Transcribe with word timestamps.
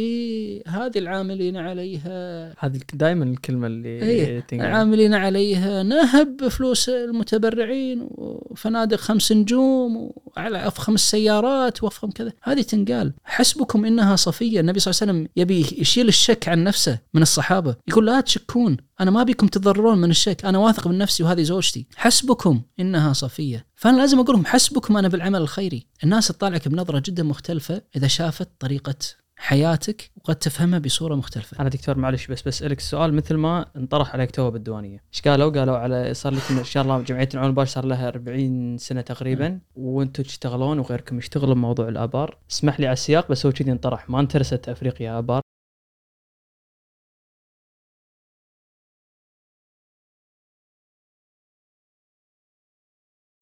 إيه 0.00 0.62
هذه 0.66 0.98
العاملين 0.98 1.56
عليها. 1.56 2.54
هذه 2.58 2.80
دائما 2.94 3.24
الكلمة 3.24 3.66
اللي 3.66 3.88
إيه. 3.88 4.44
العاملين 4.52 5.14
عليها. 5.14 5.82
نهب 5.82 6.48
فلوس 6.48 6.88
المتبرعين 6.88 8.08
وفنادق 8.10 8.96
خمس 8.96 9.32
نجوم 9.32 10.10
وعلى 10.26 10.66
افخم 10.66 10.94
السيارات 10.94 11.82
وافخم 11.82 12.10
كذا. 12.10 12.32
هذه 12.42 12.62
تنقال. 12.62 13.12
حسبكم 13.24 13.84
إنها 13.84 14.16
صفية. 14.16 14.60
النبي 14.60 14.80
صلى 14.80 14.92
الله 14.92 15.02
عليه 15.02 15.12
وسلم 15.12 15.28
يبي 15.36 15.80
يشيل 15.80 16.08
الشك 16.08 16.48
عن 16.48 16.64
نفسه 16.64 16.98
من 17.14 17.22
الصحابة. 17.22 17.76
يقول 17.88 18.06
لا 18.06 18.20
تشكون. 18.20 18.76
أنا 19.00 19.10
ما 19.10 19.22
بيكم 19.22 19.46
تضررون 19.46 19.98
من 19.98 20.10
الشك. 20.10 20.44
أنا 20.44 20.58
واثق 20.58 20.88
من 20.88 20.98
نفسي 20.98 21.22
وهذه 21.22 21.42
زوجتي. 21.42 21.86
حسبكم 21.96 22.62
إنها 22.80 23.12
صفية. 23.12 23.66
فأنا 23.74 23.96
لازم 23.96 24.18
أقول 24.18 24.34
لهم 24.36 24.46
حسبكم 24.46 24.96
أنا 24.96 25.08
بالعمل 25.08 25.40
الخيري. 25.40 25.86
الناس 26.04 26.28
تطالعك 26.28 26.68
بنظرة 26.68 27.02
جدا 27.06 27.22
مختلفة 27.22 27.82
إذا 27.96 28.06
شافت 28.06 28.48
طريقة 28.58 28.94
حياتك 29.40 30.10
وقد 30.16 30.36
تفهمها 30.36 30.78
بصورة 30.78 31.14
مختلفة. 31.14 31.60
أنا 31.60 31.68
دكتور 31.68 31.98
معلش 31.98 32.26
بس 32.26 32.42
بسألك 32.42 32.78
السؤال 32.78 33.14
مثل 33.14 33.34
ما 33.34 33.66
انطرح 33.76 34.14
عليك 34.14 34.30
تو 34.30 34.50
بالديوانية، 34.50 35.02
إيش 35.14 35.22
قالوا؟ 35.22 35.50
قالوا 35.50 35.76
على 35.76 36.14
صار 36.14 36.32
لكم 36.34 36.58
إن 36.58 36.64
شاء 36.64 36.82
الله 36.82 37.00
جمعية 37.02 37.28
العون 37.34 37.48
البار 37.48 37.66
صار 37.66 37.84
لها 37.84 38.08
40 38.08 38.78
سنة 38.78 39.00
تقريبا 39.00 39.60
وأنتم 39.76 40.22
تشتغلون 40.22 40.78
وغيركم 40.78 41.18
يشتغلوا 41.18 41.54
بموضوع 41.54 41.88
الآبار، 41.88 42.38
اسمح 42.50 42.80
لي 42.80 42.86
على 42.86 42.92
السياق 42.92 43.30
بس 43.30 43.46
هو 43.46 43.52
كذي 43.52 43.72
انطرح. 43.72 44.10
ما 44.10 44.20
انترست 44.20 44.68
أفريقيا 44.68 45.18
آبار. 45.18 45.42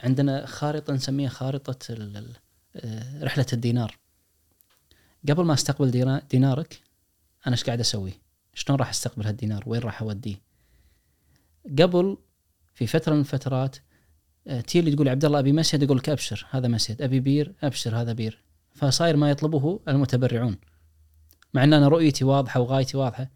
عندنا 0.01 0.47
خارطة 0.47 0.93
نسميها 0.93 1.29
خارطة 1.29 1.79
آه، 2.77 3.25
رحلة 3.25 3.47
الدينار. 3.53 3.99
قبل 5.31 5.45
ما 5.45 5.55
أستقبل 5.55 5.91
دينا- 5.91 6.23
دينارك 6.31 6.81
أنا 7.47 7.55
إيش 7.55 7.65
قاعد 7.65 7.81
أسوي؟ 7.81 8.13
شلون 8.55 8.79
راح 8.79 8.89
أستقبل 8.89 9.27
هالدينار؟ 9.27 9.63
وين 9.67 9.81
راح 9.81 10.03
أوديه؟ 10.03 10.37
قبل 11.79 12.17
في 12.75 12.87
فترة 12.87 13.15
من 13.15 13.21
الفترات 13.21 13.77
آه، 14.47 14.61
تجي 14.61 14.81
لي 14.81 14.95
تقول 14.95 15.09
عبد 15.09 15.25
الله 15.25 15.39
أبي 15.39 15.53
مسيد 15.53 15.83
أقول 15.83 15.97
لك 15.97 16.09
أبشر 16.09 16.47
هذا 16.51 16.69
مسيد، 16.69 17.03
أبي 17.03 17.21
بير 17.21 17.55
أبشر 17.63 17.97
هذا 18.01 18.13
بير، 18.13 18.43
فصاير 18.75 19.17
ما 19.17 19.31
يطلبه 19.31 19.81
المتبرعون. 19.89 20.57
مع 21.55 21.65
إن 21.65 21.73
أنا 21.73 21.89
رؤيتي 21.89 22.25
واضحة 22.25 22.61
وغايتي 22.61 22.97
واضحة 22.97 23.31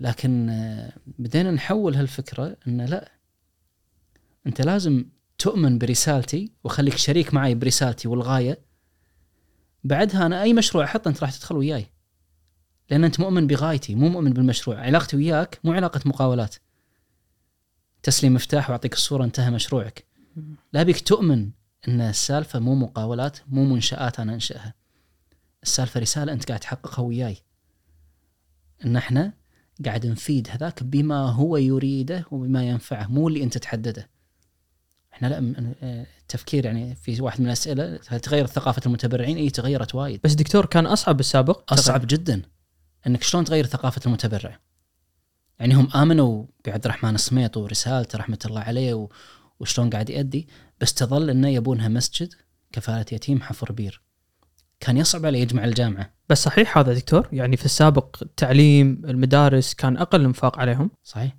لكن 0.00 0.48
آه، 0.48 0.92
بدينا 1.18 1.50
نحول 1.50 1.94
هالفكرة 1.94 2.56
إن 2.68 2.80
لا 2.80 3.12
أنت 4.46 4.60
لازم 4.60 5.04
تؤمن 5.38 5.78
برسالتي 5.78 6.52
وخليك 6.64 6.96
شريك 6.96 7.34
معي 7.34 7.54
برسالتي 7.54 8.08
والغاية 8.08 8.58
بعدها 9.84 10.26
أنا 10.26 10.42
أي 10.42 10.52
مشروع 10.52 10.84
أحطه 10.84 11.08
أنت 11.08 11.20
راح 11.20 11.32
تدخل 11.32 11.56
وياي. 11.56 11.86
لأن 12.90 13.04
أنت 13.04 13.20
مؤمن 13.20 13.46
بغايتي 13.46 13.94
مو 13.94 14.08
مؤمن 14.08 14.32
بالمشروع. 14.32 14.80
علاقتي 14.80 15.16
وياك 15.16 15.60
مو 15.64 15.72
علاقة 15.72 16.00
مقاولات. 16.04 16.54
تسليم 18.02 18.34
مفتاح 18.34 18.70
وأعطيك 18.70 18.92
الصورة 18.92 19.24
انتهى 19.24 19.50
مشروعك. 19.50 20.06
لا 20.72 20.82
بيك 20.82 21.00
تؤمن 21.00 21.50
إن 21.88 22.00
السالفة 22.00 22.58
مو 22.58 22.74
مقاولات 22.74 23.38
مو 23.48 23.64
منشآت 23.64 24.20
أنا 24.20 24.34
أنشأها. 24.34 24.74
السالفة 25.62 26.00
رسالة 26.00 26.32
أنت 26.32 26.48
قاعد 26.48 26.60
تحققها 26.60 27.02
وياي. 27.02 27.36
إن 28.84 28.96
إحنا 28.96 29.32
قاعد 29.84 30.06
نفيد 30.06 30.48
هذاك 30.50 30.82
بما 30.82 31.30
هو 31.30 31.56
يريده 31.56 32.26
وبما 32.30 32.68
ينفعه 32.68 33.06
مو 33.06 33.28
اللي 33.28 33.42
أنت 33.42 33.58
تحدده. 33.58 34.10
إحنا 35.12 35.26
لا 35.26 36.06
التفكير 36.24 36.64
يعني 36.64 36.94
في 36.94 37.20
واحد 37.20 37.40
من 37.40 37.46
الأسئلة 37.46 38.00
هل 38.08 38.20
تغيرت 38.20 38.50
ثقافة 38.50 38.82
المتبرعين؟ 38.86 39.36
إي 39.36 39.50
تغيرت 39.50 39.94
وايد. 39.94 40.20
بس 40.24 40.34
دكتور 40.34 40.66
كان 40.66 40.86
أصعب 40.86 41.16
بالسابق 41.16 41.72
أصعب 41.72 42.06
جدا. 42.06 42.42
إنك 43.06 43.22
شلون 43.22 43.44
تغير 43.44 43.66
ثقافة 43.66 44.00
المتبرع؟ 44.06 44.58
يعني 45.58 45.74
هم 45.74 45.88
آمنوا 45.94 46.46
بعبد 46.64 46.84
الرحمن 46.84 47.14
السميط 47.14 47.56
ورسالته 47.56 48.18
رحمة 48.18 48.38
الله 48.46 48.60
عليه 48.60 48.94
و... 48.94 49.08
وشلون 49.60 49.90
قاعد 49.90 50.10
يأدي 50.10 50.48
بس 50.80 50.94
تظل 50.94 51.30
إنه 51.30 51.48
يبونها 51.48 51.88
مسجد 51.88 52.34
كفالة 52.72 53.06
يتيم 53.12 53.42
حفر 53.42 53.72
بير. 53.72 54.02
كان 54.80 54.96
يصعب 54.96 55.26
عليه 55.26 55.42
يجمع 55.42 55.64
الجامعة. 55.64 56.14
بس 56.28 56.42
صحيح 56.42 56.78
هذا 56.78 56.94
دكتور؟ 56.94 57.28
يعني 57.32 57.56
في 57.56 57.64
السابق 57.64 58.16
التعليم 58.22 59.02
المدارس 59.04 59.74
كان 59.74 59.96
أقل 59.96 60.24
انفاق 60.24 60.58
عليهم؟ 60.58 60.90
صحيح. 61.04 61.36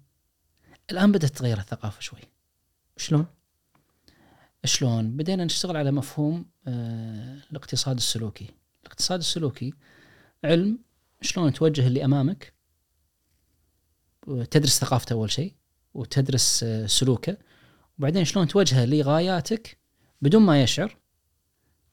الآن 0.92 1.12
بدأت 1.12 1.32
تتغير 1.32 1.58
الثقافة 1.58 2.02
شوي. 2.02 2.20
شلون؟ 2.98 3.26
شلون؟ 4.66 5.18
بدينا 5.18 5.46
نشتغل 5.46 5.78
على 5.78 5.92
مفهوم 5.92 6.46
آه 6.68 7.38
الاقتصاد 7.52 7.98
السلوكي. 7.98 8.50
الاقتصاد 8.82 9.20
السلوكي 9.20 9.74
علم 10.44 10.80
شلون 11.22 11.54
توجه 11.54 11.88
اللي 11.88 12.06
أمامك 12.06 12.54
وتدرس 14.28 14.80
ثقافته 14.80 15.14
أول 15.14 15.32
شيء 15.32 15.54
وتدرس 15.94 16.64
آه 16.64 16.86
سلوكه 16.86 17.38
وبعدين 18.00 18.26
شلون 18.26 18.48
توجهه 18.48 18.86
لغاياتك 18.86 19.78
بدون 20.22 20.42
ما 20.42 20.64
يشعر 20.64 20.98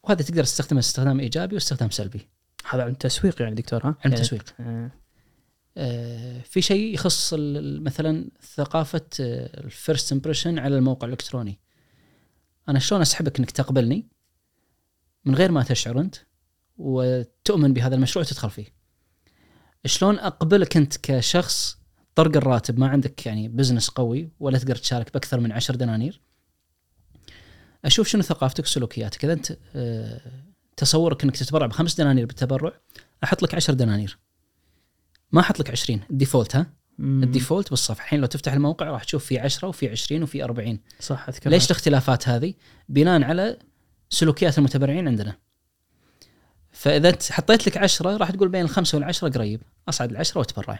وهذا 0.02 0.22
تقدر 0.22 0.44
تستخدمه 0.44 0.80
استخدام 0.80 1.20
إيجابي 1.20 1.54
واستخدام 1.54 1.90
سلبي. 1.90 2.28
هذا 2.70 2.82
علم 2.82 2.94
تسويق 2.94 3.42
يعني 3.42 3.54
دكتور 3.54 3.80
ها؟ 3.80 3.86
علم 3.86 3.96
يعني 4.04 4.16
تسويق. 4.16 4.54
آه. 4.60 4.90
آه، 5.76 6.40
في 6.40 6.62
شيء 6.62 6.94
يخص 6.94 7.34
مثلا 7.80 8.30
ثقافة 8.54 9.06
ال 9.20 9.36
first 9.36 10.12
impression 10.12 10.58
على 10.58 10.78
الموقع 10.78 11.06
الإلكتروني 11.06 11.58
أنا 12.68 12.78
شلون 12.78 13.00
أسحبك 13.00 13.38
إنك 13.38 13.50
تقبلني 13.50 14.08
من 15.24 15.34
غير 15.34 15.52
ما 15.52 15.62
تشعر 15.62 16.00
أنت 16.00 16.16
وتؤمن 16.76 17.72
بهذا 17.72 17.94
المشروع 17.94 18.24
وتدخل 18.24 18.50
فيه؟ 18.50 18.66
شلون 19.86 20.18
أقبلك 20.18 20.76
أنت 20.76 20.96
كشخص 21.02 21.78
طرق 22.14 22.36
الراتب؟ 22.36 22.78
ما 22.78 22.88
عندك 22.88 23.26
يعني 23.26 23.48
business 23.48 23.88
قوي 23.88 24.30
ولا 24.40 24.58
تقدر 24.58 24.76
تشارك 24.76 25.12
بأكثر 25.12 25.40
من 25.40 25.52
عشر 25.52 25.74
دنانير. 25.74 26.20
أشوف 27.84 28.08
شنو 28.08 28.22
ثقافتك 28.22 28.64
وسلوكياتك 28.64 29.24
إذا 29.24 29.32
أنت 29.32 29.56
آه، 29.74 30.20
تصورك 30.76 31.24
إنك 31.24 31.36
تتبرع 31.36 31.66
بخمس 31.66 31.94
دنانير 31.94 32.26
بالتبرع 32.26 32.72
أحط 33.24 33.42
لك 33.42 33.54
عشر 33.54 33.74
دنانير. 33.74 34.18
ما 35.32 35.40
أحط 35.40 35.60
لك 35.60 35.70
20 35.70 36.00
ال 36.10 36.16
default 36.16 36.56
ها؟ 36.56 36.81
مم. 36.98 37.22
ال 37.22 37.28
default 37.28 37.70
بالصفحة. 37.70 38.04
الحين 38.04 38.20
لو 38.20 38.26
تفتح 38.26 38.52
الموقع 38.52 38.86
راح 38.86 39.04
تشوف 39.04 39.24
في 39.24 39.38
10 39.38 39.68
وفي 39.68 39.88
20 39.88 40.22
وفي 40.22 40.44
40 40.44 40.78
صح 41.00 41.28
اذكر 41.28 41.50
ليش 41.50 41.66
الاختلافات 41.66 42.28
هذه؟ 42.28 42.54
بناء 42.88 43.22
على 43.22 43.58
سلوكيات 44.10 44.58
المتبرعين 44.58 45.08
عندنا. 45.08 45.36
فإذا 46.72 47.18
حطيت 47.30 47.66
لك 47.66 47.76
10 47.76 48.16
راح 48.16 48.30
تقول 48.30 48.48
بين 48.48 48.64
الخمسة 48.64 48.98
والعشرة 48.98 49.28
قريب. 49.28 49.62
أصعد 49.88 50.10
العشرة 50.10 50.38
واتبرع 50.38 50.78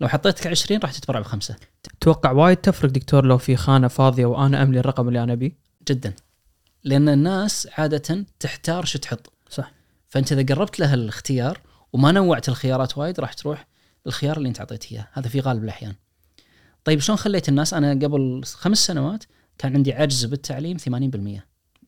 لو 0.00 0.08
حطيت 0.08 0.40
لك 0.40 0.46
20 0.46 0.80
راح 0.80 0.92
تتبرع 0.92 1.20
بخمسة. 1.20 1.56
أتوقع 1.98 2.30
وايد 2.30 2.56
تفرق 2.56 2.90
دكتور 2.90 3.24
لو 3.24 3.38
في 3.38 3.56
خانة 3.56 3.88
فاضية 3.88 4.26
وأنا 4.26 4.62
أملي 4.62 4.80
الرقم 4.80 5.08
اللي 5.08 5.22
أنا 5.22 5.32
أبيه؟ 5.32 5.58
جدا. 5.88 6.14
لأن 6.84 7.08
الناس 7.08 7.68
عادة 7.78 8.26
تحتار 8.40 8.84
شو 8.84 8.98
تحط. 8.98 9.32
صح. 9.50 9.72
فأنت 10.08 10.32
إذا 10.32 10.54
قربت 10.54 10.80
لها 10.80 10.94
الاختيار 10.94 11.60
وما 11.92 12.12
نوعت 12.12 12.48
الخيارات 12.48 12.98
وايد 12.98 13.20
راح 13.20 13.32
تروح 13.32 13.67
الخيار 14.08 14.36
اللي 14.36 14.48
انت 14.48 14.58
اعطيته 14.60 14.94
إياه. 14.94 15.08
هذا 15.12 15.28
في 15.28 15.40
غالب 15.40 15.64
الأحيان. 15.64 15.94
طيب 16.84 17.00
شلون 17.00 17.18
خليت 17.18 17.48
الناس؟ 17.48 17.74
أنا 17.74 17.90
قبل 17.90 18.42
خمس 18.44 18.78
سنوات 18.78 19.24
كان 19.58 19.74
عندي 19.74 19.92
عجز 19.92 20.24
بالتعليم 20.24 20.76
80% 20.78 21.42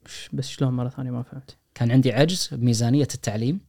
ش- 0.07 0.29
بس 0.33 0.49
شلون 0.49 0.73
مرة 0.73 0.89
ثانية 0.89 1.11
ما 1.11 1.23
فهمت؟ 1.23 1.57
كان 1.75 1.91
عندي 1.91 2.13
عجز 2.13 2.49
بميزانية 2.53 3.09
التعليم. 3.15 3.61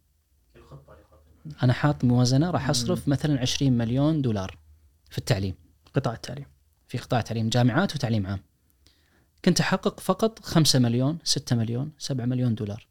أنا 1.63 1.73
حاط 1.73 2.03
موازنة 2.03 2.49
راح 2.51 2.69
أصرف 2.69 3.07
مثلا 3.07 3.39
20 3.41 3.73
مليون 3.73 4.21
دولار 4.21 4.57
في 5.09 5.17
التعليم. 5.17 5.55
قطاع 5.93 6.13
التعليم. 6.13 6.45
في 6.87 6.97
قطاع 6.97 7.21
تعليم 7.21 7.49
جامعات 7.49 7.95
وتعليم 7.95 8.27
عام. 8.27 8.39
كنت 9.45 9.59
أحقق 9.59 9.99
فقط 9.99 10.39
5 10.45 10.79
مليون 10.79 11.17
6 11.23 11.55
مليون 11.55 11.91
7 11.97 12.25
مليون 12.25 12.55
دولار. 12.55 12.87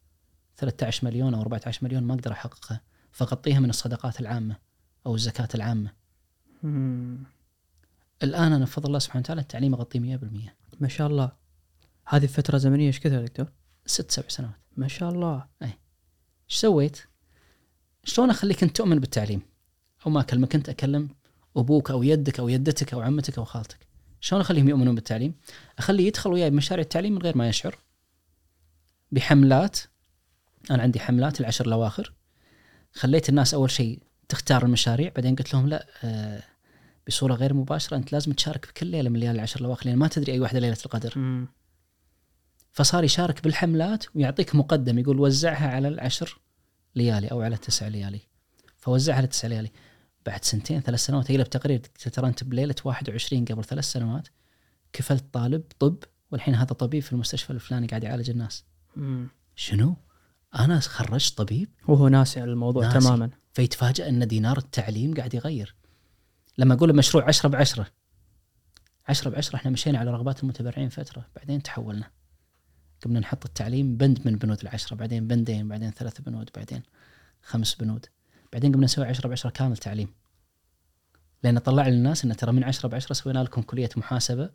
13 0.57 1.05
مليون 1.05 1.33
أو 1.33 1.41
14 1.41 1.79
مليون 1.85 2.03
ما 2.03 2.13
أقدر 2.13 2.31
احققها 2.31 2.81
فاغطيها 3.11 3.59
من 3.59 3.69
الصدقات 3.69 4.19
العامة. 4.19 4.55
أو 5.05 5.15
الزكاة 5.15 5.49
العامة 5.55 5.91
مم. 6.63 7.23
الآن 8.23 8.53
أنا 8.53 8.65
بفضل 8.65 8.87
الله 8.87 8.99
سبحانه 8.99 9.21
وتعالى 9.21 9.41
التعليم 9.41 9.73
أغطيه 9.73 10.17
100% 10.17 10.21
ما 10.79 10.87
شاء 10.87 11.07
الله 11.07 11.31
هذه 12.07 12.25
فترة 12.25 12.57
زمنية 12.57 12.87
إيش 12.87 12.99
كثر 12.99 13.15
يا 13.15 13.21
دكتور؟ 13.21 13.51
ست 13.85 14.11
سبع 14.11 14.27
سنوات 14.27 14.59
ما 14.77 14.87
شاء 14.87 15.09
الله 15.09 15.45
إيش 15.61 15.71
سويت؟ 16.47 16.97
شلون 18.03 18.29
أخليك 18.29 18.63
أنت 18.63 18.75
تؤمن 18.75 18.99
بالتعليم؟ 18.99 19.41
أو 20.05 20.11
ما 20.11 20.21
أكلمك 20.21 20.55
أنت 20.55 20.69
أكلم 20.69 21.09
أبوك 21.57 21.91
أو 21.91 22.03
يدك 22.03 22.39
أو 22.39 22.49
يدتك 22.49 22.93
أو 22.93 23.01
عمتك 23.01 23.37
أو 23.37 23.45
خالتك. 23.45 23.87
شلون 24.19 24.41
أخليهم 24.41 24.69
يؤمنون 24.69 24.95
بالتعليم؟ 24.95 25.35
أخليه 25.77 26.07
يدخل 26.07 26.31
وياي 26.31 26.49
بمشاريع 26.49 26.83
التعليم 26.83 27.13
من 27.13 27.21
غير 27.21 27.37
ما 27.37 27.49
يشعر. 27.49 27.77
بحملات 29.11 29.79
أنا 30.71 30.83
عندي 30.83 30.99
حملات 30.99 31.41
العشر 31.41 31.65
الأواخر. 31.67 32.13
خليت 32.93 33.29
الناس 33.29 33.53
أول 33.53 33.71
شيء 33.71 33.99
تختار 34.31 34.65
المشاريع 34.65 35.11
بعدين 35.15 35.35
قلت 35.35 35.53
لهم 35.53 35.67
لا 35.67 35.87
آه 36.03 36.43
بصورة 37.07 37.33
غير 37.33 37.53
مباشرة 37.53 37.97
أنت 37.97 38.13
لازم 38.13 38.31
تشارك 38.31 38.67
بكل 38.67 38.87
ليلة 38.87 39.09
من 39.09 39.19
ليالي 39.19 39.35
العشر 39.35 39.59
الأواخر 39.59 39.85
لأن 39.85 39.97
ما 39.97 40.07
تدري 40.07 40.31
أي 40.31 40.39
واحدة 40.39 40.59
ليلة 40.59 40.77
القدر. 40.85 41.13
مم. 41.15 41.47
فصار 42.71 43.03
يشارك 43.03 43.43
بالحملات 43.43 44.05
ويعطيك 44.15 44.55
مقدم 44.55 44.99
يقول 44.99 45.19
وزعها 45.19 45.67
على 45.75 45.87
العشر 45.87 46.39
ليالي 46.95 47.27
أو 47.27 47.41
على 47.41 47.55
التسع 47.55 47.87
ليالي 47.87 48.21
فوزعها 48.77 49.21
لتسع 49.21 49.47
ليالي 49.47 49.71
بعد 50.25 50.43
سنتين 50.43 50.81
ثلاث 50.81 50.99
سنوات 50.99 51.29
يقلب 51.29 51.49
تقرير 51.49 51.79
ترى 52.13 52.27
انت 52.27 52.43
بليله 52.43 52.75
21 52.85 53.45
قبل 53.45 53.63
ثلاث 53.63 53.85
سنوات 53.85 54.27
كفلت 54.93 55.25
طالب 55.33 55.63
طب 55.79 56.03
والحين 56.31 56.55
هذا 56.55 56.73
طبيب 56.73 57.03
في 57.03 57.13
المستشفى 57.13 57.49
الفلاني 57.49 57.87
قاعد 57.87 58.03
يعالج 58.03 58.29
الناس 58.29 58.65
مم. 58.95 59.27
شنو؟ 59.55 59.95
أنا 60.55 60.79
خرجت 60.79 61.37
طبيب 61.37 61.69
وهو 61.87 62.07
ناسي 62.07 62.41
على 62.41 62.51
الموضوع 62.51 62.83
ناسي. 62.83 62.99
تماما 62.99 63.29
فيتفاجأ 63.53 64.09
أن 64.09 64.27
دينار 64.27 64.57
التعليم 64.57 65.13
قاعد 65.13 65.33
يغير. 65.33 65.75
لما 66.57 66.73
أقول 66.73 66.95
مشروع 66.95 67.27
10 67.27 67.49
بعشرة 67.49 67.87
10 69.07 69.29
بعشرة 69.29 69.55
إحنا 69.55 69.71
مشينا 69.71 69.99
على 69.99 70.11
رغبات 70.11 70.43
المتبرعين 70.43 70.89
فترة 70.89 71.29
بعدين 71.35 71.63
تحولنا. 71.63 72.11
قمنا 73.05 73.19
نحط 73.19 73.45
التعليم 73.45 73.97
بند 73.97 74.19
من 74.25 74.35
بنود 74.35 74.61
العشرة 74.61 74.95
بعدين 74.95 75.27
بندين 75.27 75.67
بعدين 75.67 75.91
ثلاث 75.91 76.21
بنود 76.21 76.49
بعدين 76.55 76.83
خمس 77.41 77.75
بنود 77.75 78.05
بعدين 78.53 78.71
قمنا 78.71 78.85
نسوي 78.85 79.05
10 79.05 79.29
بعشرة 79.29 79.49
كامل 79.49 79.77
تعليم. 79.77 80.13
لأن 81.43 81.59
طلع 81.59 81.87
للناس 81.87 82.25
إن 82.25 82.35
ترى 82.35 82.51
من 82.51 82.63
10 82.63 82.89
بعشرة 82.89 83.13
سوينا 83.13 83.43
لكم 83.43 83.61
كلية 83.61 83.89
محاسبة 83.95 84.49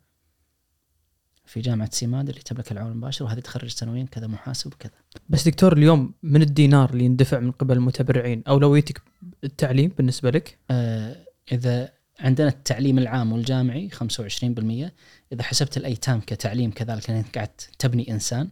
في 1.47 1.61
جامعة 1.61 1.91
سيماد 1.93 2.29
اللي 2.29 2.41
تملك 2.41 2.73
العون 2.73 2.93
المباشر 2.93 3.25
وهذه 3.25 3.41
تخرج 3.41 3.69
سنويا 3.69 4.07
كذا 4.11 4.27
محاسب 4.27 4.73
وكذا. 4.73 4.93
بس 5.29 5.49
دكتور 5.49 5.73
اليوم 5.73 6.15
من 6.23 6.43
الدينار 6.43 6.91
اللي 6.91 7.05
يندفع 7.05 7.41
من 7.41 7.51
قبل 7.51 7.77
المتبرعين 7.77 8.43
أولويتك 8.49 9.03
التعليم 9.45 9.93
بالنسبة 9.99 10.31
لك؟ 10.31 10.59
آه، 10.71 11.17
إذا 11.53 11.93
عندنا 12.21 12.49
التعليم 12.49 12.99
العام 12.99 13.33
والجامعي 13.33 13.91
25% 13.91 14.93
إذا 15.33 15.43
حسبت 15.43 15.77
الايتام 15.77 16.21
كتعليم 16.21 16.71
كذلك 16.71 17.11
لأنك 17.11 17.35
قاعد 17.35 17.49
تبني 17.79 18.11
إنسان 18.11 18.49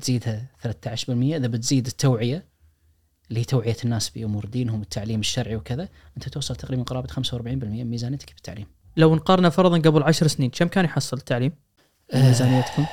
تزيدها 0.00 0.46
13% 0.62 1.10
إذا 1.10 1.46
بتزيد 1.46 1.86
التوعية 1.86 2.44
اللي 3.28 3.40
هي 3.40 3.44
توعية 3.44 3.76
الناس 3.84 4.10
بأمور 4.10 4.44
دينهم 4.46 4.82
التعليم 4.82 5.20
الشرعي 5.20 5.56
وكذا 5.56 5.88
أنت 6.16 6.28
توصل 6.28 6.56
تقريبا 6.56 6.82
قرابة 6.82 7.08
45% 7.08 7.34
من 7.34 7.84
ميزانيتك 7.84 8.32
بالتعليم 8.34 8.66
لو 8.96 9.14
نقارنه 9.14 9.48
فرضا 9.48 9.78
قبل 9.78 10.02
عشر 10.02 10.26
سنين 10.26 10.50
كم 10.50 10.68
كان 10.68 10.84
يحصل 10.84 11.16
التعليم. 11.16 11.52
ميزانيتكم؟ 12.14 12.86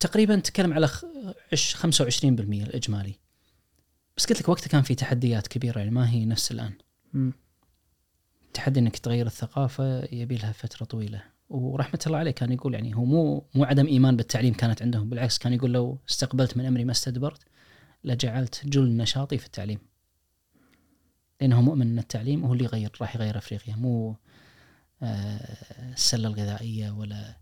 تقريبا 0.00 0.36
نتكلم 0.36 0.72
على 0.72 0.86
خ- 0.86 1.04
عش- 1.52 1.74
25% 1.74 2.62
الإجمالي. 2.62 3.14
بس 4.16 4.26
قلت 4.26 4.40
لك 4.40 4.48
وقتها 4.48 4.68
كان 4.68 4.82
في 4.82 4.94
تحديات 4.94 5.46
كبيرة 5.46 5.78
يعني 5.78 5.90
ما 5.90 6.10
هي 6.10 6.24
نفس 6.24 6.52
الآن. 6.52 6.72
مم. 7.12 7.32
تحدي 8.54 8.80
إنك 8.80 8.96
تغير 8.98 9.26
الثقافة 9.26 10.04
يبي 10.14 10.36
لها 10.36 10.52
فترة 10.52 10.84
طويلة. 10.84 11.22
ورحمة 11.48 12.00
الله 12.06 12.18
عليه 12.18 12.30
كان 12.30 12.52
يقول 12.52 12.74
يعني 12.74 12.94
هو 12.96 13.04
مو 13.04 13.46
مو 13.54 13.64
عدم 13.64 13.86
إيمان 13.86 14.16
بالتعليم 14.16 14.54
كانت 14.54 14.82
عندهم 14.82 15.10
بالعكس 15.10 15.38
كان 15.38 15.52
يقول 15.52 15.72
لو 15.72 15.98
استقبلت 16.10 16.56
من 16.56 16.64
أمري 16.66 16.84
ما 16.84 16.92
استدبرت 16.92 17.42
لجعلت 18.04 18.62
جل 18.66 18.96
نشاطي 18.96 19.38
في 19.38 19.46
التعليم. 19.46 19.78
لأنه 21.40 21.60
مؤمن 21.60 21.86
إن 21.86 21.98
التعليم 21.98 22.44
هو 22.44 22.52
اللي 22.52 22.64
يغير 22.64 22.90
راح 23.00 23.16
يغير 23.16 23.38
أفريقيا 23.38 23.76
مو 23.76 24.16
آه، 25.02 25.56
السلة 25.92 26.28
الغذائية 26.28 26.90
ولا 26.90 27.36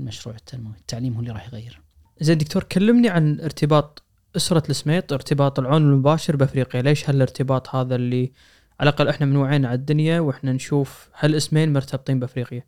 المشروع 0.00 0.34
التنموي 0.34 0.76
التعليم 0.76 1.14
هو 1.14 1.20
اللي 1.20 1.32
راح 1.32 1.46
يغير. 1.46 1.80
زين 2.20 2.38
دكتور 2.38 2.64
كلمني 2.64 3.08
عن 3.08 3.40
ارتباط 3.40 4.02
أسرة 4.36 4.62
السميط 4.70 5.12
ارتباط 5.12 5.58
العون 5.58 5.82
المباشر 5.82 6.36
بأفريقيا. 6.36 6.82
ليش 6.82 7.10
هالارتباط 7.10 7.74
هذا 7.74 7.94
اللي 7.94 8.32
على 8.80 8.90
الأقل 8.90 9.08
إحنا 9.08 9.26
من 9.26 9.36
وعينا 9.36 9.68
على 9.68 9.74
الدنيا 9.74 10.20
وإحنا 10.20 10.52
نشوف 10.52 11.08
هالاسمين 11.18 11.72
مرتبطين 11.72 12.20
بأفريقيا؟ 12.20 12.64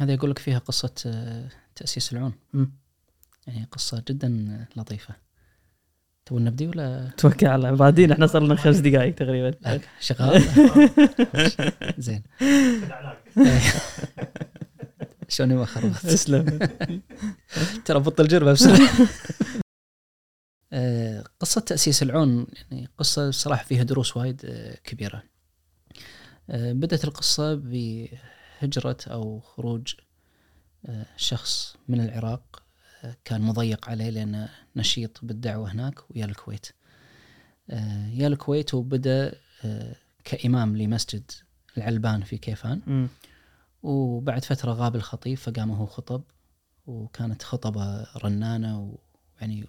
هذا 0.00 0.12
يقول 0.12 0.30
لك 0.30 0.38
فيها 0.38 0.58
قصة 0.58 0.94
آه، 1.06 1.48
تأسيس 1.74 2.12
العون. 2.12 2.32
مم. 2.52 2.72
يعني 3.46 3.68
قصة 3.72 4.02
جدا 4.08 4.66
لطيفة. 4.76 5.14
تبون 6.26 6.44
نبدي 6.44 6.66
ولا؟ 6.66 7.10
توكل 7.16 7.46
على 7.46 7.68
الله. 7.68 7.78
بعدين 7.78 8.12
إحنا 8.12 8.26
صار 8.26 8.42
لنا 8.42 8.54
خمس 8.54 8.76
دقائق 8.76 9.14
تقريبا. 9.14 9.54
شغال. 10.00 10.42
زين. 11.98 12.22
شلون 15.34 15.54
ما 15.54 15.64
خربت. 15.64 16.06
تسلم 16.06 16.58
ترى 17.84 18.00
بطل 18.00 18.28
جربة 18.28 18.52
بسرعة 18.52 18.88
آه، 20.72 21.24
قصة 21.40 21.60
تأسيس 21.60 22.02
العون 22.02 22.46
يعني 22.70 22.88
قصة 22.98 23.30
صراحة 23.30 23.64
فيها 23.64 23.82
دروس 23.82 24.16
وايد 24.16 24.40
آه، 24.44 24.74
كبيرة. 24.84 25.22
آه، 26.50 26.72
بدأت 26.72 27.04
القصة 27.04 27.54
بهجرة 27.54 28.96
أو 29.06 29.40
خروج 29.40 29.94
شخص 31.16 31.76
من 31.88 32.00
العراق 32.00 32.62
كان 33.24 33.40
مضيق 33.40 33.88
عليه 33.88 34.10
لأنه 34.10 34.48
نشيط 34.76 35.20
بالدعوة 35.22 35.72
هناك 35.72 36.10
ويا 36.10 36.24
الكويت. 36.24 36.66
يا 38.12 38.26
الكويت 38.26 38.74
وبدأ 38.74 39.34
كإمام 40.24 40.76
لمسجد 40.76 41.30
العلبان 41.76 42.22
في 42.22 42.38
كيفان. 42.38 43.08
وبعد 43.84 44.44
فترة 44.44 44.72
غاب 44.72 44.96
الخطيب 44.96 45.38
فقام 45.38 45.70
هو 45.70 45.86
خطب 45.86 46.22
وكانت 46.86 47.42
خطبة 47.42 48.06
رنانة 48.24 48.96
ويعني 49.38 49.64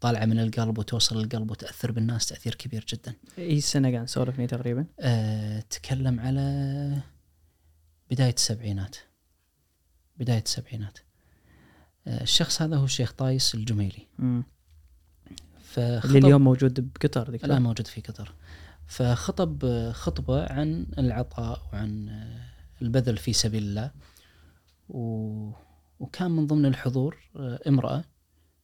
طالعة 0.00 0.24
من 0.24 0.38
القلب 0.38 0.78
وتوصل 0.78 1.22
للقلب 1.22 1.50
وتأثر 1.50 1.92
بالناس 1.92 2.26
تأثير 2.26 2.54
كبير 2.54 2.84
جدا. 2.88 3.14
أي 3.38 3.60
سنة 3.60 3.90
قاعد 3.90 4.02
نسولف 4.02 4.36
فيه 4.36 4.46
تقريبا؟ 4.46 4.86
أه 5.00 5.60
تكلم 5.60 6.20
على 6.20 7.02
بداية 8.10 8.34
السبعينات. 8.34 8.96
بداية 10.16 10.42
السبعينات. 10.42 10.98
أه 12.06 12.22
الشخص 12.22 12.62
هذا 12.62 12.76
هو 12.76 12.84
الشيخ 12.84 13.12
طايس 13.12 13.54
الجميلي. 13.54 14.06
مم. 14.18 14.44
فخطب 15.64 16.06
اللي 16.06 16.18
اليوم 16.18 16.44
موجود 16.44 16.92
بقطر 16.92 17.28
الآن 17.28 17.62
موجود 17.62 17.86
في 17.86 18.00
قطر. 18.00 18.34
فخطب 18.86 19.64
آه، 19.64 19.92
خطبة 19.92 20.46
عن 20.46 20.86
العطاء 20.98 21.62
وعن 21.72 22.08
آه، 22.08 22.53
البذل 22.82 23.16
في 23.16 23.32
سبيل 23.32 23.62
الله. 23.62 23.90
و... 24.88 25.50
وكان 26.00 26.30
من 26.30 26.46
ضمن 26.46 26.66
الحضور 26.66 27.18
آه، 27.36 27.60
امرأة 27.68 28.04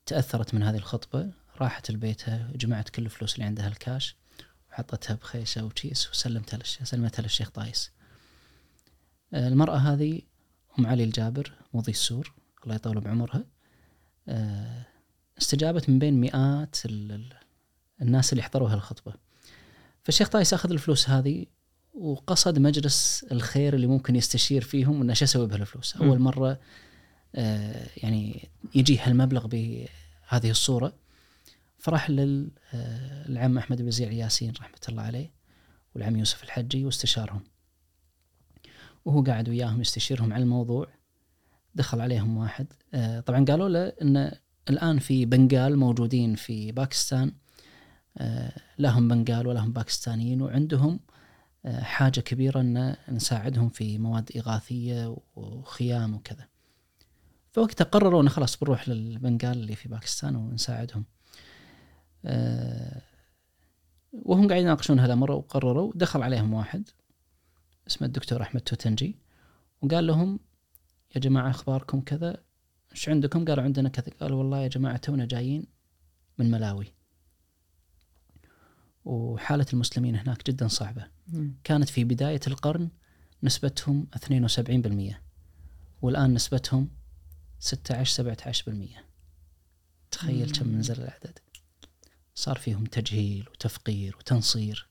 تأثرت 0.06 0.54
من 0.54 0.62
هذه 0.62 0.76
الخطبة 0.76 1.30
راحت 1.60 1.90
لبيتها 1.90 2.50
جمعت 2.54 2.88
كل 2.88 3.02
الفلوس 3.04 3.34
اللي 3.34 3.44
عندها 3.44 3.68
الكاش 3.68 4.16
وحطتها 4.70 5.14
بخيشة 5.14 5.64
وكيس 5.64 6.10
وسلمتها 6.10 6.56
للشيخ 6.56 6.84
سلمتها 6.84 7.22
للشيخ 7.22 7.50
طايس. 7.50 7.90
آه، 9.34 9.48
المرأة 9.48 9.76
هذه 9.76 10.22
أم 10.78 10.86
علي 10.86 11.04
الجابر 11.04 11.52
مضي 11.74 11.92
السور 11.92 12.34
الله 12.64 12.74
يطول 12.74 13.00
بعمرها. 13.00 13.44
آه، 14.28 14.86
استجابت 15.38 15.88
من 15.90 15.98
بين 15.98 16.20
مئات 16.20 16.76
ال- 16.84 17.12
ال- 17.12 17.36
الناس 18.02 18.32
اللي 18.32 18.42
حضروا 18.42 18.68
هالخطبة 18.70 19.14
فالشيخ 20.04 20.28
طايس 20.28 20.54
أخذ 20.54 20.70
الفلوس 20.70 21.08
هذه 21.10 21.46
وقصد 22.00 22.58
مجلس 22.58 23.26
الخير 23.32 23.74
اللي 23.74 23.86
ممكن 23.86 24.16
يستشير 24.16 24.62
فيهم 24.62 25.02
إنه 25.02 25.14
شو 25.14 25.24
أسوي 25.24 25.46
بهالفلوس. 25.46 25.96
أول 25.96 26.18
مرة 26.18 26.60
آه 27.34 27.86
يعني 27.96 28.48
يجي 28.74 28.98
هالمبلغ 28.98 29.46
بهذه 29.46 30.50
الصورة. 30.50 30.92
فراح 31.78 32.10
للعم 32.10 33.58
أحمد 33.58 33.82
بن 33.82 33.90
زيع 33.90 34.12
ياسين 34.12 34.52
رحمة 34.60 34.80
الله 34.88 35.02
عليه 35.02 35.32
والعم 35.94 36.16
يوسف 36.16 36.44
الحجي 36.44 36.84
واستشارهم. 36.84 37.40
وهو 39.04 39.22
قاعد 39.22 39.48
وياهم 39.48 39.80
يستشيرهم 39.80 40.32
على 40.32 40.42
الموضوع. 40.42 40.88
دخل 41.74 42.00
عليهم 42.00 42.36
واحد. 42.36 42.66
آه 42.94 43.20
طبعا 43.20 43.44
قالوا 43.44 43.68
له 43.68 43.92
إن 44.02 44.32
الآن 44.70 44.98
في 44.98 45.24
بنغال 45.24 45.78
موجودين 45.78 46.34
في 46.34 46.72
باكستان. 46.72 47.32
آه 48.18 48.52
لهم 48.78 49.08
بنغال 49.08 49.46
ولهم 49.46 49.72
باكستانيين 49.72 50.42
وعندهم 50.42 50.92
آه، 50.92 51.19
حاجة 51.66 52.20
كبيرة 52.20 52.60
أن 52.60 52.96
نساعدهم 53.08 53.68
في 53.68 53.98
مواد 53.98 54.30
إغاثية 54.36 55.16
وخيام 55.36 56.14
وكذا. 56.14 56.48
فوقتها 57.52 57.84
قرروا 57.84 58.22
أن 58.22 58.28
خلاص 58.28 58.56
بنروح 58.56 58.88
للبنغال 58.88 59.58
اللي 59.58 59.74
في 59.74 59.88
باكستان 59.88 60.36
ونساعدهم. 60.36 61.04
آه، 62.24 63.02
وهم 64.12 64.48
قاعدين 64.48 64.66
يناقشون 64.66 64.98
هالأمر 64.98 65.32
وقرروا. 65.32 65.92
دخل 65.94 66.22
عليهم 66.22 66.54
واحد 66.54 66.88
اسمه 67.86 68.06
الدكتور 68.06 68.42
أحمد 68.42 68.60
توتنجي 68.60 69.16
وقال 69.82 70.06
لهم 70.06 70.40
يا 71.14 71.20
جماعة 71.20 71.50
أخباركم 71.50 72.00
كذا 72.00 72.42
إيش 72.92 73.08
عندكم؟ 73.08 73.44
قالوا 73.44 73.64
عندنا 73.64 73.88
كذا. 73.88 74.12
قالوا 74.20 74.38
والله 74.38 74.58
يا 74.58 74.68
جماعة 74.68 74.96
تونا 74.96 75.26
جايين 75.26 75.66
من 76.38 76.50
ملاوي. 76.50 76.99
وحالة 79.04 79.66
المسلمين 79.72 80.16
هناك 80.16 80.46
جدا 80.46 80.68
صعبة. 80.68 81.06
مم. 81.28 81.54
كانت 81.64 81.88
في 81.88 82.04
بداية 82.04 82.40
القرن 82.46 82.90
نسبتهم 83.42 84.06
72% 84.16 85.14
والآن 86.02 86.34
نسبتهم 86.34 86.88
16 87.58 88.34
17% 88.34 89.04
تخيل 90.10 90.50
كم 90.50 90.78
نزل 90.78 91.02
العدد 91.02 91.38
صار 92.34 92.58
فيهم 92.58 92.84
تجهيل 92.84 93.48
وتفقير 93.52 94.16
وتنصير 94.16 94.90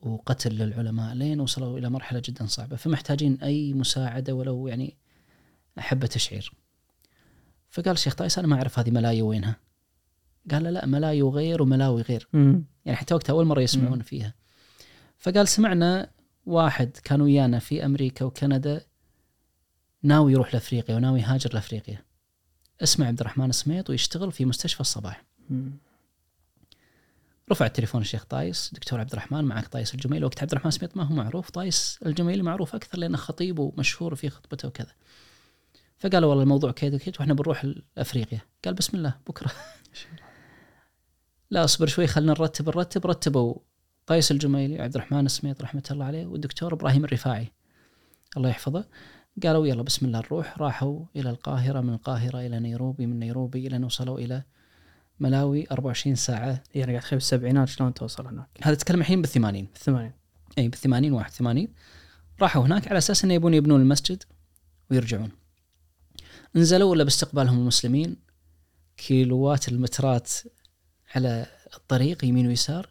وقتل 0.00 0.52
للعلماء 0.52 1.14
لين 1.14 1.40
وصلوا 1.40 1.78
إلى 1.78 1.90
مرحلة 1.90 2.22
جدا 2.24 2.46
صعبة. 2.46 2.76
فمحتاجين 2.76 3.42
أي 3.42 3.72
مساعدة 3.72 4.34
ولو 4.34 4.68
يعني 4.68 4.96
حبة 5.78 6.06
تشعير. 6.06 6.52
فقال 7.70 7.90
الشيخ 7.90 8.14
طايس 8.14 8.38
أنا 8.38 8.46
ما 8.46 8.56
أعرف 8.56 8.78
هذه 8.78 8.90
ملايو 8.90 9.28
وينها. 9.28 9.56
قال 10.50 10.62
لا 10.62 10.86
ملايو 10.86 11.30
غير 11.30 11.62
وملاوي 11.62 12.02
غير. 12.02 12.28
مم. 12.32 12.64
يعني 12.84 12.96
حتى 12.96 13.14
وقتها 13.14 13.32
أول 13.32 13.44
مرة 13.44 13.60
يسمعون 13.60 14.02
فيها. 14.02 14.34
فقال 15.18 15.48
سمعنا 15.48 16.10
واحد 16.46 16.96
كان 17.04 17.20
ويانا 17.20 17.58
في 17.58 17.84
أمريكا 17.84 18.24
وكندا 18.24 18.84
ناوي 20.02 20.32
يروح 20.32 20.54
لأفريقيا 20.54 20.96
وناوي 20.96 21.20
يهاجر 21.20 21.54
لأفريقيا. 21.54 22.04
اسمه 22.82 23.06
عبد 23.06 23.20
الرحمن 23.20 23.52
سميط 23.52 23.90
ويشتغل 23.90 24.32
في 24.32 24.44
مستشفى 24.44 24.80
الصباح. 24.80 25.24
مم. 25.50 25.72
رفع 27.50 27.66
التليفون 27.66 28.00
الشيخ 28.00 28.24
طايس 28.24 28.70
دكتور 28.74 29.00
عبد 29.00 29.12
الرحمن 29.12 29.44
معك 29.44 29.66
طايس 29.66 29.94
الجميلي 29.94 30.24
وقت 30.24 30.42
عبد 30.42 30.52
الرحمن 30.52 30.70
سميط 30.70 30.96
ما 30.96 31.02
هو 31.02 31.14
معروف 31.14 31.50
طايس 31.50 31.98
الجميلي 32.06 32.42
معروف 32.42 32.74
أكثر 32.74 32.98
لأنه 32.98 33.16
خطيب 33.16 33.58
ومشهور 33.58 34.14
في 34.14 34.30
خطبته 34.30 34.68
وكذا. 34.68 34.92
فقالوا 35.98 36.28
والله 36.28 36.42
الموضوع 36.42 36.72
كيد 36.72 36.94
وكيد 36.94 37.16
وإحنا 37.18 37.34
بنروح 37.34 37.64
لأفريقيا. 37.96 38.40
قال 38.64 38.74
بسم 38.74 38.96
الله 38.96 39.14
بكرة. 39.26 39.52
لا 41.52 41.64
اصبر 41.64 41.86
شوي 41.86 42.06
خلينا 42.06 42.32
نرتب 42.32 42.68
نرتب 42.68 43.06
رتبوا. 43.06 43.54
طايس 44.06 44.30
الجميلي 44.30 44.78
وعبد 44.78 44.94
الرحمن 44.94 45.26
السميط 45.26 45.62
رحمة 45.62 45.82
الله 45.90 46.04
عليه 46.04 46.26
والدكتور 46.26 46.72
إبراهيم 46.72 47.04
الرفاعي. 47.04 47.52
الله 48.36 48.48
يحفظه. 48.48 48.84
قالوا 49.42 49.66
يلا 49.66 49.82
بسم 49.82 50.06
الله 50.06 50.18
نروح 50.18 50.58
راحوا 50.58 51.04
إلى 51.16 51.30
القاهرة 51.30 51.80
من 51.80 51.94
القاهرة 51.94 52.40
إلى 52.40 52.60
نيروبي 52.60 53.06
من 53.06 53.18
نيروبي 53.18 53.66
إلى 53.66 53.76
أن 53.76 53.84
وصلوا 53.84 54.18
إلى 54.18 54.42
ملاوي 55.20 55.66
24 55.72 56.14
ساعة. 56.14 56.62
يعني 56.74 56.92
قاعد 56.92 57.02
أتخيل 57.02 57.16
السبعينات 57.16 57.68
شلون 57.68 57.94
توصل 57.94 58.26
هناك. 58.26 58.48
هذا 58.62 58.74
تكلم 58.74 59.00
الحين 59.00 59.22
بالثمانين. 59.22 59.68
الثمانين 59.76 60.12
إي 60.58 60.68
بالثمانين 60.68 61.12
81 61.12 61.68
راحوا 62.42 62.62
هناك 62.62 62.88
على 62.88 62.98
أساس 62.98 63.24
إنه 63.24 63.34
يبون 63.34 63.54
يبنون 63.54 63.80
المسجد 63.80 64.22
ويرجعون. 64.90 65.30
نزلوا 66.54 66.90
ولا 66.90 67.04
باستقبالهم 67.04 67.58
المسلمين؟ 67.58 68.16
كيلوات 68.96 69.68
المترات 69.68 70.30
على 71.14 71.46
الطريق 71.76 72.24
يمين 72.24 72.46
ويسار 72.46 72.88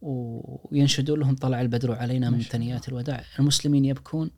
وينشدون 0.00 1.20
لهم 1.20 1.36
طلع 1.36 1.60
البدر 1.60 1.92
علينا 1.92 2.30
من. 2.30 2.42
ثنيات 2.42 2.88
الوداع. 2.88 3.24
المسلمين 3.38 3.84
يبكون 3.84 4.30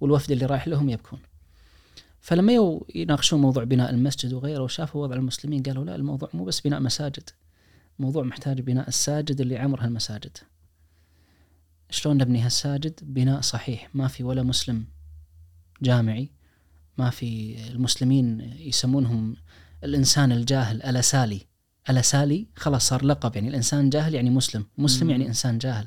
والوفد 0.00 0.30
اللي 0.30 0.46
رايح 0.46 0.68
لهم 0.68 0.88
يبكون. 0.88 1.18
فلما 2.20 2.80
يناقشون 2.94 3.40
موضوع 3.40 3.64
بناء 3.64 3.90
المسجد 3.90 4.32
وغيره 4.32 4.62
وشافوا 4.62 5.02
وضع 5.02 5.16
المسلمين 5.16 5.62
قالوا 5.62 5.84
لا 5.84 5.94
الموضوع 5.94 6.28
مو 6.34 6.44
بس 6.44 6.60
بناء 6.60 6.80
مساجد 6.80 7.30
الموضوع 7.98 8.22
محتاج 8.24 8.60
بناء 8.60 8.88
الساجد 8.88 9.40
اللي 9.40 9.58
عمرها 9.58 9.86
المساجد 9.86 10.38
شلون 11.90 12.16
نبني 12.16 12.40
هالساجد؟ 12.40 13.00
بناء 13.02 13.40
صحيح 13.40 13.90
ما 13.94 14.08
في 14.08 14.24
ولا 14.24 14.42
مسلم 14.42 14.86
جامعي 15.82 16.30
ما 16.98 17.10
في 17.10 17.56
المسلمين 17.70 18.40
يسمونهم 18.58 19.36
الإنسان 19.84 20.32
الجاهل 20.32 20.82
الأسالي. 20.82 21.40
الاسالي 21.90 22.46
خلاص 22.56 22.88
صار 22.88 23.04
لقب 23.04 23.36
يعني 23.36 23.48
الإنسان 23.48 23.90
جاهل 23.90 24.14
يعني 24.14 24.30
مسلم. 24.30 24.66
مسلم. 24.78 25.10
يعني 25.10 25.26
إنسان 25.26 25.58
جاهل. 25.58 25.86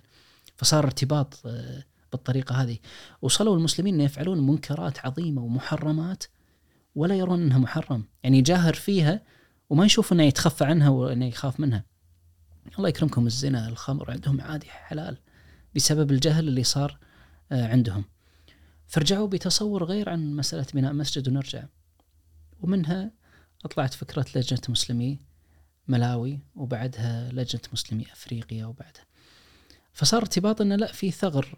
فصار 0.57 0.83
ارتباط 0.83 1.41
آه، 1.45 1.83
بالطريقة 2.11 2.55
هذه. 2.55 2.77
وصلوا 3.21 3.57
المسلمين 3.57 3.93
ان 3.93 4.01
يفعلون 4.01 4.47
منكرات 4.47 5.05
عظيمة 5.05 5.41
ومحرمات 5.41 6.23
ولا 6.95 7.15
يرون 7.15 7.41
إنها 7.41 7.57
محرم. 7.57 8.03
يعني 8.23 8.37
يجاهر 8.37 8.73
فيها 8.73 9.21
وما 9.69 9.85
يشوف 9.85 10.13
إنه 10.13 10.23
يتخفى 10.23 10.63
عنها 10.63 10.89
وإنه 10.89 11.25
يخاف 11.25 11.59
منها. 11.59 11.85
الله 12.77 12.89
يكرمكم 12.89 13.25
الزنا 13.27 13.67
الخمر 13.67 14.11
عندهم 14.11 14.41
عادي 14.41 14.67
حلال 14.69 15.17
بسبب 15.75 16.11
الجهل 16.11 16.47
اللي 16.47 16.63
صار 16.63 16.97
آه، 17.51 17.67
عندهم. 17.67 18.03
فرجعوا 18.87 19.27
بتصور 19.27 19.83
غير 19.83 20.09
عن 20.09 20.35
مسألة 20.35 20.65
بناء 20.73 20.93
مسجد 20.93 21.27
ونرجع. 21.27 21.63
ومنها 22.61 23.11
أطلعت 23.65 23.93
فكرة 23.93 24.25
لجنة 24.35 24.61
مسلمي 24.69 25.19
ملاوي 25.89 26.39
وبعدها 26.55 27.31
لجنة 27.31 27.61
مسلمي 27.73 28.03
أفريقيا 28.11 28.65
وبعدها. 28.65 29.05
فصار 29.93 30.21
ارتباط 30.21 30.61
أنه 30.61 30.75
لا 30.75 30.91
في 30.91 31.11
ثغر 31.11 31.57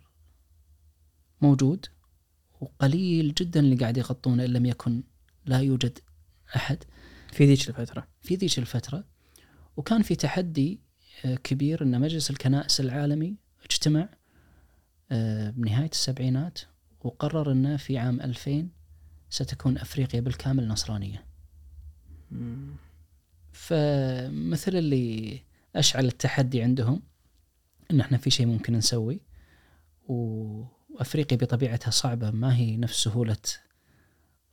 موجود 1.41 1.85
وقليل 2.61 3.33
جدا 3.33 3.59
اللي 3.59 3.75
قاعد 3.75 3.97
يغطونه 3.97 4.45
إن 4.45 4.49
لم 4.49 4.65
يكن 4.65 5.03
لا 5.45 5.59
يوجد 5.59 5.99
أحد. 6.55 6.83
في 7.31 7.45
ذيك 7.45 7.69
الفترة. 7.69 8.07
في 8.21 8.35
ذيك 8.35 8.59
الفترة. 8.59 9.03
وكان 9.77 10.01
في 10.01 10.15
تحدي 10.15 10.79
آه، 11.25 11.35
كبير 11.35 11.83
أن 11.83 12.01
مجلس 12.01 12.29
الكنائس 12.31 12.79
العالمي 12.79 13.35
اجتمع 13.65 14.09
آه، 15.11 15.49
بنهاية 15.49 15.89
السبعينات 15.89 16.59
وقرر 17.03 17.51
أنه 17.51 17.77
في 17.77 17.97
عام 17.97 18.21
2000 18.21 18.69
ستكون 19.29 19.77
أفريقيا 19.77 20.19
بالكامل 20.19 20.67
نصرانية. 20.67 21.25
فمثل 23.51 24.75
اللي 24.75 25.39
أشعل 25.75 26.05
التحدي 26.05 26.61
عندهم 26.61 27.01
أن 27.91 27.99
إحنا 27.99 28.17
في 28.17 28.29
شيء 28.29 28.45
ممكن 28.45 28.73
نسوي 28.73 29.21
و- 30.07 30.63
وأفريقيا 30.89 31.37
بطبيعتها 31.37 31.91
صعبة 31.91 32.31
ما 32.31 32.55
هي 32.55 32.77
نفس 32.77 33.03
سهولة 33.03 33.37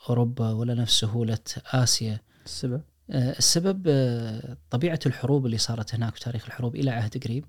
أوروبا 0.09 0.51
ولا 0.53 0.75
نفس 0.75 1.01
سهولة 1.01 1.39
آسيا. 1.67 2.21
السبب؟ 2.47 2.83
آه، 3.11 3.39
السبب 3.39 3.85
آه، 3.89 4.57
طبيعة 4.71 5.01
الحروب 5.07 5.47
اللي 5.47 5.59
صارت 5.59 5.95
هناك 5.95 6.15
وتاريخ 6.15 6.45
الحروب 6.47 6.77
إلى 6.77 6.91
عهد 6.91 7.25
قريب. 7.25 7.45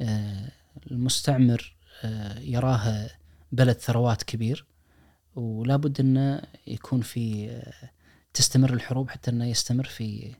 آه، 0.00 0.52
المستعمر 0.90 1.76
يراها 2.40 3.10
بلد 3.52 3.76
ثروات 3.76 4.22
كبير 4.22 4.66
ولا 5.34 5.76
بد 5.76 6.00
أنه 6.00 6.42
يكون 6.66 7.00
في 7.00 7.50
تستمر 8.34 8.72
الحروب 8.74 9.10
حتى 9.10 9.30
أنه 9.30 9.46
يستمر 9.46 9.84
في 9.84 10.34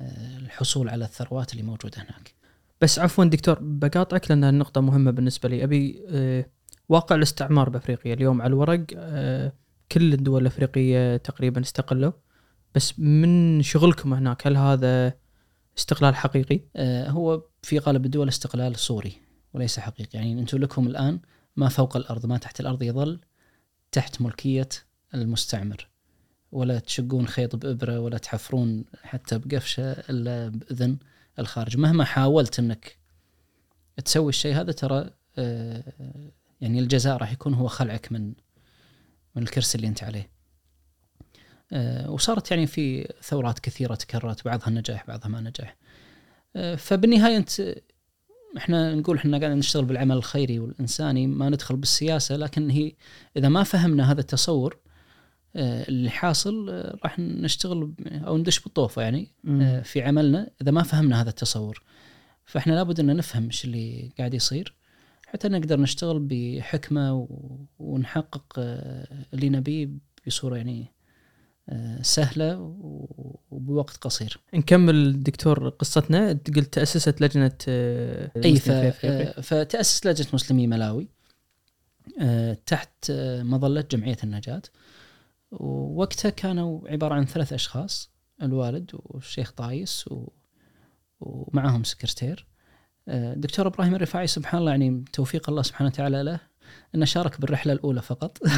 الحصول 0.00 0.88
على 0.88 1.04
الثروات 1.04 1.52
اللي 1.52 1.62
موجودة 1.62 1.98
هناك. 1.98 2.34
بس 2.80 2.98
عفوا 2.98 3.24
دكتور 3.24 3.58
بقاطعك 3.60 4.30
لأن 4.30 4.44
النقطة 4.44 4.80
مهمة 4.80 5.10
بالنسبة 5.10 5.48
لي. 5.48 5.64
أبي 5.64 6.02
آه، 6.08 6.46
واقع 6.88 7.16
الاستعمار 7.16 7.68
بأفريقيا 7.68 8.14
اليوم 8.14 8.42
على 8.42 8.48
الورق 8.48 8.86
آه، 8.96 9.52
كل 9.92 10.12
الدول 10.12 10.42
الأفريقية 10.42 11.16
تقريبا 11.16 11.60
استقلوا. 11.60 12.12
بس 12.74 12.98
من 12.98 13.62
شغلكم 13.62 14.14
هناك 14.14 14.46
هل 14.46 14.56
هذا 14.56 15.12
استقلال 15.78 16.14
حقيقي؟ 16.14 16.60
آه، 16.76 17.10
هو 17.10 17.42
في 17.62 17.78
غالب 17.78 18.04
الدول 18.04 18.28
استقلال 18.28 18.76
صوري 18.76 19.12
وليس 19.54 19.78
حقيقي. 19.78 20.18
يعني 20.18 20.40
أنتم 20.40 20.58
لكم 20.58 20.86
الآن 20.86 21.20
ما 21.56 21.68
فوق 21.68 21.96
الأرض 21.96 22.26
ما 22.26 22.38
تحت 22.38 22.60
الأرض 22.60 22.82
يظل 22.82 23.20
تحت 23.92 24.22
ملكية 24.22 24.68
المستعمر. 25.14 25.89
ولا 26.52 26.78
تشقون 26.78 27.26
خيط 27.26 27.56
بإبرة 27.56 28.00
ولا 28.00 28.18
تحفرون 28.18 28.84
حتى 29.02 29.38
بقفشة 29.38 29.92
إلا 29.92 30.48
بإذن 30.48 30.98
الخارج. 31.38 31.76
مهما 31.76 32.04
حاولت 32.04 32.58
أنك 32.58 32.96
تسوي 34.04 34.28
الشيء 34.28 34.54
هذا 34.54 34.72
ترى 34.72 35.10
آه، 35.38 35.82
يعني 36.60 36.78
الجزاء 36.78 37.16
راح 37.16 37.32
يكون 37.32 37.54
هو 37.54 37.68
خلعك 37.68 38.12
من 38.12 38.34
من 39.34 39.42
الكرسي 39.42 39.76
اللي 39.76 39.88
أنت 39.88 40.04
عليه. 40.04 40.30
آه، 41.72 42.10
وصارت 42.10 42.50
يعني 42.50 42.66
في 42.66 43.12
ثورات 43.22 43.58
كثيرة 43.58 43.94
تكررت 43.94 44.44
بعضها 44.44 44.70
نجاح 44.70 45.06
بعضها 45.06 45.28
ما 45.28 45.40
نجح. 45.40 45.76
آه، 46.56 46.74
فبالنهاية 46.74 47.36
أنت 47.36 47.74
إحنا 48.56 48.94
نقول 48.94 49.16
إحنا 49.16 49.38
قاعدين 49.38 49.58
نشتغل 49.58 49.84
بالعمل 49.84 50.16
الخيري 50.16 50.58
والإنساني 50.58 51.26
ما 51.26 51.48
ندخل 51.48 51.76
بالسياسة 51.76 52.36
لكن 52.36 52.70
هي 52.70 52.92
إذا 53.36 53.48
ما 53.48 53.62
فهمنا 53.62 54.12
هذا 54.12 54.20
التصور 54.20 54.78
اللي 55.56 56.10
حاصل 56.10 56.68
آه، 56.70 56.98
راح 57.04 57.18
نشتغل 57.18 57.92
أو 58.12 58.38
ندش 58.38 58.60
بالطوفة 58.60 59.02
يعني 59.02 59.28
آه، 59.48 59.80
في 59.82 60.02
عملنا 60.02 60.50
إذا 60.62 60.70
ما 60.70 60.82
فهمنا 60.82 61.20
هذا 61.22 61.28
التصور. 61.30 61.82
فإحنا 62.44 62.72
لابد 62.72 63.00
أن 63.00 63.16
نفهم 63.16 63.44
إيش 63.46 63.64
اللي 63.64 64.10
قاعد 64.18 64.34
يصير 64.34 64.74
حتى 65.26 65.48
نقدر 65.48 65.80
نشتغل 65.80 66.18
بحكمة 66.30 67.14
و- 67.14 67.58
ونحقق 67.78 68.44
آه، 68.58 69.06
اللي 69.34 69.48
نبيه 69.48 69.88
بصورة 70.26 70.56
يعني 70.56 70.86
آه، 71.68 72.02
و- 72.60 73.36
وبوقت 73.50 73.96
قصير. 73.96 74.40
نكمل 74.54 75.22
دكتور 75.22 75.68
قصتنا. 75.68 76.38
قلت 76.56 76.74
تأسست 76.74 77.20
لجنة 77.20 77.52
آه، 77.68 78.30
أي 78.44 78.56
ف... 78.56 78.62
في 78.70 78.88
أفريقيا. 78.88 79.38
آه، 79.38 79.40
فتأسس 79.40 80.06
لجنة 80.06 80.26
مسلمي 80.32 80.66
ملاوي 80.66 81.08
آه، 82.20 82.56
تحت 82.66 83.10
آه، 83.10 83.42
مظلة 83.42 83.84
جمعية 83.90 84.16
النجاة. 84.24 84.62
ووقتها 85.50 86.30
كانوا 86.30 86.88
عبارة 86.88 87.14
عن 87.14 87.24
ثلاث 87.24 87.52
أشخاص 87.52 88.10
الوالد 88.42 88.90
والشيخ 88.92 89.52
طايس 89.52 90.08
و... 90.08 90.28
ومعهم 91.20 91.84
سكرتير. 91.84 92.46
آه، 93.08 93.32
الدكتور 93.32 93.66
إبراهيم 93.66 93.94
الرفاعي 93.94 94.26
سبحان 94.26 94.60
الله 94.60 94.70
يعني 94.70 95.04
توفيق 95.12 95.50
الله 95.50 95.62
سبحانه 95.62 95.90
وتعالى 95.90 96.22
له 96.22 96.40
إنه 96.94 97.04
شارك 97.04 97.40
بالرحلة 97.40 97.72
الأولى 97.72 98.02
فقط. 98.02 98.38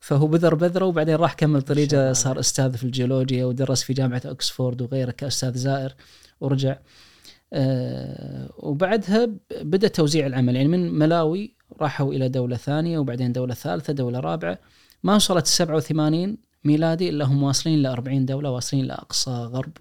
فهو 0.00 0.26
بذر 0.26 0.54
بذره 0.54 0.84
وبعدين 0.84 1.14
راح 1.14 1.34
كمل 1.34 1.62
طريقة. 1.62 2.12
صار 2.12 2.40
أستاذ 2.40 2.76
في 2.76 2.84
الجيولوجيا 2.84 3.44
ودرس 3.44 3.82
في 3.82 3.92
جامعة 3.92 4.22
اوكسفورد 4.26 4.82
وغيره 4.82 5.10
كأستاذ 5.10 5.54
زائر 5.54 5.94
ورجع. 6.40 6.78
آه، 7.52 8.50
وبعدها 8.56 9.28
بدأ 9.62 9.88
توزيع 9.88 10.26
العمل. 10.26 10.56
يعني 10.56 10.68
من 10.68 10.92
ملاوي 10.92 11.54
راحوا 11.80 12.12
إلى 12.12 12.28
دولة 12.28 12.56
ثانية 12.56 12.98
وبعدين 12.98 13.32
دولة 13.32 13.54
ثالثة 13.54 13.92
دولة 13.92 14.20
رابعة. 14.20 14.58
ما 15.02 15.14
وصلت 15.14 15.46
87 15.46 16.38
ميلادي 16.64 17.08
إلا 17.08 17.24
هم 17.24 17.42
واصلين 17.42 17.82
ل 17.82 17.86
40 17.86 18.26
دولة 18.26 18.50
واصلين 18.50 18.84
لاقصى 18.84 19.30
غرب 19.30 19.72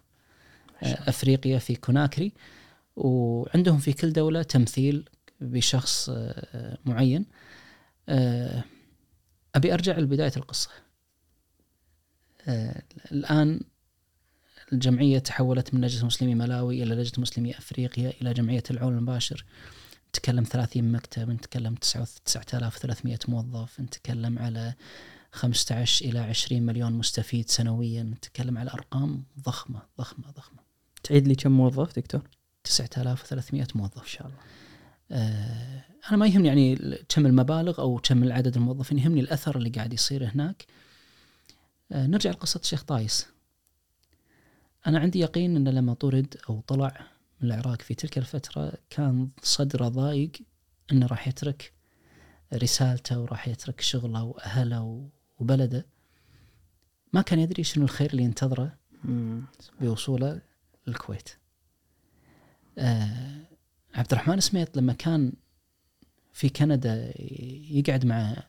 آه، 0.84 1.10
أفريقيا 1.10 1.60
في 1.60 1.76
كوناكري. 1.76 2.32
وعندهم 2.96 3.78
في 3.78 3.94
كل 3.94 4.14
دولة 4.14 4.44
تمثيل 4.44 5.10
بشخص 5.42 6.10
آه، 6.10 6.78
معين. 6.86 7.26
آه، 8.10 8.64
أبي 9.56 9.74
أرجع 9.74 9.98
لبداية 9.98 10.32
القصة. 10.38 10.70
الآن 13.12 13.60
الجمعية 14.74 15.20
تحولت 15.20 15.74
من 15.74 15.82
لجنه 15.82 16.06
مسلمي 16.06 16.36
ملاوي 16.36 16.84
إلى 16.84 16.96
لجنه 16.96 17.22
مسلمي 17.22 17.58
أفريقيا 17.58 18.14
إلى 18.22 18.34
جمعية 18.34 18.64
العون 18.72 18.98
المباشر. 18.98 19.46
نتكلم 20.16 20.44
30 20.44 20.92
مكتب 20.92 21.30
نتكلم 21.30 21.76
9300 21.76 23.20
موظف 23.28 23.80
نتكلم 23.80 24.40
على 24.40 24.74
15 25.32 26.06
إلى 26.06 26.20
20 26.20 26.62
مليون 26.62 26.94
مستفيد 26.94 27.50
سنويا 27.50 28.04
نتكلم 28.04 28.58
على 28.58 28.72
أرقام 28.72 29.24
ضخمة 29.40 29.82
ضخمة 29.98 30.32
ضخمة. 30.32 30.60
تعيد 31.04 31.28
لي 31.28 31.36
كم 31.36 31.52
موظف 31.52 31.96
دكتور؟ 31.96 32.22
9300 32.64 33.68
موظف. 33.76 34.02
ان 34.02 34.08
شاء 34.08 34.28
الله. 34.28 34.38
آه، 35.12 35.86
أنا 36.10 36.18
ما 36.18 36.28
يهمني 36.28 36.48
يعني 36.48 36.76
كم 37.10 37.26
المبالغ 37.26 37.82
أو 37.82 38.00
كم 38.04 38.24
العدد 38.24 38.56
الموظفين 38.56 38.98
يهمني 39.00 39.22
الأثر 39.22 39.58
اللي 39.58 39.70
قاعد 39.70 39.94
يصير 39.94 40.26
هناك. 40.26 40.66
آه، 41.92 42.08
نرجع 42.08 42.30
لقصة 42.30 42.60
الشيخ 42.60 42.84
طايس. 42.84 43.28
أنا 44.88 45.00
عندي 45.00 45.20
يقين 45.20 45.56
انه 45.56 45.72
لما 45.72 45.94
طرد 45.94 46.36
أو 46.50 46.62
طلع 46.68 47.11
من 47.42 47.52
العراق 47.52 47.82
في 47.82 47.94
تلك 47.94 48.18
الفترة 48.18 48.74
كان 48.90 49.30
صدره 49.44 49.88
ضايق 49.88 50.32
إنه 50.92 51.06
راح 51.06 51.28
يترك 51.28 51.74
رسالته 52.54 53.20
وراح 53.20 53.48
يترك 53.48 53.82
شغله 53.82 54.24
وأهله 54.24 55.10
وبلده 55.40 55.86
ما 57.14 57.22
كان 57.22 57.40
يدري 57.40 57.64
شنو 57.64 57.84
الخير 57.84 58.10
اللي 58.12 58.24
ينتظره. 58.24 58.78
بوصوله 59.82 60.42
للكويت 60.88 61.30
آه 62.78 63.38
عبد 63.96 64.12
الرحمن 64.12 64.40
سميط 64.40 64.78
لما 64.78 64.94
كان 64.94 65.34
في 66.34 66.50
كندا 66.50 67.14
يقعد 67.72 68.06
مع 68.06 68.44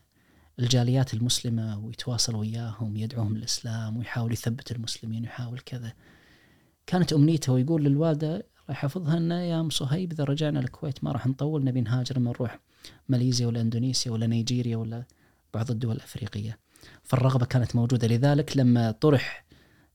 الجاليات 0.59 1.13
المسلمة 1.13 1.79
ويتواصل 1.79 2.35
وياهم 2.35 2.97
يدعوهم 2.97 3.37
للإسلام 3.37 3.97
ويحاول 3.97 4.33
يثبت 4.33 4.71
المسلمين 4.71 5.21
ويحاول 5.23 5.59
كذا 5.59 5.93
كانت 6.87 7.13
أمنيته 7.13 7.53
ويقول 7.53 7.83
للوالدة 7.83 8.52
يحفظها 8.69 9.17
أنه 9.17 9.41
يا 9.41 9.59
أم 9.59 9.69
صهيب 9.69 10.11
إذا 10.11 10.23
رجعنا 10.23 10.59
الكويت. 10.59 11.03
ما 11.03 11.11
راح 11.11 11.27
نطول 11.27 11.63
نبي 11.63 11.81
نهاجر 11.81 12.17
لما 12.17 12.31
نروح 12.31 12.59
ماليزيا 13.09 13.47
ولا 13.47 13.61
إندونيسيا 13.61 14.11
ولا 14.11 14.27
نيجيريا 14.27 14.77
ولا 14.77 15.05
بعض 15.53 15.71
الدول 15.71 15.95
الأفريقية. 15.95 16.59
فالرغبة 17.03 17.45
كانت 17.45 17.75
موجودة. 17.75 18.07
لذلك 18.07 18.57
لما 18.57 18.91
طرح 18.91 19.45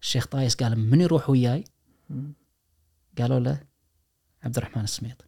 الشيخ 0.03 0.27
طايس 0.27 0.55
قال 0.55 0.79
من 0.79 1.01
يروح 1.01 1.31
وياي. 1.31 1.65
قالوا 3.19 3.41
له 3.41 3.61
عبد 4.43 4.57
الرحمن 4.57 4.85
السميط. 4.85 5.25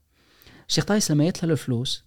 الشيخ 0.68 0.84
طايس 0.84 1.10
لما 1.10 1.30
جت 1.30 1.44
له 1.44 1.52
الفلوس 1.52 2.04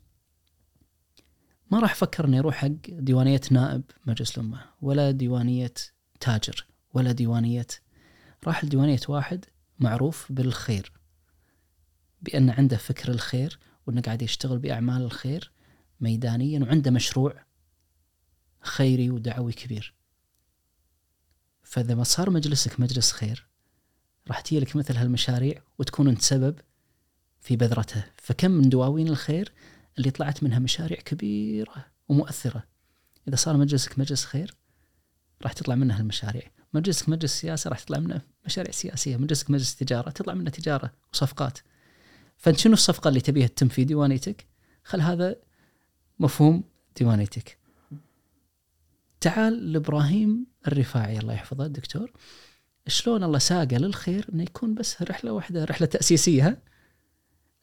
ما 1.71 1.79
راح 1.79 1.95
فكر 1.95 2.25
إنه 2.25 2.37
يروح 2.37 2.55
حق 2.55 2.69
ديوانية 2.87 3.41
نائب 3.51 3.83
مجلس 4.05 4.37
الأمة 4.37 4.61
ولا 4.81 5.11
ديوانية 5.11 5.73
تاجر 6.19 6.65
ولا 6.93 7.11
ديوانية 7.11 7.67
راح 8.47 8.65
لديوانية 8.65 8.99
واحد 9.09 9.45
معروف 9.79 10.31
بالخير. 10.31 10.91
بأن 12.23 12.49
عنده 12.49 12.77
فكر 12.77 13.11
الخير 13.11 13.59
وأنه 13.87 14.01
قاعد 14.01 14.21
يشتغل 14.21 14.57
بأعمال 14.57 15.01
الخير 15.01 15.51
ميدانيا 16.01 16.59
وعنده 16.59 16.91
مشروع 16.91 17.45
خيري 18.61 19.09
ودعوي 19.09 19.53
كبير. 19.53 19.93
فإذا 21.63 21.95
ما 21.95 22.03
صار 22.03 22.29
مجلسك 22.29 22.79
مجلس 22.79 23.11
خير 23.11 23.47
راح 24.27 24.41
تجي 24.41 24.59
لك 24.59 24.75
مثل 24.75 24.97
هالمشاريع 24.97 25.61
وتكون 25.79 26.07
أنت 26.07 26.21
سبب 26.21 26.59
في 27.41 27.55
بذرتها 27.55 28.11
فكم 28.17 28.51
من 28.51 28.69
دواوين 28.69 29.07
الخير 29.07 29.53
اللي 29.97 30.11
طلعت 30.11 30.43
منها 30.43 30.59
مشاريع 30.59 30.97
كبيرة 30.97 31.85
ومؤثرة. 32.09 32.63
إذا 33.27 33.35
صار 33.35 33.57
مجلسك 33.57 33.99
مجلس 33.99 34.25
خير 34.25 34.55
راح 35.41 35.53
تطلع 35.53 35.75
منها 35.75 35.99
المشاريع 35.99 36.51
مجلسك 36.73 37.09
مجلس 37.09 37.39
سياسة 37.39 37.69
راح 37.69 37.79
تطلع 37.79 37.99
منه 37.99 38.21
مشاريع 38.45 38.71
سياسية. 38.71 39.17
مجلسك 39.17 39.51
مجلس 39.51 39.75
تجارة 39.75 40.09
تطلع 40.09 40.33
منه 40.33 40.49
تجارة 40.49 40.91
وصفقات. 41.13 41.59
فانت 42.43 42.57
شنو 42.57 42.73
الصفقة 42.73 43.07
اللي 43.07 43.21
تبيها 43.21 43.47
تتم 43.47 43.67
في 43.67 43.83
ديوانيتك؟ 43.83 44.47
خل 44.83 45.01
هذا 45.01 45.35
مفهوم 46.19 46.63
ديوانيتك. 46.97 47.57
تعال 49.21 49.73
لإبراهيم 49.73 50.45
الرفاعي 50.67 51.19
الله 51.19 51.33
يحفظه 51.33 51.65
الدكتور 51.65 52.11
شلون 52.87 53.23
الله 53.23 53.39
ساقه 53.39 53.77
للخير 53.77 54.27
إنه 54.33 54.43
يكون 54.43 54.73
بس 54.73 55.01
رحلة 55.01 55.31
واحدة 55.31 55.63
رحلة 55.63 55.87
تأسيسية؟ 55.87 56.63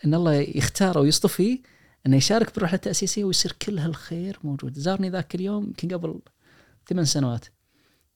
إن 0.04 0.14
الله 0.14 0.34
يختاره 0.34 1.00
ويصطفيه 1.00 1.58
إنه 2.06 2.16
يشارك 2.16 2.54
بالرحله 2.54 2.76
التاسيسيه 2.76 3.24
ويصير 3.24 3.52
كل 3.52 3.78
هالخير 3.78 4.38
موجود. 4.44 4.78
زارني 4.78 5.10
ذاك 5.10 5.34
اليوم 5.34 5.64
يمكن 5.64 5.88
قبل 5.88 6.20
ثمان 6.86 7.04
سنوات. 7.04 7.44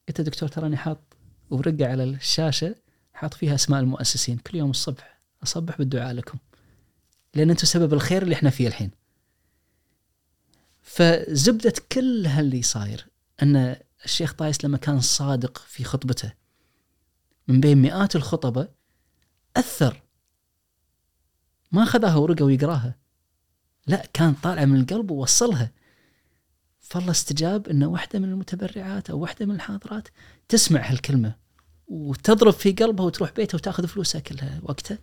قلت 0.09 0.20
دكتور 0.20 0.48
تراني 0.48 0.77
حاط 0.77 1.16
ورقة 1.50 1.87
على 1.87 2.05
الشاشة 2.05 2.74
حاط 3.12 3.35
فيها 3.35 3.55
أسماء 3.55 3.81
المؤسسين. 3.81 4.38
كل 4.38 4.59
يوم 4.59 4.70
الصبح 4.70 5.20
أصبح 5.42 5.79
بالدعاء 5.79 6.14
لكم. 6.14 6.38
لأن 7.35 7.51
أنتم 7.51 7.66
سبب 7.66 7.94
الخير 7.94 8.23
اللي 8.23 8.35
إحنا 8.35 8.51
فيه 8.51 8.68
الحين. 8.68 8.90
فزبدة 10.83 11.75
كل 11.92 12.27
هاللي 12.27 12.62
صاير 12.62 13.07
أن 13.42 13.77
الشيخ 14.05 14.33
طايس 14.33 14.64
لما 14.64 14.79
كان 14.79 15.01
صادق 15.01 15.59
في 15.59 15.85
خطبته 15.85 16.33
من 17.49 17.61
بين 17.61 17.79
مئات 17.79 18.16
الخطبة 18.16 18.68
أثر. 19.57 20.03
ما 21.73 21.83
اخذها 21.83 22.14
ورقة 22.14 22.44
ويقراها. 22.44 22.94
لا 23.87 24.07
كان 24.12 24.35
طالع 24.35 24.64
من 24.64 24.81
القلب 24.81 25.11
ووصلها. 25.11 25.70
فالله 26.81 27.11
استجاب 27.11 27.68
أن 27.68 27.85
واحدة 27.85 28.18
من 28.18 28.29
المتبرعات 28.31 29.11
أو 29.11 29.18
واحدة 29.18 29.47
من 29.47 29.55
الحاضرات 29.55 30.09
تسمع 30.49 30.90
هالكلمة 30.90 31.35
وتضرب 31.87 32.53
في 32.53 32.73
قلبها 32.73 33.07
وتروح 33.07 33.33
بيتها 33.33 33.57
وتأخذ 33.57 33.87
فلوسها 33.87 34.20
كلها 34.20 34.61
وقتها. 34.62 34.99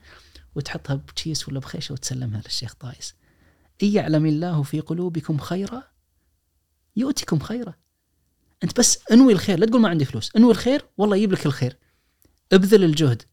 وتحطها 0.55 0.95
بكيس 0.95 1.49
ولا 1.49 1.59
بخيشة 1.59 1.93
وتسلمها 1.93 2.41
للشيخ 2.45 2.73
طايس. 2.73 3.15
إن 3.83 3.87
يعلم 3.87 4.25
الله 4.25 4.63
في 4.63 4.79
قلوبكم 4.79 5.37
خيرا 5.37 5.83
يؤتكم 6.95 7.39
خيرا. 7.39 7.73
أنت 8.63 8.79
بس 8.79 8.99
أنوي 9.11 9.33
الخير 9.33 9.59
لا 9.59 9.65
تقول 9.65 9.81
ما 9.81 9.89
عندي 9.89 10.05
فلوس، 10.05 10.35
أنوي 10.35 10.51
الخير 10.51 10.85
والله 10.97 11.15
يجيب 11.15 11.31
لك 11.31 11.45
الخير. 11.45 11.77
ابذل 12.53 12.83
الجهد. 12.83 13.23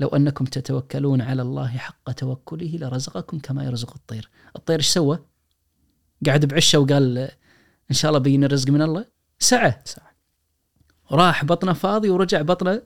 لو 0.00 0.08
أنكم 0.08 0.44
تتوكلون 0.44 1.20
على 1.20 1.42
الله 1.42 1.68
حق 1.68 2.12
توكله 2.12 2.76
لرزقكم 2.76 3.38
كما 3.38 3.64
يرزق 3.64 3.94
الطير. 3.94 4.30
الطير 4.56 4.78
إيش 4.78 4.88
سوى؟ 4.88 5.26
قاعد 6.26 6.46
بعشة 6.46 6.78
وقال 6.78 7.18
إن 7.90 7.96
شاء 7.96 8.08
الله 8.08 8.20
بيجيني 8.20 8.46
الرزق 8.46 8.70
من 8.70 8.82
الله 8.82 9.06
سعى 9.38 9.82
سعى. 9.84 10.12
راح 11.10 11.44
بطنه 11.44 11.72
فاضي 11.72 12.10
ورجع 12.10 12.42
بطنه 12.42 12.82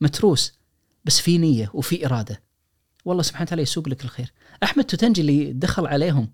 متروس 0.00 0.55
بس 1.06 1.20
في 1.20 1.38
نية 1.38 1.70
وفي 1.74 2.06
إرادة. 2.06 2.42
والله 3.04 3.22
سبحانه 3.22 3.42
وتعالى 3.42 3.62
يسوق 3.62 3.88
لك 3.88 4.04
الخير. 4.04 4.32
أحمد 4.62 4.84
توتنجي 4.84 5.20
اللي 5.20 5.52
دخل 5.52 5.86
عليهم 5.86 6.32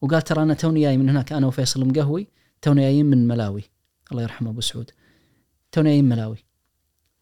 وقال 0.00 0.22
ترى 0.22 0.42
أنا 0.42 0.54
توني 0.54 0.80
جاي 0.80 0.96
من 0.96 1.08
هناك 1.08 1.32
أنا 1.32 1.46
وفيصل 1.46 1.84
مقهوي 1.84 2.28
تونا 2.62 2.82
جايين 2.82 3.06
من 3.06 3.28
ملاوي. 3.28 3.62
الله 4.12 4.22
يرحمه 4.22 4.50
أبو 4.50 4.60
سعود. 4.60 4.90
تونا 5.72 5.88
جايين 5.88 6.08
ملاوي. 6.08 6.44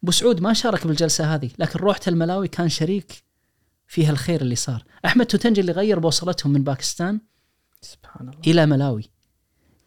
أبو 0.03 0.11
سعود 0.11 0.41
ما 0.41 0.53
شارك 0.53 0.87
بالجلسة 0.87 1.35
هذه 1.35 1.49
لكن 1.59 1.79
روحته 1.79 2.09
الملاوي 2.09 2.47
كان 2.47 2.69
شريك 2.69 3.23
في 3.87 4.05
هالخير 4.05 4.41
اللي 4.41 4.55
صار. 4.55 4.85
أحمد 5.05 5.25
توتنجي 5.25 5.61
اللي 5.61 5.71
غير 5.71 5.99
بوصلتهم 5.99 6.53
من 6.53 6.63
باكستان 6.63 7.21
سبحان 7.81 8.29
الله. 8.29 8.41
إلى 8.47 8.65
ملاوي. 8.65 9.09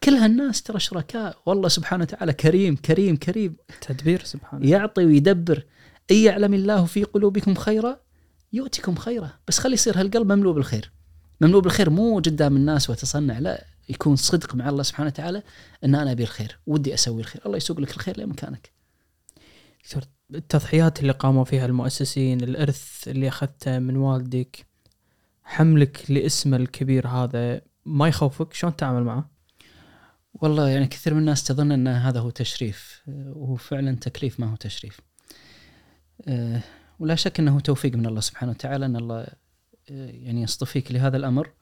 كل 0.03 0.13
هالناس 0.13 0.63
ترى 0.63 0.81
شركاء. 0.81 1.37
والله 1.47 1.69
سبحانه 1.69 2.03
وتعالى 2.03 2.33
كريم 2.33 2.77
كريم 2.77 3.17
كريم. 3.17 3.57
تدبير 3.81 4.25
سبحان 4.25 4.63
الله. 4.63 4.71
يعطي 4.71 5.05
ويدبر. 5.05 5.65
إن 6.11 6.17
يعلم 6.17 6.55
الله 6.55 6.85
في 6.85 7.05
قلوبكم 7.05 7.55
خيرا 7.55 8.01
يؤتكم 8.53 8.95
خيرا. 8.95 9.31
بس 9.49 9.59
خلي 9.59 9.75
يصير 9.75 10.01
هالقلب 10.01 10.33
مملوء 10.33 10.55
بالخير. 10.55 10.93
مملوء 11.41 11.63
بالخير 11.63 11.91
مو 11.91 12.17
قدام 12.19 12.57
الناس 12.57 12.91
وتصنع 12.91 13.39
لا 13.39 13.67
يكون 13.89 14.17
صدق 14.17 14.55
مع 14.55 14.69
الله 14.69 14.83
سبحانه 14.83 15.07
وتعالى 15.07 15.43
إن 15.85 15.95
أنا 15.95 16.13
أبي 16.13 16.23
الخير. 16.23 16.59
ودي 16.67 16.95
أسوي 16.95 17.21
الخير. 17.21 17.43
الله 17.47 17.57
يسوق 17.57 17.81
لك 17.81 17.91
الخير 17.91 18.21
لمكانك. 18.21 18.73
دكتور 19.85 20.03
التضحيات 20.35 21.01
اللي 21.01 21.13
قاموا 21.13 21.45
فيها 21.45 21.67
المؤسسين 21.67 22.41
الإرث 22.41 23.09
اللي 23.09 23.29
أخذته 23.29 23.79
من 23.79 23.97
والدك 23.97 24.67
حملك 25.43 26.11
لاسمه 26.11 26.57
الكبير 26.57 27.09
هذا 27.09 27.61
ما 27.85 28.09
يخوفك؟ 28.09 28.53
شلون 28.53 28.77
تتعامل 28.77 29.05
معه؟ 29.05 29.31
والله 30.35 30.69
يعني 30.69 30.87
كثير 30.87 31.15
من 31.15 31.21
الناس 31.21 31.45
تظن 31.45 31.73
إن 31.73 31.89
هذا 31.89 32.21
هو 32.21 32.31
تشريف 32.31 33.03
وهو 33.09 33.57
فعلا 33.57 33.97
تكليف 33.97 34.41
ما 34.41 34.53
هو 34.53 34.57
تشريف. 34.57 35.01
ولا 36.99 37.15
شك 37.15 37.41
إنه 37.41 37.61
توفيق 37.61 37.95
من 37.95 38.07
الله 38.07 38.21
سبحانه 38.21 38.53
وتعالى 38.53 38.87
إن 38.87 38.97
الله 38.97 39.27
آه، 39.91 40.11
يعني 40.11 40.43
يصطفيك 40.43 40.93
لهذا 40.93 41.17
الأمر 41.17 41.53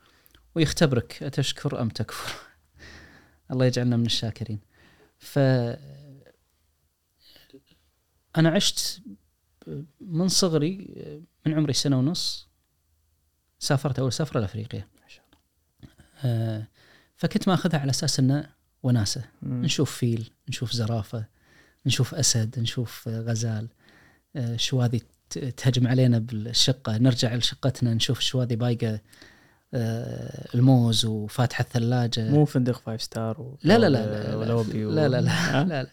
ويختبرك 0.55 1.23
أتشكر 1.23 1.83
أم 1.83 1.89
تكفر؟ 1.89 2.33
الله 3.53 3.67
يجعلنا 3.67 3.97
من 3.97 4.07
الشاكرين. 4.07 4.61
ف 5.19 5.39
أنا 8.37 8.51
عشت 8.51 9.03
من 10.01 10.29
صغري 10.29 10.95
من 11.47 11.55
عمري 11.55 11.73
سنة 11.73 11.99
ونص 11.99 12.49
سافرت 13.59 13.99
أول 13.99 14.13
سفرة 14.13 14.41
لأفريقيا. 14.41 14.89
ما 15.03 15.09
شاء 15.09 15.25
آه 16.25 16.69
فكنت 17.17 17.49
ماخذها 17.49 17.81
على 17.81 17.91
أساس 17.91 18.19
إنه 18.19 18.51
وناسة. 18.83 19.25
نشوف 19.43 19.97
فيل 19.97 20.31
نشوف 20.49 20.73
زرافة 20.73 21.27
نشوف 21.87 22.15
أسد 22.15 22.59
نشوف 22.59 23.09
آه، 23.09 23.21
غزال. 23.21 23.65
آه، 23.65 23.82
شواذي 24.57 25.03
ت- 25.31 25.39
تهجم 25.39 25.87
علينا 25.87 26.19
بالشقة. 26.19 26.99
نرجع 26.99 27.35
لشقتنا 27.35 27.95
نشوف 27.95 28.21
شواذي 28.21 28.57
بايقة 28.57 29.01
آه، 29.75 30.49
الموز 30.55 31.05
وفاتحة 31.05 31.63
الثلاجة. 31.63 32.31
مو 32.31 32.45
فندق 32.45 32.81
five 32.87 33.03
star 33.03 33.41
و... 33.41 33.59
لا 33.63 33.79
لا 33.79 33.89
لا 33.89 33.99
لا 34.07 34.45
لا. 34.45 34.63
لا, 34.75 35.09
لا, 35.09 35.21
لا, 35.21 35.65
لا, 35.65 35.83
لا 35.83 35.87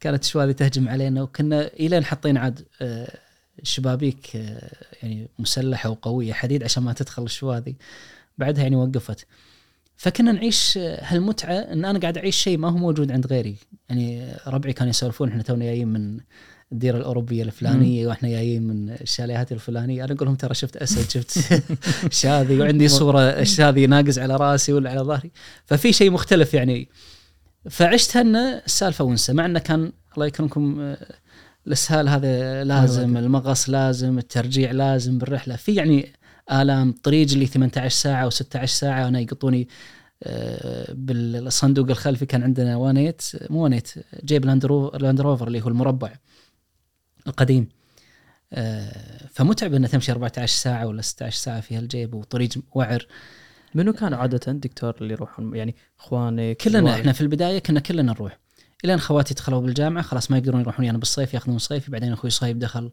كانت 0.00 0.24
شواذي 0.24 0.52
تهجم 0.52 0.88
علينا. 0.88 1.22
وكنا 1.22 1.66
إلين 1.66 2.04
حطينا 2.04 2.40
عاد 2.40 2.66
آه، 2.82 3.18
شبابيك 3.62 4.36
آه، 4.36 4.70
يعني 5.02 5.28
مسلحة 5.38 5.90
وقوية 5.90 6.32
حديد 6.32 6.64
عشان 6.64 6.82
ما 6.82 6.92
تدخل 6.92 7.22
الشواذي 7.22 7.76
بعدها 8.38 8.62
يعني 8.62 8.76
وقفت. 8.76 9.26
فكنا 9.96 10.32
نعيش 10.32 10.78
آه، 10.78 10.98
هالمتعة 11.04 11.54
إن 11.54 11.84
أنا 11.84 11.98
قاعد 11.98 12.18
أعيش 12.18 12.36
شيء 12.36 12.58
ما 12.58 12.68
هو 12.68 12.76
موجود 12.76 13.12
عند 13.12 13.26
غيري. 13.26 13.56
يعني 13.88 14.32
ربعي 14.46 14.72
كانوا 14.72 14.90
يسولفون 14.90 15.28
إحنا 15.28 15.42
تونا 15.42 15.64
جايين 15.64 15.88
من 15.88 16.20
الديرة 16.74 16.96
الأوروبية 16.96 17.42
الفلانية 17.42 18.06
وإحنا 18.06 18.28
جايين 18.28 18.62
من 18.62 18.90
الشاليهات 18.90 19.52
الفلانية. 19.52 20.04
أنا 20.04 20.12
أقول 20.12 20.26
لهم 20.26 20.36
ترى 20.36 20.54
شفت 20.54 20.76
أسد 20.76 21.10
شفت 21.10 21.62
شاذي 22.20 22.60
وعندي 22.60 22.88
صورة 22.88 23.20
الشاذي 23.20 23.86
ناقز 23.86 24.18
على 24.18 24.36
رأسي 24.36 24.72
ولا 24.72 24.90
على 24.90 25.00
ظهري. 25.00 25.30
ففي 25.66 25.92
شيء 25.92 26.10
مختلف 26.10 26.54
يعني. 26.54 26.88
فعشت 27.70 28.16
ان 28.16 28.36
السالفة 28.36 29.04
ونسه 29.04 29.32
مع 29.32 29.46
انه 29.46 29.58
كان 29.58 29.92
الله 30.14 30.26
يكرمكم 30.26 30.80
آه، 30.80 30.96
الإسهال 31.66 32.08
هذا 32.08 32.64
لازم 32.64 33.16
المغص 33.16 33.70
لازم 33.70 34.18
الترجيع 34.18 34.70
لازم 34.70 35.18
بالرحلة. 35.18 35.56
في 35.56 35.74
يعني 35.74 36.12
آلام 36.52 36.94
طريق 37.02 37.30
اللي 37.32 37.46
18 37.46 37.88
ساعة 37.88 38.30
و16 38.30 38.64
ساعة 38.64 39.04
وأنا 39.04 39.20
يقطوني 39.20 39.68
آه، 40.22 40.92
بالصندوق 40.92 41.90
الخلفي 41.90 42.26
كان 42.26 42.42
عندنا 42.42 42.76
وانيت 42.76 43.22
مو 43.50 43.64
وانيت 43.64 43.92
جيب 44.24 44.44
لاند 44.44 45.20
روفر 45.20 45.46
اللي 45.46 45.62
هو 45.62 45.68
المربع. 45.68 46.12
القديم. 47.26 47.68
آه، 48.52 49.26
فمتعب 49.32 49.74
إنه 49.74 49.86
تمشي 49.88 50.12
14 50.12 50.56
ساعة 50.56 50.86
ولا 50.86 51.02
16 51.02 51.36
ساعة 51.36 51.60
في 51.60 51.76
هالجيب 51.76 52.14
وطريق 52.14 52.50
وعر. 52.72 53.06
منو 53.74 53.92
كان 53.92 54.14
عادة 54.14 54.40
الدكتور 54.48 54.94
اللي 55.00 55.12
يروحون 55.12 55.56
يعني 55.56 55.74
إخوانك 56.00 56.56
كلنا؟ 56.56 56.94
إحنا 56.94 57.12
في 57.12 57.20
البداية 57.20 57.58
كنا 57.58 57.80
كلنا 57.80 58.02
نروح. 58.02 58.38
إلين 58.84 59.00
خواتي 59.00 59.34
دخلوا 59.34 59.60
بالجامعة 59.60 60.02
خلاص 60.02 60.30
ما 60.30 60.38
يقدرون 60.38 60.60
يروحون 60.60 60.84
يعني 60.84 60.98
بالصيف 60.98 61.34
ياخذون 61.34 61.58
صيفي 61.58 61.90
بعدين 61.90 62.12
أخوي 62.12 62.30
صهيب 62.30 62.58
دخل 62.58 62.90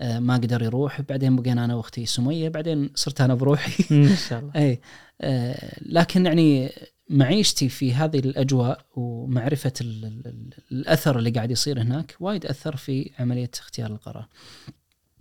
آه، 0.00 0.18
ما 0.18 0.34
قدر 0.34 0.62
يروح 0.62 1.00
بعدين 1.00 1.36
بقينا 1.36 1.64
أنا 1.64 1.74
وأختي 1.74 2.06
سمية 2.06 2.48
بعدين 2.48 2.90
صرت 2.94 3.20
أنا 3.20 3.34
بروحي. 3.34 3.84
ان 3.90 4.16
شاء 4.28 4.38
الله. 4.38 4.52
اي 4.62 4.80
آه، 5.20 5.78
لكن 5.82 6.26
يعني 6.26 6.72
معيشتي 7.08 7.68
في 7.68 7.94
هذه 7.94 8.18
الأجواء 8.18 8.84
ومعرفة 8.96 9.72
ال- 9.80 10.04
ال- 10.04 10.26
ال- 10.26 10.54
الأثر 10.72 11.18
اللي 11.18 11.30
قاعد 11.30 11.50
يصير 11.50 11.82
هناك 11.82 12.16
وايد 12.20 12.46
أثر 12.46 12.76
في 12.76 13.10
عملية 13.18 13.50
اختيار 13.54 13.90
القرار. 13.90 14.28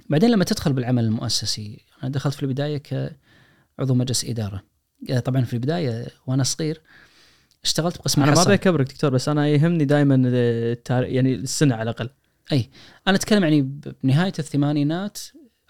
بعدين 0.10 0.30
لما 0.32 0.43
تدخل 0.43 0.74
بالعمل 0.74 1.04
المؤسسي 1.04 1.82
أنا 2.04 2.12
دخلت 2.12 2.34
في 2.36 2.43
البداية 2.43 2.78
كعضو 2.78 3.93
مجلس 3.93 4.26
إدارة. 4.26 4.63
آه، 5.10 5.19
طبعا 5.19 5.41
في 5.41 5.54
البداية 5.54 6.08
وأنا 6.28 6.43
صغير 6.43 6.82
اشتغلت 7.63 7.98
بقسم 7.98 8.21
أنا 8.24 8.32
ما. 8.32 8.41
ابي 8.41 8.54
اكبرك 8.54 8.88
دكتور 8.91 9.10
بس 9.10 9.30
أنا 9.30 9.48
يهمني 9.48 9.86
دائما 9.86 10.21
التاريخ 10.26 11.10
يعني 11.12 11.34
السنة 11.36 11.76
على 11.76 11.84
الأقل 11.84 12.10
أنا 13.08 13.15
أتكلم 13.15 13.43
يعني 13.43 13.62
بنهاية 14.04 14.34
الثمانينات 14.39 15.17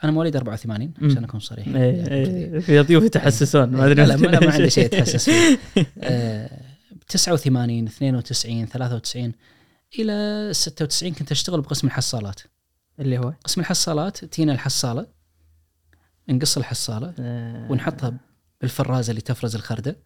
أنا 0.06 0.14
مواليد 0.14 0.36
84 0.36 0.94
عشان 1.02 1.24
أكون 1.24 1.40
صريح. 1.40 1.68
إيه، 1.68 1.74
يعني 1.74 2.16
إيه، 2.16 2.60
في 2.60 2.82
ضيوف 2.82 3.04
يتحسسون 3.04 3.70
ما 3.70 3.86
أدري 3.86 3.94
لا 3.94 4.08
لا 4.08 4.16
ما, 4.18 4.28
لا 4.28 4.40
ما 4.40 4.52
عندي 4.52 4.70
شيء 4.70 4.86
اتحسس 4.96 5.30
فيه 5.30 5.60
آه، 6.00 6.62
89 7.08 7.88
92 7.88 8.68
93 8.68 9.32
إلى 10.00 10.50
96 10.54 11.14
كنت 11.14 11.32
أشتغل 11.32 11.62
بقسم 11.62 11.88
الحصالات. 11.88 12.42
اللي 13.00 13.18
هو؟ 13.18 13.34
قسم 13.44 13.62
الحصالات 13.62 14.26
تينا 14.26 14.54
الحصالة 14.54 15.08
نقص 16.30 16.58
الحصالة 16.58 17.14
آه، 17.20 17.72
ونحطها 17.72 18.14
بالفرازة 18.62 19.10
اللي 19.12 19.22
تفرز 19.22 19.56
الخردة. 19.56 19.98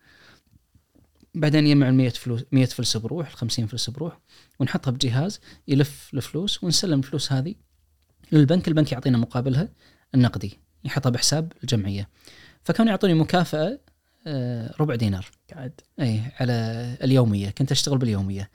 بعدين 1.36 1.68
يجمع 1.68 1.90
ال 1.90 1.94
100 1.94 2.10
فلوس 2.10 2.44
100 2.52 2.66
فلس 2.66 2.98
بروح 2.98 3.28
ال 3.28 3.36
50 3.36 3.68
فلس 3.68 3.90
بروح 3.90 4.20
ونحطها 4.60 4.92
بجهاز 4.92 5.40
يلف 5.68 6.10
الفلوس 6.14 6.64
ونسلم 6.64 7.00
الفلوس 7.00 7.32
هذه 7.32 7.56
للبنك 8.32 8.68
البنك 8.68 8.92
يعطينا 8.92 9.18
مقابلها 9.18 9.70
النقدي 10.16 10.60
يحطها 10.84 11.10
بحساب 11.10 11.54
الجمعية. 11.64 12.10
فكانوا 12.64 12.90
يعطوني 12.92 13.14
مكافأة 13.14 13.80
آه، 14.28 14.74
ربع 14.80 14.96
دينار. 14.96 15.28
قاعد. 15.54 15.82
اي 16.00 16.22
على 16.40 16.54
اليومية 17.04 17.50
كنت 17.50 17.72
أشتغل 17.72 17.98
باليومية. 17.98 18.50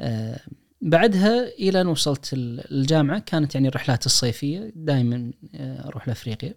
آه 0.00 0.40
بعدها 0.80 1.48
إلى 1.48 1.80
أن 1.80 1.86
وصلت 1.86 2.32
ال- 2.32 2.72
الجامعة 2.72 3.18
كانت 3.18 3.54
يعني 3.54 3.68
الرحلات 3.68 4.06
الصيفية 4.06 4.72
دائما 4.74 5.32
آه 5.54 5.86
أروح 5.88 6.08
لأفريقيا. 6.08 6.54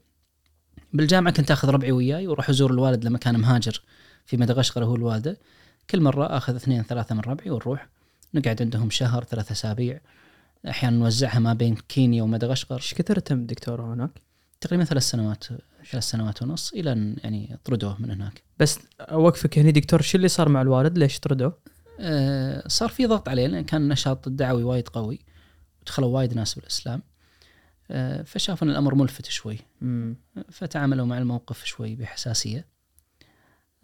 بالجامعة 0.94 1.34
كنت 1.34 1.52
آخذ 1.52 1.70
ربعي 1.70 1.92
وياي 1.92 2.28
وأروح 2.28 2.50
أزور 2.50 2.72
الوالد 2.72 3.06
لما 3.06 3.18
كان 3.18 3.40
مهاجر 3.40 3.82
في 4.26 4.38
مدغشقر 4.38 4.86
هو 4.86 4.96
الوالدة. 4.96 5.38
كل 5.90 6.02
مرة 6.02 6.38
آخذ 6.38 6.56
اثنين 6.56 6.84
ثلاثة 6.84 7.16
من 7.16 7.22
ربعي 7.22 7.50
ونروح. 7.50 7.88
نقعد 8.34 8.62
عندهم 8.62 8.90
شهر 8.90 9.24
ثلاثة 9.24 9.52
أسابيع. 9.52 10.00
أحيانا 10.68 10.98
نوزعها 10.98 11.40
ما 11.40 11.54
بين 11.54 11.76
كينيا 11.76 12.24
ومدغشقر 12.24 12.76
إيش 12.76 12.94
كثر 12.94 13.20
تم 13.20 13.46
دكتور 13.46 13.82
هناك؟ 13.82 14.22
تقريبا 14.62 14.84
ثلاث 14.84 15.04
سنوات 15.04 15.44
ثلاث 15.92 16.04
سنوات 16.04 16.42
ونص 16.42 16.74
إلى 16.74 16.92
أن 16.92 17.16
يعني 17.24 17.60
طردوه 17.64 18.02
من 18.02 18.12
هناك. 18.12 18.44
بس 18.60 18.80
أوقفك 19.00 19.60
هنا 19.60 19.70
دكتور 19.70 20.02
شو 20.02 20.18
اللي 20.18 20.28
صار 20.28 20.50
مع 20.50 20.62
الوالد؟ 20.62 20.98
ليش 20.98 21.20
طردوه؟ 21.20 21.58
آه، 22.00 22.68
صار 22.68 22.90
في 22.90 23.06
ضغط 23.06 23.30
عليه 23.30 23.48
لأن 23.48 23.64
كان 23.64 23.82
النشاط 23.82 24.28
الدعوي 24.28 24.64
وايد 24.64 24.88
قوي 24.88 25.20
ودخلوا 25.82 26.10
وايد 26.10 26.34
ناس 26.34 26.54
بالإسلام. 26.54 27.02
آه، 27.92 28.22
فشافوا 28.22 28.68
إن 28.68 28.72
الأمر 28.72 28.96
ملفت 28.96 29.26
شوي. 29.26 29.58
مم. 29.82 30.16
فتعاملوا 30.50 31.06
مع 31.06 31.18
الموقف 31.18 31.66
شوي 31.66 31.96
بحساسية. 31.96 32.68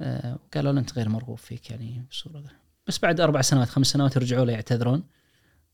آه، 0.01 0.39
وقالوا 0.45 0.71
له 0.71 0.79
أنت 0.79 0.93
غير 0.93 1.09
مرغوب 1.09 1.37
فيك 1.37 1.69
يعني 1.69 2.05
بصورة. 2.11 2.43
بس 2.87 2.99
بعد 2.99 3.19
أربع 3.19 3.41
سنوات 3.41 3.69
خمس 3.69 3.87
سنوات 3.87 4.17
رجعوا 4.17 4.45
له 4.45 4.53
يعتذرون. 4.53 5.03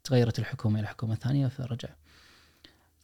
تغيرت 0.03 0.39
الحكومة 0.39 0.79
إلى 0.79 0.87
حكومة 0.87 1.15
ثانية 1.15 1.47
فرجع 1.47 1.89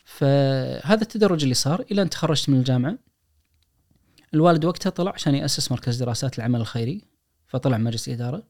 فهذا 0.08 1.02
التدرج 1.02 1.44
اللي 1.44 1.54
صار 1.54 1.86
إلى 1.92 2.02
أن 2.02 2.10
تخرجت 2.10 2.50
من 2.50 2.60
الجامعة. 2.60 2.98
الوالد 4.34 4.66
وقتها 4.66 4.90
طلع 4.90 5.12
عشان 5.12 5.36
يأسس 5.36 5.72
مركز 5.72 5.98
دراسات 5.98 6.38
العمل 6.38 6.62
الخيري 6.62 7.02
فطلع 7.48 7.78
مجلس 7.78 8.10
إدارة. 8.10 8.44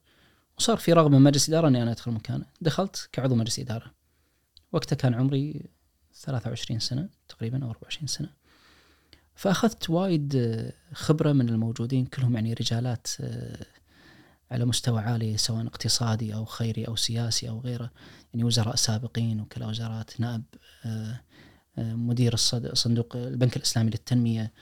وصار 0.58 0.76
في 0.76 0.92
رغبة 0.92 1.18
من 1.18 1.24
مجلس 1.24 1.48
إدارة 1.48 1.68
إني 1.68 1.82
أنا 1.82 1.92
أدخل 1.92 2.10
مكانه. 2.10 2.46
دخلت 2.60 3.08
كعضو 3.12 3.34
مجلس 3.34 3.58
إدارة. 3.58 3.94
وقتها 4.72 4.96
كان 4.96 5.14
عمري 5.14 5.68
23 6.14 6.80
سنة 6.80 7.08
تقريبا 7.28 7.64
أو 7.64 7.70
24 7.70 8.06
سنة. 8.06 8.28
فأخذت 9.34 9.90
وايد 9.90 10.72
خبرة 10.92 11.32
من 11.32 11.48
الموجودين 11.48 12.06
كلهم 12.06 12.34
يعني 12.34 12.52
رجالات 12.52 13.06
آه، 13.20 13.66
على 14.50 14.64
مستوى 14.64 15.00
عالي 15.00 15.36
سواء 15.36 15.66
اقتصادي 15.66 16.34
أو 16.34 16.44
خيري 16.44 16.84
أو 16.84 16.96
سياسي 16.96 17.48
أو 17.48 17.60
غيره. 17.60 17.90
يعني 18.34 18.44
وزراء 18.44 18.76
سابقين 18.76 19.40
وكلاء 19.40 19.68
وزارات 19.68 20.20
نائب 20.20 20.42
آه، 20.84 21.20
آه، 21.78 21.94
مدير 21.94 22.36
صندوق 22.36 23.16
البنك 23.16 23.56
الإسلامي 23.56 23.90
للتنمية 23.90 24.52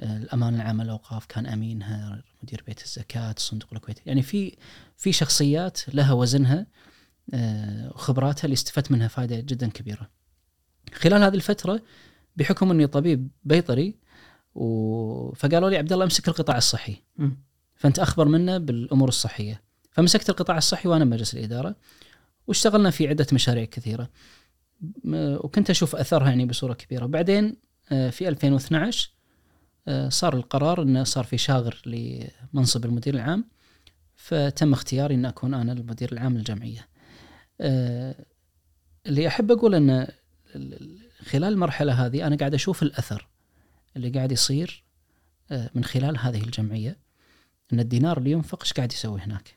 آه، 0.00 0.16
الامانه 0.16 0.56
العامه 0.56 0.84
للاوقاف 0.84 1.26
كان 1.26 1.46
امينها 1.46 2.22
مدير 2.42 2.62
بيت 2.66 2.82
الزكاة 2.82 3.34
الصندوق 3.36 3.68
الكويتي 3.72 4.02
يعني 4.06 4.22
في 4.22 4.56
في 4.96 5.12
شخصيات 5.12 5.94
لها 5.94 6.12
وزنها 6.12 6.66
وخبراتها 7.94 8.44
اللي 8.44 8.54
استفدت 8.54 8.90
منها 8.92 9.08
فائده 9.08 9.40
جدا 9.40 9.68
كبيرة. 9.68 10.10
خلال 10.94 11.22
هذه 11.22 11.34
الفترة 11.34 11.82
بحكم 12.36 12.70
إني 12.70 12.86
طبيب 12.86 13.28
بيطري 13.44 13.94
و... 14.54 15.32
فقالوا 15.32 15.70
لي 15.70 15.76
عبد 15.76 15.92
الله 15.92 16.04
أمسك 16.04 16.28
القطاع 16.28 16.56
الصحي 16.56 16.96
مم. 17.18 17.36
فأنت 17.76 17.98
أخبر 17.98 18.28
منا 18.28 18.58
بالأمور 18.58 19.08
الصحية 19.08 19.62
فمسكت 19.92 20.30
القطاع 20.30 20.58
الصحي 20.58 20.88
وأنا 20.88 21.04
بمجلس 21.04 21.34
الإدارة 21.34 21.76
واشتغلنا 22.46 22.90
في 22.90 23.08
عدة 23.08 23.26
مشاريع 23.32 23.64
كثيرة 23.64 24.10
وكنت 25.14 25.70
أشوف 25.70 25.96
أثرها 25.96 26.28
يعني 26.28 26.46
بصورة 26.46 26.74
كبيرة 26.74 27.06
بعدين 27.06 27.56
آه، 27.92 28.10
في 28.10 28.28
2012 28.28 29.10
آه، 29.88 30.08
صار 30.08 30.36
القرار 30.36 30.82
إنه 30.82 31.04
صار 31.04 31.24
في 31.24 31.38
شاغر 31.38 31.82
لمنصب 31.86 32.84
المدير 32.84 33.14
العام 33.14 33.44
فتم 34.16 34.72
اختياري 34.72 35.14
ان 35.14 35.24
أكون 35.24 35.54
أنا 35.54 35.72
المدير 35.72 36.12
العام 36.12 36.36
للجمعية. 36.36 36.88
آه، 37.60 38.24
اللي 39.06 39.28
أحب 39.28 39.50
أقول 39.50 39.74
إن 39.74 39.90
ال- 39.90 40.12
ال- 40.54 40.98
خلال 41.24 41.52
المرحلة 41.52 42.06
هذه 42.06 42.26
أنا 42.26 42.36
قاعد 42.36 42.54
أشوف 42.54 42.82
الأثر 42.82 43.28
اللي 43.96 44.10
قاعد 44.10 44.32
يصير 44.32 44.84
من 45.74 45.84
خلال 45.84 46.18
هذه 46.18 46.42
الجمعية 46.44 46.96
إن 47.72 47.80
الدينار 47.80 48.18
اللي 48.18 48.30
ينفق 48.30 48.62
إيش 48.62 48.72
قاعد 48.72 48.92
يسوي 48.92 49.20
هناك. 49.20 49.54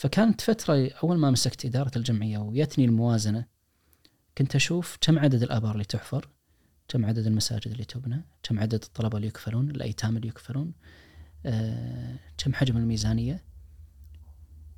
فكانت 0.00 0.40
فترة 0.40 0.90
أول 1.02 1.18
ما 1.18 1.30
مسكت 1.30 1.64
إدارة 1.64 1.90
الجمعية 1.96 2.38
ويتني 2.38 2.84
الموازنة 2.84 3.44
كنت 4.38 4.54
أشوف 4.54 4.98
كم 5.00 5.18
عدد 5.18 5.42
الابار 5.42 5.72
اللي 5.72 5.84
تحفر، 5.84 6.28
كم 6.88 7.04
عدد 7.04 7.26
المساجد 7.26 7.68
اللي 7.68 7.84
تبنى 7.84 8.24
كم 8.42 8.60
عدد 8.60 8.82
الطلبة 8.82 9.16
اللي 9.16 9.28
يكفلون 9.28 9.70
الأيتام 9.70 10.16
اللي 10.16 10.28
يكفلون 10.28 10.72
آه، 11.46 12.16
كم 12.38 12.54
حجم 12.54 12.76
الميزانية. 12.76 13.44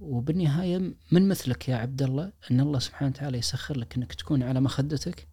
وبالنهاية 0.01 0.95
من 1.13 1.29
مثلك 1.29 1.69
يا 1.69 1.77
عبد 1.77 2.03
الله 2.03 2.33
أن 2.51 2.61
الله 2.61 2.79
سبحانه 2.79 3.11
وتعالى 3.11 3.39
يسخر 3.39 3.79
لك 3.79 3.97
أنك 3.97 4.15
تكون 4.15 4.43
على 4.43 4.61
مخدتك 4.61 5.29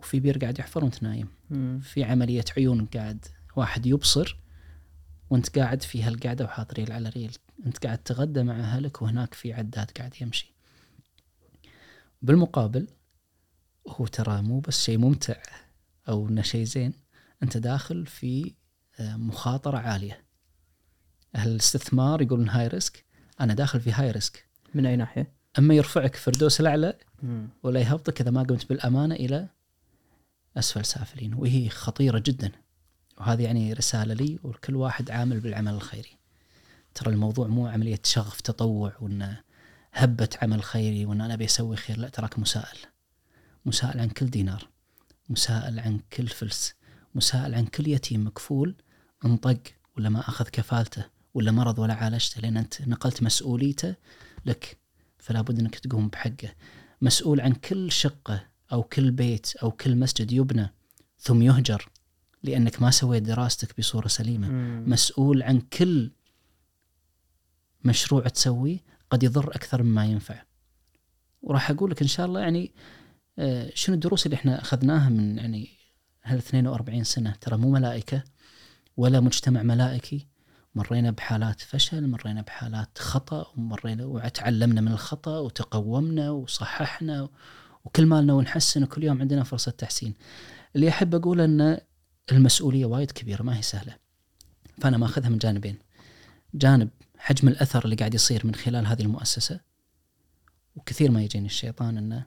وفي 0.00 0.20
بير 0.20 0.38
قاعد 0.38 0.58
يحفر 0.58 0.84
وأنت 0.84 1.02
نايم. 1.02 1.28
مم. 1.50 1.80
في 1.82 2.04
عملية 2.04 2.44
عيون 2.56 2.86
قاعد 2.86 3.24
واحد 3.56 3.86
يبصر 3.86 4.36
وأنت 5.30 5.58
قاعد 5.58 5.82
في 5.82 6.02
هالقعدة 6.02 6.44
وحاط 6.44 6.74
ريل 6.74 6.92
على 6.92 7.08
ريل. 7.08 7.36
انت 7.66 7.86
قاعد 7.86 7.98
تغدى 7.98 8.42
مع 8.42 8.60
أهلك 8.60 9.02
وهناك 9.02 9.34
في 9.34 9.52
عداد 9.52 9.90
قاعد 9.90 10.14
يمشي. 10.20 10.54
بالمقابل 12.22 12.88
هو 13.88 14.06
ترى 14.06 14.42
مو 14.42 14.60
بس 14.60 14.82
شيء 14.84 14.98
ممتع 14.98 15.42
أو 16.08 16.28
إنه 16.28 16.42
شيء 16.42 16.64
زين 16.64 16.92
أنت 17.42 17.56
داخل 17.56 18.06
في 18.06 18.54
آه، 19.00 19.16
مخاطرة 19.16 19.78
عالية. 19.78 20.24
أهل 21.34 21.50
الاستثمار 21.50 22.22
يقولون 22.22 22.48
high 22.48 22.66
risk 22.68 23.04
أنا 23.40 23.54
داخل 23.54 23.80
في 23.80 23.92
high 23.92 24.10
risk 24.10 24.48
من 24.74 24.86
أي 24.86 24.96
ناحية؟ 24.96 25.32
أما 25.58 25.74
يرفعك 25.74 26.16
فردوس 26.16 26.60
الأعلى. 26.60 26.98
ولا 27.62 27.80
يهبطك 27.80 28.20
إذا 28.20 28.30
ما 28.30 28.42
قمت 28.42 28.68
بالأمانة 28.68 29.14
إلى 29.14 29.48
أسفل 30.56 30.84
سافلين 30.84 31.34
وهي 31.34 31.68
خطيرة 31.68 32.18
جدا. 32.18 32.52
وهذه 33.18 33.42
يعني 33.42 33.72
رسالة 33.72 34.14
لي 34.14 34.38
ولكل 34.42 34.76
واحد 34.76 35.10
عامل 35.10 35.40
بالعمل 35.40 35.72
الخيري. 35.72 36.19
ترى 36.94 37.12
الموضوع 37.12 37.46
مو 37.46 37.66
عملية 37.66 38.00
شغف 38.04 38.40
تطوع 38.40 38.92
وانه 39.00 39.40
هبة 39.92 40.28
عمل 40.42 40.62
خيري 40.62 41.06
وإن 41.06 41.20
أنا 41.20 41.34
أبي 41.34 41.44
أسوي 41.44 41.76
خير. 41.76 41.98
لا 41.98 42.08
تراك 42.08 42.38
مسائل 42.38 42.78
مسائل 43.66 44.00
عن 44.00 44.08
كل 44.08 44.26
دينار. 44.26 44.68
مسائل 45.28 45.80
عن 45.80 46.00
كل 46.12 46.28
فلس. 46.28 46.74
مسائل 47.14 47.54
عن 47.54 47.66
كل 47.66 47.88
يتيم 47.88 48.26
مكفول 48.26 48.74
انطق 49.24 49.60
ولا 49.96 50.08
ما 50.08 50.20
أخذ 50.20 50.44
كفالته 50.44 51.04
ولا 51.34 51.52
مرض 51.52 51.78
ولا 51.78 51.94
عالجته 51.94 52.40
لأن 52.40 52.56
أنت 52.56 52.82
نقلت 52.88 53.22
مسؤوليته 53.22 53.94
لك. 54.46 54.78
فلا 55.18 55.40
بد 55.40 55.58
إنك 55.58 55.78
تقوم 55.78 56.08
بحقه. 56.08 56.54
مسؤول 57.02 57.40
عن 57.40 57.52
كل 57.52 57.92
شقة 57.92 58.46
أو 58.72 58.82
كل 58.82 59.10
بيت 59.10 59.56
أو 59.56 59.70
كل 59.70 59.96
مسجد 59.96 60.32
يبنى 60.32 60.72
ثم 61.18 61.42
يهجر 61.42 61.88
لأنك 62.42 62.82
ما 62.82 62.90
سويت 62.90 63.22
دراستك 63.22 63.78
بصورة 63.78 64.08
سليمة. 64.08 64.48
مم. 64.48 64.84
مسؤول 64.86 65.42
عن 65.42 65.60
كل 65.60 66.10
مشروع 67.84 68.28
تسويه 68.28 68.78
قد 69.10 69.22
يضر 69.22 69.50
أكثر 69.50 69.82
مما 69.82 70.04
ينفع. 70.04 70.42
وراح 71.42 71.70
أقول 71.70 71.90
لك 71.90 72.02
إن 72.02 72.08
شاء 72.08 72.26
الله 72.26 72.40
يعني 72.40 72.72
آه، 73.38 73.70
شنو 73.74 73.94
الدروس 73.94 74.26
اللي 74.26 74.34
إحنا 74.34 74.60
أخذناها 74.62 75.08
من 75.08 75.38
يعني 75.38 75.68
هال 76.24 76.38
42 76.38 77.04
سنة؟ 77.04 77.34
ترى 77.40 77.56
مو 77.56 77.70
ملائكة 77.70 78.24
ولا 78.96 79.20
مجتمع 79.20 79.62
ملائكي. 79.62 80.26
مرينا 80.74 81.10
بحالات 81.10 81.60
فشل 81.60 82.08
مرينا 82.08 82.42
بحالات 82.42 82.98
خطأ 82.98 83.46
ومرينا 83.56 84.04
وتعلمنا 84.04 84.80
من 84.80 84.92
الخطأ 84.92 85.38
وتقومنا 85.38 86.30
وصححنا 86.30 87.28
وكل 87.84 88.06
مالنا 88.06 88.32
ونحسن 88.32 88.82
وكل 88.82 89.04
يوم 89.04 89.20
عندنا 89.20 89.42
فرصة 89.42 89.70
تحسين. 89.70 90.14
اللي 90.76 90.88
أحب 90.88 91.14
أقول 91.14 91.40
إن 91.40 91.78
المسؤولية 92.32 92.86
وايد 92.86 93.10
كبيرة 93.10 93.42
ما 93.42 93.58
هي 93.58 93.62
سهلة. 93.62 93.96
فأنا 94.78 94.96
ماخذها 94.96 95.28
من 95.28 95.38
جانبين. 95.38 95.78
جانب 96.54 96.88
حجم 97.20 97.48
الأثر 97.48 97.84
اللي 97.84 97.96
قاعد 97.96 98.14
يصير 98.14 98.46
من 98.46 98.54
خلال 98.54 98.86
هذه 98.86 99.02
المؤسسة. 99.02 99.60
وكثير 100.76 101.10
ما 101.10 101.22
يجيني 101.22 101.46
الشيطان 101.46 101.98
إنه 101.98 102.26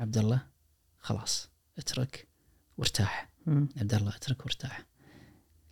عبد 0.00 0.18
الله 0.18 0.46
خلاص 0.98 1.48
اترك 1.78 2.28
وارتاح. 2.78 3.30
عبد 3.76 3.94
الله 3.94 4.16
اترك 4.16 4.40
وارتاح. 4.40 4.86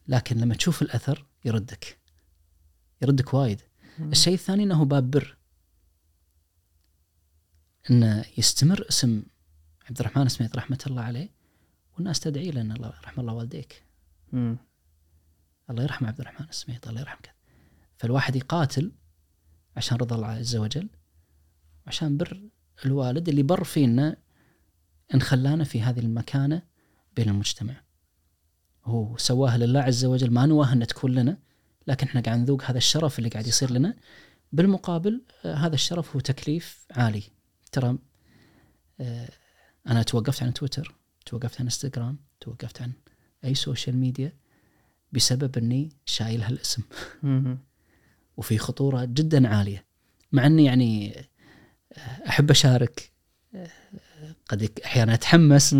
لكن 0.08 0.36
لما 0.36 0.54
تشوف 0.54 0.82
الأثر 0.82 1.26
يردك. 1.44 1.98
يردك 3.02 3.34
وايد. 3.34 3.62
الشيء 4.00 4.34
الثاني 4.34 4.62
إنه 4.62 4.84
باب 4.84 5.10
بر. 5.10 5.36
إنه 7.90 8.24
يستمر 8.38 8.86
اسم 8.88 9.22
عبد 9.88 10.00
الرحمن 10.00 10.28
سميت 10.28 10.56
رحمة 10.56 10.78
الله 10.86 11.02
عليه 11.02 11.28
والناس 11.94 12.20
تدعي 12.20 12.50
له 12.50 12.60
إن 12.60 12.72
الله 12.72 12.88
رحم 12.88 13.20
الله 13.20 13.32
والديك. 13.32 13.84
مم. 14.32 14.56
الله 15.70 15.82
يرحم 15.82 16.06
عبد 16.06 16.20
الرحمن 16.20 16.48
السميط 16.48 16.88
الله 16.88 17.00
يرحم 17.00 17.20
كذا 17.22 17.39
فالواحد 18.00 18.36
يقاتل 18.36 18.92
عشان 19.76 19.96
رضا 19.96 20.16
الله 20.16 20.26
عز 20.26 20.56
وجل 20.56 20.88
عشان 21.86 22.16
بر 22.16 22.42
الوالد 22.86 23.28
اللي 23.28 23.42
بر 23.42 23.64
فينا 23.64 24.16
إن 25.14 25.22
خلانا 25.22 25.64
في 25.64 25.82
هذه 25.82 26.00
المكانة 26.00 26.62
بين 27.16 27.28
المجتمع. 27.28 27.82
هو 28.84 29.16
سواها 29.16 29.58
لله 29.58 29.80
عز 29.80 30.04
وجل 30.04 30.30
ما 30.30 30.46
نواه 30.46 30.72
انها 30.72 30.86
تكون 30.86 31.14
لنا 31.14 31.38
لكن 31.86 32.06
إحنا 32.06 32.20
قاعد 32.20 32.38
نذوق 32.38 32.64
هذا 32.64 32.78
الشرف 32.78 33.18
اللي 33.18 33.30
قاعد 33.30 33.46
يصير 33.46 33.70
لنا. 33.70 33.96
بالمقابل 34.52 35.22
آه، 35.44 35.54
هذا 35.54 35.74
الشرف 35.74 36.14
هو 36.16 36.20
تكليف 36.20 36.86
عالي. 36.90 37.22
ترى 37.72 37.98
آه، 39.00 39.30
أنا 39.86 40.02
توقفت 40.02 40.42
عن 40.42 40.54
تويتر 40.54 40.94
توقفت 41.26 41.60
عن 41.60 41.66
إنستغرام 41.66 42.18
توقفت 42.40 42.82
عن 42.82 42.92
أي 43.44 43.54
social 43.54 43.96
media 43.96 44.36
بسبب 45.12 45.58
إني 45.58 45.88
شايل 46.04 46.42
هالاسم. 46.42 46.82
وفي 48.40 48.58
خطورة 48.58 49.04
جدا 49.04 49.48
عالية. 49.48 49.84
مع 50.32 50.46
إني 50.46 50.64
يعني 50.64 51.24
أحب 52.28 52.50
أشارك 52.50 53.12
قد 54.48 54.70
أحيانا 54.84 55.14
أتحمس. 55.14 55.76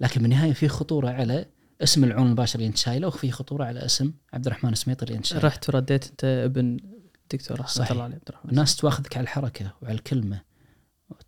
لكن 0.00 0.22
بالنهاية 0.22 0.52
في 0.52 0.68
خطورة 0.68 1.10
على 1.10 1.46
اسم 1.82 2.04
العون 2.04 2.26
المباشر 2.26 2.58
اللي 2.58 2.68
انت 2.68 2.76
شايلة 2.76 3.06
وفي 3.06 3.30
خطورة 3.30 3.64
على 3.64 3.84
اسم 3.84 4.12
عبد 4.32 4.46
الرحمن 4.46 4.72
السميط 4.72 5.02
اللي 5.02 5.14
انت 5.14 5.26
شايلة. 5.26 5.44
رحت 5.44 5.68
ورديت 5.68 6.06
أنت 6.06 6.24
ابن 6.24 6.76
الدكتور 7.22 7.60
رحمه. 7.60 7.90
الله 7.90 8.02
عليه 8.02 8.14
عبد 8.14 8.28
الرحمن. 8.28 8.50
الناس 8.50 8.76
تواخذك 8.76 9.16
على 9.16 9.24
الحركة 9.24 9.72
وعلى 9.82 9.94
الكلمة 9.94 10.40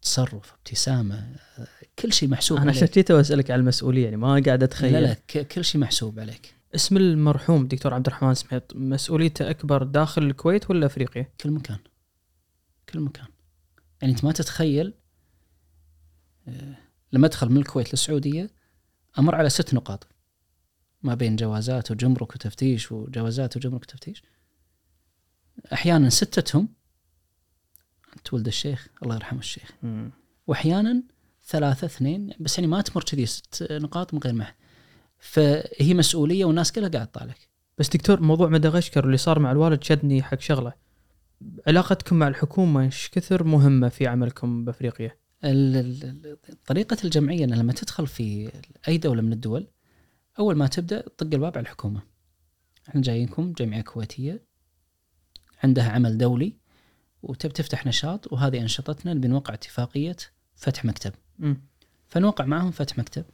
تصرف 0.02 0.52
ابتسامه 0.52 1.36
كل 1.98 2.12
شيء 2.12 2.28
محسوب 2.28 2.58
أنا 2.58 2.70
عشان 2.70 2.86
كذا 2.86 3.20
أسألك 3.20 3.50
على 3.50 3.60
المسؤولية 3.60 4.04
يعني 4.04 4.16
ما 4.16 4.42
قاعد 4.46 4.62
أتخيل. 4.62 4.92
لا 4.92 5.00
لا 5.00 5.42
كل 5.42 5.64
شيء 5.64 5.80
محسوب 5.80 6.20
عليك. 6.20 6.53
اسم 6.74 6.96
المرحوم 6.96 7.66
دكتور 7.66 7.94
عبد 7.94 8.06
الرحمن 8.06 8.34
سميط 8.34 8.76
مسؤوليته 8.76 9.50
أكبر 9.50 9.82
داخل 9.82 10.22
الكويت 10.22 10.70
ولا 10.70 10.86
أفريقيا؟ 10.86 11.28
كل 11.40 11.50
مكان. 11.50 11.78
كل 12.88 13.00
مكان. 13.00 13.26
يعني 14.02 14.12
أنت 14.12 14.24
ما 14.24 14.32
تتخيل 14.32 14.94
آه، 16.48 16.76
لما 17.12 17.26
أدخل 17.26 17.48
من 17.48 17.56
الكويت 17.56 17.92
للسعودية 17.92 18.50
أمر 19.18 19.34
على 19.34 19.48
ست 19.50 19.74
نقاط 19.74 20.06
ما 21.02 21.14
بين 21.14 21.36
جوازات 21.36 21.90
وجمرك 21.90 22.34
وتفتيش 22.34 22.92
وجوازات 22.92 23.56
وجمرك 23.56 23.82
وتفتيش. 23.82 24.22
أحيانا 25.72 26.08
ستتهم 26.08 26.68
انت 28.16 28.34
ولد 28.34 28.46
الشيخ 28.46 28.88
الله 29.02 29.14
يرحمه 29.14 29.38
الشيخ. 29.38 29.72
واحيانا 30.46 31.02
ثلاثة 31.46 31.84
اثنين 31.84 32.30
بس 32.40 32.58
يعني 32.58 32.66
ما 32.66 32.80
تمر 32.80 33.04
كذي 33.04 33.26
ست 33.26 33.66
نقاط 33.70 34.14
من 34.14 34.20
غير 34.20 34.32
ما 34.32 34.54
فهي 35.24 35.94
مسؤولية 35.94 36.44
والناس 36.44 36.72
كلها 36.72 36.88
قاعد 36.88 37.06
تطالعك 37.06 37.48
بس 37.78 37.88
دكتور 37.88 38.20
موضوع 38.20 38.48
مدغشقر 38.48 39.04
اللي 39.04 39.16
صار 39.16 39.38
مع 39.38 39.52
الوالد 39.52 39.84
شدني 39.84 40.22
حق 40.22 40.40
شغلة. 40.40 40.72
علاقتكم 41.66 42.16
مع 42.16 42.28
الحكومة 42.28 42.82
إيش 42.84 43.08
كثر 43.12 43.44
مهمة 43.44 43.88
في 43.88 44.06
عملكم 44.06 44.64
بأفريقيا؟ 44.64 45.16
ال- 45.44 45.76
ال- 45.76 46.04
ال- 46.04 46.64
طريقة 46.66 46.96
الجمعية 47.04 47.44
أن 47.44 47.54
لما 47.54 47.72
تدخل 47.72 48.06
في 48.06 48.52
أي 48.88 48.98
دولة 48.98 49.22
من 49.22 49.32
الدول 49.32 49.66
أول 50.38 50.56
ما 50.56 50.66
تبدأ 50.66 51.00
تطق 51.00 51.34
الباب 51.34 51.52
على 51.58 51.62
الحكومة. 51.62 52.02
إحنا 52.88 53.00
جايينكم 53.00 53.52
جمعية 53.52 53.80
كويتية 53.82 54.42
عندها 55.62 55.90
عمل 55.90 56.18
دولي 56.18 56.56
وتب 57.22 57.50
تفتح 57.52 57.86
نشاط 57.86 58.32
وهذه 58.32 58.60
أنشطتنا 58.60 59.14
نبي 59.14 59.28
نوقع 59.28 59.54
اتفاقية 59.54 60.16
فتح 60.56 60.84
مكتب. 60.84 61.12
مم. 61.38 61.60
فنوقع 62.08 62.44
معهم 62.44 62.70
فتح 62.70 62.98
مكتب. 62.98 63.24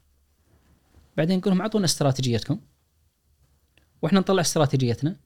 بعدين 1.16 1.38
نقول 1.38 1.52
لهم 1.52 1.60
اعطونا 1.60 1.84
استراتيجيتكم. 1.84 2.60
وإحنا 4.02 4.20
نطلع 4.20 4.40
استراتيجيتنا 4.40 5.16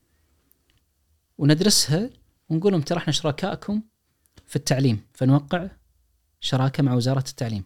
وندرسها 1.38 2.10
ونقول 2.48 2.72
لهم 2.72 2.82
ترى 2.82 2.98
إحنا 2.98 3.12
شركائكم 3.12 3.82
في 4.46 4.56
التعليم 4.56 5.00
فنوقع 5.12 5.70
شراكة 6.40 6.82
مع 6.82 6.94
وزارة 6.94 7.24
التعليم. 7.28 7.64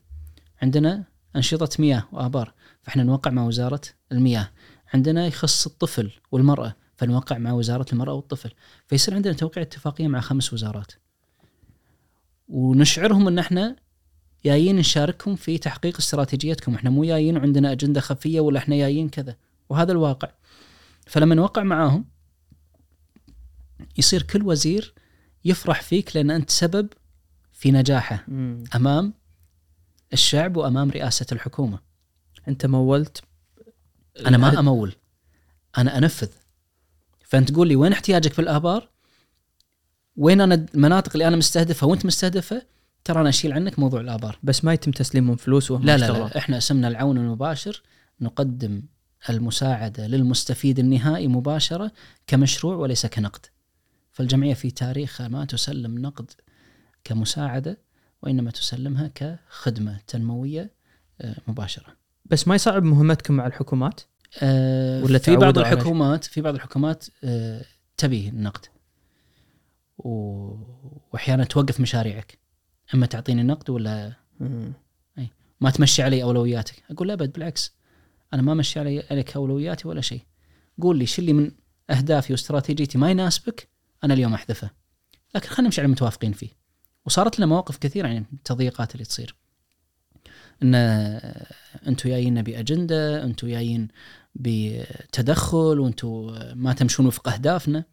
عندنا 0.62 1.04
أنشطة 1.37 1.68
مياه 1.78 2.09
وآبار 2.12 2.54
فاحنا 2.83 3.02
نوقع 3.02 3.31
مع 3.31 3.44
وزارة 3.44 3.81
المياه. 4.12 4.50
عندنا 4.94 5.26
يخص 5.26 5.66
الطفل 5.66 6.12
والمرأة 6.33 6.74
فنوقع 6.96 7.38
مع 7.38 7.52
وزارة 7.52 7.87
المرأة 7.92 8.12
والطفل. 8.12 8.50
فيصير 8.87 9.14
عندنا 9.14 9.35
توقيع 9.35 9.62
اتفاقية 9.62 10.09
مع 10.09 10.20
خمس 10.20 10.52
وزارات. 10.52 10.92
ونشعرهم 12.48 13.28
إن 13.28 13.38
إحنا 13.38 13.76
جايين 14.44 14.77
نشاركهم 14.77 15.37
في 15.37 15.59
تحقيق 15.59 15.96
استراتيجيتكم. 15.96 16.74
إحنا 16.74 16.90
مو 16.90 17.05
جايين 17.05 17.37
وعندنا 17.37 17.72
أجندة 17.72 18.01
خفية 18.01 18.40
ولا 18.40 18.59
إحنا 18.59 18.77
جايين 18.77 19.09
كذا. 19.09 19.37
وهذا 19.68 19.92
الواقع. 19.92 20.31
فلما 21.07 21.35
نوقع 21.35 21.62
معاهم 21.62 22.05
يصير 23.98 24.22
كل 24.22 24.42
وزير 24.42 24.94
يفرح 25.44 25.83
فيك 25.83 26.16
لأن 26.16 26.31
أنت 26.31 26.51
سبب 26.51 26.88
في 27.53 27.70
نجاحه 27.70 28.24
مم. 28.29 28.64
أمام 28.74 29.14
الشعب 30.12 30.57
وأمام 30.57 30.90
رئاسة 30.90 31.27
الحكومة. 31.33 31.79
أنت 32.48 32.66
مولت 32.66 33.22
أنا 34.27 34.38
ما 34.38 34.59
أمول. 34.59 34.94
أنا 35.79 35.98
أنفذ. 35.98 36.29
فأنت 37.24 37.51
تقول 37.51 37.68
لي 37.68 37.77
وين 37.77 37.92
احتياجك 37.92 38.33
في 38.33 38.38
الابار 38.38 38.88
وين 40.16 40.40
أنا 40.40 40.66
المناطق 40.74 41.12
اللي 41.12 41.29
أنا 41.29 41.37
مستهدفها 41.37 41.87
وأنت 41.88 42.07
مستهدفه 42.07 42.62
ترى 43.08 43.20
أنا 43.20 43.28
أشيل 43.28 43.52
عنك 43.52 43.78
موضوع 43.78 44.00
الآبار. 44.00 44.38
بس 44.42 44.64
ما 44.64 44.72
يتم 44.72 44.90
تسليمهم 44.90 45.36
فلوس 45.36 45.70
وهم 45.70 45.82
لا 45.82 45.96
لا. 45.96 46.06
لا 46.06 46.38
إحنا 46.38 46.58
أسمنا 46.58 46.88
العون 46.88 47.18
المباشر 47.18 47.82
نقدم 48.20 48.82
المساعدة 49.30 50.06
للمستفيد 50.06 50.78
النهائي 50.78 51.28
مباشرة 51.28 51.92
كمشروع 52.26 52.76
وليس 52.76 53.06
كنقد. 53.06 53.46
فالجمعية 54.10 54.54
في 54.54 54.70
تاريخها 54.70 55.28
ما 55.28 55.44
تسلم 55.44 55.98
نقد 55.98 56.30
كمساعدة 57.04 57.78
وإنما 58.22 58.50
تسلمها 58.50 59.10
كخدمة 59.14 59.98
تنموية 60.06 60.70
آه، 61.20 61.36
مباشرة. 61.46 61.96
بس 62.24 62.48
ما 62.48 62.54
يصعب 62.54 62.82
مهمتكم 62.82 63.34
مع 63.34 63.46
الحكومات؟ 63.46 64.00
آه، 64.42 65.04
ولا 65.04 65.18
في 65.18 65.36
بعض 65.36 65.58
الحكومات 65.58 66.24
في 66.24 66.40
بعض 66.40 66.54
الحكومات 66.54 67.04
آه، 67.24 67.64
تبي 67.96 68.28
النقد. 68.28 68.66
وأحيانا 69.98 71.44
توقف 71.44 71.80
مشاريعك. 71.80 72.47
أما 72.94 73.07
تعطيني 73.07 73.42
نقد 73.42 73.70
ولا 73.70 74.12
ما 75.61 75.70
تمشي 75.70 76.03
علي 76.03 76.22
أولوياتك. 76.22 76.83
أقول 76.90 77.09
لا 77.09 77.14
أبد 77.14 77.33
بالعكس. 77.33 77.74
أنا 78.35 78.42
ما 78.42 78.55
مشي 78.55 78.81
علي 78.81 79.05
عليك 79.11 79.37
أولوياتي 79.37 79.88
ولا 79.88 80.01
شيء. 80.01 80.22
قول 80.83 80.98
لي 80.98 81.07
شو 81.07 81.22
اللي 81.22 81.33
من 81.33 81.51
أهدافي 81.90 82.33
واستراتيجيتي 82.33 82.98
ما 82.98 83.11
يناسبك 83.11 83.68
أنا 84.05 84.14
اليوم 84.14 84.35
أحذفه. 84.35 84.70
لكن 85.35 85.48
خلينا 85.48 85.62
نمشي 85.62 85.81
على 85.81 85.87
المتوافقين 85.87 86.33
فيه. 86.33 86.48
وصارت 87.07 87.38
لنا 87.38 87.46
مواقف 87.46 87.77
كثيرة 87.77 88.09
يعني 88.09 88.27
التضييقات 88.33 88.92
اللي 88.92 89.05
تصير. 89.05 89.37
إن 90.62 90.74
أنتم 91.87 92.09
جايين 92.09 92.42
بأجندة 92.42 93.24
أنتم 93.24 93.48
جايين 93.48 93.88
بتدخل 94.35 95.81
وأنتم 95.81 96.38
ما 96.55 96.72
تمشون 96.72 97.07
وفق 97.07 97.29
أهدافنا. 97.29 97.85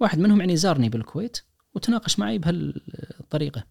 واحد 0.00 0.18
منهم 0.18 0.40
يعني 0.40 0.56
زارني 0.56 0.88
بالكويت 0.88 1.38
وتناقش 1.74 2.18
معي 2.18 2.38
بهالطريقة. 2.38 3.64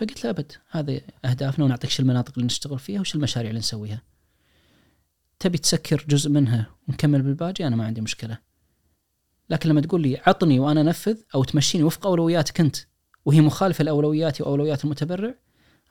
فقلت 0.00 0.24
له 0.24 0.30
أبد 0.30 0.52
هذه 0.70 1.00
أهدافنا 1.24 1.64
ونعطيك 1.64 1.90
شو 1.90 2.02
المناطق 2.02 2.32
اللي 2.36 2.46
نشتغل 2.46 2.78
فيها 2.78 3.00
وش 3.00 3.14
المشاريع 3.14 3.50
اللي 3.50 3.58
نسويها. 3.58 4.02
تبي 5.38 5.58
تسكر 5.58 6.04
جزء 6.08 6.30
منها 6.30 6.66
ونكمل 6.88 7.22
بالباقي؟ 7.22 7.66
أنا 7.66 7.76
ما 7.76 7.84
عندي 7.84 8.00
مشكلة. 8.00 8.38
لكن 9.50 9.68
لما 9.68 9.80
تقول 9.80 10.02
لي 10.02 10.20
عطني 10.26 10.60
وأنا 10.60 10.80
أنفذ 10.80 11.16
أو 11.34 11.44
تمشيني 11.44 11.84
وفق 11.84 12.06
أولوياتك 12.06 12.60
أنت 12.60 12.76
وهي 13.24 13.40
مخالفة 13.40 13.84
لأولوياتي 13.84 14.42
وأولويات 14.42 14.84
المتبرع 14.84 15.34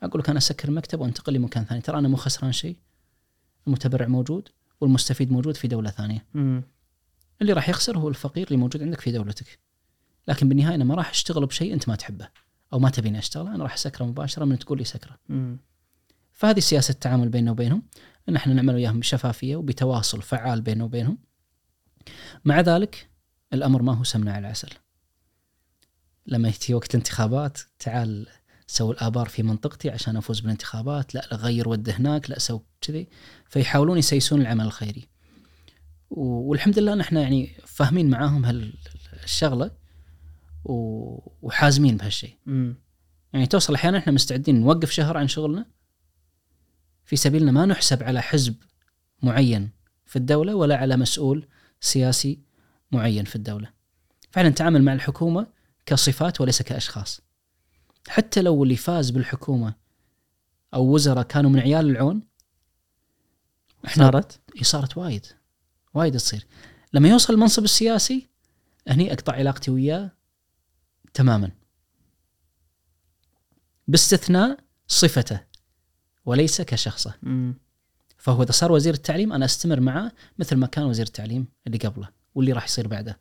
أقول 0.04 0.22
لك 0.22 0.30
أنا 0.30 0.38
أسكر 0.38 0.70
المكتب 0.70 1.00
وأنتقل 1.00 1.34
لمكان 1.34 1.66
ثاني. 1.66 1.82
ترى 1.82 2.00
أنا 2.00 2.08
مو 2.08 2.16
خسران 2.16 2.52
شيء. 2.52 2.78
المتبرع 3.68 4.08
موجود 4.08 4.50
والمستفيد 4.82 5.32
موجود 5.32 5.58
في 5.58 5.68
دولة 5.68 5.90
ثانية. 5.90 6.26
مم. 6.34 6.64
اللي 7.42 7.54
راح 7.54 7.70
يخسر 7.70 7.98
هو 7.98 8.10
الفقير 8.10 8.48
اللي 8.48 8.58
موجود 8.58 8.84
عندك 8.84 9.02
في 9.02 9.12
دولتك. 9.12 9.60
لكن 10.28 10.50
بالنهاية 10.50 10.76
أنا 10.76 10.84
ما 10.84 10.96
راح 10.96 11.10
أشتغل 11.10 11.46
بشيء 11.46 11.74
أنت 11.74 11.90
ما 11.90 11.96
تحبه. 11.96 12.30
أو 12.74 12.80
ما 12.80 12.90
تبيني 12.90 13.20
اشتغله 13.20 13.56
أنا 13.56 13.64
راح 13.64 13.74
أسكره 13.74 14.06
مباشرة 14.06 14.46
من 14.46 14.60
تقول 14.60 14.78
لي 14.78 14.84
سكره. 14.84 15.20
فهذه 16.32 16.60
سياسة 16.60 16.92
التعامل 16.92 17.30
بيننا 17.30 17.52
وبينهم 17.52 17.84
إن 18.30 18.36
إحنا 18.36 18.54
نعمل 18.54 18.76
وياهم 18.76 19.00
بشفافية 19.00 19.56
وبتواصل 19.56 20.22
فعال 20.22 20.62
بيننا 20.62 20.84
وبينهم. 20.84 21.18
مع 22.46 22.60
ذلك 22.60 23.10
الأمر 23.54 23.82
ما 23.82 23.94
هو 23.94 24.04
سمنة 24.04 24.32
على 24.32 24.40
العسل. 24.40 24.70
لما 26.26 26.50
يجي 26.50 26.74
وقت 26.74 26.90
الانتخابات 26.90 27.58
تعال 27.80 28.28
سوي 28.68 28.94
الآبار 28.94 29.30
في 29.30 29.44
منطقتي 29.44 29.90
عشان 29.90 30.18
أفوز 30.18 30.40
بالانتخابات 30.40 31.16
لا 31.16 31.28
غير 31.32 31.70
ود 31.70 31.90
هناك 31.90 32.30
لا 32.30 32.40
سوي 32.40 32.62
كذي. 32.82 33.08
فيحاولون 33.46 33.98
يسيسون 33.98 34.42
العمل 34.42 34.66
الخيري. 34.66 35.10
والحمد 36.10 36.80
لله 36.80 36.96
نحن 36.96 37.18
يعني 37.18 37.56
فاهمين 37.66 38.10
معاهم 38.10 38.46
هالشغلة. 38.46 39.72
وحازمين 40.66 41.98
بهالشيء. 41.98 42.38
يعني 43.34 43.48
توصل 43.48 43.74
أحيانا 43.76 43.98
إحنا 43.98 44.14
مستعدين 44.14 44.62
نوقف 44.62 44.92
شهر 44.92 45.18
عن 45.18 45.28
شغلنا 45.28 45.66
في 47.06 47.16
سبيل 47.16 47.48
إن 47.48 47.54
ما 47.54 47.66
نحسب 47.66 48.04
على 48.04 48.22
حزب 48.22 48.56
معين 49.24 49.70
في 50.06 50.16
الدولة 50.16 50.56
ولا 50.56 50.78
على 50.78 50.98
مسؤول 50.98 51.48
سياسي 51.82 52.40
معين 52.92 53.26
في 53.26 53.36
الدولة. 53.36 53.70
فعلا 54.32 54.50
نتعامل 54.50 54.84
مع 54.84 54.94
الحكومة 54.94 55.48
كصفات 55.86 56.42
وليس 56.42 56.62
كأشخاص. 56.62 57.22
حتى 58.08 58.42
لو 58.42 58.64
اللي 58.64 58.76
فاز 58.76 59.10
بالحكومة 59.10 59.74
أو 60.74 60.94
وزراء 60.94 61.24
كانوا 61.24 61.50
من 61.52 61.60
عيال 61.60 61.90
العون 61.90 62.24
إحنا 63.86 64.04
صارت 64.04 64.40
صارت 64.62 64.98
وايد 64.98 65.26
وايد 65.94 66.14
تصير 66.14 66.48
لما 66.94 67.10
يوصل 67.10 67.34
المنصب 67.34 67.64
السياسي 67.64 68.30
هني 68.88 69.14
أقطع 69.14 69.34
علاقتي 69.34 69.72
وياه 69.72 70.12
تماما. 71.14 71.52
باستثناء 73.88 74.58
صفته 74.88 75.40
وليس 76.26 76.62
كشخصه. 76.62 77.14
فهو 78.18 78.44
إذا 78.44 78.52
صار 78.52 78.72
وزير 78.72 78.94
التعليم 78.94 79.34
أنا 79.34 79.46
أستمر 79.46 79.80
معه 79.80 80.12
مثل 80.40 80.56
ما 80.56 80.68
كان 80.68 80.84
وزير 80.84 81.06
التعليم 81.06 81.48
اللي 81.68 81.78
قبله 81.78 82.10
واللي 82.36 82.52
راح 82.52 82.66
يصير 82.66 82.88
بعده. 82.88 83.20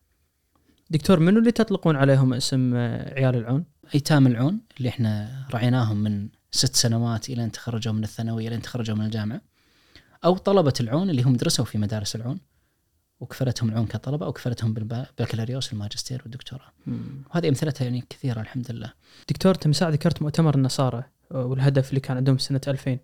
دكتور 0.90 1.20
منو 1.20 1.38
اللي 1.38 1.52
تطلقون 1.52 1.96
عليهم 1.96 2.34
اسم 2.34 2.74
عيال 2.74 3.36
العون؟ 3.36 3.64
أيتام 3.94 4.26
العون 4.26 4.60
اللي 4.78 4.88
إحنا 4.88 5.46
رعيناهم 5.50 5.96
من 5.96 6.28
ست 6.50 6.76
سنوات 6.76 7.30
إلى 7.30 7.44
أن 7.44 7.52
تخرجوا 7.52 7.92
من 7.92 8.04
الثانوية 8.04 8.48
إلى 8.48 8.56
أن 8.56 8.62
تخرجوا 8.62 8.96
من 8.96 9.04
الجامعة. 9.04 9.40
أو 10.24 10.36
طلبة 10.36 10.74
العون 10.80 11.10
اللي 11.10 11.22
هم 11.22 11.36
درسوا 11.36 11.64
في 11.64 11.78
مدارس 11.78 12.16
العون. 12.16 12.40
وكفلتهم 13.20 13.68
العون 13.68 13.86
كطلبة 13.86 14.26
أو 14.26 14.32
كفلتهم 14.32 14.74
بالبكالوريوس 14.74 15.72
الماجستير 15.72 16.20
والدكتوراه. 16.22 16.72
وهذه 17.30 17.48
أمثلتها 17.48 17.84
يعني 17.84 18.04
كثيرة 18.10 18.40
الحمد 18.40 18.72
لله. 18.72 18.92
دكتور 19.28 19.72
ساعة 19.72 19.90
ذكرت 19.90 20.22
مؤتمر 20.22 20.54
النصارى 20.54 21.04
والهدف 21.30 21.88
اللي 21.88 22.00
كان 22.00 22.16
عندهم 22.16 22.38
سنة 22.38 22.60
2000 22.68 22.98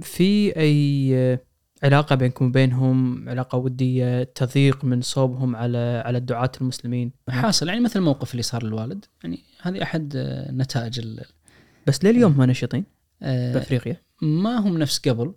في 0.00 0.56
أي 0.56 1.38
علاقة 1.82 2.14
بينكم 2.16 2.46
وبينهم؟ 2.46 3.28
علاقة 3.28 3.58
ودية؟ 3.58 4.22
تضييق 4.22 4.84
من 4.84 5.00
صوبهم 5.02 5.56
على 5.56 6.02
على 6.06 6.18
الدعاة 6.18 6.52
المسلمين؟ 6.60 7.12
حاصل 7.28 7.68
يعني 7.68 7.80
مثل 7.80 7.98
الموقف 7.98 8.32
اللي 8.32 8.42
صار 8.42 8.64
للوالد 8.64 9.04
يعني 9.24 9.40
هذه 9.62 9.82
أحد 9.82 10.16
نتائج 10.50 10.98
ال- 10.98 11.24
بس 11.86 12.04
لليوم 12.04 12.38
ما 12.38 12.46
نشطين؟ 12.46 12.84
آه، 13.22 13.52
بأفريقيا؟ 13.54 13.96
ما 14.22 14.56
هم 14.58 14.78
نفس 14.78 14.98
قبل. 15.08 15.34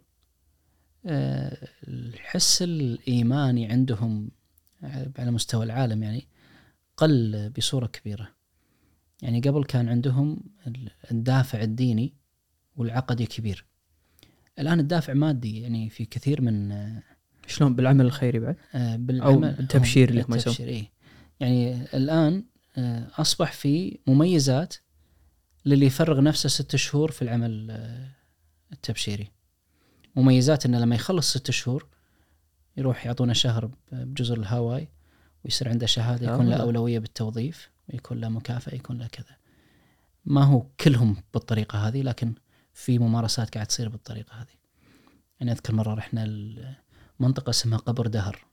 الحس 1.07 2.61
الإيماني 2.61 3.71
عندهم 3.71 4.31
على 5.17 5.31
مستوى 5.31 5.65
العالم 5.65 6.03
يعني 6.03 6.27
قل 6.97 7.49
بصورة 7.57 7.87
كبيرة. 7.87 8.29
يعني 9.21 9.41
قبل 9.41 9.63
كان 9.63 9.89
عندهم 9.89 10.39
الدافع 11.11 11.61
الديني 11.61 12.13
والعقدي 12.75 13.25
كبير. 13.25 13.65
الآن 14.59 14.79
الدافع 14.79 15.13
مادي 15.13 15.61
يعني 15.61 15.89
في 15.89 16.05
كثير 16.05 16.41
من 16.41 16.71
آه، 16.71 17.03
شلون؟ 17.47 17.75
بالعمل 17.75 18.05
الخيري 18.05 18.39
بعد؟ 18.39 18.55
آه، 18.75 18.95
بالعمل 18.95 19.55
التبشير 19.59 20.09
اللي 20.09 20.21
هم 20.21 20.33
التبشير 20.33 20.67
إيه. 20.67 20.91
يعني 21.39 21.81
الآن 21.93 22.43
آه، 22.77 23.07
أصبح 23.17 23.51
في 23.51 23.99
مميزات 24.07 24.75
للي 25.65 25.85
يفرغ 25.85 26.21
نفسه 26.21 26.49
ست 26.49 26.75
شهور 26.75 27.11
في 27.11 27.21
العمل 27.21 27.67
آه، 27.71 28.07
التبشيري. 28.73 29.31
مميزات 30.15 30.65
إنه 30.65 30.79
لما 30.79 30.95
يخلص 30.95 31.29
ست 31.37 31.51
شهور 31.51 31.85
يروح 32.77 33.05
يعطونه 33.05 33.33
شهر 33.33 33.69
بجزر 33.91 34.37
الهاواي 34.37 34.87
ويصير 35.45 35.69
عنده 35.69 35.85
شهادة 35.85 36.33
يكون 36.33 36.49
له 36.49 36.55
آه. 36.55 36.61
أولوية 36.61 36.99
بالتوظيف 36.99 37.69
ويكون 37.89 38.21
له 38.21 38.29
مكافأة 38.29 38.75
يكون 38.75 38.97
له 38.97 39.07
كذا. 39.07 39.35
ما 40.25 40.43
هو 40.43 40.65
كلهم 40.79 41.15
بالطريقة 41.33 41.87
هذه 41.87 42.01
لكن 42.01 42.33
في 42.73 42.99
ممارسات 42.99 43.53
قاعد 43.53 43.67
تصير 43.67 43.89
بالطريقة 43.89 44.33
هذه. 44.35 44.55
يعني 45.39 45.51
أذكر 45.51 45.73
مرة 45.75 45.93
رحنا 45.93 46.25
منطقه 47.19 47.49
اسمها 47.49 47.77
قبر 47.77 48.07
دهر 48.07 48.45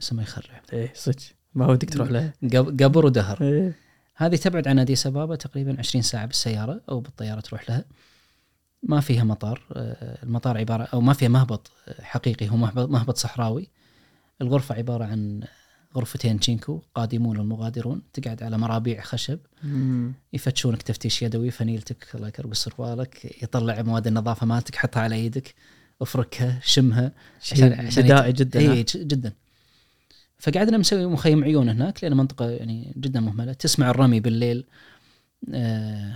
اسمها 0.00 0.22
يخرع 0.22 0.62
إيه 0.72 0.92
صدق. 0.94 1.16
ما 1.54 1.64
هو 1.64 1.74
دكتور 1.74 2.10
له. 2.10 2.32
قب- 2.42 2.82
قبر 2.82 3.06
ودهر 3.06 3.38
إيه. 3.42 3.76
هذه 4.16 4.36
تبعد 4.36 4.68
عن 4.68 4.78
أديس 4.78 5.06
أبابا 5.06 5.36
تقريبا 5.36 5.76
20 5.78 6.02
ساعة 6.02 6.26
بالسيارة 6.26 6.80
أو 6.88 7.00
بالطيارة 7.00 7.40
تروح 7.40 7.70
لها. 7.70 7.84
ما 8.82 9.00
فيها 9.00 9.24
مطار 9.24 9.62
آه، 9.72 10.18
المطار 10.22 10.58
عبارة 10.58 10.82
أو 10.82 11.00
ما 11.00 11.12
فيها 11.12 11.28
مهبط 11.28 11.70
آه، 11.88 12.02
حقيقي 12.02 12.48
هو 12.48 12.56
مهبط 12.86 13.16
صحراوي 13.16 13.68
الغرفة 14.42 14.74
عبارة 14.74 15.04
عن 15.04 15.42
غرفتين 15.96 16.40
تشينكو 16.40 16.80
قادمون 16.94 17.38
والمغادرون 17.38 18.02
تقعد 18.12 18.42
على 18.42 18.58
مرابيع 18.58 19.02
خشب 19.02 19.38
مم. 19.62 20.12
يفتشونك 20.32 20.82
تفتيش 20.82 21.22
يدوي 21.22 21.50
فنيلتك 21.50 22.06
الله 22.14 22.28
يكرم 22.28 22.52
سروالك 22.52 23.42
يطلع 23.42 23.82
مواد 23.82 24.06
النظافة 24.06 24.46
مالتك 24.46 24.76
حطها 24.76 25.00
على 25.00 25.14
إيدك 25.14 25.54
افركها 26.02 26.60
شمها 26.64 27.12
شيء 27.42 27.64
بدائي 27.66 28.32
جدا؟ 28.32 28.60
اي 28.60 28.84
جدا 28.94 29.32
فقعدنا 30.38 30.78
مسوي 30.78 31.06
مخيم 31.06 31.44
عيون 31.44 31.68
هناك 31.68 32.04
لأن 32.04 32.16
منطقة 32.16 32.50
يعني 32.50 32.94
جدا 32.96 33.20
مهملة 33.20 33.52
تسمع 33.52 33.90
الرمي 33.90 34.20
بالليل 34.20 34.64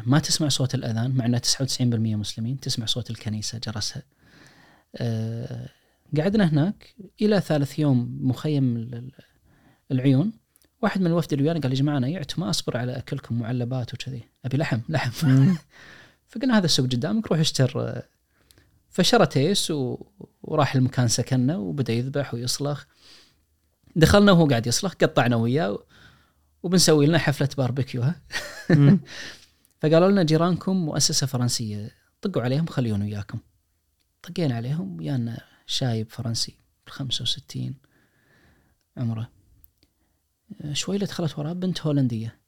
ما 0.06 0.18
تسمع 0.22 0.48
صوت 0.48 0.74
الأذان 0.74 1.10
مع 1.10 1.26
انها 1.26 1.40
99% 1.40 1.82
مسلمين 2.16 2.60
تسمع 2.60 2.86
صوت 2.86 3.10
الكنيسة 3.10 3.58
جرسها. 3.58 4.02
آه 4.96 5.68
قعدنا 6.18 6.44
هناك 6.44 6.94
إلى 7.22 7.40
ثالث 7.40 7.78
يوم 7.78 8.18
مخيم 8.22 8.76
ال- 8.76 8.94
ال- 8.94 9.12
العيون. 9.92 10.32
واحد 10.82 11.00
من 11.00 11.06
الوفد 11.06 11.32
اللي 11.32 11.44
ويانا 11.44 11.60
قال 11.60 11.72
يا 11.72 11.76
جماعة 11.76 11.96
أنا 11.98 12.08
يعت 12.08 12.38
ما 12.38 12.50
أصبر 12.50 12.76
على 12.76 12.96
أكلكم 12.96 13.38
معلبات 13.38 13.94
وكذي 13.94 14.22
أبي 14.44 14.56
لحم 14.56 14.80
لحم. 14.88 15.54
فقلنا 16.28 16.58
هذا 16.58 16.64
السوق 16.64 16.86
قدامك 16.86 17.26
روح 17.26 17.38
اشتر. 17.38 17.72
آه، 17.80 18.02
فشرى 18.90 19.26
تيس 19.26 19.70
و... 19.70 20.06
وراح 20.42 20.74
المكان 20.74 21.08
سكننا 21.08 21.56
وبدأ 21.56 21.92
يذبح 21.92 22.34
ويصلخ. 22.34 22.84
دخلنا 23.96 24.32
وهو 24.32 24.46
قاعد 24.46 24.66
يصلخ 24.66 24.94
قطعنا 24.94 25.36
وياه 25.36 25.78
وبنسوي 26.64 27.06
لنا 27.06 27.18
حفلة 27.18 27.48
باربيكيو 27.56 28.02
ها. 28.02 28.20
فقالوا 29.80 30.10
لنا 30.10 30.22
جيرانكم 30.22 30.76
مؤسسة 30.76 31.26
فرنسية 31.26 31.90
طقوا 32.22 32.42
عليهم 32.42 32.66
خل 32.66 32.82
ييون 32.82 33.02
وياكم. 33.02 33.38
طقينا 34.22 34.56
عليهم 34.56 34.96
ويانا 34.98 35.40
شايب 35.66 36.10
فرنسي 36.10 36.54
65 36.88 37.74
عمره. 38.96 39.30
آه، 40.60 40.72
شوي 40.72 40.98
دخلت 40.98 41.38
وراه 41.38 41.52
بنت 41.52 41.80
هولندية 41.80 42.38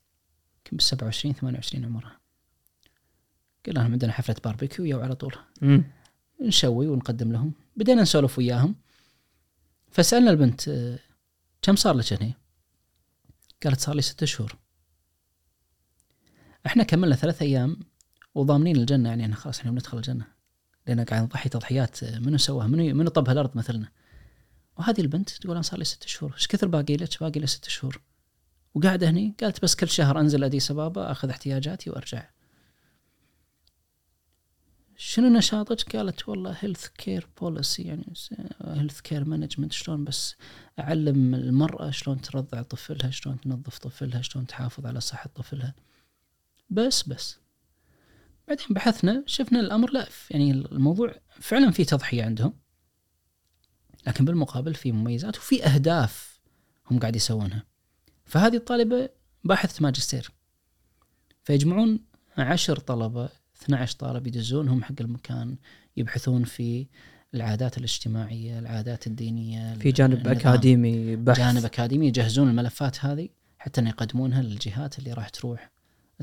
يمكن 0.57 0.77
بال 0.77 0.83
27 0.83 1.35
28 1.35 1.85
عمرها. 1.85 2.21
قلنا 3.67 3.79
لهم 3.79 3.93
عندنا 3.93 4.13
حفلة 4.13 4.37
باربيكيو 4.45 4.85
يو 4.85 5.01
على 5.01 5.15
طول. 5.15 5.35
مم. 5.63 5.85
نسوي 6.41 6.89
ونقدم 6.89 7.33
لهم. 7.33 7.53
بدينا 7.77 8.03
نسولف 8.03 8.39
وياهم. 8.39 8.75
فسألنا 9.91 10.31
البنت 10.31 10.69
آه، 10.69 10.99
كم 11.63 11.77
صار 11.77 11.95
لك 11.95 12.13
هنا؟ 12.13 12.46
قالت 13.67 13.81
صار 13.81 13.95
لي 13.95 14.03
ست 14.03 14.25
شهور 14.25 14.57
إحنا 16.67 16.83
كملنا 16.83 17.17
ثلاث 17.17 17.43
أيام 17.43 17.77
وضامنين 18.35 18.77
الجنة 18.77 19.09
يعني 19.09 19.23
إحنا 19.23 19.35
خلاص 19.35 19.59
إحنا 19.59 19.71
بندخل 19.71 19.97
الجنة 19.97 20.25
لأن 20.87 21.05
قاعد 21.05 21.23
نضحي 21.23 21.49
تضحيات 21.49 22.05
منو 22.05 22.39
سواها؟ 22.39 22.67
منو 22.67 22.95
منو 22.95 23.11
طب 23.11 23.29
هالارض 23.29 23.57
مثلنا؟ 23.57 23.89
وهذه 24.79 25.01
البنت 25.01 25.31
تقول 25.31 25.53
أنا 25.53 25.63
صار 25.63 25.79
لي 25.79 25.85
ست 25.85 26.07
شهور، 26.07 26.35
إيش 26.35 26.47
كثر 26.47 26.69
باقي 26.69 26.97
لك؟ 26.97 27.21
باقي 27.21 27.41
لي 27.41 27.47
ست 27.47 27.69
شهور. 27.69 28.01
وقاعده 28.75 29.11
هني 29.11 29.35
قالت 29.41 29.63
بس 29.63 29.75
كل 29.75 29.89
شهر 29.89 30.21
أنزل 30.21 30.45
أديس 30.45 30.71
أبابا 30.71 31.13
أخذ 31.13 31.31
احتياجاتي 31.31 31.91
وأرجع. 31.91 32.31
شنو 34.97 35.29
نشاطك؟ 35.29 35.97
قالت 35.97 36.29
والله 36.29 36.57
health 36.61 36.87
care 36.87 37.29
policy 37.41 37.83
يعني 37.83 38.13
health 38.65 39.01
care 39.01 39.25
management 39.25 39.73
شلون 39.73 40.05
بس 40.05 40.37
أعلم 40.79 41.35
المرأة 41.35 41.91
شلون 41.91 42.21
ترضع 42.21 42.63
طفلها، 42.63 43.11
شلون 43.11 43.41
تنظف 43.41 43.79
طفلها، 43.79 44.23
شلون 44.23 44.47
تحافظ 44.47 44.87
على 44.87 45.01
صحة 45.01 45.31
طفلها. 45.35 45.75
بس 46.71 47.03
بس 47.03 47.39
بعدين 48.49 48.67
بحثنا 48.71 49.23
شفنا 49.27 49.61
الأمر 49.61 49.91
لا 49.91 50.09
يعني 50.31 50.51
الموضوع 50.51 51.15
فعلا 51.41 51.71
في 51.71 51.85
تضحية 51.85 52.25
عندهم 52.25 52.53
لكن 54.07 54.25
بالمقابل 54.25 54.75
في 54.75 54.93
مميزات 54.93 55.37
وفي 55.37 55.65
أهداف 55.65 56.41
هم 56.91 56.99
قاعد 56.99 57.17
يسوونها 57.17 57.65
فهذه 58.25 58.57
الطالبة 58.57 59.09
باحثة 59.45 59.83
ماجستير 59.83 60.31
فيجمعون 61.45 62.05
عشر 62.39 62.79
طلبة 62.79 63.29
12 63.63 63.97
طالب 63.99 64.27
يدزونهم 64.27 64.85
حق 64.85 64.95
المكان 65.01 65.57
يبحثون 65.97 66.45
في 66.45 66.87
العادات 67.35 67.79
الاجتماعية، 67.79 68.59
العادات 68.59 69.07
الدينية 69.07 69.75
في 69.75 69.93
جانب 69.93 70.13
النظام. 70.13 70.33
أكاديمي 70.33 71.17
بحث 71.17 71.39
جانب 71.39 71.65
أكاديمي 71.65 72.07
يجهزون 72.07 72.49
الملفات 72.49 73.05
هذه 73.05 73.29
حتى 73.59 73.81
إن 73.81 73.87
يقدمونها 73.87 74.43
للجهات 74.43 74.99
اللي 74.99 75.13
راح 75.13 75.29
تروح 75.29 75.71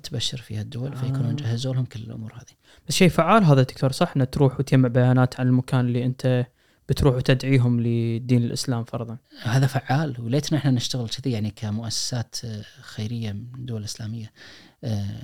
تبشر 0.04 0.38
فيها 0.38 0.62
الدول 0.62 0.96
فيكونون 0.96 1.30
آه. 1.30 1.36
جهزوا 1.36 1.74
لهم 1.74 1.86
كل 1.86 2.00
الأمور 2.00 2.34
هذه. 2.34 2.56
بس 2.88 2.94
شيء 2.94 3.10
فعال 3.10 3.44
هذا 3.44 3.62
دكتور 3.62 3.92
صح 3.92 4.14
إنه 4.16 4.26
تروح 4.26 4.60
وتجمع 4.60 4.88
بيانات 4.88 5.40
عن 5.40 5.48
المكان 5.48 5.80
اللي 5.80 6.06
أنت 6.06 6.46
بتروح 6.90 7.16
وتدعيهم 7.16 7.82
لدين 7.82 8.44
الإسلام 8.44 8.84
فرضا 8.84 9.18
هذا 9.44 9.68
فعال 9.68 10.16
وليتنا 10.22 10.58
إحنا 10.58 10.72
نشتغل 10.72 11.10
كذي 11.10 11.32
يعني 11.32 11.52
كمؤسسات 11.56 12.36
خيرية 12.82 13.32
من 13.32 13.48
الدول 13.56 13.80
الاسلاميه. 13.80 14.32
آه، 14.84 15.22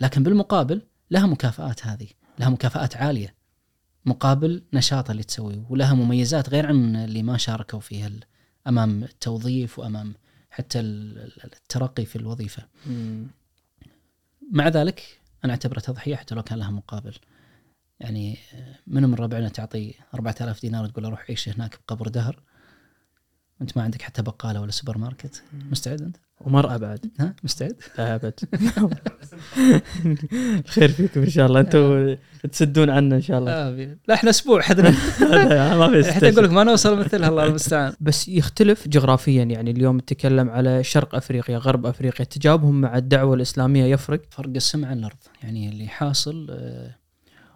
لكن 0.00 0.22
بالمقابل 0.22 0.82
لها 1.10 1.26
مكافآت 1.26 1.86
هذه، 1.86 2.08
لها 2.38 2.48
مكافآت 2.48 2.96
عالية 2.96 3.34
مقابل 4.06 4.62
نشاط 4.72 5.10
اللي 5.10 5.22
تسويه 5.22 5.66
ولها 5.68 5.94
مميزات 5.94 6.48
غير 6.50 6.66
عن 6.66 6.96
اللي 6.96 7.22
ما 7.22 7.36
شاركوا 7.36 7.80
فيها 7.80 8.10
أمام 8.66 9.04
التوظيف 9.04 9.78
وأمام 9.78 10.14
حتى 10.50 10.80
ال- 10.80 11.18
ال- 11.18 11.44
الترقي 11.44 12.04
في 12.04 12.16
الوظيفة. 12.16 12.66
مع 14.52 14.68
ذلك 14.68 15.20
أنا 15.44 15.52
اعتبرها 15.52 15.80
تضحية 15.80 16.16
حتى 16.16 16.34
لو 16.34 16.42
كان 16.42 16.58
لها 16.58 16.70
مقابل. 16.70 17.14
يعني 18.00 18.38
آه، 18.54 18.78
منو 18.86 19.08
من 19.08 19.14
ربعنا 19.14 19.48
تعطي 19.48 19.94
4000 20.14 20.60
دينار 20.60 20.84
وتقول 20.84 21.04
روح 21.04 21.24
عيش 21.28 21.48
هناك 21.48 21.78
بقبر 21.80 22.08
دهر 22.08 22.42
وانت 23.60 23.76
ما 23.76 23.82
عندك 23.82 24.02
حتى 24.02 24.22
بقالة 24.22 24.60
ولا 24.60 24.70
سوبر 24.70 24.98
ماركت 24.98 25.42
مستعد 25.52 26.02
أنت؟ 26.02 26.16
ومرأة 26.40 26.76
بعد. 26.76 27.10
ها؟ 27.20 27.34
مستعد؟ 27.44 27.76
لا 27.98 28.14
أبد. 28.14 28.34
الخير 30.66 30.88
فيكم 30.88 31.20
إن 31.20 31.30
شاء 31.30 31.46
الله. 31.46 31.60
أنتم 31.60 32.16
تسدون 32.52 32.90
عنا 32.90 33.16
إن 33.16 33.22
شاء 33.22 33.38
الله. 33.38 33.52
آه 33.52 33.96
لا 34.08 34.14
إحنا 34.14 34.30
أسبوع 34.30 34.60
حدنا 34.60 34.90
ما 35.78 36.02
في 36.02 36.12
حتى 36.12 36.28
أقول. 36.28 36.44
لك 36.44 36.50
ما 36.50 36.64
نوصل 36.64 36.98
مثلها 36.98 37.28
الله 37.28 37.44
المستعان. 37.44 37.92
بس 38.00 38.28
يختلف 38.28 38.88
جغرافيا. 38.88 39.42
يعني 39.44 39.70
اليوم 39.70 39.96
نتكلم 39.96 40.50
على 40.50 40.84
شرق 40.84 41.14
أفريقيا 41.14 41.58
غرب 41.58 41.86
أفريقيا. 41.86 42.24
تجاوبهم 42.24 42.80
مع 42.80 42.96
الدعوة 42.98 43.34
الإسلامية 43.34 43.84
يفرق؟ 43.84 44.22
فرق 44.30 44.50
السمع 44.56 44.88
عن 44.88 44.98
الأرض. 44.98 45.16
يعني 45.42 45.68
اللي 45.68 45.88
حاصل 45.88 46.46
آه، 46.50 46.94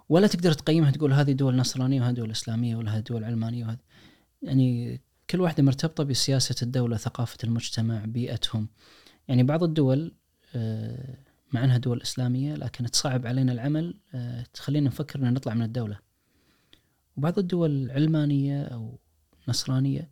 ولا 0.08 0.26
تقدر 0.26 0.52
تقيمها 0.52 0.90
تقول 0.90 1.12
هذه 1.12 1.32
دول 1.32 1.56
نصرانية 1.56 2.00
وهذه 2.00 2.14
دول 2.14 2.30
إسلامية 2.30 2.76
ولا 2.76 2.96
هذه 2.96 3.00
دول 3.00 3.24
علمانية 3.24 3.64
وهذه. 3.64 3.78
يعني 4.42 5.00
كل 5.34 5.40
واحدة 5.40 5.62
مرتبطة 5.62 6.04
بسياسة 6.04 6.54
الدولة 6.62 6.96
ثقافة 6.96 7.38
المجتمع 7.44 8.04
بيئتهم. 8.04 8.68
يعني 9.28 9.42
بعض 9.42 9.62
الدول 9.62 10.14
آه، 10.54 11.18
مع 11.52 11.64
انها 11.64 11.78
دول 11.78 12.02
إسلامية 12.02 12.54
لكن 12.54 12.90
تصعب 12.90 13.26
علينا 13.26 13.52
العمل 13.52 13.94
آه، 14.14 14.44
تخلينا 14.54 14.86
نفكر 14.86 15.18
ان 15.18 15.34
نطلع 15.34 15.54
من 15.54 15.62
الدولة. 15.62 15.98
وبعض 17.16 17.38
الدول 17.38 17.90
علمانية 17.90 18.62
أو 18.62 18.98
نصرانية 19.48 20.10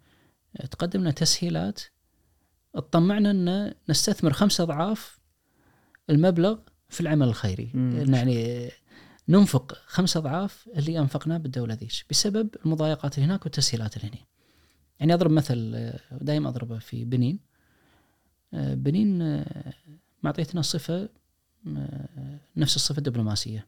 آه، 0.56 0.66
تقدم 0.66 1.00
لنا 1.00 1.10
تسهيلات. 1.10 1.80
تطمعنا 2.74 3.30
إن 3.30 3.74
نستثمر 3.88 4.32
خمسة 4.32 4.64
أضعاف 4.64 5.18
المبلغ 6.10 6.58
في 6.88 7.00
العمل 7.00 7.28
الخيري. 7.28 7.70
مم. 7.74 8.14
يعني 8.14 8.70
ننفق 9.28 9.74
خمسة 9.86 10.18
أضعاف 10.18 10.68
اللي 10.76 10.98
أنفقناه 10.98 11.38
بالدولة 11.38 11.74
ذيش. 11.74 12.06
بسبب 12.10 12.48
المضايقات 12.66 13.18
اللي 13.18 13.26
هناك 13.26 13.44
والتسهيلات 13.44 13.96
اللي 13.96 14.08
هنا. 14.08 14.31
يعني 15.02 15.14
أضرب 15.14 15.30
مثل 15.30 15.92
دائما 16.10 16.48
أضربه 16.48 16.78
في 16.78 17.04
بنين. 17.04 17.38
آه، 18.54 18.74
بنين 18.74 19.22
آه، 19.22 19.72
معطيتنا 20.22 20.62
صفة 20.62 21.08
آه، 21.76 22.38
نفس 22.56 22.76
الصفة 22.76 22.98
الدبلوماسية. 22.98 23.66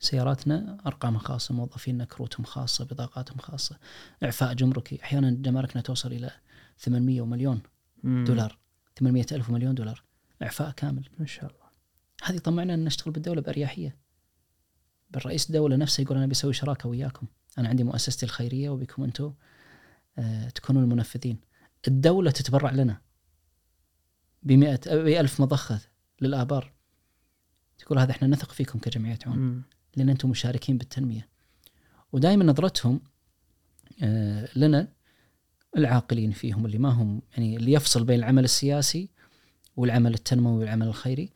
سياراتنا 0.00 0.78
ارقامها 0.86 1.18
خاصة 1.20 1.54
موظفينا 1.54 2.04
كروتهم 2.04 2.44
خاصة 2.44 2.84
بطاقاتهم 2.84 3.38
خاصة 3.38 3.78
إعفاء 4.22 4.54
جمركي. 4.54 5.02
أحيانا 5.02 5.30
جماركنا 5.30 5.82
توصل 5.82 6.12
إلى 6.12 6.30
800 6.78 7.20
ومليون. 7.20 7.62
دولار 8.04 8.58
800 8.98 9.26
ألف 9.32 9.50
ومليون 9.50 9.74
دولار. 9.74 10.02
إعفاء 10.42 10.70
كامل. 10.70 11.08
ما 11.18 11.26
شاء 11.26 11.44
الله. 11.44 11.66
هذه 12.22 12.38
طمعنا 12.38 12.74
أن 12.74 12.84
نشتغل 12.84 13.12
بالدولة 13.12 13.40
بأريحية. 13.40 13.96
بالرئيس 15.10 15.46
الدولة 15.46 15.76
نفسه 15.76 16.02
يقول 16.02 16.16
أنا 16.16 16.26
بسوي 16.26 16.52
شراكة 16.52 16.88
وياكم. 16.88 17.26
أنا 17.58 17.68
عندي 17.68 17.84
مؤسستي 17.84 18.26
الخيرية 18.26 18.70
وبكم 18.70 19.04
أنتم 19.04 19.32
آه 20.18 20.48
تكونوا 20.48 20.82
المنفذين 20.82 21.38
الدولة 21.88 22.30
تتبرع 22.30 22.70
لنا 22.70 23.00
بمئة 24.42 24.80
بألف 24.86 25.40
مضخة 25.40 25.80
للآبار. 26.20 26.72
تقول 27.78 27.98
هذا 27.98 28.10
إحنا 28.10 28.28
نثق 28.28 28.52
فيكم 28.52 28.78
كجمعية 28.78 29.18
عون 29.26 29.38
مم. 29.38 29.62
لأن 29.96 30.08
أنتم 30.08 30.30
مشاركين 30.30 30.78
بالتنمية. 30.78 31.28
ودائما 32.12 32.44
نظرتهم 32.44 33.00
آه، 34.02 34.48
لنا 34.56 34.88
العاقلين 35.76 36.32
فيهم 36.32 36.66
اللي 36.66 36.78
ما 36.78 36.88
هم 36.88 37.22
يعني 37.32 37.56
اللي 37.56 37.72
يفصل 37.72 38.04
بين 38.04 38.18
العمل 38.18 38.44
السياسي 38.44 39.08
والعمل 39.76 40.14
التنموي 40.14 40.58
والعمل 40.58 40.86
الخيري. 40.86 41.32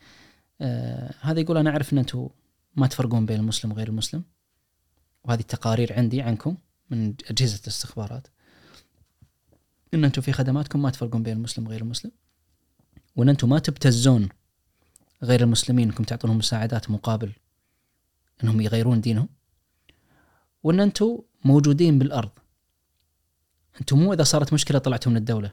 آه، 0.60 1.14
هذا 1.20 1.40
يقول 1.40 1.56
أنا 1.56 1.70
أعرف 1.70 1.92
إن 1.92 1.98
أنتم 1.98 2.28
ما 2.76 2.86
تفرقون 2.86 3.26
بين 3.26 3.40
المسلم 3.40 3.72
وغير 3.72 3.88
المسلم. 3.88 4.24
وهذه 5.24 5.40
التقارير 5.40 5.92
عندي 5.92 6.22
عنكم 6.22 6.56
من 6.90 7.14
أجهزة 7.30 7.60
الاستخبارات. 7.62 8.28
إن 9.94 10.04
أنتم 10.04 10.22
في 10.22 10.32
خدماتكم 10.32 10.82
ما 10.82 10.90
تفرقون 10.90 11.22
بين 11.22 11.36
المسلم 11.36 11.66
وغير 11.66 11.80
المسلم. 11.80 12.10
وإن 13.16 13.28
أنتم 13.28 13.48
ما 13.48 13.58
تبتزون 13.58 14.28
غير 15.22 15.40
المسلمين 15.40 15.88
إنكم 15.88 16.04
تعطونهم 16.04 16.38
مساعدات 16.38 16.90
مقابل 16.90 17.32
إنهم 18.44 18.60
يغيرون 18.60 19.00
دينهم. 19.00 19.28
وإن 20.62 20.80
أنتم 20.80 21.18
موجودين 21.44 21.98
بالأرض. 21.98 22.30
أنتم 23.80 23.98
مو 23.98 24.12
إذا 24.12 24.22
صارت 24.22 24.52
مشكلة 24.52 24.78
طلعتوا 24.78 25.12
من 25.12 25.18
الدولة. 25.18 25.52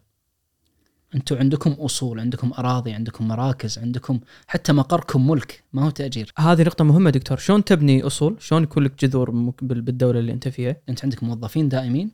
أنتم 1.16 1.38
عندكم 1.38 1.72
أصول 1.72 2.20
عندكم 2.20 2.54
أراضي 2.58 2.94
عندكم 2.94 3.28
مراكز 3.28 3.80
عندكم 3.80 4.20
حتى 4.48 4.74
مقركم 4.74 5.28
ملك 5.28 5.64
ما 5.74 5.86
هو 5.86 5.90
تأجير. 5.90 6.34
هذه 6.38 6.62
نقطة 6.64 6.84
مهمة 6.84 7.10
دكتور. 7.10 7.38
شلون 7.38 7.64
تبني 7.64 8.04
أصول؟ 8.04 8.36
شلون 8.40 8.64
يكون 8.64 8.84
لك 8.84 9.06
جذور 9.06 9.32
مك- 9.32 9.64
بال- 9.64 9.82
بالدولة 9.82 10.20
اللي 10.20 10.32
أنت 10.32 10.48
فيها؟ 10.48 10.76
أنت 10.90 11.04
عندك 11.04 11.24
موظفين 11.24 11.70
دائمين. 11.70 12.12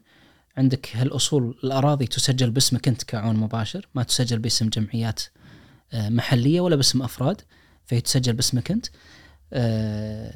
عندك 0.59 0.95
هالأصول 0.95 1.57
الأراضي 1.63 2.07
تسجل 2.07 2.51
باسمك 2.51 2.87
أنت 2.87 3.03
كعون 3.03 3.35
مباشر 3.35 3.87
ما 3.95 4.03
تسجل 4.03 4.39
باسم 4.39 4.69
جمعيات 4.69 5.21
آه، 5.93 6.09
محلية 6.09 6.61
ولا 6.61 6.75
باسم 6.75 7.01
أفراد 7.01 7.41
فهي 7.85 8.01
تسجل 8.01 8.33
باسمك 8.33 8.71
أنت. 8.71 8.85
آه، 9.53 10.33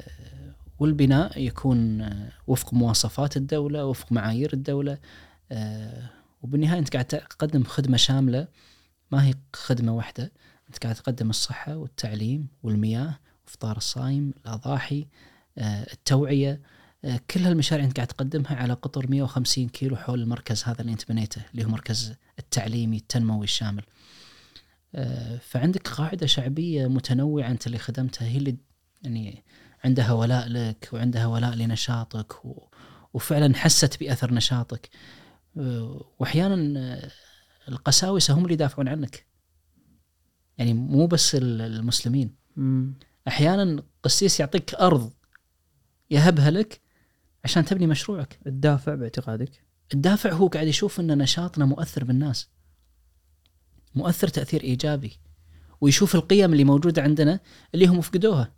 والبناء 0.78 1.40
يكون 1.40 2.00
آه، 2.00 2.32
وفق 2.46 2.74
مواصفات 2.74 3.36
الدولة 3.36 3.84
وفق 3.84 4.12
معايير 4.12 4.52
الدولة. 4.52 4.98
وبالنهاية 6.42 6.78
أنت 6.78 6.92
قاعد 6.92 7.04
تقدم 7.04 7.64
خدمة 7.64 7.96
شاملة 7.96 8.48
ما 9.10 9.26
هي 9.26 9.34
خدمة 9.52 9.92
واحدة. 9.92 10.32
أنت 10.68 10.82
قاعد 10.82 10.94
تقدم 10.94 11.30
الصحة 11.30 11.76
والتعليم 11.76 12.48
والمياه 12.62 13.18
وافطار 13.44 13.76
الصايم 13.76 14.34
الأضاحي 14.44 15.06
التوعية. 15.58 16.60
كل 17.30 17.40
هالمشاريع 17.40 17.84
انت 17.84 17.96
قاعد 17.96 18.06
تقدمها 18.08 18.54
على 18.56 18.72
قطر 18.72 19.10
150 19.10 19.68
كيلو 19.68 19.96
حول 19.96 20.22
المركز 20.22 20.64
هذا 20.64 20.80
اللي 20.80 20.92
انت 20.92 21.08
بنيته 21.08 21.42
اللي 21.52 21.64
هو 21.64 21.68
مركز 21.68 22.14
التعليمي 22.38 22.96
التنموي 22.96 23.44
الشامل. 23.44 23.82
آه، 24.94 25.36
فعندك 25.38 25.88
قاعدة 25.88 26.26
شعبية 26.26 26.86
متنوعة 26.86 27.50
انت 27.50 27.66
اللي 27.66 27.78
خدمتها 27.78 28.28
هي 28.28 28.36
اللي 28.36 28.56
يعني 29.02 29.44
عندها 29.84 30.12
ولاء 30.12 30.48
لك 30.48 30.88
وعندها 30.92 31.26
ولاء 31.26 31.54
لنشاطك 31.54 32.44
و 32.44 32.68
وفعلا 33.14 33.56
حست 33.56 34.00
بأثر 34.00 34.34
نشاطك. 34.34 34.88
آه، 35.58 36.04
واحيانا 36.18 36.80
آه، 36.80 37.10
القساوسة 37.68 38.34
هم 38.34 38.42
اللي 38.42 38.54
يدافعون 38.54 38.88
عنك. 38.88 39.26
يعني 40.58 40.74
مو 40.74 41.06
بس 41.06 41.34
ال- 41.34 41.60
المسلمين 41.60 42.34
مم. 42.56 42.94
أحيانا 43.28 43.82
قسيس 44.02 44.40
يعطيك 44.40 44.74
أرض 44.74 45.12
يهبها 46.10 46.50
لك 46.50 46.80
عشان 47.44 47.64
تبني 47.64 47.86
مشروعك. 47.86 48.38
الدافع 48.46 48.94
باعتقادك. 48.94 49.64
الدافع 49.94 50.32
هو 50.32 50.46
قاعد 50.46 50.66
يشوف 50.66 51.00
إن 51.00 51.18
نشاطنا 51.18 51.64
مؤثر 51.64 52.04
بالناس. 52.04 52.48
مؤثر 53.94 54.28
تأثير 54.28 54.62
إيجابي. 54.62 55.18
ويشوف 55.80 56.14
القيم 56.14 56.52
اللي 56.52 56.64
موجودة 56.64 57.02
عندنا 57.02 57.40
اللي 57.74 57.86
هم 57.86 58.00
فقدوها. 58.00 58.54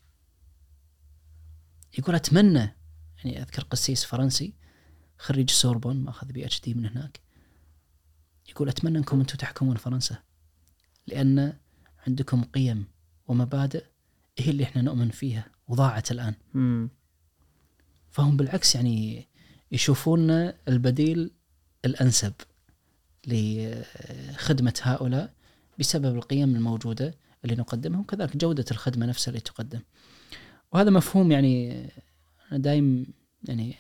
يقول 1.99 2.15
أتمنى 2.15 2.77
يعني 3.17 3.43
أذكر 3.43 3.63
قسيس 3.63 4.05
فرنسي 4.05 4.55
خريج 5.19 5.51
سوربون 5.51 5.97
ماخذ 5.97 6.33
PhD 6.33 6.75
من 6.75 6.87
هناك. 6.87 7.21
يقول 8.49 8.69
أتمنى 8.69 8.99
إنكم 8.99 9.21
أنتم 9.21 9.37
تحكمون 9.37 9.77
فرنسا 9.77 10.17
لأن 11.07 11.53
عندكم 12.07 12.45
قيم 12.45 12.87
ومبادئ 13.29 13.85
هي 14.39 14.51
اللي 14.51 14.65
إحنا 14.65 14.83
نؤمن 14.83 15.11
فيها 15.11 15.51
وضاعت 15.69 16.11
الآن. 16.11 16.35
مم. 16.55 16.91
فهم 18.17 18.37
بالعكس 18.37 18.75
يعني 18.75 19.29
يشوفون 19.73 20.31
البديل 20.69 21.31
الأنسب 21.85 22.33
لخدمة 23.27 24.81
هؤلاء 24.83 25.33
بسبب 25.79 26.17
القيم 26.17 26.57
الموجودة 26.57 27.15
اللي 27.45 27.57
نقدمها 27.57 28.01
وكذلك 28.01 28.37
جودة 28.37 28.65
الخدمة 28.71 29.07
نفسها 29.07 29.31
اللي 29.31 29.41
تقدم. 29.41 29.81
وهذا 30.73 30.91
مفهوم 30.91 31.33
يعني 31.33 31.85
أنا 32.53 32.59
دايم 32.59 33.07
يعني 33.45 33.75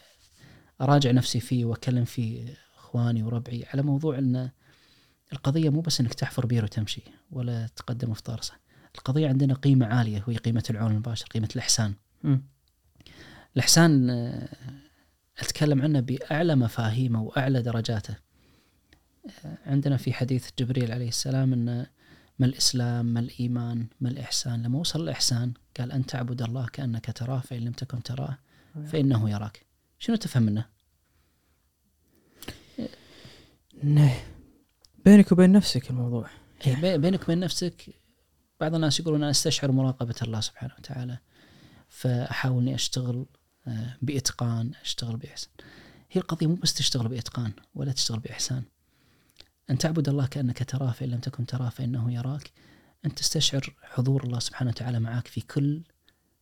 أراجع 0.80 1.10
نفسي 1.10 1.40
فيه 1.40 1.64
وأكلم 1.64 2.04
فيه 2.04 2.54
إخواني 2.78 3.22
وربعي 3.22 3.64
على 3.72 3.82
موضوع 3.82 4.18
إن 4.18 4.50
القضية 5.32 5.70
مو 5.70 5.80
بس 5.80 6.00
إنك 6.00 6.14
تحفر 6.14 6.46
بير 6.46 6.64
وتمشي 6.64 7.02
ولا 7.30 7.66
تقدم 7.76 8.10
افطار 8.10 8.40
صح. 8.40 8.60
القضية 8.94 9.28
عندنا 9.28 9.54
قيمة 9.54 9.86
عالية 9.86 10.24
وهي 10.28 10.36
قيمة 10.36 10.64
العون 10.70 10.90
المباشر، 10.90 11.26
قيمة 11.26 11.48
الإحسان. 11.56 11.94
مم. 12.22 12.55
الإحسان 13.56 14.10
آه، 14.10 14.48
أتكلم 15.38 15.82
عنه 15.82 16.00
بأعلى 16.00 16.54
مفاهيمه 16.56 17.22
وأعلى 17.22 17.62
درجاته. 17.62 18.16
آه، 19.44 19.58
عندنا 19.66 19.96
في 19.96 20.12
حديث 20.12 20.48
جبريل 20.58 20.92
عليه 20.92 21.08
السلام 21.08 21.52
أن 21.52 21.86
ما 22.38 22.46
الإسلام 22.46 23.06
ما 23.06 23.20
الإيمان 23.20 23.86
ما 24.00 24.08
الإحسان. 24.08 24.62
لما 24.62 24.78
وصل 24.78 25.02
الإحسان 25.02 25.52
قال 25.78 25.92
أن 25.92 26.06
تعبد 26.06 26.42
الله 26.42 26.66
كأنك 26.66 27.10
تراه 27.18 27.40
فإن 27.40 27.60
لم 27.60 27.72
تكن 27.72 28.02
تراه 28.02 28.38
فإنه 28.92 29.30
يراك. 29.30 29.66
شنو 29.98 30.16
تفهم 30.16 30.42
منه؟ 30.42 30.66
نه. 33.82 34.14
بينك 35.04 35.32
وبين 35.32 35.52
نفسك 35.52 35.90
الموضوع. 35.90 36.28
بي- 36.66 36.98
بينك 36.98 37.22
وبين 37.22 37.40
نفسك 37.40 37.86
بعض 38.60 38.74
الناس 38.74 39.00
يقولون 39.00 39.22
أنا 39.22 39.30
أستشعر 39.30 39.72
مراقبة 39.72 40.14
الله 40.22 40.40
سبحانه 40.40 40.74
وتعالى 40.78 41.18
فأحاول 41.88 42.62
أني 42.62 42.74
أشتغل 42.74 43.26
بإتقان 44.02 44.70
أشتغل 44.82 45.16
بإحسان. 45.16 45.50
هي 46.10 46.20
القضية 46.20 46.46
مو 46.46 46.54
بس 46.54 46.74
تشتغل 46.74 47.08
بإتقان 47.08 47.52
ولا 47.74 47.92
تشتغل 47.92 48.18
بإحسان. 48.18 48.62
أن 49.70 49.78
تعبد 49.78 50.08
الله 50.08 50.26
كأنك 50.26 50.70
تراه 50.70 50.90
فإن 50.90 51.08
لم 51.10 51.20
تكن 51.20 51.46
تراه 51.46 51.68
فإنه 51.68 52.12
يراك. 52.12 52.50
أن 53.06 53.14
تستشعر 53.14 53.74
حضور 53.82 54.24
الله 54.24 54.38
سبحانه 54.38 54.70
وتعالى 54.70 55.00
معك 55.00 55.28
في 55.28 55.40
كل 55.40 55.82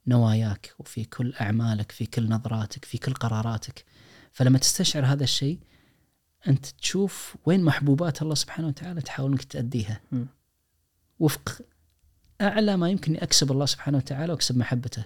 نواياك 0.06 0.74
وفي 0.78 1.04
كل 1.04 1.34
أعمالك 1.40 1.92
في 1.92 2.06
كل 2.06 2.28
نظراتك 2.28 2.84
في 2.84 2.98
كل 2.98 3.14
قراراتك. 3.14 3.84
فلما 4.32 4.58
تستشعر 4.58 5.06
هذا 5.06 5.24
الشيء 5.24 5.58
أنت 6.48 6.66
تشوف 6.66 7.36
وين 7.46 7.64
محبوبات 7.64 8.22
الله 8.22 8.34
سبحانه 8.34 8.68
وتعالى 8.68 9.00
تحاول 9.00 9.30
أنك 9.30 9.44
تأديها. 9.44 10.00
مم. 10.12 10.26
وفق 11.18 11.60
أعلى 12.40 12.76
ما 12.76 12.90
يمكن 12.90 13.16
أكسب 13.16 13.52
الله 13.52 13.66
سبحانه 13.66 13.98
وتعالى 13.98 14.32
وأكسب 14.32 14.56
محبته. 14.56 15.04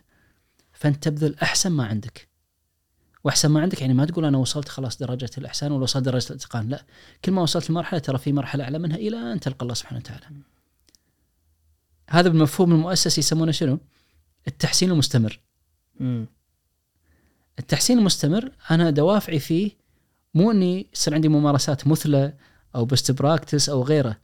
فأنت 0.78 1.04
تبذل 1.04 1.34
أحسن 1.42 1.72
ما 1.72 1.86
عندك. 1.86 2.28
وأحسن 3.24 3.48
ما 3.48 3.60
عندك 3.60 3.80
يعني 3.80 3.94
ما 3.94 4.04
تقول 4.04 4.24
أنا 4.24 4.38
وصلت 4.38 4.68
خلاص 4.68 4.98
درجة 4.98 5.30
الإحسان 5.38 5.72
ولا 5.72 5.82
وصلت 5.82 6.04
درجة 6.04 6.30
الإتقان. 6.30 6.68
لا 6.68 6.84
كل 7.24 7.32
ما 7.32 7.42
وصلت 7.42 7.70
لمرحلة 7.70 7.98
ترى 7.98 8.18
في 8.18 8.32
مرحلة 8.32 8.64
أعلى 8.64 8.78
منها 8.78 8.96
إلى 8.96 9.32
أن 9.32 9.40
تلقى 9.40 9.62
الله 9.62 9.74
سبحانه 9.74 10.00
وتعالى. 10.00 10.26
هذا 12.10 12.28
بالمفهوم 12.28 12.72
المؤسسي 12.72 13.20
يسمونه 13.20 13.52
شنو؟ 13.52 13.78
التحسين 14.48 14.90
المستمر. 14.90 15.40
التحسين 17.58 17.98
المستمر 17.98 18.52
أنا 18.70 18.90
دوافعي 18.90 19.38
فيه 19.38 19.70
مو 20.34 20.50
إني 20.50 20.86
يصير 20.94 21.14
عندي 21.14 21.28
ممارسات 21.28 21.86
مثلى 21.86 22.34
أو 22.74 22.84
best 22.84 23.10
practice 23.12 23.68
أو 23.68 23.82
غيره. 23.82 24.16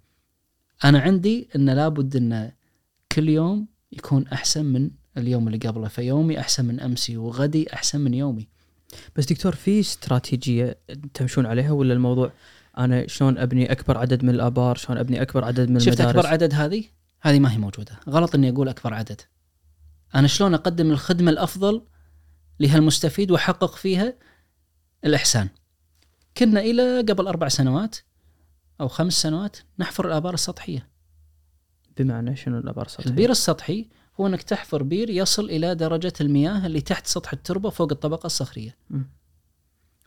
أنا 0.84 1.00
عندي 1.00 1.48
إن 1.56 1.70
لابد 1.70 2.16
إن 2.16 2.52
كل 3.12 3.28
يوم 3.28 3.66
يكون 3.92 4.28
أحسن 4.28 4.64
من 4.64 4.90
اليوم 5.16 5.48
اللي 5.48 5.58
قبله 5.58 5.88
فيومي 5.88 6.40
أحسن 6.40 6.64
من 6.64 6.80
أمسي 6.80 7.16
وغدي 7.16 7.74
أحسن 7.74 8.00
من 8.00 8.14
يومي. 8.14 8.48
بس 9.16 9.26
دكتور 9.26 9.54
في 9.54 9.80
استراتيجية 9.80 10.78
تمشون 11.14 11.46
عليها 11.46 11.70
ولا 11.70 11.94
الموضوع 11.94 12.32
أنا 12.78 13.06
شلون 13.06 13.38
أبني 13.38 13.72
أكبر 13.72 13.98
عدد 13.98 14.24
من 14.24 14.30
الآبار 14.30 14.76
شلون 14.76 14.98
أبني 14.98 15.22
أكبر 15.22 15.44
عدد 15.44 15.70
من 15.70 15.80
شفت 15.80 16.00
المدارس؟ 16.00 16.16
اكبر 16.16 16.26
عدد 16.26 16.54
هذه؟ 16.54 16.84
هذه 17.20 17.38
ما 17.38 17.52
هي 17.52 17.58
موجودة. 17.58 18.00
غلط 18.08 18.34
إني 18.34 18.50
أقول 18.50 18.68
أكبر 18.68 18.94
عدد. 18.94 19.20
أنا 20.14 20.28
شلون 20.28 20.54
أقدم 20.54 20.90
الخدمة 20.90 21.30
الأفضل 21.30 21.82
لهالمستفيد 22.60 23.30
وأحقق 23.30 23.76
فيها 23.76 24.14
الإحسان؟ 25.04 25.48
كنا 26.36 26.60
إلى 26.60 27.00
قبل 27.00 27.26
أربع 27.26 27.48
سنوات 27.48 27.96
أو 28.80 28.88
خمس 28.88 29.22
سنوات 29.22 29.56
نحفر 29.78 30.06
الآبار 30.06 30.34
السطحية. 30.34 30.88
بمعنى 31.96 32.36
شنو 32.36 32.58
الآبار 32.58 32.86
السطحية؟ 32.86 33.10
البير 33.10 33.30
السطحي 33.30 33.88
هو 34.20 34.26
انك 34.26 34.42
تحفر 34.42 34.82
بير 34.82 35.10
يصل 35.10 35.44
إلى 35.44 35.74
درجة 35.74 36.12
المياه 36.20 36.66
اللي 36.66 36.80
تحت 36.80 37.06
سطح 37.06 37.32
التربة 37.32 37.70
فوق 37.70 37.92
الطبقة 37.92 38.26
الصخرية. 38.26 38.76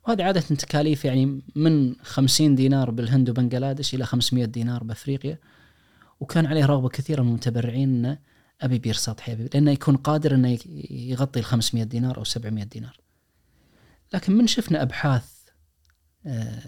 وهذه 0.08 0.24
عادة 0.24 0.42
تكاليف 0.42 1.06
يعني 1.06 1.42
من 1.56 1.96
50 2.02 2.56
دينار 2.56 2.92
بالهند 2.92 3.30
وبنغلاديش 3.30 3.96
إلى 3.96 4.06
500 4.06 4.46
دينار 4.46 4.84
بأفريقيا. 4.84 5.40
وكان 6.20 6.46
عليه 6.46 6.66
رغبة 6.66 6.90
كثيرة 6.90 7.22
من 7.22 7.28
المتبرعين 7.28 7.90
أنه 7.90 8.20
أبي 8.62 8.80
بير 8.80 8.94
سطحي 8.94 9.32
أبي 9.32 9.50
لأنه 9.54 9.72
يكون 9.72 9.98
قادر 9.98 10.36
أنه 10.36 10.58
يغطي 10.90 11.40
ال 11.40 11.46
500 11.46 11.84
دينار 11.84 12.18
أو 12.18 12.24
700 12.24 12.64
دينار. 12.64 13.00
لكن 14.14 14.34
من 14.34 14.48
شفنا 14.48 14.82
أبحاث 14.82 15.38
آه، 16.26 16.62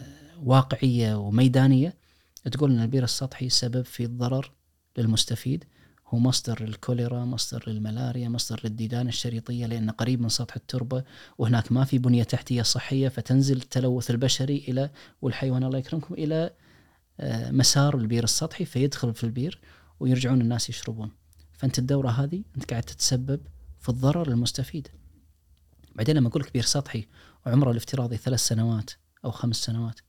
واقعية 0.44 1.16
وميدانية 1.16 1.98
تقول 2.52 2.72
أن 2.72 2.82
البير 2.82 3.04
السطحي 3.04 3.50
سبب 3.50 3.86
في 3.86 4.04
الضرر 4.04 4.52
للمستفيد. 4.98 5.66
هو 6.10 6.20
مصدر 6.20 6.64
للكوليرا 6.64 7.26
مصدر 7.26 7.64
للملاريا 7.68 8.30
مصدر 8.30 8.62
للديدان 8.64 9.08
الشريطية 9.08 9.66
لأنه 9.66 9.92
قريب 9.92 10.22
من 10.22 10.30
سطح 10.30 10.56
التربة 10.56 11.04
وهناك 11.38 11.72
ما 11.72 11.86
في 11.86 11.98
بنية 11.98 12.24
تحتية 12.24 12.62
صحية 12.62 13.08
فتنزل 13.08 13.58
التلوث 13.58 14.12
البشري 14.12 14.58
إلى 14.68 14.90
والحيوان 15.22 15.64
الله 15.64 15.78
يكرمكم 15.78 16.14
إلى 16.14 16.52
آه، 17.20 17.52
مسار 17.52 17.98
البير 17.98 18.24
السطحي 18.24 18.66
فيدخل 18.66 19.14
في 19.14 19.24
البير 19.24 19.60
ويرجعون 20.00 20.42
الناس 20.42 20.70
يشربون 20.70 21.12
فأنت 21.54 21.80
الدورة 21.80 22.10
هذه 22.10 22.44
أنت 22.56 22.70
قاعد 22.70 22.84
تتسبب 22.84 23.40
في 23.80 23.90
الضرر 23.90 24.30
للمستفيد 24.30 24.88
بعدين 25.96 26.16
لما 26.16 26.28
أقول 26.28 26.42
لك 26.42 26.54
بير 26.54 26.64
سطحي 26.64 27.08
وعمره 27.46 27.72
الافتراضي 27.72 28.18
ثلاث 28.18 28.40
سنوات 28.40 28.92
أو 29.26 29.32
خمس 29.32 29.56
سنوات 29.56 30.00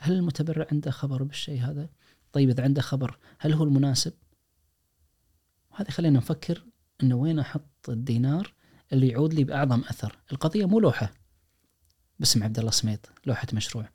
هل 0.00 0.12
المتبرع 0.12 0.66
عنده 0.72 0.90
خبر 0.90 1.22
بالشيء 1.22 1.60
هذا؟ 1.62 1.88
طيب 2.32 2.50
إذا 2.50 2.64
عنده 2.64 2.82
خبر 2.82 3.18
هل 3.38 3.52
هو 3.52 3.64
المناسب؟ 3.64 4.12
وهذا 5.76 5.90
خلينا 5.90 6.18
نفكر 6.18 6.64
إنه 7.02 7.14
وين 7.14 7.38
أحط 7.38 7.88
الدينار 7.88 8.52
اللي 8.92 9.08
يعود 9.08 9.34
لي 9.34 9.44
بأعظم 9.44 9.80
أثر، 9.80 10.18
القضية 10.32 10.64
مو 10.64 10.80
لوحة 10.80 11.12
باسم 12.18 12.42
عبد 12.42 12.58
الله 12.58 12.70
سميط، 12.70 13.10
لوحة 13.26 13.46
مشروع. 13.52 13.88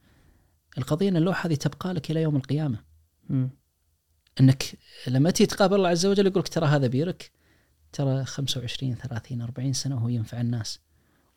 القضية 0.78 1.10
إن 1.10 1.18
اللوحة 1.18 1.48
هذه 1.48 1.56
تبقى 1.56 1.94
لك 1.94 2.12
إلى 2.12 2.22
يوم 2.22 2.36
القيامة. 2.36 2.84
مم. 3.30 3.50
إنك 4.40 4.64
لما 5.08 5.32
تيجي 5.32 5.48
تقابل 5.48 5.76
الله 5.76 5.90
عز 5.90 6.06
وجل 6.06 6.28
يقول 6.28 6.40
لك 6.40 6.48
ترى 6.48 6.66
هذا 6.66 6.88
بيرك 6.88 7.32
ترى 7.92 8.26
25 8.26 8.96
30 8.96 9.42
40 9.42 9.74
سنة 9.74 9.96
وهو 9.96 10.10
ينفع 10.10 10.42
الناس 10.42 10.80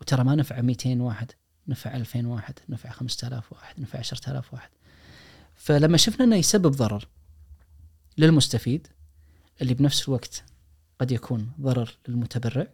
وترى 0.01 0.25
ما 0.25 0.35
نفع 0.35 0.61
200 0.61 1.01
واحد 1.01 1.33
نفع 1.69 1.97
2000 1.97 2.27
واحد 2.27 2.59
نفع 2.69 2.91
5000 2.91 3.53
واحد 3.53 3.81
نفع 3.81 3.99
10000 3.99 4.55
واحد 4.55 4.71
فلما 5.55 5.97
شفنا 5.97 6.25
إنه 6.25 6.37
يسبب 6.37 6.71
ضرر 6.71 7.09
للمستفيد 8.19 8.87
اللي 9.63 9.75
بنفس 9.75 10.09
الوقت 10.09 10.45
قد 10.99 11.13
يكون 11.13 11.53
ضرر 11.61 11.99
للمتبرع 12.09 12.67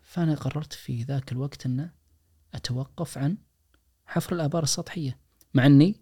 فأنا 0.00 0.34
قررت 0.34 0.72
في 0.72 1.02
ذاك 1.02 1.32
الوقت 1.32 1.66
أن 1.66 1.90
أتوقف 2.54 3.18
عن 3.18 3.36
حفر 4.06 4.34
الآبار 4.34 4.62
السطحية 4.62 5.18
مع 5.54 5.66
أني 5.66 5.96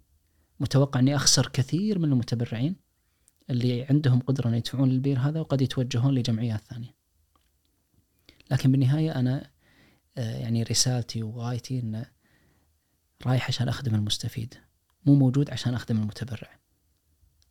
متوقع 0.60 1.00
أني 1.00 1.16
أخسر 1.16 1.48
كثير 1.48 1.98
من 1.98 2.12
المتبرعين 2.12 2.76
اللي 3.50 3.82
عندهم 3.84 4.20
قدرة 4.20 4.48
أن 4.48 4.54
يدفعون 4.54 4.88
للبير 4.88 5.18
هذا 5.18 5.40
وقد 5.40 5.62
يتوجهون 5.62 6.14
لجمعيات 6.14 6.60
ثانية. 6.60 6.94
لكن 8.50 8.72
بالنهاية 8.72 9.14
أنا 9.14 9.50
آه، 10.16 10.36
يعني 10.36 10.62
رسالتي 10.62 11.22
وغايتي 11.22 11.80
أن 11.80 12.04
رايح 13.26 13.48
عشان 13.48 13.68
أخدم 13.68 13.94
المستفيد 13.94 14.54
مو 15.06 15.14
موجود 15.14 15.50
عشان 15.50 15.74
أخدم 15.74 15.96
المتبرع. 15.96 16.58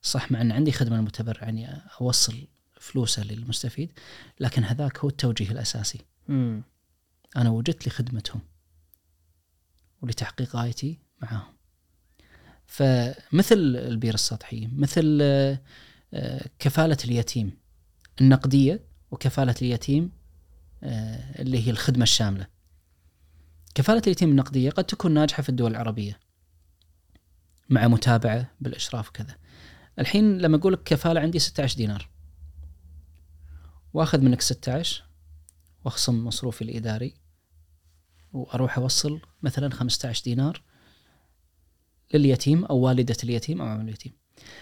صح 0.01 0.31
مع 0.31 0.41
أن 0.41 0.51
عندي 0.51 0.71
خدمة 0.71 0.99
المتبرع 0.99 1.49
اني 1.49 1.81
أوصل 2.01 2.47
فلوسه 2.79 3.23
للمستفيد 3.23 3.91
لكن 4.39 4.63
هذاك 4.63 4.99
هو 4.99 5.09
التوجيه 5.09 5.51
الأساسي. 5.51 5.99
مم. 6.27 6.63
أنا 7.37 7.49
وجدت 7.49 7.87
لخدمتهم 7.87 8.41
ولتحقيق 10.01 10.55
غايتي 10.55 10.99
معاهم. 11.21 11.57
فمثل 12.67 13.57
البير 13.75 14.13
السطحي 14.13 14.69
مثل 14.71 15.19
آه، 15.21 15.61
آه، 16.13 16.49
كفالة 16.59 16.97
اليتيم 17.05 17.57
النقدية 18.21 18.83
وكفالة 19.11 19.55
اليتيم 19.61 20.11
آه، 20.83 21.41
اللي 21.41 21.67
هي 21.67 21.71
الخدمة 21.71 22.03
الشاملة 22.03 22.47
كفالة 23.75 24.01
اليتيم 24.05 24.29
النقدية 24.29 24.69
قد 24.69 24.83
تكون 24.83 25.11
ناجحة 25.11 25.43
في 25.43 25.49
الدول 25.49 25.71
العربية 25.71 26.19
مع 27.69 27.87
متابعة 27.87 28.51
بالإشراف 28.61 29.09
وكذا 29.09 29.35
الحين 29.99 30.37
لما 30.37 30.57
أقول 30.57 30.73
لك 30.73 30.83
كفالة 30.83 31.21
عندي 31.21 31.39
16 31.39 31.77
دينار 31.77 32.09
وأخذ 33.93 34.21
منك 34.21 34.41
16 34.41 35.03
وأخصم 35.85 36.25
مصروفي 36.25 36.61
الإداري 36.61 37.13
وأروح 38.33 38.77
أوصل 38.77 39.21
مثلا 39.43 39.69
15 39.69 40.23
دينار 40.23 40.61
لليتيم 42.13 42.65
أو 42.65 42.77
والدة 42.77 43.17
اليتيم 43.23 43.61
أو 43.61 43.67
عمل 43.67 43.83
اليتيم. 43.83 44.13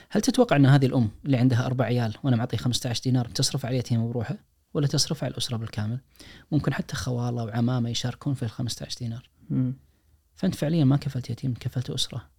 هل 0.09 0.21
تتوقع 0.21 0.55
أن 0.55 0.65
هذه 0.65 0.85
الأم 0.85 1.11
اللي 1.25 1.37
عندها 1.37 1.65
أربع 1.65 1.85
عيال 1.85 2.15
وأنا 2.23 2.35
معطيه 2.35 2.57
15 2.57 3.03
دينار 3.03 3.25
تصرف 3.25 3.65
على 3.65 3.73
اليتيم 3.73 4.09
بروحه 4.09 4.37
ولا 4.73 4.87
تصرف 4.87 5.23
على 5.23 5.31
الأسرة 5.31 5.57
بالكامل؟ 5.57 5.99
ممكن 6.51 6.73
حتى 6.73 6.95
خواله 6.95 7.43
وعمامه 7.43 7.89
يشاركون 7.89 8.33
في 8.33 8.43
ال 8.43 8.49
15 8.49 8.97
دينار. 8.99 9.29
مم. 9.49 9.77
فأنت 10.35 10.55
فعليا 10.55 10.85
ما 10.85 10.97
كفلت 10.97 11.29
يتيم 11.29 11.53
كفلت 11.53 11.89
أسرة. 11.89 12.29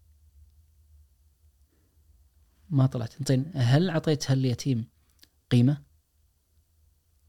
ما 2.70 2.86
طلعت 2.86 3.28
زين 3.28 3.50
هل 3.54 3.90
اعطيت 3.90 4.30
هاليتيم 4.30 4.88
قيمة؟ 5.50 5.82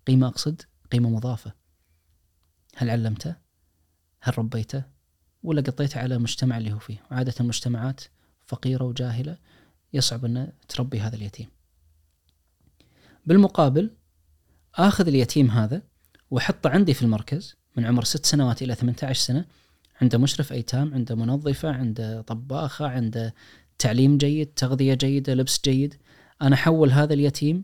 قيمة 0.07 0.27
أقصد 0.27 0.61
قيمة 0.91 1.09
مضافة. 1.09 1.53
هل 2.75 2.89
علمته؟ 2.89 3.35
هل 4.21 4.39
ربيته؟ 4.39 4.83
ولا 5.43 5.61
قطيته 5.61 5.99
على 5.99 6.15
المجتمع 6.15 6.57
اللي 6.57 6.73
هو 6.73 6.79
فيه 6.79 7.03
وعادة 7.11 7.33
المجتمعات 7.39 8.01
فقيرة 8.45 8.83
وجاهلة 8.83 9.37
يصعب 9.93 10.25
أن 10.25 10.51
تربي 10.67 10.99
هذا 10.99 11.15
اليتيم 11.15 11.47
بالمقابل 13.25 13.91
آخذ 14.75 15.07
اليتيم 15.07 15.51
هذا 15.51 15.81
وأحطه 16.31 16.69
عندي 16.69 16.93
في 16.93 17.01
المركز 17.01 17.55
من 17.75 17.85
عمر 17.85 18.03
ست 18.03 18.25
سنوات 18.25 18.61
إلى 18.61 18.75
18 18.75 19.21
سنة 19.21 19.45
عنده 20.01 20.17
مشرف 20.17 20.53
أيتام 20.53 20.93
عنده 20.93 21.15
منظفة 21.15 21.69
عنده 21.69 22.21
طباخة 22.21 22.87
عنده 22.87 23.33
تعليم 23.79 24.17
جيد 24.17 24.53
تغذية 24.53 24.93
جيدة 24.93 25.33
لبس 25.33 25.61
جيد. 25.65 25.95
أنا 26.41 26.55
أحول 26.55 26.91
هذا 26.91 27.13
اليتيم 27.13 27.63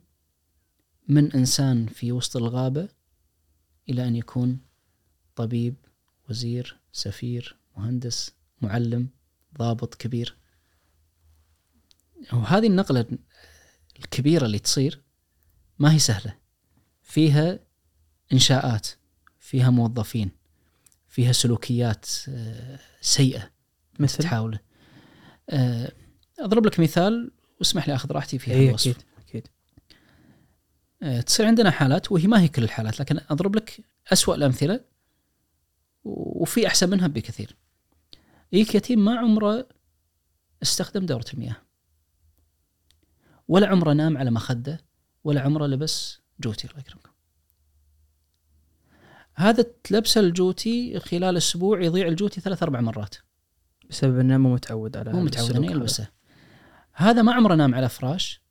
من 1.07 1.31
إنسان 1.31 1.85
في 1.85 2.11
وسط 2.11 2.37
الغابة 2.37 2.89
إلى 3.89 4.07
أن 4.07 4.15
يكون 4.15 4.59
طبيب 5.35 5.75
وزير 6.29 6.79
سفير 6.91 7.57
مهندس 7.77 8.31
معلم 8.61 9.09
ضابط 9.57 9.95
كبير. 9.95 10.37
وهذه 12.33 12.67
النقلة 12.67 13.05
الكبيرة 13.99 14.45
اللي 14.45 14.59
تصير 14.59 15.01
ما 15.79 15.93
هي 15.93 15.99
سهلة. 15.99 16.37
فيها 17.01 17.59
إنشاءات 18.33 18.87
فيها 19.39 19.69
موظفين 19.69 20.31
فيها 21.07 21.31
سلوكيات 21.31 22.05
آه، 22.29 22.79
سيئة 23.01 23.51
مثل؟ 23.99 24.23
تحاوله. 24.23 24.59
أضرب 26.43 26.65
لك 26.65 26.79
مثال 26.79 27.31
واسمح 27.59 27.87
لي 27.87 27.95
أخذ 27.95 28.11
راحتي 28.11 28.39
في 28.39 28.51
هذا 28.51 28.59
اي 28.59 28.69
الوصف. 28.69 28.91
أكيد 28.91 29.03
أكيد. 29.27 29.47
آه، 31.03 31.21
تصير 31.21 31.45
عندنا 31.45 31.71
حالات 31.71 32.11
وهي 32.11 32.27
ما 32.27 32.41
هي 32.41 32.47
كل 32.47 32.63
الحالات 32.63 32.99
لكن 32.99 33.19
أضرب 33.29 33.55
لك 33.55 33.79
أسوأ 34.13 34.35
الأمثلة 34.35 34.79
وفي 36.03 36.67
أحسن 36.67 36.89
منها 36.89 37.07
بكثير. 37.07 37.55
يجيك 38.51 38.75
يتيم 38.75 39.05
ما 39.05 39.19
عمره 39.19 39.67
استخدم 40.63 41.05
دورة 41.05 41.25
المياه؟ 41.33 41.55
ولا 43.47 43.67
عمره 43.67 43.93
نام 43.93 44.17
على 44.17 44.31
مخدة 44.31 44.85
ولا 45.23 45.41
عمره 45.41 45.65
لبس 45.65 46.19
جوتي 46.39 46.67
الله 46.67 46.79
يكرمكم. 46.79 47.09
هذا 49.35 49.65
تلبسه 49.83 50.21
الجوتي 50.21 50.99
خلال 50.99 51.37
أسبوع 51.37 51.81
يضيع 51.81 52.07
الجوتي 52.07 52.41
ثلاث 52.41 52.63
أربع 52.63 52.81
مرات. 52.81 53.15
بسبب 53.89 54.19
إنه 54.19 54.37
مو 54.37 54.53
متعود 54.53 54.97
على 54.97 55.13
مو 55.13 55.21
متعود 55.21 55.55
انه. 55.55 55.71
يلبسه 55.71 56.07
هذا 56.93 57.21
ما 57.21 57.33
عمره 57.33 57.55
نام 57.55 57.75
على 57.75 57.89
فراش 57.89 58.41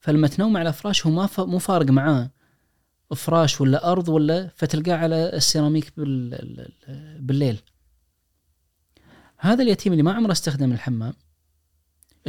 فلما 0.00 0.28
تنوم 0.28 0.56
على 0.56 0.72
فراش 0.72 1.06
هو 1.06 1.12
ما 1.12 1.26
ف... 1.26 1.40
مو 1.40 1.58
فارق 1.58 1.90
معاه. 1.90 2.30
فراش 3.16 3.60
ولا 3.60 3.92
أرض 3.92 4.08
ولا 4.08 4.50
فتلقاه 4.56 4.96
على 4.96 5.36
السيراميك 5.36 5.92
بال... 5.96 6.34
ال- 6.34 6.72
ال- 6.88 7.20
بالليل. 7.22 7.60
هذا 9.38 9.62
اليتيم 9.62 9.92
اللي 9.92 10.02
ما 10.02 10.12
عمره 10.12 10.32
استخدم 10.32 10.72
الحمام 10.72 11.14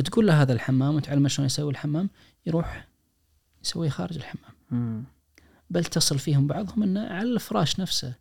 تقول 0.06 0.28
له 0.28 0.42
هذا 0.42 0.54
الحمام 0.54 0.96
وتعلمه 0.96 1.30
شلون 1.30 1.46
يسوي 1.46 1.72
الحمام 1.72 2.10
يروح 2.46 2.88
يسويه 3.64 3.90
خارج 3.90 4.16
الحمام. 4.16 4.54
مم. 4.72 5.04
بل 5.70 5.86
تصل 5.86 6.20
فيهم 6.20 6.48
بعضهم 6.48 6.84
إنه 6.84 7.08
على 7.08 7.30
الفراش 7.30 7.80
نفسه 7.80 8.14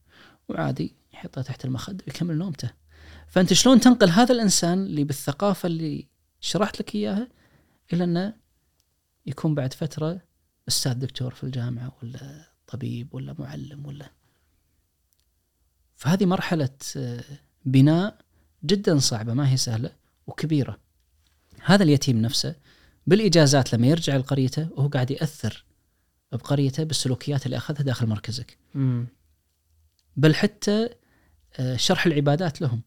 وعادي 0.49 0.95
يحطه 1.13 1.43
تحت 1.43 1.65
المخدة 1.65 2.05
ويكمل 2.07 2.39
نومته. 2.39 2.71
فأنت 3.29 3.53
شلون 3.53 3.81
تنقل 3.81 4.09
هذا 4.11 4.35
الإنسان 4.35 4.83
اللي 4.83 5.05
بالثقافة 5.05 5.67
اللي 5.67 6.07
شرحت 6.41 6.81
لك 6.81 6.95
إياها 6.95 7.29
إلى 7.93 8.05
أنه 8.05 8.35
يكون 9.27 9.55
بعد 9.55 9.73
فترة 9.73 10.21
أستاذ 10.69 10.95
دكتور 10.95 11.35
في 11.35 11.45
الجامعة 11.45 11.97
ولا 12.03 12.53
طبيب 12.67 13.15
ولا 13.15 13.35
معلم 13.39 13.87
ولا. 13.87 14.11
فهذه 15.97 16.27
مرحلة 16.27 16.77
آه، 16.97 17.25
بناء 17.65 18.19
جدا 18.65 18.99
صعبة 18.99 19.35
ما 19.35 19.51
هي 19.53 19.57
سهلة 19.57 19.91
وكبيرة. 20.27 20.79
هذا 21.65 21.83
اليتيم 21.83 22.23
نفسه 22.23 22.57
بالإجازات 23.07 23.75
لما 23.75 23.87
يرجع 23.87 24.17
لقريته 24.17 24.69
وهو 24.73 24.89
قاعد 24.89 25.11
يأثر 25.11 25.65
بقريته 26.33 26.85
بالسلوكيات 26.85 27.47
اللي 27.47 27.57
أخذها 27.57 27.83
داخل 27.83 28.07
مركزك. 28.07 28.59
مم. 28.75 29.07
بل 30.17 30.35
حتى 30.35 30.89
آه، 31.57 31.77
شرح 31.77 32.07
العبادات 32.07 32.61
لهم. 32.61 32.83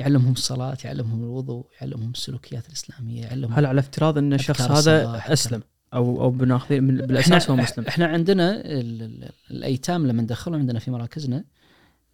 يعلمهم 0.00 0.32
الصلاة 0.32 0.76
يعلمهم 0.84 1.22
الوضوء 1.24 1.66
يعلمهم 1.80 2.10
السلوكيات 2.10 2.66
الإسلامية 2.68 3.22
يعلمهم 3.22 3.52
هل 3.52 3.66
على 3.66 3.80
افتراض 3.80 4.18
أن 4.18 4.32
الشخص 4.32 4.60
هذا 4.60 5.22
أسلم؟ 5.32 5.62
أو 5.94 6.22
أو 6.22 6.30
بناخذ 6.30 6.80
من 6.80 6.96
بالأساس 6.96 7.50
هو 7.50 7.56
مسلم. 7.56 7.84
إحنا 7.86 8.06
عندنا 8.06 8.56
ال- 8.56 9.02
ال- 9.02 9.32
الأيتام 9.50 10.06
لما 10.06 10.22
ندخلهم 10.22 10.60
عندنا 10.60 10.78
في 10.78 10.90
مراكزنا 10.90 11.44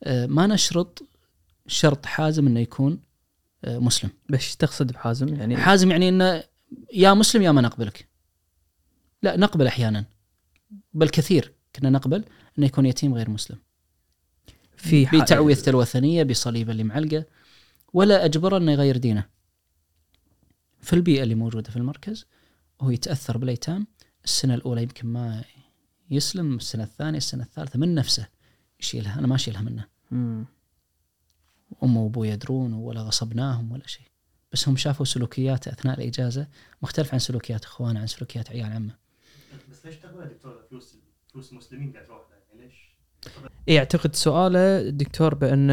آه، 0.05 0.27
ما 0.27 0.47
نشرط 0.47 1.03
شرط 1.67 2.07
حازم 2.07 2.47
إنه 2.47 2.61
يكون 2.61 3.01
آه، 3.65 3.79
مسلم. 3.79 4.11
بس 4.29 4.57
تقصد 4.57 4.93
بحازم؟ 4.93 5.35
يعني 5.35 5.57
حازم 5.57 5.91
يعني 5.91 6.09
إنه 6.09 6.43
يا 6.95 7.15
مسلم 7.15 7.43
يا 7.43 7.53
ما 7.53 7.61
نقبلك. 7.61 8.09
لا 9.23 9.37
نقبل 9.37 9.67
أحيانا. 9.67 10.05
بل 10.95 11.09
كثير 11.09 11.53
كنا 11.77 11.91
نقبل 11.91 12.25
إنه 12.59 12.67
يكون 12.67 12.87
يتيم 12.87 13.15
غير 13.15 13.31
مسلم. 13.31 13.59
في 14.77 15.05
بتعويذته 15.05 15.71
الوثنية 15.71 16.23
بصليبه 16.23 16.73
اللي 16.73 16.85
معلقة. 16.85 17.25
ولا 17.93 18.25
أجبره 18.25 18.57
إنه 18.57 18.73
يغير 18.73 18.97
دينه. 18.97 19.29
في 20.81 20.93
البيئة 20.93 21.23
اللي 21.23 21.35
موجودة 21.35 21.71
في 21.71 21.77
المركز 21.77 22.27
وهو 22.81 22.91
يتأثر 22.91 23.39
بالايتام 23.39 23.87
السنة 24.25 24.55
الأولى 24.55 24.83
يمكن 24.83 25.09
ما 25.09 25.45
يسلم 26.11 26.57
السنة 26.57 26.85
الثانية 26.85 27.19
السنة 27.19 27.43
الثالثة 27.43 27.79
من 27.79 27.95
نفسه 27.95 28.29
يشيلها. 28.81 29.19
أنا 29.19 29.27
ما 29.27 29.35
أشيلها 29.35 29.63
منه. 29.63 29.87
مم. 30.11 30.47
أمه 31.83 32.01
وأبوه 32.01 32.27
يدرون 32.27 32.73
ولا 32.73 33.01
غصبناهم 33.01 33.73
ولا 33.73 33.87
شيء. 33.87 34.07
بس 34.53 34.69
هم 34.69 34.77
شافوا 34.77 35.05
سلوكياته 35.05 35.73
أثناء 35.73 35.99
الإجازة 35.99 36.49
مختلف 36.83 37.13
عن 37.13 37.19
سلوكيات 37.19 37.65
إخوانه 37.65 38.01
عن 38.01 38.07
سلوكيات 38.07 38.51
عيال 38.51 38.73
عمه. 38.73 38.95
بس 39.71 39.87
ليش 39.87 39.95
دكتور 39.97 40.63
فلوس 40.71 40.97
فلوس 41.33 41.53
مسلمين 41.53 41.93
قاعد 41.93 42.07
تروح؟ 42.07 42.21
له 42.31 42.37
يعني 42.37 42.67
ليش؟ 42.67 42.97
إيه، 43.69 43.77
يعتقد 43.77 44.15
سؤاله 44.15 44.81
الدكتور 44.81 45.35
بأن 45.35 45.71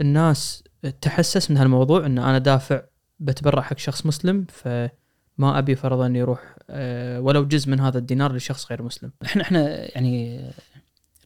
الناس 0.00 0.64
تحسس 0.90 1.50
من 1.50 1.56
هالموضوع 1.56 2.06
إن 2.06 2.18
أنا 2.18 2.38
دافع 2.38 2.82
بتبرع 3.20 3.62
حق 3.62 3.78
شخص 3.78 4.06
مسلم 4.06 4.46
فما 4.48 5.58
أبي 5.58 5.74
فرضا 5.74 6.06
يروح 6.06 6.56
آه، 6.70 7.20
ولو 7.20 7.48
جزء 7.48 7.70
من 7.70 7.80
هذا 7.80 7.98
الدينار 7.98 8.34
لشخص 8.34 8.66
غير 8.70 8.82
مسلم. 8.82 9.12
إحنا 9.24 9.42
إحنا 9.42 9.90
يعني 9.94 10.44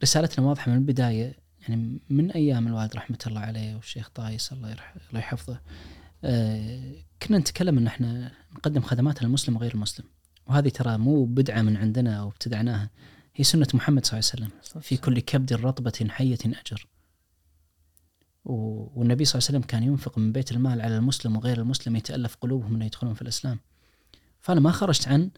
رسالتنا 0.02 0.46
واضحة 0.46 0.70
من 0.70 0.76
البداية 0.76 1.36
يعني 1.68 2.00
من 2.10 2.30
أيام 2.30 2.66
الوالد 2.66 2.96
رحمة 2.96 3.18
الله 3.26 3.40
عليه 3.40 3.76
والشيخ 3.76 4.08
طايس 4.08 4.52
الله 4.52 4.72
الله 5.10 5.20
يحفظه 5.20 5.60
آه، 6.24 6.92
كنا 7.22 7.38
نتكلم 7.38 7.78
إن 7.78 7.86
إحنا 7.86 8.32
نقدم 8.52 8.80
خدمات 8.80 9.22
للمسلم 9.22 9.56
وغير 9.56 9.74
المسلم. 9.74 10.06
وهذه 10.46 10.68
ترى 10.68 10.98
مو 10.98 11.24
بدعة 11.24 11.62
من 11.62 11.76
عندنا 11.76 12.16
أو 12.20 12.28
ابتدعناها 12.28 12.90
هي 13.34 13.44
سنة 13.44 13.66
محمد 13.74 14.06
صلى 14.06 14.20
الله 14.20 14.30
عليه 14.34 14.54
وسلم. 14.62 14.80
في 14.82 14.96
كل 14.96 15.20
كبد 15.20 15.52
رطبة 15.52 16.06
حية 16.10 16.38
أجر. 16.44 16.86
والنبي 18.44 19.24
صلى 19.24 19.38
الله 19.38 19.48
عليه 19.48 19.58
وسلم 19.58 19.68
كان 19.68 19.82
ينفق 19.82 20.18
من 20.18 20.32
بيت 20.32 20.52
المال 20.52 20.80
على 20.80 20.96
المسلم 20.96 21.36
وغير 21.36 21.58
المسلم 21.58 21.96
يتألف 21.96 22.36
قلوبهم 22.40 22.74
إنه 22.74 22.84
يدخلون 22.84 23.14
في 23.14 23.22
الإسلام. 23.22 23.58
فأنا 24.40 24.60
ما 24.60 24.70
خرجت 24.70 25.08
عن 25.08 25.30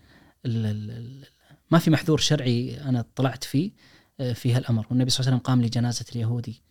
ال 0.47 0.67
ال 0.67 1.27
ما 1.71 1.79
في 1.79 1.91
محذور 1.91 2.19
شرعي 2.19 2.81
أنا 2.81 3.05
طلعت 3.17 3.45
فيه 3.45 3.71
آه، 4.21 4.33
في 4.33 4.55
هالأمر. 4.55 4.87
والنبي 4.91 5.11
صلى 5.11 5.21
الله 5.21 5.29
عليه 5.29 5.37
وسلم 5.37 5.47
قام 5.47 5.63
لجنازة 5.63 6.05
اليهودي 6.13 6.63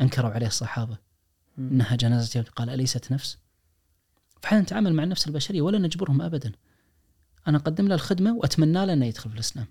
أنكروا 0.00 0.30
عليه 0.30 0.46
الصحابة. 0.46 0.98
مم. 1.58 1.68
إنها 1.68 1.96
جنازة 1.96 2.30
يهودي. 2.36 2.50
قال 2.50 2.70
أليست 2.70 3.12
نفس؟ 3.12 3.38
فاحنا 4.42 4.60
نتعامل 4.60 4.94
مع 4.94 5.02
النفس 5.02 5.26
البشرية 5.26 5.62
ولا 5.62 5.78
نجبرهم 5.78 6.22
ابدا. 6.22 6.52
أنا 7.48 7.58
أقدم 7.58 7.88
له 7.88 7.94
الخدمة 7.94 8.36
وأتمنى 8.36 8.86
له 8.86 8.92
إنه 8.92 9.06
يدخل 9.06 9.30
في 9.30 9.36
الإسلام. 9.36 9.66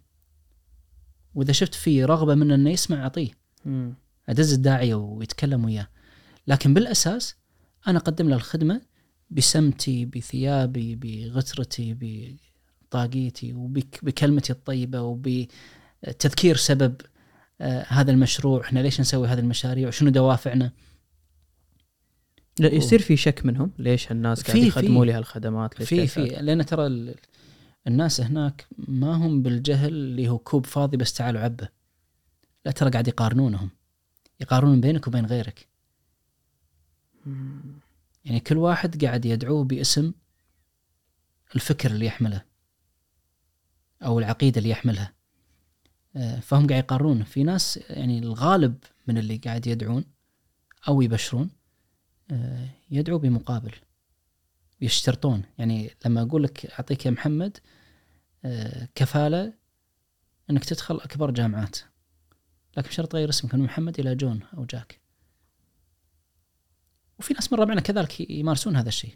وإذا 1.36 1.51
شفت 1.51 1.76
في 1.76 2.03
رغبة 2.03 2.36
منه 2.36 2.55
إنه 2.55 2.70
يسمع 2.70 3.03
أعطيه. 3.03 3.32
مم. 3.65 3.93
أدز 4.30 4.53
الداعيه 4.53 4.95
ويتكلم 4.95 5.65
وياه. 5.65 5.88
لكن 6.47 6.73
بالأساس 6.73 7.35
أنا 7.87 7.97
أقدم 7.97 8.29
له 8.29 8.35
الخدمة 8.35 8.81
بسمتي 9.29 10.05
بثيابي 10.05 10.95
بغترتي 10.95 11.97
بطاقيتي 12.89 13.53
وبكلمتي 13.53 14.53
الطيبة 14.53 15.01
وبتذكير 15.01 16.55
سبب 16.55 17.01
آه، 17.61 17.85
هذا 17.87 18.11
المشروع 18.11 18.61
إحنا 18.61 18.79
ليش 18.79 18.99
نسوي 19.01 19.27
هذه 19.27 19.39
المشاريع 19.39 19.87
وشنو 19.87 20.09
دوافعنا 20.09 20.71
لا 22.59 22.73
يصير 22.73 22.99
في 23.01 23.17
شك 23.17 23.45
منهم 23.45 23.71
ليش 23.79 24.11
الناس 24.11 24.43
قاعد 24.43 24.57
يخدموا. 24.67 25.05
لي 25.05 25.11
هالخدمات 25.13 25.83
في 25.83 26.07
في؟ 26.07 26.21
لأن 26.41 26.65
ترى 26.65 26.87
ال- 26.87 27.15
الناس 27.87 28.21
هناك 28.21 28.65
ما 28.77 29.13
هم 29.15 29.41
بالجهل 29.41 29.89
اللي 29.89 30.29
هو 30.29 30.37
كوب 30.37 30.65
فاضي 30.65 30.97
بس 30.97 31.13
تعالوا 31.13 31.41
عبه 31.41 31.69
لا 32.65 32.71
ترى 32.71 32.89
قاعد 32.89 33.07
يقارنونهم 33.07 33.69
يقارنون 34.39 34.81
بينك 34.81 35.07
وبين 35.07 35.25
غيرك. 35.25 35.67
يعني 38.25 38.39
كل 38.39 38.57
واحد 38.57 39.05
قاعد 39.05 39.25
يدعوه 39.25 39.63
باسم 39.63 40.13
الفكر 41.55 41.91
اللي 41.91 42.05
يحمله 42.05 42.41
أو 44.03 44.19
العقيدة 44.19 44.57
اللي 44.57 44.69
يحملها. 44.69 45.13
آه، 46.15 46.39
فهم 46.39 46.67
قاعد 46.67 46.84
يقارنون. 46.84 47.23
في 47.23 47.43
ناس 47.43 47.80
يعني 47.89 48.19
الغالب 48.19 48.78
من 49.07 49.17
اللي 49.17 49.38
قاعد 49.38 49.67
يدعون 49.67 50.05
أو 50.88 51.01
يبشرون 51.01 51.49
آه، 52.32 52.69
يدعو 52.91 53.17
بمقابل 53.17 53.75
يشترطون. 54.82 55.43
يعني 55.57 55.91
لما 56.05 56.21
أقول 56.21 56.43
لك 56.43 56.65
أعطيك 56.65 57.05
يا 57.05 57.11
محمد 57.11 57.57
آه، 58.45 58.88
كفالة 58.95 59.53
إنك 60.49 60.65
تدخل 60.65 60.95
أكبر 60.95 61.32
جامعات 61.32 61.78
لكن 62.78 62.89
بشرط 62.89 63.11
تغير 63.11 63.30
اسمك 63.30 63.55
من 63.55 63.63
محمد 63.63 63.99
إلى 63.99 64.15
جون 64.15 64.39
أو 64.57 64.65
جاك. 64.65 65.07
وفي 67.20 67.34
ناس 67.34 67.53
من 67.53 67.59
ربعنا 67.59 67.82
كذلك 67.82 68.30
يمارسون 68.30 68.76
هذا 68.76 68.89
الشيء. 68.89 69.15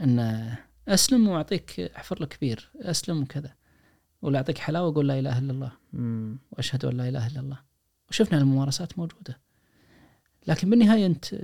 إن 0.00 0.56
أسلم 0.88 1.28
وأعطيك 1.28 1.80
أحفر 1.80 2.22
لك 2.22 2.28
كبير 2.28 2.70
أسلم 2.76 3.22
وكذا. 3.22 3.54
ولا 4.22 4.38
أعطيك 4.38 4.58
حلاوة 4.58 4.88
أقول 4.92 5.08
لا 5.08 5.18
إله 5.18 5.38
إلا 5.38 5.52
الله. 5.52 5.72
مم. 5.92 6.38
وأشهد 6.50 6.84
أن 6.84 6.96
لا 6.96 7.08
إله 7.08 7.26
إلا 7.26 7.40
الله. 7.40 7.58
وشفنا 8.10 8.38
الممارسات 8.38 8.98
موجودة. 8.98 9.40
لكن 10.46 10.70
بالنهاية 10.70 11.06
أنت 11.06 11.34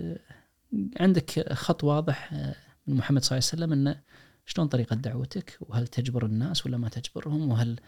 عندك 1.01 1.53
خط 1.53 1.85
واضح 1.85 2.33
آه، 2.33 2.55
من 2.87 2.97
محمد 2.97 3.25
صلى 3.25 3.39
الله 3.39 3.49
عليه 3.53 3.63
وسلم 3.65 3.73
انه 3.73 4.03
شلون 4.47 4.69
طريقة 4.69 4.97
دعوتك؟ 4.97 5.59
وهل 5.61 5.87
تجبر 5.87 6.27
الناس 6.27 6.67
ولا 6.67 6.77
ما 6.77 6.89
تجبرهم؟ 6.89 7.51
وهل 7.51 7.81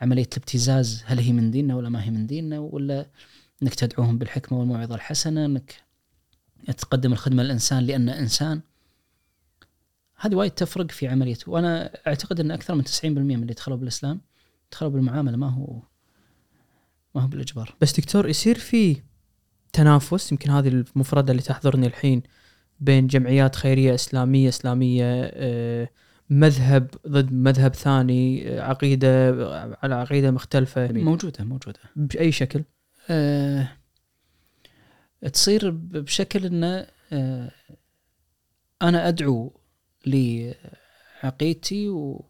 عملية 0.00 0.28
الابتزاز 0.32 1.02
هل 1.06 1.18
هي 1.18 1.32
من 1.32 1.50
ديننا 1.50 1.76
ولا 1.76 1.88
ما 1.88 2.04
هي 2.04 2.10
من 2.10 2.26
ديننا؟ 2.26 2.58
ولا 2.58 3.10
إنك 3.62 3.74
تدعوهم 3.74 4.18
بالحكمة 4.18 4.58
والموعظة 4.58 4.94
الحسنة 4.94 5.44
إنك 5.44 5.74
تقدم 6.70 7.12
الخدمة 7.12 7.42
للإنسان 7.42 7.82
لأنه 7.82 8.18
إنسان 8.18 8.60
هذه 10.16 10.34
وايد 10.34 10.50
تفرق 10.50 10.90
في 10.90 11.08
عمليته. 11.08 11.52
وأنا 11.52 11.92
أعتقد 12.06 12.40
إن 12.40 12.50
أكثر 12.50 12.74
من 12.74 12.84
90% 12.84 13.04
من 13.04 13.42
اللي 13.42 13.54
دخلوا 13.54 13.76
بالإسلام 13.76 14.20
دخلوا 14.72 14.90
بالمعاملة 14.90 15.36
ما 15.36 15.48
هو 15.48 15.82
ما 17.14 17.22
هو 17.22 17.26
بالإجبار. 17.26 17.74
بس 17.80 18.00
دكتور 18.00 18.28
يصير 18.28 18.58
في 18.58 18.96
تنافس 19.72 20.32
يمكن 20.32 20.50
هذه 20.50 20.68
المفردة 20.68 21.30
اللي 21.30 21.42
تحضرني 21.42 21.86
الحين 21.86 22.22
بين 22.80 23.06
جمعيات 23.06 23.56
خيرية 23.56 23.94
إسلامية 23.94 24.48
إسلامية 24.48 25.04
آه، 25.34 25.88
مذهب 26.30 26.90
ضد 27.08 27.32
مذهب 27.32 27.74
ثاني 27.74 28.48
آه، 28.48 28.62
عقيدة 28.62 29.28
على 29.82 29.94
عقيدة 29.94 30.30
مختلفة. 30.30 30.92
موجودة 30.92 31.44
موجودة. 31.44 31.80
بأي 31.96 32.32
شكل؟ 32.32 32.64
أه 33.10 33.68
تصير 35.32 35.70
بشكل 35.70 36.46
إنه 36.46 36.86
أه 37.12 37.50
أنا 38.82 39.08
أدعو 39.08 39.60
لعقيدتي 40.06 41.88
و... 41.88 42.24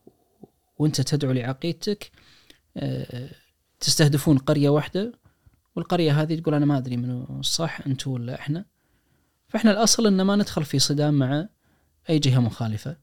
وأنت 0.79 1.01
تدعو 1.01 1.33
لعقيدتك 1.33 2.11
أه 2.77 3.31
تستهدفون 3.81 4.39
قرية 4.39 4.69
واحدة 4.69 5.13
والقرية 5.77 6.23
هذه 6.23 6.35
تقول 6.41 6.55
أنا 6.55 6.67
ما 6.67 6.79
أدري 6.79 6.97
منو 6.97 7.41
الصح 7.41 7.81
أنتم 7.87 8.11
ولا 8.11 8.35
إحنا. 8.35 8.65
فإحنا 9.49 9.71
الأصل 9.71 10.07
ان 10.07 10.23
ما 10.23 10.37
ندخل 10.37 10.65
في 10.65 10.79
صدام 10.79 11.15
مع 11.15 11.49
أي 12.11 12.19
جهة 12.19 12.39
مخالفة. 12.41 12.97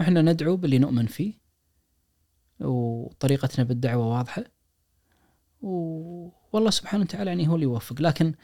إحنا 0.00 0.22
ندعو 0.22 0.56
باللي 0.56 0.78
نؤمن 0.78 1.06
فيه 1.06 1.34
وطريقتنا 2.60 3.64
بالدعوة 3.64 4.06
واضحة. 4.06 4.44
و- 5.62 6.28
والله 6.52 6.70
سبحانه 6.70 7.02
وتعالى 7.04 7.30
يعني 7.30 7.48
هو 7.48 7.54
اللي 7.54 7.64
يوفق. 7.64 8.02
لكن 8.02 8.34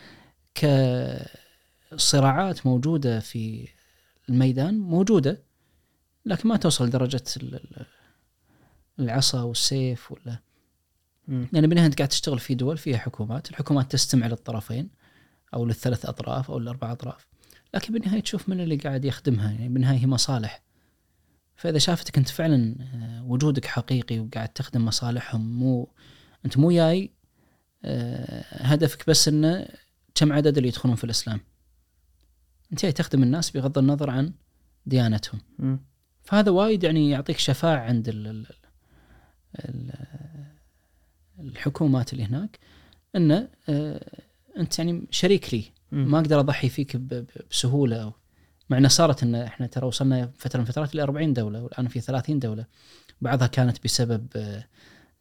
كصراعات 1.92 2.66
موجودة 2.66 3.20
في 3.20 3.68
الميدان 4.28 4.78
موجودة 4.78 5.42
لكن 6.26 6.48
ما 6.48 6.57
توصل 6.57 6.86
لدرجة 6.86 7.22
ال- 7.36 7.55
ال- 7.55 7.86
العصا 8.98 9.42
والسيف 9.42 10.12
ولا. 10.12 10.38
مم. 11.28 11.48
يعني 11.53 11.66
بالنهاية 11.66 11.86
أنت 11.86 11.98
قاعد 11.98 12.09
تشتغل 12.09 12.38
في 12.38 12.55
دول 12.55 12.78
فيها 12.78 12.98
حكومات 12.98 13.51
الحكومات 13.51 13.92
تستمع 13.92 14.26
للطرفين 14.26 14.90
أو 15.55 15.64
للثلاث 15.64 16.07
أطراف 16.07 16.51
أو 16.51 16.59
للأربع 16.59 16.92
أطراف 16.92 17.26
لكن 17.74 17.92
بالنهاية 17.92 18.20
تشوف 18.20 18.48
من 18.48 18.61
اللي 18.61 18.76
قاعد 18.76 19.05
يخدمها. 19.05 19.51
يعني 19.53 19.68
بالنهاية 19.68 19.98
هي 19.98 20.07
مصالح. 20.07 20.62
فإذا 21.57 21.78
شافتك 21.78 22.18
أنت 22.18 22.28
فعلا 22.28 22.76
آه، 22.80 23.24
وجودك 23.24 23.64
حقيقي 23.64 24.20
وقاعد 24.20 24.48
تخدم 24.48 24.84
مصالحهم 24.84 25.59
مو 25.59 25.88
أنت 26.44 26.59
مو 26.59 26.70
جاي 26.70 27.11
آه، 27.84 28.44
هدفك 28.51 29.09
بس 29.09 29.28
إنه 29.28 29.68
كم 30.21 30.33
عدد 30.33 30.57
اللي 30.57 30.68
يدخلون 30.68 30.95
في 30.95 31.05
الإسلام؟ 31.05 31.41
انت 32.73 32.87
تخدم 32.87 33.23
الناس 33.23 33.51
بغض 33.51 33.79
النظر 33.79 34.11
عن 34.11 34.33
ديانتهم. 34.87 35.41
مم. 35.59 35.81
فهذا 36.23 36.51
وايد 36.51 36.85
يعني 36.85 37.11
يعطيك 37.11 37.39
شفاعة 37.39 37.81
عند 37.81 38.09
ال 38.09 38.27
ال 38.27 38.47
ال 39.59 39.93
الحكومات 41.39 42.12
اللي 42.12 42.25
هناك 42.25 42.59
إنه 43.16 43.49
آه، 43.68 44.21
أنت 44.57 44.79
يعني 44.79 45.03
شريك 45.11 45.55
لي. 45.55 45.64
ما 45.93 46.18
أقدر 46.18 46.41
أضحي 46.41 46.68
فيك 46.68 46.97
بسهولة 47.51 48.12
مع 48.71 48.79
إنه 48.79 48.89
صارت 48.89 49.23
إن 49.23 49.35
إحنا 49.35 49.66
ترى 49.66 49.87
وصلنا 49.87 50.31
فترة 50.39 50.59
من 50.59 50.64
فترات 50.64 50.95
ل 50.95 51.01
40 51.01 51.33
دولة 51.33 51.62
والآن 51.62 51.89
في 51.89 52.01
30 52.01 52.39
دولة. 52.39 52.64
بعضها 53.21 53.47
كانت 53.47 53.85
بسبب 53.85 54.27
آه، 54.37 54.64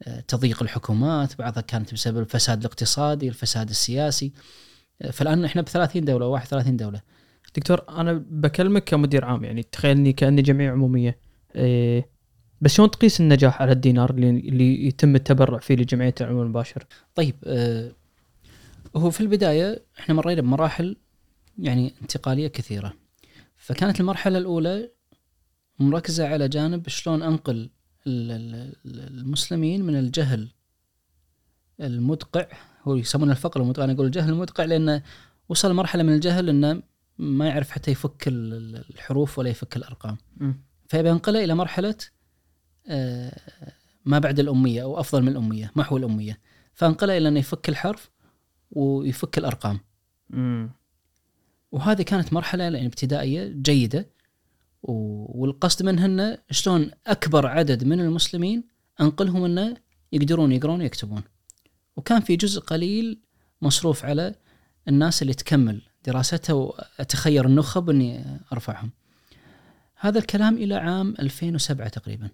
آه، 0.03 0.19
تضييق 0.19 0.63
الحكومات 0.63 1.37
بعضها 1.37 1.61
كانت 1.61 1.93
بسبب 1.93 2.17
الفساد 2.17 2.59
الاقتصادي 2.59 3.27
الفساد 3.27 3.69
السياسي. 3.69 4.31
فالآن 5.11 5.45
إحنا 5.45 5.61
ب 5.61 5.67
30 5.69 6.05
دوله 6.05 6.27
31 6.27 6.77
دولة 6.77 7.01
دكتور 7.55 7.81
أنا 7.89 8.13
بكلمك 8.29 8.83
كمدير 8.83 9.25
عام 9.25 9.43
يعني 9.43 9.63
تخيلني 9.63 10.13
كأني 10.13 10.41
جمعية 10.41 10.71
عمومية 10.71 11.19
إيه 11.55 12.09
بس 12.61 12.73
شلون 12.73 12.91
تقيس 12.91 13.21
النجاح 13.21 13.61
على 13.61 13.71
الدينار 13.71 14.09
اللي, 14.09 14.29
اللي 14.29 14.85
يتم 14.87 15.15
التبرع 15.15 15.59
فيه 15.59 15.75
لجمعية 15.75 16.15
العمل 16.21 16.41
المباشر؟ 16.41 16.83
طيب 17.15 17.35
آه 17.43 17.91
هو 18.95 19.09
في 19.09 19.21
البداية 19.21 19.83
إحنا 19.99 20.15
مرينا 20.15 20.41
بمراحل 20.41 20.95
يعني 21.59 21.93
انتقالية 22.01 22.47
كثيرة. 22.47 22.93
فكانت 23.57 23.99
المرحلة 23.99 24.37
الأولى 24.37 24.89
مركزة 25.79 26.27
على 26.27 26.47
جانب 26.47 26.87
شلون 26.87 27.23
أنقل 27.23 27.69
ال- 28.07 28.31
ال- 28.31 28.75
ال- 28.85 29.07
المسلمين 29.19 29.83
من 29.85 29.95
الجهل 29.95 30.47
المدقع 31.81 32.47
هو 32.83 32.95
يسمونه 32.95 33.31
الفقر 33.31 33.61
المدقع 33.61 33.83
أنا 33.83 33.93
أقول 33.93 34.05
الجهل 34.05 34.29
المدقع 34.29 34.63
لأنه 34.65 35.03
وصل 35.49 35.73
مرحلة 35.73 36.03
من 36.03 36.13
الجهل 36.13 36.49
إنه 36.49 36.81
ما 37.17 37.47
يعرف 37.47 37.69
حتى 37.69 37.91
يفك 37.91 38.27
ال- 38.27 38.53
ال- 38.53 38.85
الحروف 38.95 39.39
ولا 39.39 39.49
يفك 39.49 39.77
الأرقام. 39.77 40.17
فيبي 40.87 41.09
ينقله 41.09 41.43
إلى 41.43 41.55
مرحلة 41.55 41.95
آه، 42.87 43.39
ما 44.05 44.19
بعد 44.19 44.39
الأمية 44.39 44.83
أو 44.83 44.99
أفضل 44.99 45.21
من 45.21 45.27
الأمية 45.27 45.71
محو 45.75 45.97
الأمية. 45.97 46.39
فانقله 46.73 47.17
إلى 47.17 47.27
انه 47.27 47.39
يفك 47.39 47.69
الحرف 47.69 48.09
ويفك 48.71 49.37
الأرقام. 49.37 49.79
وهذه 51.71 52.01
كانت 52.01 52.33
مرحلة 52.33 52.63
يعني 52.63 52.85
ابتدائية 52.85 53.47
جيدة. 53.61 54.09
والقصد 54.83 55.85
منها 55.85 56.05
إنه 56.05 56.37
شلون 56.51 56.91
أكبر 57.07 57.47
عدد 57.47 57.83
من 57.83 57.99
المسلمين 57.99 58.63
أنقلهم 59.01 59.43
إنه 59.45 59.77
يقدرون 60.11 60.51
يقرون 60.51 60.79
ويكتبون. 60.81 61.21
وكان 61.99 62.21
في 62.21 62.35
جزء 62.35 62.61
قليل 62.61 63.21
مصروف 63.61 64.05
على 64.05 64.35
الناس 64.87 65.21
اللي 65.21 65.33
تكمل 65.33 65.81
دراستها 66.05 66.53
وأتخير 66.53 67.45
النخب 67.45 67.89
إني 67.89 68.39
أرفعهم. 68.53 68.91
هذا 69.95 70.19
الكلام 70.19 70.57
إلى 70.57 70.75
عام 70.75 71.15
2007 71.19 71.87
تقريبا. 71.87 72.29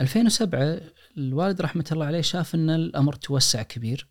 2007 0.00 0.80
الوالد 1.16 1.60
رحمة 1.60 1.84
الله 1.92 2.06
عليه 2.06 2.20
شاف 2.20 2.54
إن 2.54 2.70
الأمر 2.70 3.12
توسع 3.12 3.62
كبير 3.62 4.08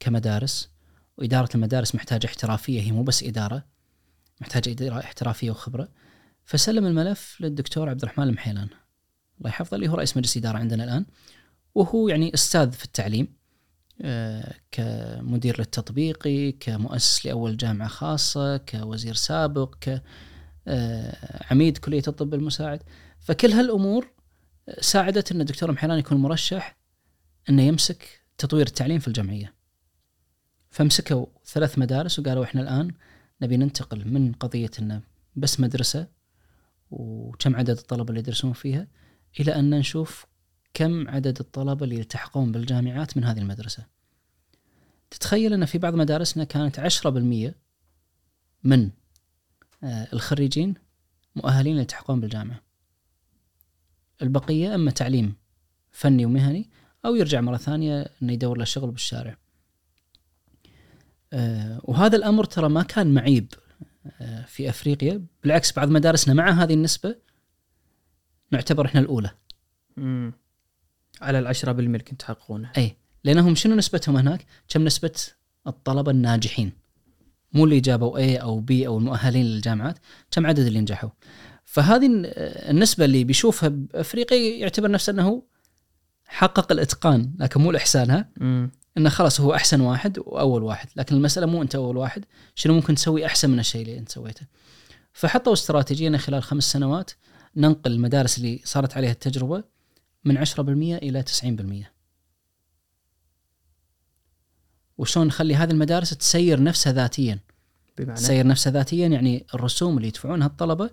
كمدارس 0.00 0.70
وإدارة 1.16 1.48
المدارس 1.54 1.94
محتاجة 1.94 2.26
احترافية 2.26 2.80
هي 2.80 2.92
مو 2.92 3.02
بس 3.02 3.22
إدارة 3.22 3.64
محتاجة 4.40 4.70
إدارة 4.70 4.98
احترافية 4.98 5.50
وخبرة. 5.50 5.88
فسلم 6.44 6.86
الملف 6.86 7.36
للدكتور 7.40 7.88
عبد 7.88 8.02
الرحمن 8.02 8.28
المحيلان. 8.28 8.68
الله 9.38 9.50
يحفظه 9.50 9.74
اللي 9.74 9.88
هو 9.88 9.94
رئيس 9.94 10.16
مجلس 10.16 10.36
إدارة 10.36 10.58
عندنا 10.58 10.84
الآن. 10.84 11.06
وهو 11.74 12.08
يعني 12.08 12.34
أستاذ 12.34 12.72
في 12.72 12.84
التعليم 12.84 13.40
آه، 14.02 14.54
كمدير 14.70 15.58
للتطبيقي 15.58 16.52
كمؤسس 16.52 17.26
لأول 17.26 17.56
جامعة 17.56 17.88
خاصة 17.88 18.56
كوزير 18.56 19.14
سابق 19.14 19.74
كعميد 20.66 21.78
كلية 21.78 22.02
الطب 22.08 22.34
المساعد 22.34 22.82
فكل 23.20 23.52
هالأمور 23.52 24.10
ساعدت 24.80 25.32
إن 25.32 25.40
الدكتور 25.40 25.72
محيلان 25.72 25.98
يكون 25.98 26.18
مرشح 26.18 26.76
إنه 27.48 27.62
يمسك 27.62 28.24
تطوير 28.38 28.66
التعليم 28.66 28.98
في 28.98 29.08
الجمعية. 29.08 29.54
فمسكوا 30.70 31.26
ثلاث 31.44 31.78
مدارس 31.78 32.18
وقالوا 32.18 32.44
إحنا 32.44 32.60
الآن 32.60 32.90
نبي 33.42 33.56
ننتقل 33.56 34.08
من 34.08 34.32
قضية 34.32 34.70
إنه 34.78 35.02
بس 35.36 35.60
مدرسة 35.60 36.06
وكم 36.90 37.56
عدد 37.56 37.78
الطلبة 37.78 38.08
اللي 38.08 38.20
يدرسون 38.20 38.52
فيها 38.52 38.88
إلى 39.40 39.54
أن 39.54 39.70
نشوف 39.70 40.26
كم 40.74 41.08
عدد 41.08 41.38
الطلبة 41.40 41.84
اللي 41.84 41.96
يلتحقون 41.96 42.52
بالجامعات 42.52 43.16
من 43.16 43.24
هذه 43.24 43.38
المدرسة. 43.38 43.86
تتخيل 45.10 45.52
أن 45.52 45.64
في 45.64 45.78
بعض 45.78 45.94
مدارسنا 45.94 46.44
كانت 46.44 46.80
10% 46.80 47.54
من 48.64 48.90
آه، 49.84 50.08
الخريجين 50.12 50.74
مؤهلين 51.36 51.78
يلتحقون 51.78 52.20
بالجامعة. 52.20 52.62
البقية 54.22 54.74
أما 54.74 54.90
تعليم 54.90 55.34
فني 55.90 56.24
ومهني 56.24 56.70
أو 57.04 57.14
يرجع 57.14 57.40
مرة 57.40 57.56
ثانية 57.56 58.10
انه 58.22 58.32
يدور 58.32 58.58
له 58.58 58.64
شغل 58.64 58.90
بالشارع. 58.90 59.36
آه، 61.32 61.80
وهذا 61.84 62.16
الأمر 62.16 62.44
ترى 62.44 62.68
ما 62.68 62.82
كان 62.82 63.14
معيب 63.14 63.54
آه، 64.20 64.44
في 64.44 64.68
أفريقيا، 64.68 65.24
بالعكس 65.42 65.72
بعض 65.72 65.88
مدارسنا 65.88 66.34
مع 66.34 66.50
هذه 66.50 66.74
النسبة 66.74 67.16
نعتبر 68.50 68.86
إحنا 68.86 69.00
الأولى، 69.00 69.30
امم 69.98 70.32
على 71.20 71.38
العشرة 71.38 71.72
بالمية 71.72 71.94
اللي 71.98 72.04
كنت 72.10 72.20
تحققونه 72.20 72.70
أي 72.76 72.96
لأنهم 73.24 73.54
شنو 73.54 73.74
نسبتهم 73.76 74.16
هناك؟ 74.16 74.46
كم 74.68 74.84
نسبة 74.84 75.12
الطلبة 75.66 76.10
الناجحين؟ 76.10 76.72
مو 77.52 77.64
اللي 77.64 77.80
جابوا 77.80 78.18
A 78.18 78.40
أو 78.42 78.60
B 78.60 78.72
أو 78.86 78.98
المؤهلين 78.98 79.46
للجامعات، 79.46 79.98
كم 80.30 80.46
عدد 80.46 80.66
اللي 80.66 80.80
نجحوا؟ 80.80 81.10
فهذه 81.64 82.06
الن- 82.06 82.26
النسبة 82.70 83.04
اللي 83.04 83.24
بيشوفها 83.24 83.68
بأفريقيا 83.68 84.56
يعتبر 84.56 84.90
نفسه 84.90 85.10
أنه 85.10 85.42
حقق 86.26 86.72
الإتقان 86.72 87.32
لكن 87.38 87.60
مو 87.60 87.70
الاحسان 87.70 88.10
ها 88.10 88.28
إنه 88.98 89.08
خلاص 89.08 89.40
هو 89.40 89.54
أحسن 89.54 89.80
واحد 89.80 90.18
وأول 90.18 90.62
واحد 90.62 90.88
لكن 90.96 91.16
المسألة 91.16 91.46
مو 91.46 91.62
أنت 91.62 91.74
أول 91.74 91.96
واحد 91.96 92.24
شنو 92.54 92.74
ممكن 92.74 92.94
تسوي 92.94 93.26
أحسن 93.26 93.50
من 93.50 93.58
الشيء 93.58 93.82
اللي 93.82 93.98
أنت 93.98 94.08
سويته 94.08 94.46
فحطوا 95.12 95.52
استراتيجيه 95.52 96.08
إن 96.08 96.18
خلال 96.18 96.42
خمس 96.42 96.72
سنوات 96.72 97.10
ننقل 97.56 97.92
المدارس 97.92 98.38
اللي 98.38 98.60
صارت 98.64 98.96
عليها 98.96 99.10
التجربة 99.12 99.64
من 100.24 100.44
10% 100.46 100.58
إلى 100.58 101.24
90% 101.84 101.86
وشلون 104.98 105.26
نخلي 105.26 105.54
هذه 105.54 105.70
المدارس 105.70 106.10
تسير 106.10 106.62
نفسها 106.62 106.92
ذاتيا 106.92 107.38
بمعنى 107.98 108.20
تسير 108.20 108.46
نفسها 108.46 108.72
ذاتيا 108.72 109.06
يعني 109.06 109.46
الرسوم 109.54 109.96
اللي 109.96 110.08
يدفعونها 110.08 110.46
الطلبة 110.46 110.90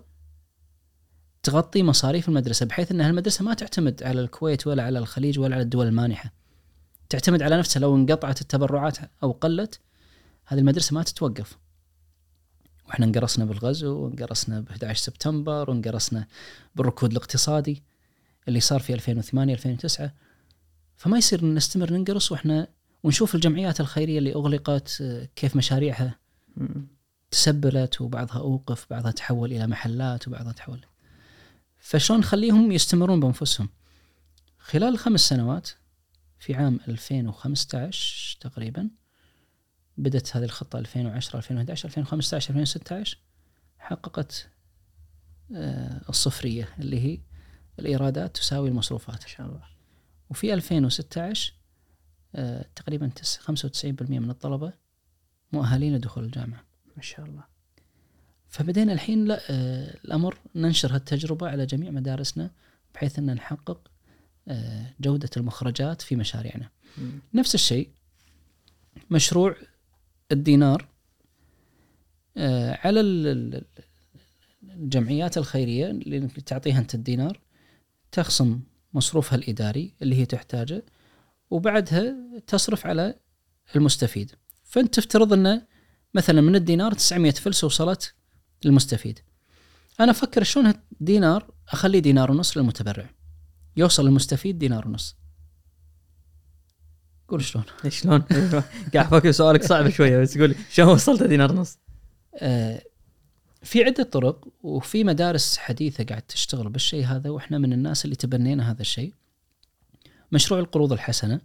تغطي 1.42 1.82
مصاريف 1.82 2.28
المدرسة 2.28 2.66
بحيث 2.66 2.92
إن 2.92 3.00
المدرسة 3.00 3.44
ما 3.44 3.54
تعتمد 3.54 4.02
على 4.02 4.20
الكويت 4.20 4.66
ولا 4.66 4.82
على 4.82 4.98
الخليج 4.98 5.38
ولا 5.38 5.54
على 5.54 5.62
الدول 5.62 5.86
المانحة. 5.86 6.32
تعتمد 7.08 7.42
على 7.42 7.58
نفسها 7.58 7.80
لو 7.80 7.96
انقطعت 7.96 8.40
التبرعات 8.40 8.98
أو 9.22 9.32
قلت 9.32 9.80
هذه 10.46 10.58
المدرسة 10.58 10.94
ما 10.94 11.02
تتوقف. 11.02 11.58
وإحنا 12.88 13.06
انقرصنا 13.06 13.44
بالغزو 13.44 13.98
وانقرصنا 13.98 14.60
ب 14.60 14.68
11 14.68 15.02
سبتمبر 15.02 15.70
وانقرصنا 15.70 16.26
بالركود 16.76 17.10
الاقتصادي 17.10 17.82
اللي 18.48 18.60
صار 18.60 18.80
في 18.80 18.94
2008 18.94 19.54
2009 19.54 20.12
فما 20.96 21.18
يصير 21.18 21.44
نستمر 21.44 21.92
ننقرص 21.92 22.32
وإحنا 22.32 22.68
ونشوف 23.02 23.34
الجمعيات 23.34 23.80
الخيرية 23.80 24.18
اللي 24.18 24.34
أغلقت 24.34 24.98
آه، 25.00 25.28
كيف 25.36 25.56
مشاريعها. 25.56 26.18
تسبلت 27.30 28.00
وبعضها 28.00 28.38
أوقف 28.38 28.86
بعضها 28.90 29.10
تحول 29.10 29.52
إلى 29.52 29.66
محلات 29.66 30.28
وبعضها 30.28 30.52
تحول. 30.52 30.80
فشلون 31.78 32.20
نخليهم 32.20 32.72
يستمرون 32.72 33.20
بأنفسهم؟ 33.20 33.68
خلال 34.58 34.88
الخمس 34.88 35.20
سنوات 35.20 35.68
في 36.38 36.54
عام 36.54 36.80
2015 36.88 38.38
تقريبا 38.40 38.90
بدت 39.96 40.36
هذه 40.36 40.44
الخطة 40.44 40.78
2010 40.78 41.36
2011 41.36 41.88
2015 41.88 42.50
2016 42.50 43.18
حققت 43.78 44.48
آه، 45.54 46.00
الصفرية 46.08 46.68
اللي 46.78 47.00
هي 47.00 47.18
الإيرادات 47.78 48.36
تساوي 48.36 48.68
المصروفات 48.68 49.22
ما 49.22 49.28
شاء 49.28 49.46
الله 49.46 49.62
وفي 50.30 50.54
2016 50.54 51.52
آه، 52.34 52.64
تقريبا 52.76 53.06
تس- 53.08 53.36
95% 53.38 54.18
من 54.20 54.30
الطلبة 54.30 54.72
مؤهلين 55.52 55.94
لدخول 55.96 56.24
الجامعة 56.24 56.64
ما 56.96 57.02
شاء 57.02 57.26
الله 57.26 57.44
فبدينا 58.48 58.92
الحين 58.92 59.24
لا 59.24 59.40
آه، 59.50 59.94
الأمر 60.04 60.38
ننشر 60.54 60.94
هالتجربة 60.94 61.48
على 61.48 61.66
جميع 61.66 61.90
مدارسنا 61.90 62.50
بحيث 62.94 63.18
أن 63.18 63.34
نحقق 63.34 63.90
آه، 64.48 64.94
جودة 65.00 65.30
المخرجات 65.36 66.02
في 66.02 66.16
مشاريعنا. 66.16 66.70
مم. 66.98 67.10
نفس 67.34 67.54
الشيء 67.54 67.88
مشروع 69.10 69.56
الدينار 70.32 70.88
على 72.84 73.00
ال- 73.00 73.26
ال- 73.26 73.64
الجمعيات 74.62 75.38
الخيرية 75.38 75.86
اللي 75.90 76.20
تعطيها 76.28 76.78
أنت 76.78 76.94
الدينار 76.94 77.40
تخصم 78.12 78.60
مصروفها 78.94 79.38
الإداري 79.38 79.94
اللي 80.02 80.16
هي 80.16 80.26
تحتاجه 80.26 80.84
وبعدها 81.50 82.16
تصرف 82.46 82.86
على 82.86 83.14
المستفيد. 83.76 84.32
فأنت 84.64 84.94
تفترض 84.94 85.32
أنه 85.32 85.66
مثلا 86.14 86.40
من 86.40 86.56
الدينار 86.56 86.92
900 86.92 87.32
فلس 87.32 87.64
وصلت 87.64 88.14
للمستفيد. 88.64 89.18
أنا 90.00 90.10
أفكر 90.10 90.42
شلون 90.42 90.74
دينار 91.00 91.50
اخليه 91.68 91.98
دينار 91.98 92.30
ونص 92.30 92.56
للمتبرع. 92.56 93.10
يوصل 93.76 94.04
للمستفيد 94.04 94.58
دينار 94.58 94.88
ونص. 94.88 95.16
قول 97.28 97.44
شلون؟ 97.44 97.64
شلون؟ 97.88 98.18
قاعد 98.94 99.06
أفكر 99.06 99.30
سؤالك 99.30 99.64
صعب 99.64 99.88
شوية 99.88 100.18
بس 100.18 100.38
قول 100.38 100.54
شلون 100.70 100.88
وصلت 100.88 101.22
دينار 101.22 101.52
ونص؟ 101.52 101.78
آه، 102.34 102.82
في 103.68 103.84
عدة 103.84 104.02
طرق 104.02 104.48
وفي 104.62 105.04
مدارس 105.04 105.58
حديثة 105.58 106.04
قاعد 106.04 106.22
تشتغل 106.22 106.68
بالشيء 106.68 107.04
هذا 107.04 107.30
وإحنا 107.30 107.58
من 107.58 107.72
الناس 107.72 108.04
اللي 108.04 108.16
تبنينا 108.16 108.70
هذا 108.70 108.80
الشيء. 108.80 109.14
مشروع 110.32 110.60
القروض 110.60 110.92
الحسنة. 110.92 111.40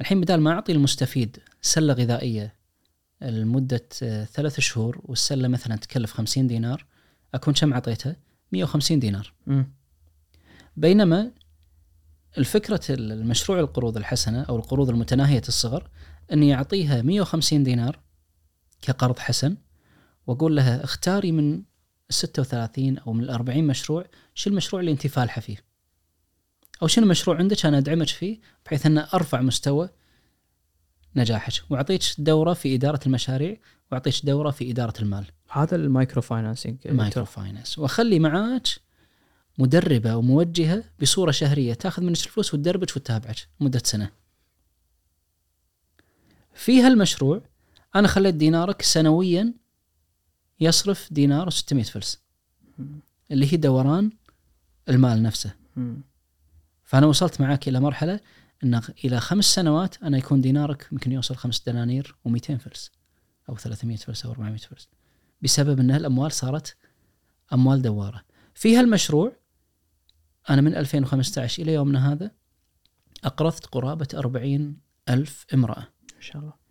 الحين 0.00 0.20
بدال 0.20 0.40
ما 0.40 0.52
أعطي 0.52 0.72
المستفيد 0.72 1.38
سلة 1.60 1.94
غذائية 1.94 2.54
لمدة 3.20 3.88
آه، 4.02 4.24
ثلاث 4.24 4.60
شهور 4.60 5.00
والسلة 5.04 5.48
مثلا 5.48 5.76
تكلف 5.76 6.12
50 6.12 6.46
دينار 6.46 6.86
أكون 7.34 7.54
كم 7.54 7.72
اعطيته؟ 7.72 8.16
150 8.52 8.98
دينار 9.00 9.32
مم. 9.46 9.66
بينما 10.76 11.30
الفكرة 12.38 12.80
المشروع 12.90 13.60
القروض 13.60 13.96
الحسنة 13.96 14.42
أو 14.42 14.56
القروض 14.56 14.88
المتناهية 14.88 15.42
الصغر 15.48 15.90
أني 16.32 16.48
يعطيها 16.48 17.02
150 17.02 17.62
دينار 17.62 18.00
كقرض 18.82 19.18
حسن 19.18 19.56
وأقول 20.26 20.56
لها 20.56 20.84
اختاري 20.84 21.32
من 21.32 21.62
36 22.10 22.98
أو 22.98 23.12
من 23.12 23.30
40 23.30 23.64
مشروع 23.64 24.06
شو 24.34 24.50
المشروع 24.50 24.80
اللي 24.80 24.92
أنت 24.92 25.06
فالحة 25.06 25.40
فيه؟ 25.40 25.56
أو 26.82 26.86
شنو 26.86 27.04
المشروع 27.04 27.36
عندك 27.36 27.66
أنا 27.66 27.78
أدعمك 27.78 28.08
فيه 28.08 28.40
بحيث 28.66 28.86
أن 28.86 28.98
أرفع 28.98 29.40
مستوى 29.40 29.88
نجاحك؟ 31.16 31.52
وأعطيك 31.70 32.02
دورة 32.18 32.52
في 32.52 32.74
إدارة 32.74 33.00
المشاريع 33.06 33.56
وأعطيك 33.92 34.14
دورة 34.26 34.50
في 34.50 34.70
إدارة 34.70 35.02
المال. 35.02 35.26
هذا 35.50 35.76
ال 35.76 35.84
micro 35.84 36.22
financing 36.22 36.76
micro 36.84 37.24
finance 37.24 37.78
واخلي 37.78 38.18
معاك 38.18 38.66
مدربة 39.58 40.16
وموجهه 40.16 40.84
بصورة 41.02 41.30
شهرية 41.30 41.74
تأخذ 41.74 42.02
منك 42.02 42.16
الفلوس 42.16 42.54
وتدربك 42.54 42.96
وتتابعك 42.96 43.36
مدة 43.60 43.82
سنة. 43.84 44.10
في 46.54 46.82
هالمشروع 46.82 47.42
أنا 47.94 48.08
خليت 48.08 48.34
دينارك 48.34 48.82
سنويا 48.82 49.54
يصرف 50.60 51.12
دينار 51.12 51.50
و600 51.50 51.82
فلس 51.82 52.22
اللي 53.30 53.52
هي 53.52 53.56
دوران 53.56 54.10
المال 54.88 55.22
نفسه. 55.22 55.54
فأنا 56.84 57.06
وصلت 57.06 57.40
معاك 57.40 57.68
إلى 57.68 57.80
مرحلة 57.80 58.20
إن 58.64 58.80
إلى 59.04 59.20
خمس 59.20 59.44
سنوات 59.44 60.02
أنا 60.02 60.18
يكون 60.18 60.40
دينارك 60.40 60.88
يمكن 60.92 61.12
يوصل 61.12 61.36
خمس 61.36 61.62
دنانير 61.66 62.16
و200 62.28 62.52
فلس 62.52 62.90
أو 63.48 63.56
300 63.56 63.96
فلس 63.96 64.26
أو 64.26 64.30
400 64.32 64.56
فلس 64.56 64.88
بسبب 65.42 65.80
إن 65.80 65.90
الاموال 65.90 66.32
صارت 66.32 66.76
أموال 67.52 67.82
دوارة. 67.82 68.22
في 68.54 68.76
هالمشروع 68.76 69.36
أنا 70.50 70.60
من 70.60 70.74
2015 70.74 71.62
إلى 71.62 71.72
يومنا 71.72 72.12
هذا 72.12 72.30
أقرضت 73.24 73.66
قرابة 73.66 74.08
40 74.14 74.76
ألف 75.08 75.46
امرأة. 75.54 75.88
ان 76.16 76.20
شاء 76.20 76.42
الله 76.42 76.61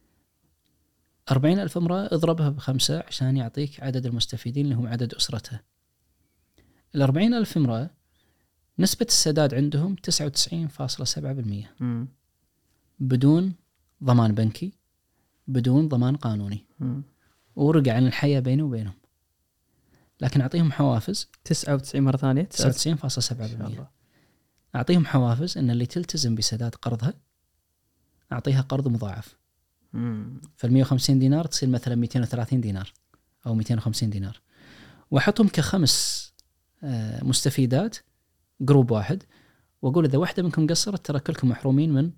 40 1.32 1.60
ألف 1.60 1.78
امرأة 1.78 2.10
اضربها 2.12 2.50
بخمسة 2.50 3.04
عشان 3.08 3.38
يعطيك 3.38 3.84
عدد 3.84 4.06
المستفيدين 4.06 4.66
اللي 4.66 4.76
هم 4.76 4.88
عدد 4.88 5.14
أسرتها. 5.14 5.64
ال 6.96 7.02
40 7.02 7.34
ألف 7.34 7.58
امرأة 7.58 7.90
نسبة 8.80 9.06
السداد 9.10 9.54
عندهم 9.54 9.96
99.7% 9.96 11.68
مم. 11.80 12.08
بدون 13.00 13.54
ضمان 14.04 14.36
بنكي 14.36 14.74
بدون 15.48 15.88
ضمان 15.88 16.16
قانوني. 16.16 16.66
ورقع 17.56 17.94
عن 17.94 18.08
الحياة 18.08 18.40
بيني 18.40 18.62
وبينهم. 18.62 18.94
لكن 20.22 20.42
أعطيهم 20.42 20.72
حوافز 20.72 21.30
99 21.44 22.04
مرة 22.04 22.18
ثانية؟ 22.18 22.44
99.7% 22.44 22.62
إن 23.42 23.60
شاء 23.60 23.68
الله. 23.68 23.88
أعطيهم 24.76 25.06
حوافز 25.06 25.58
أن 25.58 25.72
اللي 25.72 25.86
تلتزم 25.86 26.36
بسداد 26.36 26.76
قرضها 26.76 27.14
أعطيها 28.32 28.62
قرض 28.62 28.88
مضاعف. 28.88 29.34
مم. 29.34 29.41
فال 30.58 30.74
150 30.74 31.20
دينار 31.20 31.46
تصير 31.46 31.70
مثلا 31.70 31.96
230 31.96 32.62
دينار 32.62 32.94
أو 33.48 33.56
250 33.56 34.10
دينار. 34.10 34.42
وأحطهم 35.12 35.48
كخمس 35.48 36.22
آه، 36.84 37.24
مستفيدات 37.24 37.98
جروب 38.62 38.92
واحد. 38.92 39.24
وأقول 39.82 40.06
إذا 40.06 40.18
واحدة 40.18 40.44
منكم 40.44 40.68
قصرت 40.68 41.06
ترى 41.06 41.20
كلكم 41.20 41.50
محرومين 41.50 41.94
من 41.94 42.12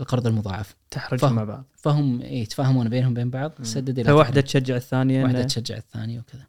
القرض 0.00 0.26
المضاعف. 0.26 0.76
تحرجهم 0.90 1.28
فهم. 1.28 1.34
مع 1.36 1.44
بعض. 1.44 1.64
فهم 1.76 2.20
إيه، 2.20 2.42
يتفاهمون 2.42 2.88
بينهم 2.88 3.12
وبين 3.12 3.30
بعض. 3.30 3.52
سدد 3.62 3.98
إلى 3.98 4.08
فواحده. 4.08 4.40
تشجع 4.40 4.76
الثانية 4.76 5.22
واحدة 5.24 5.42
إنه- 5.42 5.46
تشجع 5.46 5.76
الثانية 5.76 6.20
وكذا. 6.20 6.46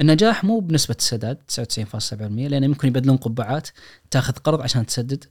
النجاح 0.00 0.44
مو 0.44 0.60
بنسبة 0.60 0.96
السداد 0.98 1.36
99.7% 1.36 2.48
لأن 2.48 2.64
يمكن 2.64 2.88
يبدلون 2.88 3.16
قبعات 3.16 3.68
تاخذ 4.10 4.32
قرض 4.32 4.60
عشان 4.60 4.86
تسدد. 4.86 5.24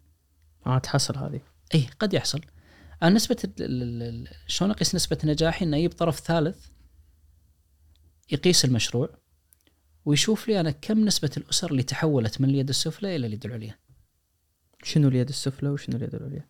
آه 0.67 0.77
تحصل 0.77 1.17
هذه. 1.17 1.39
إي 1.75 1.87
قد 1.99 2.13
يحصل. 2.13 2.41
أنا 3.04 3.16
نسبة 3.16 3.38
شلون 4.47 4.72
أقيس 4.72 4.95
نسبة 4.95 5.18
نجاحي؟ 5.24 5.66
إنه 5.66 5.78
يجيب 5.78 5.91
طرف 5.91 6.20
ثالث 6.20 6.68
يقيس 8.32 8.66
المشروع 8.66 9.10
ويشوف 10.06 10.47
لي 10.47 10.60
أنا 10.60 10.72
كم 10.72 11.06
نسبة 11.06 11.32
الأسر 11.38 11.72
اللي 11.72 11.84
تحولت 11.84 12.41
من 12.41 12.50
اليد 12.50 12.70
السفلى 12.70 13.16
إلى 13.16 13.28
اليد 13.28 13.45
العليا. 13.45 13.80
شنو 14.84 15.08
اليد 15.08 15.30
السفلى 15.30 15.70
وشنو 15.70 15.97
اليد 15.97 16.16
العليا؟ 16.16 16.47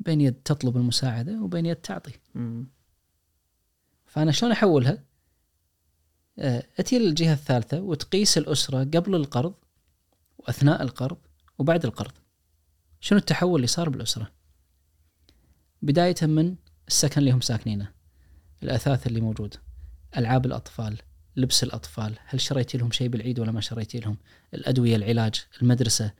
بين 0.00 0.20
يد 0.20 0.34
تطلب 0.34 0.76
المساعدة 0.76 1.42
وبين 1.42 1.66
يد 1.66 1.76
تعطي. 1.76 2.12
مم. 2.34 2.66
فأنا 4.06 4.32
شلون 4.32 4.52
أحولها؟ 4.52 5.04
آه، 6.38 6.66
أتي 6.78 6.98
للجهه 6.98 7.32
الثالثة 7.32 7.80
وتقيس 7.80 8.38
الأسرة 8.38 8.78
قبل 8.78 9.14
القرض 9.14 9.54
وأثناء 10.38 10.82
القرض 10.82 11.18
وبعد 11.58 11.84
القرض. 11.84 12.12
شنو 13.00 13.18
التحول 13.18 13.56
اللي 13.56 13.66
صار 13.66 13.88
بالأسرة؟ 13.88 14.32
بدايه 15.84 16.14
من 16.22 16.54
السكن 16.88 17.20
اللي 17.20 17.30
هم 17.30 17.40
ساكنينه 17.40 17.88
الأثاث 18.62 19.06
اللي 19.06 19.20
موجود 19.20 19.54
ألعاب 20.16 20.46
الأطفال 20.46 20.98
لبس 21.36 21.64
الأطفال 21.64 22.18
هل 22.24 22.40
شريتي 22.40 22.78
لهم 22.78 22.90
شيء 22.90 23.08
بالعيد 23.08 23.38
ولا 23.38 23.52
ما 23.52 23.60
شريتي 23.60 23.98
لهم؟ 23.98 24.16
الأدوية 24.54 24.96
العلاج 24.96 25.46
المدرسة. 25.62 26.12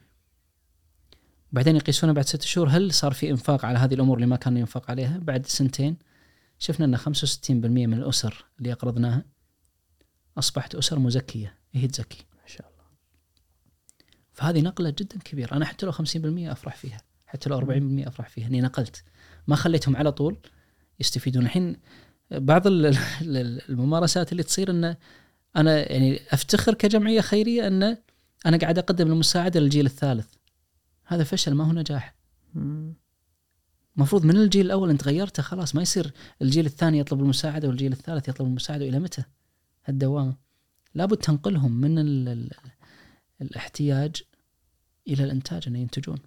بعدين 1.53 1.77
يقيسونه 1.77 2.12
بعد 2.12 2.25
ست 2.25 2.43
شهور 2.43 2.69
هل 2.69 2.93
صار 2.93 3.12
في 3.12 3.31
إنفاق 3.31 3.65
على 3.65 3.79
هذه 3.79 3.95
الأمور 3.95 4.17
اللي 4.17 4.27
ما 4.27 4.37
كان 4.37 4.57
ينفق 4.57 4.91
عليها؟ 4.91 5.19
بعد 5.19 5.47
سنتين 5.47 5.97
شفنا 6.59 6.87
إن 6.87 6.97
65% 6.97 7.51
من 7.51 7.95
الأسر 7.95 8.45
اللي 8.59 8.73
أقرضناها 8.73 9.25
أصبحت 10.39 10.75
أسر 10.75 10.99
مزكية 10.99 11.59
هي 11.73 11.87
تزكي. 11.87 12.27
ما 12.33 12.47
شاء 12.47 12.69
الله. 12.69 12.85
فهذه 14.33 14.61
نقلة 14.61 14.91
جدا 14.91 15.19
كبيرة. 15.19 15.57
أنا 15.57 15.65
حتى 15.65 15.87
لو 15.87 15.93
50% 15.93 15.97
أفرح 16.53 16.77
فيها 16.77 17.03
حتى 17.27 17.51
لو 17.51 17.61
40% 17.61 18.09
أفرح 18.09 18.29
فيها 18.29 18.47
إني 18.47 18.61
نقلت. 18.61 19.05
ما 19.47 19.57
خليتهم 19.57 19.97
على 19.97 20.12
طول 20.12 20.36
يستفيدون 21.01 21.42
الحين 21.45 21.76
بعض 22.30 22.66
ال- 22.66 22.86
ال- 22.86 23.70
الممارسات 23.70 24.32
اللي 24.32 24.42
تصير 24.42 24.70
انه 24.70 24.97
أنا 25.57 25.92
يعني 25.92 26.20
أفتخر 26.30 26.74
كجمعية 26.74 27.20
خيرية 27.20 27.66
إن 27.66 27.97
أنا 28.47 28.57
قاعد 28.57 28.78
أقدم 28.78 29.12
المساعدة 29.12 29.61
للجيل 29.61 29.86
الثالث 29.86 30.26
هذا 31.07 31.24
فشل 31.24 31.55
ما 31.55 31.64
هو 31.64 31.72
نجاح. 31.72 32.14
المفروض 33.97 34.24
من 34.24 34.36
الجيل 34.36 34.66
الأول 34.66 34.90
أنت 34.90 35.05
غيرته 35.05 35.42
خلاص 35.42 35.74
ما 35.74 35.82
يصير 35.82 36.12
الجيل 36.42 36.66
الثاني 36.66 36.99
يطلب 36.99 37.20
المساعدة 37.20 37.68
والجيل 37.68 37.92
الثالث 37.92 38.28
يطلب 38.28 38.47
المساعدة 38.47 38.88
إلى 38.88 38.99
متى؟ 38.99 39.22
هالدوامة 39.84 40.36
لابد 40.95 41.16
تنقلهم 41.16 41.80
من 41.80 41.99
ال 41.99 42.28
ال 42.28 42.51
الاحتياج 43.42 44.22
إلى 45.09 45.24
الإنتاج 45.24 45.62
إنه 45.66 45.78
ينتجون 45.78 46.18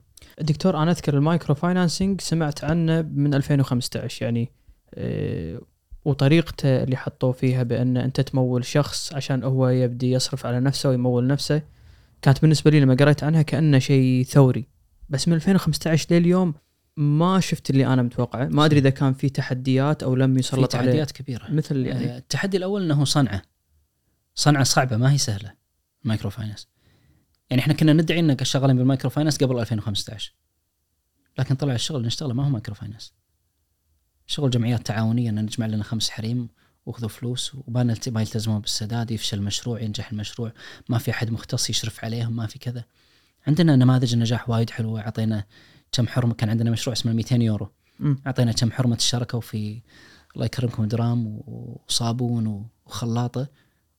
دكتور 0.41 0.83
أنا 0.83 0.91
أذكر 0.91 1.17
ال 1.17 1.55
microfinancing 1.55 2.21
سمعت 2.21 2.63
عنه 2.63 3.01
من 3.01 3.33
2015 3.33 4.25
يعني 4.25 4.51
آه، 4.93 5.61
وطريقته 6.05 6.83
اللي 6.83 6.97
حطوه 6.97 7.31
فيها 7.31 7.63
بأن 7.63 7.97
أنت 7.97 8.21
تمول 8.21 8.65
شخص 8.65 9.13
عشان 9.13 9.43
هو 9.43 9.69
يبدي 9.69 10.11
يصرف 10.11 10.45
على 10.45 10.59
نفسه 10.59 10.89
ويمول 10.89 11.27
نفسه 11.27 11.61
كانت 12.21 12.41
بالنسبة 12.41 12.71
لي 12.71 12.79
لما 12.79 12.95
قريت 12.95 13.23
عنها 13.23 13.41
كأنه 13.41 13.79
شيء 13.79 14.23
ثوري. 14.23 14.67
بس 15.09 15.27
من 15.27 15.33
2015 15.33 16.15
لليوم 16.15 16.53
ما 16.97 17.39
شفت 17.39 17.69
اللي 17.69 17.85
أنا 17.85 18.01
متوقعه 18.01 18.45
ما 18.45 18.65
أدري 18.65 18.79
إذا 18.79 18.89
كان 18.89 19.13
في 19.13 19.29
تحديات 19.29 20.03
أو 20.03 20.15
لم 20.15 20.37
يسلط 20.37 20.75
عليه. 20.75 20.85
تحديات 20.85 21.11
كبيرة. 21.11 21.51
مثل 21.51 21.85
يعني. 21.85 22.13
آه، 22.13 22.17
التحدي 22.17 22.57
الأول 22.57 22.83
إنه 22.83 23.05
صنعه. 23.05 23.41
صنعة 24.35 24.63
صعبة 24.63 24.97
ما 24.97 25.11
هي 25.11 25.17
سهلة. 25.17 25.53
microfinance. 26.03 26.67
يعني 27.49 27.61
إحنا 27.61 27.73
كنا 27.73 27.93
ندعي 27.93 28.19
انك 28.19 28.43
شغالين 28.43 28.77
بال 28.77 29.09
microfinance 29.09 29.37
قبل 29.37 29.59
2015 29.59 30.33
لكن 31.39 31.55
طلع 31.55 31.73
الشغل 31.73 31.97
اللي 31.97 32.07
نشتغله 32.07 32.33
ما 32.33 32.45
هو 32.45 32.49
microfinance 32.49 33.13
شغل 34.27 34.49
جمعيات 34.49 34.87
تعاونية 34.87 35.29
إن 35.29 35.41
نجمع 35.43 35.65
لنا 35.65 35.83
خمس 35.83 36.09
حريم 36.09 36.49
واخذوا 36.85 37.09
فلوس 37.09 37.55
وما 37.67 37.95
ما 38.07 38.21
يلتزمون 38.21 38.59
بالسداد 38.59 39.11
يفشل 39.11 39.37
المشروع 39.37 39.81
ينجح 39.81 40.11
المشروع. 40.11 40.51
ما 40.89 40.97
في 40.97 41.11
أحد 41.11 41.31
مختص 41.31 41.69
يشرف 41.69 42.05
عليهم 42.05 42.35
ما 42.35 42.47
في 42.47 42.59
كذا. 42.59 42.83
عندنا 43.47 43.75
نماذج 43.75 44.13
النجاح 44.13 44.49
وايد 44.49 44.69
حلوة 44.69 45.01
أعطينا 45.01 45.43
كم 45.91 46.07
حرمة 46.07 46.33
كان 46.33 46.49
عندنا 46.49 46.71
مشروع 46.71 46.93
اسمه 46.93 47.13
200 47.13 47.35
يورو. 47.35 47.71
أعطينا 48.27 48.51
كم 48.51 48.71
حرمة 48.71 48.95
اشتركوا 48.95 49.41
في 49.41 49.81
الله 50.35 50.45
يكرمكم 50.45 50.85
درام 50.85 51.41
وصابون 51.47 52.69
وخلاطة. 52.85 53.47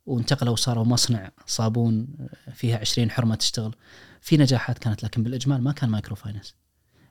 وانتقلوا 0.08 0.52
وصاروا 0.52 0.84
مصنع 0.84 1.30
صابون 1.46 2.06
فيها 2.54 2.78
20 2.78 3.10
حرمة 3.10 3.34
تشتغل. 3.34 3.74
في 4.20 4.36
نجاحات 4.36 4.78
كانت 4.78 5.02
لكن 5.04 5.22
بالإجمال 5.22 5.62
ما 5.62 5.72
كان 5.72 5.90
microfinance 5.90 6.54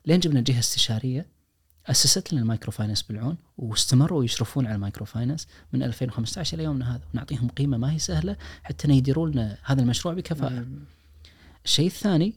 لين 0.05 0.19
جبنا 0.19 0.41
جهة 0.41 0.59
استشارية 0.59 1.25
أسست 1.85 2.33
لنا 2.33 2.41
ال 2.41 2.71
microfinance 2.71 3.01
بالعون 3.01 3.37
واستمروا 3.57 4.23
يشرفون 4.23 4.65
على 4.65 4.75
ال 4.75 5.05
microfinance 5.05 5.47
من 5.73 5.83
2015 5.83 6.55
إلى 6.55 6.63
يومنا 6.63 6.95
هذا. 6.95 7.01
ونعطيهم 7.13 7.47
قيمة 7.49 7.77
ما 7.77 7.91
هي 7.91 7.99
سهلة 7.99 8.37
حتى 8.63 8.87
إن 8.87 8.91
يديرون 8.93 9.31
لنا 9.31 9.57
هذا 9.63 9.81
المشروع 9.81 10.13
بكفاءة. 10.13 10.49
مم. 10.53 10.79
الشيء 11.65 11.87
الثاني 11.87 12.33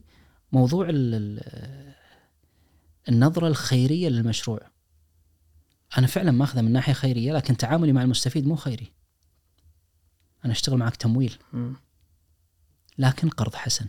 موضوع 0.51 0.89
ال- 0.89 1.13
ال- 1.15 1.93
النظرة 3.09 3.47
الخيرية 3.47 4.09
للمشروع. 4.09 4.59
أنا 5.97 6.07
فعلا 6.07 6.31
ماخذه 6.31 6.61
من 6.61 6.71
ناحية 6.71 6.93
خيرية 6.93 7.33
لكن 7.33 7.57
تعاملي 7.57 7.93
مع 7.93 8.01
المستفيد 8.01 8.47
مو 8.47 8.55
خيري. 8.55 8.91
أنا 10.45 10.53
أشتغل 10.53 10.77
معك 10.77 10.95
تمويل. 10.95 11.37
لكن 12.97 13.29
قرض 13.29 13.55
حسن. 13.55 13.87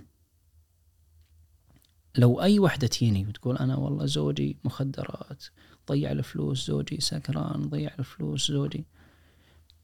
لو 2.15 2.43
أي 2.43 2.59
وحدة 2.59 2.87
تجيني 2.87 3.27
وتقول 3.27 3.57
أنا 3.57 3.77
والله 3.77 4.07
زوجي 4.07 4.59
مخدرات 4.65 5.45
ضيع 5.89 6.13
الفلوس 6.13 6.67
زوجي 6.67 7.01
سكران 7.01 7.69
ضيع 7.69 7.95
الفلوس 7.99 8.51
زوجي. 8.51 8.87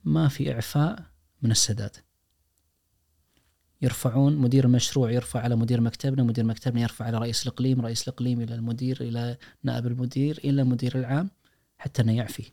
ما 0.04 0.28
في 0.28 0.52
إعفاء 0.52 1.04
من 1.42 1.50
السداد. 1.50 1.96
يرفعون 3.82 4.36
مدير 4.36 4.64
المشروع 4.64 5.10
يرفع 5.10 5.40
على 5.40 5.56
مدير 5.56 5.80
مكتبنا 5.80 6.22
مدير 6.22 6.44
مكتبنا 6.44 6.80
يرفع 6.80 7.04
على 7.04 7.18
رئيس 7.18 7.46
الإقليم 7.46 7.80
رئيس 7.80 8.08
الإقليم 8.08 8.40
إلى 8.40 8.54
المدير 8.54 9.00
إلى 9.00 9.38
نائب 9.62 9.86
المدير 9.86 10.38
إلى 10.38 10.62
المدير 10.62 10.98
العام 10.98 11.30
حتى 11.78 12.02
إنه 12.02 12.16
يعفي. 12.16 12.52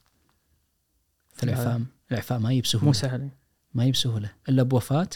فالإعفاء 1.34 1.82
الإعفاء 2.12 2.40
ما 2.40 2.52
يجي 2.52 2.62
بسهوله 2.62 2.86
مو 2.86 2.94
سهل. 2.94 3.30
ما 3.76 3.84
هي 3.84 3.92
بسهولة 3.92 4.32
إلا 4.50 4.64
بوفاة 4.64 5.10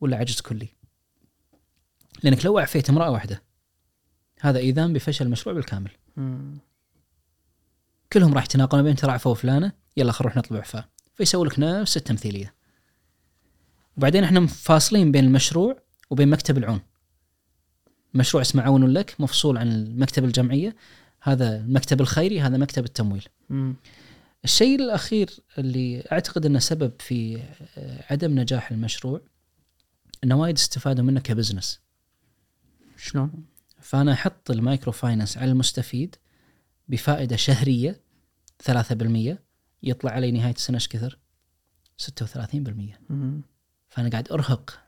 ولا 0.00 0.16
عجز 0.16 0.40
كلي. 0.40 0.68
لأنك 2.22 2.44
لو 2.44 2.58
اعفيت 2.58 2.90
امرأة 2.90 3.10
واحدة 3.10 3.42
هذا 4.40 4.58
ايذان 4.58 4.92
بفشل 4.92 5.26
المشروع 5.26 5.54
بالكامل. 5.54 5.90
مم. 6.16 6.58
كلهم 8.12 8.34
راح 8.34 8.44
يتناقلون 8.44 8.84
بين 8.84 8.96
ترى 8.96 9.12
عفوا 9.12 9.34
فلانه 9.34 9.72
يلا 9.96 10.12
خلينا 10.12 10.32
نروح 10.32 10.36
نطلب 10.36 10.56
اعفاء 10.56 10.88
فيسوي 11.14 11.46
لك 11.46 11.58
نفس 11.58 11.96
التمثيلية. 11.96 12.54
وبعدين 13.96 14.24
إحنا 14.24 14.46
فاصلين 14.46 15.12
بين 15.12 15.24
المشروع 15.24 15.82
وبين 16.10 16.28
مكتب 16.28 16.58
العون. 16.58 16.80
مشروع 18.14 18.42
اسمه 18.42 18.62
عون 18.62 18.86
لك 18.86 19.14
مفصول 19.18 19.58
عن 19.58 19.72
المكتب 19.72 20.24
الجمعية 20.24 20.76
هذا 21.20 21.56
المكتب 21.56 22.00
الخيري 22.00 22.40
هذا 22.40 22.56
مكتب 22.56 22.84
التمويل. 22.84 23.28
مم. 23.50 23.74
الشيء 24.44 24.80
الأخير 24.80 25.30
اللي 25.58 26.04
أعتقد 26.12 26.46
أنه 26.46 26.58
سبب 26.58 26.92
في 26.98 27.42
آه، 27.76 28.04
عدم 28.10 28.40
نجاح 28.40 28.70
المشروع 28.70 29.20
أنه 30.24 30.40
وايد 30.40 30.56
استفادوا 30.56 31.04
منه 31.04 31.20
ك 31.20 31.27
business 31.27 31.80
شلون؟ 32.96 33.44
فأنا 33.80 34.12
أحط 34.12 34.50
ال 34.50 34.92
microfinance 34.92 35.38
على 35.38 35.50
المستفيد 35.50 36.16
بفائدة 36.88 37.36
شهرية 37.36 38.00
3% 38.62 39.36
يطلع 39.82 40.10
علي 40.10 40.30
نهاية 40.30 40.54
السنة 40.54 40.76
إيش 40.76 40.88
كثر؟ 40.88 41.18
36% 42.02 42.08
مم. 43.10 43.40
فأنا 43.88 44.08
قاعد 44.08 44.32
أرهق 44.32 44.80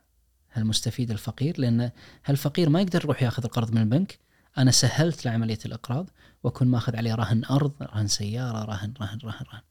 هالمستفيد 0.52 1.10
الفقير 1.10 1.60
لأن 1.60 1.90
هالفقير 2.24 2.68
ما 2.68 2.80
يقدر 2.80 3.00
يروح 3.04 3.22
ياخذ 3.22 3.44
القرض 3.44 3.72
من 3.72 3.80
البنك 3.80 4.18
أنا 4.58 4.70
سهلت 4.70 5.24
له 5.24 5.30
عملية 5.30 5.58
الإقراض 5.66 6.10
وأكون 6.42 6.68
ماخذ 6.68 6.96
عليه 6.96 7.14
رهن 7.14 7.44
أرض 7.44 7.82
رهن 7.82 8.06
سيارة 8.08 8.64
رهن 8.64 8.94
رهن 9.00 9.18
رهن 9.24 9.44
رهن. 9.52 9.62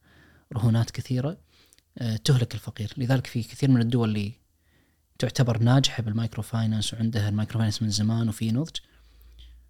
رهونات 0.52 0.90
كثيرة 0.90 1.38
آه، 1.98 2.16
تهلك 2.16 2.54
الفقير. 2.54 2.92
لذلك 2.96 3.26
في 3.26 3.42
كثير 3.42 3.70
من 3.70 3.80
الدول 3.80 4.08
اللي 4.08 4.32
تعتبر 5.18 5.58
ناجحة 5.58 6.02
بال 6.02 6.42
microfinance 6.42 6.94
وعندها 6.94 7.28
ال 7.28 7.54
microfinance 7.54 7.82
من 7.82 7.90
زمان 7.90 8.28
وفي 8.28 8.52
نضج 8.52 8.76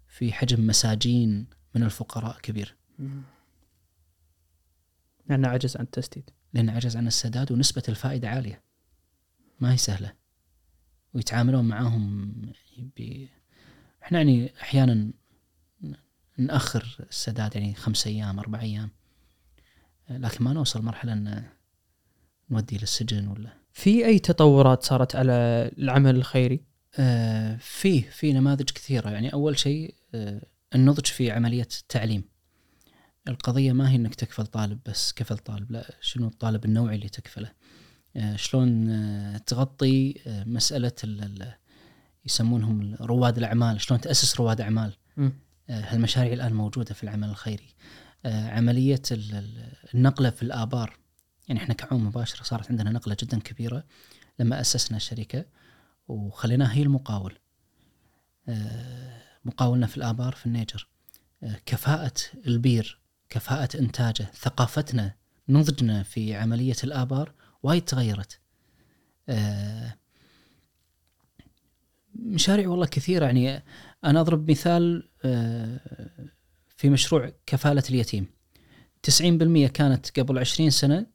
في 0.07 0.33
حجم 0.33 0.67
مساجين 0.67 1.47
من 1.75 1.83
الفقراء 1.83 2.39
كبير. 2.39 2.75
لأنه 5.29 5.47
عجز 5.47 5.77
عن 5.77 5.83
التسديد. 5.83 6.29
لأن 6.53 6.69
عجز 6.69 6.97
عن 6.97 7.07
السداد 7.07 7.51
ونسبة 7.51 7.83
الفائدة 7.89 8.29
عالية. 8.29 8.63
ما 9.59 9.73
هي 9.73 9.77
سهلة. 9.77 10.13
ويتعاملون 11.13 11.67
معاهم 11.67 12.31
ب... 12.77 13.27
إحنا 14.07 14.17
يعني 14.17 14.53
أحيانا 14.61 15.11
نأخر 16.37 16.97
السداد 17.09 17.55
يعني 17.55 17.75
خمس 17.75 18.07
أيام 18.07 18.39
أربع 18.39 18.61
أيام 18.61 18.89
لكن 20.09 20.43
ما 20.43 20.53
نوصل 20.53 20.81
مرحلة 20.81 21.13
أن 21.13 21.43
نودي 22.49 22.77
للسجن 22.77 23.27
ولا. 23.27 23.53
في 23.73 24.05
أي 24.05 24.19
تطورات 24.19 24.83
صارت 24.83 25.15
على 25.15 25.31
العمل 25.77 26.15
الخيري؟ 26.15 26.61
آه، 26.99 27.55
في 27.61 28.01
في 28.01 28.33
نماذج 28.33 28.69
كثيرة. 28.69 29.09
يعني 29.09 29.33
أول 29.33 29.59
شيء 29.59 29.95
آه، 30.15 30.41
النضج 30.75 31.05
في 31.05 31.31
عملية 31.31 31.67
التعليم. 31.81 32.23
القضية 33.27 33.71
ما 33.73 33.91
هي 33.91 33.95
أنك 33.95 34.15
تكفل 34.15 34.45
طالب 34.45 34.79
بس 34.85 35.13
كفل 35.13 35.37
طالب 35.37 35.71
لا 35.71 35.95
شنو 36.01 36.27
الطالب 36.27 36.65
النوعي 36.65 36.95
اللي 36.95 37.09
تكفله؟ 37.09 37.51
آه، 38.15 38.35
شلون 38.35 38.89
آه، 38.89 39.37
تغطي 39.37 40.15
آه، 40.27 40.43
مسألة 40.43 40.91
ال- 41.03 41.23
ال- 41.23 41.53
يسمونهم 42.27 42.95
رواد 43.01 43.37
الأعمال. 43.37 43.81
شلون 43.81 44.01
تأسس 44.01 44.39
رواد 44.39 44.61
أعمال؟ 44.61 44.93
مم. 45.17 45.33
آه، 45.69 45.81
هالمشاريع 45.93 46.33
الآن 46.33 46.53
موجودة 46.53 46.93
في 46.93 47.03
العمل 47.03 47.29
الخيري. 47.29 47.75
آه، 48.25 48.49
عملية 48.49 49.01
ال- 49.11 49.35
ال- 49.35 49.73
النقلة 49.93 50.29
في 50.29 50.43
الآبار. 50.43 50.97
يعني 51.47 51.59
إحنا 51.63 51.73
كعون 51.73 52.03
مباشرة 52.03 52.43
صارت 52.43 52.69
عندنا 52.71 52.89
نقلة 52.91 53.17
جدا 53.23 53.39
كبيرة 53.39 53.83
لما 54.39 54.61
أسسنا 54.61 54.97
الشركة 54.97 55.45
وخليناها 56.07 56.73
هي 56.73 56.81
المقاول. 56.81 57.37
آه، 58.49 59.21
مقاولنا 59.45 59.87
في 59.87 59.97
الآبار 59.97 60.33
في 60.35 60.45
النيجر. 60.45 60.87
كفاءة 61.65 62.13
البير 62.47 62.99
كفاءة 63.29 63.77
إنتاجه 63.79 64.23
ثقافتنا 64.33 65.13
نضجنا 65.49 66.03
في 66.03 66.35
عملية 66.35 66.75
الآبار 66.83 67.33
وايد 67.63 67.81
تغيرت. 67.81 68.39
مشاريع 72.19 72.69
والله 72.69 72.85
كثيرة. 72.85 73.25
يعني 73.25 73.63
أنا 74.05 74.21
أضرب 74.21 74.51
مثال 74.51 75.09
آه، 75.25 75.79
في 76.77 76.89
مشروع 76.89 77.31
كفالة 77.45 77.83
اليتيم. 77.89 78.25
90% 79.03 79.67
كانت 79.67 80.19
قبل 80.19 80.37
20 80.39 80.69
سنة 80.69 81.05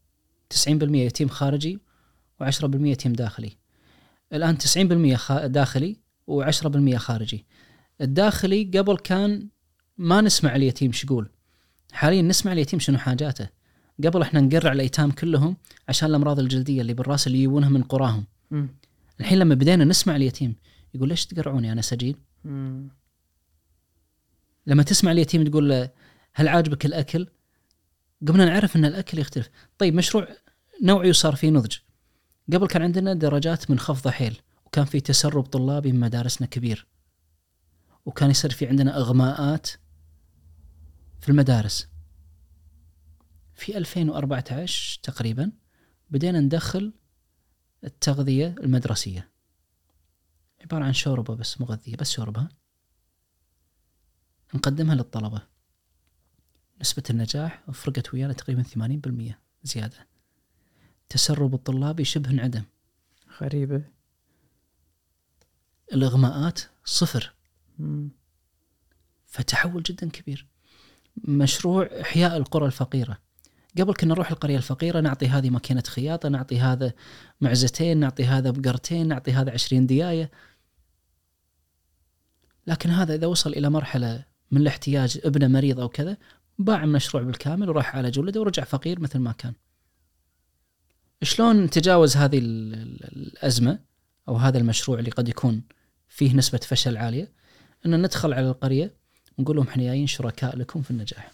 90% 0.55 0.69
يتيم 0.95 1.29
خارجي 1.29 1.79
و10% 2.43 2.65
يتيم 2.75 3.13
داخلي. 3.13 3.57
الآن 4.33 4.59
90% 4.59 5.17
خا- 5.17 5.47
داخلي 5.47 5.97
و10% 6.31 6.95
خارجي. 6.97 7.47
الداخلي 8.01 8.71
قبل 8.75 8.97
كان 8.97 9.49
ما 9.99 10.21
نسمع 10.21 10.57
اليتيم 10.57 10.93
شو 10.93 11.07
يقول. 11.07 11.29
حاليا 11.93 12.23
نسمع 12.23 12.53
اليتيم 12.53 12.79
شنو 12.81 12.99
حاجاته. 12.99 13.49
قبل 14.05 14.23
إحنا 14.23 14.41
نقرع 14.41 14.73
الأيتام 14.73 15.11
كلهم 15.11 15.57
عشان 15.89 16.09
الأمراض 16.11 16.39
الجلدية 16.41 16.81
اللي 16.81 16.95
بالرأس 16.95 17.27
اللي 17.27 17.43
يجونها 17.43 17.69
من 17.69 17.83
قراهم. 17.83 18.25
الحين 19.21 19.39
لما 19.39 19.55
بدينا 19.55 19.85
نسمع 19.85 20.17
اليتيم 20.17 20.57
يقول 20.95 21.09
ليش 21.09 21.27
تقرعوني 21.27 21.73
أنا 21.73 21.83
سجين؟ 21.83 22.17
مم. 22.45 22.89
لما 24.67 24.83
تسمع 24.83 25.13
اليتيم 25.13 25.45
تقول 25.45 25.69
له 25.69 25.91
هل 26.33 26.49
عاجبك 26.49 26.87
الأكل؟ 26.87 27.29
قمنا 28.29 28.45
نعرف 28.45 28.77
أن 28.77 28.85
الأكل 28.85 29.19
يختلف. 29.19 29.51
طيب 29.79 29.95
مشروع 29.95 30.29
نوعي 30.83 31.11
وصار 31.11 31.37
فيه 31.37 31.51
نضج. 31.51 31.77
قبل 32.53 32.67
كان 32.67 32.83
عندنا 32.83 33.15
درجات 33.15 33.71
منخفضه 33.71 34.11
حيل 34.11 34.41
وكان 34.67 34.85
في 34.85 35.01
تسرب 35.01 35.45
طلابي 35.45 35.93
من 35.93 36.01
مدارسنا 36.01 36.47
كبير. 36.47 36.87
وكان 38.07 38.31
يصير 38.31 38.51
في 38.51 38.67
عندنا 38.67 38.97
أغماءات 38.97 39.67
في 41.21 41.29
المدارس. 41.29 41.89
في 43.55 43.79
2014 43.79 45.01
تقريبا 45.03 45.53
بدينا 46.11 46.41
ندخل 46.41 46.93
التغذية 47.85 48.55
المدرسية. 48.61 49.32
عبارة 50.63 50.85
عن 50.85 50.93
شوربة 50.93 51.35
بس 51.35 51.61
مغذية 51.61 51.97
بس 51.97 52.11
شوربة. 52.11 52.49
نقدمها 54.55 54.95
للطلبة. 54.95 55.43
نسبة 56.81 57.03
النجاح 57.11 57.63
فرقت 57.73 58.15
ويانا 58.15 58.33
تقريبا 58.33 58.63
80% 58.63 59.39
زيادة. 59.63 60.07
تسرب 61.09 61.55
الطلابي 61.55 62.05
شبه 62.05 62.31
انعدم. 62.31 62.63
غريبة. 63.41 63.83
الإغماءات 65.93 66.61
صفر. 66.85 67.33
مم. 67.79 68.11
فتحول 69.27 69.83
جدا 69.83 70.09
كبير. 70.11 70.47
مشروع 71.25 71.89
إحياء 72.01 72.37
القرى 72.37 72.67
الفقيرة. 72.67 73.19
قبل 73.79 73.95
كنا 73.95 74.15
نروح 74.15 74.31
القرية 74.31 74.57
الفقيرة 74.57 75.01
نعطي 75.01 75.29
هذه 75.29 75.51
ماكينة 75.51 75.83
خياطة 75.87 76.29
نعطي 76.29 76.61
هذا 76.61 76.93
معزتين 77.41 77.99
نعطي 77.99 78.25
هذا 78.25 78.51
بقرتين 78.51 79.09
نعطي 79.09 79.33
هذا 79.33 79.53
عشرين 79.53 79.87
دياية 79.87 80.31
لكن 82.67 82.91
هذا 82.91 83.15
إذا 83.15 83.27
وصل 83.27 83.53
إلى 83.53 83.71
مرحلة 83.71 84.25
من 84.51 84.61
الاحتياج 84.61 85.21
ابنه 85.25 85.49
مريض 85.49 85.81
أو 85.81 85.89
كذا 85.89 86.17
باع 86.59 86.85
المشروع 86.85 87.23
بالكامل 87.23 87.69
وراح 87.69 87.97
عالج 87.97 88.19
ولده 88.19 88.41
ورجع 88.41 88.65
فقير 88.65 89.01
مثل 89.01 89.19
ما 89.19 89.33
كان. 89.33 89.53
شلون 91.23 91.65
نتجاوز 91.65 92.17
هذه 92.17 92.39
ال- 92.39 92.75
ال- 92.75 93.05
الأزمة 93.17 93.79
أو 94.29 94.37
هذا 94.37 94.59
المشروع 94.59 94.99
اللي 94.99 95.11
قد 95.11 95.29
يكون 95.29 95.63
فيه 96.09 96.35
نسبة 96.35 96.59
فشل 96.59 96.97
عالية؟ 96.97 97.33
أن 97.87 98.03
ندخل 98.03 98.33
على 98.33 98.49
القرية 98.49 98.95
ونقول 99.39 99.57
لهم 99.57 99.69
إحنا 99.69 99.83
جايين 99.83 100.07
شركاء 100.07 100.57
لكم 100.57 100.83
في 100.83 100.91
النجاح. 100.91 101.33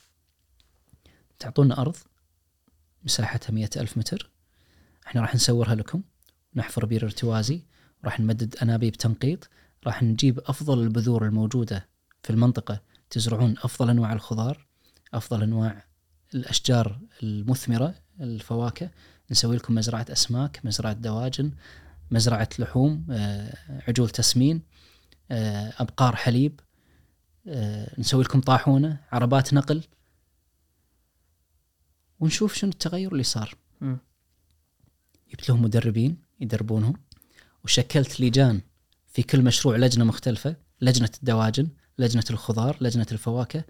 تعطونا 1.39 1.81
أرض 1.81 1.97
مساحتها 3.05 3.53
مئة 3.53 3.71
ألف 3.77 3.99
متر. 3.99 4.31
إحنا 5.07 5.21
راح 5.21 5.35
نسورها 5.35 5.75
لكم 5.75 6.03
نحفر 6.55 6.87
بير 6.87 7.05
ارتوازي 7.05 7.63
راح 8.05 8.21
نمدد 8.21 8.57
أنابيب 8.63 8.93
تنقيط 8.97 9.49
راح 9.87 10.03
نجيب 10.03 10.39
أفضل 10.39 10.83
البذور 10.83 11.27
الموجودة 11.27 11.89
في 12.23 12.31
المنطقة. 12.31 12.81
تزرعون 13.11 13.55
أفضل 13.63 13.91
أنواع 13.91 14.13
الخضار 14.13 14.67
أفضل 15.15 15.43
أنواع 15.43 15.85
الأشجار 16.35 17.01
المثمرة 17.23 17.95
الفواكه. 18.21 18.91
نسوي 19.31 19.57
لكم 19.57 19.75
مزرعة 19.75 20.07
أسماك 20.11 20.61
مزرعة 20.65 20.93
دواجن 20.93 21.53
مزرعة 22.11 22.49
لحوم 22.59 23.07
آه، 23.11 23.59
عجول 23.89 24.11
تسمين 24.11 24.63
آه، 25.31 25.73
أبقار 25.79 26.17
حليب 26.17 26.61
آه، 27.47 28.01
نسوي 28.01 28.25
لكم 28.25 28.41
طاحونة 28.41 29.01
عربات 29.13 29.55
نقل. 29.55 29.85
ونشوف 32.21 32.55
شنو 32.55 32.71
التغير 32.71 33.13
اللي 33.13 33.23
صار. 33.23 33.55
جبت 35.31 35.49
لهم 35.49 35.63
مدربين 35.63 36.17
يدربونهم. 36.41 36.95
وشكلت 37.65 38.21
لجان 38.21 38.61
في 39.09 39.23
كل 39.23 39.43
مشروع 39.43 39.77
لجنة 39.77 40.05
مختلفة 40.05 40.57
لجنة 40.81 41.11
الدواجن 41.19 41.69
لجنة 41.99 42.25
الخضار 42.31 42.77
لجنة 42.81 43.07
الفواكه. 43.13 43.65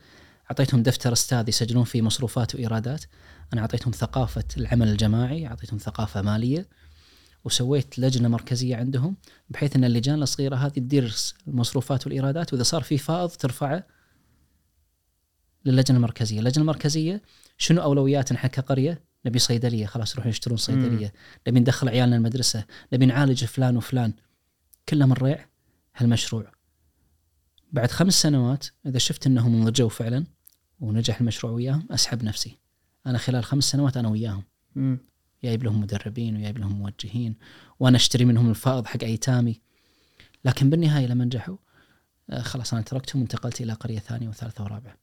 أعطيتهم 0.50 0.82
دفتر 0.82 1.12
أستاذ 1.12 1.48
يسجلون 1.48 1.84
فيه 1.84 2.02
مصروفات 2.02 2.54
وإيرادات. 2.54 3.04
أنا 3.52 3.60
أعطيتهم 3.60 3.92
ثقافة 3.92 4.44
العمل 4.56 4.88
الجماعي 4.88 5.46
أعطيتهم 5.46 5.78
ثقافة 5.78 6.22
مالية. 6.22 6.68
وسويت 7.44 7.98
لجنة 7.98 8.28
مركزية 8.28 8.76
عندهم 8.76 9.16
بحيث 9.50 9.76
أن 9.76 9.84
اللجان 9.84 10.22
الصغيرة 10.22 10.56
هذه 10.56 10.70
تدير 10.70 11.14
المصروفات 11.48 12.06
والإيرادات. 12.06 12.52
وإذا 12.52 12.62
صار 12.62 12.82
في 12.82 12.98
فائض 12.98 13.30
ترفعه 13.30 13.86
للجنة 15.64 15.96
المركزية، 15.96 16.38
اللجنه 16.38 16.62
المركزيه 16.62 17.22
شنو 17.58 17.82
اولوياتنا 17.82 18.38
إحنا 18.38 18.48
كقرية؟ 18.48 19.02
نبي 19.26 19.38
صيدلية 19.38 19.86
خلاص 19.86 20.12
يروحون 20.12 20.30
يشترون 20.30 20.56
صيدلية، 20.56 21.12
نبي 21.48 21.60
ندخل 21.60 21.88
عيالنا 21.88 22.16
المدرسة، 22.16 22.64
نبي 22.92 23.06
نعالج 23.06 23.44
فلان 23.44 23.76
وفلان. 23.76 24.12
كله 24.88 25.06
من 25.06 25.12
ريع 25.12 25.46
هالمشروع. 25.96 26.52
بعد 27.72 27.90
خمس 27.90 28.22
سنوات 28.22 28.66
إذا 28.86 28.98
شفت 28.98 29.26
إنهم 29.26 29.60
نضجوا 29.60 29.88
فعلا 29.88 30.26
ونجح 30.80 31.20
المشروع 31.20 31.52
وياهم 31.52 31.86
أسحب 31.90 32.24
نفسي. 32.24 32.58
أنا 33.06 33.18
خلال 33.18 33.44
خمس 33.44 33.64
سنوات 33.64 33.96
أنا 33.96 34.08
وياهم. 34.08 34.44
جايب 35.44 35.64
لهم 35.64 35.80
مدربين 35.80 36.36
وجايب 36.36 36.58
لهم 36.58 36.72
موجهين 36.72 37.36
وأنا 37.80 37.96
أشتري 37.96 38.24
منهم 38.24 38.50
الفائض 38.50 38.86
حق 38.86 39.02
ايتامي 39.02 39.60
لكن 40.44 40.70
بالنهاية 40.70 41.06
لما 41.06 41.24
نجحوا 41.24 41.56
آه، 42.30 42.42
خلاص 42.42 42.72
أنا 42.72 42.82
تركتهم 42.82 43.22
وانتقلت 43.22 43.60
إلى 43.60 43.72
قرية 43.72 43.98
ثانية 43.98 44.28
وثالثة 44.28 44.64
ورابعة. 44.64 44.96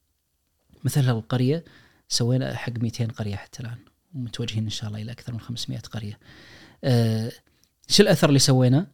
مثل 0.83 1.01
هالقرية 1.01 1.63
سوينا 2.07 2.55
حق 2.55 2.73
200 2.79 3.05
قرية 3.05 3.35
حتى 3.35 3.59
الآن 3.59 3.77
ومتوجهين 4.13 4.63
إن 4.63 4.69
شاء 4.69 4.87
الله 4.89 5.01
إلى 5.01 5.11
أكثر 5.11 5.33
من 5.33 5.39
500 5.39 5.79
قرية. 5.79 6.19
أه 6.83 7.31
شو 7.87 8.03
الأثر 8.03 8.29
اللي 8.29 8.39
سويناه؟ 8.39 8.87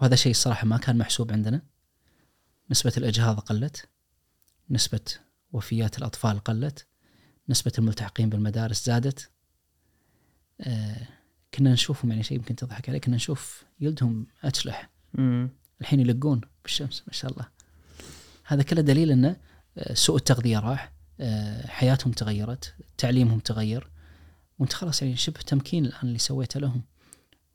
وهذا 0.00 0.16
شيء 0.16 0.30
الصراحة 0.30 0.66
ما 0.66 0.76
كان 0.76 0.98
محسوب 0.98 1.32
عندنا. 1.32 1.62
نسبة 2.70 2.92
الإجهاض 2.96 3.40
قلت. 3.40 3.88
نسبة 4.70 5.00
وفيات 5.52 5.98
الأطفال 5.98 6.38
قلت. 6.38 6.86
نسبة 7.48 7.72
الملتحقين 7.78 8.28
بالمدارس 8.28 8.86
زادت. 8.86 9.30
آه، 10.60 11.08
كنا 11.54 11.72
نشوفهم 11.72 12.10
يعني 12.10 12.22
شيء 12.22 12.36
يمكن 12.38 12.56
تضحك 12.56 12.88
عليه 12.88 12.98
كنا 12.98 13.16
نشوف 13.16 13.64
يلدهم 13.80 14.26
اتشلح. 14.44 14.90
الحين 15.80 16.00
يلقون 16.00 16.40
بالشمس 16.62 17.02
ما 17.06 17.12
شاء 17.12 17.30
الله 17.30 17.48
هذا 18.44 18.62
كله 18.62 18.80
دليل 18.80 19.10
انه 19.10 19.36
آه، 19.78 19.94
سوء 19.94 20.16
التغذية 20.16 20.58
راح 20.58 20.92
آه، 21.20 21.66
حياتهم 21.66 22.12
تغيرت 22.12 22.74
تعليمهم 22.98 23.38
تغير 23.38 23.90
وانت 24.58 24.72
خلاص 24.72 25.02
يعني 25.02 25.16
شبه 25.16 25.40
تمكين 25.40 25.84
الآن 25.84 26.00
اللي 26.02 26.18
سويته 26.18 26.60
لهم 26.60 26.82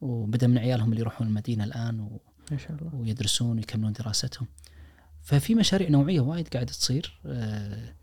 وبدا 0.02 0.48
من 0.48 0.58
عيالهم 0.58 0.90
اللي 0.90 1.02
يروحون 1.02 1.28
المدينة 1.28 1.64
الآن 1.64 2.00
و... 2.00 2.22
ما 2.52 2.58
شاء 2.58 2.72
الله. 2.72 2.96
ويدرسون 2.96 3.58
ويكملون 3.58 3.94
دراستهم. 3.94 4.48
ففي 5.26 5.56
مشاريع 5.56 5.90
نوعية 5.90 6.20
وايد 6.20 6.48
قاعدة 6.48 6.72
تصير 6.72 7.20
آه، 7.26 7.96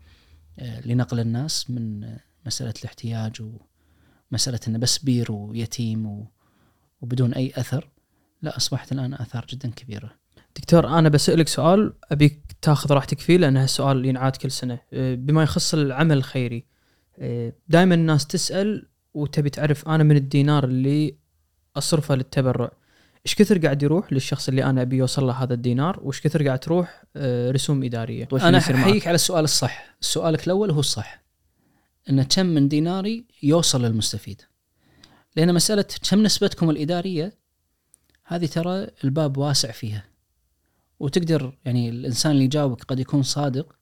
آه، 0.59 0.87
لنقل 0.87 1.19
الناس 1.19 1.69
من 1.69 2.03
آه، 2.03 2.19
مسألة 2.45 2.73
الاحتياج 2.79 3.41
ومسألة 4.31 4.59
إنه 4.67 4.77
بس 4.77 4.97
بير 4.97 5.31
ويتيم 5.31 6.25
وبدون 7.01 7.33
أي 7.33 7.53
أثر. 7.55 7.89
لا 8.41 8.57
أصبحت 8.57 8.91
الآن 8.91 9.13
آثار 9.13 9.45
جدا 9.49 9.69
كبيرة. 9.69 10.11
دكتور 10.55 10.87
أنا 10.99 11.09
بسألك 11.09 11.47
سؤال 11.47 11.93
أبيك 12.11 12.55
تاخذ 12.61 12.93
راحتك 12.93 13.19
فيه 13.19 13.37
لأن 13.37 13.57
هالسؤال 13.57 14.05
ينعاد 14.05 14.35
كل 14.35 14.51
سنة. 14.51 14.79
بما 14.93 15.43
يخص 15.43 15.73
العمل 15.73 16.17
الخيري 16.17 16.65
دائما 17.67 17.95
الناس 17.95 18.27
تسأل 18.27 18.89
وتبي 19.13 19.49
تعرف 19.49 19.87
أنا 19.87 20.03
من 20.03 20.15
الدينار 20.15 20.63
اللي 20.63 21.17
أصرفه 21.75 22.15
للتبرع. 22.15 22.71
إيش 23.25 23.35
كثر 23.35 23.57
قاعد 23.57 23.83
يروح 23.83 24.13
للشخص 24.13 24.49
اللي 24.49 24.63
أنا 24.63 24.81
أبي 24.81 24.97
يوصل 24.97 25.27
له 25.27 25.33
هذا 25.33 25.53
الدينار؟ 25.53 25.99
وإيش 26.03 26.21
كثر 26.21 26.47
قاعد 26.47 26.59
تروح 26.59 27.03
أه، 27.15 27.51
رسوم 27.51 27.83
إدارية؟ 27.83 28.27
اللي 28.33 28.49
أنا؟ 28.49 28.57
أحييك 28.57 29.07
على 29.07 29.15
السؤال 29.15 29.43
الصح. 29.43 29.95
سؤالك 30.01 30.45
الأول 30.45 30.71
هو 30.71 30.79
الصح 30.79 31.23
إن 32.09 32.23
كم 32.23 32.45
من 32.45 32.67
ديناري 32.67 33.25
يوصل 33.43 33.85
للمستفيد. 33.85 34.41
لأن 35.35 35.53
مسألة 35.53 35.85
كم 36.09 36.23
نسبتكم 36.23 36.69
الإدارية 36.69 37.37
هذه 38.25 38.45
ترى 38.45 38.87
الباب 39.03 39.37
واسع 39.37 39.71
فيها. 39.71 40.05
وتقدر 40.99 41.57
يعني 41.65 41.89
الإنسان 41.89 42.31
اللي 42.31 42.43
يجاوبك 42.43 42.83
قد 42.83 42.99
يكون 42.99 43.23
صادق 43.23 43.75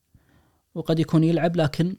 وقد 0.75 0.99
يكون 0.99 1.23
يلعب 1.23 1.55
لكن 1.55 1.95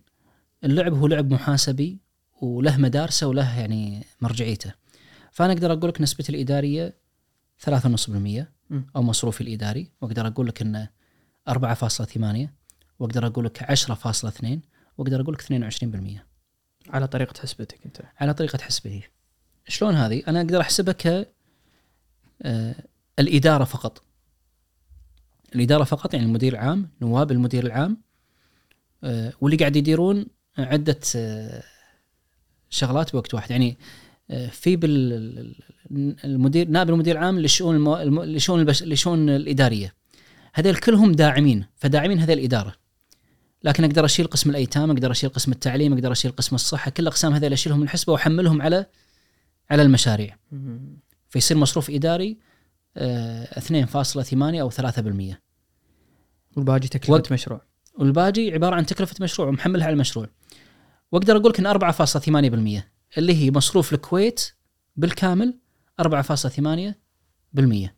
اللعب 0.64 0.94
هو 0.94 1.06
لعب 1.06 1.32
محاسبي 1.32 2.00
وله 2.42 2.76
مدارسه 2.76 3.26
وله 3.26 3.60
يعني 3.60 4.04
مرجعيته. 4.20 4.74
فأنا 5.32 5.52
أقدر 5.52 5.72
أقول 5.72 5.88
لك 5.88 6.00
نسبتي 6.00 6.32
الإدارية 6.32 7.01
3.5% 7.58 8.46
مم. 8.70 8.86
أو 8.96 9.02
مصروفي 9.02 9.40
الإداري. 9.40 9.90
وأقدر 10.00 10.26
أقول 10.26 10.46
لك 10.46 10.62
إنه 10.62 10.88
4.8 11.48 12.48
وأقدر 12.98 13.26
أقول 13.26 13.44
لك 13.44 13.62
10.2 13.62 14.60
وأقدر 14.98 15.20
أقول 15.20 15.34
لك 15.34 15.42
22% 15.42 16.22
على 16.90 17.08
طريقة 17.08 17.40
حسبتك 17.40 17.78
أنت. 17.86 18.02
على 18.20 18.34
طريقة 18.34 18.58
حسبه 18.58 19.02
شلون 19.68 19.94
هذه؟ 19.94 20.22
أنا 20.28 20.40
أقدر 20.40 20.60
أحسبها 20.60 20.94
ك 20.94 21.28
آه، 22.42 22.74
الإدارة 23.18 23.64
فقط. 23.64 24.02
الإدارة 25.54 25.84
فقط 25.84 26.14
يعني 26.14 26.26
المدير 26.26 26.52
العام 26.52 26.88
نواب 27.02 27.32
المدير 27.32 27.66
العام 27.66 27.96
آه، 29.04 29.32
واللي 29.40 29.56
قاعد 29.56 29.76
يديرون 29.76 30.26
عدة 30.58 31.00
آه، 31.16 31.62
شغلات 32.70 33.12
بوقت 33.12 33.34
واحد. 33.34 33.50
يعني 33.50 33.76
في 34.50 34.76
بال 34.76 35.54
المدير 36.24 36.68
نائب 36.68 36.90
المدير 36.90 37.18
العام 37.18 37.38
للشؤون 37.38 37.76
المو... 37.76 37.96
الم- 37.96 38.22
للشؤون 38.22 38.60
البش... 38.60 38.82
للشؤون 38.82 39.28
الإدارية. 39.30 39.94
هذول 40.54 40.76
كلهم 40.76 41.12
داعمين 41.12 41.66
فداعمين 41.76 42.18
هذه 42.18 42.32
الإدارة. 42.32 42.74
لكن 43.64 43.84
أقدر 43.84 44.04
أشيل 44.04 44.26
قسم 44.26 44.50
الأيتام 44.50 44.90
أقدر 44.90 45.10
أشيل 45.10 45.30
قسم 45.30 45.52
التعليم 45.52 45.92
أقدر 45.92 46.12
أشيل 46.12 46.30
قسم 46.30 46.54
الصحة 46.54 46.90
كل 46.90 47.02
الاقسام 47.02 47.32
هذول 47.32 47.52
أشيلهم 47.52 47.78
من 47.78 47.84
الحسبه 47.84 48.12
وأحملهم 48.12 48.62
على 48.62 48.86
على 49.70 49.82
المشاريع. 49.82 50.36
فيصير 51.28 51.56
مصروف 51.56 51.90
إداري 51.90 52.38
آه، 52.96 53.58
2.8 53.60 54.60
أو 54.60 54.70
3% 54.70 55.34
والباقي 56.56 56.88
تكلفة 56.88 57.12
وقت- 57.12 57.32
مشروع. 57.32 57.60
والباقي 57.98 58.50
عبارة 58.52 58.74
عن 58.74 58.86
تكلفة 58.86 59.16
مشروع 59.20 59.48
ومحملها 59.48 59.86
على 59.86 59.94
المشروع. 59.94 60.26
وأقدر 61.12 61.36
أقول 61.36 61.50
لك 61.50 61.60
إن 61.60 61.66
4.8% 61.66 62.82
اللي 63.18 63.34
هي 63.34 63.50
مصروف 63.50 63.92
الكويت 63.92 64.50
بالكامل 64.96 65.58
4.8% 66.02 67.88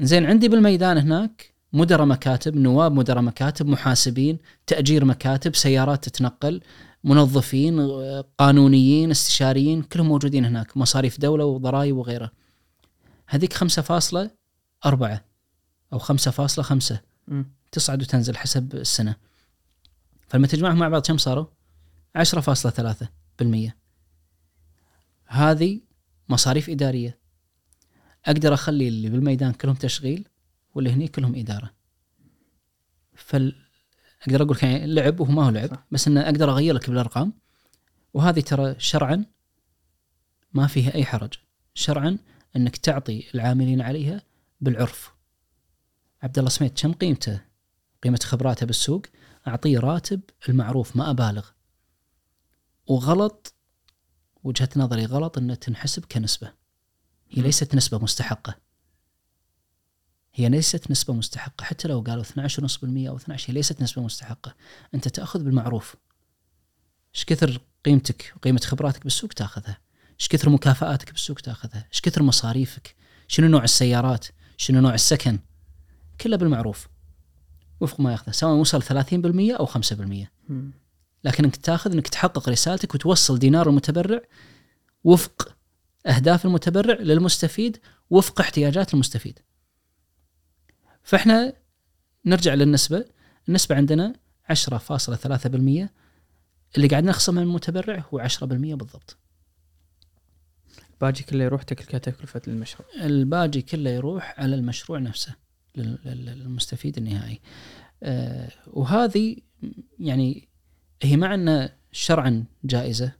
زين 0.00 0.26
عندي 0.26 0.48
بالميدان 0.48 0.98
هناك 0.98 1.54
مدراء 1.72 2.06
مكاتب 2.06 2.56
نواب 2.56 2.92
مدراء 2.92 3.22
مكاتب 3.22 3.66
محاسبين 3.66 4.38
تأجير 4.66 5.04
مكاتب 5.04 5.56
سيارات 5.56 6.08
تتنقل 6.08 6.60
منظفين 7.04 7.80
آه، 7.80 8.24
قانونيين 8.38 9.10
استشاريين 9.10 9.82
كلهم 9.82 10.06
موجودين 10.08 10.44
هناك 10.44 10.76
مصاريف 10.76 11.20
دولة 11.20 11.44
وضرائب 11.44 11.96
وغيره. 11.96 12.30
هذيك 13.26 13.52
5.4 13.52 15.20
أو 15.92 15.98
5.5 15.98 17.00
مم. 17.28 17.52
تصعد 17.72 18.02
وتنزل 18.02 18.36
حسب 18.36 18.74
السنة. 18.74 19.16
فلما 20.28 20.46
تجمعهم 20.46 20.78
مع 20.78 20.88
بعض 20.88 21.02
كم 21.06 21.18
صاروا؟ 21.18 21.46
10.3% 22.18 23.72
هذه 25.26 25.80
مصاريف 26.30 26.70
إدارية. 26.70 27.18
أقدر 28.24 28.54
أخلي 28.54 28.88
اللي 28.88 29.08
بالميدان 29.08 29.52
كلهم 29.52 29.74
تشغيل 29.74 30.28
واللي 30.74 30.90
هني 30.92 31.08
كلهم 31.08 31.34
إدارة. 31.34 31.70
فال 33.14 33.56
أقدر 34.22 34.42
أقول 34.42 34.58
يعني 34.62 34.86
لعب 34.86 35.20
وهو 35.20 35.32
ما 35.32 35.46
هو 35.46 35.50
لعب 35.50 35.68
صح. 35.70 35.86
بس 35.90 36.08
أن 36.08 36.18
أقدر 36.18 36.50
أغير 36.50 36.74
لك 36.74 36.90
بالأرقام. 36.90 37.32
وهذه 38.14 38.40
ترى 38.40 38.74
شرعا 38.78 39.24
ما 40.52 40.66
فيها 40.66 40.94
أي 40.94 41.04
حرج. 41.04 41.32
شرعا 41.74 42.18
أنك 42.56 42.76
تعطي 42.76 43.24
العاملين 43.34 43.80
عليها 43.80 44.22
بالعرف. 44.60 45.12
عبد 46.22 46.38
الله 46.38 46.50
سميت 46.50 46.80
كم 46.80 46.92
قيمته؟ 46.92 47.40
قيمة 48.02 48.20
خبراته 48.22 48.66
بالسوق. 48.66 49.02
أعطيه 49.48 49.78
راتب 49.78 50.20
المعروف 50.48 50.96
ما 50.96 51.10
أبالغ. 51.10 51.48
وغلط 52.86 53.54
وجهة 54.44 54.68
نظري 54.76 55.04
غلط 55.04 55.38
أنها 55.38 55.54
تنحسب 55.54 56.04
كنسبة. 56.04 56.52
هي. 57.30 57.42
ليست 57.42 57.74
نسبة 57.74 57.98
مستحقة. 57.98 58.54
هي 60.34 60.48
ليست 60.48 60.90
نسبة 60.90 61.14
مستحقة. 61.14 61.64
حتى 61.64 61.88
لو 61.88 62.00
قالوا 62.00 62.24
12.5% 62.24 63.08
أو 63.08 63.16
12 63.16 63.50
هي 63.50 63.54
ليست 63.54 63.82
نسبة 63.82 64.02
مستحقة. 64.02 64.54
أنت 64.94 65.08
تأخذ 65.08 65.44
بالمعروف. 65.44 65.96
إيش 67.14 67.24
كثر 67.24 67.60
قيمتك 67.84 68.32
وقيمة 68.36 68.60
خبراتك 68.60 69.04
بالسوق 69.04 69.30
تأخذها؟ 69.30 69.78
إيش 70.20 70.28
كثر 70.28 70.50
مكافآتك 70.50 71.12
بالسوق 71.12 71.36
تأخذها؟ 71.36 71.86
إيش 71.92 72.00
كثر 72.00 72.22
مصاريفك؟ 72.22 72.94
شنو 73.28 73.48
نوع 73.48 73.64
السيارات؟ 73.64 74.26
شنو 74.56 74.80
نوع 74.80 74.94
السكن؟ 74.94 75.38
كله 76.20 76.36
بالمعروف. 76.36 76.88
وفق 77.80 78.00
ما 78.00 78.12
يأخذه 78.12 78.30
سواء 78.30 78.54
وصل 78.54 78.82
30% 78.82 79.56
أو 79.56 79.66
5% 79.66 80.30
مم. 80.48 80.72
لكن 81.24 81.44
انك 81.44 81.56
تاخذ 81.56 81.92
انك 81.92 82.08
تحقق 82.08 82.48
رسالتك 82.48 82.94
وتوصل 82.94 83.38
دينار 83.38 83.68
المتبرع 83.68 84.20
وفق 85.04 85.56
أهداف 86.06 86.44
المتبرع 86.46 86.94
للمستفيد 87.00 87.78
وفق 88.10 88.40
احتياجات 88.40 88.94
المستفيد. 88.94 89.38
فإحنا 91.02 91.52
نرجع 92.24 92.54
للنسبة، 92.54 93.04
النسبة 93.48 93.76
عندنا 93.76 94.14
10.3% 94.52 95.88
اللي 96.76 96.88
قاعد 96.90 97.04
نخصمه 97.04 97.40
من 97.40 97.46
المتبرع 97.46 98.04
هو 98.14 98.18
10% 98.18 98.42
بالضبط. 98.74 99.16
باجي 101.00 101.22
كله 101.22 101.44
يروح 101.44 101.62
تكلفة 101.62 102.42
المشروع 102.48 102.88
الباقي 103.00 103.62
كله 103.62 103.90
يروح 103.90 104.34
على 104.40 104.54
المشروع 104.54 104.98
نفسه 104.98 105.34
لل- 105.76 105.98
لل- 106.04 106.24
للمستفيد 106.38 106.98
النهائي 106.98 107.40
آه، 108.02 108.50
وهذه 108.66 109.36
يعني 109.98 110.48
هي 111.02 111.16
مع 111.16 111.34
أن 111.34 111.68
شرعا 111.92 112.44
جائزة 112.64 113.12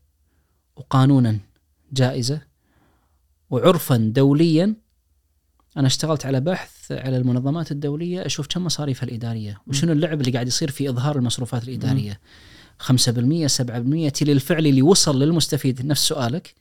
وقانونا 0.76 1.38
جائزة 1.92 2.40
وعرفا 3.50 3.96
دوليا 3.96 4.74
أنا 5.76 5.86
اشتغلت 5.86 6.26
على 6.26 6.40
بحث 6.40 6.92
على 6.92 7.16
المنظمات 7.16 7.72
الدولية 7.72 8.26
أشوف 8.26 8.46
كم 8.46 8.64
مصاريفها 8.64 9.08
الإدارية 9.08 9.60
وشنو 9.66 9.92
اللعب 9.92 10.20
اللي 10.20 10.32
قاعد 10.32 10.46
يصير 10.48 10.70
في 10.70 10.88
إظهار 10.88 11.16
المصروفات 11.16 11.68
الإدارية. 11.68 12.20
5% 12.78 13.46
7% 13.46 14.12
تي 14.12 14.24
للفعل 14.24 14.66
اللي 14.66 14.82
وصل 14.82 15.22
للمستفيد 15.22 15.86
نفس 15.86 16.08
سؤالك 16.08 16.54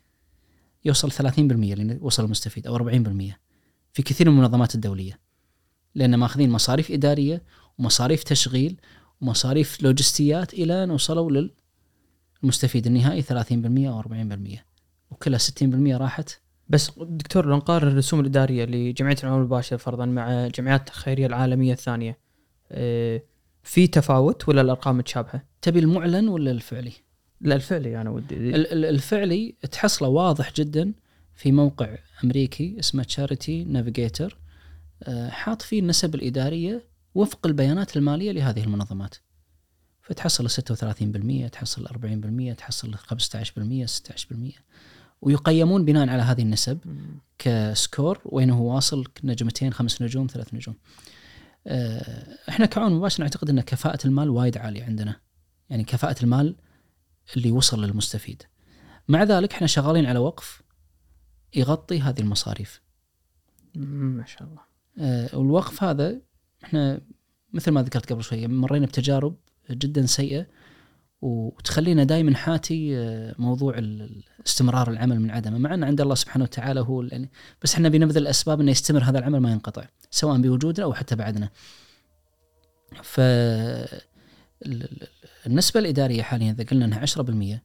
يوصل 0.86 1.12
30% 1.12 1.40
اللي 1.40 1.98
وصل 2.02 2.26
المستفيد 2.26 2.68
أو 2.68 2.78
40% 2.78 2.82
في 3.94 4.04
كثير 4.04 4.30
من 4.30 4.38
المنظمات 4.38 4.76
الدولية. 4.76 5.20
لأن 5.96 6.16
ماخذين 6.16 6.50
مصاريف 6.50 6.92
إدارية 6.92 7.44
ومصاريف 7.78 8.24
تشغيل 8.24 8.80
ومصاريف 9.22 9.82
لوجستيات 9.84 10.54
إلى 10.54 10.84
أن 10.84 10.92
وصلوا 10.92 11.50
للمستفيد 12.44 12.88
النهائي 12.88 13.24
30% 13.24 13.28
أو 13.88 14.02
40% 14.02 14.08
وكلها 15.12 15.40
60% 15.40 15.64
راحت 16.02 16.40
بس 16.70 16.92
دكتور 17.00 17.46
لو 17.46 17.56
نقارن 17.58 17.88
الرسوم 17.88 18.20
الإدارية 18.20 18.66
لجمعية 18.66 19.16
العمل 19.24 19.38
المباشر 19.38 19.78
فرضا 19.78 20.06
مع 20.06 20.48
جمعيات 20.48 20.88
الخيرية 20.90 21.26
العالمية 21.26 21.74
الثانية 21.74 22.18
آه، 22.72 23.22
في 23.64 23.88
تفاوت 23.88 24.50
ولا 24.50 24.62
الأرقام 24.62 24.98
متشابهة؟ 24.98 25.44
تبي 25.62 25.80
المعلن 25.80 26.28
ولا 26.28 26.52
الفعلي؟ 26.52 26.92
لا 27.42 27.56
الفعلي 27.56 28.02
أنا 28.02 28.10
ودي 28.10 28.36
ال- 28.36 28.72
ال- 28.74 28.86
الفعلي 28.86 29.56
تحصله 29.72 30.08
واضح 30.08 30.54
جدا 30.54 30.94
في 31.36 31.52
موقع 31.52 31.98
أمريكي 32.24 32.76
اسمه 32.80 33.04
تشاريتي 33.04 33.64
نافيجيتر 33.64 34.38
حاط 35.30 35.62
فيه 35.62 35.80
النسب 35.80 36.16
الإدارية 36.16 36.84
وفق 37.16 37.48
البيانات 37.48 37.98
المالية 37.98 38.32
لهذه 38.32 38.64
المنظمات. 38.64 39.16
فتحصل 40.02 40.50
36% 40.50 41.50
تحصل 41.52 41.88
40% 41.88 42.54
تحصل 42.58 42.96
15% 42.96 43.86
16% 43.86 44.60
ويقيمون 45.22 45.86
بناء 45.86 46.10
على 46.10 46.22
هذه 46.22 46.42
النسب 46.42 46.80
كسكور 47.38 48.22
وين 48.26 48.50
هو 48.50 48.76
واصل؟ 48.76 49.04
نجمتين 49.24 49.74
خمس 49.74 50.02
نجوم 50.02 50.28
ثلاث 50.28 50.54
نجوم. 50.54 50.76
آه، 51.68 52.38
إحنا 52.50 52.66
كعون 52.66 52.94
مباشر 52.94 53.24
نعتقد 53.24 53.50
إن 53.50 53.62
كفاءة 53.62 54.08
المال 54.08 54.30
وايد 54.30 54.58
عالية 54.58 54.84
عندنا. 54.84 55.16
يعني 55.70 55.84
كفاءة 55.84 56.24
المال 56.24 56.56
اللي 57.38 57.52
وصل 57.52 57.86
للمستفيد. 57.86 58.44
مع 59.08 59.24
ذلك 59.24 59.54
إحنا 59.54 59.68
شغالين 59.68 60.06
على 60.06 60.20
وقف 60.20 60.62
يغطي 61.56 62.02
هذه 62.02 62.20
المصاريف. 62.20 62.82
ما 63.76 64.26
شاء 64.26 64.44
الله. 64.44 64.62
آه، 65.00 65.38
والوقف 65.38 65.84
هذا 65.84 66.22
إحنا 66.64 67.02
مثل 67.54 67.72
ما 67.72 67.84
ذكرت 67.84 68.14
قبل 68.14 68.24
شوية 68.24 68.48
مرينا 68.48 68.86
بتجارب 68.86 69.36
جدا 69.72 70.06
سيئة 70.06 70.46
وتخلينا 71.22 72.04
دائما 72.04 72.36
حاتي 72.36 72.98
آه، 72.98 73.36
موضوع 73.40 73.76
استمرار 74.48 74.90
العمل 74.92 75.20
من 75.20 75.32
عدمه 75.32 75.58
مع 75.58 75.74
إن 75.74 75.84
عند 75.84 76.02
الله 76.02 76.16
سبحانه 76.16 76.44
وتعالى 76.44 76.80
هو 76.80 77.02
يعني 77.04 77.30
بس 77.64 77.74
إحنا 77.74 77.90
بنبذل 77.90 78.22
الأسباب 78.22 78.62
إنه 78.62 78.72
يستمر 78.72 79.04
هذا 79.04 79.20
العمل 79.20 79.40
ما 79.40 79.52
ينقطع 79.52 79.86
سواء 80.12 80.42
بوجودنا 80.42 80.86
أو 80.86 80.94
حتى 80.94 81.16
بعدنا. 81.16 81.50
ف 83.04 83.20
ال- 83.20 83.90
ال- 84.66 85.08
النسبة 85.48 85.80
الإدارية 85.80 86.22
حاليا 86.22 86.52
إذا 86.52 86.64
قلنا 86.64 86.86
إنها 86.86 87.00
10% 87.00 87.62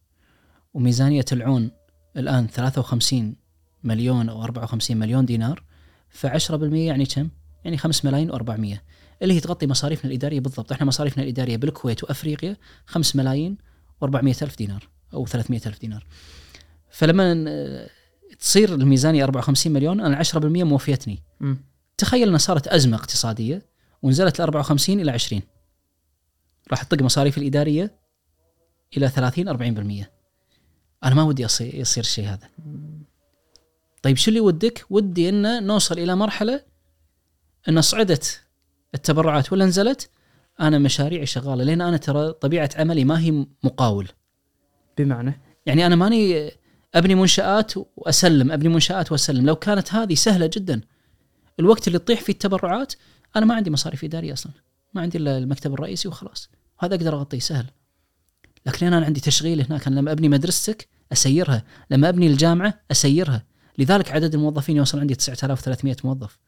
وميزانية 0.75 1.25
العون 1.33 1.71
الآن 2.17 2.47
53 2.47 3.37
مليون 3.85 4.29
أو 4.29 4.43
54 4.45 4.97
مليون 4.97 5.25
دينار 5.27 5.63
ف 6.09 6.27
10% 6.27 6.53
يعني 6.73 7.07
كم؟ 7.07 7.29
يعني 7.65 7.79
5 7.79 8.09
ملايين 8.09 8.33
و400 8.33 8.79
اللي 9.23 9.35
هي 9.35 9.41
تغطي 9.41 9.67
مصاريفنا 9.67 10.11
الإدارية 10.11 10.41
بالضبط، 10.41 10.73
إحنا 10.73 10.87
مصاريفنا 10.87 11.23
الإدارية 11.23 11.57
بالكويت 11.57 12.05
وأفريقيا 12.05 12.57
5 12.87 13.17
ملايين 13.17 13.57
و400 14.05 14.43
ألف 14.43 14.57
دينار 14.59 14.89
أو 15.15 15.27
300 15.27 15.61
ألف 15.67 15.81
دينار. 15.81 16.07
فلما 16.91 17.89
تصير 18.39 18.75
الميزانية 18.75 19.25
54 19.25 19.73
مليون 19.73 20.01
أنا 20.01 20.23
10% 20.23 20.37
موفيتني. 20.45 21.23
تخيل 21.99 22.29
إنها 22.29 22.39
صارت 22.39 22.69
أزمة 22.69 22.97
اقتصادية 22.97 23.67
ونزلت 24.03 24.41
ال 24.41 24.43
54 24.43 25.01
إلى 25.01 25.11
20 25.11 25.43
راح 26.71 26.83
تطق 26.83 27.03
مصاريف 27.03 27.39
الإدارية 27.39 27.99
إلى 28.97 29.09
30 29.09 29.49
40% 30.03 30.07
أنا 31.05 31.15
ما 31.15 31.23
ودي 31.23 31.43
يصير, 31.43 31.85
الشيء 31.99 32.25
هذا. 32.25 32.49
طيب 34.03 34.17
شو 34.17 34.29
اللي 34.29 34.41
ودك؟ 34.41 34.85
ودي 34.91 35.29
ان 35.29 35.67
نوصل 35.67 35.99
إلى 35.99 36.17
مرحلة 36.17 36.74
إن 37.69 37.81
صعدت 37.81 38.41
التبرعات 38.95 39.53
ولا 39.53 39.65
نزلت 39.65 40.11
أنا 40.61 40.79
مشاريعي 40.79 41.27
شغالة 41.27 41.65
لأن 41.65 41.81
أنا 41.81 41.97
ترى 41.97 42.33
طبيعة 42.33 42.71
عملي 42.77 43.05
ما 43.05 43.21
هي 43.21 43.47
مقاول. 43.65 44.09
بمعنى؟ 44.99 45.41
يعني 45.67 45.87
أنا 45.87 45.97
ماني 45.97 46.51
أبني 46.95 47.15
منشآت 47.15 47.73
وأسلم 47.97 48.53
أبني 48.53 48.69
منشآت 48.69 49.13
وأسلم. 49.13 49.47
لو 49.47 49.57
كانت 49.57 49.95
هذه 49.95 50.15
سهلة 50.15 50.51
جدا 50.53 50.81
الوقت 51.61 51.89
اللي 51.89 51.99
تطيح 51.99 52.21
فيه 52.21 52.33
التبرعات 52.33 52.93
أنا 53.37 53.47
ما 53.47 53.55
عندي 53.55 53.71
مصاريف 53.71 54.05
إدارية 54.05 54.33
أصلا. 54.33 54.53
ما 54.95 55.03
عندي 55.03 55.19
إلا 55.19 55.39
المكتب 55.39 55.75
الرئيسي 55.75 56.09
وخلاص. 56.09 56.51
هذا 56.81 56.95
أقدر 56.95 57.15
أغطيه 57.15 57.39
سهل. 57.39 57.67
لكن 58.67 58.87
أنا 58.87 59.07
عندي 59.07 59.21
تشغيل 59.21 59.61
هناك 59.61 59.87
أنا 59.87 60.01
لما 60.01 60.13
أبني 60.13 60.29
مدرستك 60.29 60.89
أسيرها 61.13 61.65
لما 61.91 62.09
أبني 62.09 62.27
الجامعة 62.27 62.81
أسيرها. 62.91 63.45
لذلك 63.79 64.13
عدد 64.13 64.35
الموظفين 64.35 64.77
يوصل 64.77 65.01
عندي 65.01 65.15
9300 65.15 65.97
موظف. 66.05 66.39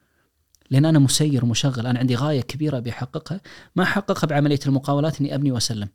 لأن 0.69 0.85
أنا 0.85 0.99
مسير 0.99 1.45
ومشغل. 1.45 1.87
أنا 1.87 1.99
عندي 1.99 2.15
غاية 2.15 2.41
كبيرة 2.41 2.77
أبي 2.77 2.89
أحققها. 2.89 3.41
ما 3.75 3.83
أحققها 3.83 4.27
بعملية 4.27 4.59
المقاولات 4.65 5.21
إني 5.21 5.35
أبني 5.35 5.51
وأسلم. 5.51 5.89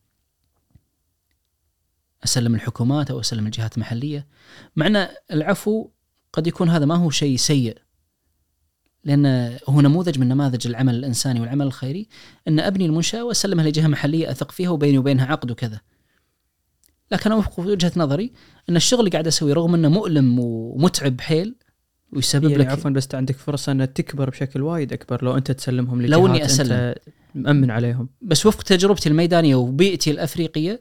أسلم 2.24 2.54
الحكومات 2.54 3.10
أو 3.10 3.20
أسلم 3.20 3.46
الجهات 3.46 3.76
المحلية. 3.76 4.26
مع 4.76 4.86
أن 4.86 5.08
العفو 5.32 5.88
قد 6.32 6.46
يكون 6.46 6.68
هذا 6.68 6.84
ما 6.84 6.94
هو 6.94 7.10
شيء 7.10 7.36
سيء. 7.36 7.78
لأن 9.04 9.58
هو 9.68 9.80
نموذج 9.80 10.18
من 10.18 10.28
نماذج 10.28 10.66
العمل 10.66 10.94
الإنساني 10.94 11.40
والعمل 11.40 11.66
الخيري. 11.66 12.08
أن 12.48 12.60
أبني 12.60 12.86
المنشأة 12.86 13.24
وأسلمها 13.24 13.64
لجهة 13.64 13.86
محلية 13.86 14.30
أثق 14.30 14.50
فيها 14.50 14.70
وبيني 14.70 14.98
وبينها 14.98 15.26
عقد 15.26 15.50
وكذا. 15.50 15.80
لكن 17.10 17.32
أنا 17.32 17.44
وجهة 17.58 17.92
نظري 17.96 18.32
أن 18.68 18.76
الشغل 18.76 19.00
اللي 19.00 19.10
قاعد 19.10 19.26
أسويه 19.26 19.52
رغم 19.52 19.74
أنه 19.74 19.88
مؤلم 19.88 20.38
ومتعب 20.38 21.20
حيل 21.20 21.54
ويسبب 22.12 22.50
يعني 22.50 22.56
لك 22.64 22.66
عفوا 22.70 22.90
بس 22.90 23.14
عندك 23.14 23.36
فرصة 23.36 23.72
أنها 23.72 23.86
تكبر 23.86 24.30
بشكل 24.30 24.62
وايد 24.62 24.92
أكبر 24.92 25.24
لو 25.24 25.36
أنت 25.36 25.50
تسلمهم 25.52 26.02
لجهات 26.02 26.10
لو 26.20 26.26
إني 26.26 26.44
أسلم. 26.44 26.72
انت 26.72 26.98
مأمن 27.34 27.70
عليهم. 27.70 28.08
بس 28.22 28.46
وفق 28.46 28.62
تجربتي 28.62 29.08
الميدانية 29.08 29.54
وبيئتي 29.54 30.10
الأفريقية 30.10 30.80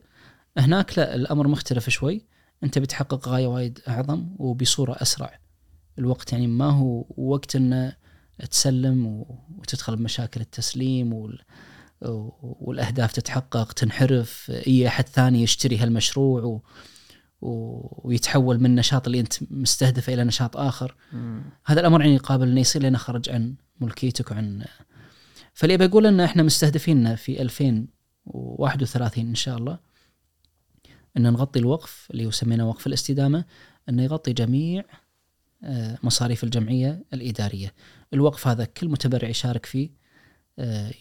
هناك 0.57 0.97
لا 0.99 1.15
الأمر 1.15 1.47
مختلف 1.47 1.89
شوي. 1.89 2.25
أنت 2.63 2.79
بتحقق 2.79 3.27
غاية 3.27 3.47
وايد 3.47 3.79
أعظم 3.87 4.27
وبصورة 4.39 4.95
أسرع. 5.01 5.39
الوقت 5.99 6.31
يعني 6.33 6.47
ما 6.47 6.69
هو 6.69 7.05
وقت 7.17 7.55
إنه 7.55 7.95
تسلم 8.51 9.25
وتدخل 9.57 9.95
بمشاكل 9.95 10.41
التسليم 10.41 11.13
وال 11.13 11.39
والأهداف 12.41 13.11
تتحقق 13.11 13.71
تنحرف 13.73 14.51
أي 14.67 14.87
أحد 14.87 15.07
ثاني 15.07 15.43
يشتري 15.43 15.77
هالمشروع 15.77 16.43
و- 16.43 16.61
ويتحول 17.41 18.59
من 18.59 18.65
النشاط 18.65 19.07
اللي 19.07 19.19
أنت 19.19 19.33
مستهدفه 19.51 20.13
إلى 20.13 20.23
نشاط 20.23 20.57
آخر 20.57 20.95
هذا 21.65 21.79
الأمر 21.79 22.01
يعني 22.01 22.17
قابل 22.17 22.47
إنه 22.47 22.61
يصير 22.61 22.81
لأنه 22.81 22.97
خرج 22.97 23.29
عن 23.29 23.55
ملكيتك 23.79 24.31
وعن 24.31 24.65
فاللي 25.53 25.77
بقول 25.77 26.05
إن 26.05 26.19
إحنا 26.19 26.43
مستهدفين 26.43 27.15
في 27.15 27.41
2031 27.41 29.27
إن 29.27 29.35
شاء 29.35 29.57
الله 29.57 29.79
إن 31.17 31.23
نغطي 31.23 31.59
الوقف 31.59 32.07
اللي 32.11 32.31
سميناه 32.31 32.67
وقف 32.67 32.87
الاستدامة 32.87 33.45
انه 33.89 34.03
يغطي 34.03 34.33
جميع 34.33 34.83
آه، 35.63 35.97
مصاريف 36.03 36.43
الجمعية 36.43 37.05
الإدارية. 37.13 37.73
الوقف 38.13 38.47
هذا 38.47 38.65
كل 38.65 38.89
متبرع 38.89 39.29
يشارك 39.29 39.65
فيه 39.65 39.89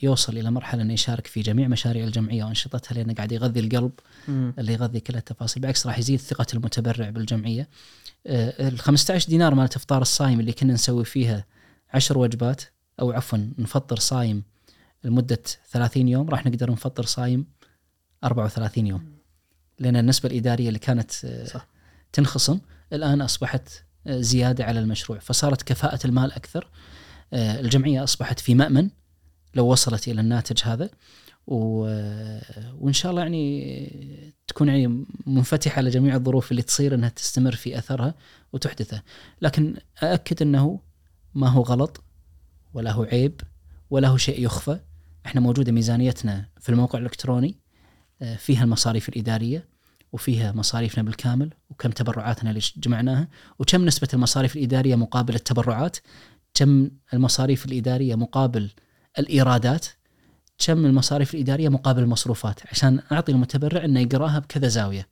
يوصل 0.03 0.39
إلى 0.39 0.51
مرحلة 0.51 0.83
إنه 0.83 0.93
يشارك 0.93 1.27
في 1.27 1.41
جميع 1.41 1.69
مشاريع 1.69 2.05
الجمعية 2.05 2.45
وأنشطتها 2.45 2.95
لأنه 2.95 3.15
قاعد 3.15 3.33
يغذي 3.33 3.61
القلب 3.61 3.93
مم. 4.29 4.55
اللي 4.59 4.73
يغذي 4.73 5.01
كل 5.01 5.17
التفاصيل. 5.17 5.61
بالعكس 5.61 5.87
راح 5.87 5.99
يزيد 5.99 6.21
ثقه 6.21 6.47
المتبرع 6.55 7.11
بالجمعية. 7.11 7.69
آه، 8.27 8.69
ال 8.69 8.79
15 8.79 9.29
دينار 9.29 9.55
مالت 9.55 9.77
إفطار 9.77 10.03
الصايم 10.03 10.41
اللي 10.41 10.53
كنا 10.53 10.73
نسوي 10.73 11.05
فيها 11.05 11.45
عشر 11.95 12.19
وجبات 12.19 12.63
أو 13.01 13.13
عفوا 13.13 13.39
نفطر 13.59 13.99
صايم 13.99 14.43
لمدة 15.05 15.43
30 15.71 16.09
يوم 16.09 16.31
راح 16.31 16.47
نقدر 16.47 16.71
نفطر 16.71 17.05
صايم 17.05 17.47
34 18.25 18.87
يوم. 18.87 19.05
لأن 19.79 19.97
النسبة 19.97 20.29
الإدارية 20.29 20.69
اللي 20.69 20.79
كانت 20.79 21.25
آه، 21.25 21.45
صح. 21.45 21.67
تنخصم 22.13 22.59
الآن 22.93 23.21
أصبحت 23.23 23.69
آه، 24.07 24.21
زيادة 24.21 24.65
على 24.65 24.81
المشروع. 24.81 25.19
فصارت 25.19 25.63
كفاءة 25.63 26.07
المال 26.07 26.33
أكثر. 26.33 26.69
آه، 27.33 27.61
الجمعية 27.61 28.05
أصبحت 28.05 28.41
في 28.41 28.55
مأمن 28.55 28.91
لو 29.55 29.67
وصلت 29.67 30.09
إلى 30.09 30.21
الناتج 30.21 30.61
هذا 30.65 30.91
و... 31.47 31.81
وإن 32.81 32.93
شاء 32.93 33.11
الله 33.11 33.23
يعني 33.23 34.35
تكون 34.47 34.69
يعني 34.69 35.05
منفتحة 35.27 35.79
على 35.79 35.91
جميع 35.91 36.15
الظروف 36.15 36.51
اللي 36.51 36.63
تصير 36.63 36.95
إنها 36.95 37.09
تستمر 37.09 37.53
في 37.53 37.79
أثرها 37.79 38.15
وتحدثه، 38.53 39.03
لكن 39.43 39.77
أأكد 40.03 40.43
إنه 40.43 40.81
ما 41.35 41.49
هو 41.49 41.63
غلط 41.63 42.05
ولا 42.75 42.93
هو 42.93 43.03
عيب 43.03 43.41
ولا 43.91 44.09
هو 44.09 44.17
شيء 44.17 44.45
يخفى، 44.45 44.81
إحنا 45.27 45.41
موجودة 45.41 45.73
ميزانيتنا 45.73 46.49
في 46.61 46.69
الموقع 46.69 46.99
الإلكتروني 46.99 47.57
آه، 48.23 48.37
فيها 48.37 48.65
المصاريف 48.65 49.09
الإدارية 49.09 49.69
وفيها 50.13 50.53
مصاريفنا 50.53 51.03
بالكامل 51.03 51.51
وكم 51.71 51.91
تبرعاتنا 51.91 52.51
اللي 52.51 52.61
جمعناها 52.77 53.29
وكم 53.59 53.85
نسبة 53.85 54.09
المصاريف 54.15 54.57
الإدارية 54.57 54.97
مقابل 54.97 55.35
التبرعات 55.35 55.97
كم 56.55 56.91
المصاريف 57.15 57.67
الإدارية 57.67 58.15
مقابل 58.15 58.71
الإيرادات 59.19 59.87
كم 60.67 60.87
المصاريف 60.87 61.35
الإدارية 61.35 61.69
مقابل 61.69 62.03
المصروفات 62.03 62.61
عشان 62.71 63.01
أعطي 63.13 63.33
المتبرع 63.33 63.85
إنه 63.85 64.01
يقراها 64.01 64.39
بكذا 64.39 64.69
زاوية. 64.69 65.09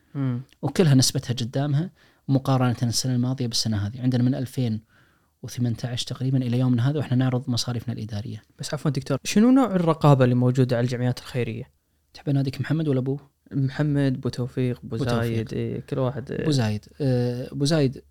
وكلها 0.62 0.94
نسبتها 0.94 1.34
قدامها 1.34 1.90
مقارنة 2.28 2.76
السنة 2.82 3.14
الماضية 3.14 3.46
بالسنة 3.46 3.86
هذه 3.86 4.00
عندنا 4.00 4.22
من 4.22 4.34
2018 4.34 6.06
تقريبا 6.06 6.38
إلى 6.38 6.58
يومنا 6.58 6.90
هذا 6.90 6.98
وإحنا 6.98 7.16
نعرض 7.16 7.50
مصاريفنا 7.50 7.94
الإدارية 7.94 8.42
بس 8.58 8.74
عفوا 8.74 8.90
دكتور 8.90 9.18
شنو 9.24 9.50
نوع 9.50 9.66
الرقابة 9.66 10.24
اللي 10.24 10.34
موجودة 10.34 10.76
على 10.76 10.84
الجمعيات 10.84 11.18
الخيرية؟ 11.18 11.70
تحب 12.14 12.28
اناديك 12.28 12.60
محمد 12.60 12.88
ولا 12.88 12.98
ابوه؟ 12.98 13.30
محمد 13.52 14.14
أبو 14.14 14.28
توفيق 14.28 14.80
أبو 14.84 14.96
زايد 14.96 15.54
إيه 15.54 15.80
كل 15.80 15.98
واحد 15.98 16.32
أبو 16.32 16.50
زايد 16.50 16.84
آه، 17.00 17.52
أبو 17.52 17.64
زايد 17.64 17.96
آه، 17.96 18.02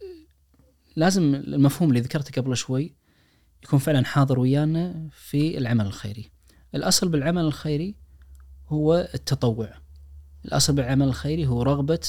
لازم 0.95 1.35
المفهوم 1.35 1.89
اللي 1.89 2.01
ذكرته 2.01 2.41
قبل 2.41 2.57
شوي 2.57 2.95
يكون 3.63 3.79
فعلا 3.79 4.05
حاضر 4.05 4.39
ويانا 4.39 5.09
في 5.11 5.57
العمل 5.57 5.85
الخيري. 5.85 6.31
الأصل 6.75 7.09
بالعمل 7.09 7.41
الخيري 7.41 7.95
هو 8.69 9.09
التطوع. 9.13 9.73
الأصل 10.45 10.73
بالعمل 10.73 11.07
الخيري 11.07 11.47
هو 11.47 11.63
رغبة 11.63 11.99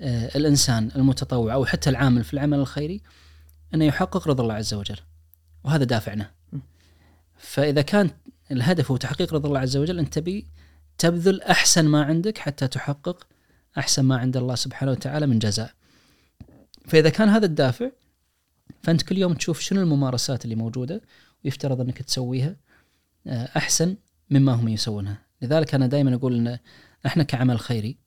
آه، 0.00 0.36
الإنسان 0.36 0.90
المتطوع 0.96 1.54
أو 1.54 1.64
حتى 1.64 1.90
العامل 1.90 2.24
في 2.24 2.34
العمل 2.34 2.58
الخيري 2.58 3.02
أنه 3.74 3.84
يحقق 3.84 4.28
رضا 4.28 4.42
الله 4.42 4.54
عز 4.54 4.74
وجل. 4.74 4.98
وهذا 5.64 5.84
دافعنا. 5.84 6.30
م. 6.52 6.58
فإذا 7.38 7.82
كان 7.82 8.10
الهدف 8.50 8.90
هو 8.90 8.96
تحقيق 8.96 9.34
رضا 9.34 9.48
الله 9.48 9.60
عز 9.60 9.76
وجل 9.76 9.98
أنت 9.98 10.14
تبي 10.14 10.46
تبذل 10.98 11.42
أحسن 11.42 11.84
ما 11.84 12.04
عندك 12.04 12.38
حتى 12.38 12.68
تحقق 12.68 13.26
أحسن 13.78 14.04
ما 14.04 14.16
عند 14.16 14.36
الله 14.36 14.54
سبحانه 14.54 14.92
وتعالى 14.92 15.26
من 15.26 15.38
جزاء. 15.38 15.70
فإذا 16.86 17.10
كان 17.10 17.28
هذا 17.28 17.46
الدافع 17.46 17.90
فأنت 18.86 19.02
كل 19.02 19.18
يوم 19.18 19.34
تشوف 19.34 19.60
شنو 19.60 19.80
الممارسات 19.80 20.44
اللي 20.44 20.54
موجودة 20.54 21.02
ويفترض 21.44 21.80
أنك 21.80 22.02
تسويها 22.02 22.56
آه، 23.26 23.48
أحسن 23.56 23.96
مما 24.30 24.52
هم 24.52 24.68
يسوونها. 24.68 25.18
لذلك 25.42 25.74
أنا 25.74 25.86
دائما 25.86 26.14
أقول 26.14 26.34
إن 26.34 26.58
إحنا 27.06 27.22
كعمل 27.22 27.60
خيري 27.60 27.98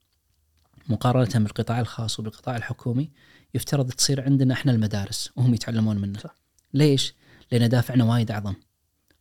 مقارنة 0.89 1.45
بالقطاع 1.45 1.80
الخاص 1.80 2.19
وبالقطاع 2.19 2.57
الحكومي 2.57 3.11
يفترض 3.53 3.91
تصير 3.91 4.22
عندنا 4.22 4.53
إحنا 4.53 4.72
المدارس 4.72 5.30
وهم 5.35 5.53
يتعلمون 5.53 5.97
منا. 5.97 6.19
صح. 6.19 6.35
ليش؟ 6.73 7.14
لأن 7.51 7.69
دافعنا 7.69 8.03
وايد 8.03 8.31
أعظم 8.31 8.56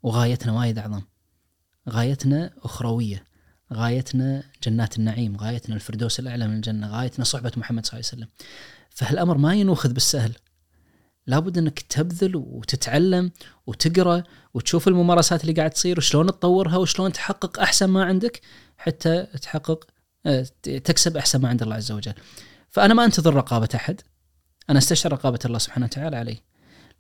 وغايتنا 0.02 0.52
وايد 0.52 0.78
أعظم. 0.78 1.02
غايتنا 1.89 2.51
أخروية. 2.62 3.24
غايتنا 3.72 4.43
جنات 4.62 4.98
النعيم، 4.98 5.36
غايتنا 5.36 5.74
الفردوس 5.74 6.20
الأعلى 6.20 6.48
من 6.48 6.56
الجنة، 6.56 6.89
غايتنا 6.89 7.24
صحبة 7.24 7.52
محمد 7.56 7.86
صلى 7.86 8.01
الله 8.01 8.10
عليه 8.12 8.22
وسلم. 8.22 8.28
فهالأمر 8.90 9.39
ما 9.39 9.55
ينوخذ 9.55 9.93
بالسهل. 9.93 10.35
لابد 11.28 11.59
انك 11.59 11.80
تبذل 11.80 12.36
وتتعلم 12.36 13.30
وتقرأ 13.66 14.22
وتشوف 14.55 14.88
الممارسات 14.88 15.40
اللي 15.40 15.52
قاعد 15.52 15.70
تصير 15.70 15.98
وشلون 15.98 16.26
تطورها 16.26 16.76
وشلون 16.76 17.12
تحقق 17.12 17.60
أحسن 17.60 17.86
ما 17.86 18.05
عندك 18.05 18.40
حتى 18.78 19.22
تحقق 19.22 19.84
آه، 20.26 20.46
تكسب 20.62 21.16
أحسن 21.16 21.40
ما 21.40 21.48
عند 21.48 21.62
الله 21.62 21.74
عز 21.76 21.92
وجل. 21.92 22.14
فأنا 22.70 22.94
ما 22.94 23.05
أنتظر 23.05 23.34
رقابة 23.34 23.68
أحد. 23.74 24.00
أنا 24.70 24.78
أستشعر 24.78 25.12
رقابة 25.12 25.38
الله 25.44 25.59
سبحانه 25.59 25.86
وتعالى 25.86 26.16
علي. 26.16 26.42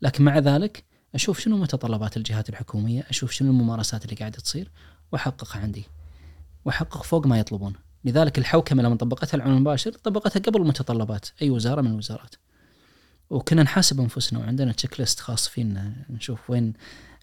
لكن 0.02 0.24
مع 0.24 0.38
ذلك 0.38 0.84
أشوف 1.14 1.38
شنو 1.38 1.56
متطلبات 1.56 2.16
الجهات 2.16 2.48
الحكومية، 2.48 3.06
أشوف 3.10 3.30
شنو 3.30 3.50
الممارسات 3.50 4.04
اللي 4.04 4.16
قاعدة 4.16 4.38
تصير 4.38 4.70
وأحققها 5.12 5.60
عندي. 5.60 5.84
وأحقق 6.64 7.02
فوق 7.02 7.26
ما 7.26 7.38
يطلبون. 7.38 7.72
لذلك 8.04 8.38
الحوكمة 8.38 8.82
لما 8.82 8.96
طبقتها 8.96 9.36
العون 9.36 9.52
المباشر 9.52 9.92
طبقتها 9.92 10.40
قبل 10.40 10.60
المتطلبات 10.60 11.26
أي 11.42 11.50
وزارة 11.50 11.80
من 11.80 11.90
الوزارات. 11.90 12.34
وكنا 13.30 13.62
نحاسب 13.62 14.00
أنفسنا 14.00 14.38
وعندنا 14.38 14.72
تشيك 14.72 15.00
ليست 15.00 15.20
خاص 15.20 15.48
فينا 15.48 15.92
نشوف 16.10 16.50
وين 16.50 16.72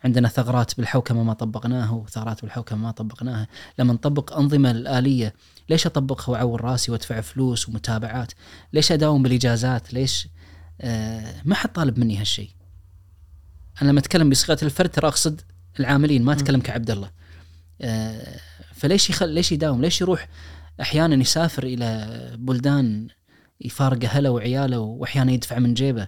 عندنا 0.04 0.28
ثغرات 0.28 0.78
بالحوكمة 0.78 1.24
ما 1.24 1.34
طبقناها 1.34 1.92
وثغرات 1.92 2.42
بالحوكمة 2.42 2.78
ما 2.78 2.92
طبقناها، 2.92 3.48
لما 3.80 3.94
نطبق 3.94 4.38
أنظمة 4.38 4.72
الاليه 4.72 5.34
ليش 5.70 5.86
أطبقها 5.86 6.32
واعور 6.32 6.62
رأسي 6.62 6.92
وأدفع 6.92 7.22
فلوس 7.22 7.70
ومتابعات؟ 7.70 8.32
ليش 8.74 8.92
أداوم 8.92 9.24
بالإجازات؟ 9.24 9.94
ليش 9.94 10.28
آه 10.82 11.42
ما 11.46 11.56
حد 11.56 11.70
طالب 11.74 12.00
مني 12.00 12.18
هالشيء. 12.18 12.50
أنا 13.82 13.90
لما 13.90 14.00
أتكلم 14.00 14.30
بصيغة 14.30 14.58
الفرد 14.64 14.90
ترى 14.90 15.08
أقصد 15.08 15.42
العاملين 15.80 16.24
ما 16.24 16.34
أتكلم 16.34 16.62
كعبد 16.62 16.92
الله. 16.92 17.12
آه 17.82 18.40
فليش 18.74 19.10
يخل 19.10 19.30
ليش 19.30 19.52
يداوم؟ 19.52 19.82
ليش 19.82 20.02
يروح 20.02 20.28
أحيانا 20.82 21.16
يسافر 21.16 21.64
إلى 21.64 22.32
بلدان 22.40 23.08
يفارق 23.62 24.04
اهله 24.04 24.30
وعياله 24.30 24.80
وأحيانا 24.80 25.32
يدفع 25.32 25.60
من 25.60 25.74
جيبه 25.74 26.08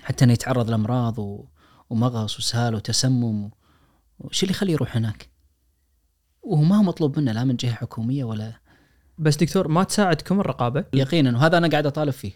حتى 0.00 0.24
إنه 0.24 0.32
يتعرض 0.32 0.70
لأمراض 0.70 1.18
و... 1.18 1.44
ومغص 1.90 2.38
وسهال 2.38 2.74
وتسمم 2.74 3.50
وش 4.18 4.42
اللي 4.42 4.52
يخليه 4.52 4.72
يروح 4.72 4.96
هناك؟ 4.96 5.30
وهو 6.42 6.62
ما 6.62 6.76
هو 6.78 6.82
مطلوب 6.82 7.18
منه 7.18 7.32
لا 7.32 7.44
من 7.44 7.56
جهة 7.56 7.74
حكومية 7.74 8.24
ولا 8.24 8.60
بس 9.18 9.36
دكتور 9.36 9.68
ما 9.68 9.84
تساعدكم 9.84 10.40
الرقابة؟ 10.40 10.84
يقينا 10.92 11.38
وهذا 11.38 11.58
أنا 11.58 11.68
قاعد 11.68 11.86
أطالب 11.86 12.10
فيه. 12.12 12.32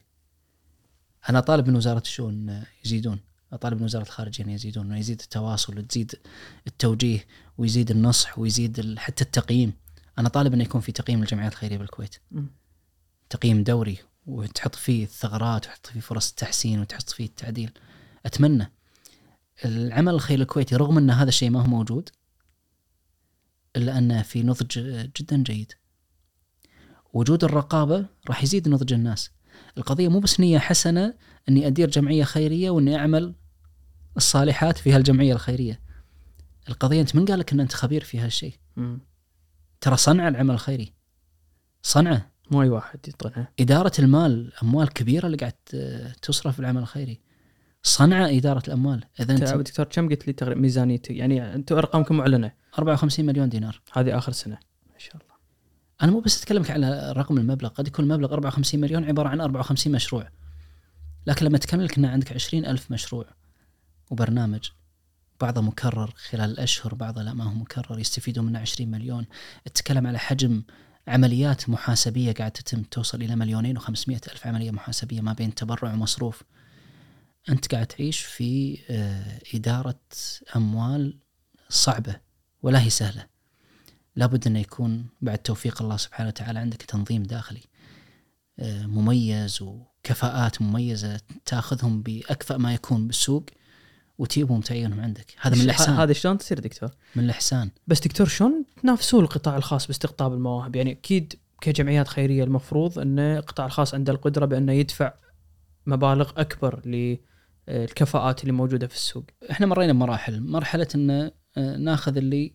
أنا 1.29 1.39
أطالب 1.39 1.69
من 1.69 1.77
وزارة 1.77 2.01
الشؤون 2.01 2.65
يزيدون، 2.85 3.21
أطالب 3.53 3.79
من 3.79 3.85
وزارة 3.85 4.03
الخارجية 4.03 4.45
ان 4.45 4.51
يزيدون، 4.51 4.87
إنه 4.87 4.99
يزيد 4.99 5.21
التواصل 5.21 5.79
وتزيد 5.79 6.15
التوجيه 6.67 7.27
ويزيد 7.59 7.91
النصح 7.91 8.39
ويزيد 8.39 8.99
حتى 8.99 9.25
التقييم. 9.25 9.73
أنا 10.19 10.29
طالب 10.29 10.55
إنه 10.55 10.65
يكون 10.65 10.81
في 10.81 10.93
تقييم 10.93 11.21
للجمعيات 11.21 11.53
الخيرية 11.53 11.79
بالكويت. 11.79 12.17
تقييم 13.31 13.63
دوري 13.63 13.99
وتحط 14.27 14.75
فيه 14.75 15.05
الثغرات 15.05 15.67
وتحط 15.67 15.87
فيه 15.87 16.01
فرص 16.01 16.31
التحسين 16.31 16.81
وتحط 16.81 17.11
فيه 17.11 17.25
التعديل. 17.25 17.71
أتمنى 18.27 18.73
العمل 19.65 20.15
الخيري 20.15 20.43
الكويتي 20.43 20.77
رغم 20.77 20.99
أن 20.99 21.11
هذا 21.11 21.29
الشيء 21.29 21.51
ما 21.51 21.61
هو 21.61 21.67
موجود 21.67 22.09
إلا 23.77 23.99
أنه 23.99 24.23
في 24.23 24.43
نضج 24.43 24.79
جدا 25.21 25.43
جيد. 25.43 25.73
وجود 27.13 27.45
الرقابة 27.45 28.07
راح 28.29 28.43
يزيد 28.43 28.69
نضج 28.69 28.93
الناس. 28.93 29.31
القضية 29.79 30.09
مو 30.09 30.21
بس 30.21 30.41
نية 30.41 30.59
حسنة 30.59 31.15
أني 31.49 31.67
أدير 31.67 31.91
جمعية 31.91 32.25
خيرية 32.25 32.71
وأني 32.71 32.97
أعمل 32.97 33.35
الصالحات 34.17 34.79
في 34.79 34.93
هالجمعية 34.93 35.33
الخيرية. 35.33 35.81
القضية 36.69 37.01
أنت 37.01 37.17
من 37.17 37.25
قال 37.25 37.39
لك 37.39 37.53
ان 37.53 37.61
أنت 37.61 37.73
خبير 37.73 38.05
في 38.05 38.19
هالشيء؟ 38.19 38.55
ترى 39.81 39.97
صنع 39.97 40.29
العمل 40.29 40.55
الخيري. 40.55 40.93
صنعه 41.83 42.30
مو 42.51 42.63
أي 42.63 42.69
واحد 42.69 42.99
يطلعها 43.09 43.49
إدارة 43.61 43.93
المال 43.99 44.53
أموال 44.63 44.89
كبيرة 44.93 45.27
اللي 45.27 45.37
قاعد 45.37 45.55
آه، 45.75 46.13
تصرف 46.23 46.55
في 46.55 46.61
العمل 46.61 46.83
الخيري. 46.83 47.21
صنع 47.83 48.29
إدارة 48.29 48.63
الأموال. 48.69 49.05
إذا 49.21 49.33
انت 49.33 49.43
أنت 49.43 49.69
دكتور 49.69 49.87
كم 49.87 50.09
قلت 50.09 50.27
لي 50.27 50.33
تقريبا 50.33 50.61
ميزانيتك 50.61 51.11
يعني 51.11 51.55
أنتم 51.55 51.77
أرقامكم 51.77 52.17
معلنة. 52.17 52.53
54 52.79 53.27
مليون 53.27 53.49
دينار. 53.49 53.81
هذه 53.93 54.19
آخر 54.19 54.33
سنة. 54.33 54.59
ما 54.93 54.99
شاء 54.99 55.15
الله. 55.15 55.35
أنا 56.03 56.11
مو 56.13 56.21
بس 56.21 56.43
أتكلمك 56.43 56.71
على 56.71 57.13
رقم 57.17 57.39
المبلغ 57.39 57.69
قد 57.69 57.89
يكون 57.89 58.05
المبلغ 58.05 58.33
54 58.33 58.81
مليون 58.81 59.05
عبارة 59.05 59.29
عن 59.29 59.41
54 59.41 59.93
مشروع. 59.93 60.29
لكن 61.27 61.47
لما 61.47 61.59
تكمل 61.59 61.85
لك 61.85 61.99
أن 61.99 62.05
عندك 62.05 62.33
20 62.33 62.65
ألف 62.65 62.91
مشروع 62.91 63.27
وبرنامج 64.11 64.71
بعضه 65.41 65.61
مكرر 65.61 66.15
خلال 66.17 66.51
الأشهر 66.51 66.95
بعضه 66.95 67.23
لا 67.23 67.35
ما 67.35 67.45
هو 67.45 67.55
مكرر 67.55 67.99
يستفيدوا 67.99 68.45
منه 68.45 68.59
20 68.59 68.91
مليون. 68.91 69.27
تتكلم 69.65 70.07
على 70.07 70.19
حجم 70.19 70.63
عمليات 71.09 71.69
محاسبية 71.69 72.33
قاعد 72.33 72.51
تتم 72.51 72.83
توصل 72.83 73.23
إلى 73.23 73.37
مليونين 73.37 73.77
وخمسمائة 73.77 74.21
ألف 74.33 74.47
عملية 74.47 74.71
محاسبية 74.71 75.21
ما 75.21 75.33
بين 75.33 75.55
تبرع 75.55 75.93
ومصروف. 75.93 76.43
أنت 77.49 77.75
قاعد 77.75 77.87
تعيش 77.87 78.21
في 78.21 78.79
آه، 78.91 79.41
إدارة 79.55 80.01
أموال 80.57 81.19
صعبة 81.69 82.17
ولا 82.63 82.83
هي 82.83 82.91
سهلة. 82.91 83.27
لابد 84.17 84.47
أنه 84.47 84.59
يكون 84.59 85.07
بعد 85.21 85.39
توفيق 85.39 85.83
الله 85.83 85.97
سبحانه 85.97 86.29
وتعالى 86.29 86.59
عندك 86.59 86.83
تنظيم 86.83 87.23
داخلي 87.23 87.63
آه، 88.59 88.87
مميز 88.87 89.63
وكفاءات 89.63 90.63
مميزة 90.63 91.21
تأخذهم 91.45 92.03
بأكفأ 92.03 92.57
ما 92.57 92.75
يكون 92.75 93.07
بالسوق. 93.07 93.45
وتجيبهم 94.21 94.61
تعينهم 94.61 95.01
عندك. 95.01 95.35
هذا 95.41 95.57
من 95.57 95.63
الإحسان. 95.63 95.95
هذا 95.95 96.13
شلون 96.13 96.39
تصير 96.39 96.59
دكتور؟ 96.59 96.91
من 97.17 97.25
الإحسان. 97.25 97.71
بس 97.87 98.01
دكتور 98.01 98.27
شلون 98.27 98.65
تنافسون 98.83 99.25
القطاع 99.25 99.57
الخاص 99.57 99.87
باستقطاب 99.87 100.33
المواهب؟ 100.33 100.77
يعني 100.77 100.93
أكيد 100.93 101.35
كجمعيات 101.61 102.09
خيرية 102.09 102.45
المفروض 102.45 102.99
إن 102.99 103.19
القطاع 103.19 103.67
الخاص 103.67 103.95
عنده 103.95 104.13
القدرة 104.13 104.47
بانه 104.47 104.73
يدفع 104.73 105.13
مبالغ 105.87 106.31
أكبر 106.37 106.81
للكفاءات 107.69 108.41
اللي 108.43 108.53
موجودة 108.53 108.87
في 108.87 108.95
السوق. 108.95 109.25
إحنا 109.51 109.67
مرينا 109.67 109.93
بمراحل 109.93 110.41
مرحلة 110.41 110.89
إن 110.95 111.31
آه، 111.57 111.77
ناخذ 111.77 112.17
اللي 112.17 112.55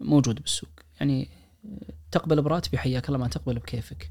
موجود 0.00 0.40
بالسوق. 0.40 0.70
يعني 1.00 1.28
آه، 1.64 1.92
تقبل 2.10 2.42
براتبي 2.42 2.78
حياك 2.78 3.08
الله 3.08 3.18
ما 3.18 3.28
تقبل 3.28 3.54
بكيفك. 3.54 4.10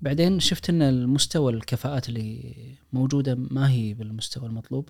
بعدين 0.00 0.40
شفت 0.40 0.70
إن 0.70 0.82
المستوى 0.82 1.52
الكفاءات 1.52 2.08
اللي 2.08 2.54
موجودة 2.92 3.34
ما 3.34 3.70
هي 3.70 3.94
بالمستوى 3.94 4.46
المطلوب. 4.46 4.88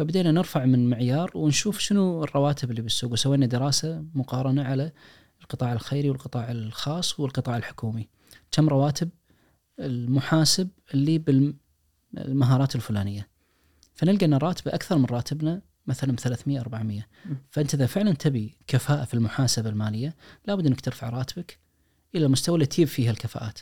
فبدينا 0.00 0.32
نرفع 0.32 0.64
من 0.64 0.90
معيار 0.90 1.30
ونشوف 1.34 1.78
شنو 1.78 2.24
الرواتب 2.24 2.70
اللي 2.70 2.82
بالسوق 2.82 3.12
وسوينا 3.12 3.46
دراسة 3.46 4.04
مقارنة 4.14 4.64
على 4.64 4.92
القطاع 5.40 5.72
الخيري 5.72 6.10
والقطاع 6.10 6.50
الخاص 6.50 7.20
والقطاع 7.20 7.56
الحكومي. 7.56 8.08
كم 8.52 8.68
رواتب 8.68 9.10
المحاسب 9.78 10.68
اللي 10.94 11.18
بالمهارات 11.18 12.76
الفلانية. 12.76 13.28
فنلقى 13.94 14.26
إن 14.26 14.34
راتبه 14.34 14.74
أكثر 14.74 14.98
من 14.98 15.04
راتبنا 15.04 15.62
مثلا 15.86 16.12
ب 16.12 16.20
300 16.20 16.60
400 16.60 17.06
فأنت 17.50 17.74
إذا 17.74 17.86
فعلا 17.86 18.12
تبي 18.12 18.56
كفاءة 18.66 19.04
في 19.04 19.14
المحاسبة 19.14 19.68
المالية 19.68 20.16
لابد 20.46 20.66
إنك 20.66 20.80
ترفع 20.80 21.08
راتبك 21.08 21.58
إلى 22.14 22.26
المستوى 22.26 22.54
اللي 22.54 22.66
تجيب 22.66 22.88
فيه 22.88 23.10
الكفاءات. 23.10 23.58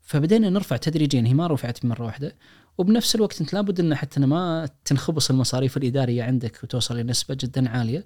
فبدينا 0.00 0.50
نرفع 0.50 0.76
تدريجيا 0.76 1.22
هي 1.22 1.34
ما 1.34 1.46
رفعت 1.46 1.84
مره 1.84 2.04
واحدة. 2.04 2.36
وبنفس 2.78 3.14
الوقت 3.14 3.40
انت 3.40 3.52
لابد 3.52 3.80
ان 3.80 3.94
حتى 3.94 4.20
ما 4.20 4.68
تنخبص 4.84 5.30
المصاريف 5.30 5.76
الإدارية 5.76 6.22
عندك 6.22 6.60
وتوصل 6.64 6.96
لنسبة 6.98 7.36
جدا 7.40 7.68
عالية 7.68 8.04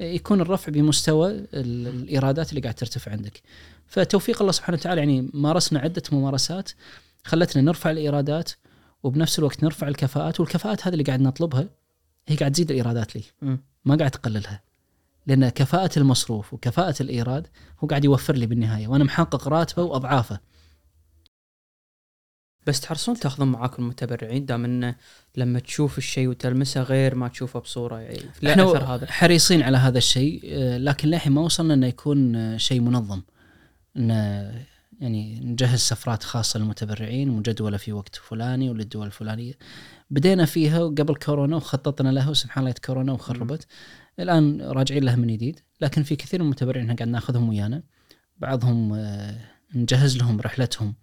يكون 0.00 0.40
الرفع 0.40 0.72
بمستوى 0.72 1.30
الإيرادات 1.54 2.50
اللي 2.50 2.60
قاعد 2.60 2.74
ترتفع 2.74 3.12
عندك. 3.12 3.42
فتوفيق 3.86 4.40
الله 4.40 4.52
سبحانه 4.52 4.78
وتعالى 4.78 5.00
يعني 5.00 5.30
مارسنا 5.34 5.78
عدة 5.78 6.02
ممارسات 6.12 6.70
خلتنا 7.24 7.62
نرفع 7.62 7.90
الإيرادات 7.90 8.50
وبنفس 9.02 9.38
الوقت 9.38 9.64
نرفع 9.64 9.88
الكفاءات 9.88 10.40
والكفاءات 10.40 10.86
هذه 10.86 10.92
اللي 10.92 11.04
قاعد 11.04 11.20
نطلبها 11.20 11.68
هي 12.28 12.36
قاعد 12.36 12.52
تزيد 12.52 12.70
الإيرادات 12.70 13.16
لي 13.16 13.22
م. 13.42 13.56
ما 13.84 13.96
قاعد 13.96 14.10
تقللها 14.10 14.62
لأن 15.26 15.48
كفاءة 15.48 15.98
المصروف 15.98 16.54
وكفاءة 16.54 16.94
الإيراد 17.00 17.46
هو 17.80 17.88
قاعد 17.88 18.04
يوفر 18.04 18.34
لي 18.34 18.46
بالنهاية 18.46 18.88
وأنا 18.88 19.04
محقق 19.04 19.48
راتبه 19.48 19.82
وأضعافه 19.82 20.40
بس 22.66 22.80
تحرصون 22.80 23.14
تاخذون 23.14 23.48
معاكم 23.48 23.82
المتبرعين 23.82 24.46
دام 24.46 24.64
إنه 24.64 24.94
لما 25.36 25.58
تشوف 25.58 25.98
الشيء 25.98 26.28
وتلمسه 26.28 26.82
غير 26.82 27.14
ما 27.14 27.28
تشوفه 27.28 27.60
بصورة 27.60 27.98
يعني 27.98 28.20
لا 28.42 28.50
إحنا 28.50 28.64
أثر 28.64 28.84
هذا. 28.84 29.06
حريصين 29.06 29.62
على 29.62 29.76
هذا 29.76 29.98
الشيء 29.98 30.40
آه، 30.44 30.78
لكن 30.78 31.08
للحين 31.08 31.32
ما 31.32 31.40
وصلنا 31.40 31.74
إنه 31.74 31.86
يكون 31.86 32.36
آه، 32.36 32.56
شيء 32.56 32.80
منظم. 32.80 33.22
انه 33.96 34.14
يعني 35.00 35.40
نجهز 35.40 35.78
سفرات 35.78 36.22
خاصة 36.22 36.58
للمتبرعين 36.58 37.28
مجدوله 37.28 37.76
في 37.76 37.92
وقت 37.92 38.16
فلاني 38.16 38.70
وللدول 38.70 39.06
الفلانية. 39.06 39.52
بدينا 40.10 40.44
فيها 40.44 40.78
قبل 40.78 41.14
كورونا 41.14 41.56
وخططنا 41.56 42.08
لها 42.08 42.30
وسبحان 42.30 42.64
الله 42.64 42.74
كورونا 42.84 43.12
وخربت. 43.12 43.66
الآن 44.18 44.60
راجعين 44.62 45.04
لها 45.04 45.16
من 45.16 45.26
جديد. 45.26 45.60
لكن 45.80 46.02
في 46.02 46.16
كثير 46.16 46.40
من 46.40 46.46
المتبرعين 46.46 46.86
قاعد 46.86 47.08
ناخذهم 47.08 47.48
ويانا. 47.48 47.82
بعضهم 48.38 48.92
آه، 48.94 49.38
نجهز 49.74 50.16
لهم 50.16 50.40
رحلتهم. 50.40 50.94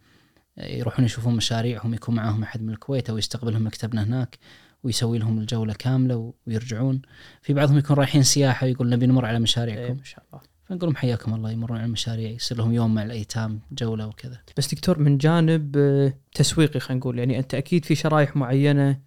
يروحون 0.59 1.05
يشوفون 1.05 1.35
مشاريعهم 1.35 1.93
يكون 1.93 2.15
معاهم 2.15 2.43
أحد 2.43 2.61
من 2.61 2.69
الكويت 2.69 3.09
أو 3.09 3.17
يستقبلهم 3.17 3.67
مكتبنا 3.67 4.03
هناك 4.03 4.37
ويسوي 4.83 5.17
لهم 5.17 5.39
الجولة 5.39 5.73
كاملة 5.73 6.33
ويرجعون. 6.47 7.01
في 7.41 7.53
بعضهم 7.53 7.77
يكون 7.77 7.95
رايحين 7.95 8.23
سياحة 8.23 8.67
يقول 8.67 8.89
نبي 8.89 9.07
نمر 9.07 9.25
على 9.25 9.39
مشاريعكم. 9.39 9.81
إيه، 9.81 9.93
ما 9.93 10.03
شاء 10.03 10.23
الله. 10.27 10.41
فنقول 10.65 10.89
لهم 10.89 10.95
حياكم 10.95 11.33
الله 11.33 11.51
يمرون 11.51 11.77
على 11.77 11.85
المشاريع 11.85 12.29
يصير 12.29 12.57
لهم 12.57 12.73
يوم 12.73 12.93
مع 12.95 13.03
الأيتام 13.03 13.59
جولة 13.71 14.07
وكذا. 14.07 14.39
بس 14.57 14.73
دكتور 14.73 14.99
من 14.99 15.17
جانب 15.17 15.77
آه، 15.77 16.13
تسويقي 16.33 16.79
خلينا 16.79 16.99
نقول 16.99 17.19
يعني 17.19 17.39
أنت 17.39 17.53
أكيد 17.53 17.85
في 17.85 17.95
شرائح 17.95 18.35
معينة 18.35 18.99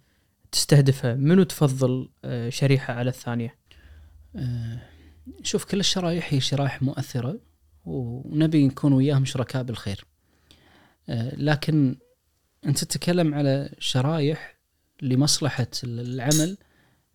تستهدفها. 0.51 1.15
منو 1.15 1.43
تفضل 1.43 2.09
آه، 2.25 2.49
شريحة 2.49 2.93
على 2.93 3.09
الثانية؟ 3.09 3.55
آه، 4.35 4.79
شوف 5.43 5.65
كل 5.65 5.79
الشرائح 5.79 6.33
هي 6.33 6.39
شرائح 6.39 6.81
مؤثرة 6.81 7.39
ونبي 7.85 8.67
نكون 8.67 8.93
وياهم 8.93 9.25
شركاء 9.25 9.63
بالخير. 9.63 10.05
لكن 11.37 11.95
أنت 12.65 12.83
تتكلم 12.83 13.33
على 13.33 13.75
شرايح 13.79 14.57
لمصلحة 15.01 15.67
العمل 15.83 16.57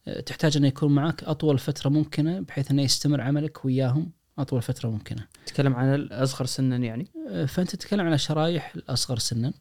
آه، 0.09 0.21
تحتاج 0.21 0.57
انه 0.57 0.67
يكون 0.69 0.95
معك 0.95 1.25
أطول 1.25 1.59
فترة 1.59 1.91
ممكنة 1.91 2.41
بحيث 2.41 2.71
انه 2.71 2.83
يستمر 2.83 3.21
عملك 3.21 3.65
وياهم 3.65 4.13
أطول 4.39 4.63
فترة 4.63 4.89
ممكنة. 4.89 5.27
تتكلم 5.47 5.75
عن 5.75 5.95
الأصغر 5.95 6.47
سنا 6.47 6.77
يعني؟ 6.77 7.11
آه، 7.29 7.45
فأنت 7.45 7.71
تتكلم 7.71 8.07
على 8.07 8.19
شرايح 8.19 8.75
الأصغر 8.77 9.19
سنا 9.19 9.53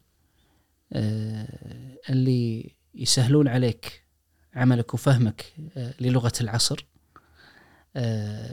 اللي 2.10 2.74
يسهلون 2.94 3.48
عليك 3.48 4.04
عملك 4.54 4.94
وفهمك 4.94 5.44
للغة 6.00 6.32
العصر. 6.40 6.86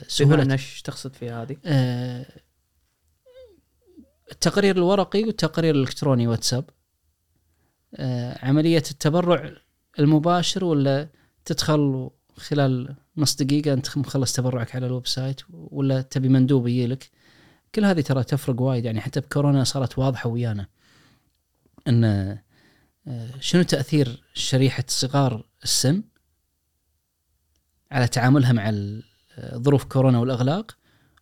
سهوله 0.07 0.53
إيش 0.53 0.81
تقصد 0.81 1.13
في 1.13 1.29
هذه؟ 1.29 1.57
التقرير 4.31 4.75
الورقي 4.75 5.23
والتقرير 5.23 5.75
الإلكتروني 5.75 6.27
واتساب. 6.27 6.69
آه 7.95 8.45
عملية 8.45 8.83
التبرع 8.91 9.51
المباشر 9.99 10.65
ولا 10.65 11.09
تدخل 11.45 12.09
خلال 12.37 12.95
نص 13.17 13.35
دقيقة 13.35 13.73
أنت 13.73 13.97
مخلص 13.97 14.33
تبرعك 14.33 14.75
على 14.75 14.85
ال 14.85 15.07
website 15.07 15.41
ولا 15.49 16.01
تبي 16.01 16.29
مندوب 16.29 16.67
يجيلك 16.67 17.09
كل 17.75 17.85
هذه 17.85 18.01
ترى 18.01 18.23
تفرق 18.23 18.61
وايد 18.61 18.85
يعني 18.85 19.01
حتى 19.01 19.19
بكورونا 19.19 19.63
صارت 19.63 19.97
واضحة 19.97 20.29
ويانا 20.29 20.67
إن 21.87 22.03
آه 22.03 23.29
شنو 23.39 23.63
تأثير 23.63 24.23
شريحة 24.33 24.83
صغار 24.87 25.45
السن 25.63 26.03
على 27.91 28.07
تعاملها 28.07 28.53
مع 28.53 28.71
ظروف 29.55 29.83
كورونا 29.83 30.19
والأغلاق؟ 30.19 30.77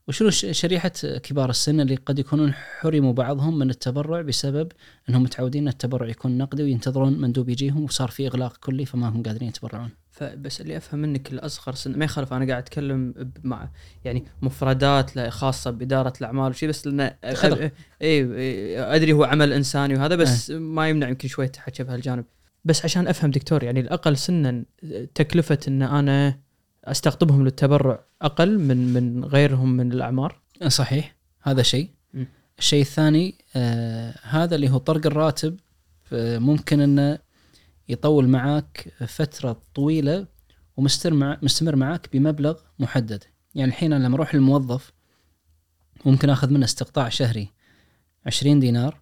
وشنو 0.07 0.29
شريحة 0.29 0.91
كبار 1.23 1.49
السن 1.49 1.79
اللي 1.79 1.95
قد 1.95 2.19
يكونون 2.19 2.53
حرموا 2.53 3.13
بعضهم 3.13 3.59
من 3.59 3.69
التبرع 3.69 4.21
بسبب 4.21 4.71
أنهم 5.09 5.23
متعودين 5.23 5.61
أن 5.61 5.67
التبرع 5.67 6.07
يكون 6.07 6.37
نقدي 6.37 6.63
وينتظرون 6.63 7.21
مندوب 7.21 7.49
يجيهم 7.49 7.83
وصار 7.83 8.09
في 8.09 8.27
إغلاق 8.27 8.57
كلي 8.57 8.85
فما 8.85 9.09
هم 9.09 9.23
قادرين 9.23 9.49
يتبرعون. 9.49 9.89
فبس 10.11 10.61
اللي 10.61 10.77
أفهم 10.77 10.99
منك 10.99 11.33
الأصغر 11.33 11.73
سن 11.73 11.97
ما 11.99 12.05
يخالف 12.05 12.33
أنا 12.33 12.45
قاعد 12.47 12.63
أتكلم 12.63 13.13
مع 13.43 13.69
يعني 14.05 14.25
مفردات 14.41 15.19
خاصة 15.19 15.71
بإدارة 15.71 16.13
الأعمال 16.21 16.49
وشي 16.49 16.67
بس 16.67 16.87
لأن 16.87 17.11
إي 18.01 18.79
أدري 18.79 19.13
هو 19.13 19.23
عمل 19.23 19.53
إنساني 19.53 19.95
وهذا 19.95 20.15
بس 20.15 20.51
أه. 20.51 20.57
ما 20.57 20.89
يمنع 20.89 21.09
يمكن 21.09 21.27
شوية 21.27 21.47
تحكي 21.47 21.83
بهالجانب. 21.83 22.25
بس 22.65 22.85
عشان 22.85 23.07
أفهم 23.07 23.31
دكتور 23.31 23.63
يعني 23.63 23.79
الأقل 23.79 24.17
سنا 24.17 24.63
تكلفة 25.15 25.59
إن 25.67 25.81
أنا 25.81 26.39
أستقطبهم 26.83 27.43
للتبرع 27.43 28.05
أقل 28.21 28.59
من 28.59 28.93
من 28.93 29.25
غيرهم 29.25 29.69
من 29.69 29.91
الأعمار. 29.91 30.41
صحيح 30.67 31.15
هذا 31.41 31.61
شيء. 31.61 31.89
الشيء 32.59 32.81
الثاني 32.81 33.35
آه 33.55 34.15
هذا 34.23 34.55
اللي 34.55 34.69
هو 34.69 34.77
طرق 34.77 35.05
الراتب. 35.05 35.59
آه 36.13 36.37
ممكن 36.37 36.81
إنه 36.81 37.19
يطول 37.89 38.27
معك 38.27 38.93
فترة 39.07 39.61
طويلة 39.75 40.27
ومستمر 40.77 41.13
مع 41.13 41.37
مستمر 41.41 41.75
معك 41.75 42.09
بمبلغ 42.13 42.59
محدد. 42.79 43.23
يعني 43.55 43.71
الحين 43.71 43.93
أنا 43.93 44.05
لما 44.05 44.15
أروح 44.15 44.35
للموظف 44.35 44.93
ممكن 46.05 46.29
آخذ 46.29 46.49
منه 46.49 46.65
استقطاع 46.65 47.09
شهري 47.09 47.49
20 48.25 48.59
دينار 48.59 49.01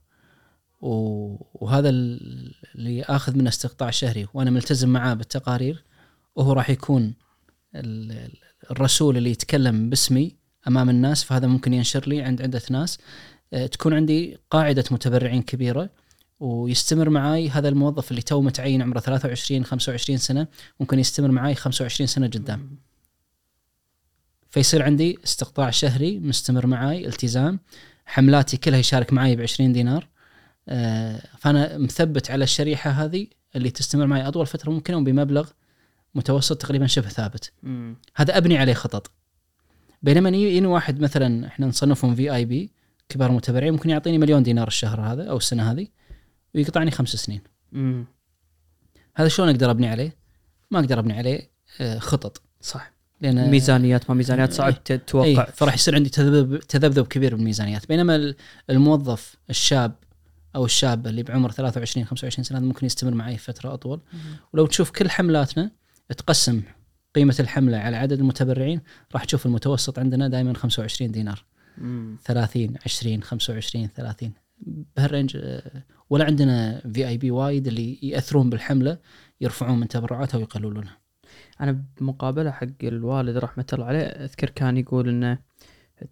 وهذا 0.81 1.89
اللي 1.89 3.03
آخذ 3.03 3.37
منه 3.37 3.49
استقطاع 3.49 3.89
شهري 3.89 4.27
وأنا 4.33 4.51
ملتزم 4.51 4.89
معاه 4.89 5.13
بالتقارير 5.13 5.83
وهو 6.35 6.53
راح 6.53 6.69
يكون 6.69 7.13
الرسول 8.72 9.18
اللي 9.18 9.31
يتكلم 9.31 9.89
باسمي 9.89 10.35
أمام 10.68 10.89
الناس 10.89 11.23
فهذا 11.23 11.48
ممكن 11.48 11.73
ينشر 11.73 12.07
لي 12.07 12.22
عند 12.22 12.41
عدة 12.41 12.61
ناس. 12.69 12.98
آه، 13.53 13.65
تكون 13.68 13.93
عندي 13.93 14.38
قاعدة 14.49 14.84
متبرعين 14.91 15.41
كبيرة 15.41 15.89
ويستمر 16.39 17.10
معي 17.10 17.49
هذا 17.49 17.69
الموظف 17.69 18.11
اللي 18.11 18.22
تو 18.22 18.41
متعين 18.41 18.81
عمره 18.81 18.99
23 18.99 19.65
25 19.65 20.18
سنة 20.18 20.48
ممكن 20.80 20.99
يستمر 20.99 21.31
معي 21.31 21.56
25 21.56 22.07
سنة 22.07 22.27
قدام. 22.27 22.77
فيصير 24.49 24.84
عندي 24.84 25.19
استقطاع 25.23 25.69
شهري 25.69 26.19
مستمر 26.19 26.68
معي 26.68 27.07
التزام. 27.07 27.60
حملاتي 28.06 28.57
كلها 28.57 28.80
يشارك 28.80 29.14
معي 29.14 29.35
ب 29.35 29.41
20 29.41 29.73
دينار. 29.73 30.07
آه، 30.69 31.22
فأنا 31.39 31.77
مثبت 31.77 32.31
على 32.31 32.43
الشريحة 32.43 32.91
هذه 32.91 33.27
اللي 33.56 33.69
تستمر 33.69 34.07
معي 34.07 34.27
أطول 34.27 34.48
فترة 34.48 34.72
ممكنة 34.72 34.98
وبمبلغ 34.98 35.49
متوسط 36.15 36.61
تقريبا 36.61 36.88
شبه 36.88 37.09
ثابت. 37.09 37.51
مم. 37.63 37.95
هذا 38.15 38.38
أبني 38.38 38.57
عليه 38.57 38.73
خطط. 38.73 39.11
بينما 40.03 40.29
يجي 40.29 40.43
يجيني 40.47 40.67
واحد 40.67 40.99
مثلا 40.99 41.47
إحنا 41.47 41.67
نصنفهم 41.67 42.15
في 42.15 42.35
اي 42.35 42.45
بي 42.45 42.71
كبار 43.09 43.31
متبرعين 43.31 43.73
ممكن 43.73 43.89
يعطيني 43.89 44.17
مليون 44.17 44.43
دينار 44.43 44.67
الشهر 44.67 45.01
هذا 45.01 45.23
أو 45.29 45.38
السنة 45.38 45.71
هذه 45.71 45.88
ويقطعني 46.55 46.91
خمس 46.91 47.09
سنين. 47.09 47.41
مم. 47.71 48.05
هذا 49.15 49.27
شلون 49.27 49.49
أقدر 49.49 49.71
أبني 49.71 49.88
عليه؟ 49.88 50.15
ما 50.71 50.79
أقدر 50.79 50.99
أبني 50.99 51.13
عليه 51.13 51.51
آه، 51.81 51.99
خطط. 51.99 52.41
صح. 52.61 52.91
لأن 53.21 53.49
ميزانيات 53.51 54.09
ما 54.09 54.15
ميزانيات 54.15 54.53
صعب 54.53 54.83
تتوقع 54.83 55.25
أي 55.25 55.45
فراح 55.53 55.73
يصير 55.73 55.95
عندي 55.95 56.09
تذبذب 56.09 56.59
تذبذب 56.59 57.07
كبير 57.07 57.35
بالميزانيات. 57.35 57.88
بينما 57.88 58.15
ال- 58.15 58.35
الموظف 58.69 59.35
الشاب 59.49 59.95
أو 60.55 60.65
الشاب 60.65 61.07
اللي 61.07 61.23
بعمر 61.23 61.51
23 61.51 62.05
25 62.05 62.43
سنة 62.43 62.57
هذا 62.57 62.65
ممكن 62.65 62.85
يستمر 62.85 63.13
معي 63.13 63.38
فترة 63.38 63.73
أطول. 63.73 64.01
ولو 64.53 64.65
تشوف 64.65 64.91
كل 64.91 65.09
حملاتنا 65.09 65.71
تقسم 66.13 66.61
قيمة 67.15 67.35
الحملة 67.39 67.77
على 67.77 67.97
عدد 67.97 68.19
المتبرعين 68.19 68.81
راح 69.13 69.23
تشوف 69.25 69.45
المتوسط 69.45 69.99
عندنا 69.99 70.27
دائما 70.27 70.53
25 70.53 71.11
دينار. 71.11 71.45
مم. 71.77 72.17
30 72.25 72.75
20 72.85 73.23
25 73.23 73.88
30 73.88 74.33
بهال 74.95 75.11
range 75.11 75.38
آه، 75.41 75.83
ولا 76.09 76.25
عندنا 76.25 76.81
VIP 76.93 77.31
وايد 77.31 77.67
اللي 77.67 77.99
يأثرون 78.03 78.49
بالحملة 78.49 78.97
يرفعون 79.41 79.79
من 79.79 79.88
تبرعاتها 79.88 80.38
ويقللونها. 80.38 80.97
أنا 81.61 81.83
بمقابلة 81.99 82.51
حق 82.51 82.67
الوالد 82.83 83.38
رحمة 83.38 83.65
الله 83.73 83.85
عليه 83.85 83.99
أذكر 83.99 84.49
كان 84.49 84.77
يقول 84.77 85.09
إنه 85.09 85.38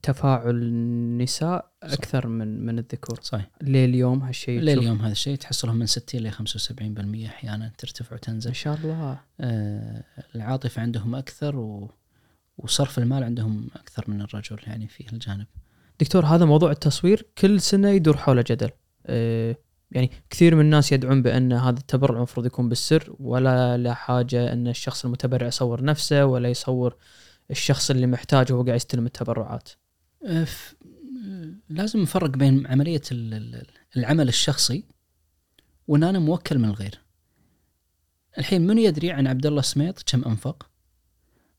تفاعل 0.01 0.55
النساء 0.55 1.71
أكثر 1.83 2.27
من 2.27 2.65
من 2.65 2.79
الذكور. 2.79 3.19
صحيح. 3.21 3.49
لليوم 3.61 4.23
هالشيء؟ 4.23 4.59
لليوم 4.59 5.01
هذا 5.01 5.11
الشيء 5.11 5.35
تحصلهم 5.35 5.75
من 5.75 5.85
60 5.85 6.21
ل 6.21 6.31
75% 6.31 7.25
أحيانا 7.25 7.71
ترتفع 7.77 8.15
وتنزل. 8.15 8.49
ما 8.49 8.53
شاء 8.53 8.75
الله. 8.75 9.19
آه، 9.39 10.03
العاطفة 10.35 10.81
عندهم 10.81 11.15
أكثر 11.15 11.57
و... 11.57 11.91
وصرف 12.57 12.99
المال 12.99 13.23
عندهم 13.23 13.67
أكثر 13.75 14.05
من 14.07 14.21
الرجل 14.21 14.57
يعني 14.67 14.87
في 14.87 15.13
الجانب 15.13 15.45
دكتور 15.99 16.25
هذا 16.25 16.45
موضوع 16.45 16.71
التصوير 16.71 17.25
كل 17.37 17.61
سنة 17.61 17.89
يدور 17.89 18.17
حوله 18.17 18.43
جدل. 18.47 18.69
أه 19.05 19.55
يعني 19.91 20.11
كثير 20.29 20.55
من 20.55 20.61
الناس 20.61 20.91
يدعون 20.91 21.21
بأن 21.21 21.53
هذا 21.53 21.79
التبرع 21.79 22.17
المفروض 22.17 22.45
يكون 22.45 22.69
بالسر 22.69 23.15
ولا 23.19 23.77
لا 23.77 23.93
حاجة 23.93 24.53
أن 24.53 24.67
الشخص 24.67 25.05
المتبرع 25.05 25.47
يصور 25.47 25.83
نفسه 25.83 26.25
ولا 26.25 26.49
يصور 26.49 26.95
الشخص 27.51 27.91
اللي 27.91 28.07
محتاج 28.07 28.51
وهو 28.51 28.63
قاعد 28.63 28.75
يستلم 28.75 29.05
التبرعات. 29.05 29.69
لازم 31.69 31.99
نفرق 32.01 32.29
بين 32.29 32.67
عملية 32.67 33.01
ال- 33.11 33.33
ال- 33.33 33.67
العمل 33.97 34.27
الشخصي 34.27 34.83
وإن 35.87 36.03
أنا 36.03 36.19
موكل 36.19 36.59
من 36.59 36.69
الغير. 36.69 36.99
الحين 38.37 38.67
من 38.67 38.77
يدري 38.77 39.11
عن 39.11 39.27
عبد 39.27 39.45
الله 39.45 39.61
سميط 39.61 40.03
كم 40.11 40.23
أنفق؟ 40.23 40.69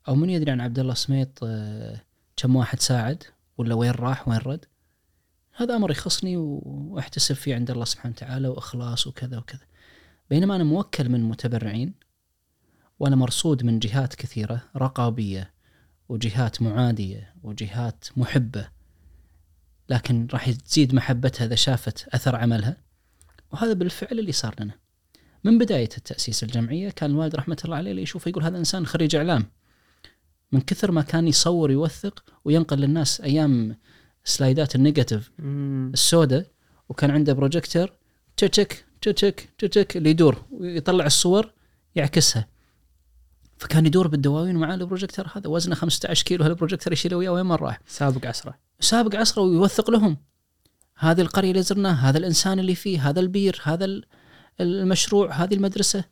أو 0.09 0.15
من 0.15 0.31
يدري 0.31 0.51
عن 0.51 0.61
عبد 0.61 0.79
الله 0.79 0.95
سميط 0.95 1.39
آه، 1.45 2.01
كم 2.37 2.57
واحد 2.57 2.81
ساعد؟ 2.81 3.23
ولا 3.59 3.75
وين 3.75 3.91
راح؟ 3.91 4.29
وين 4.29 4.39
رد؟ 4.39 4.65
هذا 5.57 5.77
أمر 5.77 5.91
يخصني 5.91 6.37
وأحتسب 6.37 7.35
فيه 7.35 7.55
عند 7.55 7.71
الله 7.71 7.85
سبحانه 7.85 8.15
وتعالى 8.17 8.49
وإخلاص 8.49 9.07
وكذا 9.07 9.39
وكذا. 9.39 9.67
بينما 10.31 10.57
أنا 10.57 10.65
موكل 10.65 11.09
من 11.09 11.25
متبرعين 11.25 11.95
وأنا 12.99 13.17
مرصود 13.17 13.65
من 13.65 13.79
جهات 13.79 14.15
كثيرة 14.15 14.62
رقابية 14.77 15.53
وجهات 16.11 16.62
معادية 16.62 17.35
وجهات 17.43 18.05
محبة 18.16 18.69
لكن 19.89 20.27
راح 20.32 20.51
تزيد 20.51 20.95
محبتها 20.95 21.45
إذا 21.45 21.55
شافت 21.55 22.09
أثر 22.09 22.37
عملها. 22.37 22.77
وهذا 23.53 23.73
بالفعل 23.73 24.19
اللي 24.19 24.32
صار 24.32 24.55
لنا. 24.61 24.74
من 25.45 25.59
بداية 25.59 25.89
التأسيس 25.97 26.43
الجمعية 26.43 26.91
كان 26.91 27.11
الوالد 27.11 27.37
رحمة 27.37 27.57
الله 27.65 27.77
عليه 27.77 27.91
اللي 27.91 28.03
يشوفه 28.03 28.28
يقول 28.28 28.45
هذا 28.45 28.59
إنسان 28.59 28.87
خريج 28.87 29.16
إعلام. 29.16 29.47
من 30.53 30.61
كثر 30.61 30.91
ما 30.91 31.03
كان 31.03 31.28
يصور 31.28 31.70
يوثق 31.70 32.24
وينقل 32.45 32.78
للناس 32.78 33.20
أيام 33.20 33.77
سلايدات 34.24 34.74
ال 34.75 34.81
negative 34.81 35.31
السوداء 35.41 36.47
وكان 36.89 37.11
عنده 37.11 37.32
بروجيكتور 37.32 37.93
تشك 38.37 38.85
تشك 39.01 39.49
تشك 39.59 39.97
اللي 39.97 40.11
يدور 40.11 40.45
ويطلع 40.51 41.07
الصور 41.07 41.53
يعكسها. 41.95 42.49
فكان 43.61 43.87
يدور 43.87 44.09
بالدواوين 44.09 44.57
ومعاه 44.57 44.74
البروجيكتور 44.74 45.27
هذا. 45.35 45.49
وزنه 45.49 45.74
15 45.74 46.24
كيلو 46.24 46.45
هالبروجيكتور 46.45 46.93
يشيله 46.93 47.16
وياه 47.16 47.31
وين 47.31 47.45
ما 47.45 47.57
راح 47.57 47.81
سابق 47.87 48.27
عصره. 48.27 48.59
سابق 48.81 49.15
عصره 49.16 49.43
ويوثق 49.43 49.91
لهم. 49.91 50.16
هذه 50.97 51.20
القرية 51.20 51.51
اللي 51.51 51.62
زرناها 51.62 52.09
هذا 52.11 52.19
الإنسان 52.19 52.59
اللي 52.59 52.74
فيه 52.74 53.09
هذا 53.11 53.20
البير 53.20 53.61
هذا 53.65 53.85
ال- 53.85 54.05
المشروع 54.61 55.32
هذه 55.32 55.55
المدرسة. 55.55 56.05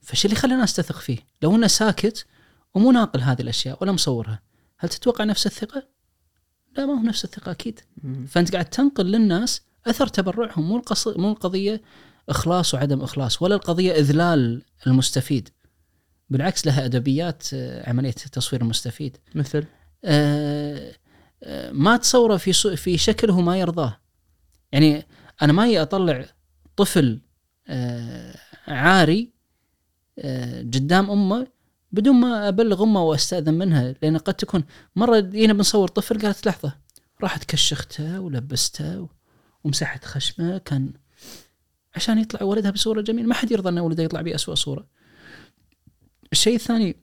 فش 0.00 0.24
اللي 0.24 0.36
خلى 0.36 0.54
الناس 0.54 0.74
تثق 0.76 0.98
فيه؟ 0.98 1.18
لو 1.42 1.54
إنه 1.56 1.66
ساكت 1.66 2.26
ومو 2.74 2.92
ناقل 2.92 3.20
هذه 3.20 3.42
الأشياء 3.42 3.78
ولا 3.82 3.92
مصورها 3.92 4.42
هل 4.78 4.88
تتوقع 4.88 5.24
نفس 5.24 5.46
الثقة؟ 5.46 5.88
لا 6.76 6.86
ما 6.86 6.92
هو 7.00 7.02
نفس 7.02 7.24
الثقة 7.24 7.50
أكيد. 7.50 7.80
فأنت 8.28 8.52
قاعد 8.52 8.64
تنقل 8.64 9.04
للناس 9.06 9.62
أثر 9.86 10.06
تبرعهم 10.06 10.68
مو 10.68 10.76
القص... 10.76 11.08
مو 11.08 11.30
القضية 11.30 11.82
إخلاص 12.28 12.74
وعدم 12.74 13.00
إخلاص 13.00 13.42
ولا 13.42 13.54
القضية 13.54 13.92
إذلال 13.92 14.62
المستفيد. 14.86 15.48
بالعكس 16.30 16.66
لها 16.66 16.84
أدبيات 16.84 17.42
آه، 17.54 17.90
عملية 17.90 18.10
تصوير 18.10 18.62
المستفيد. 18.62 19.16
مثل؟ 19.34 19.64
آه، 20.04 20.92
آه، 21.42 21.72
ما 21.72 21.96
تصوره 21.96 22.36
في 22.36 22.52
في 22.76 22.98
شكله 22.98 23.40
ما 23.40 23.58
يرضاه. 23.58 23.96
يعني 24.72 25.06
أنا 25.42 25.52
ما 25.52 25.82
أطلع 25.82 26.24
طفل 26.76 27.20
آه، 27.68 28.36
عاري 28.68 29.32
آه، 30.18 30.60
قدام 30.60 31.10
أمه 31.10 31.46
بدون 31.92 32.14
ما 32.16 32.48
أبلغ 32.48 32.82
أمه 32.82 33.02
وأستأذن 33.02 33.54
منها 33.54 33.94
لأن 34.02 34.16
قد 34.18 34.34
تكون 34.34 34.64
مرة 34.96 35.20
جينا 35.20 35.52
بنصور 35.52 35.88
طفل 35.88 36.20
قالت 36.20 36.46
لحظة 36.46 36.72
راحت 37.22 37.44
كشخته 37.44 38.20
ولبسته 38.20 39.00
و- 39.00 39.08
ومسحت 39.64 40.04
خشمه 40.04 40.58
كان 40.58 40.92
عشان 41.96 42.18
يطلع 42.18 42.42
ولدها 42.42 42.70
بصورة 42.70 43.00
جميلة. 43.00 43.28
ما 43.28 43.34
حد 43.34 43.50
يرضى 43.52 43.68
إن 43.68 43.78
ولده 43.78 44.02
يطلع 44.02 44.20
بأسوأ 44.20 44.54
صورة. 44.54 44.86
الشيء 46.32 46.54
الثاني 46.54 46.96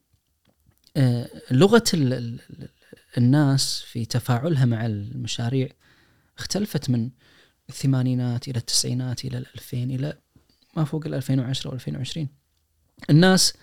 آه، 0.97 1.29
لغة 1.51 1.83
ال- 1.93 2.13
ال- 2.13 2.39
ال- 2.49 2.69
الناس 3.17 3.81
في 3.81 4.05
تفاعلها 4.05 4.65
مع 4.65 4.85
المشاريع 4.85 5.69
اختلفت 6.37 6.89
من 6.89 7.09
الثمانينات 7.69 8.47
إلى 8.47 8.57
التسعينات 8.57 9.25
إلى 9.25 9.37
الألفين 9.37 9.91
إلى 9.91 10.17
ما 10.77 10.83
فوق 10.83 11.05
ال 11.05 11.13
2010 11.13 11.69
و 11.69 11.73
2020 11.73 12.27
الناس 13.09 13.53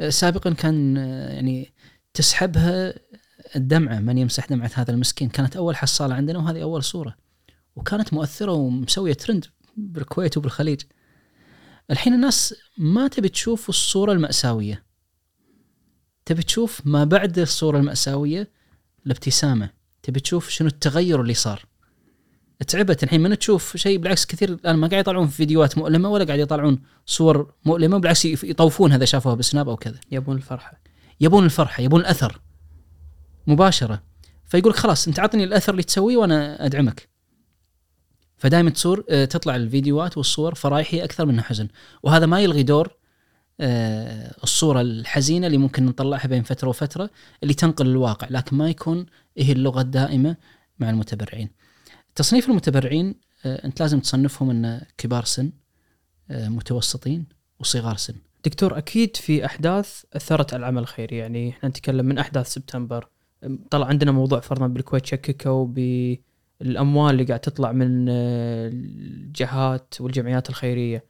آه، 0.00 0.08
سابقا 0.08 0.52
كان 0.52 0.96
آه، 0.96 1.28
يعني 1.32 1.72
تسحبها 2.14 2.94
الدمعة 3.56 3.98
من 3.98 4.18
يمسح 4.18 4.46
دمعة 4.46 4.70
هذا 4.74 4.90
المسكين. 4.90 5.28
كانت 5.28 5.56
أول 5.56 5.76
حصالة 5.76 6.14
عندنا 6.14 6.38
وهذه 6.38 6.62
أول 6.62 6.84
صورة. 6.84 7.16
وكانت 7.76 8.14
مؤثرة 8.14 8.52
ومسوية 8.52 9.12
ترند 9.12 9.46
بالكويت 9.76 10.36
وبالخليج. 10.36 10.80
الحين 11.90 12.14
الناس 12.14 12.54
ما 12.78 13.08
تبي 13.08 13.28
تشوف 13.28 13.68
الصورة 13.68 14.12
المأساوية. 14.12 14.84
تبي 16.30 16.42
تشوف 16.42 16.82
ما 16.84 17.04
بعد 17.04 17.38
الصورة 17.38 17.78
المأساوية 17.78 18.50
الابتسامه 19.06 19.70
تبي 20.02 20.20
تشوف 20.20 20.48
شنو 20.48 20.68
التغير 20.68 21.20
اللي 21.20 21.34
صار. 21.34 21.64
تعبت 22.68 23.02
الحين 23.02 23.20
من 23.20 23.38
تشوف 23.38 23.76
شيء 23.76 23.98
بالعكس 23.98 24.26
كثير 24.26 24.48
الآن 24.48 24.76
ما 24.76 24.88
قاعد 24.88 25.00
يطلعون 25.00 25.28
فيديوهات 25.28 25.78
مؤلمة 25.78 26.08
ولا 26.08 26.24
قاعد 26.24 26.38
يطلعون 26.38 26.82
صور 27.06 27.52
مؤلمة 27.64 27.98
بالعكس 27.98 28.24
يطوفون 28.24 28.92
هذا 28.92 29.04
شافوها 29.04 29.34
بسناب 29.34 29.68
أو 29.68 29.76
كذا. 29.76 30.00
يبون 30.10 30.36
الفرحة. 30.36 30.80
يبون 31.20 31.44
الفرحة 31.44 31.82
يبون 31.82 32.00
الأثر. 32.00 32.40
مباشرة. 33.46 34.02
فيقول 34.46 34.74
خلاص 34.74 35.08
أنت 35.08 35.20
عطني 35.20 35.44
الأثر 35.44 35.72
اللي 35.72 35.82
تسويه 35.82 36.16
وأنا 36.16 36.66
أدعمك. 36.66 37.08
فدائما 38.36 38.70
تصور 38.70 39.04
آه، 39.10 39.24
تطلع 39.24 39.56
الفيديوهات 39.56 40.16
والصور 40.16 40.54
فرايحيه 40.54 41.04
أكثر 41.04 41.26
منها 41.26 41.44
حزن. 41.44 41.68
وهذا 42.02 42.26
ما 42.26 42.40
يلغي 42.40 42.62
دور 42.62 42.99
آه، 43.60 44.34
الصورة 44.42 44.80
الحزينة 44.80 45.46
اللي 45.46 45.58
ممكن 45.58 45.86
نطلعها 45.86 46.26
بين 46.26 46.42
فترة 46.42 46.68
وفترة 46.68 47.10
اللي 47.42 47.54
تنقل 47.54 47.86
الواقع 47.86 48.28
لكن 48.30 48.56
ما 48.56 48.70
يكون 48.70 49.06
هي 49.38 49.52
اللغة 49.52 49.80
الدائمة 49.80 50.36
مع 50.78 50.90
المتبرعين. 50.90 51.48
تصنيف 52.14 52.48
المتبرعين 52.48 53.14
آه، 53.44 53.64
أنت 53.64 53.80
لازم 53.80 54.00
تصنفهم 54.00 54.50
أن 54.50 54.80
كبار 54.98 55.24
سن 55.24 55.52
آه، 56.30 56.48
متوسطين 56.48 57.26
وصغار 57.58 57.96
سن. 57.96 58.14
دكتور 58.44 58.78
أكيد 58.78 59.16
في 59.16 59.44
أحداث 59.44 60.04
أثرت 60.12 60.54
على 60.54 60.60
العمل 60.60 60.82
الخيري. 60.82 61.16
يعني 61.16 61.50
إحنا 61.50 61.68
نتكلم 61.68 62.06
من 62.06 62.18
أحداث 62.18 62.52
سبتمبر. 62.52 63.08
طلع 63.70 63.86
عندنا 63.86 64.12
موضوع 64.12 64.40
فرضا 64.40 64.66
بالكويت 64.66 65.06
شككوا 65.06 65.66
بالأموال 65.66 67.14
اللي 67.14 67.24
قاعد 67.24 67.40
تطلع 67.40 67.72
من 67.72 68.08
الجهات 68.08 69.94
والجمعيات 70.00 70.48
الخيرية. 70.50 71.04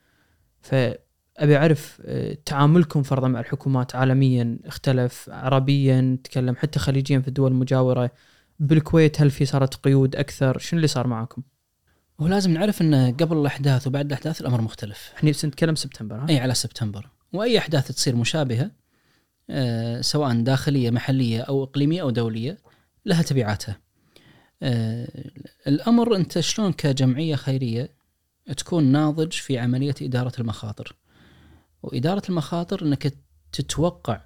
فابي 1.40 1.56
أعرف 1.56 2.02
آه، 2.04 2.36
تعاملكم 2.46 3.02
فرضا 3.02 3.28
مع 3.28 3.40
الحكومات 3.40 3.96
عالميا 3.96 4.58
اختلف 4.64 5.30
عربيا 5.32 6.00
نتكلم 6.00 6.56
حتى 6.56 6.78
خليجيا 6.78 7.20
في 7.20 7.28
الدول 7.28 7.52
المجاورة 7.52 8.10
بالكويت 8.58 9.20
هل 9.20 9.30
في 9.30 9.44
صارت 9.44 9.74
قيود 9.74 10.16
أكثر 10.16 10.58
شنو 10.58 10.78
اللي 10.78 10.86
صار 10.86 11.06
معاكم؟ 11.06 11.42
ولازم 12.18 12.50
نعرف 12.50 12.82
إن 12.82 13.14
قبل 13.20 13.36
الأحداث 13.36 13.86
وبعد 13.86 14.06
الأحداث 14.06 14.40
الأمر 14.40 14.60
مختلف 14.60 15.12
إحنا 15.16 15.30
بس 15.30 15.44
نتكلم 15.44 15.74
سبتمبر 15.74 16.16
ها؟ 16.16 16.28
إي 16.28 16.38
على 16.38 16.54
سبتمبر 16.54 17.08
وأي 17.32 17.58
أحداث 17.58 17.88
تصير 17.88 18.16
مشابهة 18.16 18.70
آه، 19.50 20.00
سواء 20.00 20.40
داخلية 20.42 20.90
محلية 20.90 21.40
أو 21.40 21.64
إقليمية 21.64 22.02
أو 22.02 22.10
دولية 22.10 22.58
لها 23.06 23.22
تبعاتها. 23.22 23.80
آه، 24.62 25.30
الأمر 25.66 26.16
أنت 26.16 26.40
شلون 26.40 26.72
كجمعية 26.72 27.36
خيرية 27.36 27.90
تكون 28.56 28.84
ناضج 28.84 29.32
في 29.32 29.58
عملية 29.58 29.94
إدارة 30.02 30.32
المخاطر. 30.38 30.96
وإدارة 31.82 32.22
المخاطر 32.28 32.82
إنك 32.82 33.14
تتوقع 33.52 34.20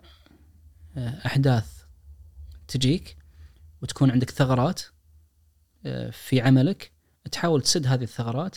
آه، 0.97 1.27
أحداث 1.27 1.83
تجيك 2.69 3.17
وتكون 3.83 4.11
عندك 4.11 4.31
ثغرات 4.31 4.83
آه، 5.87 6.11
في 6.11 6.41
عملك 6.41 6.93
تحاول 7.33 7.63
تسد 7.63 7.87
هذه 7.87 8.03
الثغرات 8.03 8.57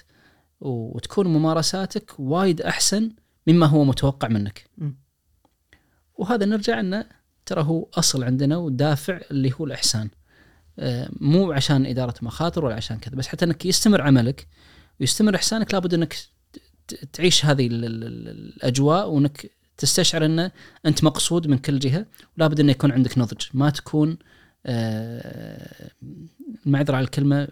وتكون 0.61 1.28
ممارساتك 1.28 2.19
وايد 2.19 2.61
أحسن 2.61 3.11
مما 3.48 3.65
هو 3.65 3.84
متوقع 3.84 4.28
منك. 4.28 4.69
م. 4.78 4.91
وهذا 6.15 6.45
نرجع 6.45 6.80
انه 6.80 7.06
ترى 7.45 7.64
هو 7.64 7.90
أصل 7.94 8.24
عندنا 8.24 8.57
ودافع 8.57 9.19
اللي 9.32 9.53
هو 9.60 9.65
الإحسان. 9.65 10.10
آه، 10.80 11.10
مو 11.19 11.52
عشان 11.52 11.86
إدارة 11.86 12.14
مخاطر 12.22 12.65
ولا 12.65 12.76
عشان 12.76 12.99
كذا 12.99 13.15
بس 13.15 13.28
حتى 13.28 13.45
إنك 13.45 13.65
يستمر 13.65 14.02
عملك 14.02 14.48
ويستمر 14.99 15.36
إحسانك 15.36 15.74
لابد 15.74 15.94
إنك 15.94 16.14
ت- 16.14 16.30
تعيش 17.14 17.45
هذه 17.45 17.68
ال- 17.68 17.85
ال- 17.85 18.03
ال- 18.03 18.27
الأجواء 18.30 19.09
وإنك 19.09 19.51
تستشعر 19.77 20.26
إنه 20.26 20.51
أنت 20.85 21.03
مقصود 21.03 21.47
من 21.47 21.57
كل 21.57 21.80
جهة 21.80 22.05
ولابد 22.38 22.59
إنه 22.59 22.72
يكون 22.72 22.91
عندك 22.91 23.18
نضج. 23.18 23.45
ما 23.53 23.69
تكون 23.69 24.18
آه، 24.65 25.91
معذرة 26.65 26.95
على 26.95 27.03
الكلمة 27.03 27.47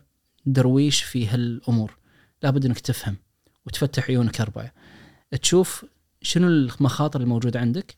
درويش 0.45 1.03
في 1.03 1.27
هالأمور. 1.27 1.97
لابد 2.43 2.65
إنك 2.65 2.79
تفهم 2.79 3.15
وتفتح 3.65 4.09
عيونك 4.09 4.41
اربعه 4.41 4.71
تشوف 5.41 5.85
شنو 6.21 6.47
المخاطر 6.47 7.21
الموجودة 7.21 7.59
عندك 7.59 7.95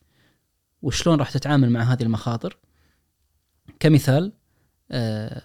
وشلون 0.82 1.20
راح 1.20 1.32
تتعامل 1.32 1.70
مع 1.70 1.82
هذه 1.94 2.04
المخاطر. 2.04 2.58
كمثال 3.80 4.32
آه، 4.92 5.42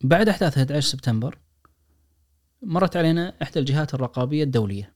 بعد 0.00 0.28
أحداث 0.28 0.58
11 0.58 0.88
سبتمبر 0.88 1.38
مرت 2.62 2.96
علينا 2.96 3.34
إحدى 3.42 3.58
الجهات 3.58 3.94
الرقابية 3.94 4.44
الدولية. 4.44 4.94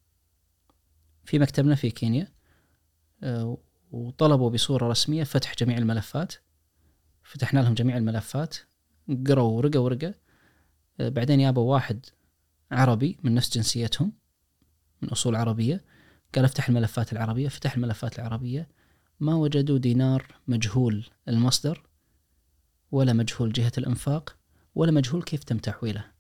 في 1.24 1.39
مكتبنا 1.39 1.74
في 1.74 1.91
كينيا 1.91 2.28
آه، 3.23 3.59
وطلبوا 3.91 4.51
بصورة 4.51 4.89
رسمية 4.89 5.24
فتح 5.24 5.55
جميع 5.55 5.78
الملفات. 5.78 6.35
فتحنا 7.23 7.61
لهم 7.61 7.74
جميع 7.74 7.97
الملفات 7.97 8.57
قروا 9.27 9.51
ورقة 9.51 9.81
ورقة. 9.81 10.15
آه، 11.01 11.09
بعدين 11.09 11.41
يابوا 11.41 11.73
واحد 11.73 12.07
عربي 12.70 13.19
من 13.23 13.35
نفس 13.35 13.55
جنسيتهم 13.55 14.12
من 15.03 15.09
أصول 15.09 15.36
عربية 15.36 15.85
قال 16.35 16.45
افتح 16.45 16.69
الملفات 16.69 17.12
العربية 17.12 17.49
فتح 17.49 17.74
الملفات 17.74 18.19
العربية. 18.19 18.69
ما 19.20 19.35
وجدوا 19.35 19.78
دينار 19.78 20.35
مجهول 20.49 21.07
المصدر 21.28 21.86
ولا 22.91 23.12
مجهول 23.12 23.53
جهة 23.53 23.73
الإنفاق 23.78 24.36
ولا 24.74 24.93
مجهول 24.93 25.23
كيف 25.23 25.45
تم 25.45 25.59
تحويله. 25.59 26.14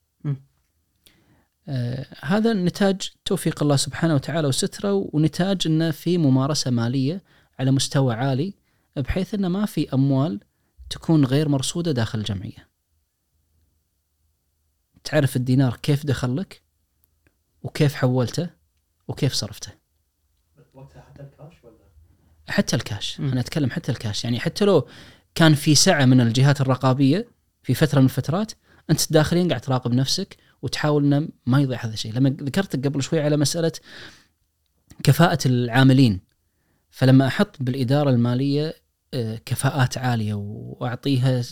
آه 1.68 2.06
هذا 2.20 2.52
نتاج 2.52 3.10
توفيق 3.24 3.62
الله 3.62 3.76
سبحانه 3.76 4.14
وتعالى 4.14 4.48
وستره 4.48 5.10
ونتاج 5.12 5.66
إنه 5.66 5.90
في 5.90 6.18
ممارسة 6.18 6.70
مالية 6.70 7.22
على 7.58 7.70
مستوى 7.70 8.14
عالي 8.14 8.54
بحيث 8.96 9.34
إنه 9.34 9.48
ما 9.48 9.66
في 9.66 9.94
أموال 9.94 10.40
تكون 10.90 11.24
غير 11.24 11.48
مرصودة 11.48 11.92
داخل 11.92 12.18
الجمعية. 12.18 12.68
تعرف 15.04 15.36
الدينار 15.36 15.76
كيف 15.76 16.06
دخل 16.06 16.36
لك 16.36 16.62
وكيف 17.62 17.94
حولته 17.94 18.50
وكيف 19.08 19.32
صرفته. 19.32 19.72
وقتها 20.74 21.02
حتى 21.02 21.22
الكاش 21.22 21.64
ولا 21.64 21.74
حتى 22.48 22.76
الكاش 22.76 23.20
مم. 23.20 23.32
أنا 23.32 23.40
أتكلم 23.40 23.70
حتى 23.70 23.92
الكاش 23.92 24.24
يعني 24.24 24.40
حتى 24.40 24.64
لو 24.64 24.88
كان 25.34 25.54
في 25.54 25.74
سعة 25.74 26.04
من 26.04 26.20
الجهات 26.20 26.60
الرقابية 26.60 27.28
في 27.62 27.74
فترة 27.74 27.98
من 27.98 28.04
الفترات 28.04 28.52
أنت 28.90 29.12
داخليا 29.12 29.48
قاعد 29.48 29.60
تراقب 29.60 29.92
نفسك 29.92 30.36
وتحاول 30.64 31.04
إنه 31.04 31.28
ما 31.46 31.60
يضيع 31.60 31.84
هذا 31.84 31.92
الشيء 31.94 32.12
لما 32.12 32.28
ذكرت 32.30 32.86
قبل 32.86 33.02
شوي 33.02 33.20
على 33.20 33.36
مسألة 33.36 33.72
كفاءة 35.02 35.38
العاملين 35.46 36.20
فلما 36.90 37.26
أحط 37.26 37.56
بالإدارة 37.60 38.10
المالية 38.10 38.74
آه، 39.14 39.40
كفاءات 39.46 39.98
عالية 39.98 40.34
وأعطيها 40.34 41.42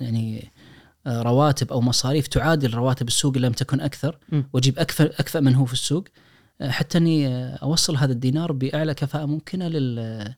يعني 0.00 0.52
آه، 1.06 1.22
رواتب 1.22 1.72
أو 1.72 1.80
مصاريف 1.80 2.26
تعادل 2.26 2.74
رواتب 2.74 3.08
السوق 3.08 3.36
إن 3.36 3.42
لم 3.42 3.52
تكن 3.52 3.80
أكثر. 3.80 4.18
وأجيب 4.52 4.78
اكفأ 4.78 5.04
اكفأ 5.04 5.40
من 5.40 5.54
هو 5.54 5.64
في 5.64 5.72
السوق 5.72 6.04
آه، 6.60 6.70
حتى 6.70 6.98
إني 6.98 7.28
أوصل 7.54 7.96
هذا 7.96 8.12
الدينار 8.12 8.52
بأعلى 8.52 8.94
كفاءة 8.94 9.24
ممكنة 9.26 9.68
لل 9.68 10.34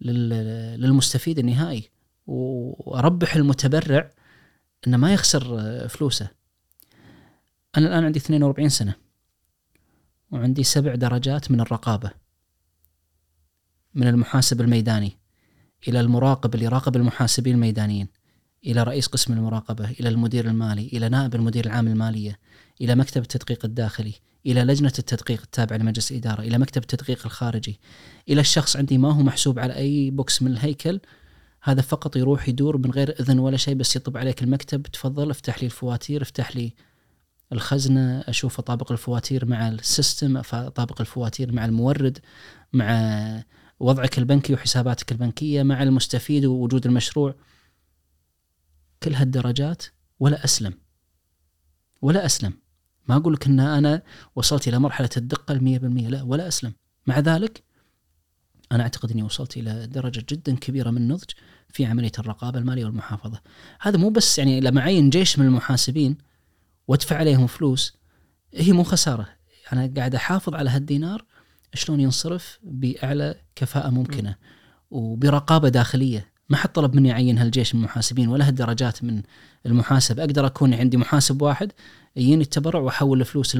لل- 0.00 0.80
للمستفيد 0.80 1.38
النهائي 1.38 1.90
وأربح 2.26 3.36
المتبرع 3.36 4.10
إنه 4.86 4.96
ما 4.96 5.12
يخسر 5.12 5.88
فلوسه. 5.88 6.28
أنا 7.76 7.86
الآن 7.86 8.04
عندي 8.04 8.18
42 8.18 8.68
سنة. 8.68 8.94
وعندي 10.30 10.62
سبع 10.62 10.94
درجات 10.94 11.50
من 11.50 11.60
الرقابة. 11.60 12.10
من 13.94 14.06
المحاسب 14.06 14.60
الميداني 14.60 15.18
إلى 15.88 16.00
المراقب 16.00 16.54
اللي 16.54 16.64
يراقب 16.64 16.96
المحاسبين 16.96 17.54
الميدانيين 17.54 18.08
إلى 18.66 18.82
رئيس 18.82 19.06
قسم 19.06 19.32
المراقبة 19.32 19.90
إلى 19.90 20.08
المدير 20.08 20.46
المالي 20.46 20.86
إلى 20.86 21.08
نائب 21.08 21.34
المدير 21.34 21.66
العام 21.66 21.88
المالية 21.88 22.38
إلى 22.80 22.94
مكتب 22.94 23.22
التدقيق 23.22 23.64
الداخلي 23.64 24.14
إلى 24.46 24.64
لجنة 24.64 24.92
التدقيق 24.98 25.40
التابعة 25.42 25.76
لمجلس 25.76 26.12
الاداره 26.12 26.40
إلى 26.40 26.58
مكتب 26.58 26.82
التدقيق 26.82 27.20
الخارجي. 27.24 27.80
إلى 28.28 28.40
الشخص 28.40 28.76
عندي 28.76 28.98
ما 28.98 29.12
هو 29.12 29.22
محسوب 29.22 29.58
على 29.58 29.76
أي 29.76 30.10
box 30.10 30.42
من 30.42 30.50
الهيكل 30.50 31.00
هذا 31.62 31.82
فقط 31.82 32.16
يروح 32.16 32.48
يدور 32.48 32.76
من 32.78 32.90
غير 32.90 33.20
إذن 33.20 33.38
ولا 33.38 33.56
شيء 33.56 33.74
بس 33.74 33.96
يطب 33.96 34.16
عليك 34.16 34.42
المكتب 34.42 34.82
تفضل 34.82 35.30
افتح 35.30 35.58
لي 35.58 35.64
الفواتير 35.64 36.22
افتح 36.22 36.56
لي 36.56 36.74
الخزنة 37.52 38.20
أشوف 38.20 38.58
اطابق 38.58 38.92
الفواتير 38.92 39.46
مع 39.46 39.68
ال 39.68 39.78
system 39.78 40.36
اطابق 40.36 41.00
الفواتير 41.00 41.52
مع 41.52 41.64
المورد 41.64 42.18
مع 42.72 43.44
وضعك 43.80 44.18
البنكي 44.18 44.54
وحساباتك 44.54 45.12
البنكية 45.12 45.62
مع 45.62 45.82
المستفيد 45.82 46.44
ووجود 46.44 46.86
المشروع. 46.86 47.34
كل 49.02 49.14
هالدرجات 49.14 49.82
ولا 50.20 50.44
أسلم. 50.44 50.74
ولا 52.02 52.26
أسلم. 52.26 52.52
ما 53.08 53.16
أقول 53.16 53.32
لك 53.32 53.46
إن 53.46 53.60
أنا 53.60 54.02
وصلت 54.36 54.68
إلى 54.68 54.78
مرحلة 54.78 55.10
الدقة 55.16 55.52
المية 55.52 55.78
بالمية 55.78 56.08
لا 56.08 56.22
ولا 56.22 56.48
أسلم. 56.48 56.72
مع 57.06 57.18
ذلك 57.18 57.62
أنا 58.72 58.82
أعتقد 58.82 59.10
إني 59.10 59.22
وصلت 59.22 59.56
إلى 59.56 59.86
درجة 59.86 60.24
جدا 60.28 60.56
كبيرة 60.56 60.90
من 60.90 60.96
النضج 60.96 61.30
في 61.68 61.86
عملية 61.86 62.12
الرقابة 62.18 62.58
المالية 62.58 62.84
والمحافظة. 62.84 63.40
هذا 63.80 63.98
مو 63.98 64.10
بس 64.10 64.38
يعني 64.38 64.60
لما 64.60 64.80
اعين 64.80 65.10
جيش 65.10 65.38
من 65.38 65.46
المحاسبين 65.46 66.29
وادفع 66.90 67.16
عليهم 67.16 67.46
فلوس. 67.46 67.96
هي 68.54 68.72
مو 68.72 68.82
خسارة. 68.82 69.28
أنا 69.72 69.92
قاعد 69.96 70.14
أحافظ 70.14 70.54
على 70.54 70.70
هالدينار 70.70 71.24
شلون 71.74 72.00
ينصرف 72.00 72.58
بأعلى 72.62 73.34
كفاءة 73.56 73.90
ممكنة 73.90 74.36
وبرقابة 74.90 75.68
داخلية. 75.68 76.32
ما 76.48 76.56
حد 76.56 76.72
طلب 76.72 76.94
مني 76.94 77.12
أعين 77.12 77.38
هالجيش 77.38 77.74
من 77.74 77.80
المحاسبين 77.80 78.28
ولا 78.28 78.48
هالدرجات 78.48 79.04
من 79.04 79.22
المحاسب. 79.66 80.20
أقدر 80.20 80.46
أكون 80.46 80.74
عندي 80.74 80.96
محاسب 80.96 81.42
واحد 81.42 81.72
يجيني 82.16 82.42
التبرع 82.42 82.80
وأحول 82.80 83.20
الفلوس 83.20 83.58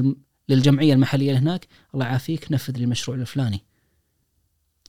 للجمعية 0.49 0.93
المحلية 0.93 1.37
هناك. 1.37 1.67
الله 1.93 2.05
يعافيك 2.05 2.51
نفذ 2.51 2.77
لي 2.77 2.83
المشروع 2.83 3.17
الفلاني. 3.17 3.61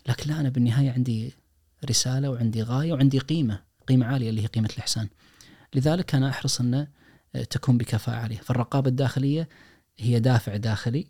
لكن 0.09 0.31
لا 0.31 0.41
أنا 0.41 0.49
بالنهاية 0.49 0.91
عندي 0.91 1.35
رسالة 1.91 2.31
وعندي 2.31 2.63
غاية 2.63 2.93
وعندي 2.93 3.19
قيمة 3.19 3.61
قيمة 3.89 4.07
عالية 4.07 4.31
اللي 4.31 4.43
هي 4.43 4.47
قيمة 4.47 4.69
الإحسان. 4.73 5.09
لذلك 5.75 6.15
أنا 6.15 6.29
أحرص 6.29 6.61
أن 6.61 6.87
تكون 7.51 7.79
بكفاءة 7.79 8.17
عالية. 8.17 8.39
فالرقابة 8.39 8.89
الداخلية 8.89 9.49
هي 9.99 10.21
دافع 10.21 10.57
داخلي 10.57 11.07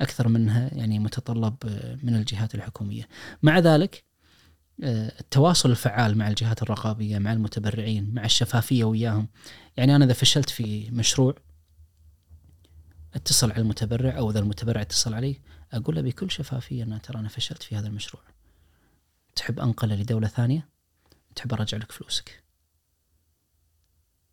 أكثر 0.00 0.28
منها 0.28 0.74
يعني 0.74 0.98
متطلب 0.98 1.56
من 2.02 2.16
الجهات 2.16 2.54
الحكومية. 2.54 3.08
مع 3.42 3.58
ذلك 3.58 4.04
آه، 4.84 5.12
التواصل 5.20 5.70
الفعال 5.70 6.18
مع 6.18 6.28
الجهات 6.28 6.62
الرقابية 6.62 7.18
مع 7.18 7.32
المتبرعين 7.32 8.14
مع 8.14 8.24
الشفافية 8.24 8.84
وياهم. 8.84 9.28
يعني 9.76 9.96
أنا 9.96 10.04
إذا 10.04 10.12
فشلت 10.12 10.50
في 10.50 10.90
مشروع 10.90 11.34
اتصل 13.14 13.52
على 13.52 13.60
المتبرع 13.60 14.18
أو 14.18 14.30
إذا 14.30 14.38
المتبرع 14.38 14.80
اتصل 14.80 15.14
علي 15.14 15.40
أقول 15.72 15.96
له 15.96 16.02
بكل 16.02 16.30
شفافية 16.30 16.82
أن 16.82 17.02
ترى 17.02 17.20
أنا 17.20 17.28
فشلت 17.28 17.62
في 17.62 17.76
هذا 17.76 17.86
المشروع. 17.86 18.22
تحب 19.36 19.60
أنقلة 19.60 19.94
لدولة 19.94 20.28
ثانية؟ 20.28 20.68
تحب 21.34 21.52
أرجع 21.52 21.78
لك 21.78 21.92
فلوسك. 21.92 22.45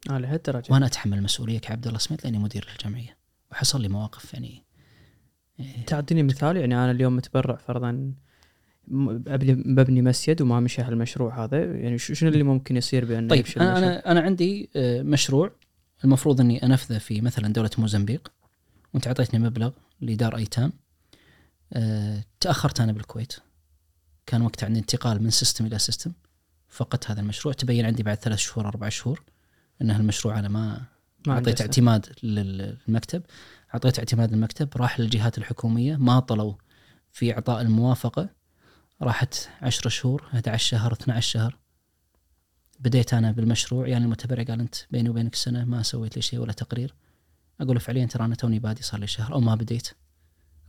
آه 0.10 0.18
لهالدرجة. 0.18 0.74
وأنا 0.74 0.86
أتحمل 0.86 1.18
المسؤولية 1.18 1.60
كعبد 1.60 1.88
الله 1.88 2.00
سميت 2.00 2.24
لأني 2.24 2.38
مدير 2.38 2.68
الجمعيه 2.78 3.18
وحصل 3.52 3.82
لي 3.82 3.88
مواقف 3.88 4.34
يعني 4.34 4.64
إيه، 5.60 5.86
تعطيني 5.86 6.24
مثال 6.24 6.58
يعني 6.58 6.76
أنا 6.76 6.92
اليوم 6.92 7.16
متبرع 7.16 7.56
فرضا 7.56 8.14
أبني 9.28 9.54
ببني 9.54 10.02
مسجد 10.02 10.42
وما 10.42 10.60
مشى 10.60 10.82
هالمشروع 10.82 11.44
هذا. 11.46 11.58
يعني 11.64 11.98
شو- 11.98 12.14
شنو 12.14 12.30
اللي 12.30 12.44
ممكن 12.44 12.78
يصير 12.78 13.06
بانه 13.06 13.30
طيب 13.30 13.46
أنا؟ 13.58 13.78
أنا 13.78 14.12
أنا 14.12 14.22
عندي 14.22 14.70
آه، 14.76 15.02
مشروع. 15.02 15.52
المفروض 16.04 16.42
إني 16.42 16.64
أنفذه 16.66 16.98
في 16.98 17.22
مثلا 17.22 17.54
دولة 17.54 17.70
موزمبيق 17.78 18.32
وأنت 18.94 19.08
أعطيتني 19.08 19.40
مبلغ 19.40 19.72
لدار 20.02 20.38
أيتام. 20.38 20.74
أه 21.74 22.24
تأخرت 22.40 22.82
أنا 22.82 22.92
بالكويت. 22.92 23.34
كان 24.26 24.42
وقت 24.42 24.64
عندي 24.64 24.80
انتقال 24.80 25.24
من 25.24 25.30
system 25.30 25.66
إلى 25.66 25.80
system 25.80 26.12
فقدت 26.70 27.12
هذا 27.12 27.22
المشروع. 27.22 27.54
تبين 27.54 27.86
عندي 27.86 28.04
بعد 28.04 28.18
ثلاث 28.18 28.40
شهور 28.40 28.68
أربع 28.68 28.90
شهور. 28.90 29.24
إن 29.84 29.92
هالمشروع 29.92 30.40
أنا 30.40 30.48
ما 30.48 30.82
ما 31.28 31.34
أعطيت. 31.34 31.62
اعتماد 31.62 32.06
لل- 32.24 32.78
للمكتب. 32.88 33.24
أعطيت 33.74 34.00
اعتماد 34.00 34.32
للمكتب 34.34 34.70
راح 34.78 35.00
للجهات 35.00 35.38
الحكومية. 35.38 35.96
ماطلوا 35.96 36.54
في 37.12 37.34
إعطاء 37.34 37.62
الموافقة. 37.62 38.30
راحت 39.02 39.50
10 39.62 39.90
شهور 39.90 40.24
11 40.34 40.68
شهر 40.68 40.94
12 40.94 41.30
شهر. 41.32 41.58
بديت 42.80 43.14
أنا 43.14 43.32
بالمشروع. 43.32 43.88
يعني 43.88 44.06
المتبرع 44.06 44.44
قال 44.44 44.60
أنت 44.60 44.76
بيني 44.92 45.10
وبينك 45.10 45.36
سنة 45.36 45.66
ما 45.66 45.84
سويت 45.84 46.16
لي 46.16 46.22
شيء 46.22 46.40
ولا 46.40 46.52
تقرير. 46.54 46.94
أقول 47.62 47.74
له 47.74 47.80
فعليا 47.80 48.06
ترى 48.06 48.26
أنا 48.26 48.36
توني 48.36 48.60
بادي 48.60 48.84
صار 48.84 49.00
لي 49.00 49.08
شهر 49.08 49.34
أو 49.34 49.40
ما 49.40 49.56
بديت. 49.56 49.90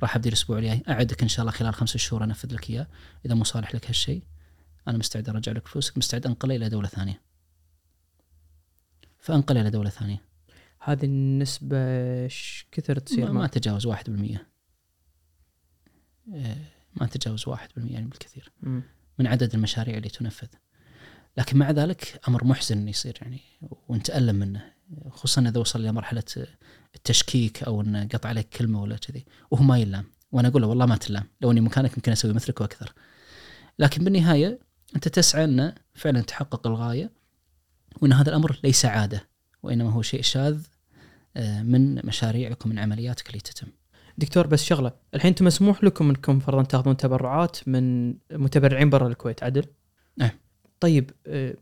راح 0.02 0.16
أبدي 0.16 0.28
الأسبوع 0.28 0.58
الجاي. 0.58 0.82
أعدك 0.88 1.22
إن 1.22 1.28
شاء 1.28 1.40
الله 1.40 1.52
خلال 1.52 1.74
خمسة 1.74 1.98
شهور 1.98 2.24
أنفذ 2.24 2.54
لك 2.54 2.70
إياه. 2.70 2.86
إذا 3.26 3.34
مو 3.34 3.44
صالح 3.44 3.74
لك 3.74 3.86
هالشيء 3.88 4.22
أنا 4.88 4.98
مستعد 4.98 5.28
أرجع 5.28 5.52
لك 5.52 5.68
فلوسك. 5.68 5.98
مستعد 5.98 6.26
انقله 6.26 6.56
إلى 6.56 6.68
دولة 6.68 6.88
ثانية. 6.88 7.20
فانقله 9.24 9.60
إلى 9.60 9.70
دولة 9.70 9.90
ثانية. 9.90 10.22
هذه 10.80 11.04
النسبة 11.04 11.76
إيش 12.24 12.66
كثر 12.72 12.98
تصير؟ 12.98 13.26
ما, 13.26 13.32
ما 13.32 13.40
ما 13.40 13.46
تجاوز 13.46 13.86
1% 13.86 13.90
إيه، 16.32 16.56
ما 16.94 17.06
تجاوز 17.06 17.48
1% 17.48 17.54
يعني 17.76 18.06
بالكثير. 18.06 18.52
مم. 18.62 18.82
من 19.18 19.26
عدد 19.26 19.54
المشاريع 19.54 19.96
اللي 19.96 20.08
تنفذ. 20.08 20.48
لكن 21.36 21.58
مع 21.58 21.70
ذلك 21.70 22.20
أمر 22.28 22.44
محزن 22.44 22.78
إنه 22.78 22.90
يصير 22.90 23.18
يعني 23.22 23.40
ونتألم 23.88 24.36
منه. 24.36 24.72
خصوصا 25.10 25.42
إذا 25.48 25.60
وصل 25.60 25.80
إلى 25.80 25.92
مرحلة 25.92 26.24
التشكيك 26.94 27.62
أو 27.62 27.80
إنه 27.80 28.08
قطع 28.12 28.28
عليك 28.28 28.48
كلمة 28.48 28.82
ولا 28.82 28.96
كذي. 28.96 29.24
وهو 29.50 29.62
ما 29.62 29.78
يلام. 29.78 30.04
وأنا 30.32 30.48
أقول 30.48 30.62
له 30.62 30.68
والله 30.68 30.86
ما 30.86 30.96
تلام. 30.96 31.24
لو 31.40 31.50
إني 31.50 31.60
مكانك 31.60 31.96
يمكن 31.96 32.12
أسوي 32.12 32.32
مثلك 32.32 32.60
وأكثر. 32.60 32.92
لكن 33.78 34.04
بالنهاية 34.04 34.58
أنت 34.96 35.08
تسعى 35.08 35.44
ان 35.44 35.74
فعلا 35.94 36.20
تحقق 36.20 36.66
الغاية. 36.66 37.23
وإن 38.02 38.12
هذا 38.12 38.28
الأمر 38.28 38.60
ليس 38.64 38.84
عادة 38.84 39.28
وإنما 39.62 39.90
هو 39.90 40.02
شيء 40.02 40.22
شاذ 40.22 40.62
آه، 41.36 41.62
من 41.62 42.06
مشاريعك 42.06 42.66
ومن 42.66 42.78
عملياتك 42.78 43.28
اللي 43.28 43.40
تتم 43.40 43.66
دكتور 44.18 44.46
بس 44.46 44.64
شغلة 44.64 44.92
الحين 45.14 45.28
أنتم 45.28 45.44
مسموح 45.44 45.84
لكم 45.84 46.08
انكم 46.08 46.38
فرضا 46.38 46.62
تاخذون 46.62 46.96
تبرعات 46.96 47.68
من 47.68 48.14
متبرعين 48.32 48.90
برا 48.90 49.08
الكويت 49.08 49.42
عدل؟ 49.42 49.64
نعم. 50.16 50.30
طيب 50.80 51.10
آه 51.26 51.54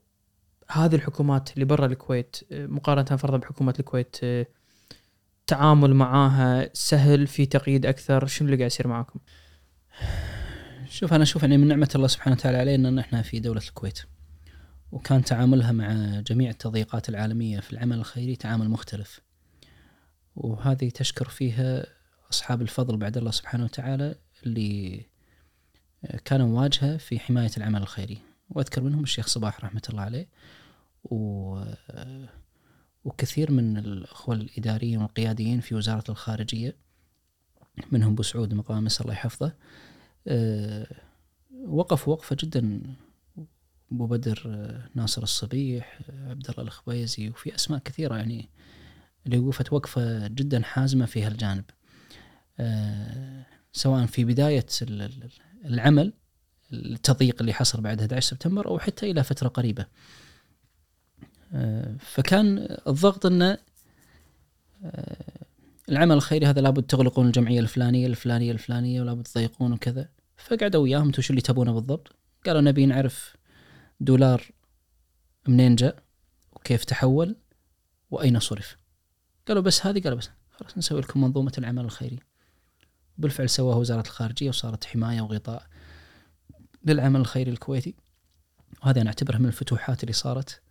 هذه 0.71 0.95
الحكومات 0.95 1.55
اللي 1.55 1.65
برا 1.65 1.87
الكويت 1.87 2.37
آه 2.53 2.67
مقارنة 2.67 3.17
فرضا 3.17 3.37
بحكومة 3.37 3.75
الكويت 3.79 4.17
آه 4.23 4.47
تعامل 5.47 5.95
معاها 5.95 6.71
سهل 6.73 7.27
في 7.27 7.47
تقييد 7.47 7.87
أكثر 7.87 8.27
شنو 8.27 8.47
اللي 8.47 8.57
قاعد 8.57 8.71
يصير 8.71 8.89
معاكم؟ 8.89 9.21
شوف 10.89 11.13
أنا 11.13 11.23
أشوف 11.23 11.43
يعني 11.43 11.57
من 11.57 11.69
نعمة 11.69 11.89
الله 11.95 12.07
سبحانه 12.07 12.37
وتعالى 12.37 12.59
علينا 12.59 12.89
إن 12.89 12.99
إحنا 12.99 13.23
في 13.23 13.41
دولة 13.41 13.61
الكويت 13.69 13.99
وكان 14.93 15.25
تعاملها 15.25 15.73
مع 15.73 16.21
جميع 16.21 16.51
التضييقات 16.51 17.09
العالمية 17.09 17.61
في 17.61 17.73
العمل 17.73 17.99
الخيري 17.99 18.37
تعامل 18.37 18.69
مختلف. 18.69 19.21
وهذه 20.37 20.89
تشكر 20.89 21.29
فيها 21.29 21.87
أصحاب 22.31 22.63
الفضل 22.63 22.97
بعد 22.97 23.17
الله 23.17 23.31
سبحانه 23.31 23.65
وتعالى 23.65 24.15
اللي 24.47 25.07
كانوا 26.25 26.61
واجهه 26.61 26.97
في 26.97 27.19
حماية 27.19 27.51
العمل 27.57 27.83
الخيري. 27.83 28.19
وأذكر 28.51 28.83
منهم 28.83 29.03
الشيخ 29.03 29.27
صباح 29.27 29.65
رحمة 29.65 29.83
الله 29.91 30.03
عليه 30.03 30.29
و 31.05 31.65
وكثير 33.05 33.53
من 33.53 33.77
الأخوة 33.77 34.35
الإداريين 34.35 35.03
والقياديين 35.03 35.61
في 35.61 35.75
وزارة 35.75 36.05
الخارجية 36.09 36.77
منهم 37.93 38.13
أبو 38.13 38.23
سعود 38.23 38.51
المقامس 38.51 39.01
الله 39.01 39.13
يحفظه 39.13 39.53
آه، 40.29 40.87
وقف 41.67 42.09
وقفة 42.09 42.37
جدا 42.41 42.83
أبو 43.93 44.07
بدر 44.07 44.43
آه، 44.47 44.89
ناصر 44.95 45.23
الصبيح 45.23 45.99
آه، 46.11 46.31
عبد 46.31 46.51
الله 46.51 46.63
الخبيزي 46.63 47.29
وفي 47.29 47.55
أسماء 47.55 47.79
كثيرة 47.85 48.17
يعني 48.17 48.49
اللي 49.27 49.39
وقفت 49.39 49.73
وقفة 49.73 50.27
جدا 50.29 50.63
حازمة 50.63 51.07
في 51.07 51.23
هالجانب. 51.23 51.65
آه، 52.61 53.47
سواء 53.73 54.07
في 54.07 54.25
ال- 54.83 55.31
العمل 55.65 56.13
التضييق 56.73 57.37
اللي 57.41 57.53
حصل 57.53 57.81
بعد 57.81 58.01
11 58.01 58.31
سبتمبر 58.31 58.67
أو 58.67 58.79
حتى 58.79 59.11
إلى 59.11 59.25
فترة 59.25 59.49
قريبة. 59.49 59.87
آه، 61.55 61.97
فكان 62.01 62.77
الضغط 62.87 63.27
آه، 64.85 65.17
العمل 65.89 66.15
الخيري 66.17 66.47
هذا 66.47 66.61
لابد 66.61 66.83
تغلقون 66.83 67.27
الجمعية 67.27 67.61
الفلانية 67.61 68.07
الفلانية 68.07 68.53
الفلانية 68.53 69.01
ولابد 69.01 69.23
تضيقون 69.23 69.73
وكذا. 69.73 70.09
فقعدوا 70.37 70.83
وياهم 70.83 71.07
أنتم 71.07 71.23
شو 71.23 71.31
اللي 71.33 71.43
تبونه 71.43 71.73
بالضبط؟ 71.73 72.17
قالوا 72.47 72.61
نبي 72.61 72.87
نعرف 72.87 73.37
دولار 74.05 74.51
منين 75.49 75.77
جاء 75.77 76.03
وكيف 76.53 76.85
تحول 76.85 77.37
وأين 78.11 78.41
صرف. 78.41 78.77
قالوا 79.49 79.63
بس 79.63 79.87
هذه 79.87 80.01
قالوا 80.03 80.19
بس 80.19 80.31
خلاص 80.51 80.79
نسوي 80.79 81.01
لكم 81.01 81.21
منظومة 81.21 81.53
العمل 81.59 81.85
الخيري. 81.85 82.19
بالفعل 83.19 83.51
سواها 83.51 83.77
وزارة 83.77 84.01
الخارجية 84.01 84.49
وصارت 84.49 84.85
حماية 84.85 85.21
وغطاء 85.21 85.67
للعمل 86.85 87.21
الخيري 87.21 87.51
الكويتي. 87.51 87.95
وهذه 88.83 89.01
أنا 89.01 89.09
اعتبرها 89.09 89.39
من 89.39 89.47
الفتوحات 89.47 90.03
اللي 90.03 90.13
صارت. 90.13 90.63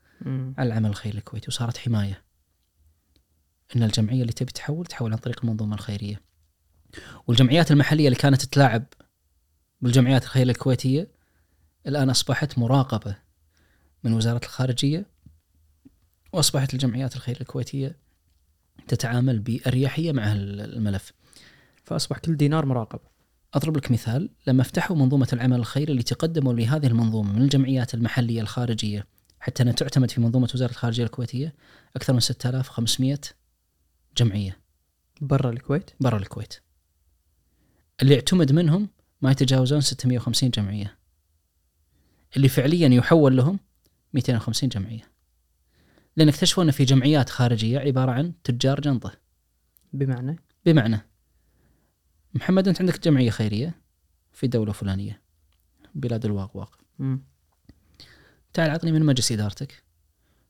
على 0.57 0.67
العمل 0.67 0.89
الخيري 0.89 1.17
الكويتي 1.17 1.47
وصارت 1.47 1.77
حماية. 1.77 2.23
إن 3.75 3.83
الجمعية 3.83 4.21
اللي 4.21 4.33
تبي 4.33 4.51
تحول 4.51 4.85
تحول 4.85 5.11
عن 5.11 5.17
طريق 5.17 5.39
المنظومة 5.43 5.75
الخيرية. 5.75 6.21
والجمعيات 7.27 7.71
المحلية 7.71 8.07
اللي 8.07 8.17
كانت 8.17 8.41
تتلاعب 8.41 8.85
بالجمعيات 9.81 10.23
الخيرية 10.23 10.51
الكويتية 10.51 11.20
الآن 11.87 12.09
أصبحت 12.09 12.57
مراقبة 12.57 13.17
من 14.03 14.13
وزارة 14.13 14.41
الخارجية 14.45 15.05
وأصبحت 16.33 16.73
الجمعيات 16.73 17.15
الخيريه 17.15 17.41
الكويتية 17.41 17.97
تتعامل 18.87 19.39
بأريحية 19.39 20.11
مع 20.11 20.33
الملف. 20.33 21.13
فأصبح 21.83 22.17
كل 22.17 22.37
دينار 22.37 22.65
مراقب 22.65 22.99
أضرب 23.53 23.77
لك 23.77 23.91
مثال 23.91 24.29
لما 24.47 24.63
فتحوا 24.63 24.97
منظومة 24.97 25.27
العمل 25.33 25.59
الخيري 25.59 25.91
اللي 25.91 26.03
تقدموا 26.03 26.53
لهذه 26.53 26.87
المنظومة 26.87 27.33
من 27.33 27.41
الجمعيات 27.41 27.93
المحلية 27.93 28.41
الخارجية 28.41 29.07
حتى 29.39 29.63
أنها 29.63 29.73
تعتمد 29.73 30.11
في 30.11 30.21
منظومة 30.21 30.49
وزارة 30.53 30.71
الخارجية 30.71 31.03
الكويتية 31.03 31.53
أكثر 31.95 32.13
من 32.13 32.19
6500 32.19 33.17
جمعية 34.17 34.57
برا 35.21 35.49
الكويت 35.49 35.91
برا 35.99 36.17
الكويت. 36.17 36.53
اللي 38.01 38.15
اعتمد 38.15 38.51
منهم 38.51 38.89
ما 39.21 39.31
يتجاوزون 39.31 39.81
650 39.81 40.49
جمعية. 40.49 40.97
اللي 42.37 42.49
فعليا 42.49 42.87
يحول 42.87 43.37
لهم 43.37 43.59
250 44.13 44.69
جمعية. 44.69 45.11
لأن 46.17 46.27
اكتشفوا 46.27 46.63
ان 46.63 46.71
في 46.71 46.85
جمعيات 46.85 47.29
خارجية 47.29 47.79
عبارة 47.79 48.11
عن 48.11 48.33
تجار 48.43 48.79
جنطة. 48.79 49.13
بمعنى؟ 49.93 50.39
بمعنى 50.65 50.99
محمد 52.33 52.67
أنت 52.67 52.81
عندك 52.81 53.03
جمعية 53.03 53.29
خيرية 53.29 53.81
في 54.31 54.47
دولة 54.47 54.71
فلانية 54.71 55.21
بلاد 55.95 56.25
الواقواق. 56.25 56.79
تعال 58.53 58.69
عطني 58.69 58.91
من 58.91 59.05
مجلس 59.05 59.31
إدارتك. 59.31 59.83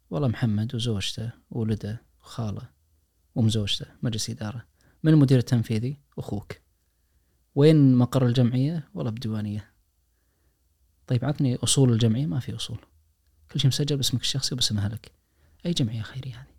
والله 0.10 0.28
محمد 0.28 0.76
وزوجته 0.76 1.32
وولده 1.52 2.02
وخاله 2.22 2.70
وأم 3.36 3.50
زوجته 3.50 3.86
مجلس 4.02 4.30
إدارة. 4.30 4.66
من 5.04 5.14
المدير 5.14 5.38
التنفيذي؟ 5.38 5.98
أخوك. 6.18 6.54
وين 7.56 7.96
مقر 7.96 8.26
الجمعية؟ 8.26 8.90
والله 8.94 9.12
بديوانية. 9.12 9.71
طيب 11.08 11.26
عطني 11.26 11.56
أصول 11.56 11.94
الجمعية. 11.94 12.26
ما 12.26 12.40
في 12.40 12.56
أصول. 12.56 12.78
كل 13.52 13.60
شيء 13.60 13.68
مسجل 13.68 13.98
باسمك 13.98 14.22
الشخصي 14.22 14.56
وباسم 14.56 14.78
أهلك. 14.78 15.12
أي 15.66 15.74
جمعية 15.74 16.02
خيريه 16.02 16.36
هذه 16.36 16.52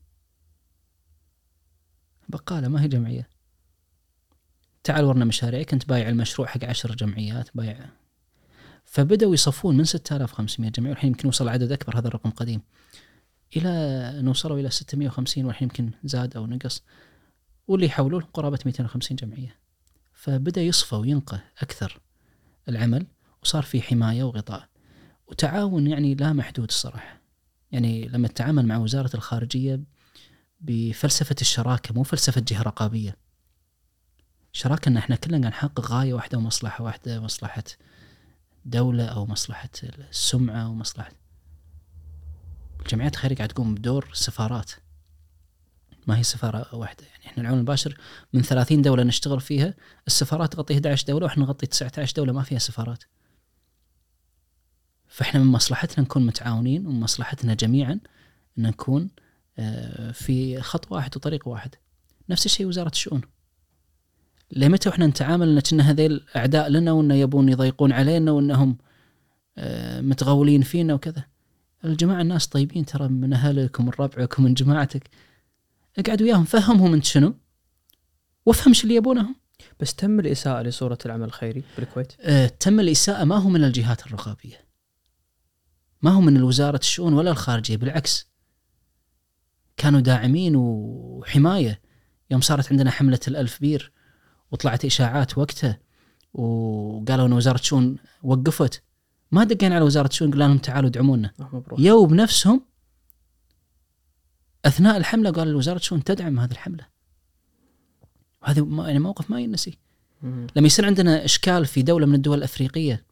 بقالة 2.29 2.69
ما 2.69 2.83
هي 2.83 2.89
جمعية. 2.89 3.29
تعال 4.85 5.05
ورنا 5.05 5.25
مشاريعك 5.25 5.73
انت 5.73 5.89
بايع 5.89 6.09
المشروع 6.09 6.49
حق 6.49 6.65
عشر 6.65 6.95
جمعيات 6.95 7.49
بايع. 7.55 7.89
فبدأوا 8.85 9.35
يصفون 9.35 9.77
من 9.77 9.85
6500 9.85 10.71
جمعية 10.71 10.91
والحين 10.91 11.11
يمكن 11.11 11.29
وصل 11.29 11.49
عدد 11.49 11.73
أكبر. 11.73 11.99
هذا 11.99 12.09
الرقم 12.09 12.31
قديم. 12.31 12.63
إلى 13.57 14.13
نوصلوا 14.23 14.59
إلى 14.59 14.71
650 14.71 15.45
والحين 15.45 15.69
يمكن 15.69 15.91
زاد 16.05 16.37
أو 16.37 16.47
نقص. 16.47 16.83
واللي 17.69 17.87
يحولوا 17.87 18.21
قرابة 18.35 18.59
250 18.67 19.17
جمعية. 19.17 19.57
فبدأ 20.13 20.63
يصفى 20.63 20.95
وينقى 20.95 21.41
أكثر 21.59 22.01
العمل. 22.69 23.07
وصار 23.43 23.63
في 23.63 23.83
حماية 23.83 24.23
وغطاء. 24.25 24.69
وتعاون 25.27 25.87
يعني 25.87 26.15
لا 26.15 26.33
محدود 26.33 26.69
الصراحة. 26.69 27.21
يعني 27.73 28.09
لما 28.09 28.29
تتعامل 28.29 28.67
مع 28.67 28.77
وزارة 28.77 29.11
الخارجية 29.15 29.81
بفلسفة 30.61 31.37
الشراكة 31.41 31.95
مو 31.95 32.03
فلسفة 32.03 32.41
جهة 32.41 32.63
رقابية. 32.63 33.17
شراكة 34.53 34.89
إن 34.89 34.97
إحنا 34.97 35.17
كلنا 35.17 35.49
نحقق 35.49 35.81
غاية 35.81 36.15
واحدة 36.15 36.39
ومصلحة 36.39 36.85
واحدة 36.85 37.21
مصلحة 37.21 37.65
دولة 38.65 39.05
أو 39.05 39.27
مصلحة 39.27 39.71
السمعة 40.11 40.69
ومصلحة 40.69 41.13
الجمعيات 42.81 43.15
الخيرية 43.15 43.37
قاعد 43.37 43.49
تقوم 43.49 43.75
بدور 43.75 44.09
سفارات. 44.13 44.71
ما 46.07 46.19
هي 46.19 46.23
سفارة 46.23 46.75
واحدة. 46.75 47.05
يعني 47.05 47.27
إحنا 47.27 47.43
العون 47.43 47.57
المباشر 47.57 47.99
من 48.33 48.43
30 48.43 48.83
دولة 48.83 49.03
نشتغل 49.03 49.41
فيها 49.41 49.75
السفارات 50.07 50.53
تغطي 50.53 50.75
11 50.75 51.07
دولة 51.07 51.27
وإحنا 51.27 51.45
نغطي 51.45 51.67
19 51.67 52.15
دولة 52.17 52.33
ما 52.33 52.43
فيها 52.43 52.59
سفارات. 52.59 53.05
فإحنا 55.13 55.41
من 55.41 55.47
مصلحتنا 55.47 56.05
نكون 56.05 56.27
متعاونين 56.27 56.87
ومن 56.87 57.01
مصلحتنا 57.01 57.55
جميعا 57.55 58.01
إن 58.59 58.63
نكون 58.63 59.11
آه، 59.59 60.13
في 60.13 60.61
خط 60.61 60.93
واحد 60.93 61.17
وطريق 61.17 61.49
واحد. 61.49 61.75
نفس 62.29 62.47
الشيء 62.47 62.67
وزارة 62.67 62.89
الشؤون. 62.89 63.21
لمتى 64.51 64.89
وإحنا 64.89 65.07
نتعامل 65.07 65.49
إن 65.49 65.61
كنا 65.61 65.91
هذيل 65.91 66.25
اعداء 66.37 66.69
لنا 66.69 66.93
وانه 66.93 67.15
يبون 67.15 67.49
يضيقون 67.49 67.93
علينا 67.93 68.31
وإنهم 68.31 68.79
آه، 69.59 70.01
متغولين 70.01 70.63
فينا 70.63 70.95
وكذا؟ 70.95 71.25
الجماعة 71.85 72.21
الناس 72.21 72.47
طيبين 72.47 72.85
ترى 72.85 73.09
من 73.09 73.33
اهلك 73.33 73.81
ومن 73.81 73.91
ربعك 73.99 74.39
ومن 74.39 74.55
جماعتك. 74.55 75.11
اقعد 75.99 76.23
وياهم 76.23 76.45
فهمهم 76.45 76.95
أنت 76.95 77.05
شنو؟ 77.05 77.35
وافهم 78.47 78.75
شو 78.75 78.83
اللي 78.83 78.95
يبونه 78.95 79.29
بس 79.81 79.95
تم 79.95 80.21
الإساءة 80.21 80.63
لصورة 80.63 80.99
العمل 81.07 81.25
الخيري 81.25 81.63
بالكويت؟ 81.79 82.13
آه، 82.21 82.47
تم 82.47 82.81
الإساءة 82.81 83.25
ما 83.25 83.37
هو 83.37 83.49
من 83.49 83.65
الجهات 83.65 84.07
الرقابية. 84.07 84.72
ما 86.03 86.11
هو 86.11 86.21
من 86.21 86.43
وزارة 86.43 86.79
الشؤون 86.79 87.13
ولا 87.13 87.31
الخارجية 87.31 87.77
بالعكس. 87.77 88.29
كانوا 89.77 90.01
داعمين 90.01 90.57
وحماية. 90.57 91.81
يوم 92.31 92.41
صارت 92.41 92.73
عندنا 92.73 92.91
حملة 92.91 93.21
الألف 93.29 93.61
بير 93.61 93.93
وطلعت 94.51 94.85
إشاعات 94.85 95.39
وقتها 95.39 95.79
وقالوا 96.35 97.27
أن 97.27 97.33
وزارة 97.33 97.59
الشؤون 97.59 97.97
وقفت. 98.23 98.83
ما 99.33 99.45
دقينا 99.45 99.75
على 99.75 99.85
وزارة 99.85 100.07
الشؤون 100.07 100.31
قلنا 100.31 100.45
لهم 100.45 100.59
تعالوا 100.59 100.89
ادعمونا. 100.89 101.33
آه، 101.41 101.51
مبروك 101.53 101.81
يو 101.81 102.07
بنفسهم 102.07 102.61
أثناء 104.65 104.97
الحملة 104.97 105.31
قال 105.31 105.55
وزاره 105.55 105.77
الشؤون 105.77 106.05
تدعم 106.05 106.41
هذه 106.41 106.51
الحملة. 106.51 106.87
وهذا 108.43 108.67
يعني 108.87 108.99
موقف 108.99 109.31
ما 109.31 109.41
ينسي. 109.41 109.79
لما 110.57 110.67
يصير 110.67 110.87
عندنا 110.87 111.25
إشكال 111.25 111.67
في 111.67 111.83
دولة 111.83 112.07
من 112.07 112.15
الدول 112.15 112.39
الأفريقية 112.39 113.05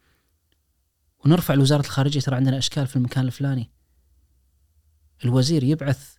ونرفع 1.24 1.55
لوزارة 1.55 1.80
الخارجية 1.80 2.20
ترى 2.20 2.36
عندنا 2.36 2.59
أشكال 2.59 2.86
في 2.86 2.97
المكان 2.97 3.26
الفلاني 3.26 3.70
الوزير 5.24 5.64
يبعث 5.64 6.14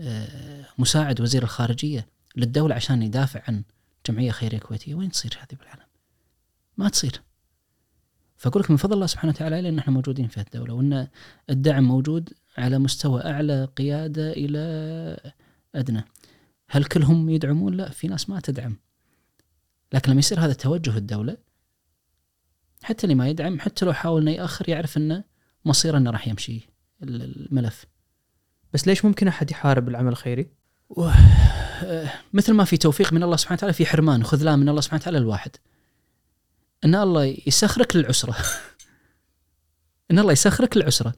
آه، 0.00 0.66
مساعد 0.78 1.20
وزير 1.20 1.42
الخارجية 1.42 2.08
للدولة 2.36 2.74
عشان 2.74 3.02
يدافع 3.02 3.42
عن 3.48 3.62
جمعية 4.06 4.30
خيرية 4.30 4.58
كويتية 4.58 4.94
وين 4.94 5.10
تصير 5.10 5.38
هذه 5.40 5.58
بالعالم؟ 5.58 5.86
ما 6.76 6.88
تصير 6.88 7.22
فأقول 8.36 8.62
لك 8.62 8.70
من 8.70 8.76
فضل 8.76 8.94
الله 8.94 9.06
سبحانه 9.06 9.32
وتعالى 9.32 9.60
لأن 9.62 9.78
إحنا 9.78 9.92
موجودين 9.92 10.28
في 10.28 10.40
الدولة 10.40 10.74
وإن 10.74 11.08
الدعم 11.50 11.84
موجود 11.84 12.32
على 12.58 12.78
مستوى 12.78 13.24
أعلى 13.24 13.64
قيادة 13.64 14.32
إلى 14.32 15.32
أدنى. 15.74 16.04
هل 16.68 16.84
كلهم 16.84 17.30
يدعمون؟ 17.30 17.74
لا 17.74 17.90
في 17.90 18.08
ناس 18.08 18.30
ما 18.30 18.40
تدعم. 18.40 18.76
لكن 19.92 20.10
لما 20.10 20.18
يصير 20.18 20.40
هذا 20.40 20.52
توجه 20.52 20.96
الدولة 20.96 21.36
حتى 22.82 23.04
اللي 23.04 23.14
ما 23.14 23.28
يدعم 23.28 23.60
حتى 23.60 23.84
لو 23.84 23.92
حاول 23.92 24.22
إنه 24.22 24.30
يأخر 24.30 24.68
يعرف 24.68 24.96
إنه 24.96 25.24
مصيره 25.64 25.98
إنه 25.98 26.10
راح 26.10 26.28
يمشي 26.28 26.68
ال- 27.02 27.46
الملف. 27.46 27.86
بس 28.72 28.86
ليش 28.88 29.04
ممكن 29.04 29.28
أحد 29.28 29.50
يحارب 29.50 29.88
العمل 29.88 30.08
الخيري؟ 30.12 30.50
آه، 31.84 32.10
مثل 32.32 32.52
ما 32.52 32.64
في 32.64 32.76
توفيق 32.76 33.12
من 33.12 33.22
الله 33.22 33.36
سبحانه 33.36 33.56
وتعالى 33.58 33.72
في 33.72 33.86
حرمان 33.86 34.20
وخذلان 34.20 34.58
من 34.58 34.68
الله 34.68 34.80
سبحانه 34.80 35.00
وتعالى 35.02 35.18
الواحد. 35.18 35.50
إن 36.84 36.94
الله 36.94 37.36
يسخرك 37.46 37.96
للعسرة. 37.96 38.36
إن 40.10 40.18
الله 40.18 40.32
يسخرك 40.32 40.76
للعسرة. 40.76 41.14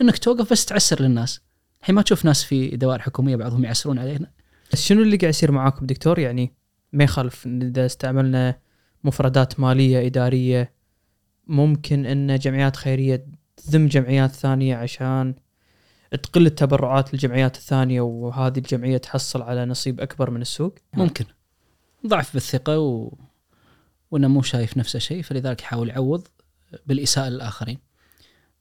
إنك 0.00 0.18
توقف 0.18 0.52
بس 0.52 0.64
تعسر 0.66 1.02
للناس. 1.02 1.40
الحين 1.80 1.94
ما 1.94 2.02
تشوف 2.02 2.24
ناس 2.24 2.44
في 2.44 2.76
دوائر 2.76 3.02
حكومية 3.02 3.36
بعضهم 3.36 3.64
يعسرون 3.64 3.98
علينا. 3.98 4.30
بس 4.72 4.82
شنو 4.82 5.02
اللي 5.02 5.16
قاعد 5.16 5.30
يصير 5.30 5.52
معاكم 5.52 5.86
دكتور 5.86 6.18
يعني 6.18 6.54
ما 6.92 7.04
يخالف 7.04 7.46
إذا 7.46 7.86
استعملنا 7.86 8.58
مفردات 9.04 9.60
مالية 9.60 10.06
إدارية 10.06 10.72
ممكن 11.46 12.06
إن 12.06 12.38
جمعيات 12.38 12.76
خيرية 12.76 13.26
تذم 13.56 13.86
جمعيات 13.86 14.30
ثانية 14.30 14.76
عشان 14.76 15.34
تقل 16.22 16.46
التبرعات 16.46 17.14
للجمعيات 17.14 17.56
الثانية 17.56 18.00
وهذه 18.00 18.58
الجمعية 18.58 18.96
تحصل 18.96 19.42
على 19.42 19.66
نصيب 19.66 20.00
أكبر 20.00 20.30
من 20.30 20.42
السوق 20.42 20.74
ممكن 20.94 21.24
ضعف 22.06 22.32
بالثقة 22.34 22.78
و... 22.78 23.12
وإنه 24.10 24.28
مو 24.28 24.42
شايف 24.42 24.76
نفسه 24.76 24.98
شيء 24.98 25.22
فلذلك 25.22 25.62
يحاول 25.62 25.88
يعوض 25.88 26.28
بالإساءة 26.86 27.28
للآخرين. 27.28 27.78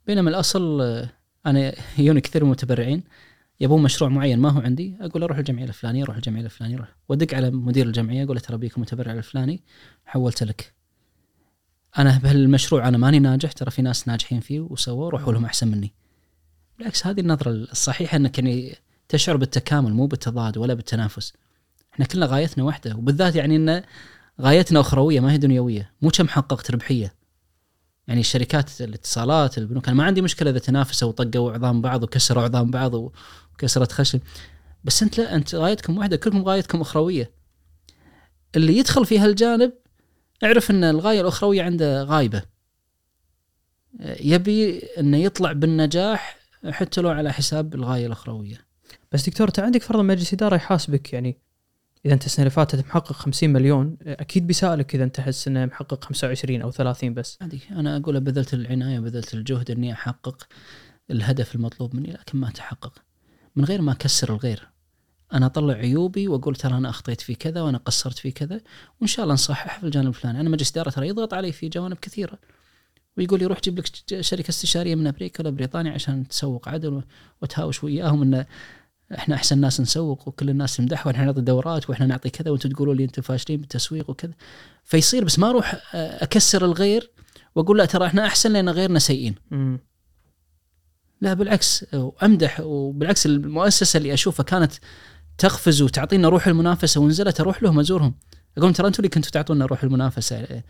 بينما 0.08 0.30
الأصل 0.30 0.82
آه، 0.82 1.10
أنا 1.46 1.74
يجوني 1.98 2.22
كثير 2.22 2.44
من 2.44 2.48
المتبرعين 2.48 3.04
يبون 3.60 3.84
مشروع 3.84 4.10
معين 4.10 4.40
ما 4.40 4.50
هو 4.50 4.60
عندي 4.62 4.98
أقول 5.02 5.24
أروح 5.24 5.38
الجمعية 5.38 5.66
الفلانية 5.66 6.04
أروح 6.04 6.16
الجمعية 6.16 6.46
الفلانية 6.46 6.76
أروح 6.76 6.96
وأدق 7.10 7.36
على 7.36 7.52
مدير 7.52 7.86
الجمعية 7.86 8.24
أقول 8.24 8.36
له 8.36 8.42
ترى 8.42 8.58
بيك 8.58 8.76
المتبرع 8.78 9.14
الفلاني 9.14 9.64
حولت 10.06 10.44
لك. 10.44 10.81
أنا 11.98 12.20
بهالمشروع 12.24 12.88
أنا 12.88 12.98
ماني 12.98 13.20
ناجح 13.20 13.52
ترى 13.52 13.72
في 13.72 13.82
ناس 13.82 14.08
ناجحين 14.08 14.40
فيه 14.40 14.60
وسووا 14.60 15.10
روحوا 15.10 15.34
لهم 15.34 15.46
أحسن 15.46 15.68
مني. 15.68 15.94
بالعكس 16.78 17.08
هذه 17.08 17.20
النظرة 17.20 17.52
الصحيحة 17.52 18.18
إنك 18.18 18.38
يعني 18.40 18.76
تشعر 19.10 19.38
بالتكامل 19.38 19.94
مو 19.94 20.06
بالتضاد 20.06 20.58
ولا 20.58 20.74
بالتنافس. 20.74 21.34
إحنا 21.94 22.06
كلنا 22.06 22.26
غايتنا 22.26 22.64
واحدة 22.64 22.96
وبالذات 22.96 23.36
يعني 23.36 23.56
إن 23.56 23.84
غايتنا 24.42 24.80
أخروية 24.80 25.20
ما 25.20 25.32
هي 25.32 25.38
دنيوية 25.38 25.92
مو 26.02 26.10
كم 26.10 26.28
حققت 26.28 26.72
ربحية 26.72 27.14
يعني 28.08 28.20
الشركات 28.20 28.82
الاتصالات 28.82 29.58
البنوك 29.58 29.88
أنا 29.88 29.98
ما 29.98 30.04
عندي 30.04 30.22
مشكلة 30.22 30.50
إذا 30.50 30.60
تنافسوا 30.60 31.08
وطقوا 31.08 31.52
عظام 31.52 31.82
بعض 31.82 32.04
وكسروا 32.04 32.44
عظام 32.44 32.72
بعض 32.72 33.12
وكسرت 33.54 33.92
خشب 33.92 34.20
بس 34.84 35.04
أنت 35.04 35.18
لا 35.18 35.36
أنت 35.36 35.56
غايتكم 35.56 35.98
واحدة 35.98 36.18
كلكم 36.18 36.44
غايتكم 36.44 36.82
أخروية 36.82 37.32
اللي 38.56 38.78
يدخل 38.78 39.06
في 39.06 39.20
هالجانب 39.20 39.74
اعرف 40.44 40.72
إن 40.72 40.84
الغاية 40.84 41.22
الأخروية 41.22 41.64
عنده 41.64 42.04
غايبة. 42.04 42.44
يبي 44.00 44.80
إنه 44.80 45.18
يطلع 45.18 45.52
بالنجاح 45.52 46.38
حتى 46.70 47.02
لو 47.02 47.10
على 47.10 47.34
حساب 47.34 47.76
الغاية 47.76 48.06
الأخروية. 48.08 48.66
بس 49.12 49.30
دكتور 49.30 49.48
أنت 49.48 49.60
عندك 49.60 49.82
فرضا 49.82 50.04
مجلس 50.04 50.34
إدارة 50.34 50.56
يحاسبك 50.56 51.14
يعني 51.14 51.38
إذا 52.06 52.14
أنت 52.14 52.26
السنة 52.26 52.44
اللي 52.44 52.50
فاتت 52.50 52.80
محقق 52.86 53.12
50 53.12 53.50
مليون 53.50 53.98
أكيد 54.02 54.48
بيسألك 54.48 54.96
إذا 54.96 55.04
أنت 55.04 55.16
تحس 55.16 55.48
إنه 55.48 55.66
محقق 55.66 56.04
25 56.04 56.62
أو 56.62 56.72
30 56.72 57.14
بس. 57.14 57.38
عادي. 57.42 57.60
أنا 57.72 57.98
أقول 57.98 58.20
بذلت 58.20 58.54
العناية 58.54 59.00
بذلت 59.00 59.34
الجهد 59.34 59.72
إني 59.72 59.94
أحقق 59.94 60.48
الهدف 61.12 61.56
المطلوب 61.56 61.96
مني 61.96 62.12
لكن 62.12 62.38
ما 62.38 62.50
تحقق. 62.50 62.94
من 63.56 63.66
غير 63.66 63.82
ما 63.82 63.92
أكسر 63.92 64.34
الغير. 64.34 64.70
أنا 65.34 65.46
أطلع 65.46 65.74
عيوبي 65.74 66.28
وأقول 66.28 66.56
ترى 66.56 66.78
أنا 66.78 66.90
أخطيت 66.90 67.22
في 67.22 67.36
كذا 67.36 67.62
وأنا 67.62 67.78
قصرت 67.78 68.18
في 68.18 68.32
كذا 68.32 68.62
وإن 69.00 69.08
شاء 69.08 69.24
الله 69.24 69.34
نصحح 69.34 69.80
في 69.80 69.86
الجانب 69.86 70.08
الفلاني. 70.08 70.40
أنا 70.40 70.50
مجلس 70.50 70.72
إدارة 70.72 70.90
ترى 70.90 71.08
يضغط 71.08 71.34
علي 71.34 71.52
في 71.52 71.70
جوانب 71.70 71.98
كثيرة. 71.98 72.40
ويقول 73.18 73.40
لي 73.40 73.46
روح 73.46 73.62
جيب 73.62 73.80
لك 73.80 73.86
شركة 74.22 74.50
استشارية 74.50 74.96
من 74.96 75.08
أمريكا 75.08 75.44
ولا 75.44 75.50
بريطانيا 75.50 75.92
عشان 75.92 76.28
تسوق 76.28 76.70
عدل 76.70 77.04
وتهاوش 77.42 77.84
وياهم 77.84 78.22
إن 78.22 78.46
إحنا 79.16 79.36
أحسن 79.36 79.58
ناس 79.58 79.82
نسوق 79.82 80.28
وكل 80.28 80.50
الناس 80.50 80.78
تمدح 80.78 81.08
وإحنا 81.08 81.26
نعطي 81.26 81.42
دورات 81.42 81.90
وإحنا 81.90 82.06
نعطي 82.06 82.30
كذا 82.30 82.52
وأنتم 82.52 82.70
تقولوا 82.70 82.94
لي 82.94 83.04
أنتم 83.04 83.22
فاشلين 83.22 83.60
بالتسويق 83.60 84.10
وكذا. 84.10 84.34
فيصير 84.84 85.24
بس 85.24 85.40
ما 85.40 85.50
أروح 85.50 85.82
أكسر 85.96 86.66
الغير 86.66 87.12
وأقول 87.56 87.78
لا 87.78 87.86
ترى 87.86 88.06
إحنا 88.06 88.26
أحسن 88.26 88.54
لأن 88.54 88.70
غيرنا 88.70 89.00
سيئين. 89.00 89.36
لا 91.22 91.34
بالعكس 91.34 91.86
وامدح 91.94 92.60
وبالعكس 92.60 93.26
المؤسسة 93.26 93.98
اللي 93.98 94.14
أشوفها 94.14 94.44
كانت 94.44 94.74
تقفز 95.38 95.82
وتعطينا 95.82 96.30
روح 96.30 96.48
المنافسة 96.48 97.02
ونزلت 97.02 97.40
أروح 97.40 97.64
لهم 97.64 97.80
ازورهم. 97.80 98.14
أقول 98.58 98.64
لهم 98.66 98.74
ترى 98.74 98.88
أنتم 98.88 99.00
اللي 99.00 99.10
كنتوا 99.10 99.32
تعطونا 99.32 99.66
روح 99.66 99.84
المنافسة 99.84 100.64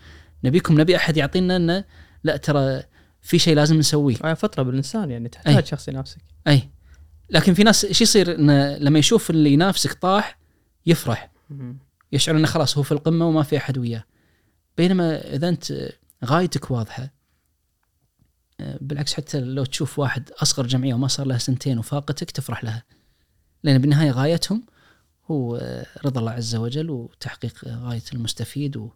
نبيكم 0.44 0.82
نبي 0.82 0.96
أحد 0.96 1.18
يعطينا 1.18 1.56
إنه 1.56 1.84
لا 2.24 2.38
ترى 2.38 2.84
في 3.22 3.40
شيء 3.40 3.56
لازم 3.56 3.78
نسويه. 3.78 4.16
آه، 4.24 4.34
فتره 4.34 4.64
بالإنسان 4.64 5.12
يعني 5.12 5.30
تحتاج 5.30 5.56
أي. 5.56 5.66
شخص 5.66 5.88
ينافسك. 5.88 6.22
أي. 6.48 6.70
لكن 7.30 7.54
في 7.54 7.64
ناس 7.64 7.86
إيش 7.86 8.02
يصير؟ 8.02 8.36
انه 8.36 8.78
لما 8.78 9.00
يشوف 9.00 9.30
اللي 9.30 9.54
ينافسك 9.54 9.94
طاح 9.94 10.38
يفرح. 10.86 11.32
يشعر 12.12 12.38
إنه 12.38 12.48
خلاص 12.48 12.78
هو 12.78 12.84
في 12.84 12.92
القمة 12.92 13.28
وما 13.28 13.44
في 13.44 13.58
أحد 13.58 13.78
وياه. 13.78 14.04
بينما 14.78 15.36
إذا 15.36 15.50
أنت 15.50 15.92
غايتك 16.26 16.72
واضحة 16.72 17.14
آه، 18.60 18.78
بالعكس 18.82 19.14
حتى 19.14 19.40
لو 19.40 19.66
تشوف 19.66 20.00
واحد 20.00 20.32
أصغر 20.42 20.68
جمعية 20.68 20.94
وما 20.94 21.08
صار 21.08 21.28
لها 21.28 21.38
سنتين 21.38 21.80
وفاقتك 21.80 22.32
تفرح 22.32 22.64
لها. 22.64 22.84
لأن 23.64 23.78
بالنهاية 23.78 24.12
غايتهم 24.12 24.64
هو 25.32 25.56
رضا 26.06 26.20
الله 26.20 26.32
عز 26.32 26.56
وجل 26.56 26.90
وتحقيق 26.90 27.66
غاية 27.66 28.02
المستفيد 28.14 28.90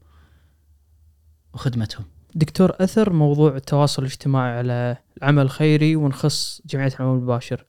وخدمتهم. 1.54 2.06
دكتور 2.36 2.76
أثر 2.80 3.14
موضوع 3.14 3.56
التواصل 3.56 4.02
الاجتماعي 4.02 4.58
على 4.58 4.98
العمل 5.18 5.44
الخيري 5.44 5.96
ونخص 5.96 6.62
جمعية 6.66 6.92
العمل 7.00 7.18
المباشر. 7.18 7.66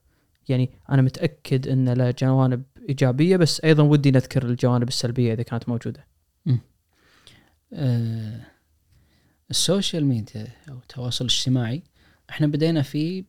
يعني 0.49 0.69
أنا 0.89 1.01
متأكد 1.01 1.67
أن 1.67 1.89
له 1.89 2.11
جوانب 2.11 2.63
إيجابية 2.89 3.37
بس 3.37 3.61
أيضا 3.63 3.83
ودي 3.83 4.11
نذكر 4.11 4.45
الجوانب 4.45 4.87
السلبية 4.87 5.33
إذا 5.33 5.43
كانت 5.43 5.69
موجودة. 5.69 6.07
آه، 7.73 8.41
ال 9.49 9.57
social 9.57 10.05
media 10.05 10.47
أو 10.69 10.77
التواصل 10.77 11.25
الاجتماعي 11.25 11.83
إحنا 12.29 12.47
بدينا 12.47 12.81
فيه 12.81 13.23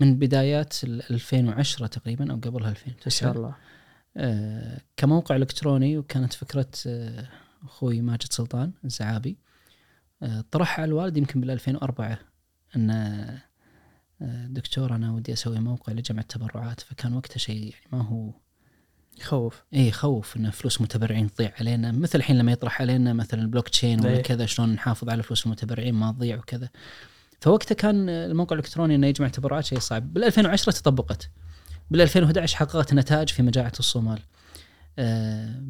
من 0.00 0.18
بدايات 0.18 0.84
ال 0.84 1.10
2010 1.10 1.86
تقريبا 1.86 2.32
أو 2.32 2.36
قبلها 2.36 2.70
2009 2.70 3.04
ما 3.06 3.10
شاء 3.10 3.32
الله. 3.32 3.54
آه، 4.16 4.80
كموقع 4.96 5.36
إلكتروني 5.36 5.98
وكانت 5.98 6.32
فكرة 6.32 6.70
آه، 6.86 7.28
أخوي 7.64 8.00
ماجد 8.00 8.32
سلطان 8.32 8.72
الزعابي 8.84 9.38
آه، 10.22 10.44
طرحها 10.50 10.82
على 10.82 10.88
الوالد 10.88 11.16
يمكن 11.16 11.40
بال 11.40 11.50
2004 11.50 12.18
إن 12.76 13.40
دكتور 14.50 14.94
أنا 14.94 15.12
ودي 15.12 15.32
أسوي 15.32 15.60
موقع 15.60 15.92
لجمع 15.92 16.20
التبرعات. 16.20 16.80
فكان 16.80 17.14
وقتها 17.14 17.38
شيء 17.38 17.56
يعني 17.56 17.74
ما 17.92 18.02
هو 18.02 18.32
يخوف. 19.18 19.62
اي 19.74 19.88
يخوف 19.88 20.36
إن 20.36 20.50
فلوس 20.50 20.80
متبرعين 20.80 21.34
تضيع 21.34 21.52
علينا. 21.60 21.92
مثل 21.92 22.18
الحين 22.18 22.38
لما 22.38 22.52
يطرح 22.52 22.80
علينا 22.80 23.12
مثلا 23.12 23.42
البلوك 23.42 23.68
تشين 23.68 24.00
ولا 24.00 24.10
إيه. 24.10 24.22
كذا 24.22 24.46
شلون 24.46 24.72
نحافظ 24.72 25.08
على 25.08 25.22
فلوس 25.22 25.46
المتبرعين 25.46 25.94
ما 25.94 26.12
تضيع 26.12 26.38
وكذا. 26.38 26.68
فوقتها 27.40 27.74
كان 27.74 28.08
الموقع 28.08 28.54
الإلكتروني 28.54 28.94
إنه 28.94 29.06
يجمع 29.06 29.28
تبرعات 29.28 29.64
شيء 29.64 29.78
صعب. 29.78 30.14
بال 30.14 30.24
2010 30.24 30.72
تطبقت. 30.72 31.30
بال 31.90 32.00
2011 32.00 32.56
حققت 32.56 32.94
نتائج 32.94 33.28
في 33.28 33.42
مجاعة 33.42 33.72
الصومال. 33.78 34.18
آه، 34.98 35.62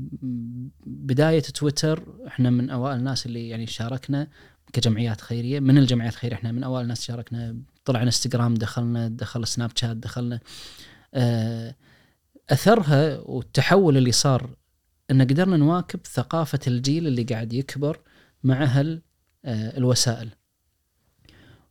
بداية 0.87 1.41
تويتر 1.41 2.03
إحنا 2.27 2.51
من 2.51 2.71
أوائل 2.71 2.99
الناس 2.99 3.27
اللي 3.27 3.49
يعني 3.49 3.67
شاركنا 3.67 4.29
كجمعيات 4.73 5.21
خيرية. 5.21 5.61
من 5.61 5.79
الجمعيات 5.79 6.13
الخيرية 6.13 6.37
إحنا 6.37 6.53
من 6.53 6.65
أوائل 6.65 6.83
الناس 6.83 7.03
شاركنا. 7.05 7.57
طلع 7.85 8.03
إنستغرام 8.03 8.55
دخلنا 8.55 9.09
دخل 9.09 9.47
سناب 9.47 9.71
شات 9.77 9.97
دخلنا. 9.97 10.41
آه، 11.15 11.75
أثرها 12.51 13.19
والتحول 13.19 13.97
اللي 13.97 14.13
صار 14.13 14.51
إن 15.11 15.23
قدرنا 15.23 15.57
نواكب 15.57 16.01
ثقافة 16.07 16.61
الجيل 16.67 17.07
اللي 17.07 17.23
قاعد 17.23 17.53
يكبر 17.53 18.01
مع 18.45 18.65
هال 18.65 19.03
آه، 19.45 19.79
الوسائل. 19.79 20.31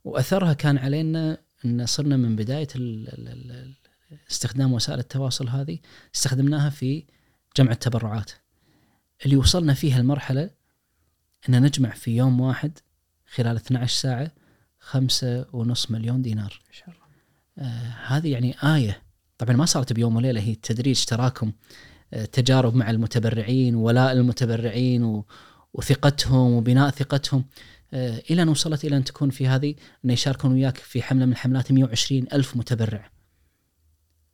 وأثرها 0.04 0.52
كان 0.52 0.78
علينا 0.78 1.38
إن 1.64 1.86
صرنا 1.86 2.16
من 2.16 2.36
بداية 2.36 2.68
استخدام 4.30 4.72
وسائل 4.72 4.98
التواصل 4.98 5.48
هذه 5.48 5.78
استخدمناها 6.14 6.70
في 6.70 7.04
جمع 7.56 7.70
التبرعات. 7.72 8.30
اللي 9.24 9.36
وصلنا 9.36 9.74
فيها 9.74 9.98
المرحلة 9.98 10.50
إن 11.48 11.62
نجمع 11.62 11.90
في 11.90 12.16
يوم 12.16 12.40
واحد 12.40 12.78
خلال 13.34 13.56
12 13.56 14.00
ساعة 14.00 14.32
خمسة 14.78 15.46
ونص 15.52 15.90
مليون 15.90 16.22
دينار. 16.22 16.60
شاء 16.70 16.88
الله. 16.88 17.00
آه 17.58 17.94
هذه 18.06 18.32
يعني 18.32 18.56
آية. 18.64 19.02
طبعا 19.38 19.56
ما 19.56 19.64
صارت 19.64 19.92
بيوم 19.92 20.16
وليلة 20.16 20.40
هي 20.40 20.54
تدريج 20.54 21.04
تراكم 21.04 21.52
آه 22.12 22.24
تجارب 22.24 22.74
مع 22.74 22.90
المتبرعين 22.90 23.74
ولاء 23.74 24.12
المتبرعين 24.12 25.04
و 25.04 25.24
وثقتهم 25.72 26.52
وبناء 26.52 26.90
ثقتهم. 26.90 27.44
آه 27.94 28.22
إلى 28.30 28.42
أن 28.42 28.48
وصلت 28.48 28.84
إلى 28.84 28.96
أن 28.96 29.04
تكون 29.04 29.30
في 29.30 29.48
هذه 29.48 29.74
أن 30.04 30.10
يشاركون 30.10 30.52
وياك 30.52 30.76
في 30.76 31.02
حملة 31.02 31.26
من 31.26 31.32
الحملات 31.32 31.72
120 31.72 32.26
ألف 32.32 32.56
متبرع 32.56 33.10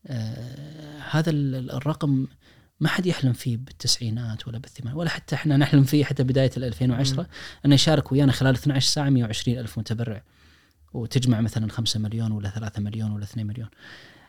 آه 0.07 0.99
هذا 1.11 1.31
ال- 1.31 1.71
الرقم 1.71 2.27
ما 2.81 2.89
حد 2.89 3.07
يحلم 3.07 3.33
فيه 3.33 3.57
بالتسعينات 3.57 4.49
ولا 4.49 4.59
بالثمانينات 4.59 4.99
ولا 5.01 5.09
حتى 5.11 5.35
إحنا 5.35 5.57
نحلم 5.57 5.85
فيه 5.85 6.05
حتى 6.05 6.23
بداية 6.23 6.51
ال 6.57 6.65
2010 6.65 7.23
مم. 7.23 7.29
أنه 7.67 7.75
يشارك 7.75 8.13
ويانا 8.13 8.33
خلال 8.33 8.55
12 8.55 8.87
ساعة 8.93 9.11
120 9.11 9.59
ألف 9.59 9.79
متبرع 9.79 10.23
وتجمع 10.93 11.41
مثلا 11.41 11.71
5 11.73 12.01
مليون 12.01 12.33
ولا 12.33 12.51
3 12.51 12.81
مليون 12.83 13.11
ولا 13.13 13.25
2 13.25 13.47
مليون 13.47 13.69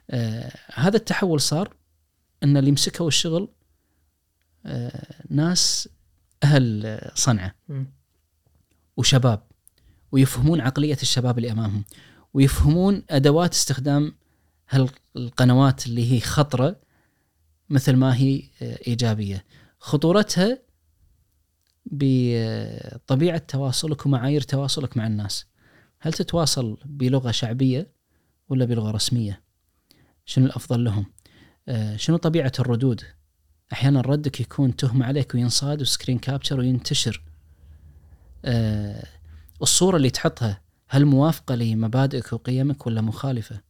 آه 0.10 0.52
هذا 0.74 0.98
التحول 0.98 1.42
صار 1.42 1.74
أن 2.44 2.58
اللي 2.58 2.72
مسكوا 2.72 3.08
الشغل 3.08 3.50
آه 4.66 5.24
ناس 5.30 5.90
أهل 6.44 7.00
صنعاء. 7.16 7.56
وشباب 8.98 9.44
ويفهمون 10.12 10.62
عقلية 10.62 10.98
الشباب 11.02 11.38
اللي 11.38 11.52
أمامهم 11.52 11.84
ويفهمون 12.34 13.04
أدوات 13.10 13.54
استخدام 13.54 14.14
هالقنوات 14.70 15.88
اللي 15.88 16.12
هي 16.12 16.20
خطرة 16.20 16.80
مثل 17.70 17.96
ما 17.96 18.16
هي 18.16 18.44
آه، 18.62 18.80
إيجابية. 18.88 19.46
خطورتها 19.80 20.60
بطبيعة 21.86 23.38
تواصلك 23.38 24.06
ومعايير 24.06 24.42
تواصلك 24.42 24.98
مع 24.98 25.08
الناس. 25.08 25.46
هل 26.00 26.14
تتواصل 26.14 26.78
بلغة 26.86 27.32
شعبية 27.32 27.92
ولا 28.50 28.66
بلغة 28.66 28.92
رسمية؟ 28.92 29.42
شنو 30.26 30.46
الأفضل 30.46 30.84
لهم؟ 30.84 31.06
آه، 31.68 31.96
شنو 31.96 32.18
طبيعة 32.18 32.52
الردود؟ 32.60 33.02
أحيانا 33.74 34.02
ردك 34.02 34.42
يكون 34.42 34.76
تهمه 34.76 35.06
عليك 35.06 35.36
وينصاد 35.36 35.82
وسكرين 35.82 36.20
كابتشر 36.20 36.60
وينتشر. 36.60 37.27
آه، 38.46 39.04
الصورة 39.62 39.98
اللي 39.98 40.10
تحطها 40.10 40.62
هل 40.88 41.06
موافقة 41.06 41.56
لمبادئك 41.56 42.34
وقيمك 42.34 42.88
ولا 42.88 43.02
مخالفة؟ 43.02 43.62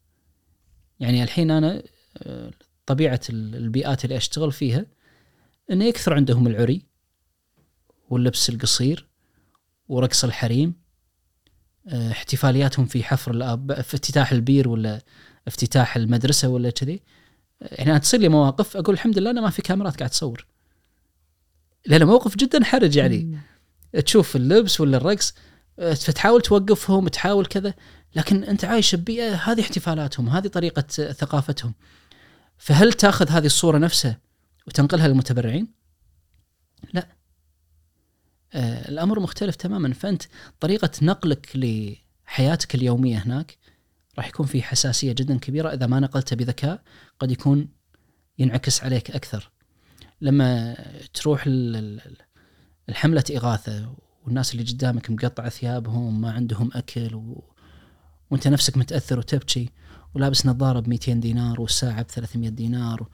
يعني 0.99 1.23
الحين 1.23 1.51
أنا 1.51 1.83
آه، 2.17 2.51
طبيعة 2.85 3.21
ال- 3.29 3.55
البيئات 3.55 4.05
اللي 4.05 4.17
أشتغل 4.17 4.51
فيها 4.51 4.85
انه 5.71 5.85
يكثر 5.85 6.13
عندهم 6.13 6.47
العري 6.47 6.81
واللبس 8.09 8.49
القصير 8.49 9.07
ورقص 9.87 10.23
الحريم 10.23 10.73
آه، 11.87 12.11
احتفالياتهم 12.11 12.85
في 12.85 13.03
حفر 13.03 13.31
الاب 13.31 13.73
في 13.73 13.79
افتتاح 13.79 14.31
البير 14.31 14.69
ولا 14.69 15.01
افتتاح 15.47 15.95
المدرسة 15.95 16.47
ولا 16.47 16.69
كذي 16.69 17.01
يعني 17.61 17.91
أنا 17.91 17.97
تصير 17.99 18.19
لي 18.19 18.29
مواقف 18.29 18.77
أقول 18.77 18.93
الحمد 18.95 19.17
لله 19.19 19.31
أنا 19.31 19.41
ما 19.41 19.49
في 19.49 19.61
كاميرات 19.61 19.97
قاعد 19.97 20.09
تصور 20.09 20.45
لأنه 21.85 22.05
موقف 22.05 22.35
جدا 22.35 22.63
حرج 22.63 22.95
يعني. 22.95 23.37
تشوف 24.05 24.35
اللبس 24.35 24.81
ولا 24.81 24.97
الرقص 24.97 25.33
آه، 25.79 25.93
فتحاول 25.93 26.41
توقفهم 26.41 27.07
تحاول 27.07 27.45
كذا 27.45 27.73
لكن 28.15 28.43
أنت 28.43 28.65
عايش 28.65 28.95
ببيئة 28.95 29.35
هذه 29.35 29.61
احتفالاتهم 29.61 30.29
هذه 30.29 30.47
طريقة 30.47 30.83
آه، 30.99 31.11
ثقافتهم. 31.11 31.73
فهل 32.57 32.93
تأخذ 32.93 33.29
هذه 33.29 33.45
الصورة 33.45 33.77
نفسها 33.77 34.19
وتنقلها 34.67 35.07
للمتبرعين؟ 35.07 35.67
لا. 36.93 37.07
آه 38.53 38.89
الأمر 38.89 39.19
مختلف 39.19 39.55
تماما. 39.55 39.93
فأنت 39.93 40.23
طريقة 40.59 40.91
نقلك 41.01 41.49
لحياتك 41.55 42.75
اليومية 42.75 43.17
هناك 43.17 43.57
راح 44.17 44.27
يكون 44.27 44.45
في 44.45 44.61
حساسية 44.61 45.11
جدا 45.11 45.37
كبيرة. 45.37 45.73
إذا 45.73 45.87
ما 45.87 45.99
نقلته 45.99 46.35
بذكاء 46.35 46.81
قد 47.19 47.31
يكون 47.31 47.67
ينعكس 48.39 48.83
عليك 48.83 49.11
أكثر. 49.11 49.51
لما 50.21 50.75
تروح 51.13 51.43
ال- 51.47 52.26
ال- 52.89 52.91
الحملة 52.91 53.23
إغاثة 53.35 53.95
والناس 54.25 54.51
اللي 54.53 54.63
قدامك 54.63 55.11
مقطعه 55.11 55.49
ثيابهم 55.49 56.21
ما 56.21 56.31
عندهم 56.31 56.69
أكل 56.73 57.15
و... 57.15 57.43
وأنت 58.31 58.47
نفسك 58.47 58.77
متأثر 58.77 59.19
وتبكي 59.19 59.69
ولابس 60.15 60.45
نظارة 60.45 60.79
ب 60.79 60.89
200 60.89 61.13
دينار 61.13 61.61
والساعة 61.61 62.01
ب 62.03 62.07
300 62.07 62.49
دينار 62.49 63.07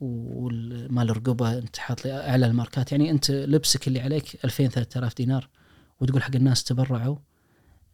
ومال 0.00 1.10
الرقبه 1.10 1.58
أنت 1.58 1.76
حاط 1.76 2.04
لي 2.04 2.28
أعلى 2.28 2.46
الماركات. 2.46 2.92
يعني 2.92 3.10
أنت 3.10 3.30
لبسك 3.30 3.88
اللي 3.88 4.00
عليك 4.00 4.44
2000 4.44 4.68
3000 4.68 5.16
دينار 5.16 5.48
وتقول 6.00 6.22
حق 6.22 6.34
الناس 6.36 6.64
تبرعوا 6.64 7.16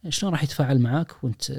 شلون 0.09 0.31
راح 0.31 0.43
يتفاعل 0.43 0.79
معاك 0.79 1.23
وأنت 1.23 1.51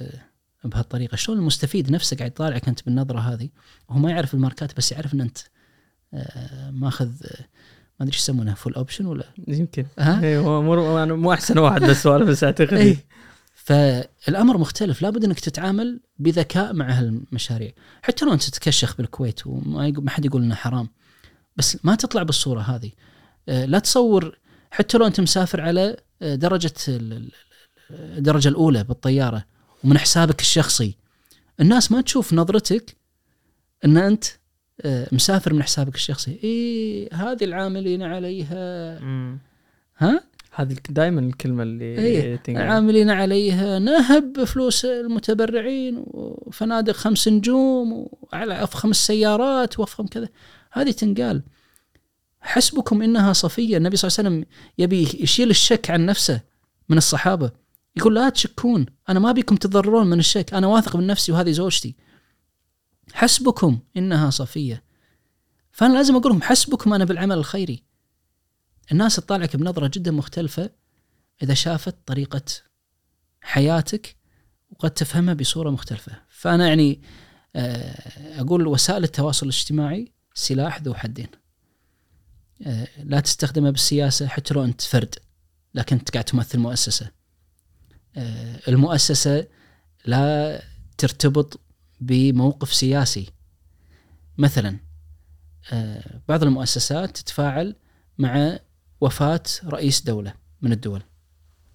بهالطريقة؟ 0.65 1.17
شلون 1.17 1.39
المستفيد 1.39 1.91
نفسه 1.91 2.17
قاعد 2.17 2.31
يطالعك 2.31 2.69
أنت 2.69 2.85
بالنظرة 2.87 3.19
هذه؟ 3.21 3.49
وهو 3.89 3.99
ما 3.99 4.11
يعرف 4.11 4.35
الماركات 4.35 4.77
بس 4.77 4.93
يعرف 4.93 5.15
إن 5.15 5.21
أنت 5.21 5.39
آه، 6.15 6.71
ماخذ 6.71 7.13
ما 8.01 8.05
أدري 8.05 8.13
إيش 8.15 8.23
يسمونه 8.23 8.55
full 8.55 8.75
option 8.75 9.07
ولا؟ 9.07 9.25
يمكن. 9.49 9.87
ها؟ 9.99 10.23
إيه، 10.23 10.39
هو 10.39 10.63
مو 10.63 11.03
أنا 11.03 11.15
مو 11.15 11.33
أحسن 11.33 11.59
واحد 11.59 11.81
بالسوالف 11.81 12.29
بس 12.29 12.45
أعتقد. 12.45 12.75
اي 12.75 12.99
فالأمر 13.55 14.59
مختلف 14.59 15.03
لابد 15.03 15.25
إنك 15.25 15.41
تتعامل 15.41 16.01
بذكاء 16.19 16.73
مع 16.73 16.91
هالمشاريع. 16.91 17.73
حتى 18.03 18.25
لو 18.25 18.33
أنت 18.33 18.43
تتكشخ 18.43 18.97
بالكويت 18.97 19.47
وما 19.47 20.11
حد 20.11 20.25
يقول 20.25 20.43
إنه 20.43 20.55
حرام 20.55 20.89
بس 21.57 21.79
ما 21.85 21.95
تطلع 21.95 22.23
بالصورة 22.23 22.61
هذه. 22.61 22.91
آه، 23.49 23.65
لا 23.65 23.79
تصور 23.79 24.39
حتى 24.71 24.99
لو 24.99 25.07
أنت 25.07 25.21
مسافر 25.21 25.61
على 25.61 25.97
آه، 26.23 26.35
درجة 26.35 26.73
ال- 26.89 27.13
ال- 27.13 27.33
الدرجه 27.91 28.49
الأولى 28.49 28.85
بالطيارة 28.85 29.45
ومن 29.85 29.99
حسابك 29.99 30.41
الشخصي 30.41 30.97
الناس 31.61 31.93
ما 31.93 32.01
تشوف 32.01 32.33
نظرتك 32.33 32.97
إن 33.85 33.97
أنت 33.97 34.25
مسافر 34.87 35.55
من 35.55 35.63
حسابك 35.63 35.95
الشخصي. 35.95 36.39
اي 36.45 37.09
هذه 37.13 37.45
العاملين 37.45 38.03
عليها. 38.03 38.99
مم. 39.01 39.39
ها؟ 39.99 40.25
هذه 40.55 40.77
دائما 40.91 41.21
الكلمة 41.21 41.63
اللي 41.63 41.85
إيه، 41.85 42.41
عاملين 42.49 43.11
عليها. 43.11 43.79
نهب 43.79 44.45
فلوس 44.45 44.85
المتبرعين 44.85 46.05
وفنادق 46.07 46.93
خمس 46.93 47.29
نجوم 47.29 48.09
وعلى 48.23 48.63
افخم 48.65 48.91
السيارات 48.91 49.79
وافخم 49.79 50.07
كذا. 50.07 50.29
هذه 50.73 50.91
تنقال. 50.91 51.43
حسبكم 52.41 53.03
إنها 53.03 53.33
صفية. 53.33 53.77
النبي 53.77 53.97
صلى 53.97 54.09
الله 54.09 54.19
عليه 54.19 54.29
وسلم 54.29 54.45
يبي 54.79 55.23
يشيل 55.23 55.51
الشك 55.51 55.91
عن 55.91 56.07
نفسه 56.07 56.41
من 56.89 56.97
الصحابة. 56.97 57.51
يقول 57.97 58.15
لا 58.15 58.29
تشكون. 58.29 58.87
أنا 59.09 59.21
ما 59.21 59.33
بيكم 59.33 59.57
تضررون 59.57 60.07
من 60.07 60.19
الشك. 60.19 60.55
أنا 60.55 60.67
واثق 60.67 60.97
من 60.97 61.07
نفسي 61.07 61.33
وهذه 61.33 61.51
زوجتي. 61.51 61.95
حسبكم 63.13 63.81
إنها 63.97 64.31
صفية. 64.31 64.85
فأنا 65.71 65.93
لازم 65.95 66.17
أقول 66.17 66.33
لهم 66.33 66.43
حسبكم 66.43 66.95
أنا 66.95 67.05
بالعمل 67.05 67.39
الخيري. 67.39 67.83
الناس 68.93 69.17
تطالعك 69.17 69.57
بنظرة 69.57 69.91
جدا 69.95 70.11
مختلفة 70.11 70.71
إذا 71.43 71.55
شافت 71.55 71.97
طريقة 72.07 72.43
حياتك 73.41 74.17
وقد 74.71 74.91
تفهمها 74.91 75.35
بصورة 75.35 75.71
مختلفة. 75.71 76.13
فأنا 76.29 76.69
يعني 76.69 77.03
آه، 77.57 78.41
أقول 78.41 78.67
وسائل 78.67 79.05
التواصل 79.05 79.47
الاجتماعي 79.47 80.13
سلاح 80.35 80.83
ذو 80.83 80.95
حدين. 80.95 81.29
آه، 82.67 82.89
لا 83.05 83.21
تستخدمه 83.21 83.71
بالسياسة 83.71 84.27
حتى 84.27 84.55
لو 84.55 84.65
أنت 84.65 84.81
فرد 84.81 85.15
لكن 85.75 85.97
أنت 85.97 86.11
قاعد 86.11 86.25
تمثل 86.25 86.59
مؤسسة. 86.59 87.11
آه، 88.17 88.61
المؤسسة 88.69 89.47
لا 90.05 90.63
ترتبط 90.99 91.61
بموقف 92.03 92.75
سياسي. 92.75 93.27
مثلا 94.39 94.79
آه، 95.73 96.21
بعض 96.29 96.43
المؤسسات 96.43 97.17
تتفاعل 97.17 97.77
مع 98.19 98.59
وفاة 99.01 99.43
رئيس 99.65 100.03
دولة 100.03 100.35
من 100.63 100.73
الدول 100.73 101.03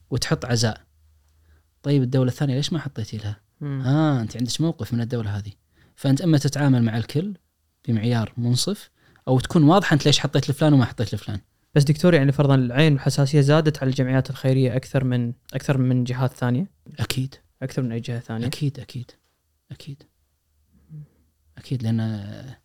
وتحط 0.09 0.45
عزاء. 0.45 0.81
طيب 1.83 2.03
الدولة 2.03 2.29
الثانية 2.29 2.55
ليش 2.55 2.73
ما 2.73 2.79
حطيتي 2.79 3.17
لها؟ 3.17 3.39
مم. 3.61 3.81
ها 3.81 4.21
أنت 4.21 4.37
عندك 4.37 4.61
موقف 4.61 4.93
من 4.93 5.01
الدولة 5.01 5.37
هذه. 5.37 5.51
فأنت 5.95 6.21
أما 6.21 6.37
تتعامل 6.37 6.83
مع 6.83 6.97
الكل 6.97 7.33
بمعيار 7.87 8.33
منصف 8.37 8.89
أو 9.27 9.39
تكون 9.39 9.63
واضحة 9.63 9.93
أنت 9.93 10.05
ليش 10.05 10.19
حطيت 10.19 10.49
لفلان 10.49 10.73
وما 10.73 10.85
حطيت 10.85 11.15
لفلان. 11.15 11.39
بس 11.75 11.83
دكتور 11.83 12.13
يعني 12.13 12.31
فرضا 12.31 12.55
العين 12.55 12.93
والحساسية 12.93 13.41
زادت 13.41 13.77
على 13.77 13.89
الجمعيات 13.89 14.29
الخيرية 14.29 14.75
أكثر 14.75 15.03
من 15.03 15.33
أكثر 15.53 15.77
من 15.77 16.03
جهات 16.03 16.33
ثانية؟ 16.33 16.71
أكيد. 16.99 17.35
أكثر 17.61 17.81
من 17.81 17.91
أي 17.91 17.99
جهة 17.99 18.19
ثانية؟ 18.19 18.47
أكيد 18.47 18.79
أكيد 18.79 19.11
أكيد. 19.71 20.03
أكيد 21.57 21.83
لأن 21.83 21.99
آه، 21.99 22.57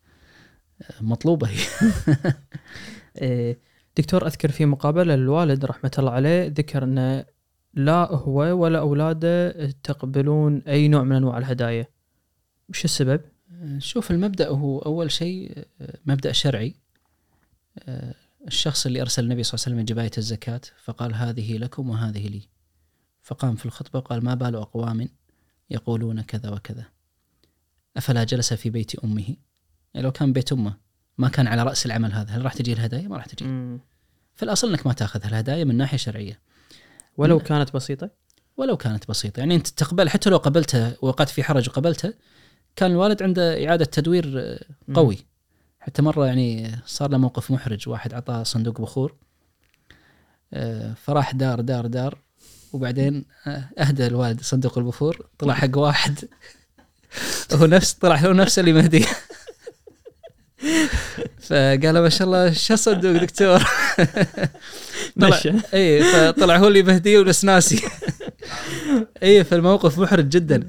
مطلوبة 1.01 1.47
هي. 1.47 1.59
إيه، 3.21 3.59
دكتور 3.97 4.27
أذكر 4.27 4.51
في 4.51 4.65
مقابله 4.65 5.15
للوالد 5.15 5.65
رحمة 5.65 5.91
الله 5.99 6.11
عليه 6.11 6.47
ذكر 6.47 6.83
انه 6.83 7.25
لا 7.73 8.11
هو 8.11 8.39
ولا 8.39 8.79
أولاده 8.79 9.71
تقبلون 9.71 10.61
أي 10.67 10.87
نوع 10.87 11.03
من 11.03 11.15
أنواع 11.15 11.37
الهدايا. 11.37 11.87
وش 12.69 12.85
السبب؟ 12.85 13.21
شوف 13.77 14.11
المبدأ 14.11 14.49
هو 14.49 14.79
أول 14.79 15.11
شيء 15.11 15.67
آه، 15.81 15.97
مبدأ 16.05 16.31
شرعي. 16.31 16.75
آه، 17.79 18.15
الشخص 18.47 18.85
اللي 18.85 19.01
أرسل 19.01 19.23
النبي 19.23 19.43
صلى 19.43 19.53
الله 19.53 19.65
عليه 19.65 19.75
وسلم 19.75 19.85
جباية 19.85 20.11
الزكاة 20.17 20.61
فقال 20.83 21.15
هذه 21.15 21.57
لكم 21.57 21.89
وهذه 21.89 22.27
لي. 22.27 22.41
فقام 23.21 23.55
في 23.55 23.65
الخطبة 23.65 23.99
وقال 23.99 24.23
ما 24.23 24.33
بال 24.33 24.55
أقوام 24.55 25.09
يقولون 25.69 26.21
كذا 26.21 26.49
وكذا. 26.49 26.92
أفلا 27.97 28.23
جلس 28.23 28.53
في 28.53 28.69
بيت 28.69 28.99
أمه 28.99 29.35
يعني 29.93 30.05
لو 30.05 30.11
كان 30.11 30.33
بيت 30.33 30.51
أمه 30.51 30.77
ما 31.17 31.29
كان 31.29 31.47
على 31.47 31.63
رأس 31.63 31.85
العمل 31.85 32.13
هذا 32.13 32.31
هل 32.31 32.45
راح 32.45 32.53
تجي 32.53 32.73
الهدايا 32.73 33.07
ما 33.07 33.17
راح 33.17 33.25
تجي 33.25 33.45
مم. 33.45 33.79
في 34.35 34.43
الأصل 34.43 34.69
إنك 34.69 34.87
ما 34.87 34.93
تأخذ 34.93 35.25
الهدايا 35.25 35.63
من 35.63 35.77
ناحية 35.77 35.97
شرعية 35.97 36.39
ولو 37.17 37.37
لا. 37.37 37.43
كانت 37.43 37.73
بسيطة؟ 37.73 38.09
ولو 38.57 38.77
كانت 38.77 39.09
بسيطة 39.09 39.39
يعني 39.39 39.55
أنت 39.55 39.67
تقبل 39.67 40.09
حتى 40.09 40.29
لو 40.29 40.37
قبلتها 40.37 40.95
وقعت 41.01 41.29
في 41.29 41.43
حرج 41.43 41.69
وقبلتها 41.69 42.13
كان 42.75 42.91
الوالد 42.91 43.23
عنده 43.23 43.67
إعادة 43.67 43.85
تدوير 43.85 44.33
آه، 44.37 44.65
مم. 44.87 44.95
قوي 44.95 45.17
حتى 45.79 46.01
مرة 46.01 46.25
يعني 46.25 46.71
صار 46.85 47.11
له 47.11 47.17
موقف 47.17 47.51
محرج 47.51 47.89
واحد 47.89 48.13
اعطاه 48.13 48.43
صندوق 48.43 48.81
بخور 48.81 49.15
آه، 50.53 50.93
فراح 50.93 51.31
دار 51.31 51.61
دار 51.61 51.87
دار 51.87 52.17
وبعدين 52.73 53.25
آه، 53.47 53.69
أهدى 53.77 54.07
الوالد 54.07 54.41
صندوق 54.41 54.77
البخور 54.77 55.29
طلع 55.37 55.53
حق 55.53 55.77
واحد 55.77 56.19
هو 57.53 57.65
نفس 57.65 57.93
طلع 57.93 58.15
هو 58.15 58.31
نفسه 58.31 58.59
اللي 58.59 58.73
مهدي. 58.73 59.05
فقال 61.39 61.99
ما 61.99 62.09
شاء 62.09 62.27
الله 62.27 62.51
شو 62.51 62.75
صندوق 62.75 63.21
دكتور؟ 63.21 63.63
طلع 65.19 65.37
مشى. 65.37 65.51
اي 65.73 66.03
فطلع 66.03 66.57
هو 66.57 66.67
اللي 66.67 66.83
مهدي 66.83 67.23
ناسي. 67.43 67.81
اي 69.23 69.43
فالموقف 69.43 69.99
محرج 69.99 70.29
جدا. 70.29 70.67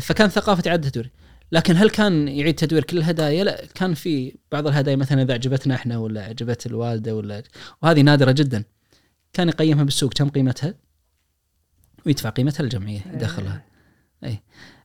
فكان 0.00 0.28
ثقافة 0.28 0.70
اعاده 0.70 0.88
تدوير 0.88 1.10
لكن 1.52 1.76
هل 1.76 1.90
كان 1.90 2.28
يعيد 2.28 2.54
تدوير 2.54 2.84
كل 2.84 2.98
الهدايا؟ 2.98 3.44
لا 3.44 3.64
كان 3.74 3.94
في 3.94 4.34
بعض 4.52 4.66
الهدايا 4.66 4.96
مثلا 4.96 5.22
إذا 5.22 5.34
عجبتنا 5.34 5.74
إحنا 5.74 5.98
ولا 5.98 6.24
عجبت 6.24 6.66
الوالدة 6.66 7.16
ولا 7.16 7.42
وهذه 7.82 8.00
نادرة 8.00 8.32
جدا. 8.32 8.64
كان 9.32 9.48
يقيمها 9.48 9.84
بالسوق 9.84 10.12
كم 10.12 10.28
قيمتها؟ 10.28 10.74
ويدفع 12.06 12.28
قيمتها 12.30 12.62
للجمعيه 12.62 13.00
يدخلها 13.14 13.64
اي 14.24 14.42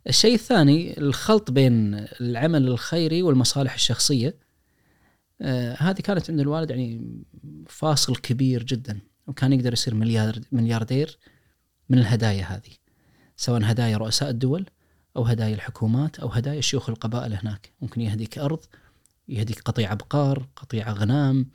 الشيء 0.07 0.33
الثاني 0.33 0.97
الخلط 0.97 1.51
بين 1.51 1.95
العمل 2.21 2.67
الخيري 2.67 3.21
والمصالح 3.21 3.73
الشخصية. 3.73 4.37
آه 5.41 5.75
هذه 5.79 6.01
كانت 6.01 6.29
عند 6.29 6.39
الوالد 6.39 6.69
يعني 6.69 7.21
فاصل 7.67 8.15
كبير 8.15 8.63
جدا 8.63 8.99
وكان 9.27 9.53
يقدر 9.53 9.73
يصير 9.73 9.95
مليار 9.95 10.39
ملياردير 10.51 11.17
من 11.89 11.97
الهدايا 11.97 12.43
هذه 12.43 12.71
سواء 13.37 13.61
هدايا 13.63 13.97
رؤساء 13.97 14.29
الدول 14.29 14.65
أو 15.17 15.23
هدايا 15.23 15.55
الحكومات 15.55 16.19
أو 16.19 16.27
هدايا 16.27 16.61
شيوخ 16.61 16.89
القبائل 16.89 17.33
هناك. 17.33 17.71
ممكن 17.81 18.01
يهديك 18.01 18.37
أرض 18.37 18.59
يهديك 19.27 19.61
قطيع 19.61 19.93
بقار 19.93 20.47
قطيع 20.55 20.91
غنام 20.91 21.49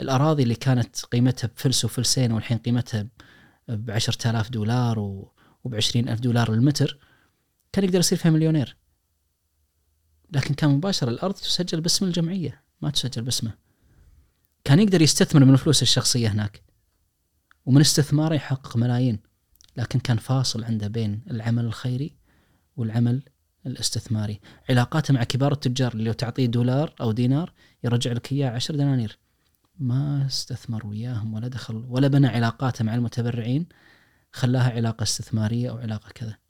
الأراضي 0.00 0.42
اللي 0.42 0.54
كانت 0.54 1.04
قيمتها 1.04 1.48
بفلس 1.56 1.84
وفلسين 1.84 2.32
والحين 2.32 2.58
قيمتها 2.58 3.06
ب 3.68 3.90
10000 3.90 4.50
دولار 4.50 4.98
وب 4.98 5.74
20000 5.74 6.20
دولار 6.20 6.52
المتر 6.52 6.98
كان 7.72 7.84
يقدر 7.84 7.98
يصير 7.98 8.18
فيها 8.18 8.30
مليونير. 8.30 8.76
لكن 10.30 10.54
كان 10.54 10.70
مباشرة 10.70 11.10
الأرض 11.10 11.34
تسجل 11.34 11.80
باسم 11.80 12.06
الجمعية 12.06 12.62
ما 12.80 12.90
تسجل 12.90 13.22
باسمه. 13.22 13.52
كان 14.64 14.80
يقدر 14.80 15.02
يستثمر 15.02 15.44
من 15.44 15.56
فلوسه 15.56 15.82
الشخصية 15.82 16.28
هناك 16.28 16.62
ومن 17.66 17.80
استثماره 17.80 18.34
يحقق 18.34 18.76
ملايين. 18.76 19.18
لكن 19.76 19.98
كان 19.98 20.16
فاصل 20.16 20.64
عنده 20.64 20.88
بين 20.88 21.22
العمل 21.30 21.64
الخيري 21.64 22.16
والعمل 22.76 23.22
الاستثماري. 23.66 24.40
علاقاته 24.70 25.14
مع 25.14 25.24
كبار 25.24 25.52
التجار 25.52 25.92
اللي 25.92 26.04
لو 26.04 26.12
تعطيه 26.12 26.46
دولار 26.46 26.94
أو 27.00 27.12
دينار 27.12 27.52
يرجع 27.84 28.12
لك 28.12 28.32
إياه 28.32 28.50
عشر 28.50 28.74
دنانير. 28.74 29.18
ما 29.78 30.26
استثمر 30.26 30.86
وياهم 30.86 31.34
ولا 31.34 31.48
دخل 31.48 31.84
ولا 31.88 32.08
بنى 32.08 32.26
علاقاته 32.26 32.84
مع 32.84 32.94
المتبرعين 32.94 33.66
خلاها 34.32 34.70
علاقة 34.70 35.02
استثمارية 35.02 35.70
أو 35.70 35.78
علاقة 35.78 36.10
كذا. 36.14 36.41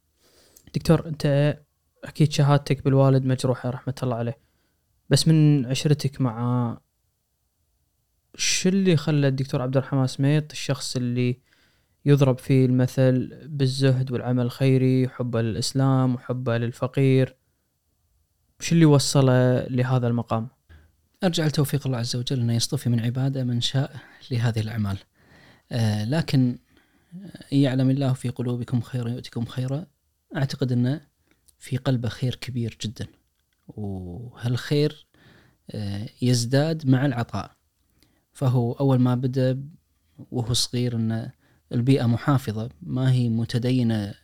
دكتور 0.74 1.08
انت 1.08 1.56
أكيد 2.04 2.32
شهادتك 2.32 2.84
بالوالد 2.84 3.24
مجروحة 3.24 3.70
رحمة 3.70 3.94
الله 4.02 4.16
عليه. 4.16 4.38
بس 5.10 5.28
من 5.28 5.66
عشرتك 5.66 6.20
مع 6.20 6.78
شو 8.34 8.68
اللي 8.68 8.96
خلى 8.96 9.28
الدكتور 9.28 9.62
عبد 9.62 9.76
الرحمن 9.76 10.06
سميط؟ 10.06 10.52
الشخص 10.52 10.96
اللي 10.96 11.40
يضرب 12.04 12.38
فيه 12.38 12.66
المثل 12.66 13.38
بالزهد 13.48 14.12
والعمل 14.12 14.44
الخيري 14.44 15.06
وحبه 15.06 15.42
للاسلام 15.42 16.14
وحبه 16.14 16.58
للفقير. 16.58 17.36
شو 18.60 18.74
اللي 18.74 18.84
وصله 18.84 19.66
لهذا 19.66 20.08
المقام؟ 20.08 20.48
أرجع 21.24 21.46
لتوفيق 21.46 21.86
الله 21.86 21.98
عز 21.98 22.16
وجل 22.16 22.40
أنه 22.40 22.54
يصطفي 22.54 22.90
من 22.90 23.00
عباده 23.00 23.44
من 23.44 23.60
شاء 23.60 23.96
لهذه 24.30 24.60
الأعمال. 24.60 24.98
آه 25.72 26.04
لكن 26.04 26.58
يعلم 27.52 27.90
الله 27.90 28.12
في 28.12 28.28
قلوبكم 28.28 28.80
خيرا 28.80 29.08
يؤتكم 29.08 29.44
خيرا. 29.44 29.86
أعتقد 30.36 30.72
أنه 30.72 31.00
في 31.58 31.76
قلبه 31.76 32.08
خير 32.08 32.34
كبير 32.34 32.78
جدا. 32.82 33.06
وهالخير 33.68 35.06
آه 35.70 36.08
يزداد 36.22 36.86
مع 36.86 37.06
العطاء. 37.06 37.50
فهو 38.32 38.72
أول 38.72 38.98
ما 38.98 39.14
بدأ 39.14 39.62
وهو 40.30 40.52
صغير 40.52 40.96
أن 40.96 41.30
البيئة 41.72 42.06
محافظة. 42.06 42.70
ما 42.82 43.12
هي 43.12 43.28
متدينة 43.28 44.14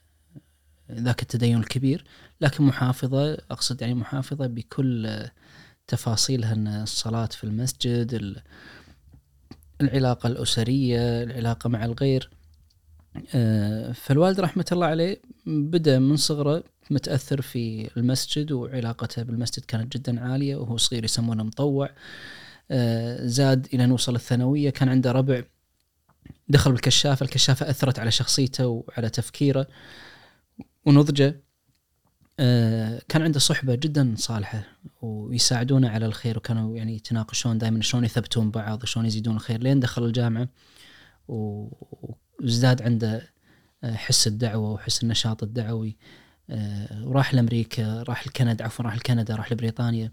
ذاك 0.93 1.23
التدين 1.23 1.57
الكبير 1.59 2.05
لكن 2.41 2.65
محافظة 2.65 3.33
أقصد 3.51 3.83
يعني 3.83 3.95
محافظة 3.95 4.47
بكل 4.47 5.07
آه، 5.07 5.31
تفاصيلها. 5.87 6.53
إن 6.53 6.67
الصلاة 6.67 7.27
في 7.27 7.45
المسجد 7.45 8.15
ال- 8.15 8.43
العلاقة 9.81 10.27
الأسرية 10.27 11.23
العلاقة 11.23 11.69
مع 11.69 11.85
الغير. 11.85 12.31
آه، 12.33 12.38
فالوالد 13.95 14.41
رحمة 14.41 14.65
الله 14.73 14.87
عليه 14.87 15.21
بدأ 15.47 15.99
من 15.99 16.17
صغره 16.17 16.65
متأثر 16.91 17.41
في 17.43 17.91
المسجد 17.97 18.53
وعلاقته 18.53 19.23
بالمسجد 19.23 19.65
كانت 19.65 19.97
جدا 19.97 20.21
عالية 20.21 20.57
وهو 20.57 20.77
صغير 20.77 21.05
يسمونه 21.05 21.43
مطوع. 21.43 21.91
آه، 22.71 23.27
زاد 23.27 23.69
إلى 23.75 23.85
أن 23.85 23.93
وصل 23.93 24.15
الثانوية 24.15 24.71
كان 24.71 24.89
عنده 24.89 25.13
ربع 25.13 25.43
دخل 26.49 26.73
بالكشافه 26.73 27.25
الكشافة 27.25 27.71
أثرت 27.71 27.99
على 27.99 28.11
شخصيته 28.11 28.67
وعلى 28.67 29.11
تفكيره 29.11 29.67
ونضجه. 30.87 31.41
آه، 32.41 33.03
كان 33.09 33.23
عنده 33.23 33.39
صحبة 33.39 33.75
جدا 33.75 34.15
صالحة 34.17 34.65
ويساعدونه 35.03 35.89
على 35.89 36.07
الخير 36.07 36.39
وكانوا 36.39 36.77
يعني 36.77 36.97
يتناقشون 36.97 37.59
دائما 37.59 37.83
شلون 37.83 38.05
يثبتون 38.05 38.51
بعض 38.51 38.85
شلون 38.85 39.07
يزيدون 39.07 39.35
الخير. 39.37 39.61
لين 39.63 39.81
دخل 39.81 40.05
الجامعة 40.05 40.49
و- 41.29 42.15
وازداد 42.43 42.83
عنده 42.83 43.29
آه، 43.85 43.95
حس 43.95 44.27
الدعوة 44.27 44.71
وحس 44.73 45.03
النشاط 45.03 45.43
الدعوي. 45.43 45.97
آه، 46.51 47.07
وراح 47.07 47.35
لأمريكا 47.35 48.03
راح 48.03 48.27
لكندا 48.27 48.65
عفوا 48.65 48.85
راح 48.85 48.97
لكندا 48.97 49.37
راح 49.37 49.53
لبريطانيا. 49.53 50.13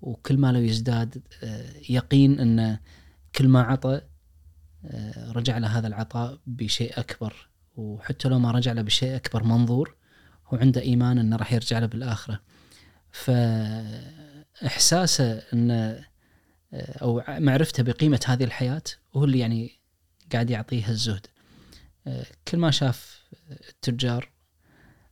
وكل 0.00 0.36
ما 0.38 0.52
له 0.52 0.58
يزداد 0.58 1.22
آه، 1.42 1.72
يقين 1.88 2.40
إن 2.40 2.78
كل 3.36 3.48
ما 3.48 3.62
عطى 3.62 4.00
آه، 4.84 5.32
رجع 5.32 5.58
له 5.58 5.78
هذا 5.78 5.86
العطاء 5.88 6.38
بشيء 6.46 7.00
أكبر. 7.00 7.48
وحتى 7.76 8.28
لو 8.28 8.38
ما 8.38 8.50
رجع 8.50 8.72
له 8.72 8.82
بشيء 8.82 9.16
أكبر 9.16 9.42
منظور 9.44 9.96
هو 10.46 10.58
عنده 10.58 10.80
إيمان 10.80 11.18
إنه 11.18 11.36
راح 11.36 11.52
يرجع 11.52 11.78
له 11.78 11.86
بالآخرة. 11.86 12.40
فإحساسه 14.52 15.42
انه 15.52 16.04
أو 16.74 17.22
معرفته 17.28 17.82
بقيمة 17.82 18.20
هذه 18.26 18.44
الحياة 18.44 18.82
هو 19.16 19.24
اللي 19.24 19.38
يعني 19.38 19.72
قاعد 20.32 20.50
يعطيها 20.50 20.90
الزهد. 20.90 21.26
كل 22.48 22.58
ما 22.58 22.70
شاف 22.70 23.22
التجار 23.50 24.30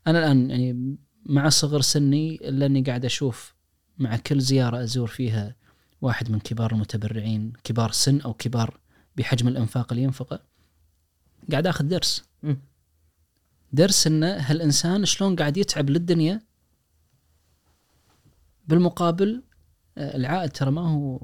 أنا 0.06 0.18
الآن 0.18 0.50
يعني 0.50 0.96
مع 1.26 1.48
صغر 1.48 1.80
سني 1.80 2.34
الا 2.48 2.66
اني 2.66 2.82
قاعد 2.82 3.04
أشوف 3.04 3.54
مع 3.98 4.16
كل 4.16 4.40
زيارة 4.40 4.82
أزور 4.82 5.08
فيها 5.08 5.56
واحد 6.00 6.30
من 6.30 6.38
كبار 6.38 6.72
المتبرعين 6.72 7.52
كبار 7.64 7.90
سن 7.90 8.20
أو 8.20 8.34
كبار 8.34 8.80
بحجم 9.16 9.48
الأنفاق 9.48 9.92
اللي 9.92 10.04
ينفقه 10.04 10.42
قاعد 11.50 11.66
آخذ 11.66 11.84
درس. 11.84 12.24
درس 13.72 14.06
ان 14.06 14.24
هالإنسان 14.24 15.04
شلون 15.04 15.36
قاعد 15.36 15.56
يتعب 15.56 15.90
للدنيا 15.90 16.40
بالمقابل 18.68 19.42
آه، 19.98 20.16
العائد 20.16 20.50
ترى 20.50 20.70
ما 20.70 20.88
هو 20.88 21.20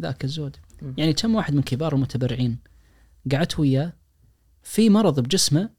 ذاك 0.00 0.24
الزود. 0.24 0.56
يعني 0.98 1.12
كم 1.12 1.34
واحد 1.34 1.54
من 1.54 1.62
كبار 1.62 1.94
المتبرعين 1.94 2.58
قعدت 3.32 3.60
وياه 3.60 3.92
في 4.62 4.90
مرض 4.90 5.20
بجسمه 5.20 5.70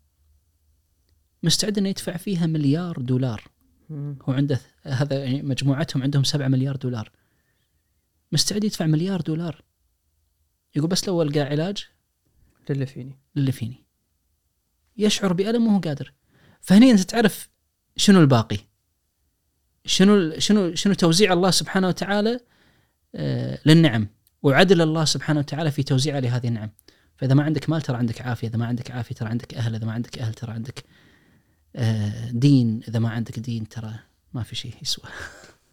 مستعد 1.43 1.77
إنه 1.77 1.89
يدفع 1.89 2.17
فيها 2.17 2.45
مليار 2.47 2.97
دولار. 2.97 3.43
هو 4.21 4.33
عنده 4.33 4.61
هذا 4.83 5.23
يعني 5.23 5.41
مجموعتهم 5.41 6.03
عندهم 6.03 6.23
7 6.23 6.47
مليار 6.47 6.75
دولار. 6.75 7.11
مستعد 8.31 8.63
يدفع 8.63 8.85
مليار 8.85 9.21
دولار. 9.21 9.63
يقول 10.75 10.89
بس 10.89 11.07
لو 11.07 11.21
ألقى 11.21 11.39
علاج 11.39 11.87
للي 12.69 12.85
فيني. 12.85 13.19
للي 13.35 13.51
فيني. 13.51 13.85
يشعر 14.97 15.33
بألم 15.33 15.67
وهو 15.67 15.79
قادر. 15.79 16.13
فهني 16.61 16.91
أنت 16.91 16.99
تعرف 16.99 17.49
شنو 17.97 18.19
الباقي. 18.19 18.57
شنو 19.85 20.39
شنو 20.39 20.75
شنو 20.75 20.93
توزيع 20.93 21.33
الله 21.33 21.51
سبحانه 21.51 21.87
وتعالى؟ 21.87 22.39
آه، 23.15 23.59
للنعم. 23.65 24.07
وعدل 24.43 24.81
الله 24.81 25.05
سبحانه 25.05 25.39
وتعالى 25.39 25.71
في 25.71 25.83
توزيعه 25.83 26.19
لهذه 26.19 26.47
النعم. 26.47 26.69
فإذا 27.21 27.33
ما 27.33 27.43
عندك 27.43 27.69
مال 27.69 27.81
ترى 27.81 27.97
عندك 27.97 28.21
عافية 28.21 28.47
إذا 28.47 28.57
ما 28.57 28.65
عندك 28.65 28.91
عافية 28.91 29.15
ترى 29.15 29.29
عندك 29.29 29.53
أهل 29.53 29.75
إذا 29.75 29.85
ما 29.85 29.91
عندك 29.91 30.19
أهل 30.19 30.33
ترى 30.33 30.51
عندك 30.51 30.83
آه، 31.75 32.31
دين 32.31 32.81
إذا 32.87 32.99
ما 32.99 33.09
عندك 33.09 33.39
دين 33.39 33.69
ترى 33.69 33.93
ما 34.33 34.43
في 34.43 34.55
شيء 34.55 34.73
يسوى. 34.81 35.05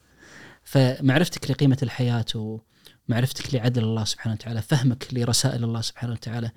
فمعرفتك 0.65 1.51
لقيمة 1.51 1.79
الحياة 1.83 2.25
ومعرفتك 2.35 3.55
لعدل 3.55 3.85
الله 3.85 4.05
سبحانه 4.05 4.35
وتعالى 4.35 4.63
فهمك 4.63 5.07
لرسائل 5.13 5.65
الله 5.65 5.81
سبحانه 5.81 6.13
وتعالى 6.13 6.51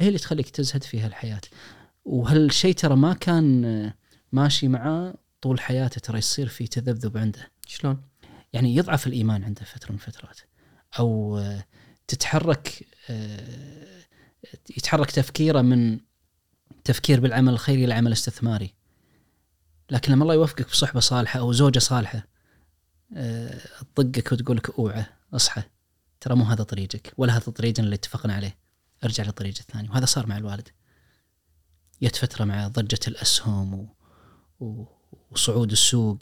هي 0.00 0.08
اللي 0.08 0.18
تخليك 0.18 0.50
تزهد 0.50 0.82
في 0.82 1.00
هالحياة؟ 1.00 1.40
وهالشيء 2.04 2.74
ترى 2.74 2.96
ما 2.96 3.14
كان 3.14 3.64
آه، 3.64 3.94
ماشي 4.32 4.68
معاه 4.68 5.14
طول 5.40 5.60
حياته 5.60 6.00
ترى 6.00 6.18
يصير 6.18 6.48
في 6.48 6.66
تذبذب 6.66 7.18
عنده؟ 7.18 7.50
شلون؟ 7.66 8.02
يعني 8.52 8.76
يضعف 8.76 9.06
الإيمان 9.06 9.44
عنده 9.44 9.64
فترة 9.64 9.92
من 9.92 9.98
الفترات 9.98 10.40
أو 10.98 11.38
آه، 11.38 11.64
تتحرك 12.08 12.86
يتحرك 14.76 15.10
تفكيره 15.10 15.62
من 15.62 16.00
تفكير 16.84 17.20
بالعمل 17.20 17.52
الخيري 17.52 17.84
إلى 17.84 17.94
عمل 17.94 18.12
استثماري. 18.12 18.74
لكن 19.90 20.12
لما 20.12 20.22
الله 20.22 20.34
يوفقك 20.34 20.70
بصحبة 20.70 21.00
صالحة 21.00 21.40
أو 21.40 21.52
زوجة 21.52 21.78
صالحة 21.78 22.28
آه، 23.14 23.60
تطقك 23.94 24.32
وتقول 24.32 24.56
لك 24.56 24.78
أوعى 24.78 25.04
اصحى. 25.34 25.62
ترى 26.20 26.34
مو 26.34 26.44
هذا 26.44 26.62
طريقك 26.64 27.12
ولا 27.16 27.36
هذا 27.36 27.52
طريقنا 27.52 27.84
اللي 27.84 27.96
اتفقنا 27.96 28.34
عليه. 28.34 28.58
ارجع 29.04 29.24
للطريق 29.24 29.54
الثاني. 29.60 29.88
وهذا 29.88 30.06
صار 30.06 30.26
مع 30.26 30.36
الوالد. 30.36 30.68
جت 32.02 32.16
فترة 32.16 32.44
مع 32.44 32.68
ضجة 32.68 33.00
الأسهم 33.08 33.74
و... 33.74 33.88
و... 34.60 34.84
وصعود 35.30 35.72
السوق. 35.72 36.18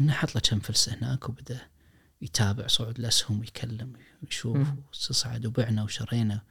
إنه 0.00 0.12
حط 0.12 0.34
له 0.34 0.40
كم 0.40 0.60
فلسة 0.60 0.94
هناك 0.94 1.28
وبدأ 1.28 1.60
يتابع 2.20 2.66
صعود 2.66 2.98
الأسهم 2.98 3.40
ويكلم 3.40 3.92
ويشوف. 4.22 4.68
وتصعد 4.88 5.46
وبعنا 5.46 5.82
وشرينا. 5.82 6.42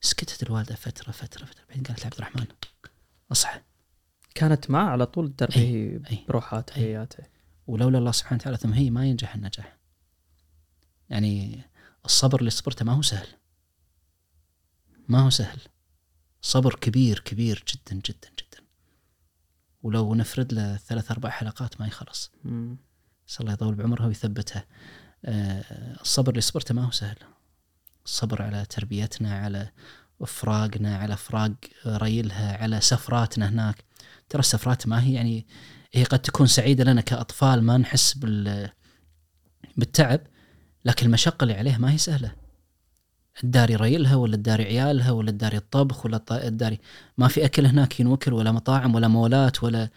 سكتت 0.00 0.42
الوالدة 0.42 0.74
فترة 0.74 1.12
فترة 1.12 1.44
فترة. 1.44 1.64
بعدين 1.68 1.82
قالت 1.82 2.04
عبد 2.04 2.14
الرحمن 2.14 2.46
أصحى. 3.32 3.60
كانت 4.34 4.70
معه 4.70 4.88
على 4.88 5.06
طول 5.06 5.32
تربيه 5.36 5.60
أي. 5.60 6.02
أي. 6.10 6.24
هياته 6.82 7.24
ولولا 7.66 7.98
الله 7.98 8.12
سبحانه 8.12 8.40
وتعالى 8.40 8.56
ثم 8.56 8.72
هي 8.72 8.90
ما 8.90 9.06
ينجح 9.06 9.34
النجاح. 9.34 9.76
يعني 11.10 11.62
الصبر 12.04 12.40
اللي 12.40 12.50
صبرته 12.50 12.84
ما 12.84 12.92
هو 12.92 13.02
سهل. 13.02 13.28
ما 15.08 15.20
هو 15.20 15.30
سهل. 15.30 15.60
صبر 16.42 16.74
كبير 16.74 17.18
كبير 17.18 17.64
جدا 17.68 18.00
جدا 18.00 18.28
جدا. 18.38 18.64
ولو 19.82 20.14
نفرد 20.14 20.52
له 20.52 20.76
ثلاث 20.76 21.10
أربع 21.10 21.30
حلقات 21.30 21.80
ما 21.80 21.86
يخلص. 21.86 22.30
نسال 23.28 23.40
الله 23.40 23.52
يطول 23.52 23.74
بعمرها 23.74 24.06
ويثبتها. 24.06 24.64
آه، 25.24 25.64
الصبر 26.00 26.30
اللي 26.30 26.40
صبرته 26.40 26.74
ما 26.74 26.84
هو 26.84 26.90
سهل. 26.90 27.16
الصبر 28.04 28.42
على 28.42 28.66
تربيتنا 28.70 29.38
على 29.38 29.70
أفراقنا 30.20 30.96
على 30.96 31.14
أفراق 31.14 31.52
ريلها 31.86 32.62
على 32.62 32.80
سفراتنا 32.80 33.48
هناك. 33.48 33.84
ترى 34.28 34.40
السفرات 34.40 34.88
ما 34.88 35.02
هي 35.02 35.12
يعني 35.12 35.46
هي 35.92 36.04
قد 36.04 36.18
تكون 36.18 36.46
سعيدة 36.46 36.84
لنا 36.84 37.00
كأطفال 37.00 37.62
ما 37.62 37.76
نحس 37.76 38.14
بال 38.14 38.70
بالتعب 39.76 40.20
لكن 40.84 41.06
المشقة 41.06 41.42
اللي 41.42 41.54
عليها 41.54 41.78
ما 41.78 41.92
هي 41.92 41.98
سهلة. 41.98 42.32
الداري 43.44 43.76
ريلها 43.76 44.16
ولا 44.16 44.34
الداري 44.34 44.64
عيالها 44.64 45.10
ولا 45.10 45.30
الداري 45.30 45.56
الطبخ 45.56 46.06
ولا 46.06 46.22
الداري 46.30 46.78
ما 47.18 47.28
في 47.28 47.44
أكل 47.44 47.66
هناك 47.66 48.00
ينوكل 48.00 48.32
ولا 48.32 48.52
مطاعم 48.52 48.94
ولا 48.94 49.08
مولات 49.08 49.64
ولا 49.64 49.88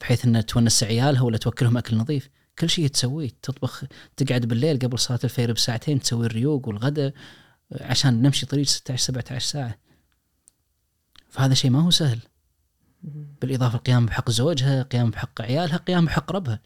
بحيث 0.00 0.24
انها 0.24 0.40
تونس 0.40 0.84
عيالها 0.84 1.22
ولا 1.22 1.36
توكلهم 1.36 1.76
أكل 1.76 1.96
نظيف. 1.96 2.30
كل 2.58 2.70
شيء 2.70 2.86
تسويه 2.86 3.30
تطبخ 3.42 3.84
تقعد 4.16 4.46
بالليل 4.46 4.78
قبل 4.78 4.98
صلاة 4.98 5.20
الفجر 5.24 5.52
بساعتين 5.52 6.00
تسوي 6.00 6.26
الريوق 6.26 6.68
والغداء 6.68 7.12
آه، 7.72 7.86
عشان 7.86 8.22
نمشي 8.22 8.46
طريق 8.46 8.66
16 8.66 9.04
17 9.04 9.46
ساعة. 9.46 9.78
فهذا 11.28 11.54
شيء 11.54 11.70
ما 11.70 11.82
هو 11.82 11.90
سهل. 11.90 12.18
بالإضافة 13.42 13.76
القيام 13.76 14.06
بحق 14.06 14.30
زوجها 14.30 14.82
قيام 14.82 15.10
بحق 15.10 15.42
عيالها 15.42 15.76
قيام 15.76 16.04
بحق 16.04 16.32
ربها. 16.32 16.60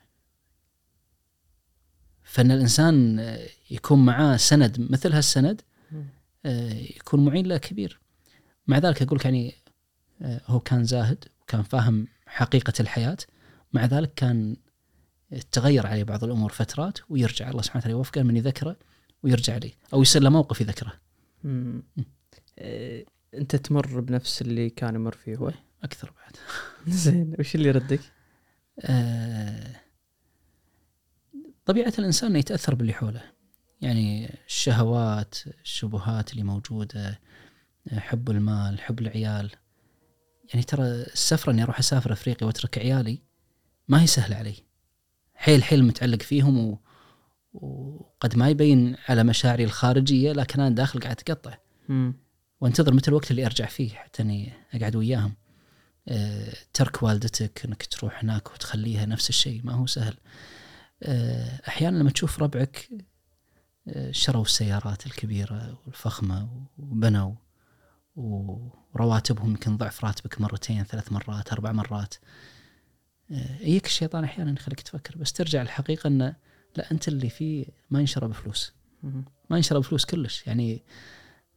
فإن 2.23 2.51
الإنسان 2.51 3.19
آه، 3.19 3.49
يكون 3.71 4.05
معاه 4.05 4.37
سند 4.37 4.91
مثل 4.91 5.13
هالسند 5.13 5.61
آه، 6.47 6.73
يكون 6.73 7.25
معين 7.25 7.47
له 7.47 7.57
كبير. 7.57 8.01
مع 8.67 8.79
ذلك 8.79 9.03
أقول 9.03 9.19
لك 9.19 9.25
يعني 9.25 9.55
آه، 10.23 10.41
هو 10.47 10.61
كان 10.61 10.85
زاهد 10.85 11.25
وكان 11.43 11.63
فاهم 11.63 12.07
حقيقة 12.33 12.73
الحياة. 12.81 13.17
مع 13.73 13.85
ذلك 13.85 14.15
كان 14.15 14.57
تغير 15.53 15.87
عليه 15.87 16.05
بعض 16.05 16.25
الأمور 16.25 16.53
فترات 16.53 16.99
ويرجع. 17.09 17.51
الله 17.51 17.63
سبحانه 17.63 17.81
وتعالى 17.81 17.97
يوفقه 17.97 18.23
من 18.23 18.37
يذكره 18.37 18.77
ويرجع 19.23 19.57
لي 19.57 19.75
أو 19.95 20.03
يصير 20.03 20.23
له 20.23 20.31
موقف 20.31 20.61
يذكره. 20.61 20.93
مم. 21.45 21.83
إيه، 22.59 23.07
أنت 23.35 23.57
تمر 23.57 24.01
بنفس 24.01 24.43
اللي 24.43 24.71
كان 24.71 24.95
يمر 24.95 25.13
فيه 25.13 25.37
هو؟ 25.37 25.53
أكثر 25.83 26.13
بعد. 26.17 26.37
زين 26.95 27.35
وش 27.39 27.55
اللي 27.55 27.69
يردك؟ 27.69 28.01
آه، 28.81 29.81
طبيعة 31.67 31.93
الإنسان 31.99 32.31
إنه 32.31 32.39
يتأثر 32.39 32.75
باللي 32.75 32.93
حوله. 32.93 33.23
يعني 33.81 34.35
الشهوات 34.47 35.35
الشبهات 35.63 36.33
اللي 36.33 36.43
موجودة 36.43 37.21
حب 37.93 38.31
المال 38.31 38.81
حب 38.81 38.99
العيال 39.01 39.51
يعني 40.53 40.65
ترى 40.65 40.83
السفرة 40.85 41.53
إني 41.53 41.63
أروح 41.63 41.79
أسافر 41.79 42.13
أفريقيا 42.13 42.47
وأترك 42.47 42.79
عيالي 42.79 43.23
ما 43.89 44.03
هي 44.03 44.07
سهلة 44.07 44.37
علي. 44.37 44.55
حيل 45.35 45.65
حيل 45.65 45.85
متعلق 45.85 46.23
فيهم 46.23 46.59
و... 46.59 46.79
وقد 47.53 48.37
ما 48.37 48.49
يبين 48.49 48.97
على 49.09 49.25
مشاعري 49.25 49.65
الخارجية 49.65 50.33
لكن 50.33 50.61
أنا 50.61 50.75
داخل 50.75 51.01
قاعد 51.01 51.17
أتقطع. 51.21 51.59
مم. 51.89 52.15
وأنتظر 52.61 52.95
متى 52.95 53.09
الوقت 53.09 53.31
اللي 53.31 53.47
أرجع 53.47 53.67
فيه 53.67 53.91
حتى 53.91 54.23
إني 54.23 54.53
أقعد 54.75 54.97
وياهم. 54.97 55.35
أه 56.09 56.53
ترك 56.73 57.03
والدتك 57.03 57.65
إنك 57.65 57.87
تروح 57.87 58.25
هناك 58.25 58.53
وتخليها 58.53 59.07
نفس 59.07 59.29
الشيء 59.29 59.61
ما 59.65 59.73
هو 59.73 59.87
سهل. 59.87 60.17
أه 61.03 61.61
أحيانا 61.69 61.99
لما 61.99 62.11
تشوف 62.11 62.43
ربعك 62.43 62.89
أه 63.89 64.11
شروا 64.13 64.43
السيارات 64.43 65.07
الكبيرة 65.07 65.81
والفخمة 65.87 66.67
وبنوا 66.79 67.35
ورواتبهم 68.95 69.51
يمكن 69.51 69.77
ضعف 69.77 70.05
راتبك 70.05 70.41
مرتين 70.41 70.85
ثلاث 70.85 71.13
مرات 71.13 71.53
أربع 71.53 71.73
مرات. 71.73 72.15
أه 73.31 73.57
يجيك 73.61 73.87
الشيطان 73.87 74.25
أحيانا 74.25 74.53
يخليك 74.53 74.81
تفكر 74.81 75.17
بس 75.17 75.33
ترجع 75.33 75.63
الحقيقة 75.63 76.09
انه 76.09 76.35
لا 76.77 76.91
أنت 76.93 77.09
اللي 77.09 77.29
فيه 77.31 77.67
ما 77.91 78.01
ينشرى 78.01 78.29
بفلوس. 78.29 78.73
ما 79.51 79.57
ينشرى 79.57 79.79
بفلوس 79.79 80.05
كلش. 80.05 80.47
يعني 80.47 80.83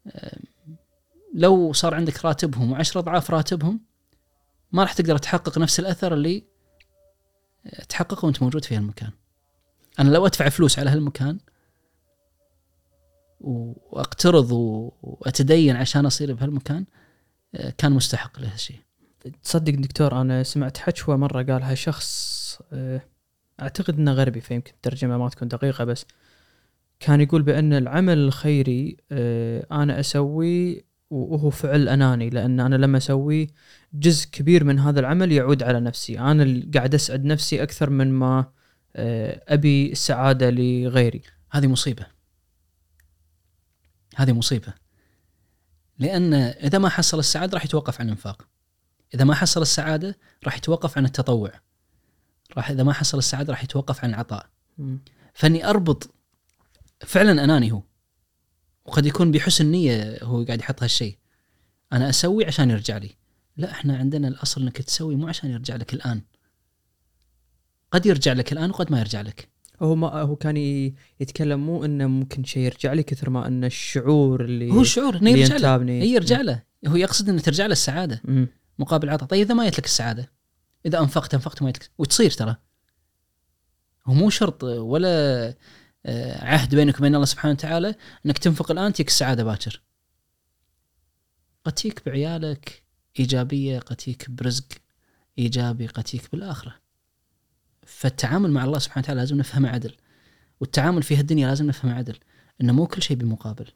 آم، 0.08 0.40
لو 1.34 1.74
صار 1.74 1.94
عندك 1.96 2.26
راتبهم 2.26 2.72
وعشرة 2.72 3.00
أضعاف 3.02 3.32
راتبهم 3.32 3.80
ما 4.72 4.82
راح 4.84 4.94
تقدر 4.94 5.18
تحقق 5.18 5.58
نفس 5.58 5.80
الأثر 5.80 6.14
اللي 6.14 6.44
آه، 7.66 7.84
تحققه 7.84 8.26
وأنت 8.26 8.42
موجود 8.44 8.66
في 8.66 8.76
هالمكان. 8.76 9.12
أنا 10.00 10.10
لو 10.10 10.26
أدفع 10.26 10.50
فلوس 10.50 10.80
على 10.80 10.90
هالمكان 10.90 11.38
وأقترض 13.42 14.52
و- 14.52 14.92
وأتدين 15.04 15.76
عشان 15.76 16.06
أصير 16.06 16.34
بهالمكان 16.34 16.78
آه، 16.86 17.05
كان 17.78 17.92
مستحق 17.92 18.40
لهالشيء 18.40 18.80
تصدق 19.44 19.74
دكتور 19.74 20.22
أنا 20.22 20.44
سمعت 20.44 20.78
حشوه 20.78 21.16
مرة 21.16 21.44
قالها 21.44 21.76
شخص 21.76 22.62
آه، 22.74 23.02
أعتقد 23.62 24.00
إنه 24.00 24.14
غربي 24.14 24.42
فيمكن 24.42 24.72
الترجمة 24.74 25.18
ما 25.18 25.30
تكون 25.30 25.48
دقيقة 25.48 25.84
بس 25.84 26.06
كان 27.00 27.22
يقول 27.22 27.42
بأن 27.42 27.74
العمل 27.74 28.18
الخيري 28.18 28.98
آه، 29.12 29.66
أنا 29.72 30.00
اسويه 30.00 30.82
وهو 31.10 31.50
فعل 31.50 31.90
أناني 31.90 32.30
لأن 32.30 32.60
أنا 32.60 32.76
لما 32.76 32.98
اسويه 32.98 33.48
جزء 33.94 34.28
كبير 34.32 34.64
من 34.64 34.80
هذا 34.80 35.00
العمل 35.00 35.32
يعود 35.32 35.64
على 35.64 35.80
نفسي. 35.80 36.20
أنا 36.20 36.44
اللي 36.44 36.72
قاعد 36.74 36.94
أسعد 36.94 37.26
نفسي 37.26 37.64
أكثر 37.64 37.90
من 37.90 38.12
ما 38.12 38.46
آه، 38.96 39.44
أبي 39.48 39.92
السعاده 39.92 40.50
لغيري. 40.50 41.22
هذه 41.52 41.68
مصيبة. 41.68 42.06
هذه 44.16 44.34
مصيبة. 44.34 44.85
لأن 46.00 46.34
إذا 46.34 46.78
ما 46.78 46.90
حصل 46.90 47.20
السعادة 47.20 47.54
راح 47.54 47.66
يتوقف 47.66 48.02
عن 48.02 48.06
الإنفاق. 48.06 48.48
إذا 49.14 49.24
ما 49.24 49.36
حصل 49.36 49.62
السعادة 49.62 50.18
راح 50.44 50.58
يتوقف 50.58 50.98
عن 50.98 51.06
التطوع. 51.06 51.52
راح 52.58 52.70
إذا 52.70 52.84
ما 52.84 52.94
حصل 52.94 53.18
السعادة 53.18 53.54
راح 53.54 53.64
يتوقف 53.64 54.04
عن 54.04 54.10
العطاء. 54.10 54.50
فإني 55.34 55.66
أربط 55.66 56.14
فعلا 57.06 57.44
أناني 57.44 57.72
هو. 57.72 57.82
وقد 58.86 59.06
يكون 59.06 59.32
بحسن 59.32 59.66
نية 59.66 60.24
هو 60.24 60.44
قاعد 60.44 60.60
يحط 60.60 60.84
هالشيء. 60.84 61.18
أنا 61.94 62.10
أسوي 62.10 62.46
عشان 62.46 62.70
يرجع 62.70 62.98
لي. 62.98 63.16
لا 63.58 63.72
إحنا 63.72 63.98
عندنا 63.98 64.28
الأصل 64.28 64.62
إنك 64.62 64.82
تسوي 64.82 65.16
مو 65.16 65.28
عشان 65.28 65.52
يرجع 65.52 65.76
لك 65.76 65.94
الآن. 65.94 66.22
قد 67.92 68.06
يرجع 68.06 68.34
لك 68.34 68.54
الآن 68.54 68.70
وقد 68.70 68.92
ما 68.92 69.00
يرجع 69.00 69.22
لك. 69.22 69.50
هو 69.82 69.96
ما 69.96 70.08
هو 70.08 70.36
كان 70.36 70.58
يتكلم 71.20 71.66
مو 71.66 71.86
إنه 71.86 72.08
ممكن 72.08 72.44
شيء 72.44 72.64
يرجع 72.64 72.94
لي 72.94 73.04
كثر 73.04 73.30
ما 73.30 73.48
إنه 73.48 73.68
الشعور 73.68 74.46
اللي 74.46 74.72
هو 74.72 74.82
الشعور 74.82 75.16
إنه 75.16 75.30
يرجع 75.30 75.76
له. 75.76 75.92
هي 75.92 76.10
يرجع 76.10 76.42
له. 76.42 76.64
هو 76.88 76.96
يقصد 76.96 77.30
إنه 77.30 77.40
ترجع 77.40 77.66
له 77.66 77.72
السعادة. 77.72 78.22
مم. 78.24 78.48
مقابل 78.80 79.10
عطاء. 79.10 79.30
طيب 79.30 79.42
إذا 79.46 79.54
ما 79.54 79.70
جت 79.70 79.80
لك 79.80 79.86
السعادة 79.86 80.32
إذا 80.86 81.00
أنفقت 81.00 81.34
أنفقت 81.34 81.62
ما 81.62 81.72
جتلك 81.72 81.92
وتصير 81.98 82.32
ترى. 82.32 82.56
هو 84.06 84.14
مو 84.14 84.30
شرط 84.30 84.64
ولا 84.64 85.56
آه، 86.06 86.46
عهد 86.46 86.76
بينك 86.76 87.00
وبين 87.00 87.16
الله 87.16 87.26
سبحانه 87.26 87.54
وتعالى 87.54 87.96
إنك 88.26 88.38
تنفق 88.38 88.72
الآن 88.72 88.94
تجيك 88.94 89.08
السعاده 89.08 89.44
باكر. 89.44 89.82
قد 91.66 91.74
تجيك 91.74 92.02
بعيالك 92.06 92.84
إيجابية 93.20 93.80
قد 93.80 93.96
تجيك 93.96 94.30
برزق 94.30 94.66
إيجابي 95.40 95.88
قد 95.88 96.04
تجيك 96.04 96.32
بالآخرة. 96.32 96.85
فالتعامل 97.86 98.52
مع 98.52 98.64
الله 98.64 98.80
سبحانه 98.80 99.04
وتعالى 99.04 99.20
لازم 99.20 99.38
نفهمه 99.38 99.70
عدل. 99.70 99.96
والتعامل 100.60 101.04
في 101.04 101.18
هالدنيا 101.18 101.48
لازم 101.48 101.68
نفهمه 101.68 101.94
عدل. 101.94 102.18
إنه 102.62 102.74
مو 102.74 102.88
كل 102.88 103.02
شيء 103.02 103.18
بمقابل. 103.18 103.68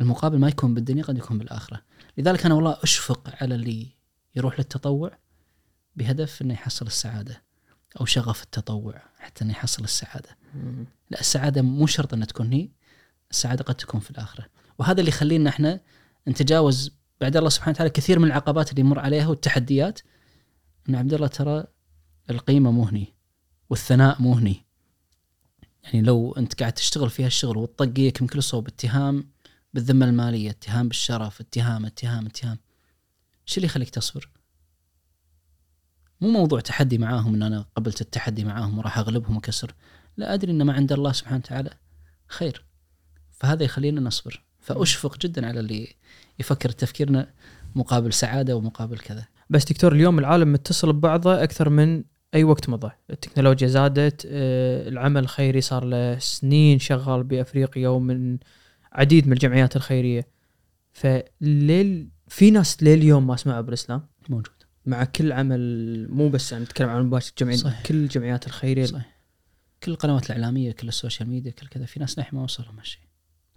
المقابل 0.00 0.38
ما 0.38 0.48
يكون 0.48 0.74
بالدنيا 0.74 1.02
قد 1.02 1.18
يكون 1.18 1.38
بالآخرة. 1.38 1.82
لذلك 2.18 2.46
أنا 2.46 2.54
والله 2.54 2.78
أشفق 2.82 3.34
على 3.42 3.54
اللي 3.54 3.88
يروح 4.36 4.58
للتطوع 4.58 5.18
بهدف 5.96 6.42
أنه 6.42 6.54
يحصل 6.54 6.86
السعادة 6.86 7.42
أو 8.00 8.04
شغف 8.04 8.42
التطوع 8.42 9.02
حتى 9.18 9.44
أنه 9.44 9.52
يحصل 9.52 9.84
السعادة. 9.84 10.36
مم. 10.54 10.84
لا 11.10 11.20
السعادة 11.20 11.62
مو 11.62 11.86
شرط 11.86 12.14
أنها 12.14 12.26
تكون 12.26 12.52
هي 12.52 12.68
السعادة 13.30 13.64
قد 13.64 13.74
تكون 13.74 14.00
في 14.00 14.10
الآخرة. 14.10 14.46
وهذا 14.78 15.00
اللي 15.00 15.08
يخلينا 15.08 15.50
إحنا 15.50 15.80
نتجاوز 16.28 16.96
بعد 17.20 17.36
الله 17.36 17.48
سبحانه 17.48 17.74
وتعالى 17.74 17.90
كثير 17.90 18.18
من 18.18 18.24
العقبات 18.24 18.70
اللي 18.70 18.80
يمر 18.80 18.98
عليها 18.98 19.26
والتحديات. 19.26 20.00
أن 20.88 20.94
عبد 20.94 21.14
الله 21.14 21.26
ترى 21.26 21.64
القيمة 22.30 22.70
مو 22.70 22.84
هني 22.84 23.14
والثناء 23.70 24.22
مو 24.22 24.32
هني. 24.32 24.66
يعني 25.84 26.02
لو 26.02 26.32
أنت 26.32 26.60
قاعد 26.60 26.72
تشتغل 26.72 27.10
في 27.10 27.24
هالشغل 27.24 27.56
وتطقيك 27.56 28.22
من 28.22 28.28
كل 28.28 28.42
صوب 28.42 28.68
اتهام 28.68 29.30
بالذمة 29.74 30.06
المالية 30.06 30.50
اتهام 30.50 30.88
بالشرف 30.88 31.40
اتهام 31.40 31.86
اتهام 31.86 32.26
اتهام 32.26 32.58
إيش 33.48 33.56
اللي 33.56 33.66
يخليك 33.66 33.90
تصبر؟ 33.90 34.28
مو 36.20 36.28
موضوع 36.28 36.60
تحدي 36.60 36.98
معاهم 36.98 37.34
إن 37.34 37.42
أنا 37.42 37.66
قبلت 37.76 38.00
التحدي 38.00 38.44
معاهم 38.44 38.78
وراح 38.78 38.98
أغلبهم 38.98 39.36
وأكسر. 39.36 39.74
لا 40.16 40.34
أدري 40.34 40.52
ان 40.52 40.62
ما 40.62 40.72
عند 40.72 40.92
الله 40.92 41.12
سبحانه 41.12 41.36
وتعالى. 41.36 41.70
خير. 42.28 42.64
فهذا 43.30 43.64
يخلينا 43.64 44.00
نصبر. 44.00 44.44
فأشفق 44.60 45.18
جدا 45.18 45.46
على 45.46 45.60
اللي 45.60 45.94
يفكر 46.38 46.70
تفكيرنا 46.70 47.34
مقابل 47.74 48.12
سعادة 48.12 48.56
ومقابل 48.56 48.98
كذا. 48.98 49.26
بس 49.50 49.64
دكتور 49.64 49.92
اليوم 49.92 50.18
العالم 50.18 50.52
متصل 50.52 50.92
ببعضه 50.92 51.42
أكثر 51.42 51.68
من 51.68 52.04
أي 52.36 52.44
وقت 52.44 52.68
مضى. 52.68 52.90
التكنولوجيا 53.10 53.68
زادت 53.68 54.26
آه، 54.30 54.88
العمل 54.88 55.22
الخيري 55.22 55.60
صار 55.60 55.84
له 55.84 56.18
سنين 56.18 56.78
شغال 56.78 57.22
بأفريقيا 57.22 57.88
ومن 57.88 58.38
عديد 58.92 59.26
من 59.26 59.32
الجمعيات 59.32 59.76
الخيرية. 59.76 60.28
فليل 60.92 62.08
في 62.28 62.50
ناس 62.50 62.82
لليوم 62.82 63.26
ما 63.26 63.36
سمعوا 63.36 63.60
بالإسلام. 63.60 64.06
موجود. 64.28 64.56
مع 64.86 65.04
كل 65.04 65.32
عمل 65.32 66.06
مو 66.10 66.28
بس 66.28 66.52
أنا 66.52 66.64
نتكلم 66.64 66.88
عن 66.88 67.06
مباشر 67.06 67.32
جمعية 67.38 67.56
صحيح. 67.56 67.82
كل 67.82 67.94
الجمعيات 67.94 68.46
الخيرية. 68.46 68.84
صحيح. 68.84 69.16
كل 69.82 69.92
القنوات 69.92 70.26
الإعلامية 70.26 70.72
كل 70.72 70.88
ال 70.88 70.94
social 70.94 71.28
media 71.28 71.50
كل 71.50 71.66
كذا 71.66 71.84
في 71.84 72.00
ناس 72.00 72.18
للحين 72.18 72.38
ما 72.38 72.44
وصلهم 72.44 72.78
هالشيء 72.78 73.00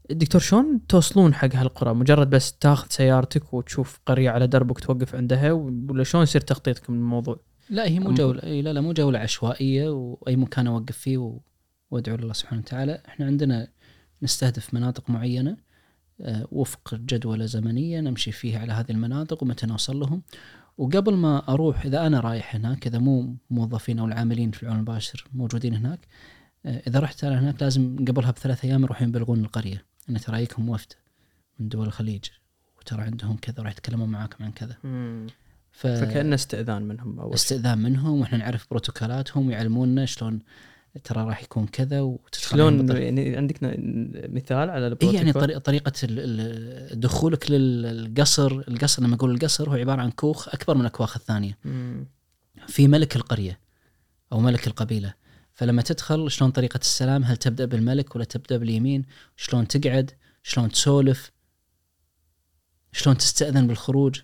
دكتور 0.09 0.41
شلون 0.41 0.81
توصلون 0.87 1.33
حق 1.33 1.55
هالقرى؟ 1.55 1.93
مجرد 1.93 2.29
بس 2.29 2.53
تاخذ 2.53 2.87
سيارتك 2.89 3.53
وتشوف 3.53 3.99
قرية 4.05 4.29
على 4.29 4.47
دربك 4.47 4.79
توقف 4.79 5.15
عندها 5.15 5.51
ولا 5.51 6.03
شلون 6.03 6.23
يصير 6.23 6.41
تخطيطكم 6.41 6.93
للموضوع؟ 6.93 7.39
لا 7.69 7.85
هي 7.87 7.99
مو 7.99 8.09
أم- 8.15 8.43
أي 8.43 8.61
لا 8.61 8.73
لا 8.73 8.81
مو 8.81 8.93
جولة 8.93 9.19
عشوائية 9.19 9.89
وأي 9.89 10.35
مكان 10.35 10.67
أوقف 10.67 10.97
فيه 10.97 11.17
و- 11.17 11.39
وأدعو 11.91 12.15
لله 12.15 12.33
سبحانه 12.33 12.61
وتعالى. 12.61 13.01
إحنا 13.07 13.25
عندنا 13.25 13.67
نستهدف 14.21 14.73
مناطق 14.73 15.09
معينة 15.09 15.57
آه، 16.21 16.47
وفق 16.51 16.95
جدولة 16.95 17.45
زمنية 17.45 17.99
نمشي 18.01 18.31
فيها 18.31 18.59
على 18.59 18.73
هذه 18.73 18.91
المناطق 18.91 19.43
ومتى 19.43 19.65
نوصل 19.67 19.99
لهم. 19.99 20.21
وقبل 20.77 21.13
ما 21.15 21.49
أروح 21.49 21.85
إذا 21.85 22.07
أنا 22.07 22.19
رايح 22.19 22.55
هناك 22.55 22.87
إذا 22.87 22.99
مو 22.99 23.35
موظفين 23.49 23.99
أو 23.99 24.05
العاملين 24.05 24.51
في 24.51 24.63
العون 24.63 24.79
المباشر 24.79 25.25
موجودين 25.33 25.75
هناك 25.75 25.99
آه، 26.65 26.81
إذا 26.87 26.99
رحت 26.99 27.23
أنا 27.23 27.39
هناك 27.39 27.61
لازم 27.61 28.05
قبلها 28.07 28.31
بثلاث 28.31 28.65
أيام 28.65 28.83
يروحون 28.83 29.07
يبلغون 29.07 29.39
القرية. 29.39 29.85
أن 30.09 30.19
ترى 30.19 30.37
يجيكم 30.37 30.69
وفد 30.69 30.93
من 31.59 31.69
دول 31.69 31.87
الخليج 31.87 32.25
وترى 32.79 33.01
عندهم 33.01 33.37
كذا 33.37 33.63
راح 33.63 33.71
يتكلمون 33.71 34.09
معاكم 34.09 34.43
عن 34.43 34.51
كذا. 34.51 34.75
ف... 35.71 35.87
فكأنه 35.87 36.35
استئذان 36.35 36.81
منهم 36.81 37.19
أول. 37.19 37.33
استئذان 37.33 37.77
منهم 37.77 38.21
وإحنا 38.21 38.37
نعرف 38.37 38.67
بروتوكولاتهم 38.69 39.47
ويعلموننا 39.47 40.05
شلون 40.05 40.39
ترى 41.03 41.23
راح 41.23 41.43
يكون 41.43 41.67
كذا 41.67 42.01
وتدخل 42.01 42.57
شلون 42.57 42.97
يعني 42.97 43.37
عندك 43.37 43.57
مثال 44.33 44.69
على 44.69 44.81
إي 44.81 44.87
البروتوكول؟ 44.87 45.15
يعني 45.15 45.33
طريقة 45.33 45.59
طريقه 45.59 45.91
دخولك 46.93 47.51
للقصر 47.51 48.51
القصر 48.51 49.03
لما 49.03 49.15
أقول 49.15 49.31
القصر 49.31 49.69
هو 49.69 49.73
عبارة 49.73 50.01
عن 50.01 50.11
كوخ 50.11 50.49
أكبر 50.49 50.75
من 50.75 50.81
الأكواخ 50.81 51.17
الثانية. 51.17 51.57
مم. 51.65 52.05
في 52.67 52.87
ملك 52.87 53.15
القرية 53.15 53.59
أو 54.31 54.39
ملك 54.39 54.67
القبيلة. 54.67 55.13
فلما 55.53 55.81
تدخل 55.81 56.31
شلون 56.31 56.51
طريقة 56.51 56.77
السلام؟ 56.77 57.23
هل 57.23 57.37
تبدأ 57.37 57.65
بالملك 57.65 58.15
ولا 58.15 58.23
تبدأ 58.25 58.57
باليمين؟ 58.57 59.05
شلون 59.35 59.67
تقعد؟ 59.67 60.11
شلون 60.43 60.71
تسولف؟ 60.71 61.31
شلون 62.91 63.17
تستأذن 63.17 63.67
بالخروج. 63.67 64.19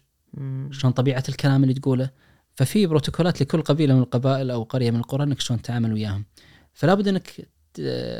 شلون 0.72 0.94
طبيعة 0.94 1.24
الكلام 1.30 1.64
اللي 1.64 1.74
تقوله. 1.74 2.10
ففي 2.56 2.88
بروتوكولات 2.88 3.42
لكل 3.42 3.62
قبيلة 3.62 3.94
من 3.94 4.02
القبائل 4.02 4.52
أو 4.52 4.64
قرية 4.64 4.92
من 4.92 4.98
القرى 4.98 5.24
إنك 5.24 5.40
شلون 5.40 5.62
تتعامل 5.62 5.94
وياهم. 5.94 6.26
فلا 6.74 6.94
بد 6.94 7.08
إنك 7.08 7.48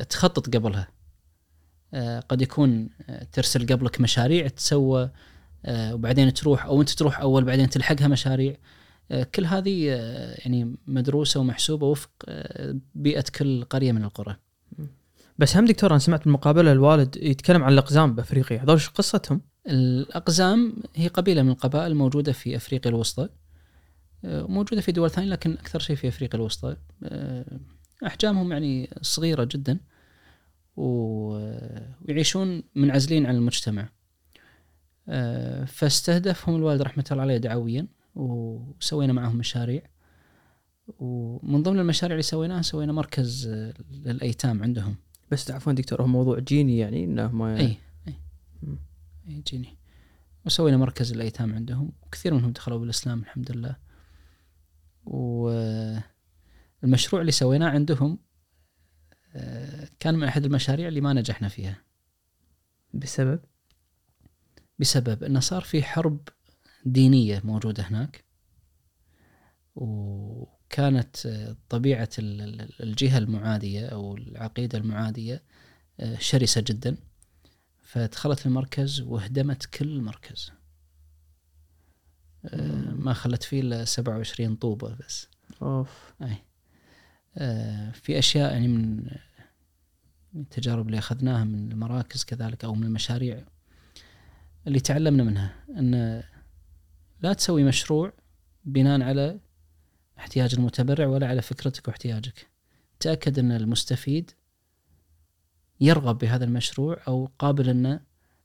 تخطط 0.10 0.56
قبلها. 0.56 0.88
آه، 1.94 2.20
قد 2.20 2.42
يكون 2.42 2.90
آه، 3.10 3.24
ترسل 3.24 3.68
قبلك 3.68 4.02
مشاريع 4.02 4.48
تسوى 4.48 5.12
آه، 5.66 5.94
وبعدين 5.94 6.34
تروح 6.34 6.66
أو 6.66 6.82
أنت 6.82 6.90
تروح 6.90 7.20
أول 7.20 7.44
بعدين 7.44 7.70
تلحقها 7.70 8.08
مشاريع. 8.08 8.56
كل 9.36 9.46
هذه 9.46 9.86
يعني 10.38 10.76
مدروسة 10.88 11.40
ومحسوبة 11.40 11.88
وفق 11.88 12.10
بيئة 12.96 13.24
كل 13.36 13.64
قرية 13.64 13.92
من 13.92 14.04
القرى. 14.04 14.36
بس 15.38 15.58
هم 15.58 15.66
دكتور 15.66 15.92
أنا 15.92 16.00
سمعت 16.00 16.24
بالمقابلة 16.24 16.72
الوالد 16.72 17.18
يتكلم 17.18 17.64
عن 17.64 17.74
الأقزام 17.74 18.16
بأفريقيا. 18.16 18.64
هذول 18.64 18.76
إيش 18.76 18.90
قصتهم؟ 18.90 19.42
الأقزام 19.68 20.74
هي 20.96 21.08
قبيلة 21.08 21.42
من 21.44 21.50
القبائل 21.50 21.96
موجودة 21.96 22.32
في 22.32 22.56
أفريقيا 22.56 22.92
الوسطى 22.92 23.30
آه، 24.26 24.44
وموجودة 24.44 24.82
في 24.82 24.92
دول 24.92 25.10
ثانية 25.12 25.30
لكن 25.30 25.52
أكثر 25.52 25.80
شيء 25.80 25.96
في 25.96 26.08
أفريقيا 26.08 26.40
الوسطى. 26.40 26.76
آه، 27.04 27.60
أحجامهم 28.06 28.52
يعني 28.52 28.90
صغيرة 29.02 29.44
جدا 29.44 29.80
و- 30.78 31.38
ويعيشون 32.08 32.64
منعزلين 32.76 33.26
عن 33.26 33.36
المجتمع. 33.36 33.90
آه، 35.10 35.66
فاستهدفهم 35.66 36.56
الوالد 36.56 36.82
رحمة 36.82 37.06
الله 37.12 37.22
عليه 37.24 37.38
دعويا 37.38 37.88
وسوينا 38.16 39.14
معهم 39.14 39.36
مشاريع. 39.38 39.82
ومن 41.00 41.64
ضمن 41.64 41.80
المشاريع 41.80 42.14
اللي 42.14 42.24
سويناها 42.24 42.62
سوينا 42.62 42.94
مركز 42.94 43.48
آه، 43.48 43.74
للأيتام 43.92 44.64
عندهم. 44.64 44.96
بس 45.32 45.52
عفوا 45.52 45.74
دكتور 45.74 46.02
هو 46.02 46.08
موضوع 46.08 46.40
جيني 46.40 46.78
يعني 46.78 47.04
إنه 47.04 47.32
ما 47.32 47.60
اي 47.60 47.78
اي 49.28 49.32
مم. 49.32 49.36
اي 49.36 49.42
جيني 49.42 49.78
وسوينا 50.46 50.78
مركز 50.78 51.12
الأيتام 51.12 51.54
عندهم. 51.56 51.92
وكثير 52.02 52.34
منهم 52.34 52.52
دخلوا 52.52 52.80
بالإسلام 52.80 53.20
الحمد 53.20 53.52
لله. 53.52 53.76
والمشروع 55.06 56.02
اللي 57.22 57.32
سويناه 57.32 57.70
عندهم 57.70 58.20
آه، 59.36 59.90
كان 60.00 60.16
من 60.16 60.28
أحد 60.28 60.46
المشاريع 60.46 60.88
اللي 60.88 61.02
ما 61.02 61.14
نجحنا 61.14 61.48
فيها. 61.48 61.82
بسبب؟ 62.94 63.40
بسبب 64.80 65.24
إنه 65.24 65.40
صار 65.40 65.62
في 65.62 65.84
حرب 65.84 66.20
دينية 66.86 67.42
موجودة 67.44 67.84
هناك. 67.84 68.24
وكانت 69.76 71.26
آه، 71.26 71.56
طبيعة 71.70 72.10
ال- 72.20 72.42
ال- 72.42 72.84
الجهة 72.84 73.18
المعادية 73.18 73.86
أو 73.88 74.16
العقيدة 74.18 74.78
المعادية 74.78 75.44
آه، 76.00 76.18
شرسة 76.20 76.64
جدا. 76.68 76.98
فدخلت 77.96 78.46
المركز 78.46 79.02
وهدمت 79.02 79.66
كل 79.66 79.88
المركز 79.88 80.52
آه، 82.46 82.92
ما 82.92 83.14
خلت 83.14 83.44
فيه 83.44 83.62
إلا 83.62 83.86
27 83.86 84.56
طوبة 84.56 84.96
بس. 84.96 85.28
أوف. 85.62 86.14
أي. 86.22 86.38
آه، 87.38 87.92
في 87.92 88.20
أشياء 88.20 88.52
يعني 88.52 88.68
من 88.68 88.96
من 90.34 90.42
التجارب 90.42 90.88
اللي 90.88 90.98
أخذناها 90.98 91.44
من 91.44 91.72
المراكز 91.72 92.24
كذلك 92.24 92.66
أو 92.66 92.76
من 92.76 92.84
المشاريع 92.84 93.44
اللي 94.68 94.80
تعلمنا 94.80 95.24
منها 95.24 95.56
أن 95.70 96.24
لا 97.22 97.34
تسوي 97.34 97.64
مشروع 97.64 98.14
بناء 98.66 99.02
على 99.02 99.40
احتياج 100.20 100.56
المتبرع 100.56 101.08
ولا 101.08 101.28
على 101.28 101.42
فكرتك 101.42 101.88
واحتياجك. 101.88 102.48
تأكد 103.00 103.40
أن 103.40 103.52
المستفيد 103.52 104.32
يرغب 105.82 106.18
بهذا 106.18 106.46
المشروع 106.46 106.98
أو 107.08 107.30
قابل 107.40 107.70
إنه 107.70 108.00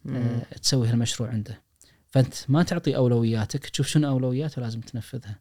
آه، 0.09 0.43
تسوي 0.63 0.89
هالمشروع 0.89 1.29
عنده. 1.31 1.63
فأنت 2.11 2.35
ما 2.49 2.63
تعطي 2.63 2.97
أولوياتك 2.97 3.67
تشوف 3.69 3.87
شنو 3.87 4.09
أولوياته 4.09 4.63
لازم 4.63 4.81
تنفذها. 4.81 5.39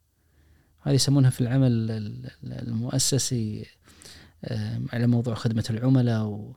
هذه 0.81 0.93
يسمونها 0.93 1.29
في 1.29 1.41
العمل 1.41 1.71
ال- 1.71 1.91
ال- 2.43 2.67
المؤسسي 2.67 3.65
آه، 4.45 4.81
على 4.93 5.07
موضوع 5.07 5.33
خدمة 5.33 5.63
العملاء 5.69 6.53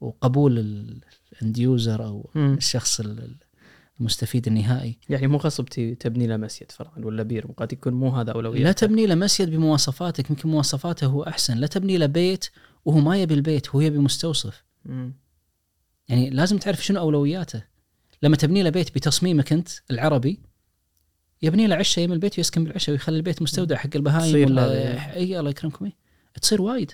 وقبول 0.00 0.58
ال 0.58 0.83
end 0.83 1.58
user 1.58 2.04
أو 2.04 2.30
مم. 2.34 2.54
الشخص 2.54 3.00
ال- 3.00 3.36
المستفيد 4.00 4.46
النهائي. 4.46 4.98
يعني 5.08 5.26
مو 5.26 5.36
غصب 5.38 5.64
تبني 6.00 6.26
له 6.26 6.36
مسجد 6.36 6.72
فرضا 6.72 6.98
ولا 6.98 7.22
بير 7.22 7.46
قد 7.56 7.72
يكون 7.72 7.92
مو 7.94 8.08
هذا 8.08 8.32
اولويات 8.32 8.62
لا 8.64 8.72
تبني 8.72 9.06
له 9.06 9.14
مسجد 9.14 9.50
بمواصفاتك 9.50 10.30
يمكن 10.30 10.48
مواصفاته 10.48 11.06
هو 11.06 11.22
أحسن. 11.22 11.56
لا 11.56 11.66
تبني 11.66 11.96
له 11.98 12.06
بيت 12.06 12.44
وهو 12.84 12.98
ما 13.00 13.22
يبي 13.22 13.34
البيت 13.34 13.68
هو 13.68 13.80
يبي 13.80 13.98
مستوصف. 13.98 14.64
يعني 16.08 16.30
لازم 16.30 16.58
تعرف 16.58 16.84
شنو 16.84 17.00
أولوياته 17.00 17.64
لما 18.22 18.36
تبني 18.36 18.62
له 18.62 18.70
بيت 18.70 18.94
بتصميمك 18.94 19.52
أنت 19.52 19.68
العربي 19.90 20.40
يبني 21.42 21.66
له 21.66 21.76
عشه 21.76 22.00
يم 22.00 22.12
البيت 22.12 22.38
ويسكن 22.38 22.64
بالعشه 22.64 22.90
ويخلي 22.90 23.16
البيت 23.16 23.42
مستودع 23.42 23.76
حق 23.76 23.90
البهايم 23.94 24.30
تصير 24.30 24.46
ولا. 24.46 25.14
اي 25.14 25.38
الله 25.38 25.50
يكرمكم 25.50 25.84
إيه؟ 25.84 25.92
تصير 26.42 26.62
وايد 26.62 26.92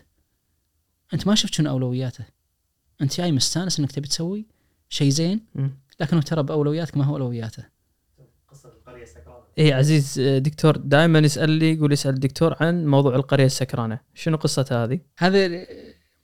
أنت 1.15 1.27
ما 1.27 1.35
شفت 1.35 1.55
شنو 1.55 1.71
أولوياته 1.71 2.25
أنت 3.03 3.17
جاي 3.17 3.33
مستانس 3.33 3.81
إنك 3.81 3.93
تبي 3.93 4.09
تسوي 4.09 4.47
شيء 4.89 5.09
زين. 5.09 5.41
لكنه 6.01 6.21
ترى 6.21 6.43
بأولوياتك 6.43 6.97
ما 6.97 7.05
هو 7.05 7.15
أولوياته 7.15 7.65
قصة 8.49 8.69
القرية 8.69 9.03
السكرانة 9.03 9.45
اي 9.59 9.73
عزيز 9.73 10.19
آه، 10.19 10.39
دكتور 10.39 10.77
دائما 10.77 11.19
يسأل 11.19 11.51
لي 11.51 11.75
يقول 11.75 11.93
يسأل 11.93 12.15
الدكتور 12.15 12.57
عن 12.61 12.87
موضوع 12.87 13.17
القرية 13.17 13.47
السكرانة 13.47 14.01
شنو 14.15 14.37
قصتها 14.37 14.85
هذه؟ 14.85 15.01
هذا 15.19 15.67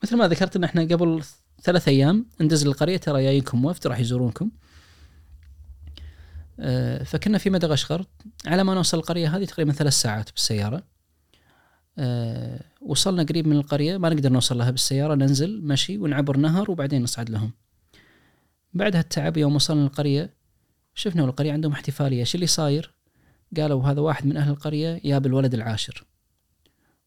مثل 0.02 0.16
ما 0.16 0.28
ذكرت 0.28 0.56
إن 0.56 0.64
إحنا 0.64 0.82
قبل 0.82 1.22
ثلاث 1.66 1.88
أيام. 1.88 2.26
ندز 2.40 2.66
للقريه 2.66 2.96
ترى 2.96 3.22
جايكم 3.22 3.64
وفد 3.64 3.86
راح 3.86 3.98
يزورونكم. 3.98 4.50
آه، 6.60 7.02
فكنا 7.02 7.38
في 7.38 7.50
مدغشقر 7.50 8.06
على 8.46 8.64
ما 8.64 8.74
نوصل 8.74 8.98
القرية 8.98 9.36
هذه 9.36 9.44
تقريبا 9.44 9.72
ثلاث 9.72 9.92
ساعات 9.92 10.32
بالسيارة. 10.32 10.82
آه، 11.98 12.60
وصلنا 12.80 13.22
قريب 13.22 13.46
من 13.46 13.56
القرية 13.56 13.98
ما 13.98 14.08
نقدر 14.08 14.32
نوصل 14.32 14.58
لها 14.58 14.70
بالسيارة 14.70 15.14
ننزل 15.14 15.62
مشي 15.62 15.98
ونعبر 15.98 16.36
نهر 16.36 16.70
وبعدين 16.70 17.02
نصعد 17.02 17.30
لهم. 17.30 17.50
بعد 18.74 18.96
هالتعب 18.96 19.36
يوم 19.36 19.54
وصلنا 19.54 19.84
القرية 19.84 20.34
شفنا 20.94 21.24
القرية 21.24 21.52
عندهم 21.52 21.72
احتفالية. 21.72 22.20
إيش 22.20 22.34
اللي 22.34 22.46
صاير؟ 22.46 22.94
قالوا 23.56 23.84
هذا 23.84 24.00
واحد 24.00 24.26
من 24.26 24.36
أهل 24.36 24.50
القرية 24.50 25.00
جاب 25.04 25.26
الولد 25.26 25.54
العاشر. 25.54 26.04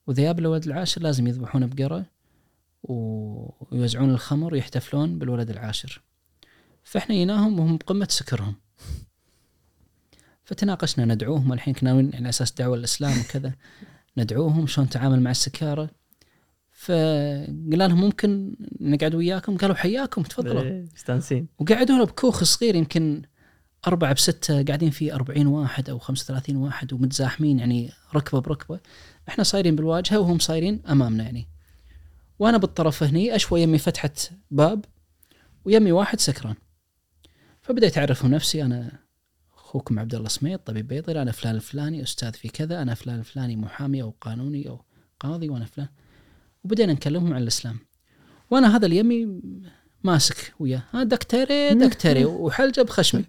وإذا 0.08 0.32
الولد 0.32 0.66
العاشر 0.66 1.02
لازم 1.02 1.28
يذبحونه 1.28 1.66
بقرة. 1.66 2.06
ويوزعون 2.84 4.10
الخمر 4.10 4.54
ويحتفلون 4.54 5.20
بالولد 5.20 5.50
العاشر. 5.50 6.02
فإحنا 6.84 7.16
جيناهم 7.16 7.60
وهم 7.60 7.78
بقمة 7.78 8.08
سكرهم. 8.10 8.56
فتناقشنا 10.44 11.06
ندعوهم. 11.06 11.54
الحين 11.54 11.74
كنا 11.74 11.90
ناويين 11.90 12.16
على 12.16 12.30
أساس 12.30 12.52
دعوة 12.52 12.76
الإسلام 12.76 13.20
وكذا 13.20 13.54
ندعوهم 14.18 14.68
شلون 14.68 14.88
نتعامل 14.88 15.22
مع 15.22 15.32
السكارة. 15.32 15.90
فقلنا 16.72 17.86
لهم 17.86 18.02
ممكن 18.02 18.56
نقعد 18.80 19.16
وياكم؟ 19.16 19.58
قالوا 19.58 19.76
حياكم 19.76 20.24
تفضلوا. 20.24 20.62
إيه، 20.62 20.88
مستانسين. 20.96 21.48
وقعدونا 21.60 22.04
بكوخ 22.04 22.44
صغير 22.44 22.76
يمكن 22.76 23.22
أربعة 23.88 24.14
بستة 24.14 24.64
قاعدين 24.64 24.90
فيه 24.90 25.16
40 25.16 25.48
واحد 25.48 25.90
أو 25.90 26.00
35 26.00 26.56
واحد 26.56 26.94
ومتزاحمين 26.94 27.60
يعني 27.60 27.92
ركبة 28.16 28.42
بركبة. 28.42 28.80
إحنا 29.28 29.44
صايرين 29.44 29.76
بالواجهة 29.76 30.20
وهم 30.20 30.40
صايرين 30.40 30.82
أمامنا 30.90 31.24
يعني. 31.24 31.48
وأنا 32.40 32.58
بالطرف 32.58 33.04
هني 33.04 33.36
أشوى 33.36 33.62
يمي 33.62 33.78
فتحة 33.78 34.12
باب 34.52 34.86
ويمي 35.66 35.92
واحد 35.92 36.20
سكران. 36.20 36.56
فبديت 37.62 37.98
أعرفهم 37.98 38.32
نفسي 38.32 38.64
أنا 38.64 38.92
أخوكم 39.58 40.00
عبد 40.00 40.16
الله 40.16 40.30
سميط 40.30 40.68
طبيب 40.68 40.88
بيطري 40.88 41.22
أنا 41.22 41.32
فلان 41.32 41.56
الفلاني 41.56 42.04
أستاذ 42.04 42.34
في 42.34 42.50
كذا 42.50 42.82
أنا 42.82 42.94
فلان 42.94 43.20
الفلاني 43.20 43.56
محامي 43.56 44.02
أو 44.02 44.14
قانوني 44.22 44.70
أو 44.70 44.82
قاضي 45.20 45.50
وأنا 45.50 45.66
فلان. 45.66 45.88
وبدينا 46.64 46.94
نكلمهم 46.94 47.34
عن 47.34 47.42
الإسلام. 47.42 47.80
وأنا 48.52 48.76
هذا 48.76 48.86
اليمي 48.86 49.42
ماسك 50.04 50.54
وياه. 50.60 50.84
ها 50.92 51.04
دكتوري 51.04 51.74
دكتوري. 51.74 52.26
وحلجه 52.44 52.82
بخشمي 52.82 53.26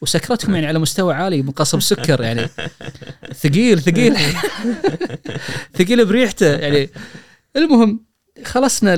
وسكرتهم 0.00 0.54
يعني 0.54 0.66
على 0.66 0.78
مستوى 0.78 1.14
عالي 1.14 1.42
من 1.42 1.50
قصب 1.50 1.80
سكر 1.80 2.22
يعني 2.22 2.48
ثقيل 3.32 3.82
ثقيل. 3.82 4.16
ثقيل 5.78 6.04
بريحته 6.04 6.56
يعني 6.56 6.90
المهم 7.56 8.06
خلصنا 8.44 8.96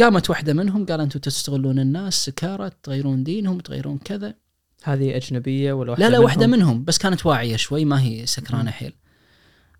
قامت 0.00 0.30
واحدة 0.30 0.52
منهم 0.52 0.86
قال 0.86 1.00
أنتم 1.00 1.20
تستغلون 1.20 1.78
الناس 1.78 2.24
سكارى 2.24 2.70
تغيرون 2.82 3.24
دينهم 3.24 3.60
تغيرون 3.60 3.98
كذا. 3.98 4.34
هذه 4.82 5.16
أجنبية 5.16 5.72
ولا 5.72 5.90
واحدة 5.90 6.04
لا 6.04 6.10
لا 6.10 6.18
منهم؟ 6.18 6.24
واحدة 6.24 6.46
منهم 6.46 6.84
بس 6.84 6.98
كانت 6.98 7.26
واعية 7.26 7.56
شوي 7.56 7.84
ما 7.84 8.02
هي 8.02 8.26
سكرانة 8.26 8.70
حيل. 8.70 8.92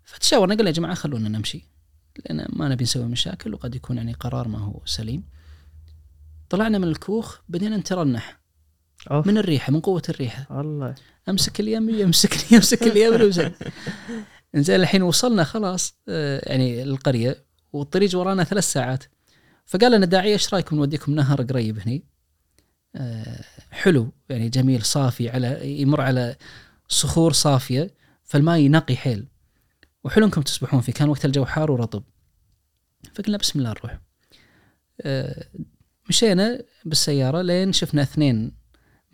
فتشاورنا 0.03 0.55
قال 0.55 0.67
يا 0.67 0.71
جماعة 0.71 0.93
خلونا 0.93 1.29
نمشي 1.29 1.65
لأن 2.25 2.45
ما 2.49 2.69
نبي 2.69 2.83
نسوي 2.83 3.05
مشاكل 3.05 3.53
وقد 3.53 3.75
يكون 3.75 3.97
يعني 3.97 4.13
قرار 4.13 4.47
ما 4.47 4.59
هو 4.59 4.79
سليم. 4.85 5.23
طلعنا 6.49 6.77
من 6.77 6.87
الكوخ 6.87 7.39
بدينا 7.49 7.77
نترنح 7.77 8.39
أوف. 9.11 9.27
من 9.27 9.37
الريحة 9.37 9.71
من 9.71 9.79
قوة 9.79 10.01
الريحة. 10.09 10.61
الله. 10.61 10.95
أمسك 11.29 11.59
اليمين 11.59 11.99
يمسكني 11.99 12.43
يمسك 12.57 12.83
اليمين 12.83 13.21
يمسك. 13.21 13.53
إنزين 14.55 14.75
الحين 14.75 15.03
وصلنا 15.03 15.43
خلاص 15.43 15.95
آه، 16.09 16.49
يعني 16.49 16.83
القرية 16.83 17.45
والطريق 17.73 18.17
ورانا 18.17 18.43
ثلاث 18.43 18.63
ساعات. 18.63 19.03
فقال 19.65 19.91
لنا 19.91 20.05
داعي 20.05 20.33
إيش 20.33 20.53
رأيكم 20.53 20.75
نوديكم 20.75 21.15
نهر 21.15 21.41
قريب 21.41 21.79
هني؟ 21.79 22.03
آه، 22.95 23.43
حلو 23.71 24.11
يعني 24.29 24.49
جميل 24.49 24.81
صافي 24.83 25.29
على 25.29 25.81
يمر 25.81 26.01
على 26.01 26.35
صخور 26.87 27.33
صافية 27.33 27.93
فالماء 28.23 28.57
ينقي 28.57 28.95
حيل. 28.95 29.27
وحلو 30.03 30.25
انكم 30.25 30.41
تسبحون 30.41 30.81
فيه 30.81 30.93
كان 30.93 31.09
وقت 31.09 31.25
الجو 31.25 31.45
حار 31.45 31.71
ورطب. 31.71 32.03
فقلنا 33.13 33.37
بسم 33.37 33.59
الله 33.59 33.69
نروح. 33.69 33.99
آه، 35.01 35.45
مشينا 36.09 36.63
بالسيارة 36.85 37.41
لين 37.41 37.73
شفنا 37.73 38.01
اثنين 38.01 38.51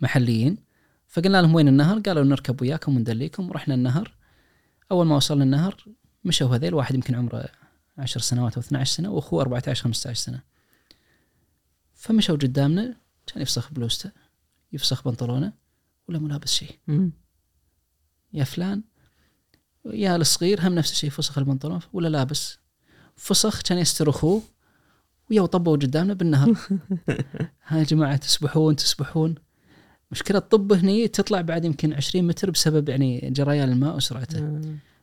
محليين. 0.00 0.56
فقلنا 1.08 1.42
لهم 1.42 1.54
وين 1.54 1.68
النهر؟ 1.68 1.98
قالوا 1.98 2.24
نركب 2.24 2.62
وياكم 2.62 2.96
وندليكم 2.96 3.48
ورحنا 3.50 3.74
النهر. 3.74 4.17
أول 4.90 5.06
ما 5.06 5.16
وصلنا 5.16 5.44
النهر 5.44 5.84
مشوا 6.24 6.56
هذيل 6.56 6.74
واحد 6.74 6.94
يمكن 6.94 7.14
عمره 7.14 7.48
10 7.98 8.20
سنوات 8.20 8.54
أو 8.54 8.60
12 8.60 8.94
سنة 8.94 9.10
وأخوه 9.10 9.42
14 9.42 9.82
15 9.82 10.20
سنة. 10.20 10.42
فمشوا 11.94 12.36
قدامنا 12.36 12.96
كان 13.26 13.42
يفسخ 13.42 13.72
بلوزته 13.72 14.10
يفسخ 14.72 15.04
بنطلونه 15.04 15.52
ولا 16.08 16.18
مو 16.18 16.28
لابس 16.28 16.52
شيء. 16.52 16.78
يا 18.32 18.44
فلان 18.44 18.82
يا 19.86 20.16
الصغير 20.16 20.66
هم 20.68 20.74
نفس 20.74 20.92
الشيء 20.92 21.10
فسخ 21.10 21.38
البنطلون 21.38 21.80
ولا 21.92 22.08
لابس. 22.08 22.58
فسخ 23.16 23.62
كان 23.62 23.78
يستر 23.78 24.10
أخوه 24.10 24.42
ويا 25.30 25.46
طبوا 25.46 25.76
قدامنا 25.76 26.14
بالنهر. 26.14 26.52
ها 27.66 27.78
يا 27.78 27.84
جماعة 27.84 28.16
تسبحون 28.16 28.76
تسبحون. 28.76 29.34
مشكلة 30.10 30.38
الطب 30.38 30.72
هني 30.72 31.08
تطلع 31.08 31.40
بعد 31.40 31.64
يمكن 31.64 31.92
20 31.92 32.26
متر 32.26 32.50
بسبب 32.50 32.88
يعني 32.88 33.30
جريان 33.30 33.72
الماء 33.72 33.96
وسرعته. 33.96 34.38
آه. 34.38 34.60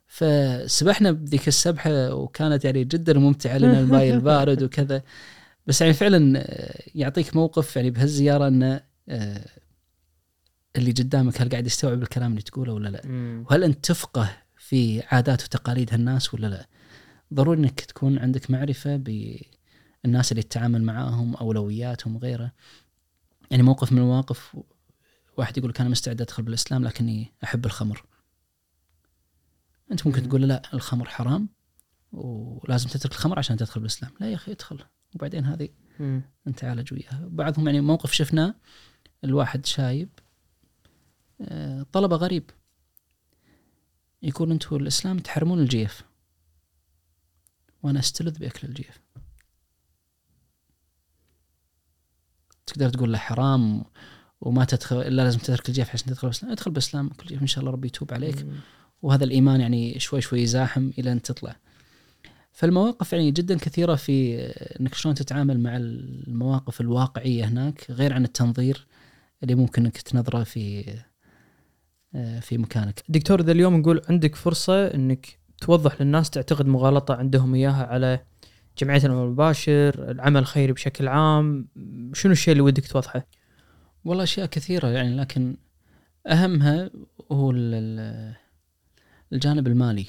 فسبحنا 0.08 1.12
بذيك 1.12 1.48
السبحة 1.48 2.14
وكانت 2.14 2.66
يعني 2.66 2.84
جدا 2.84 3.20
ممتعة 3.20 3.58
لنا 3.58 3.80
الماء 3.80 4.10
البارد 4.14 4.64
وكذا. 4.64 5.02
بس 5.68 5.82
يعني 5.82 5.94
فعلا 5.94 6.48
يعطيك 6.96 7.36
موقف 7.36 7.76
يعني 7.76 7.90
بهالزيارة 7.90 8.48
إنه 8.48 8.82
آه، 9.10 9.46
اللي 10.76 10.92
قدامك 10.92 11.42
هل 11.42 11.50
قاعد 11.50 11.66
يستوعب 11.66 12.02
الكلام 12.02 12.32
اللي 12.32 12.42
تقوله 12.42 12.74
ولا 12.74 12.90
لا؟ 12.90 13.02
مم. 13.06 13.46
وهل 13.50 13.64
أنت 13.64 13.86
تفقه 13.86 14.38
في 14.58 15.02
عادات 15.02 15.44
وتقاليد 15.44 15.94
هالناس 15.94 16.34
ولا 16.34 16.48
لا؟ 16.48 16.68
ضروري 17.34 17.60
إنك 17.60 17.82
تكون 17.82 18.20
عندك 18.20 18.52
معرفة 18.52 18.96
بالناس 18.96 20.32
اللي 20.32 20.44
تتعامل 20.44 20.84
معاهم 20.84 21.36
أولوياتهم 21.36 22.16
وغيره 22.16 22.52
يعني 23.52 23.64
موقف 23.64 23.92
من 23.92 23.98
المواقف 23.98 24.58
واحد 25.38 25.58
يقول 25.58 25.70
لك 25.70 25.82
أنا 25.82 25.90
مستعد 25.90 26.22
أدخل 26.22 26.44
بالإسلام 26.44 26.84
لكني 26.84 27.34
أحب 27.44 27.66
الخمر. 27.66 28.06
أنت 29.92 30.08
ممكن 30.08 30.22
مم. 30.22 30.30
تقول 30.30 30.42
لا 30.42 30.74
الخمر 30.74 31.10
حرام 31.10 31.50
ولازم 32.12 32.90
تترك 32.90 33.12
الخمر 33.12 33.40
عشان 33.40 33.58
تدخل 33.58 33.82
بالإسلام. 33.82 34.12
لا 34.20 34.30
يا 34.30 34.36
أخي 34.36 34.52
ادخل. 34.52 34.80
وبعدين 35.16 35.46
هذه 35.46 35.70
مم. 36.00 36.22
أنت 36.48 36.64
عالج 36.64 36.94
وياها 36.94 37.28
بعضهم 37.32 37.66
يعني 37.68 37.82
موقف 37.82 38.12
شفناه 38.12 38.56
الواحد 39.24 39.66
شايب 39.66 40.10
آه، 41.42 41.86
طلبه 41.92 42.16
غريب. 42.16 42.50
يقول 44.22 44.52
أنتم 44.52 44.76
الإسلام 44.76 45.20
تحرمون 45.20 45.60
الجيف. 45.60 46.04
وأنا 47.84 48.00
أستلذ 48.00 48.40
بأكل 48.40 48.68
الجيف. 48.68 49.02
تقدر 52.66 52.90
تقول 52.90 53.12
له 53.12 53.18
حرام 53.18 53.86
وما 54.42 54.66
تدخل 54.66 55.02
إلا 55.02 55.22
لازم 55.22 55.40
تترك 55.40 55.70
الجيف 55.70 55.90
عشان 55.94 56.08
تدخل 56.08 56.28
بالإسلام 56.28 56.52
ادخل 56.52 56.72
بالإسلام 56.72 57.10
وكل 57.10 57.28
جيف 57.28 57.42
إن 57.42 57.48
شاء 57.48 57.60
الله 57.60 57.72
ربي 57.72 57.88
يتوب 57.88 58.14
عليك 58.14 58.44
مم. 58.44 58.52
وهذا 59.02 59.24
الإيمان 59.24 59.62
يعني 59.62 60.00
شوي 60.00 60.22
شوي 60.22 60.42
يزاحم 60.42 60.92
إلى 61.00 61.12
أن 61.12 61.22
تطلع. 61.22 61.56
فالمواقف 62.52 63.14
يعني 63.14 63.32
جدا 63.32 63.58
كثيرة 63.58 63.96
في 63.96 64.38
إنك 64.80 64.94
شلون 64.94 65.16
تتعامل 65.16 65.60
مع 65.60 65.78
المواقف 65.78 66.82
الواقعية 66.82 67.46
هناك 67.46 67.86
غير 67.90 68.14
عن 68.14 68.24
التنظير 68.24 68.88
اللي 69.44 69.56
ممكن 69.56 69.86
إنك 69.86 69.98
تنظره 69.98 70.44
في 70.44 70.84
في 72.42 72.58
مكانك. 72.58 73.04
دكتور 73.10 73.42
ذا 73.42 73.52
اليوم 73.52 73.76
نقول 73.76 74.02
عندك 74.10 74.36
فرصة 74.36 74.88
إنك 74.88 75.40
توضح 75.62 76.02
للناس 76.02 76.30
تعتقد 76.30 76.66
مغالطة 76.66 77.16
عندهم 77.16 77.56
إياها 77.56 77.86
على 77.86 78.20
جمعية 78.78 79.06
العمل 79.06 79.24
المباشر، 79.24 80.12
العمل 80.12 80.42
الخيري 80.42 80.74
بشكل 80.74 81.08
عام، 81.08 81.68
شنو 82.14 82.32
الشيء 82.32 82.52
اللي 82.52 82.62
ودك 82.62 82.88
توضحه؟ 82.88 83.28
والله 84.06 84.24
أشياء 84.24 84.46
كثيرة 84.46 84.88
يعني 84.88 85.16
لكن 85.16 85.58
أهمها 86.28 86.90
هو 87.32 87.52
ال- 87.52 87.74
ال- 87.74 88.36
الجانب 89.34 89.68
المالي. 89.68 90.06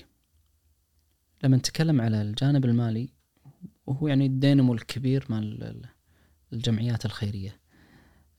لما 1.45 1.57
نتكلم 1.57 2.01
على 2.01 2.23
الجانب 2.23 2.65
المالي 2.65 3.09
وهو 3.87 4.09
يعني 4.09 4.27
الدينامو 4.27 4.75
الكبير 4.75 5.27
مال 5.29 5.63
ال- 5.63 5.89
الجمعيات 6.53 7.05
الخيرية. 7.05 7.61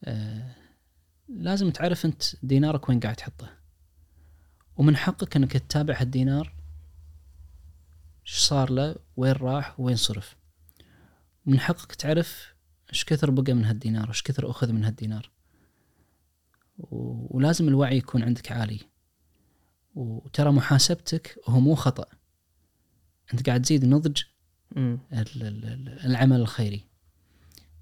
آه، 0.03 0.55
لازم 1.29 1.69
تعرف 1.69 2.05
أنت 2.05 2.23
دينارك 2.43 2.89
وين 2.89 2.99
قاعد 2.99 3.15
تحطه. 3.15 3.49
ومن 4.77 4.97
حقك 4.97 5.35
أنك 5.35 5.51
تتابع 5.53 6.01
هالدينار 6.01 6.53
إيش 8.27 8.35
صار 8.35 8.71
له 8.71 8.95
وين 9.17 9.31
راح 9.31 9.79
وين 9.79 9.95
صرف 9.95 10.35
من 11.45 11.59
حقك 11.59 11.95
تعرف 11.95 12.53
إيش 12.89 13.05
كثر 13.05 13.31
بقى 13.31 13.53
من 13.53 13.65
هالدينار 13.65 14.05
وإيش 14.07 14.21
كثر 14.23 14.49
أخذ 14.49 14.71
من 14.71 14.83
هالدينار 14.83 15.29
ولازم 16.77 17.67
الوعي 17.67 17.97
يكون 17.97 18.23
عندك 18.23 18.51
عالي. 18.51 18.79
وترى 19.95 20.51
محاسبتك 20.51 21.39
هو 21.45 21.59
مو 21.59 21.75
خطأ. 21.75 22.05
أنت 23.33 23.47
قاعد 23.47 23.61
تزيد 23.61 23.85
نضج 23.85 24.21
العمل 26.05 26.39
الخيري. 26.39 26.87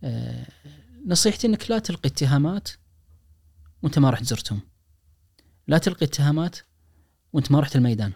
آه، 0.03 0.47
نصيحتي 1.05 1.47
إنك 1.47 1.71
لا 1.71 1.79
تلقي 1.79 2.09
اتهامات 2.09 2.69
وأنت 3.83 3.99
ما 3.99 4.09
رحت 4.09 4.23
زرتهم 4.23 4.59
لا 5.67 5.77
تلقي 5.77 6.05
اتهامات 6.05 6.57
وأنت 7.33 7.51
ما 7.51 7.59
رحت 7.59 7.75
الميدان 7.75 8.13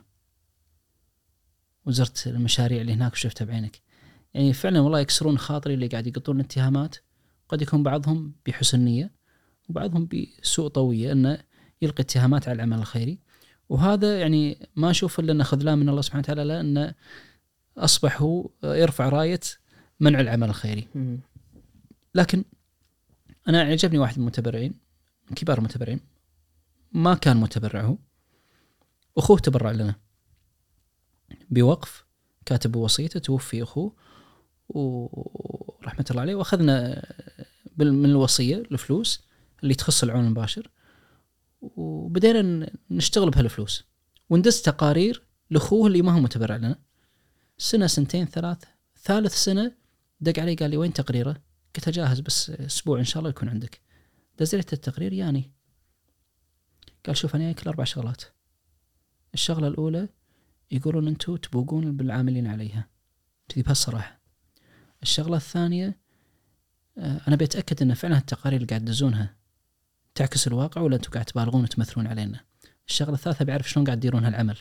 وزرت 1.86 2.28
المشاريع 2.28 2.82
اللي 2.82 2.94
هناك 2.94 3.14
وشفتها 3.14 3.46
بعينك. 3.46 3.82
يعني 4.34 4.54
فعلا 4.54 4.80
والله 4.80 5.00
يكسرون 5.00 5.38
خاطري 5.38 5.74
اللي 5.74 5.88
قاعد 5.88 6.08
يقطون 6.08 6.40
اتهامات. 6.40 6.96
قد 7.50 7.62
يكون 7.62 7.84
بعضهم 7.84 8.36
بحسن 8.46 8.80
نية. 8.80 9.19
وبعضهم 9.70 10.08
بسوء 10.08 10.68
طوية 10.68 11.12
انه 11.12 11.44
يلقي 11.82 12.04
اتهامات 12.04 12.48
على 12.48 12.56
العمل 12.56 12.78
الخيري. 12.78 13.20
وهذا 13.70 14.20
يعني 14.20 14.70
ما 14.76 14.90
أشوف 14.90 15.20
إلا 15.20 15.32
انه 15.32 15.44
خذلان 15.44 15.78
من 15.78 15.90
الله 15.90 16.02
سبحانه 16.02 16.22
وتعالى 16.22 16.44
لأنه 16.44 16.96
اصبح 17.78 18.22
هو 18.22 18.50
يرفع 18.64 19.10
راية 19.10 19.40
منع 20.00 20.20
العمل 20.20 20.50
الخيري. 20.50 20.88
لكن 22.16 22.44
أنا 23.48 23.62
عجبني 23.62 24.00
واحد 24.00 24.18
من 24.18 24.22
المتبرعين 24.22 24.74
من 25.30 25.36
كبار 25.36 25.58
المتبرعين. 25.58 26.00
ما 26.92 27.14
كان 27.14 27.38
متبرع 27.38 27.82
هو 27.82 27.98
أخوه 29.18 29.40
تبرع 29.40 29.72
لنا. 29.72 29.96
بوقف 31.50 32.06
كاتب 32.46 32.76
وصيته 32.76 33.20
توفي 33.20 33.64
أخوه. 33.64 33.96
ورحمه 34.70 36.06
الله 36.12 36.22
عليه. 36.22 36.36
وأخذنا 36.36 37.06
من 37.78 38.06
الوصية 38.06 38.56
الفلوس. 38.56 39.29
اللي 39.64 39.74
تخص 39.74 40.04
العون 40.04 40.26
المباشر. 40.26 40.70
وبدينا 41.62 42.70
نشتغل 42.92 43.30
بهالفلوس. 43.30 43.84
وندز 44.30 44.62
تقارير 44.62 45.24
لأخوه 45.50 45.88
اللي 45.88 46.02
ما 46.02 46.12
هو 46.12 46.20
متبرع 46.20 46.56
لنا. 46.56 46.80
سنة 47.58 47.88
سنتين 47.88 48.26
ثلاث. 48.26 48.64
ثالث 49.04 49.34
سنة 49.34 49.76
دق 50.22 50.40
علي 50.40 50.56
قال 50.56 50.70
لي 50.70 50.78
وين 50.78 50.94
تقريره؟ 50.94 51.42
قلت 51.76 51.88
له 51.88 51.94
جاهز 51.94 52.20
بس 52.20 52.50
أسبوع 52.50 53.00
إن 53.00 53.04
شاء 53.04 53.20
الله 53.20 53.30
يكون 53.30 53.50
عندك. 53.50 53.82
دزيت 54.40 54.74
التقرير 54.74 55.14
ياني 55.14 55.52
قال 57.06 57.18
شوف 57.18 57.36
أنا 57.36 57.44
جايك 57.44 57.68
أربع 57.68 57.84
شغلات. 57.84 58.24
الشغلة 59.34 59.68
الأولى 59.68 60.10
يقولون 60.72 61.08
أنتم 61.08 61.36
تبوقون 61.36 61.98
بالعاملين 61.98 62.48
عليها. 62.48 62.90
كذي 63.50 63.64
بهالصراحة. 63.64 64.20
الشغلة 65.04 65.38
الثانية 65.38 66.00
آه، 66.98 67.22
أنا 67.28 67.36
بتاكد 67.36 67.82
إن 67.82 67.94
فعلا 67.94 68.18
التقارير 68.18 68.58
اللي 68.58 68.68
قاعد 68.68 68.86
تدزونها. 68.86 69.36
تعكس 70.16 70.48
الواقع 70.48 70.82
ولا 70.82 70.96
أنتم 70.96 71.12
قاعد 71.12 71.26
تبالغون 71.26 71.64
وتمثلون 71.64 72.08
علينا؟ 72.08 72.40
الشغلة 72.88 73.14
الثالثة 73.14 73.46
بعرف 73.46 73.70
شلون 73.70 73.86
قاعد 73.86 74.00
تديرون 74.00 74.26
هالعمل. 74.26 74.58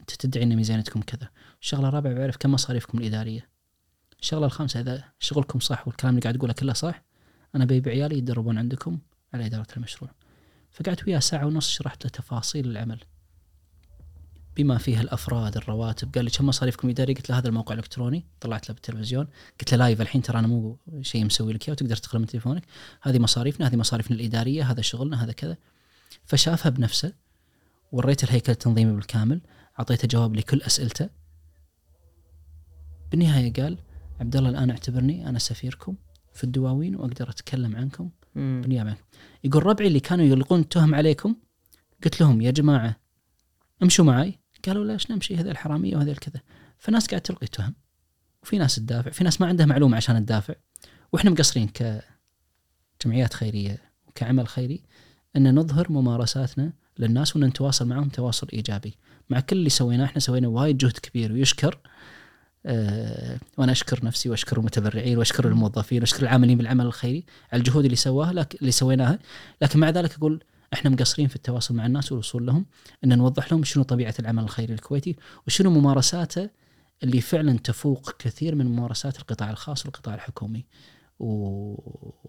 انت 0.00 0.10
تدعي 0.10 0.44
ان 0.44 0.56
ميزانيتكم 0.56 1.00
كذا. 1.00 1.28
الشغلة 1.60 1.88
الرابعة 1.88 2.14
بعرف 2.14 2.36
كم 2.36 2.52
مصاريفكم 2.52 2.98
الإدارية. 2.98 3.48
الشغلة 4.20 4.46
الخامسة 4.46 4.80
إذا 4.80 5.04
شغلكم 5.18 5.60
صح 5.60 5.88
والكلام 5.88 6.14
اللي 6.14 6.22
قاعد 6.22 6.36
تقوله 6.36 6.52
كله 6.52 6.72
صح 6.72 7.02
أنا 7.54 7.64
بيبي 7.64 7.90
عيالي 7.90 8.18
يتدربون 8.18 8.58
عندكم 8.58 8.98
على 9.34 9.46
إدارة 9.46 9.66
المشروع. 9.76 10.10
فقعدت 10.70 11.04
وياه 11.04 11.18
ساعة 11.18 11.46
ونص 11.46 11.68
شرحت 11.70 12.04
له 12.04 12.10
تفاصيل 12.10 12.70
العمل. 12.70 13.00
بما 14.58 14.78
فيها 14.78 15.00
الأفراد 15.00 15.56
الرواتب. 15.56 16.14
قال 16.14 16.24
لي 16.24 16.30
كم 16.30 16.46
مصاريفكم؟ 16.46 16.88
الاداريه 16.88 17.14
قلت 17.14 17.30
له 17.30 17.38
هذا 17.38 17.48
الموقع 17.48 17.74
الإلكتروني. 17.74 18.24
طلعت 18.40 18.68
له 18.68 18.74
بالتلفزيون. 18.74 19.26
قلت 19.60 19.72
له 19.72 19.78
لايف 19.78 20.00
الحين 20.00 20.22
ترى 20.22 20.38
أنا 20.38 20.46
مو 20.46 20.78
شيء 21.00 21.24
مسوي 21.24 21.52
لك 21.52 21.68
إياه 21.68 21.72
وتقدر 21.72 21.96
تدخل 21.96 22.18
من 22.18 22.26
تليفونك. 22.26 22.62
هذه 23.02 23.18
مصاريفنا 23.18 23.66
هذه 23.68 23.76
مصاريفنا 23.76 24.16
الإدارية 24.16 24.70
هذا 24.70 24.80
شغلنا 24.80 25.24
هذا 25.24 25.32
كذا. 25.32 25.56
فشافها 26.24 26.70
بنفسه 26.70 27.12
وريته 27.92 28.24
الهيكل 28.24 28.52
التنظيمي 28.52 28.92
بالكامل. 28.92 29.40
أعطيته 29.78 30.08
جواب 30.08 30.36
لكل 30.36 30.62
أسئلته. 30.62 31.08
بالنهاية 33.10 33.52
قال 33.52 33.78
عبد 34.20 34.36
الله 34.36 34.50
الآن 34.50 34.70
اعتبرني 34.70 35.28
أنا 35.28 35.38
سفيركم 35.38 35.96
في 36.32 36.44
الدواوين 36.44 36.96
وأقدر 36.96 37.30
أتكلم 37.30 37.76
عنكم. 37.76 38.10
بالنيابة 38.34 38.90
عنكم. 38.90 39.02
يقول 39.44 39.66
ربعي 39.66 39.88
اللي 39.88 40.00
كانوا 40.00 40.24
يلقون 40.24 40.60
التهم 40.60 40.94
عليكم؟ 40.94 41.36
قلت 42.04 42.20
لهم 42.20 42.40
يا 42.40 42.50
جماعة 42.50 42.96
امشوا 43.82 44.04
معي 44.04 44.38
قالوا 44.66 44.84
ليش 44.84 45.10
نمشي؟ 45.10 45.36
هذا 45.36 45.50
الحرامية 45.50 45.96
وهذا 45.96 46.10
الكذا. 46.10 46.40
فناس 46.78 47.06
قاعد 47.06 47.20
تلقي 47.20 47.46
تهم 47.46 47.74
وفي 48.42 48.58
ناس 48.58 48.76
تدافع 48.76 49.10
في 49.10 49.24
ناس 49.24 49.40
ما 49.40 49.46
عندها 49.46 49.66
معلومة 49.66 49.96
عشان 49.96 50.26
تدافع. 50.26 50.54
وإحنا 51.12 51.30
مقصرين 51.30 51.70
كجمعيات 53.00 53.34
خيرية 53.34 53.78
وكعمل 54.06 54.48
خيري 54.48 54.82
إن 55.36 55.54
نظهر 55.54 55.92
ممارساتنا 55.92 56.72
للناس 56.98 57.36
وإن 57.36 57.44
نتواصل 57.44 57.88
معهم 57.88 58.08
تواصل 58.08 58.48
إيجابي. 58.52 58.94
مع 59.30 59.40
كل 59.40 59.56
اللي 59.56 59.70
سويناه 59.70 60.04
إحنا 60.04 60.20
سوينا 60.20 60.48
وايد 60.48 60.78
جهد 60.78 60.98
كبير 60.98 61.32
ويشكر 61.32 61.78
أه 62.66 63.38
وأنا 63.58 63.72
أشكر 63.72 64.04
نفسي 64.04 64.28
وأشكر 64.28 64.58
المتبرعين 64.58 65.18
وأشكر 65.18 65.48
الموظفين 65.48 66.00
وأشكر 66.00 66.22
العاملين 66.22 66.58
بالعمل 66.58 66.86
الخيري 66.86 67.24
على 67.52 67.60
الجهود 67.60 67.84
اللي 67.84 67.96
سواها 67.96 68.32
لك 68.32 68.54
اللي 68.60 68.70
سويناها. 68.70 69.18
لكن 69.62 69.78
مع 69.78 69.90
ذلك 69.90 70.14
أقول 70.14 70.44
إحنا 70.72 70.90
مقصرين 70.90 71.28
في 71.28 71.36
التواصل 71.36 71.74
مع 71.74 71.86
الناس 71.86 72.12
والوصول 72.12 72.46
لهم 72.46 72.66
إن 73.04 73.18
نوضح 73.18 73.52
لهم 73.52 73.64
شنو 73.64 73.82
طبيعة 73.82 74.14
العمل 74.18 74.42
الخيري 74.42 74.74
الكويتي 74.74 75.16
وشنو 75.46 75.70
ممارساته 75.70 76.50
اللي 77.02 77.20
فعلا 77.20 77.58
تفوق 77.58 78.16
كثير 78.18 78.54
من 78.54 78.66
ممارسات 78.66 79.18
القطاع 79.18 79.50
الخاص 79.50 79.86
والقطاع 79.86 80.14
الحكومي. 80.14 80.66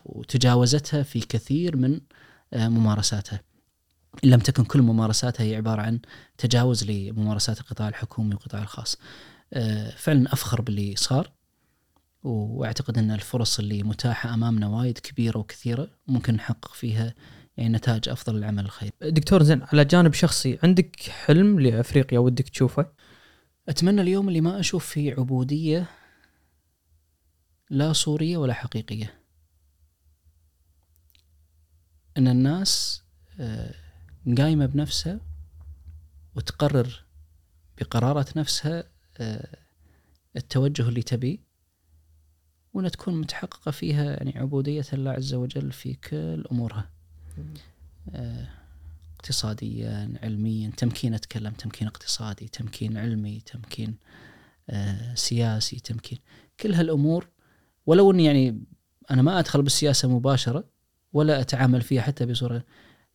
وتجاوزتها 0.06 1.04
في 1.04 1.20
كثير 1.20 1.78
من 1.78 2.02
آه، 2.54 2.68
ممارساتها 2.68 3.42
إن 4.24 4.30
لم 4.30 4.40
تكن 4.40 4.64
كل 4.64 4.82
ممارساتها 4.82 5.44
هي 5.44 5.56
عبارة 5.56 5.82
عن 5.82 6.00
تجاوز 6.38 6.84
لممارسات 6.84 7.60
القطاع 7.60 7.88
الحكومي 7.88 8.30
والقطاع 8.30 8.62
الخاص. 8.62 8.98
آه، 9.54 9.90
فعلا 9.90 10.34
أفخر 10.34 10.62
باللي 10.62 10.96
صار 10.96 11.32
وأعتقد 12.24 12.98
أن 12.98 13.12
الفرص 13.12 13.60
اللي 13.60 13.84
متاحة 13.84 14.34
أمامنا 14.34 14.68
وايد 14.68 14.98
كبيرة 14.98 15.38
وكثيرة 15.38 15.90
ممكن 16.08 16.34
نحقق 16.34 16.74
فيها 16.74 17.16
نتائج 17.68 18.10
أفضل 18.10 18.36
للعمل 18.36 18.66
الخيري 18.66 18.92
دكتور 19.02 19.44
زين 19.44 19.62
على 19.64 19.86
جانب 19.86 20.14
شخصي 20.14 20.60
عندك 20.64 21.02
حلم 21.02 21.60
لأفريقيا 21.60 22.20
ودك 22.20 22.50
تشوفه؟ 22.50 22.92
أتمنى 23.70 24.02
اليوم 24.02 24.28
اللي 24.28 24.42
ما 24.42 24.60
أشوف 24.60 24.86
فيه 24.86 25.14
عبودية 25.14 25.90
لا 27.70 27.94
صورية 27.94 28.38
ولا 28.38 28.54
حقيقية 28.54 29.14
أن 32.18 32.28
الناس 32.28 33.04
آه، 33.40 33.74
قايمة 34.38 34.66
بنفسها 34.66 35.20
وتقرر 36.36 37.06
بقرارات 37.78 38.38
نفسها 38.38 38.84
آه، 39.18 39.58
التوجه 40.36 40.90
اللي 40.90 41.02
تبيه 41.02 41.38
وإنها 42.74 42.90
تكون 42.90 43.22
متحققة 43.22 43.72
فيها 43.72 44.04
يعني 44.04 44.38
عبودية 44.38 44.86
الله 44.94 45.12
عز 45.12 45.34
وجل 45.34 45.72
في 45.72 45.94
كل 45.94 46.46
أمورها. 46.52 46.99
آه، 48.14 48.48
اقتصاديا 49.16 50.14
علميا 50.24 50.72
تمكين 50.78 51.14
أتكلم 51.14 51.54
تمكين 51.54 51.88
اقتصادي 51.88 52.48
تمكين 52.48 52.98
علمي 52.98 53.42
تمكين 53.46 53.96
آه، 54.70 55.16
سياسي 55.16 55.80
تمكين 55.80 56.18
كل 56.60 56.74
هالأمور 56.74 57.28
ولو 57.86 58.12
إني 58.12 58.26
يعني 58.26 58.64
أنا 59.12 59.22
ما 59.22 59.40
أدخل 59.40 59.62
بالسياسة 59.62 60.10
مباشرة 60.10 60.64
ولا 61.14 61.42
أتعامل 61.42 61.82
فيها 61.82 62.02
حتى 62.02 62.26
بصورة 62.26 62.64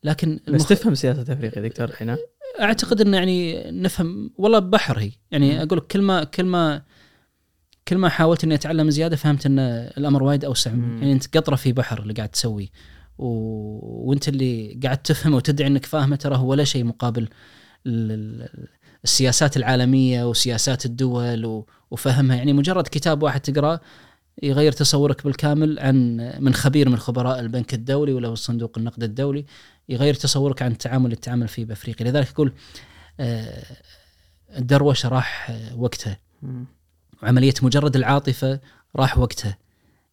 لكن 0.05 0.35
بس 0.36 0.49
المخ... 0.49 0.69
تفهم 0.69 0.94
سياسة 0.94 1.23
أفريقيا 1.23 1.62
دكتور 1.62 1.89
الحين 1.89 2.11
ها؟ 2.11 2.19
أعتقد 2.61 3.01
إن 3.01 3.15
يعني 3.15 3.65
نفهم 3.70 4.31
والله 4.36 4.59
بحر 4.59 4.99
هي 4.99 5.12
يعني 5.31 5.55
مم. 5.55 5.61
أقول 5.61 5.78
لك 5.78 5.86
كل 5.86 6.03
ما 6.03 6.25
كل 6.25 6.44
ما 6.44 6.83
كل 7.89 7.99
ما 7.99 8.09
حاولت 8.09 8.44
إني 8.44 8.55
أتعلم 8.55 8.91
زيادة 8.91 9.17
فهمت 9.17 9.47
إن 9.47 9.59
الأمر 9.99 10.23
وايد 10.23 10.44
أوسع 10.44 10.70
مم. 10.70 10.99
يعني 10.99 11.12
أنت 11.12 11.36
قطرة 11.36 11.57
في 11.57 11.73
بحر 11.73 12.03
اللي 12.03 12.12
قاعد 12.12 12.28
تسويه 12.28 12.69
و... 13.18 13.26
وانت 14.10 14.28
اللي 14.28 14.81
قاعد 14.83 14.99
تفهمه 15.02 15.36
وتدعي 15.36 15.68
انك 15.68 15.86
فاهمه 15.86 16.17
ترى 16.17 16.36
هو 16.36 16.47
ولا 16.51 16.65
شيء 16.65 16.84
مقابل 16.84 17.23
ال- 17.23 17.28
ال- 17.86 18.68
السياسات 19.05 19.57
العالمية 19.57 20.28
وسياسات 20.28 20.86
الدول 20.86 21.44
و... 21.47 21.67
وفهمها. 21.91 22.36
يعني 22.36 22.52
مجرد 22.52 22.89
كتاب 22.91 23.23
واحد 23.23 23.41
تقرأه 23.41 23.81
يغير 24.43 24.73
تصورك 24.73 25.25
بالكامل 25.25 25.78
عن 25.78 26.17
من 26.41 26.55
خبير 26.55 26.89
من 26.89 26.97
خبراء 26.97 27.41
البنك 27.41 27.75
الدولي 27.75 28.12
ولا 28.12 28.34
صندوق 28.34 28.78
النقد 28.78 29.02
الدولي 29.02 29.44
يغير 29.89 30.15
تصورك 30.15 30.62
عن 30.62 30.73
التعامل 30.73 31.05
اللي 31.05 31.17
تتعامل 31.17 31.49
فيه 31.49 31.65
بأفريقيا. 31.65 32.07
لذلك 32.10 32.31
أقول 32.31 32.52
آه، 33.20 33.65
الدروشه 34.59 35.09
راح 35.09 35.59
وقتها. 35.76 36.18
مم. 36.43 36.65
وعمليه 37.23 37.55
مجرد 37.62 37.97
العاطفة 37.97 38.60
راح 38.97 39.18
وقتها. 39.18 39.59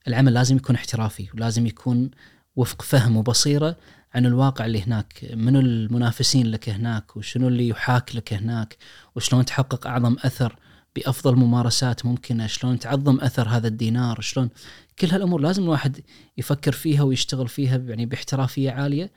العمل 0.07 0.33
لازم 0.33 0.55
يكون 0.55 0.75
احترافي 0.75 1.27
ولازم 1.33 1.65
يكون 1.67 2.11
وفق 2.55 2.81
فهم 2.81 3.17
وبصيرة 3.17 3.75
عن 4.13 4.25
الواقع 4.25 4.65
اللي 4.65 4.81
هناك 4.81 5.29
منو 5.33 5.59
المنافسين 5.59 6.51
لك 6.51 6.69
هناك 6.69 7.17
وشنو 7.17 7.47
اللي 7.47 7.67
يحاك 7.67 8.15
لك 8.15 8.33
هناك 8.33 8.77
وشلون 9.15 9.45
تحقق 9.45 9.87
أعظم 9.87 10.15
أثر 10.19 10.55
بأفضل 10.95 11.35
ممارسات 11.35 12.05
ممكنة 12.05 12.47
شلون 12.47 12.79
تعظم 12.79 13.19
أثر 13.19 13.47
هذا 13.47 13.67
الدينار 13.67 14.21
شلون 14.21 14.49
كل 14.99 15.07
هالأمور 15.07 15.41
لازم 15.41 15.63
الواحد 15.63 15.99
يفكر 16.37 16.71
فيها 16.71 17.03
ويشتغل 17.03 17.47
فيها 17.47 17.77
يعني 17.77 18.05
باحترافية 18.05 18.71
عالية 18.71 19.11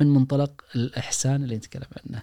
من 0.00 0.06
منطلق 0.06 0.64
الإحسان 0.74 1.44
اللي 1.44 1.56
نتكلم 1.56 1.86
عنه. 1.96 2.22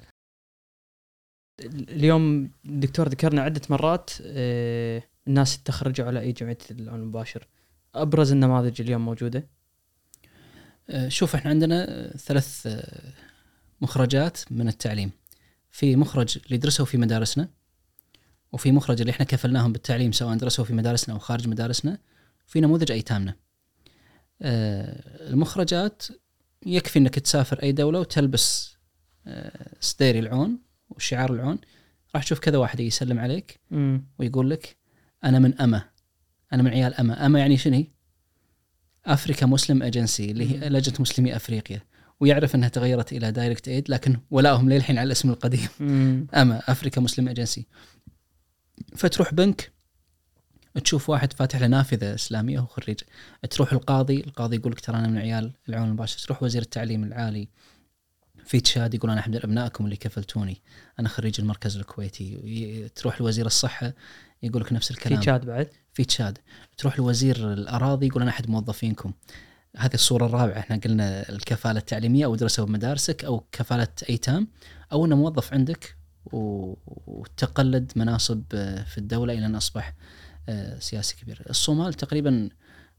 اليوم 1.74 2.52
الدكتور 2.66 3.08
ذكرنا 3.08 3.42
عدة 3.42 3.62
مرات 3.70 4.10
آه، 4.22 5.04
الناس 5.28 5.64
تخرجوا 5.64 6.08
على 6.08 6.20
أي 6.20 6.32
جمعية 6.32 6.58
العون 6.72 7.00
المباشر 7.00 7.48
أبرز 7.96 8.32
النماذج 8.32 8.82
اليوم 8.82 9.06
موجودة. 9.06 9.57
شوف 11.08 11.36
إحنا 11.36 11.52
عندنا 11.52 11.86
آه، 11.90 12.18
ثلاث 12.18 12.68
آه، 12.68 13.14
مخرجات 13.82 14.38
من 14.52 14.68
التعليم 14.68 15.12
في 15.72 15.96
مخرج 15.96 16.38
اللي 16.46 16.58
درسوا 16.58 16.86
في 16.86 16.98
مدارسنا 16.98 17.50
وفي 18.52 18.72
مخرج 18.72 19.00
اللي 19.00 19.12
إحنا 19.12 19.26
كفلناهم 19.26 19.72
بالتعليم 19.72 20.12
سواء 20.12 20.36
درسوا 20.36 20.66
في 20.66 20.74
مدارسنا 20.74 21.16
أو 21.16 21.20
خارج 21.20 21.48
مدارسنا 21.48 21.98
في 22.48 22.62
نموذج 22.62 22.92
أيتامنا 22.92 23.36
آه، 24.42 25.30
المخرجات 25.30 26.04
يكفي 26.66 27.00
إنك 27.00 27.20
تسافر 27.20 27.64
أي 27.64 27.72
دولة 27.72 28.00
وتلبس 28.00 28.78
آه، 29.28 29.76
سديري 29.80 30.20
العون 30.20 30.60
وشعار 30.90 31.34
العون 31.34 31.58
راح 32.16 32.24
تشوف 32.24 32.40
كذا 32.40 32.58
واحد 32.58 32.80
يسلم 32.80 33.20
عليك 33.20 33.60
مم. 33.72 34.08
ويقول 34.20 34.50
لك 34.50 34.78
أنا 35.24 35.40
من 35.40 35.62
أما 35.62 35.90
أنا 36.54 36.64
من 36.64 36.70
عيال 36.70 36.94
أما 36.94 37.26
أما 37.26 37.40
يعني 37.40 37.58
شنو؟ 37.58 37.84
Africa 39.08 39.46
Muslims 39.46 39.84
Agency 39.84 40.32
اللي 40.32 40.52
هي. 40.52 40.70
لجنة 40.70 40.96
مسلمي 41.00 41.36
أفريقيا 41.36 41.82
ويعرف 42.20 42.56
إنها 42.56 42.70
تغيرت 42.70 43.14
إلى 43.14 43.32
Direct 43.32 43.68
Aid 43.68 43.90
لكن 43.90 44.20
ولاهم 44.32 44.70
للحين 44.70 44.98
على 44.98 45.08
الاسم 45.08 45.30
القديم. 45.30 45.68
مم. 45.80 46.28
أما 46.36 46.62
Africa 46.68 47.02
Muslims 47.02 47.28
Agency 47.28 47.66
فتروح 48.96 49.34
بنك 49.34 49.72
تشوف 50.84 51.10
واحد 51.10 51.34
فاتح 51.34 51.60
له 51.62 51.68
نافذة 51.68 52.16
إسلامية 52.16 52.60
وهو 52.60 52.68
خريج. 52.68 53.00
تروح 53.50 53.74
القاضي 53.74 54.20
القاضي 54.20 54.56
يقول 54.56 54.72
لك 54.72 54.80
ترى 54.80 54.98
أنا 54.98 55.08
من 55.08 55.18
عيال 55.18 55.52
العون 55.70 55.88
المباشر. 55.88 56.20
تروح 56.20 56.44
وزير 56.44 56.62
التعليم 56.62 57.04
العالي 57.04 57.48
في 58.46 58.60
تشاد 58.60 58.94
يقول 58.94 59.12
أنا 59.12 59.20
احد 59.20 59.36
أبنائكم 59.36 59.86
اللي 59.86 59.96
كفلتوني. 59.96 60.62
أنا 61.00 61.10
خريج 61.10 61.36
المركز 61.40 61.78
الكويتي. 61.78 62.90
تروح 62.96 63.22
لوزير 63.22 63.46
الصحة 63.46 63.94
يقول 64.44 64.62
لك 64.62 64.74
نفس 64.74 64.88
في 64.88 64.98
الكلام 64.98 65.20
تشاد 65.20 65.46
بعد؟ 65.46 65.70
في 65.94 66.06
تشاد 66.06 66.38
تروح 66.78 67.00
لوزير 67.00 67.54
الأراضي 67.54 68.08
يقول 68.08 68.22
أنا 68.22 68.32
أحد 68.32 68.50
موظفينكم. 68.50 69.14
هذه 69.78 69.94
الصورة 69.94 70.26
الرابعة. 70.26 70.60
إحنا 70.60 70.80
قلنا 70.86 71.30
الكفالة 71.30 71.80
التعليمية 71.80 72.26
أو 72.26 72.36
درسوا 72.36 72.66
بمدارسك 72.66 73.26
أو 73.26 73.44
كفالة 73.52 73.88
ايتام 74.10 74.48
أو 74.92 75.06
أنه 75.06 75.16
موظف 75.16 75.54
عندك 75.54 75.98
وتقلد 76.32 77.92
مناصب 77.96 78.44
آه، 78.54 78.84
في 78.84 78.98
الدولة 78.98 79.34
إلى 79.34 79.46
أن 79.46 79.56
أصبح 79.56 79.94
آه، 80.50 80.80
سياسي 80.80 81.16
كبير. 81.16 81.42
الصومال 81.50 81.94
تقريبا 81.94 82.50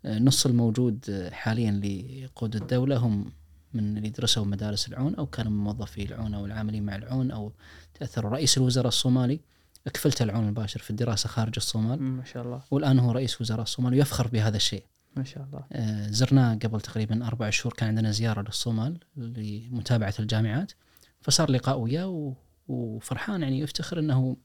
آه، 0.04 0.18
نص 0.18 0.46
الموجود 0.46 1.28
حاليا 1.32 1.70
لقود 1.70 2.56
الدولة. 2.56 2.96
هم 2.96 3.32
من 3.74 3.96
اللي 3.96 4.08
درسوا 4.08 4.44
مدارس 4.44 4.88
العون 4.88 5.14
أو 5.14 5.26
كانوا 5.26 5.52
موظفي 5.52 6.02
العون 6.02 6.34
أو 6.34 6.46
العاملين 6.46 6.82
مع 6.82 6.96
العون 6.96 7.30
أو 7.30 7.52
تأثروا. 7.94 8.30
رئيس 8.30 8.58
الوزراء 8.58 8.88
الصومالي 8.88 9.40
اكفلت 9.86 10.22
العون 10.22 10.44
المباشر 10.44 10.80
في 10.80 10.90
الدراسة 10.90 11.28
خارج 11.28 11.52
الصومال. 11.56 12.02
ما 12.02 12.24
شاء 12.24 12.42
الله 12.42 12.62
والآن 12.70 12.98
هو 12.98 13.12
رئيس 13.12 13.40
وزراء 13.40 13.62
الصومال 13.62 13.92
ويفخر 13.94 14.28
بهذا 14.28 14.56
الشيء. 14.56 14.84
ما 15.16 15.24
شاء 15.24 15.44
الله 15.44 15.64
آه، 15.72 16.10
زرناه 16.10 16.54
قبل 16.54 16.80
تقريبا 16.80 17.26
أربع 17.26 17.50
شهور 17.50 17.72
كان 17.74 17.88
عندنا 17.88 18.10
زيارة 18.10 18.42
للصومال 18.42 18.98
لمتابعة 19.16 20.14
الجامعات 20.20 20.72
فصار 21.20 21.50
لقاء 21.50 21.78
وياه 21.78 22.06
و- 22.08 22.34
وفرحان 22.68 23.42
يعني 23.42 23.58
يفتخر 23.60 23.98
إنه 23.98 24.36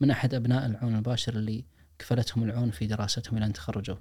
من 0.00 0.10
أحد 0.10 0.34
أبناء 0.34 0.66
العون 0.66 0.92
المباشر 0.94 1.34
اللي 1.34 1.64
كفلتهم 1.98 2.44
العون 2.44 2.70
في 2.70 2.86
دراستهم 2.86 3.36
إلى 3.36 3.46
أن 3.46 3.52
تخرجوا. 3.52 3.96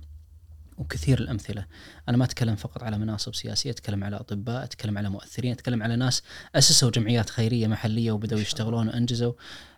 وكثير 0.77 1.19
الأمثلة، 1.19 1.65
أنا 2.09 2.17
ما 2.17 2.25
أتكلم 2.25 2.55
فقط 2.55 2.83
على 2.83 2.97
مناصب 2.97 3.35
سياسية، 3.35 3.71
أتكلم 3.71 4.03
على 4.03 4.15
أطباء، 4.15 4.63
أتكلم 4.63 4.97
على 4.97 5.09
مؤثرين، 5.09 5.51
أتكلم 5.51 5.83
على 5.83 5.95
ناس 5.95 6.23
أسسوا 6.55 6.89
جمعيات 6.91 7.29
خيرية 7.29 7.67
محلية 7.67 8.11
وبدأوا. 8.11 8.41
يشتغلون 8.41 8.87
وأنجزوا. 8.87 9.33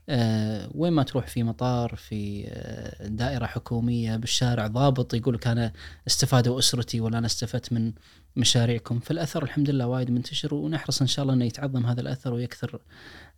آه 0.09 0.69
وين 0.75 0.93
ما 0.93 1.03
تروح 1.03 1.27
في 1.27 1.43
مطار 1.43 1.95
في 1.95 2.45
آه 2.47 3.07
دائرة 3.07 3.45
حكومية 3.45 4.15
بالشارع 4.15 4.67
ضابط 4.67 5.13
يقول 5.13 5.35
لك 5.35 5.47
أنا 5.47 5.73
استفادوا 6.07 6.59
أسرتي 6.59 7.01
ولا 7.01 7.17
أنا 7.17 7.25
استفدت 7.25 7.73
من 7.73 7.93
مشاريعكم 8.35 8.99
فالاثر 8.99 9.43
الحمد 9.43 9.69
لله 9.69 9.87
وايد 9.87 10.11
منتشر 10.11 10.53
ونحرص 10.53 11.01
إن 11.01 11.07
شاء 11.07 11.23
الله 11.23 11.33
إنه 11.33 11.45
يتعظم 11.45 11.85
هذا 11.85 12.01
الأثر 12.01 12.33
ويكثر 12.33 12.79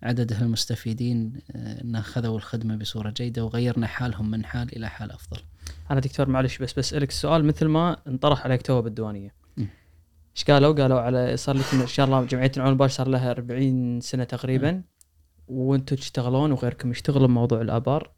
عدد 0.03 0.31
المستفيدين 0.31 1.33
آه، 1.51 1.81
إنه 1.81 2.01
خذوا 2.01 2.37
الخدمة 2.37 2.75
بصورة 2.75 3.09
جيدة 3.09 3.45
وغيرنا 3.45 3.87
حالهم 3.87 4.31
من 4.31 4.45
حال 4.45 4.75
إلى 4.75 4.89
حال 4.89 5.11
أفضل. 5.11 5.41
أنا 5.91 5.99
دكتور 5.99 6.29
معلش 6.29 6.57
بس 6.57 6.73
بسالك 6.73 7.09
السؤال 7.09 7.45
مثل 7.45 7.65
ما 7.65 7.97
انطرح 8.07 8.45
عليك 8.45 8.61
تو 8.61 8.81
بالديوانية. 8.81 9.33
إيش 10.37 10.43
قالوا؟ 10.43 10.73
قالوا 10.73 10.99
على 10.99 11.37
صار 11.37 11.55
لكم 11.57 11.81
إن 11.81 11.87
شاء 11.87 12.05
الله 12.05 12.23
جمعية 12.23 12.51
العون 12.57 12.87
صار 12.87 13.07
لها 13.07 13.31
40 13.31 14.01
سنة 14.01 14.23
تقريبا 14.23 14.81
وأنتم 15.47 15.95
تشتغلون 15.95 16.51
وغيركم 16.51 16.91
يشتغلوا 16.91 17.27
بموضوع 17.27 17.61
الآبار 17.61 18.11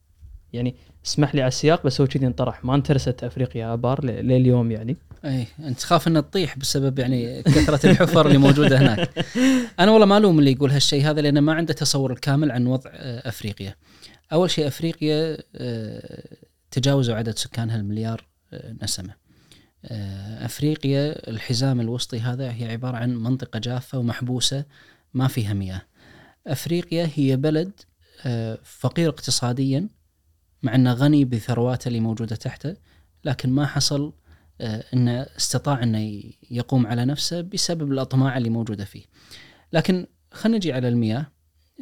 يعني 0.54 0.76
اسمح 1.06 1.36
لي 1.36 1.42
على 1.42 1.48
السياق 1.48 1.86
بس 1.86 2.02
هو 2.02 2.08
كذي 2.08 2.28
انطرح 2.28 2.66
ما 2.66 2.76
انترست 2.76 3.24
أفريقيا 3.24 3.74
آبار 3.74 4.06
لليوم 4.06 4.72
يعني 4.72 4.98
اي 5.26 5.48
أنت 5.60 5.80
تخاف 5.80 6.08
إنها 6.08 6.22
تطيح 6.22 6.58
بسبب 6.58 7.00
يعني 7.00 7.44
كثرة 7.44 7.90
الحفر 7.90 8.28
اللي 8.28 8.38
موجودة 8.38 8.78
هناك. 8.80 9.26
أنا 9.80 9.92
والله 9.92 10.06
ما 10.06 10.18
ألوم 10.18 10.40
اللي 10.40 10.52
يقول 10.52 10.72
هالشيء 10.72 11.10
هذا 11.10 11.22
لأنه 11.22 11.42
ما 11.42 11.54
عنده 11.54 11.74
تصور 11.74 12.12
الكامل 12.12 12.52
عن 12.52 12.68
وضع 12.68 12.92
آه، 12.94 13.30
أفريقيا. 13.30 13.76
أول 14.34 14.52
شيء 14.52 14.68
أفريقيا 14.68 15.38
آه، 15.56 16.38
تجاوزوا 16.72 17.16
عدد 17.16 17.38
سكانها 17.38 17.76
المليار 17.76 18.28
آه، 18.54 18.76
نسمة. 18.82 19.28
أفريقيا 20.40 21.30
الحزام 21.30 21.82
الوسطي 21.82 22.20
هذا 22.20 22.52
هي 22.52 22.72
عبارة 22.72 22.98
عن 22.98 23.16
منطقة 23.16 23.60
جافة 23.60 23.98
ومحبوسة 23.98 24.66
ما 25.14 25.28
فيها 25.28 25.54
مياه. 25.54 25.82
أفريقيا 26.48 27.09
هي 27.16 27.35
بلد 27.35 27.72
آه، 28.26 28.59
فقير 28.64 29.09
اقتصاديا 29.09 29.90
مع 30.64 30.76
أنه 30.76 30.93
غني 30.93 31.26
بثرواته 31.26 31.88
اللي 31.88 32.00
موجودة 32.00 32.35
تحته 32.35 32.76
لكن 33.24 33.50
ما 33.50 33.66
حصل 33.66 34.14
آه، 34.61 34.84
أنه 34.93 35.22
استطاع 35.22 35.84
أنه 35.84 36.24
يقوم 36.51 36.88
على 36.88 37.06
نفسه 37.06 37.42
بسبب 37.42 37.92
الأطماع 37.92 38.38
اللي 38.38 38.50
موجودة 38.50 38.85
فيه. 38.85 39.03
لكن 39.74 40.08
خلينا 40.32 40.58
نجي 40.58 40.74
على 40.74 40.88
المياه 40.88 41.27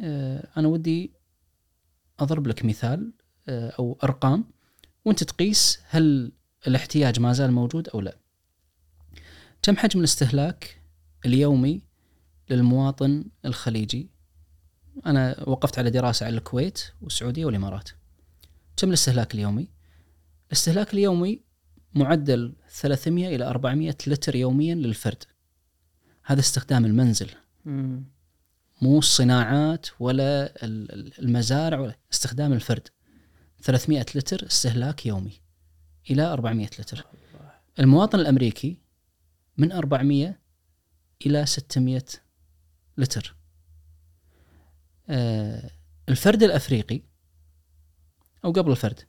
آه، 0.02 0.48
أنا 0.56 0.68
ودي 0.68 1.12
أضرب 2.20 2.46
لك 2.46 2.64
مثال 2.64 3.12
أو 3.48 3.98
أرقام 4.04 4.44
وأنت 5.04 5.24
تقيس 5.24 5.80
هل 5.88 6.32
الاحتياج 6.66 7.20
ما 7.20 7.32
زال 7.32 7.52
موجود 7.52 7.88
أو 7.88 8.00
لا. 8.00 8.18
كم 9.62 9.76
حجم 9.76 10.00
الاستهلاك 10.00 10.80
اليومي 11.26 11.82
للمواطن 12.50 13.24
الخليجي 13.44 14.15
أنا 15.06 15.44
وقفت 15.48 15.78
على 15.78 15.90
دراسة 15.90 16.26
على 16.26 16.38
الكويت 16.38 16.82
والسعودية 17.02 17.44
والإمارات. 17.44 17.88
كم 18.76 18.88
الاستهلاك 18.88 19.34
اليومي؟ 19.34 19.68
الاستهلاك 20.46 20.94
اليومي 20.94 21.40
معدل 21.94 22.52
300 22.70 23.36
إلى 23.36 23.44
400 23.44 23.96
لتر 24.06 24.34
يوميا 24.36 24.74
للفرد. 24.74 25.24
هذا 26.24 26.40
استخدام 26.40 26.84
المنزل. 26.84 27.30
مم. 27.64 28.04
مو 28.82 28.98
الصناعات 28.98 29.86
ولا 30.00 30.44
ال- 30.64 30.92
ال- 30.92 31.18
المزارع 31.18 31.80
ولا 31.80 31.98
استخدام 32.12 32.52
الفرد. 32.52 32.88
300 33.62 34.06
لتر 34.14 34.46
استهلاك 34.46 35.06
يومي 35.06 35.40
إلى 36.10 36.22
400 36.22 36.66
لتر. 36.66 37.04
المواطن 37.78 38.20
الأمريكي 38.20 38.76
من 39.56 39.72
400 39.72 40.38
إلى 41.26 41.46
600 41.46 42.04
لتر. 42.98 43.35
الفرد 46.08 46.42
الأفريقي 46.42 47.02
أو 48.44 48.52
قبل 48.52 48.70
الفرد 48.70 49.00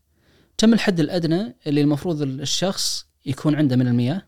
كم 0.57 0.73
الحد 0.73 0.99
الأدنى 0.99 1.55
اللي 1.67 1.81
المفروض 1.81 2.21
الشخص 2.21 3.07
يكون 3.25 3.55
عنده 3.55 3.75
من 3.75 3.87
المياه؟ 3.87 4.27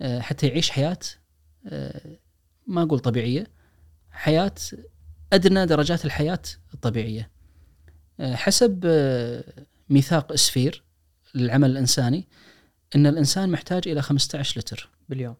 آه، 0.00 0.20
حتى 0.20 0.46
يعيش 0.46 0.70
حياة 0.70 0.98
آه، 1.66 2.18
ما 2.66 2.82
أقول 2.82 2.98
طبيعية 2.98 3.46
حياة 4.10 4.54
أدنى 5.32 5.66
درجات 5.66 6.04
الحياة 6.04 6.42
الطبيعية. 6.74 7.30
آه، 8.20 8.34
حسب 8.34 8.80
آه، 8.86 9.44
ميثاق 9.88 10.32
اسفير 10.32 10.84
للعمل 11.34 11.70
الإنساني 11.70 12.28
إن 12.96 13.06
الإنسان 13.06 13.48
محتاج 13.48 13.88
إلى 13.88 14.02
15 14.02 14.60
لتر 14.60 14.90
باليوم. 15.08 15.36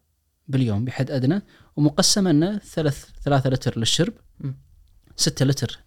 باليوم 0.49 0.85
بحد 0.85 1.11
أدنى 1.11 1.43
ومقسمه 1.77 2.31
أنه 2.31 2.59
ثلاث 2.59 3.07
ثلاثة 3.23 3.51
لتر 3.51 3.79
للشرب. 3.79 4.15
مم. 5.15 5.19
ستة 5.19 5.45
لتر 5.45 5.79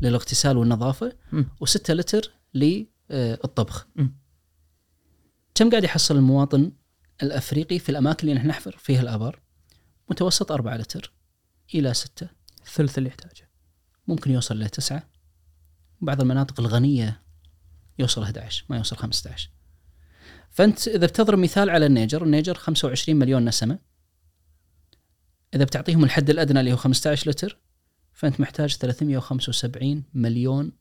للاغتسال 0.00 0.56
والنظافة 0.56 1.12
مم. 1.32 1.48
وستة 1.60 1.94
لتر 1.94 2.30
للطبخ. 2.54 3.86
كم 5.54 5.70
قاعد 5.70 5.84
يحصل 5.84 6.16
المواطن 6.16 6.72
الأفريقي 7.22 7.78
في 7.78 7.88
الأماكن 7.88 8.28
اللي 8.28 8.38
نحن 8.38 8.48
نحفر 8.48 8.76
فيها 8.78 9.00
الآبار 9.02 9.40
متوسط 10.10 10.52
أربعة 10.52 10.76
لتر 10.76 11.12
إلى 11.74 11.94
ستة 11.94 12.28
الثلث 12.66 12.98
اللي 12.98 13.08
يحتاجه 13.08 13.50
ممكن 14.08 14.30
يوصل 14.30 14.58
ل 14.58 14.68
9 14.68 15.02
بعض 16.00 16.20
المناطق 16.20 16.60
الغنية 16.60 17.22
يوصل 17.98 18.22
11 18.22 18.64
ما 18.68 18.76
يوصل 18.76 18.96
15 18.96 19.50
فأنت 20.50 20.88
إذا 20.88 21.06
بتضرب 21.06 21.38
مثال 21.38 21.70
على 21.70 21.86
النيجر 21.86 22.24
النيجر 22.24 22.54
25 22.54 23.18
مليون 23.18 23.44
نسمة 23.44 23.78
إذا 25.54 25.64
بتعطيهم 25.64 26.04
الحد 26.04 26.30
الأدنى 26.30 26.60
اللي 26.60 26.72
هو 26.72 26.76
15 26.76 27.30
لتر 27.30 27.58
فأنت 28.14 28.40
محتاج 28.40 28.76
375 28.76 30.02
مليون 30.14 30.72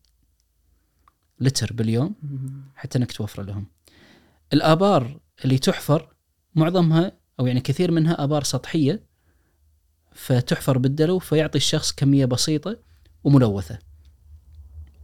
لتر 1.39 1.73
باليوم. 1.73 2.15
حتى 2.75 2.97
إنك 2.97 3.11
توفر 3.11 3.43
لهم. 3.43 3.65
الآبار 4.53 5.19
اللي 5.45 5.57
تحفر 5.57 6.13
معظمها 6.55 7.11
أو 7.39 7.47
يعني 7.47 7.61
كثير 7.61 7.91
منها 7.91 8.23
آبار 8.23 8.43
سطحية 8.43 9.03
فتحفر 10.11 10.77
بالدلو 10.77 11.19
فيعطي 11.19 11.57
الشخص 11.57 11.91
كمية 11.91 12.25
بسيطة 12.25 12.79
وملوثة. 13.23 13.79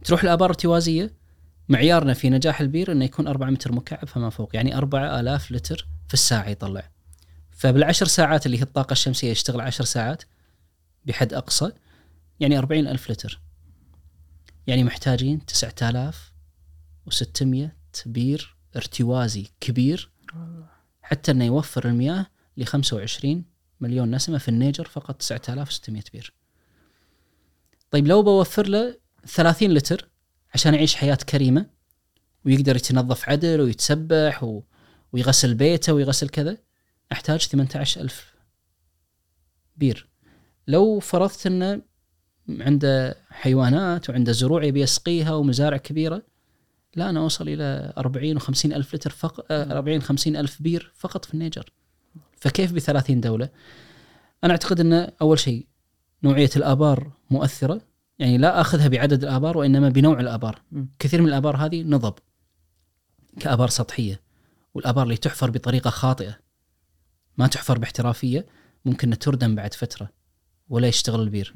تروح 0.04 0.22
الابار 0.22 0.48
ارتوازيه 0.48 1.14
معيارنا 1.68 2.14
في 2.14 2.30
نجاح 2.30 2.60
البير 2.60 2.92
إنه 2.92 3.04
يكون 3.04 3.26
4 3.26 3.50
متر 3.50 3.72
مكعب 3.72 4.08
فما 4.08 4.30
فوق 4.30 4.56
يعني 4.56 4.76
4000 4.76 5.52
لتر 5.52 5.86
في 6.08 6.14
الساعة 6.14 6.48
يطلع. 6.48 6.90
فبالعشر 7.50 8.06
ساعات 8.06 8.46
اللي 8.46 8.58
هي 8.58 8.62
الطاقة 8.62 8.92
الشمسية 8.92 9.30
يشتغل 9.30 9.60
10 9.60 9.84
ساعات 9.84 10.22
بحد 11.06 11.34
أقصى 11.34 11.72
يعني 12.40 12.58
40 12.58 12.86
ألف 12.86 13.10
لتر. 13.10 13.40
يعني 14.66 14.84
محتاجين 14.84 15.46
9600 15.46 17.76
بير 18.06 18.56
ارتوازي 18.76 19.46
كبير 19.60 20.10
حتى 21.02 21.30
إنه 21.30 21.44
يوفر 21.44 21.88
المياه 21.88 22.26
ل 22.56 22.64
25 22.64 23.44
مليون 23.80 24.14
نسمة 24.14 24.38
في 24.38 24.48
النيجر 24.48 24.84
فقط 24.84 25.16
9600 25.16 26.02
بير. 26.12 26.34
طيب 27.90 28.06
لو 28.06 28.22
بوفر 28.22 28.68
له 28.68 28.96
30 29.26 29.70
لتر 29.70 30.08
عشان 30.54 30.74
يعيش 30.74 30.94
حياة 30.94 31.14
كريمة 31.14 31.70
ويقدر 32.44 32.76
يتنظف 32.76 33.28
عدل 33.28 33.60
ويتسبح 33.60 34.44
و... 34.44 34.62
ويغسل 35.12 35.54
بيته 35.54 35.92
ويغسل 35.92 36.28
كذا 36.28 36.58
احتاج 37.12 37.40
18000 37.40 38.34
بير. 39.76 40.08
لو 40.66 41.00
فرضت 41.00 41.46
إنه 41.46 41.82
عنده 42.60 43.16
حيوانات 43.30 44.10
وعنده 44.10 44.32
زروع 44.32 44.64
يبي 44.64 44.80
يسقيها 44.80 45.34
ومزارع 45.34 45.76
كبيرة 45.76 46.22
لا 46.96 47.10
أنا 47.10 47.20
أوصل 47.20 47.48
إلى 47.48 47.92
40 47.98 48.40
و50 48.40 48.64
ألف 48.64 48.94
لتر 48.94 49.10
فقط 49.10 49.46
40 49.50 50.02
50 50.02 50.36
ألف 50.36 50.62
بير 50.62 50.92
فقط 50.94 51.24
في 51.24 51.34
النيجر 51.34 51.72
فكيف 52.36 52.72
ب 52.72 52.78
30 52.78 53.20
دولة؟ 53.20 53.48
أنا 54.44 54.52
أعتقد 54.52 54.80
إن 54.80 54.92
أول 55.22 55.38
شيء 55.38 55.66
نوعية 56.22 56.50
الآبار 56.56 57.10
مؤثرة 57.30 57.80
يعني 58.18 58.38
لا 58.38 58.60
أخذها 58.60 58.88
بعدد 58.88 59.24
الآبار 59.24 59.58
وإنما 59.58 59.88
بنوع 59.88 60.20
الآبار. 60.20 60.62
كثير 60.98 61.22
من 61.22 61.28
الآبار 61.28 61.56
هذه 61.56 61.82
نضب 61.82 62.14
كآبار 63.40 63.68
سطحية 63.68 64.20
والآبار 64.74 65.04
اللي 65.04 65.16
تحفر 65.16 65.50
بطريقة 65.50 65.90
خاطئة 65.90 66.38
ما 67.38 67.46
تحفر 67.46 67.78
باحترافية 67.78 68.46
ممكن 68.84 69.18
تردم 69.18 69.54
بعد 69.54 69.74
فترة 69.74 70.10
ولا 70.68 70.88
يشتغل 70.88 71.20
البير. 71.20 71.52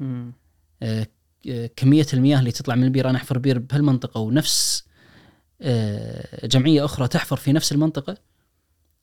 كمية 1.75 2.05
المياه 2.13 2.39
اللي 2.39 2.51
تطلع 2.51 2.75
من 2.75 2.83
البير. 2.83 3.09
أنا 3.09 3.17
أحفر 3.17 3.37
بير 3.37 3.59
بهالمنطقة 3.59 4.19
ونفس 4.19 4.85
آه، 5.61 6.47
جمعية 6.47 6.85
أخرى 6.85 7.07
تحفر 7.07 7.35
في 7.35 7.53
نفس 7.53 7.71
المنطقة. 7.71 8.17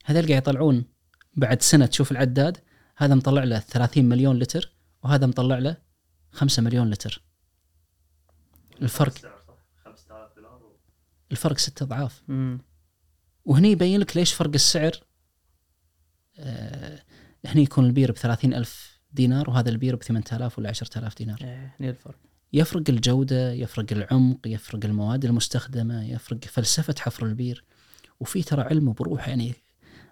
هذول 0.05 0.29
قاعد 0.29 0.43
يطلعون 0.43 0.85
بعد 1.37 1.63
سنة. 1.63 1.87
تشوف 1.87 2.13
العداد 2.13 2.59
هذا 2.97 3.15
مطلع 3.15 3.45
له 3.45 3.59
30 3.59 4.05
مليون 4.09 4.39
لتر 4.39 4.73
وهذا 5.03 5.27
مطلع 5.27 5.59
له 5.59 5.77
5 6.33 6.63
مليون 6.63 6.91
لتر. 6.91 7.23
الفرق 8.83 9.13
السعر 9.15 9.43
صح؟ 9.49 9.55
5000 9.85 10.37
دولار 10.37 10.63
و- 10.65 10.77
الفرق 11.31 11.59
ست 11.59 11.83
أضعاف. 11.83 12.23
وهني 13.45 13.71
يبين 13.71 14.01
لك 14.01 14.17
ليش 14.17 14.33
فرق 14.33 14.51
السعر. 14.55 14.93
آه 16.39 17.03
هني 17.47 17.63
يكون 17.63 17.87
البير 17.87 18.13
ب 18.13 18.15
30 18.17 18.55
ألف 18.55 18.92
دينار 19.15 19.51
وهذا 19.51 19.71
البير 19.71 19.97
ب 19.97 20.03
8000 20.03 20.59
ولا 20.59 20.69
10000 20.69 21.19
دينار. 21.19 21.39
إيه 21.81 21.91
الفرق. 21.91 22.15
يفرق 22.53 22.83
الجودة 22.89 23.53
يفرق 23.53 23.87
العمق 23.93 24.39
يفرق 24.47 24.85
المواد 24.85 25.25
المستخدمة 25.25 26.05
يفرق 26.05 26.45
فلسفة 26.45 26.95
حفر 26.99 27.27
البير. 27.27 27.65
وفي 28.21 28.43
ترى 28.43 28.63
علم 28.63 28.89
وبحور 28.89 29.29
يعني 29.29 29.55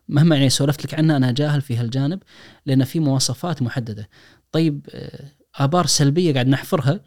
مهما 0.09 0.37
يعني 0.37 0.51
سولفت 0.51 0.85
لك 0.85 0.95
عنه 0.95 1.17
أنا 1.17 1.33
جاهل 1.33 1.61
في 1.63 1.77
هالجانب 1.77 2.23
لأن 2.67 2.85
في 2.85 3.01
مواصفات 3.01 3.63
محددة. 3.63 4.09
طيب 4.53 4.87
آه، 4.91 5.25
آبار 5.55 5.87
سلبية 5.87 6.33
قاعد 6.33 6.49
نحفرها؟ 6.49 7.01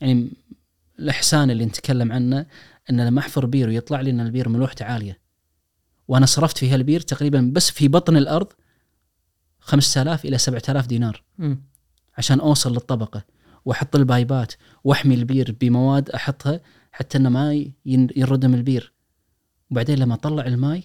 يعني 0.00 0.28
الإحسان 0.98 1.50
اللي 1.50 1.66
نتكلم 1.66 2.12
عنه 2.12 2.46
أن 2.90 3.06
لما 3.06 3.20
أحفر 3.20 3.46
بير 3.46 3.68
ويطلع 3.68 4.00
لي 4.00 4.10
أن 4.10 4.20
البير 4.20 4.48
ملوحته 4.48 4.84
عالية. 4.84 5.18
وأنا 6.08 6.26
صرفت 6.26 6.58
في 6.58 6.70
هالبير 6.70 7.00
تقريبا 7.00 7.50
بس 7.52 7.70
في 7.70 7.88
بطن 7.88 8.16
الأرض 8.16 8.52
5000 9.66 10.24
إلى 10.24 10.38
7000 10.38 10.86
دينار. 10.86 11.22
مم. 11.38 11.60
عشان 12.18 12.40
أوصل 12.40 12.72
للطبقة 12.72 13.24
وأحط 13.64 13.96
ال 13.96 14.05
pipeات 14.05 14.52
وأحمي 14.84 15.14
البير 15.14 15.56
بمواد 15.60 16.10
أحطها 16.10 16.60
حتى 16.92 17.18
إنه 17.18 17.28
ما 17.28 17.52
ين- 17.86 18.08
ينردم 18.16 18.54
البير. 18.54 18.92
وبعدين 19.70 19.98
لما 19.98 20.14
أطلع 20.14 20.46
الماي 20.46 20.82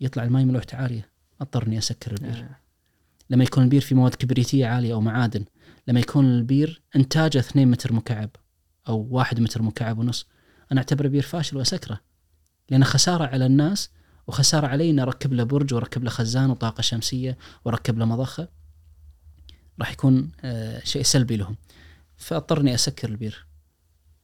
يطلع 0.00 0.24
الماي 0.24 0.44
ملوحته 0.44 0.76
عالية. 0.76 1.10
أضطر 1.40 1.66
إني 1.66 1.78
أسكر 1.78 2.12
البير. 2.12 2.38
آه. 2.42 2.56
لما 3.30 3.44
يكون 3.44 3.64
البير 3.64 3.80
في 3.80 3.94
مواد 3.94 4.14
كبريتية 4.14 4.66
عالية 4.66 4.92
أو 4.94 5.00
معادن 5.00 5.44
لما 5.88 6.00
يكون 6.00 6.24
البير 6.26 6.82
إنتاجه 6.96 7.38
2 7.38 7.68
متر 7.70 7.92
مكعب 7.92 8.30
أو 8.88 9.06
1 9.10 9.40
متر 9.40 9.62
مكعب 9.62 9.98
ونص 9.98 10.26
أنا 10.72 10.80
أعتبره 10.80 11.08
بير 11.08 11.22
فاشل 11.22 11.56
وأسكره. 11.56 12.00
لأنه 12.70 12.84
خسارة 12.84 13.24
على 13.26 13.46
الناس 13.46 13.90
وخساره 14.26 14.66
علي 14.66 14.90
اني 14.90 15.02
اركب 15.02 15.32
له 15.32 15.44
برج 15.44 15.74
واركب 15.74 16.04
له 16.04 16.10
خزان 16.10 16.50
وطاقة 16.50 16.80
شمسية 16.80 17.38
واركب 17.64 17.98
له 17.98 18.04
مضخة. 18.04 18.48
راح 19.80 19.92
يكون 19.92 20.30
آه، 20.40 20.84
شيء 20.84 21.02
سلبي 21.02 21.36
لهم. 21.36 21.56
فاضطر 22.16 22.60
اني 22.60 22.74
أسكر 22.74 23.08
البير 23.08 23.46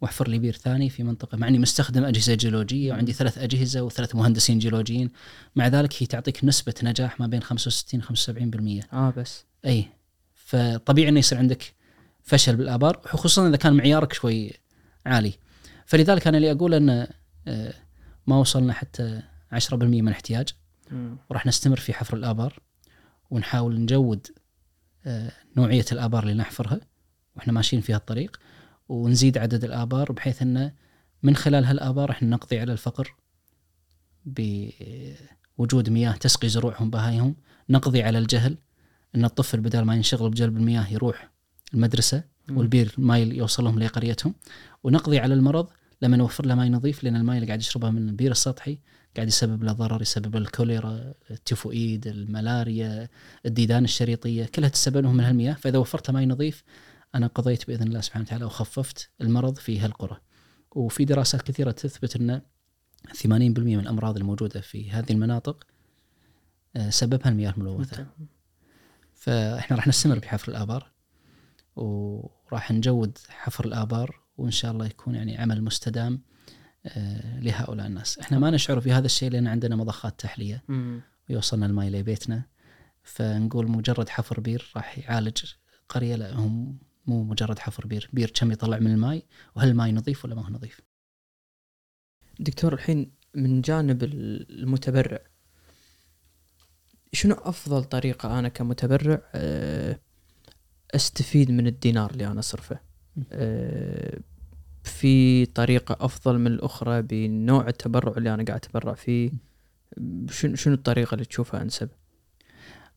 وأحفر 0.01 0.29
لي 0.29 0.39
بير 0.39 0.57
ثاني 0.57 0.91
في 0.91 1.03
منطقة 1.03 1.39
مع 1.39 1.49
إني 1.49 1.59
مستخدم 1.59 2.05
أجهزة 2.05 2.35
جيولوجية 2.35 2.93
وعندي 2.93 3.13
ثلاث 3.13 3.39
أجهزة 3.39 3.83
وثلاث 3.83 4.15
مهندسين 4.15 4.59
جيولوجيين. 4.59 5.11
مع 5.57 5.69
ذلك 5.69 6.03
هي 6.03 6.07
تعطيك 6.07 6.45
نسبة 6.45 6.75
نجاح 6.83 7.21
ما 7.21 7.27
بين 7.27 7.43
65 7.43 8.03
75% 8.03 8.85
آه 8.93 9.11
بس. 9.17 9.45
أي. 9.67 9.89
فطبيعي 10.35 11.09
إنه 11.09 11.19
يصير 11.19 11.39
عندك 11.39 11.75
فشل 12.23 12.57
بالآبار 12.57 13.01
خصوصا 13.05 13.49
إذا 13.49 13.57
كان 13.57 13.73
معيارك 13.73 14.13
شوي 14.13 14.53
عالي. 15.07 15.33
فلذلك 15.87 16.27
أنا 16.27 16.37
اللي 16.37 16.53
أقول 16.53 16.75
ان 16.75 17.07
آه، 17.49 17.75
ما 18.27 18.37
وصلنا 18.37 18.73
حتى 18.73 19.23
10% 19.55 19.75
من 19.75 20.09
الاحتياج 20.09 20.49
مم. 20.91 21.17
وراح 21.31 21.47
نستمر 21.47 21.77
في 21.77 21.93
حفر 21.93 22.17
الآبار 22.17 22.59
ونحاول 23.31 23.81
نجود 23.81 24.27
آه، 25.07 25.33
نوعية 25.57 25.85
الآبار 25.93 26.23
اللي 26.23 26.35
نحفرها 26.35 26.81
وإحنا 27.37 27.53
ماشيين 27.53 27.83
في 27.83 27.93
هالطريق 27.93 28.41
ونزيد 28.89 29.39
عدد 29.39 29.65
الآبار 29.65 30.13
بحيث 30.13 30.43
انه 30.43 30.73
من 31.23 31.37
خلال 31.37 31.65
هالآبار 31.65 32.11
إحنا 32.11 32.29
نقضي 32.29 32.59
على 32.59 32.73
الفقر 32.73 33.15
بوجود 34.25 35.91
مياه 35.91 36.13
تسقي 36.13 36.49
زروعهم 36.49 36.91
بهايهم. 36.91 37.37
نقضي 37.71 38.03
على 38.03 38.19
الجهل 38.19 38.59
إن 39.15 39.25
الطفل 39.25 39.61
بدل 39.61 39.81
ما 39.81 39.95
ينشغل 39.95 40.31
بجلب 40.31 40.57
المياه 40.57 40.89
يروح 40.93 41.31
المدرسة 41.75 42.25
والبير 42.51 42.95
ما 42.99 43.19
يوصلهم 43.19 43.79
لقريتهم. 43.79 44.35
ونقضي 44.85 45.19
على 45.19 45.35
المرض 45.35 45.69
لما 46.03 46.17
نوفر 46.17 46.47
له 46.47 46.55
ماء 46.55 46.69
نظيف 46.69 47.05
لأن 47.05 47.17
الماء 47.17 47.37
اللي 47.37 47.47
قاعد 47.47 47.61
يشربه 47.61 47.91
من 47.91 48.09
البير 48.09 48.31
السطحي 48.31 48.79
قاعد 49.17 49.29
يسبب 49.29 49.65
له 49.65 49.73
ضرر 49.73 50.03
يسبب 50.03 50.37
الكوليرا 50.37 51.15
التيفوئيد 51.31 52.07
الملاريا 52.07 53.09
الديدان 53.47 53.85
الشريطية 53.85 54.45
كلها 54.45 54.69
تسبب 54.69 54.97
لهم 54.97 55.17
من 55.17 55.25
هالمياه. 55.25 55.55
فإذا 55.55 55.79
وفرت 55.79 56.11
ماء 56.11 56.25
نظيف 56.25 56.63
أنا 57.15 57.27
قضيت 57.27 57.67
بإذن 57.67 57.87
الله 57.87 58.01
سبحانه 58.01 58.25
وتعالى 58.25 58.45
وخففت 58.45 59.11
المرض 59.21 59.57
في 59.57 59.81
هالقرى. 59.81 60.21
وفي 60.71 61.05
دراسات 61.05 61.43
كثيرة 61.43 61.71
تثبت 61.71 62.17
إن 62.17 62.43
80% 63.15 63.27
من 63.59 63.81
الأمراض 63.81 64.17
الموجودة 64.17 64.61
في 64.61 64.91
هذه 64.91 65.13
المناطق 65.13 65.67
آه، 66.77 66.91
سببها 66.91 67.29
المياه 67.29 67.51
الملوثة. 67.51 68.07
فإحنا 69.15 69.77
راح 69.77 69.89
نستمر 69.89 70.19
بحفر 70.19 70.53
الآبار 70.53 70.91
وراح 71.77 72.71
نجود 72.71 73.19
حفر 73.29 73.65
الآبار 73.65 74.21
وإن 74.37 74.51
شاء 74.51 74.73
الله 74.73 74.87
يكون 74.87 75.15
يعني 75.15 75.39
عمل 75.39 75.65
مستدام 75.65 76.23
لهؤلاء 77.41 77.87
الناس. 77.87 78.19
إحنا 78.19 78.39
ما 78.39 78.51
نشعر 78.51 78.81
في 78.81 78.93
هذا 78.93 79.07
الشيء 79.07 79.31
لأن 79.31 79.47
عندنا 79.47 79.77
مضخات 79.77 80.21
تحلية. 80.21 80.65
مم. 80.69 81.01
ويوصلنا 81.31 81.67
الماء 81.67 81.89
لبيتنا. 81.89 82.43
فنقول 83.03 83.71
مجرد 83.71 84.09
حفر 84.09 84.41
بير 84.41 84.73
راح 84.77 84.99
يعالج 84.99 85.45
قرية. 85.89 86.17
لا 86.17 86.35
هم 86.35 86.79
مو 87.07 87.25
مجرد 87.25 87.59
حفر 87.59 87.87
بير. 87.87 88.11
بير 88.13 88.31
كم 88.35 88.53
يطلع 88.53 88.79
من 88.79 88.93
الماء 88.93 89.23
وهل 89.57 89.69
الماء 89.69 89.91
نظيف 89.91 90.25
ولا 90.25 90.35
ما 90.35 90.47
هو 90.47 90.51
نظيف؟ 90.51 90.81
دكتور 92.41 92.75
الحين 92.75 93.13
من 93.35 93.61
جانب 93.61 94.05
المتبرع 94.05 95.19
شنو 97.13 97.35
أفضل 97.35 97.85
طريقة 97.85 98.39
أنا 98.39 98.49
كمتبرع 98.49 99.23
آه، 99.35 100.01
أستفيد 100.95 101.51
من 101.51 101.67
الدينار 101.67 102.11
اللي 102.11 102.27
أنا 102.27 102.41
أصرفه؟ 102.41 102.81
آه، 103.33 104.21
في 104.91 105.47
طريقة 105.47 105.97
أفضل 106.01 106.39
من 106.39 106.47
الأخرى 106.47 107.03
بنوع 107.03 107.69
التبرع 107.69 108.17
اللي 108.17 108.35
أنا 108.35 108.45
قاعد 108.45 108.61
أتبرع 108.65 108.95
فيه؟ 108.95 109.31
شنو 110.31 110.75
الطريقة 110.75 111.15
اللي 111.15 111.25
تشوفها 111.25 111.63
أنسب؟ 111.63 111.89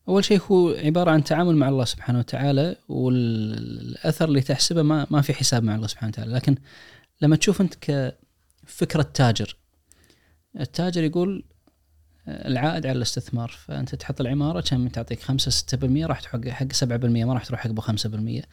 أول 0.08 0.26
شيء 0.26 0.42
هو 0.52 0.70
عبارة 0.70 1.12
عن 1.12 1.24
تعامل 1.24 1.56
مع 1.56 1.70
الله 1.70 1.86
سبحانه 1.86 2.20
وتعالى 2.20 2.76
والأثر 2.90 4.26
اللي 4.26 4.42
تحسبه 4.42 4.82
ما 4.82 5.08
ما 5.10 5.22
في 5.22 5.34
حساب 5.34 5.64
مع 5.64 5.76
الله 5.76 5.88
سبحانه 5.88 6.10
وتعالى. 6.10 6.34
لكن 6.34 6.56
لما 7.22 7.36
تشوف 7.36 7.62
أنت 7.62 7.74
كفكرة 7.82 9.02
تاجر 9.02 9.58
التاجر 10.60 11.04
يقول 11.04 11.44
العائد 12.28 12.86
على 12.86 12.98
الاستثمار. 12.98 13.50
فأنت 13.50 13.96
تحط 13.96 14.22
العمارة 14.22 14.62
كم 14.62 14.88
تعطيك 14.88 15.22
5 15.22 15.52
6% 15.52 16.06
راح 16.06 16.22
تحق 16.22 16.48
حق 16.48 16.74
7% 16.74 17.26
ما 17.26 17.34
راح 17.34 17.46
تروح 17.46 17.60
حق 17.60 17.70
ب 17.70 17.80
5% 17.80 18.46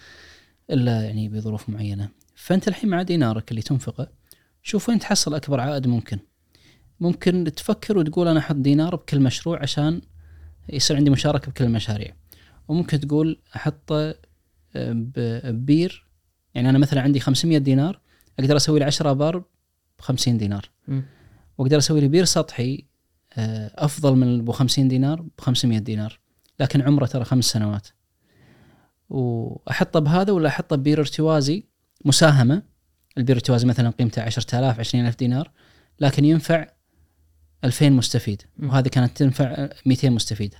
إلا 0.70 1.02
يعني 1.02 1.28
بظروف 1.28 1.68
معينة. 1.68 2.08
فأنت 2.40 2.68
الحين 2.68 2.90
مع 2.90 3.02
دينارك 3.02 3.50
اللي 3.50 3.62
تنفقه 3.62 4.08
شوف 4.62 4.88
وين 4.88 4.98
تحصل 4.98 5.34
أكبر 5.34 5.60
عائد 5.60 5.86
ممكن. 5.86 6.18
ممكن 7.00 7.52
تفكر 7.56 7.98
وتقول 7.98 8.28
أنا 8.28 8.38
أحط 8.38 8.56
دينار 8.56 8.96
بكل 8.96 9.20
مشروع 9.20 9.62
عشان 9.62 10.00
يصير 10.68 10.96
عندي 10.96 11.10
مشاركة 11.10 11.50
بكل 11.50 11.64
المشاريع. 11.64 12.14
وممكن 12.68 13.00
تقول 13.00 13.40
احطه 13.56 14.14
ببير 14.74 16.06
يعني 16.54 16.70
أنا 16.70 16.78
مثلا 16.78 17.00
عندي 17.00 17.20
500 17.20 17.58
دينار 17.58 18.00
أقدر 18.38 18.56
أسوي 18.56 18.78
لي 18.78 18.84
10 18.84 19.10
ابار 19.10 19.38
ب 19.98 20.00
50 20.00 20.38
دينار. 20.38 20.70
وأقدر 21.58 21.78
أسوي 21.78 22.00
لي 22.00 22.08
بير 22.08 22.24
سطحي 22.24 22.84
آه، 23.34 23.72
أفضل 23.74 24.16
من 24.16 24.40
ابو 24.40 24.52
50 24.52 24.88
دينار 24.88 25.22
ب 25.22 25.40
500 25.40 25.78
دينار. 25.78 26.20
لكن 26.60 26.82
عمره 26.82 27.06
ترى 27.06 27.24
خمس 27.24 27.44
سنوات. 27.44 27.88
وأحطه 29.08 30.00
بهذا 30.00 30.32
ولا 30.32 30.48
أحطه 30.48 30.76
ببير 30.76 31.00
ارتوازي؟ 31.00 31.69
مساهمة 32.04 32.62
البير 33.18 33.36
الارتوازي 33.36 33.66
مثلا 33.66 33.90
قيمته 33.90 34.22
10000 34.22 34.78
20000 34.80 35.16
دينار 35.16 35.50
لكن 36.00 36.24
ينفع 36.24 36.66
2000 37.64 37.90
مستفيد. 37.90 38.42
وهذه 38.62 38.88
كانت 38.88 39.16
تنفع 39.16 39.68
200 39.86 40.10
مستفيد 40.10 40.54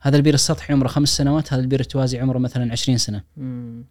هذا 0.00 0.16
البير 0.16 0.34
السطحي 0.34 0.72
عمره 0.72 0.88
خمس 0.88 1.08
سنوات 1.08 1.52
هذا 1.52 1.62
البير 1.62 1.80
الارتوازي 1.80 2.18
عمره 2.18 2.38
مثلا 2.38 2.72
20 2.72 2.98
سنة 2.98 3.22
مم. 3.36 3.84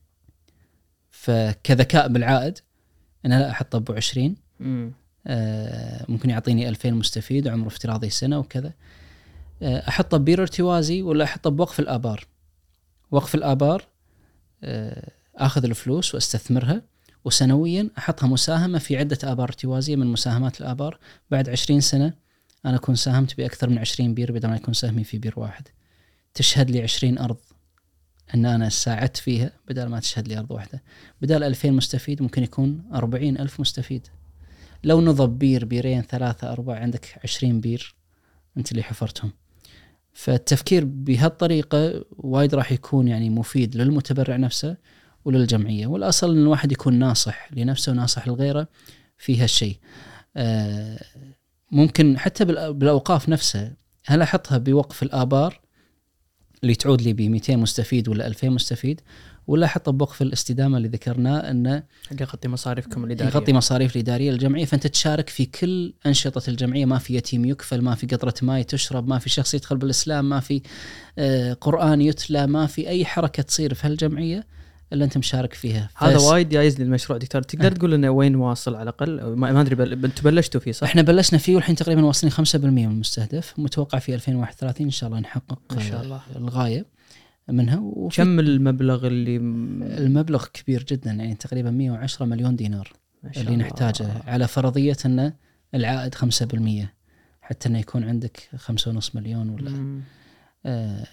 فكذكاء 1.10 2.08
بالعائد 2.08 2.58
أنا 3.26 3.40
لا 3.40 3.50
احطه 3.50 3.78
أبو 3.78 3.94
20 3.94 4.36
مم. 4.60 4.92
آه، 5.28 6.06
ممكن 6.10 6.30
يعطيني 6.30 6.70
2000 6.70 6.92
مستفيد 6.92 7.48
وعمره 7.48 7.68
افتراضي 7.68 8.10
سنة 8.10 8.40
وكذا 8.40 8.74
آه، 9.62 9.88
أحطه 9.88 10.18
ببير 10.18 10.42
ارتوازي 10.42 11.02
ولا 11.02 11.24
أحطه 11.24 11.50
بوقف 11.50 11.80
الآبار 11.80 12.28
وقف 13.12 13.36
الآبار 13.36 13.88
آه، 14.64 15.12
آخذ 15.36 15.64
الفلوس 15.64 16.16
وأستثمرها 16.16 16.82
وسنويا 17.26 17.90
أحطها 17.98 18.28
مساهمة 18.28 18.80
في 18.80 18.98
عدة 18.98 19.18
آبار 19.24 19.48
ارتوازيه 19.48 19.96
من 19.96 20.08
مساهمات 20.08 20.62
الآبار. 20.62 21.00
بعد 21.32 21.50
20 21.50 21.82
سنة 21.82 22.14
أنا 22.66 22.76
أكون 22.76 22.96
ساهمت 22.96 23.38
بأكثر 23.38 23.70
من 23.70 23.78
20 23.78 24.14
بير 24.14 24.32
بدل 24.32 24.50
ما 24.50 24.56
يكون 24.56 24.74
سهمي 24.74 25.04
في 25.04 25.18
بير 25.18 25.34
واحد. 25.38 25.68
تشهد 26.34 26.72
لي 26.72 26.82
20 26.82 27.18
أرض 27.18 27.38
أن 28.36 28.46
أنا 28.46 28.70
ساعدت 28.70 29.18
فيها 29.18 29.52
بدل 29.68 29.86
ما 29.86 30.00
تشهد 30.00 30.28
لي 30.28 30.40
أرض 30.40 30.52
واحدة. 30.52 30.84
بدال 31.22 31.44
2000 31.44 31.72
مستفيد 31.72 32.22
ممكن 32.22 32.44
يكون 32.44 32.84
40 32.94 33.38
ألف 33.38 33.60
مستفيد. 33.60 34.08
لو 34.84 35.02
نضب 35.02 35.40
بير 35.40 35.66
بيرين 35.66 36.02
ثلاثة 36.02 36.52
أربعة 36.52 36.76
عندك 36.76 37.20
عشرين 37.24 37.62
بير 37.62 37.96
أنت 38.58 38.72
اللي 38.72 38.84
حفرتهم. 38.84 39.32
فالتفكير 40.14 40.86
بهالطريقة 40.86 42.06
وايد 42.12 42.56
راح 42.56 42.72
يكون 42.72 43.08
يعني 43.08 43.30
مفيد 43.30 43.76
للمتبرع 43.76 44.36
نفسه. 44.36 44.78
وللجمعية 45.26 45.88
والأصل 45.88 46.32
أن 46.32 46.42
الواحد 46.42 46.72
يكون 46.72 46.94
ناصح 46.94 47.54
لنفسه 47.54 47.92
وناصح 47.92 48.28
لغيره 48.28 48.68
في 49.18 49.38
هالشيء. 49.40 49.78
آه، 50.38 51.04
ممكن 51.72 52.18
حتى 52.20 52.46
بالأوقاف 52.46 53.30
نفسها. 53.30 53.74
هل 54.06 54.22
أحطها 54.22 54.58
بوقف 54.58 55.04
الآبار 55.04 55.60
اللي 56.64 56.76
تعود 56.76 57.02
لي 57.02 57.14
ب 57.14 57.22
200 57.22 57.56
مستفيد 57.56 58.10
ولا 58.10 58.28
2000 58.28 58.50
مستفيد؟ 58.50 59.02
ولا 59.48 59.66
أحطها 59.66 59.92
بوقف 59.92 60.22
الاستدامة 60.22 60.78
اللي 60.78 60.88
ذكرناه 60.88 61.52
اللي 62.12 62.22
يغطي 62.22 62.48
مصاريفكم 62.48 63.04
الإدارية. 63.04 63.32
يغطي 63.32 63.54
مصاريف 63.54 63.96
الإدارية 63.96 64.32
للجمعية 64.32 64.66
فأنت 64.66 64.88
تشارك 64.88 65.30
في 65.30 65.46
كل 65.46 65.94
أنشطة 66.06 66.50
الجمعية. 66.50 66.86
ما 66.86 66.98
في 66.98 67.16
يتيم 67.16 67.46
يكفل 67.46 67.82
ما 67.82 67.96
في 67.96 68.08
قطرة 68.08 68.34
ماء 68.42 68.62
تشرب 68.62 69.08
ما 69.08 69.20
في 69.20 69.30
شخص 69.30 69.54
يدخل 69.54 69.78
بالإسلام 69.78 70.30
ما 70.30 70.40
في 70.40 70.62
آه، 71.18 71.54
قرآن 71.54 72.02
يتلى 72.02 72.48
ما 72.48 72.68
في 72.68 72.90
أي 72.90 73.06
حركة 73.06 73.44
تصير 73.44 73.74
في 73.74 73.88
هالجمعية. 73.88 74.48
إلا 74.94 75.06
أنت 75.06 75.18
مشارك 75.18 75.54
فيها 75.54 75.90
هذا 75.98 76.18
وايد 76.18 76.50
جايز 76.50 76.82
للمشروع 76.82 77.20
دكتور 77.20 77.42
تقدر 77.42 77.72
تقول 77.72 77.92
لنا 77.92 78.10
وين 78.10 78.36
واصل 78.36 78.76
على 78.76 78.84
الأقل 78.84 79.34
ما 79.34 79.62
أدري 79.62 79.76
بل... 79.76 80.06
أنتم 80.06 80.24
بلشتوا 80.24 80.62
فيه 80.62 80.72
صح؟ 80.72 80.88
إحنا 80.88 81.02
بلشنا 81.02 81.40
فيه 81.40 81.56
والحين 81.56 81.76
تقريبا 81.76 82.06
واصلين 82.06 82.34
5% 82.34 82.56
من 82.56 82.84
المستهدف 82.86 83.54
متوقع 83.58 84.00
في 84.00 84.16
2031 84.16 84.86
إن 84.86 84.92
شاء 84.92 85.10
الله 85.10 85.20
نحقق 85.20 85.60
إن 85.72 85.80
شاء 85.80 86.04
الله. 86.04 86.16
آه، 86.16 86.38
الغاية 86.38 86.86
منها 87.48 87.80
وفي 87.80 88.18
كم 88.18 88.40
المبلغ 88.40 89.08
اللي 89.08 89.38
المبلغ 89.98 90.46
كبير 90.54 90.84
جدا 90.84 91.12
يعني 91.12 91.36
تقريبا 91.36 91.72
110 91.72 92.26
مليون 92.26 92.56
دينار 92.56 92.94
اللي 93.38 93.54
الله. 93.54 93.56
نحتاجه 93.56 94.08
على 94.28 94.48
فرضية 94.48 94.98
أن 95.06 95.34
العائد 95.76 96.16
5% 96.16 96.20
حتى 97.42 97.70
إنه 97.70 97.80
يكون 97.80 98.04
عندك 98.04 98.50
5.5 98.56 99.16
مليون 99.16 99.50
ولا. 99.50 100.02
آه 100.66 101.08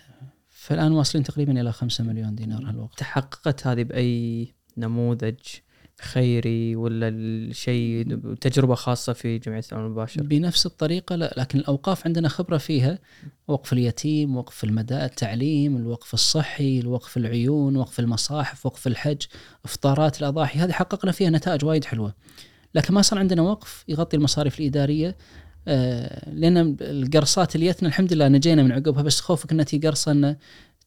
فالآن 0.68 0.92
واصلين 0.92 1.24
تقريبا 1.24 1.60
إلى 1.60 1.72
5 1.72 2.04
مليون 2.04 2.34
دينار 2.34 2.64
هالوقت. 2.68 2.98
تحققت 2.98 3.66
هذه 3.66 3.82
بأي 3.82 4.54
نموذج 4.76 5.36
خيري 6.00 6.76
ولا 6.76 7.08
الشيء 7.08 8.16
تجربة 8.40 8.74
خاصة 8.74 9.12
في 9.12 9.38
جمعية 9.38 9.62
العمل 9.72 9.86
المباشر؟ 9.86 10.22
بنفس 10.22 10.66
الطريقة 10.66 11.16
لا 11.16 11.34
لكن 11.36 11.58
الأوقاف 11.58 12.06
عندنا 12.06 12.28
خبرة 12.28 12.58
فيها. 12.58 12.98
وقف 13.48 13.72
اليتيم 13.72 14.36
وقف 14.36 14.64
المدى 14.64 15.04
التعليم 15.04 15.76
الوقف 15.76 16.14
الصحي 16.14 16.80
الوقف 16.80 17.16
العيون 17.16 17.76
وقف 17.76 18.00
المصاحف 18.00 18.66
وقف 18.66 18.86
الحج 18.86 19.22
إفطارات 19.64 20.20
الأضاحي 20.20 20.58
هذه 20.58 20.72
حققنا 20.72 21.12
فيها 21.12 21.30
نتائج 21.30 21.64
وايد 21.64 21.84
حلوة. 21.84 22.14
لكن 22.74 22.94
ما 22.94 23.02
صار 23.02 23.18
عندنا 23.18 23.42
وقف 23.42 23.84
يغطي 23.88 24.16
المصاريف 24.16 24.60
الإدارية. 24.60 25.16
لأن 26.32 26.76
القرصات 26.80 27.54
اللي 27.54 27.68
جتنا 27.68 27.88
الحمد 27.88 28.12
لله 28.12 28.28
نجينا 28.28 28.62
من 28.62 28.72
عقبها 28.72 29.02
بس 29.02 29.20
خوفك 29.20 29.52
إنها 29.52 29.66
قرصة 29.84 30.12
إنه 30.12 30.36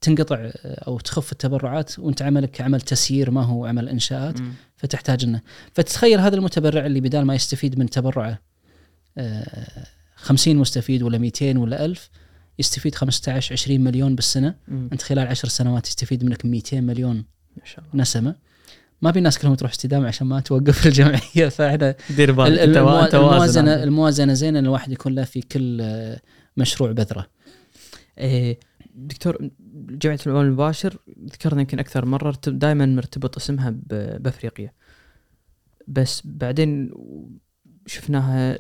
تنقطع 0.02 0.36
آه، 0.36 0.52
أو 0.64 1.00
تخف 1.00 1.32
التبرعات 1.32 2.00
وأنت 2.00 2.22
عملك 2.22 2.62
عمل 2.62 2.82
تسيير 2.82 3.32
ما 3.32 3.44
هو 3.44 3.66
عمل 3.66 3.90
إنشاءات. 3.90 4.40
فتحتاج 4.78 5.24
إنه 5.24 5.42
فتتخيل 5.74 6.20
هذا 6.20 6.36
المتبرع 6.36 6.86
اللي 6.86 7.02
بدال 7.02 7.26
ما 7.26 7.36
يستفيد 7.36 7.80
من 7.80 7.90
تبرعه 7.90 8.40
آه، 9.18 9.86
50 10.16 10.56
مستفيد 10.56 11.04
ولا 11.04 11.18
200 11.18 11.58
ولا 11.58 11.86
1000 11.86 12.10
يستفيد 12.60 12.96
15 12.96 13.54
20 13.54 13.82
مليون 13.82 14.16
بالسنة 14.16 14.56
مم. 14.68 14.90
أنت 14.92 15.02
خلال 15.02 15.28
10 15.28 15.50
سنوات 15.50 15.88
يستفيد 15.88 16.24
منك 16.24 16.46
200 16.46 16.82
مليون 16.82 17.16
ما 17.58 17.66
شاء 17.66 17.80
الله 17.80 18.02
نسمة 18.02 18.36
ما 19.02 19.12
بالناس 19.12 19.40
كلهم 19.40 19.56
تروح 19.56 19.72
استدامة 19.72 20.08
عشان 20.08 20.28
ما 20.28 20.40
توقف 20.40 20.86
الجمعية 20.88 21.50
فإحنا 21.50 21.96
دير 22.16 22.30
ال- 22.30 22.36
بالك 22.36 23.16
الموازنه. 23.16 23.84
الموازنة 23.84 24.34
زين 24.34 24.56
إن 24.56 24.66
الواحد 24.66 24.92
يكون 24.92 25.16
له 25.16 25.24
في 25.24 25.42
كل 25.42 25.82
آه، 25.82 26.22
مشروع 26.58 26.92
بذرة. 26.92 27.28
إيه، 28.18 28.60
دكتور 28.96 29.50
جمعية 29.90 30.18
العمل 30.28 30.46
المباشر 30.46 30.98
ذكرنا 31.34 31.62
يمكن 31.62 31.80
أكثر 31.80 32.06
مرة 32.06 32.36
دائما 32.48 32.86
مرتبط 32.86 33.38
اسمها 33.38 33.76
بأفريقيا. 34.20 34.72
بس 35.88 36.22
بعدين 36.26 36.92
شفناها 37.86 38.58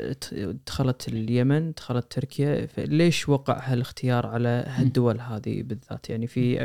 دخلت 0.67 1.07
اليمن 1.07 1.71
دخلت 1.71 2.11
تركيا 2.11 2.65
فليش 2.65 3.29
وقع 3.29 3.59
هالاختيار 3.71 4.27
على 4.27 4.65
هالدول 4.67 5.19
هذه 5.19 5.63
بالذات؟ 5.63 6.09
يعني 6.09 6.27
في 6.27 6.57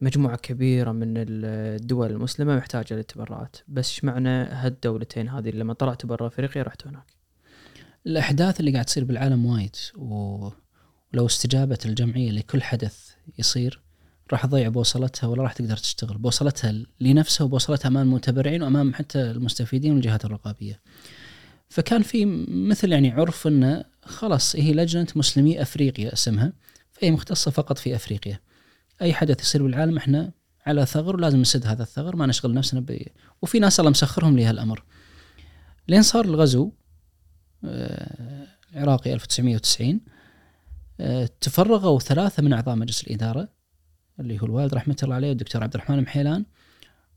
مجموعة 0.00 0.36
كبيرة 0.36 0.92
من 0.92 1.14
الدول 1.16 2.10
المسلمة 2.10 2.56
محتاجة 2.56 2.94
للتبرعات. 2.94 3.56
بس 3.68 3.88
إيش 3.90 4.04
معنى 4.04 4.28
هالدولتين 4.28 5.28
هذه؟ 5.28 5.50
لما 5.50 5.72
طلعتوا 5.74 6.08
برا 6.08 6.26
أفريقيا 6.26 6.62
رحتوا 6.62 6.90
هناك. 6.90 7.12
الأحداث 8.06 8.60
اللي 8.60 8.72
قاعد 8.72 8.84
تصير 8.84 9.04
بالعالم 9.04 9.46
وايد 9.46 9.76
ولو 9.96 11.26
استجابت 11.26 11.86
الجمعية 11.86 12.30
لكل 12.30 12.62
حدث 12.62 13.10
يصير 13.38 13.80
راح 14.32 14.46
تضيع 14.46 14.68
بوصلتها 14.68 15.26
ولا 15.26 15.42
راح 15.42 15.52
تقدر 15.52 15.76
تشتغل. 15.76 16.18
بوصلتها 16.18 16.74
لنفسها 17.00 17.44
وبوصلتها 17.44 17.88
أمام 17.88 18.06
المتبرعين 18.08 18.62
وأمام 18.62 18.94
حتى 18.94 19.30
المستفيدين 19.30 19.92
والجهات 19.92 20.24
الرقابية. 20.24 20.80
فكان 21.68 22.02
في 22.02 22.24
مثل 22.48 22.92
يعني 22.92 23.10
عرف 23.10 23.46
إنه 23.46 23.84
خلاص 24.04 24.56
هي 24.56 24.72
لجنة 24.72 25.06
مسلمي 25.16 25.62
أفريقيا 25.62 26.12
اسمها 26.12 26.52
فهي 26.92 27.10
مختصة 27.10 27.50
فقط 27.50 27.78
في 27.78 27.94
أفريقيا. 27.94 28.40
أي 29.02 29.14
حدث 29.14 29.40
يصير 29.40 29.62
بالعالم 29.62 29.96
إحنا 29.96 30.32
على 30.66 30.86
ثغر 30.86 31.16
ولازم 31.16 31.40
نسد 31.40 31.66
هذا 31.66 31.82
الثغر 31.82 32.16
ما 32.16 32.26
نشغل 32.26 32.54
نفسنا 32.54 32.80
ب... 32.80 33.02
وفي 33.42 33.58
ناس 33.58 33.80
الله 33.80 33.90
مسخرهم 33.90 34.38
لهالامر 34.38 34.82
لين 35.88 36.02
صار 36.02 36.24
الغزو 36.24 36.72
آه، 37.64 38.46
العراقي 38.74 39.12
1990 39.12 40.00
آه، 41.00 41.30
تفرغوا 41.40 41.98
ثلاثة 41.98 42.42
من 42.42 42.52
أعضاء 42.52 42.76
مجلس 42.76 43.02
الإدارة 43.02 43.48
اللي 44.20 44.40
هو 44.40 44.46
الوالد 44.46 44.74
رحمة 44.74 44.96
الله 45.02 45.14
عليه 45.14 45.28
والدكتور 45.28 45.62
عبد 45.62 45.74
الرحمن 45.74 46.02
محيلان 46.02 46.44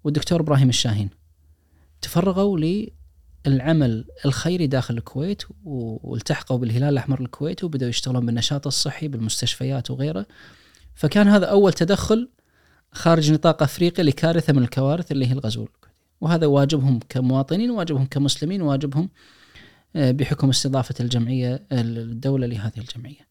والدكتور 0.03 0.41
إبراهيم 0.41 0.69
الشاهين. 0.69 1.09
تفرغوا 2.01 2.59
للعمل 3.45 4.05
الخيري 4.25 4.67
داخل 4.67 4.97
الكويت 4.97 5.43
والتحقوا 5.63 6.57
بالهلال 6.57 6.89
الأحمر 6.89 7.21
الكويتي 7.21 7.65
وبدأوا 7.65 7.89
يشتغلون 7.89 8.25
بالنشاط 8.25 8.67
الصحي 8.67 9.07
بالمستشفيات 9.07 9.91
وغيره. 9.91 10.25
فكان 10.95 11.27
هذا 11.27 11.45
أول 11.45 11.73
تدخل 11.73 12.29
خارج 12.91 13.31
نطاق 13.31 13.63
أفريقيا 13.63 14.03
لكارثة 14.03 14.53
من 14.53 14.63
الكوارث 14.63 15.11
اللي 15.11 15.27
هي 15.27 15.31
الغزو 15.31 15.67
وهذا 16.21 16.47
واجبهم 16.47 16.99
كمواطنين 17.09 17.71
واجبهم 17.71 18.05
كمسلمين 18.05 18.61
واجبهم 18.61 19.09
آه، 19.95 20.11
بحكم 20.11 20.49
استضافة 20.49 20.95
الجمعية 20.99 21.67
الدولة 21.71 22.47
لهذه 22.47 22.77
الجمعية. 22.77 23.27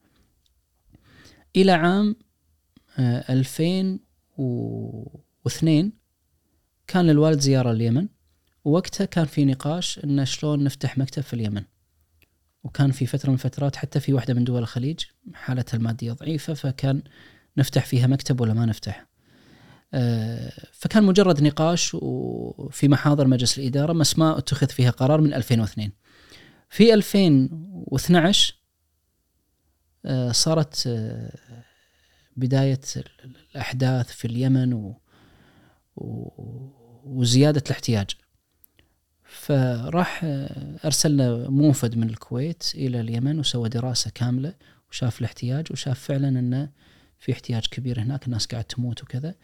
إلى 1.56 1.72
عام 1.72 2.16
آه، 2.98 3.32
2002 3.32 5.92
كان 6.86 7.06
للوالد 7.06 7.40
زيارة 7.40 7.72
اليمن 7.72 8.08
ووقتها 8.64 9.04
كان 9.04 9.24
في 9.24 9.44
نقاش 9.44 10.00
أن 10.04 10.24
شلون 10.24 10.64
نفتح 10.64 10.98
مكتب 10.98 11.22
في 11.22 11.34
اليمن. 11.34 11.62
وكان 12.64 12.90
في 12.90 13.06
فترة 13.06 13.28
من 13.28 13.34
الفترات 13.34 13.76
حتى 13.76 14.00
في 14.00 14.12
واحدة 14.12 14.34
من 14.34 14.44
دول 14.44 14.62
الخليج 14.62 15.00
حالتها 15.34 15.76
المادية 15.76 16.12
ضعيفة 16.12 16.54
فكان 16.54 17.02
نفتح 17.56 17.86
فيها 17.86 18.06
مكتب 18.06 18.40
ولا 18.40 18.54
ما 18.54 18.66
نفتح. 18.66 19.06
آه، 19.94 20.52
فكان 20.72 21.04
مجرد 21.04 21.42
نقاش 21.42 21.94
وفي 21.94 22.88
محاضر 22.88 23.26
مجلس 23.26 23.58
الإدارة 23.58 23.92
بس 23.92 24.18
ما 24.18 24.38
اتخذ 24.38 24.68
فيها 24.68 24.90
قرار 24.90 25.20
من 25.20 25.34
2002 25.34 25.92
في 26.70 26.94
2012 26.94 28.54
آه، 30.04 30.32
صارت 30.32 30.84
آه، 30.86 31.32
بداية 32.36 32.80
ال- 32.96 33.36
الأحداث 33.50 34.06
في 34.12 34.24
اليمن 34.24 34.72
و 34.74 35.00
وزيادة 37.04 37.62
الاحتياج. 37.66 38.10
فراح 39.24 40.20
أرسلنا 40.84 41.48
موفد 41.48 41.96
من 41.96 42.08
الكويت 42.10 42.62
إلى 42.74 43.00
اليمن 43.00 43.38
وسوى 43.38 43.68
دراسة 43.68 44.10
كاملة 44.14 44.54
وشاف 44.90 45.18
الاحتياج 45.20 45.66
وشاف 45.70 45.98
فعلا 46.00 46.28
أنه 46.28 46.70
في 47.22 47.32
احتياج 47.32 47.66
كبير 47.70 48.00
هناك 48.00 48.26
الناس 48.26 48.46
قاعد 48.46 48.64
تموت 48.64 49.02
وكذا. 49.02 49.34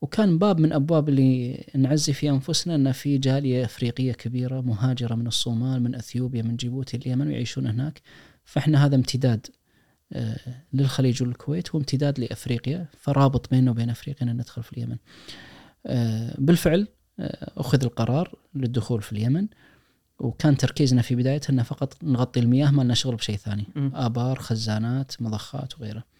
وكان 0.00 0.38
باب 0.38 0.60
من 0.60 0.72
أبواب 0.72 1.08
اللي 1.08 1.64
نعزي 1.74 2.12
في 2.12 2.30
أنفسنا 2.30 2.74
أن 2.74 2.92
في 2.92 3.18
جالية 3.18 3.64
أفريقية 3.64 4.12
كبيرة 4.12 4.60
مهاجرة 4.60 5.14
من 5.14 5.26
الصومال 5.26 5.82
من 5.82 5.94
أثيوبيا 5.94 6.42
من 6.42 6.56
جيبوتي 6.56 6.96
اليمن 6.96 7.26
ويعيشون 7.26 7.66
هناك. 7.66 8.02
فإحنا 8.44 8.86
هذا 8.86 8.96
امتداد 8.96 9.46
آه، 10.12 10.36
للخليج 10.72 11.22
والكويت 11.22 11.74
وامتداد 11.74 12.20
لأفريقيا. 12.20 12.86
فرابط 12.98 13.50
بيننا 13.50 13.70
وبين 13.70 13.90
أفريقيا 13.90 14.22
أن 14.22 14.36
ندخل 14.36 14.62
في 14.62 14.72
اليمن. 14.72 14.96
آه، 15.86 16.34
بالفعل 16.38 16.88
آه، 17.20 17.52
أخذ 17.56 17.84
القرار 17.84 18.34
للدخول 18.54 19.02
في 19.02 19.12
اليمن. 19.12 19.48
وكان 20.18 20.56
تركيزنا 20.56 21.02
في 21.02 21.14
بدايته 21.14 21.50
أنه 21.50 21.62
فقط 21.62 22.04
نغطي 22.04 22.40
المياه 22.40 22.70
ما 22.70 22.82
لنا 22.82 22.94
شغل 22.94 23.16
بشيء 23.16 23.36
ثاني. 23.36 23.66
مم. 23.76 23.92
آبار 23.94 24.38
خزانات 24.38 25.22
مضخات 25.22 25.80
وغيره. 25.80 26.15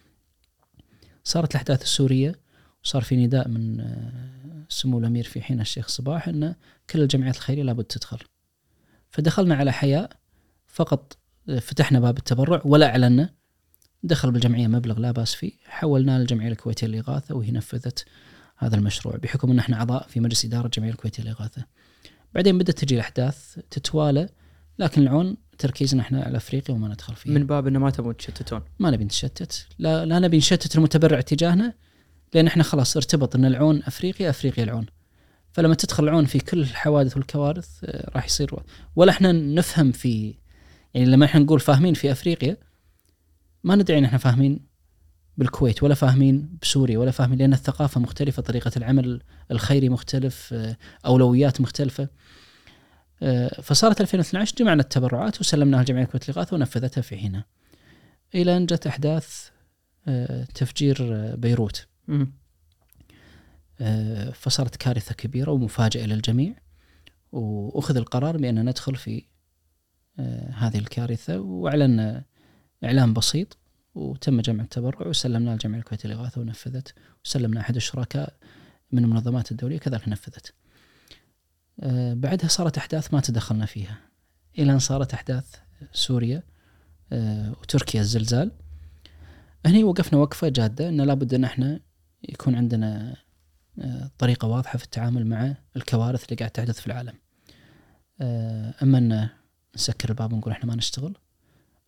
صارت 1.27 1.51
الأحداث 1.51 1.81
السورية 1.81 2.35
وصار 2.83 3.01
في 3.01 3.15
نداء 3.15 3.47
من 3.47 3.79
آه، 3.79 4.65
سمو 4.69 4.99
الأمير 4.99 5.23
في 5.23 5.41
حين 5.41 5.61
الشيخ 5.61 5.87
صباح 5.87 6.27
أن 6.27 6.55
كل 6.89 7.01
الجمعيات 7.01 7.35
الخيرية 7.35 7.63
لابد 7.63 7.83
تدخل. 7.83 8.19
فدخلنا 9.09 9.55
على 9.55 9.73
حياء 9.73 10.11
فقط 10.65 11.17
آه، 11.49 11.59
فتحنا 11.59 11.99
باب 11.99 12.17
التبرع 12.17 12.61
ولا 12.65 12.89
أعلنا. 12.89 13.29
دخل 14.03 14.31
بالجمعية 14.31 14.67
مبلغ 14.67 14.99
لا 14.99 15.11
بأس 15.11 15.33
فيه. 15.35 15.51
حولناه 15.65 16.17
للجمعية 16.17 16.51
الكويتية 16.51 16.87
للإغاثة 16.87 17.35
وهي 17.35 17.51
نفذت 17.51 18.05
هذا 18.57 18.75
المشروع 18.75 19.15
بحكم 19.15 19.51
أن 19.51 19.59
إحنا 19.59 19.77
أعضاء 19.77 20.07
في 20.07 20.19
مجلس 20.19 20.45
إدارة 20.45 20.65
الجمعية 20.65 20.91
الكويتية 20.91 21.23
للإغاثة. 21.23 21.65
بعدين 22.33 22.57
بدأت 22.57 22.79
تجي 22.79 22.95
الأحداث 22.95 23.59
تتوالى 23.69 24.29
لكن 24.79 25.01
العون 25.01 25.37
تركيزنا 25.57 26.01
إحنا 26.01 26.23
على 26.23 26.37
أفريقيا 26.37 26.75
وما 26.75 26.87
ندخل 26.87 27.15
فيها. 27.15 27.33
من 27.33 27.47
باب 27.47 27.67
إنه 27.67 27.79
ما 27.79 27.89
تبون 27.89 28.17
تشتتون. 28.17 28.61
ما 28.79 28.91
نبي 28.91 29.03
نتشتت. 29.03 29.67
لا, 29.79 30.05
لا 30.05 30.19
نبي 30.19 30.37
نشتت 30.37 30.75
المتبرع 30.75 31.21
تجاهنا 31.21 31.73
لأن 32.33 32.47
إحنا 32.47 32.63
خلاص 32.63 32.97
ارتبط 32.97 33.35
إن 33.35 33.45
العون 33.45 33.83
أفريقيا 33.83 34.29
أفريقيا 34.29 34.63
العون. 34.63 34.85
فلما 35.51 35.75
تدخل 35.75 36.03
العون 36.03 36.25
في 36.25 36.39
كل 36.39 36.61
الحوادث 36.61 37.17
والكوارث 37.17 37.67
آه، 37.83 38.11
راح 38.15 38.25
يصير 38.25 38.55
ولا 38.95 39.11
إحنا 39.11 39.31
نفهم 39.31 39.91
في 39.91 40.35
يعني 40.93 41.09
لما 41.09 41.25
إحنا 41.25 41.41
نقول 41.41 41.59
فاهمين 41.59 41.93
في 41.93 42.11
أفريقيا 42.11 42.57
ما 43.63 43.75
ندعي 43.75 43.97
إن 43.97 44.03
إحنا 44.03 44.17
فاهمين 44.17 44.59
بالكويت 45.37 45.83
ولا 45.83 45.95
فاهمين 45.95 46.57
بسوريا 46.61 46.97
ولا 46.97 47.11
فاهمين 47.11 47.39
لأن 47.39 47.53
الثقافة 47.53 48.01
مختلفة 48.01 48.41
طريقة 48.41 48.71
العمل 48.77 49.21
الخيري 49.51 49.89
مختلف 49.89 50.53
آه، 50.53 50.77
أولويات 51.05 51.61
مختلفة. 51.61 52.07
فصارت 53.63 54.01
2012 54.01 54.55
جمعنا 54.57 54.81
التبرعات 54.81 55.39
وسلمناها 55.39 55.81
لجمعيه 55.83 56.03
الكويت 56.03 56.29
للاغاثه 56.29 56.55
ونفذتها 56.55 57.01
في 57.01 57.17
حينها 57.17 57.45
إلى 58.35 58.57
أن 58.57 58.65
جت 58.65 58.87
أحداث 58.87 59.49
آه، 60.07 60.43
تفجير 60.43 60.97
آه، 61.01 61.35
بيروت. 61.35 61.87
آه، 63.81 64.31
فصارت 64.31 64.75
كارثة 64.75 65.15
كبيرة 65.15 65.51
ومفاجأة 65.51 66.05
للجميع 66.05 66.53
وأخذ 67.31 67.97
القرار 67.97 68.37
بأن 68.37 68.69
ندخل 68.69 68.95
في 68.95 69.23
آه، 70.19 70.49
هذه 70.51 70.77
الكارثة. 70.77 71.39
واعلنا 71.39 72.23
إعلان 72.83 73.13
بسيط. 73.13 73.57
وتم 73.95 74.41
جمع 74.41 74.63
التبرع 74.63 75.07
وسلمناه 75.07 75.55
لجمعيه 75.55 75.79
الكويت 75.79 76.05
للاغاثه 76.05 76.41
ونفذت. 76.41 76.93
وسلمنا 77.25 77.61
أحد 77.61 77.75
الشركاء 77.75 78.33
من 78.91 79.03
المنظمات 79.03 79.51
الدولية 79.51 79.77
كذلك 79.77 80.07
نفذت. 80.07 80.53
آه، 81.79 82.13
بعدها 82.13 82.47
صارت 82.47 82.77
أحداث 82.77 83.13
ما 83.13 83.21
تدخلنا 83.21 83.65
فيها 83.65 83.97
إلى 84.59 84.71
أن 84.71 84.79
صارت 84.79 85.13
أحداث 85.13 85.55
سوريا 85.93 86.43
آه، 87.11 87.51
وتركيا 87.51 88.01
الزلزال. 88.01 88.51
هني 89.65 89.83
وقفنا 89.83 90.19
وقفة 90.19 90.49
جادة 90.49 90.89
ان 90.89 91.01
لابد 91.01 91.33
إن 91.33 91.43
إحنا 91.43 91.79
يكون 92.23 92.55
عندنا 92.55 93.15
آه، 93.79 94.11
طريقة 94.17 94.47
واضحة 94.47 94.77
في 94.77 94.83
التعامل 94.83 95.27
مع 95.27 95.55
الكوارث 95.75 96.23
اللي 96.23 96.35
قاعد 96.35 96.51
تحدث 96.51 96.79
في 96.79 96.87
العالم. 96.87 97.13
أما 98.81 98.97
إن 98.97 99.29
نسكر 99.75 100.09
الباب 100.09 100.33
ونقول 100.33 100.53
إحنا 100.53 100.65
ما 100.65 100.75
نشتغل 100.75 101.17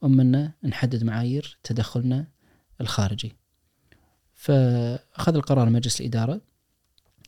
اما 0.04 0.22
إن 0.22 0.52
نحدد 0.64 1.04
معايير 1.04 1.58
تدخلنا 1.64 2.28
الخارجي. 2.82 3.36
فأخذ 4.34 5.36
القرار 5.36 5.70
مجلس 5.70 6.02
الإدارة 6.02 6.42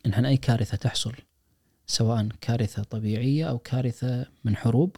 إن 0.06 0.12
إحنا 0.12 0.28
أي 0.28 0.38
كارثة 0.38 0.78
تحصل 0.78 1.14
سواء 1.92 2.28
كارثة 2.42 2.84
طبيعية 2.84 3.50
أو 3.50 3.58
كارثة 3.58 4.26
من 4.44 4.56
حروب 4.56 4.96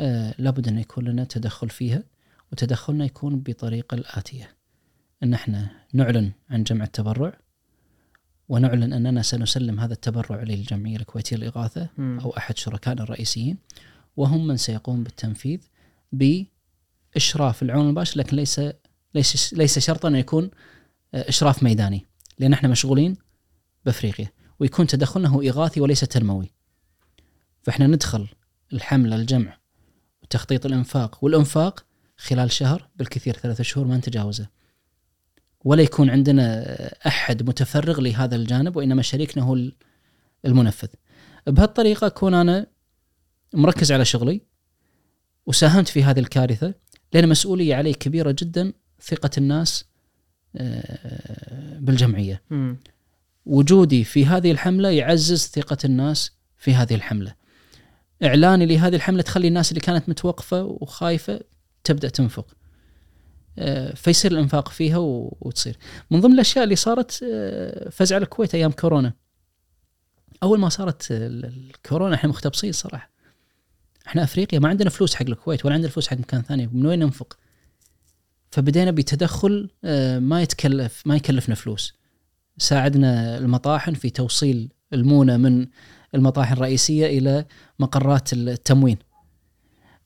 آه، 0.00 0.34
لابد 0.38 0.68
أن 0.68 0.78
يكون 0.78 1.04
لنا 1.04 1.24
تدخل 1.24 1.70
فيها 1.70 2.02
وتدخلنا 2.52 3.04
يكون 3.04 3.40
بطريقة 3.40 3.94
الآتية 3.94 4.56
أن 5.22 5.34
إحنا 5.34 5.70
نعلن 5.94 6.32
عن 6.50 6.62
جمع 6.62 6.84
التبرع 6.84 7.38
ونعلن 8.48 8.92
أننا 8.92 9.22
سنسلم 9.22 9.80
هذا 9.80 9.92
التبرع 9.92 10.42
للجمعية 10.42 10.96
الكويتية 10.96 11.36
للإغاثة. 11.36 11.88
أو 12.20 12.30
أحد 12.36 12.58
شركائنا 12.58 13.02
الرئيسيين 13.02 13.58
وهم 14.16 14.46
من 14.46 14.56
سيقوم 14.56 15.02
بالتنفيذ 15.02 15.60
بإشراف 16.12 17.62
العون 17.62 17.84
المباشر 17.86 18.18
لكن 18.18 18.36
ليس 18.36 18.60
ليس 19.14 19.54
ليس 19.54 19.78
شرطا 19.78 20.08
أن 20.08 20.16
يكون 20.16 20.50
آه، 21.14 21.28
إشراف 21.28 21.62
ميداني 21.62 22.06
لأن 22.38 22.52
إحنا 22.52 22.68
مشغولين 22.68 23.16
بأفريقيا 23.84 24.28
ويكون 24.60 24.86
تدخلنا 24.86 25.28
هو 25.28 25.42
إغاثي 25.42 25.80
وليس 25.80 26.00
تنموي 26.00 26.50
فإحنا 27.62 27.86
ندخل 27.86 28.28
الحملة 28.72 29.16
الجمع 29.16 29.58
وتخطيط 30.22 30.66
الإنفاق 30.66 31.24
والإنفاق 31.24 31.84
خلال 32.16 32.52
شهر 32.52 32.88
بالكثير 32.96 33.36
ثلاثة 33.36 33.64
شهور 33.64 33.86
ما 33.86 33.96
نتجاوزه. 33.96 34.48
ولا 35.64 35.82
يكون 35.82 36.10
عندنا 36.10 36.64
أحد 37.06 37.42
متفرغ 37.42 38.00
لهذا 38.00 38.36
الجانب 38.36 38.76
وإنما 38.76 39.02
شريكنا 39.02 39.42
هو 39.42 39.58
المنفذ. 40.44 40.88
بهالطريقة 41.46 42.06
أكون 42.06 42.34
أنا 42.34 42.66
مركز 43.54 43.92
على 43.92 44.04
شغلي 44.04 44.40
وساهمت 45.46 45.88
في 45.88 46.04
هذه 46.04 46.18
الكارثة 46.18 46.74
لأن 47.12 47.28
مسؤولية 47.28 47.74
علي 47.74 47.94
كبيرة 47.94 48.36
جدا 48.38 48.72
ثقة 49.02 49.30
الناس 49.38 49.84
آه، 50.56 51.78
بالجمعية. 51.78 52.42
مم. 52.50 52.76
وجودي 53.48 54.04
في 54.04 54.26
هذه 54.26 54.50
الحملة 54.50 54.88
يعزز 54.90 55.46
ثقة 55.46 55.76
الناس 55.84 56.30
في 56.58 56.74
هذه 56.74 56.94
الحملة. 56.94 57.34
إعلاني 58.24 58.66
لهذه 58.66 58.94
الحملة 58.96 59.22
تخلي 59.22 59.48
الناس 59.48 59.70
اللي 59.70 59.80
كانت 59.80 60.08
متوقفة 60.08 60.62
وخايفة 60.62 61.40
تبدأ 61.84 62.08
تنفق. 62.08 62.46
آه، 63.58 63.94
فيصير 63.94 64.32
الإنفاق 64.32 64.68
فيها 64.68 64.96
وتصير. 65.40 65.76
من 66.10 66.20
ضمن 66.20 66.32
الأشياء 66.34 66.64
اللي 66.64 66.76
صارت 66.76 67.20
آه، 67.32 67.88
فزع 67.90 68.16
الكويت 68.16 68.54
أيام 68.54 68.70
كورونا. 68.70 69.12
أول 70.42 70.58
ما 70.58 70.68
صارت 70.68 71.10
ال- 71.10 71.44
الكورونا 71.44 72.14
إحنا 72.14 72.30
مختبصين 72.30 72.72
صراحة. 72.72 73.10
إحنا 74.06 74.22
أفريقيا 74.24 74.58
ما 74.58 74.68
عندنا 74.68 74.90
فلوس 74.90 75.14
حق 75.14 75.26
الكويت 75.26 75.64
ولا 75.64 75.74
عندنا 75.74 75.90
فلوس 75.90 76.08
حق 76.08 76.16
مكان 76.16 76.42
ثاني. 76.42 76.66
من 76.66 76.86
وين 76.86 76.98
ننفق؟ 76.98 77.38
فبدينا 78.50 78.90
بتدخل 78.90 79.70
آه، 79.84 80.18
ما 80.18 80.42
يتكلف 80.42 81.02
ما 81.06 81.16
يكلفنا 81.16 81.54
فلوس. 81.54 81.97
ساعدنا 82.58 83.38
المطاحن 83.38 83.94
في 83.94 84.10
توصيل 84.10 84.72
المونة 84.92 85.36
من 85.36 85.66
المطاحن 86.14 86.52
الرئيسية 86.52 87.18
إلى 87.18 87.44
مقرات 87.78 88.32
التموين. 88.32 88.98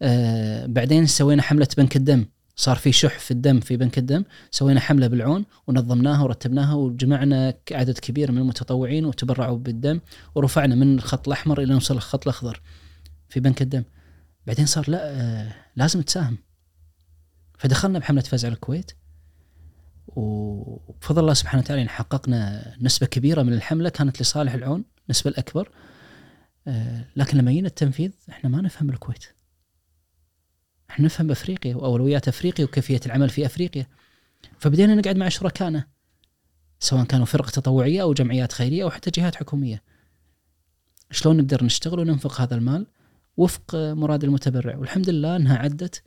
آه 0.03 0.67
بعدين 0.67 1.07
سوينا 1.07 1.43
حملة 1.43 1.69
بنك 1.77 1.97
الدم، 1.97 2.25
صار 2.57 2.77
في 2.77 2.93
شح 2.93 3.19
في 3.19 3.31
الدم 3.31 3.61
في 3.61 3.77
بنك 3.77 3.99
الدم، 3.99 4.25
سوينا 4.51 4.81
حملة 4.81 5.07
بالعون 5.07 5.45
ونظمناها 5.67 6.23
ورتبناها 6.23 6.75
وجمعنا 6.75 7.55
عدد 7.73 7.99
كبير 7.99 8.33
من 8.33 8.39
المتطوعين 8.39 9.05
وتبرعوا 9.05 9.59
بالدم 9.59 10.01
ورفعنا 10.35 10.75
من 10.75 10.95
الخط 10.95 11.29
الأحمر 11.29 11.63
إلى 11.63 11.73
نوصل 11.73 11.95
الخط 11.95 12.23
الأخضر 12.23 12.61
في 13.29 13.41
بنك 13.41 13.63
الدم. 13.63 13.85
بعدين 14.47 14.67
صار 14.67 14.91
لا 14.91 15.21
آه 15.21 15.55
لازم 15.77 16.03
تساهم. 16.03 16.39
فدخلنا 17.59 17.99
بحملة 17.99 18.23
فزع 18.23 18.49
الكويت 18.49 18.93
وبفضل 20.17 21.23
الله 21.23 21.35
سبحانه 21.35 21.63
وتعالى 21.63 21.81
يعني 21.81 21.93
حققنا 21.93 22.73
نسبة 22.81 23.07
كبيرة 23.07 23.43
من 23.43 23.53
الحملة 23.53 23.89
كانت 23.89 24.23
لصالح 24.23 24.53
العون 24.55 24.85
النسبة 25.05 25.31
الأكبر. 25.31 25.71
آه، 26.67 27.05
لكن 27.17 27.39
لما 27.39 27.53
جينا 27.53 27.69
التنفيذ 27.69 28.11
إحنا 28.31 28.51
ما 28.51 28.63
نفهم 28.63 28.91
الكويت. 28.91 29.25
إحنا 30.91 31.05
نفهم 31.07 31.31
أفريقيا 31.31 31.77
وأولويات 31.77 32.29
أفريقيا 32.29 32.65
وكيفية 32.65 33.01
العمل 33.07 33.31
في 33.31 33.47
أفريقيا. 33.47 33.87
فبدينا 34.59 34.95
نقعد 34.95 35.17
مع 35.17 35.29
شركائنا 35.29 35.87
سواء 36.81 37.05
كانوا 37.05 37.27
فرق 37.27 37.51
تطوعية 37.51 38.03
أو 38.03 38.13
جمعيات 38.13 38.53
خيرية 38.53 38.85
أو 38.85 38.91
حتى 38.91 39.11
جهات 39.11 39.35
حكومية. 39.35 39.83
شلون 41.11 41.37
نقدر 41.37 41.65
نشتغل 41.65 41.99
وننفق 42.01 42.41
هذا 42.41 42.55
المال 42.55 42.87
وفق 43.37 43.75
مراد 43.75 44.25
المتبرع؟ 44.25 44.77
والحمد 44.77 45.11
لله 45.11 45.37
إنها 45.37 45.57
عدت 45.59 46.03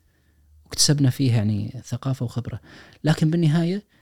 واكتسبنا 0.66 1.10
فيه 1.10 1.36
يعني 1.36 1.82
ثقافة 1.86 2.26
وخبرة. 2.26 2.62
لكن 3.04 3.30
بالنهاية 3.30 3.95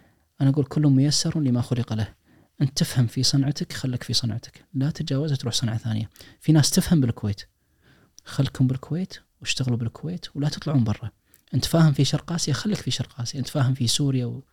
أنا 0.43 0.51
أقول 0.51 0.65
كل 0.65 0.81
ميسر 0.81 1.39
لما 1.39 1.61
خلق 1.61 1.93
له. 1.93 2.13
أنت 2.61 2.77
تفهم 2.77 3.07
في 3.07 3.23
صنعتك 3.23 3.73
خلك 3.73 4.03
في 4.03 4.13
صنعتك. 4.13 4.65
لا 4.73 4.89
تتجاوزها 4.89 5.35
تروح 5.35 5.53
صنعة 5.53 5.77
ثانية. 5.77 6.09
في 6.41 6.51
ناس 6.51 6.69
تفهم 6.69 7.01
بالكويت. 7.01 7.41
خلكم 8.25 8.67
بالكويت 8.67 9.17
واشتغلوا 9.41 9.77
بالكويت 9.77 10.25
ولا 10.35 10.49
تطلعون 10.49 10.83
برا. 10.83 11.11
أنت 11.53 11.65
فاهم 11.65 11.93
في 11.93 12.05
شرق 12.05 12.31
آسيا 12.31 12.53
خليك 12.53 12.77
في 12.77 12.91
شرق 12.91 13.21
آسيا. 13.21 13.39
أنت 13.39 13.47
فاهم 13.47 13.73
في 13.73 13.87
سوريا 13.87 14.25
و... 14.25 14.43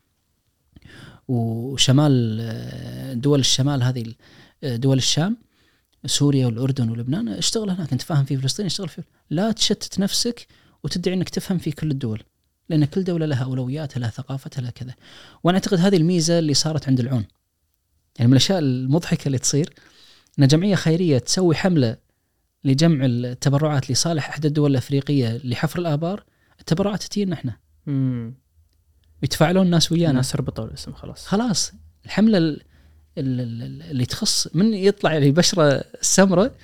وشمال 1.29 2.39
آه، 2.41 3.13
دول 3.13 3.41
الشمال 3.41 3.83
هذه 3.83 4.15
آه، 4.65 4.77
دول 4.77 4.99
الشام 4.99 5.37
سوريا 6.07 6.47
والأردن 6.47 6.91
ولبنان 6.91 7.29
اشتغل 7.29 7.71
هناك. 7.71 7.93
أنت 7.93 8.03
فاهم 8.03 8.25
في 8.25 8.37
فلسطين 8.37 8.67
اشتغل 8.67 8.89
في 8.89 9.03
لا 9.31 9.53
تشتت 9.53 10.01
نفسك 10.01 10.47
وتدعي 10.85 11.15
أنك 11.15 11.29
تفهم 11.29 11.59
في 11.59 11.71
كل 11.71 11.91
الدول. 11.91 12.23
لأن 12.71 12.85
كل 12.85 13.05
دولة 13.05 13.27
لها 13.27 13.45
أولوياتها 13.45 14.01
لها 14.01 14.11
ثقافتها 14.11 14.63
لها 14.63 14.71
كذا. 14.71 14.95
وأنا 15.45 15.59
أعتقد 15.59 15.79
هذه 15.79 15.97
الميزة 15.97 16.39
اللي 16.39 16.55
صارت 16.55 16.89
عند 16.89 17.01
العون. 17.01 17.25
يعني 18.19 18.29
من 18.29 18.33
الأشياء 18.33 18.59
المضحكة 18.59 19.27
اللي 19.27 19.39
تصير 19.39 19.73
إن 20.39 20.47
جمعية 20.47 20.75
خيرية 20.75 21.19
تسوي 21.19 21.55
حملة 21.55 21.97
لجمع 22.65 23.05
التبرعات 23.05 23.91
لصالح 23.91 24.29
احدى 24.29 24.49
الدول 24.49 24.71
الأفريقية 24.71 25.41
لحفر 25.45 25.79
الآبار 25.79 26.25
التبرعات 26.61 27.03
تجينا 27.03 27.35
إحنا. 27.35 27.57
مم. 27.87 28.35
ويتفاعلون 29.23 29.67
الناس 29.67 29.93
ويانا. 29.93 30.11
الناس 30.11 30.37
ربطوا 30.37 30.65
الاسم 30.65 30.93
خلاص. 30.93 31.27
خلاص. 31.27 31.73
الحملة 32.05 32.39
ال- 32.39 32.63
ال- 33.19 33.41
ال- 33.41 33.83
اللي 33.91 34.07
تخص 34.07 34.49
من 34.55 34.75
يطلع 34.75 35.17
لي 35.17 35.31
بشره 35.31 35.85
السمراء 36.01 36.55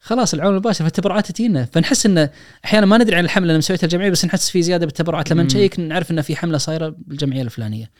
خلاص 0.00 0.34
العون 0.34 0.52
المباشر 0.52 0.84
فالتبرعات 0.84 1.32
تجينا 1.32 1.64
فنحس 1.64 2.06
إنه 2.06 2.30
أحيانا 2.64 2.86
ما 2.86 2.98
ندري 2.98 3.16
عن 3.16 3.24
الحملة 3.24 3.46
اللي 3.46 3.58
مسويتها 3.58 3.84
الجمعية 3.84 4.10
بس 4.10 4.24
نحس 4.24 4.50
في 4.50 4.62
زيادة 4.62 4.86
بالتبرعات 4.86 5.30
لما. 5.30 5.42
نشيك 5.42 5.80
نعرف 5.80 6.10
إن 6.10 6.22
في 6.22 6.36
حملة 6.36 6.58
صايرة 6.58 6.94
بالجمعية 6.98 7.42
الفلانية. 7.42 7.90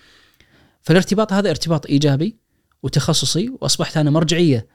فالارتباط 0.82 1.32
هذا 1.32 1.50
ارتباط 1.50 1.86
إيجابي 1.86 2.36
وتخصصي 2.82 3.52
وأصبحت 3.60 3.96
أنا 3.96 4.10
مرجعية 4.10 4.66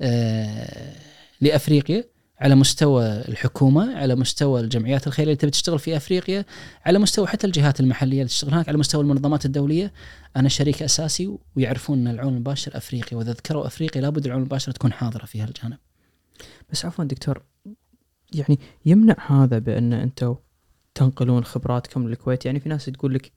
آه 0.00 0.94
لأفريقيا 1.40 2.04
على 2.40 2.54
مستوى 2.54 3.06
الحكومة، 3.06 3.96
على 3.96 4.14
مستوى 4.14 4.60
الجمعيات 4.60 5.06
الخيرية 5.06 5.32
اللي 5.32 5.40
تبي 5.40 5.50
تشتغل 5.50 5.78
في 5.78 5.96
أفريقيا، 5.96 6.44
على 6.86 6.98
مستوى 6.98 7.26
حتى 7.26 7.46
الجهات 7.46 7.80
المحلية 7.80 8.18
اللي 8.18 8.28
تشتغل 8.28 8.54
هناك، 8.54 8.68
على 8.68 8.78
مستوى 8.78 9.02
المنظمات 9.02 9.44
الدولية، 9.44 9.92
أنا 10.36 10.48
شريك 10.48 10.82
أساسي 10.82 11.38
ويعرفون 11.56 11.98
إن 11.98 12.14
العون 12.14 12.34
المباشر 12.34 12.76
افريقيا 12.76 13.18
وإذا 13.18 13.32
ذكروا 13.32 13.66
أفريقيا 13.66 14.02
لابد 14.02 14.26
العون 14.26 14.40
المباشر 14.40 14.72
تكون 14.72 14.92
حاضرة 14.92 15.24
في 15.24 15.40
هالجانب. 15.40 15.76
بس 16.72 16.84
عفوا 16.84 17.04
دكتور 17.04 17.42
يعني 18.34 18.58
يمنع 18.86 19.16
هذا 19.26 19.58
بأن 19.58 19.92
أنتم 19.92 20.36
تنقلون 20.94 21.44
خبراتكم 21.44 22.08
للكويت؟ 22.08 22.46
يعني 22.46 22.60
في 22.60 22.68
ناس 22.68 22.84
تقول 22.84 23.14
لك 23.14 23.32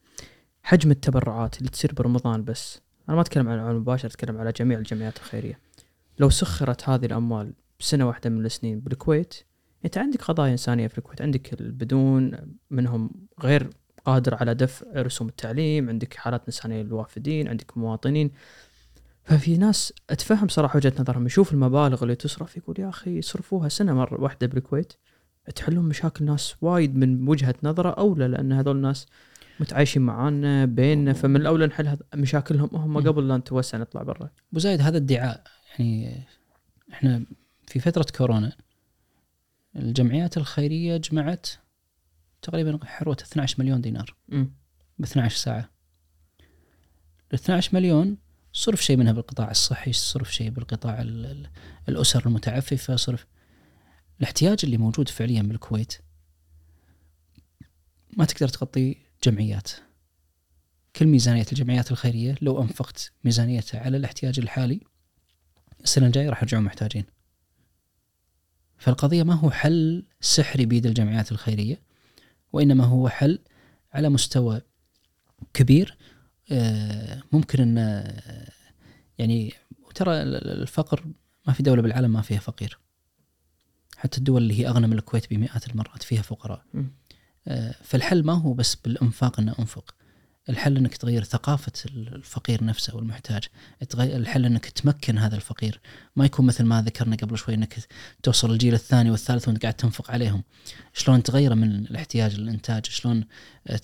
حجم 0.64 0.92
التبرعات 0.92 1.58
اللي 1.58 1.70
تصير 1.70 1.94
برمضان 1.94 2.44
بس. 2.44 2.82
أنا 3.10 3.16
ما 3.16 3.22
أتكلم 3.22 3.50
عن 3.50 3.56
العون 3.56 3.72
المباشر 3.72 4.08
أتكلم 4.08 4.38
على 4.38 4.52
جميع 4.52 4.78
الجمعيات 4.78 5.18
الخيرية. 5.18 5.60
لو 6.20 6.30
سخرت 6.30 6.90
هذه 6.90 7.06
الأموال 7.06 7.54
بسنة 7.80 8.08
واحدة 8.08 8.30
من 8.30 8.46
السنين 8.46 8.80
بالكويت 8.80 9.34
أنت 9.86 9.98
عندك 9.98 10.22
قضايا 10.22 10.52
إنسانية 10.52 10.88
في 10.88 10.98
الكويت. 10.98 11.22
عندك 11.22 11.62
البدون 11.62 12.32
منهم 12.70 13.12
غير 13.44 13.70
قادر 14.06 14.36
على 14.36 14.54
دفع 14.54 14.86
رسوم 14.96 15.28
التعليم 15.28 15.90
عندك 15.90 16.14
حالات 16.14 16.42
إنسانية 16.46 16.82
للوافدين 16.82 17.48
عندك 17.48 17.78
مواطنين. 17.78 18.32
ففي 19.24 19.58
ناس 19.58 19.94
أتفهم 20.10 20.48
صراحة 20.48 20.78
وجهة 20.78 20.94
نظرهم 21.00 21.26
يشوف 21.26 21.54
المبالغ 21.54 22.04
اللي 22.04 22.16
تصرف 22.16 22.58
يقول 22.58 22.80
يا 22.80 22.90
أخي 22.90 23.18
يصرفوها 23.18 23.70
سنة 23.70 23.94
مرة 23.94 24.22
واحدة 24.22 24.48
بالكويت. 24.48 24.94
تحلون 25.56 25.86
مشاكل 25.86 26.26
ناس 26.26 26.56
وايد 26.62 26.96
من 26.96 27.28
وجهة 27.28 27.56
نظرة 27.64 27.90
أولى 27.90 28.28
لأن 28.28 28.52
هذول 28.52 28.76
الناس 28.76 29.08
متعايشين 29.60 30.02
معانا 30.02 30.66
بيننا 30.66 31.14
فمن 31.14 31.36
الأولى 31.36 31.68
نحل 31.68 31.98
مشاكلهم 32.16 32.70
هم. 32.74 32.98
قبل 33.08 33.28
لا 33.28 33.38
نتوسع 33.38 33.78
نطلع 33.78 34.04
برا. 34.04 34.30
أبو 34.52 34.60
زايد 34.60 34.82
هذا 34.82 34.98
ادعاء 34.98 35.44
يعني 35.70 36.24
إحنا 36.94 37.26
في 37.68 37.80
فترة 37.80 38.06
كورونا 38.18 38.52
الجمعيات 39.76 40.38
الخيرية 40.38 40.98
جمعت 40.98 41.48
تقريبا 42.42 42.80
حروة 42.86 43.18
12 43.22 43.56
مليون 43.60 43.82
دينار 43.82 44.16
ب 45.00 45.04
12 45.04 45.38
ساعة. 45.38 45.70
ال 47.34 47.34
12 47.34 47.70
مليون 47.76 48.18
صرف 48.54 48.84
شيء 48.84 48.98
منها 48.98 49.12
بالقطاع 49.12 49.52
الصحي 49.52 49.94
صرف 49.94 50.34
شيء 50.34 50.50
بالقطاع 50.50 51.02
ال- 51.02 51.26
ال- 51.26 51.50
الأسر 51.90 52.26
المتعففة 52.26 52.96
صرف 52.96 53.26
الاحتياج 54.20 54.60
اللي 54.64 54.78
موجود 54.78 55.10
فعليا 55.10 55.42
بالكويت. 55.42 55.94
ما 58.18 58.26
تقدر 58.26 58.48
تغطي 58.48 58.96
جمعيات. 59.24 59.72
كل 60.96 61.06
ميزانية 61.08 61.46
الجمعيات 61.52 61.92
الخيرية 61.92 62.36
لو 62.42 62.62
أنفقت 62.62 63.12
ميزانيتها 63.24 63.80
على 63.80 63.98
الاحتياج 63.98 64.40
الحالي 64.40 64.80
السنة 65.84 66.08
الجاية 66.08 66.30
راح 66.30 66.42
يرجعون 66.44 66.64
محتاجين. 66.64 67.06
فالقضية 68.78 69.24
ما 69.24 69.34
هو 69.34 69.52
حل 69.52 70.06
سحري 70.22 70.66
بيد 70.66 70.86
الجمعيات 70.86 71.32
الخيرية 71.32 71.82
وإنما 72.54 72.84
هو 72.86 73.10
حل 73.10 73.40
على 73.94 74.10
مستوى 74.10 74.62
كبير 75.54 75.98
ممكن 77.32 77.62
أن 77.62 77.78
آه، 77.78 78.52
يعني 79.18 79.54
ترى 79.96 80.22
الفقر 80.22 81.06
ما 81.48 81.54
في 81.54 81.64
دولة 81.64 81.82
بالعالم 81.82 82.14
ما 82.14 82.22
فيها 82.22 82.40
فقير. 82.40 82.80
حتى 83.98 84.18
الدول 84.18 84.42
اللي 84.42 84.60
هي 84.60 84.68
أغنى 84.68 84.88
من 84.88 84.94
الكويت 84.94 85.30
بمئات 85.30 85.68
المرات 85.68 86.04
فيها 86.04 86.22
فقراء. 86.22 86.64
م. 86.74 86.84
آه، 87.48 87.76
فالحل 87.84 88.24
ما 88.24 88.34
هو 88.34 88.54
بس 88.54 88.76
بالأنفاق 88.76 89.40
أنه 89.40 89.56
أنفق. 89.60 89.96
الحل 90.50 90.78
أنك 90.78 90.98
تغير 90.98 91.24
ثقافة 91.24 91.72
الفقير 91.86 92.64
نفسه 92.64 92.96
والمحتاج. 92.96 93.44
الحل 93.94 94.46
أنك 94.46 94.66
تمكن 94.66 95.18
هذا 95.18 95.36
الفقير. 95.36 95.82
ما 96.16 96.26
يكون 96.26 96.46
مثل 96.46 96.64
ما 96.64 96.82
ذكرنا 96.82 97.16
قبل 97.16 97.38
شوي 97.38 97.54
أنك 97.54 97.78
توصل 98.24 98.52
الجيل 98.52 98.74
الثاني 98.74 99.12
والثالث 99.12 99.48
وأنت 99.48 99.62
قاعد 99.62 99.74
تنفق 99.74 100.12
عليهم. 100.12 100.44
شلون 100.94 101.24
تغيره 101.24 101.54
من 101.54 101.76
الاحتياج 101.76 102.40
للإنتاج؟ 102.40 102.86
شلون 102.86 103.26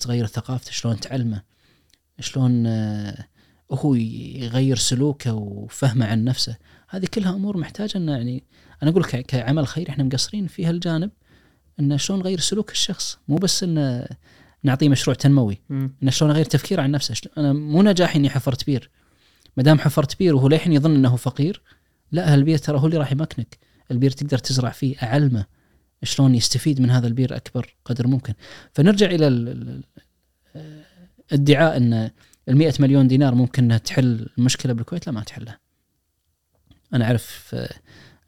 تغير 0.00 0.26
ثقافته؟ 0.26 0.72
شلون 0.72 1.00
تعلمه؟ 1.00 1.42
شلون 2.20 2.66
آه، 2.66 3.24
هو 3.72 3.94
يغير 3.94 4.76
سلوكه 4.76 5.34
وفهمه 5.34 6.06
عن 6.06 6.24
نفسه. 6.24 6.56
هذه 6.88 7.06
كلها 7.14 7.34
أمور 7.34 7.56
محتاجة 7.56 7.96
ان 7.96 8.08
يعني 8.08 8.44
أنا 8.82 8.90
أقول 8.90 9.04
كعمل 9.04 9.66
خير 9.66 9.88
إحنا 9.88 10.04
مقصرين 10.04 10.46
في 10.46 10.66
هالجانب 10.66 11.10
إنه 11.80 11.96
شلون 11.96 12.18
نغير 12.18 12.40
سلوك 12.40 12.70
الشخص. 12.70 13.18
مو 13.28 13.36
بس 13.36 13.62
إنه 13.62 14.06
نعطيه 14.62 14.88
مشروع 14.88 15.14
تنموي 15.14 15.60
إنه 15.70 16.10
شلون 16.10 16.30
اغير 16.30 16.44
تفكيره 16.44 16.82
عن 16.82 16.90
نفسه. 16.90 17.14
أنا 17.38 17.52
مو 17.52 17.82
نجاحي 17.82 18.18
إني 18.18 18.30
حفرت 18.30 18.66
بير. 18.66 18.90
ما 19.56 19.62
دام 19.62 19.78
حفرت 19.78 20.18
بير 20.18 20.36
وهو 20.36 20.48
للحين 20.48 20.72
يظن 20.72 20.94
إنه 20.94 21.16
فقير 21.16 21.62
لا 22.12 22.34
هالبير 22.34 22.58
ترى 22.58 22.78
هو 22.78 22.86
اللي 22.86 22.96
راح 22.98 23.12
يمكنك. 23.12 23.58
البير 23.90 24.10
تقدر 24.10 24.38
تزرع 24.38 24.70
فيه 24.70 24.96
أعلمه 25.02 25.46
شلون 26.02 26.34
يستفيد 26.34 26.80
من 26.80 26.90
هذا 26.90 27.06
البير 27.06 27.36
أكبر 27.36 27.74
قدر 27.84 28.06
ممكن. 28.06 28.34
فنرجع 28.72 29.06
إلى 29.06 29.28
الادعاء 31.32 31.76
إن 31.76 32.10
ال 32.48 32.72
مليون 32.80 33.08
دينار 33.08 33.34
ممكن 33.34 33.64
إنها 33.64 33.78
تحل 33.78 34.28
المشكلة 34.38 34.72
بالكويت؟ 34.72 35.06
لا 35.06 35.12
ما 35.12 35.22
تحلها. 35.22 35.58
أنا 36.94 37.04
أعرف 37.04 37.56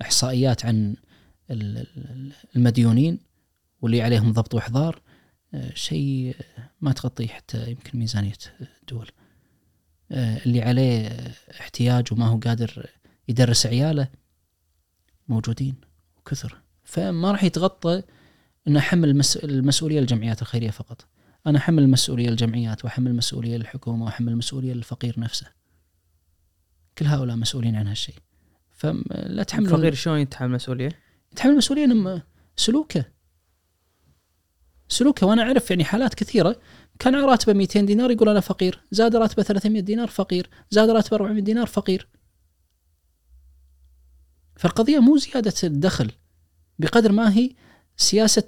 إحصائيات 0.02 0.64
عن 0.64 0.96
المديونين 2.56 3.18
واللي 3.80 4.02
عليهم 4.02 4.32
ضبط 4.32 4.54
وإحضار 4.54 5.02
شيء 5.74 6.36
ما 6.80 6.92
تغطيه 6.92 7.28
حتى 7.28 7.70
يمكن 7.70 7.98
ميزانية 7.98 8.32
الدول. 8.82 9.10
اللي 10.12 10.62
عليه 10.62 11.08
احتياج 11.60 12.12
وما 12.12 12.26
هو 12.26 12.38
قادر 12.38 12.86
يدرس 13.28 13.66
عياله 13.66 14.08
موجودين 15.28 15.74
وكثر. 16.18 16.56
فما 16.84 17.32
راح 17.32 17.44
يتغطى 17.44 18.02
ان 18.68 18.76
احمل 18.76 19.22
المسؤولية 19.44 20.00
للجمعيات 20.00 20.42
الخيرية 20.42 20.70
فقط. 20.70 21.06
أنا 21.46 21.58
احمل 21.58 21.82
المسؤوليه 21.82 22.30
للجمعيات 22.30 22.84
واحمل 22.84 23.10
المسؤوليه 23.10 23.56
للحكومه 23.56 24.04
واحمل 24.04 24.28
المسؤوليه 24.32 24.72
للفقير 24.72 25.20
نفسه. 25.20 25.46
كل 26.98 27.06
هؤلاء 27.06 27.36
مسؤولين 27.36 27.76
عن 27.76 27.88
هالشيء. 27.88 28.14
فلا 28.70 29.42
تحمل 29.42 29.66
الفقير 29.66 29.94
شلون 29.94 30.18
يتحمل 30.18 30.50
مسؤولية؟ 30.50 30.90
يتحمل 31.32 31.56
مسؤولية 31.56 31.86
لما 31.86 32.22
سلوكه. 32.56 33.04
سلوكه. 34.88 35.26
وأنا 35.26 35.42
أعرف 35.42 35.70
يعني 35.70 35.84
حالات 35.84 36.14
كثيرة 36.14 36.60
كان 36.98 37.14
راتبه 37.14 37.52
200 37.52 37.80
دينار 37.80 38.10
يقول 38.10 38.28
أنا 38.28 38.40
فقير، 38.40 38.80
زاد 38.90 39.16
راتبه 39.16 39.42
300 39.42 39.80
دينار 39.80 40.08
فقير، 40.08 40.50
زاد 40.70 40.90
راتبه 40.90 41.16
400 41.16 41.42
دينار 41.42 41.66
فقير. 41.66 42.08
فالقضية 44.56 44.98
مو 44.98 45.16
زيادة 45.16 45.54
الدخل 45.64 46.12
بقدر 46.78 47.12
ما 47.12 47.34
هي 47.34 47.54
سياسة 48.00 48.46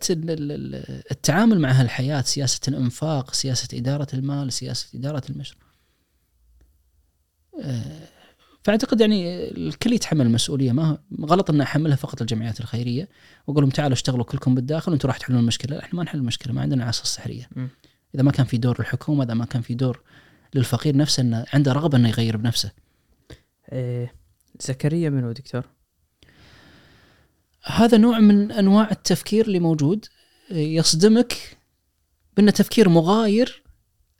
التعامل 1.11 1.61
مع 1.61 1.73
هالحياة، 1.73 2.23
سياسة 2.23 2.61
الإنفاق، 2.69 3.35
سياسة 3.35 3.79
إدارة 3.79 4.07
المال، 4.15 4.53
سياسة 4.53 4.99
إدارة 4.99 5.23
المشروع. 5.31 5.63
آه، 7.63 8.09
فأعتقد 8.65 9.01
يعني 9.01 9.49
الكل 9.49 9.93
يتحمل 9.93 10.27
المسؤولية 10.27 10.73
ما 10.73 10.99
غلط 11.21 11.51
ان 11.51 11.61
أحملها 11.61 11.97
فقط 11.97 12.21
الجمعيات 12.21 12.61
الخيرية 12.61 13.09
وأقول 13.47 13.63
لهم 13.63 13.71
تعالوا 13.71 13.93
اشتغلوا 13.93 14.25
كلكم 14.25 14.55
بالداخل 14.55 14.93
وأنتم 14.93 15.09
راح 15.09 15.19
تحلون 15.19 15.41
المشكلة، 15.41 15.79
إحنا 15.79 15.97
ما 15.97 16.03
نحل 16.03 16.19
المشكلة 16.19 16.53
ما 16.53 16.61
عندنا 16.61 16.83
العصا 16.83 17.03
السحرية. 17.03 17.49
م. 17.57 17.67
إذا 18.15 18.23
ما 18.23 18.31
كان 18.31 18.47
في 18.47 18.59
دور 18.59 18.77
للحكومه، 18.79 19.25
إذا 19.25 19.35
ما 19.35 19.45
كان 19.45 19.63
في 19.63 19.75
دور 19.75 20.03
للفقير 20.55 20.97
نفسه 20.97 21.21
إنه 21.21 21.45
عنده 21.53 21.73
رغبة 21.73 21.99
إنه 21.99 22.09
يغير 22.09 22.37
بنفسه. 22.37 22.71
إيه 23.73 24.15
زكريا 24.61 25.11
منو 25.11 25.33
دكتور؟ 25.33 25.67
هذا 27.65 27.99
نوع 27.99 28.19
من 28.21 28.53
أنواع 28.53 28.91
التفكير 28.91 29.47
اللي 29.47 29.61
موجود 29.61 30.07
يصدمك 30.51 31.59
بانه 32.37 32.51
تفكير 32.51 32.89
مغاير 32.89 33.63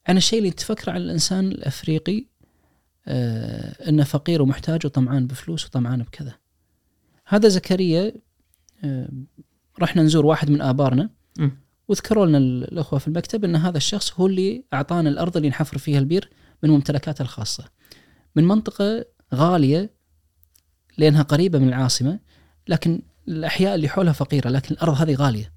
عن 0.07 0.17
الشيء 0.17 0.39
اللي 0.39 0.51
تفكره 0.51 0.93
عن 0.93 1.01
الإنسان 1.01 1.49
الأفريقي 1.49 2.27
آه 3.07 3.89
أنه 3.89 4.05
فقير 4.05 4.43
ومحتاج 4.43 4.87
وطمعان 4.87 5.27
بفلوس 5.27 5.67
وطمعان 5.67 6.03
بكذا. 6.03 6.35
هذا 7.27 7.49
زكريا 7.49 8.13
آه 8.85 9.09
رحنا 9.81 10.03
نزور 10.03 10.27
واحد 10.27 10.51
من 10.51 10.61
آبارنا 10.63 11.11
وذكروا 11.89 12.27
لنا 12.27 12.39
الأخوة 12.39 12.99
في 12.99 13.09
المكتب 13.09 13.45
أن 13.45 13.57
هذا 13.57 13.77
الشخص 13.77 14.13
هو 14.21 14.27
اللي 14.27 14.65
أعطانا 14.73 15.09
الأرض 15.09 15.37
اللي 15.37 15.49
نحفر 15.49 15.79
فيها 15.79 15.99
البير 15.99 16.31
من 16.63 16.71
ممتلكاته 16.71 17.23
الخاصة. 17.23 17.65
من 18.37 18.45
منطقة 18.45 19.05
غالية 19.35 19.95
لأنها 20.99 21.23
قريبة 21.23 21.59
من 21.59 21.69
العاصمة 21.69 22.19
لكن 22.69 23.03
الأحياء 23.29 23.75
اللي 23.75 23.89
حولها 23.89 24.13
فقيرة 24.13 24.49
لكن 24.49 24.75
الأرض 24.75 24.95
هذه 24.95 25.15
غالية. 25.15 25.53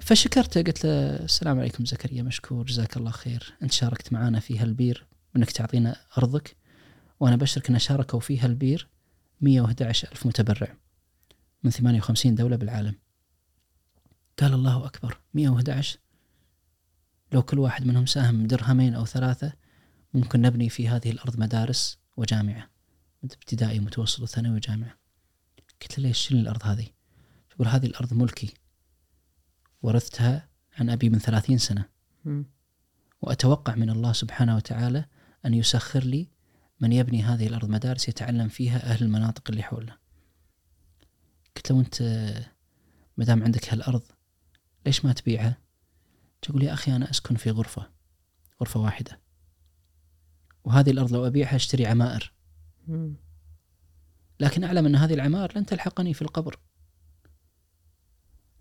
فشكرته 0.00 0.62
قلت 0.62 0.86
له 0.86 0.90
السلام 1.16 1.58
عليكم 1.58 1.84
زكريا 1.84 2.22
مشكور 2.22 2.64
جزاك 2.64 2.96
الله 2.96 3.10
خير 3.10 3.54
أنت 3.62 3.72
شاركت 3.72 4.12
معنا 4.12 4.40
في 4.40 4.58
هالبير 4.58 5.06
انك 5.36 5.50
تعطينا 5.50 5.96
أرضك 6.18 6.56
وأنا 7.20 7.36
بشرك 7.36 7.70
أن 7.70 7.78
شاركوا 7.78 8.20
في 8.20 8.40
هالبير 8.40 8.88
111 9.40 10.08
ألف 10.12 10.26
متبرع 10.26 10.76
من 11.62 11.70
58 11.70 12.34
دولة 12.34 12.56
بالعالم. 12.56 12.94
قال 14.40 14.54
الله 14.54 14.86
أكبر 14.86 15.18
111 15.34 15.98
لو 17.32 17.42
كل 17.42 17.58
واحد 17.58 17.86
منهم 17.86 18.06
ساهم 18.06 18.46
درهمين 18.46 18.94
أو 18.94 19.06
ثلاثة 19.06 19.52
ممكن 20.14 20.42
نبني 20.42 20.68
في 20.68 20.88
هذه 20.88 21.10
الأرض 21.10 21.40
مدارس 21.40 21.98
وجامعة 22.16 22.70
ابتدائي 23.24 23.78
ومتوسط 23.78 24.20
وثانوي 24.20 24.56
وجامعة. 24.56 24.99
قلت 25.82 25.98
له 25.98 26.06
ليش 26.06 26.18
شنو 26.28 26.40
الأرض 26.40 26.66
هذه؟ 26.66 26.86
يقول 27.52 27.68
هذه 27.68 27.86
الأرض 27.86 28.14
ملكي 28.14 28.54
ورثتها 29.82 30.48
عن 30.78 30.90
أبي 30.90 31.08
من 31.08 31.18
ثلاثين 31.18 31.58
سنة 31.58 31.88
م. 32.24 32.42
وأتوقع 33.22 33.74
من 33.74 33.90
الله 33.90 34.12
سبحانه 34.12 34.56
وتعالى 34.56 35.04
أن 35.46 35.54
يسخر 35.54 36.04
لي 36.04 36.28
من 36.80 36.92
يبني 36.92 37.22
هذه 37.22 37.46
الأرض 37.46 37.68
مدارس 37.68 38.08
يتعلم 38.08 38.48
فيها 38.48 38.76
أهل 38.90 39.04
المناطق 39.04 39.50
اللي 39.50 39.62
حولنا. 39.62 39.98
قلت 41.56 41.70
له 41.70 41.80
انت 41.80 42.02
ما 43.16 43.24
دام 43.24 43.42
عندك 43.42 43.72
هالأرض 43.72 44.02
ليش 44.86 45.04
ما 45.04 45.12
تبيعها؟ 45.12 45.58
تقول 46.42 46.62
يا 46.62 46.72
أخي 46.72 46.96
أنا 46.96 47.10
أسكن 47.10 47.34
في 47.36 47.50
غرفة 47.50 47.90
غرفة 48.60 48.80
واحدة 48.80 49.20
وهذه 50.64 50.90
الأرض 50.90 51.12
لو 51.12 51.26
أبيعها 51.26 51.56
أشتري 51.56 51.86
عمائر. 51.86 52.32
لكن 54.40 54.64
أعلم 54.64 54.86
أن 54.86 54.96
هذه 54.96 55.14
العمائر 55.14 55.58
لن 55.58 55.66
تلحقني 55.66 56.14
في 56.14 56.22
القبر. 56.22 56.58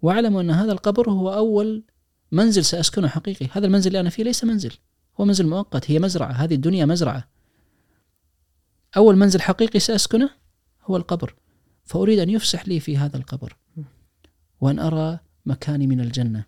وأعلم 0.02 0.38
أن 0.38 0.52
هذا 0.52 0.72
القبر 0.72 1.10
هو 1.10 1.34
أول 1.34 1.84
منزل 2.32 2.66
سأسكنه 2.66 3.08
حقيقي. 3.08 3.48
هذا 3.52 3.66
المنزل 3.66 3.88
اللي 3.88 4.00
أنا 4.00 4.10
فيه 4.10 4.24
ليس 4.24 4.44
منزل 4.44 4.74
هو 5.20 5.26
منزل 5.26 5.48
مؤقت 5.48 5.92
هي 5.92 6.00
مزرعة 6.00 6.32
هذه 6.32 6.56
الدنيا 6.56 6.86
مزرعة. 6.86 7.28
أول 8.98 9.16
منزل 9.16 9.42
حقيقي 9.42 9.80
سأسكنه 9.80 10.30
هو 10.84 10.98
القبر. 10.98 11.36
فأريد 11.84 12.20
أن 12.20 12.30
يفسح 12.30 12.68
لي 12.68 12.80
في 12.80 12.98
هذا 12.98 13.18
القبر 13.18 13.58
وأن 14.62 14.80
أرى 14.80 15.20
مكاني 15.46 15.88
من 15.88 16.00
الجنة. 16.02 16.46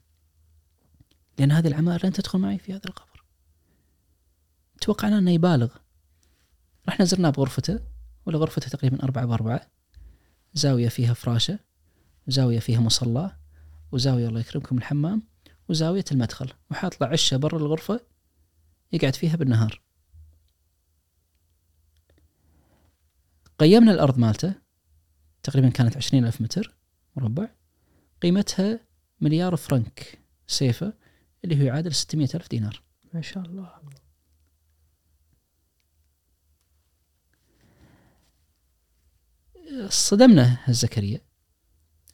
لأن 1.40 1.52
هذه 1.52 1.68
العمائر 1.68 2.06
لن 2.06 2.14
تدخل 2.14 2.40
معي 2.40 2.58
في 2.58 2.74
هذا 2.74 2.86
القبر. 2.86 3.24
توقعنا 4.82 5.18
أنه 5.18 5.32
يبالغ. 5.32 5.76
رحنا 6.88 7.06
زرناه 7.06 7.30
بغرفته. 7.30 7.91
ولا 8.26 8.38
غرفته 8.38 8.70
تقريبا 8.70 9.04
أربعة 9.04 9.26
بأربعة. 9.26 9.68
زاوية 10.54 10.90
فيها 10.90 11.14
فراشة 11.14 11.60
زاوية 12.28 12.60
فيها 12.60 12.80
مصلى 12.80 13.38
وزاوية 13.92 14.28
الله 14.28 14.40
يكرمكم 14.40 14.78
الحمام 14.78 15.24
وزاوية 15.70 16.06
المدخل. 16.12 16.54
وحاط 16.72 17.02
له 17.02 17.08
عشة 17.08 17.38
برا 17.38 17.58
الغرفة 17.58 18.00
يقعد 18.92 19.16
فيها 19.16 19.36
بالنهار. 19.36 19.82
قيمنا 23.60 23.92
الأرض 23.92 24.18
مالته 24.18 24.54
تقريبا 25.44 25.70
كانت 25.70 25.98
عشرين 25.98 26.26
ألف 26.26 26.42
متر 26.42 26.76
مربع. 27.16 27.50
قيمتها 28.22 28.80
مليار 29.22 29.56
فرنك 29.56 30.20
سيفة 30.48 30.94
اللي 31.44 31.60
هو 31.60 31.66
يعادل 31.66 31.94
ستمية 31.94 32.30
ألف 32.36 32.50
دينار. 32.50 32.82
ما 33.14 33.22
شاء 33.22 33.44
الله. 33.46 33.72
صدمنا 39.90 40.58
زكريا 40.70 41.22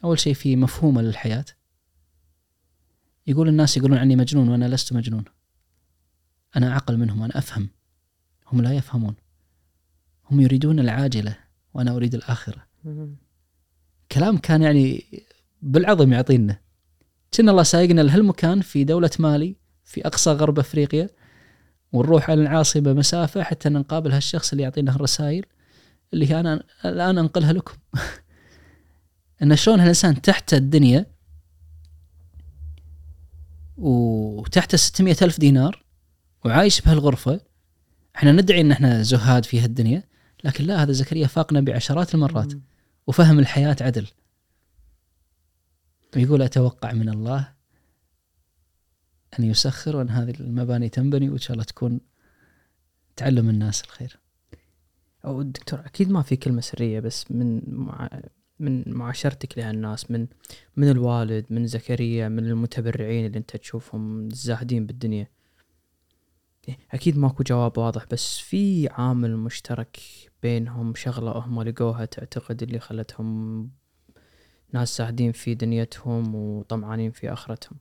أول 0.04 0.20
شيء 0.20 0.34
في 0.34 0.56
مفهومه 0.56 1.02
للحياة 1.02 1.46
يقول 3.28 3.48
الناس 3.48 3.78
يقولون 3.78 3.98
عني 3.98 4.16
مجنون 4.16 4.50
وأنا 4.50 4.66
لست 4.66 4.94
مجنون. 4.94 5.24
أنا 6.56 6.72
أعقل 6.72 6.98
منهم 6.98 7.24
أنا 7.24 7.38
أفهم. 7.38 7.70
هم 8.48 8.62
لا 8.62 8.74
يفهمون. 8.74 9.16
هم 10.32 10.42
يريدون 10.42 10.80
العاجلة 10.80 11.38
وأنا 11.74 11.96
أريد 11.96 12.16
الآخرة. 12.16 12.68
كلام 14.12 14.38
كان 14.38 14.62
يعني 14.62 15.04
بالعظم 15.62 16.14
يعطينا. 16.14 16.60
كنا 17.34 17.52
الله 17.52 17.64
سايقنا 17.64 18.02
لهالمكان 18.02 18.62
في 18.62 18.84
دولة 18.84 19.12
مالي 19.20 19.56
في 19.84 20.08
أقصى 20.08 20.32
غرب 20.32 20.60
أفريقيا 20.60 21.10
ونروح 21.94 22.30
على 22.30 22.42
العاصمة 22.42 22.94
مسافة 22.94 23.44
حتى 23.44 23.70
نقابل 23.70 24.12
هالشخص 24.12 24.52
اللي 24.52 24.64
يعطينا 24.64 24.96
الرسائل. 24.96 25.46
اللي 26.14 26.32
هي 26.32 26.40
أنا 26.40 26.64
الآن 26.86 27.18
أنقلها 27.18 27.54
لكم. 27.54 27.78
أن 29.42 29.56
شلون 29.56 29.80
هالإنسان 29.80 30.22
تحت 30.22 30.54
الدنيا 30.54 31.06
وتحت 33.78 34.76
600 34.76 35.16
ألف 35.22 35.40
دينار 35.40 35.84
وعايش 36.46 36.82
بهالغرفة 36.82 37.42
إحنا 38.16 38.32
ندعي 38.32 38.62
إن 38.62 38.72
إحنا 38.72 39.02
زهاد 39.02 39.46
في 39.46 39.60
هالدنيا 39.60 40.04
لكن 40.44 40.64
لا 40.64 40.84
هذا 40.84 40.92
زكريا 40.92 41.28
فاقنا 41.28 41.62
بعشرات 41.62 42.16
المرات 42.16 42.54
وفهم 43.08 43.40
الحياة 43.40 43.76
عدل. 43.82 44.08
ويقول 46.16 46.42
أتوقع 46.42 46.94
من 46.94 47.10
الله 47.10 47.54
أن 49.40 49.44
يسخر 49.44 49.96
وأن 49.96 50.10
هذه 50.10 50.34
المباني 50.40 50.90
تنبني 50.90 51.30
وإن 51.30 51.38
شاء 51.38 51.54
الله 51.54 51.64
تكون 51.64 52.00
تعلم 53.16 53.50
الناس 53.50 53.82
الخير. 53.82 54.20
أو 55.26 55.42
دكتور 55.42 55.80
أكيد 55.80 56.12
ما 56.12 56.22
في 56.22 56.36
كلمة 56.36 56.62
سرية 56.62 57.00
بس 57.00 57.32
من 57.32 57.62
مع 57.68 58.10
من 58.60 58.84
معاشرتك 58.88 59.58
لهالناس 59.58 60.12
من 60.12 60.28
من 60.76 60.90
الوالد 60.90 61.46
من 61.50 61.68
زكريا 61.68 62.30
من 62.30 62.48
المتبرعين 62.48 63.26
اللي 63.26 63.38
أنت 63.38 63.56
تشوفهم 63.56 64.28
الزاهدين 64.28 64.86
بالدنيا. 64.86 65.28
أكيد 66.92 67.18
ماكو 67.18 67.44
جواب 67.44 67.78
واضح 67.78 68.06
بس 68.12 68.38
في 68.38 68.90
عامل 68.90 69.38
مشترك 69.38 69.98
بينهم 70.44 70.96
شغلة 70.96 71.32
هم 71.32 71.62
لقوها 71.62 72.06
تعتقد 72.06 72.64
اللي 72.64 72.80
خلتهم 72.80 73.70
ناس 74.74 74.98
زاهدين 74.98 75.32
في 75.32 75.56
دنيتهم 75.56 76.36
وطمعانين 76.36 77.12
في 77.12 77.34
آخرتهم. 77.34 77.78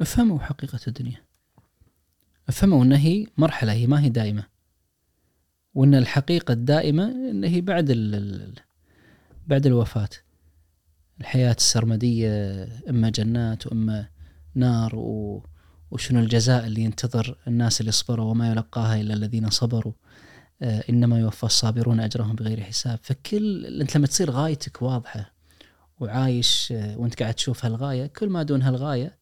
أفهموا 0.00 0.38
حقيقة 0.38 0.80
الدنيا. 0.88 1.24
أفهموا 2.48 2.84
أن 2.84 2.92
هي 2.92 3.26
مرحلة 3.38 3.72
هي 3.72 3.86
ما 3.86 4.00
هي 4.00 4.08
دائمة. 4.08 4.53
وأن 5.74 5.94
الحقيقة 5.94 6.52
الدائمة 6.52 7.04
أن 7.30 7.44
هي 7.44 7.60
بعد 7.60 7.90
ال 7.90 8.54
بعد 9.46 9.66
الوفاة. 9.66 10.08
الحياة 11.20 11.52
السرمدية 11.52 12.64
إما 12.90 13.10
جنات 13.10 13.66
وإما 13.66 14.08
نار 14.54 14.92
وشنو 15.90 16.20
الجزاء 16.20 16.66
اللي 16.66 16.80
ينتظر 16.80 17.38
الناس 17.48 17.80
اللي 17.80 17.92
صبروا 17.92 18.30
وما 18.30 18.50
يلقاها 18.50 19.00
إلا 19.00 19.14
الذين 19.14 19.50
صبروا. 19.50 19.92
آه، 20.62 20.84
إنما 20.90 21.18
يوفى 21.20 21.44
الصابرون 21.44 22.00
أجرهم 22.00 22.34
بغير 22.34 22.60
حساب. 22.60 22.98
فكل 23.02 23.66
أنت 23.80 23.96
لما 23.96 24.06
تصير 24.06 24.30
غايتك 24.30 24.82
واضحة 24.82 25.32
وعايش 26.00 26.72
آه، 26.72 26.98
وأنت 26.98 27.22
قاعد 27.22 27.34
تشوف 27.34 27.64
هالغاية 27.64 28.06
كل 28.06 28.28
ما 28.28 28.42
دون 28.42 28.62
هالغاية 28.62 29.18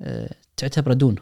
آه، 0.00 0.34
تعتبره 0.56 0.94
دون. 0.94 1.16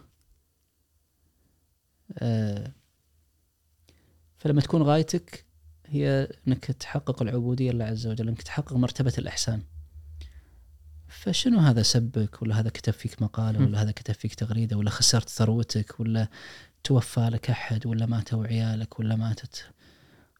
فلما 4.41 4.61
تكون 4.61 4.83
غايتك 4.83 5.45
هي 5.87 6.29
إنك 6.49 6.65
تحقق 6.65 7.23
العبودية 7.23 7.71
لله 7.73 7.85
عز 7.85 8.07
وجل 8.07 8.29
إنك 8.29 8.43
تحقق 8.43 8.73
مرتبة 8.73 9.13
الإحسان. 9.19 9.63
فشنو 11.09 11.59
هذا 11.59 11.83
سبك 11.83 12.43
ولا 12.43 12.61
هذا 12.61 12.71
كتب 12.71 12.93
فيك 12.93 13.23
مقاله. 13.23 13.65
ولا 13.65 13.83
هذا 13.83 13.91
كتب 13.91 14.15
فيك 14.15 14.35
تغريدة 14.35 14.77
ولا 14.77 14.91
خسرت 14.91 15.29
ثروتك 15.29 16.01
ولا 16.01 16.29
توفى 16.85 17.21
لك 17.21 17.51
أحد 17.51 17.87
ولا 17.87 18.07
ماتوا 18.07 18.47
عيالك 18.47 19.01
ولا 19.01 19.17
ماتت 19.17 19.71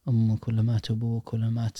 أمك 0.09 0.49
ولا 0.49 0.63
مات 0.63 0.91
أبوك 0.91 1.35
ولا 1.35 1.51
مات. 1.51 1.79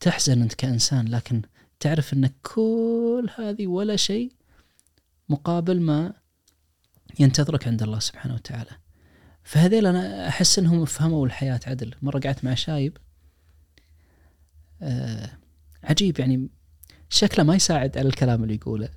تحزن 0.00 0.42
أنت 0.42 0.54
كإنسان 0.54 1.08
لكن 1.08 1.42
تعرف 1.80 2.12
إن 2.12 2.30
كل 2.42 3.28
هذه 3.36 3.66
ولا 3.66 3.96
شيء 3.96 4.32
مقابل 5.28 5.80
ما 5.80 6.12
ينتظرك 7.18 7.68
عند 7.68 7.82
الله 7.82 7.98
سبحانه 7.98 8.34
وتعالى. 8.34 8.70
فهذيل 9.46 9.86
أنا 9.86 10.28
أحس 10.28 10.58
إنهم 10.58 10.84
فهموا 10.84 11.26
الحياة 11.26 11.60
عدل. 11.66 11.94
مرة 12.02 12.18
قعدت 12.18 12.44
مع 12.44 12.54
شايب 12.54 12.96
آه 14.82 15.38
عجيب 15.82 16.18
يعني 16.18 16.48
شكله 17.08 17.44
ما 17.44 17.54
يساعد 17.54 17.98
على 17.98 18.08
الكلام 18.08 18.42
اللي 18.42 18.54
يقوله. 18.54 18.88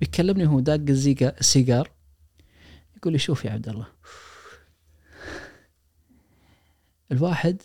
ويكلمني 0.00 0.46
وهو 0.46 0.60
داق 0.60 0.80
السيجار 1.38 1.90
يقول 2.96 3.12
لي 3.12 3.18
شوف 3.18 3.44
يا 3.44 3.50
عبد 3.50 3.68
الله 3.68 3.86
الواحد 7.12 7.62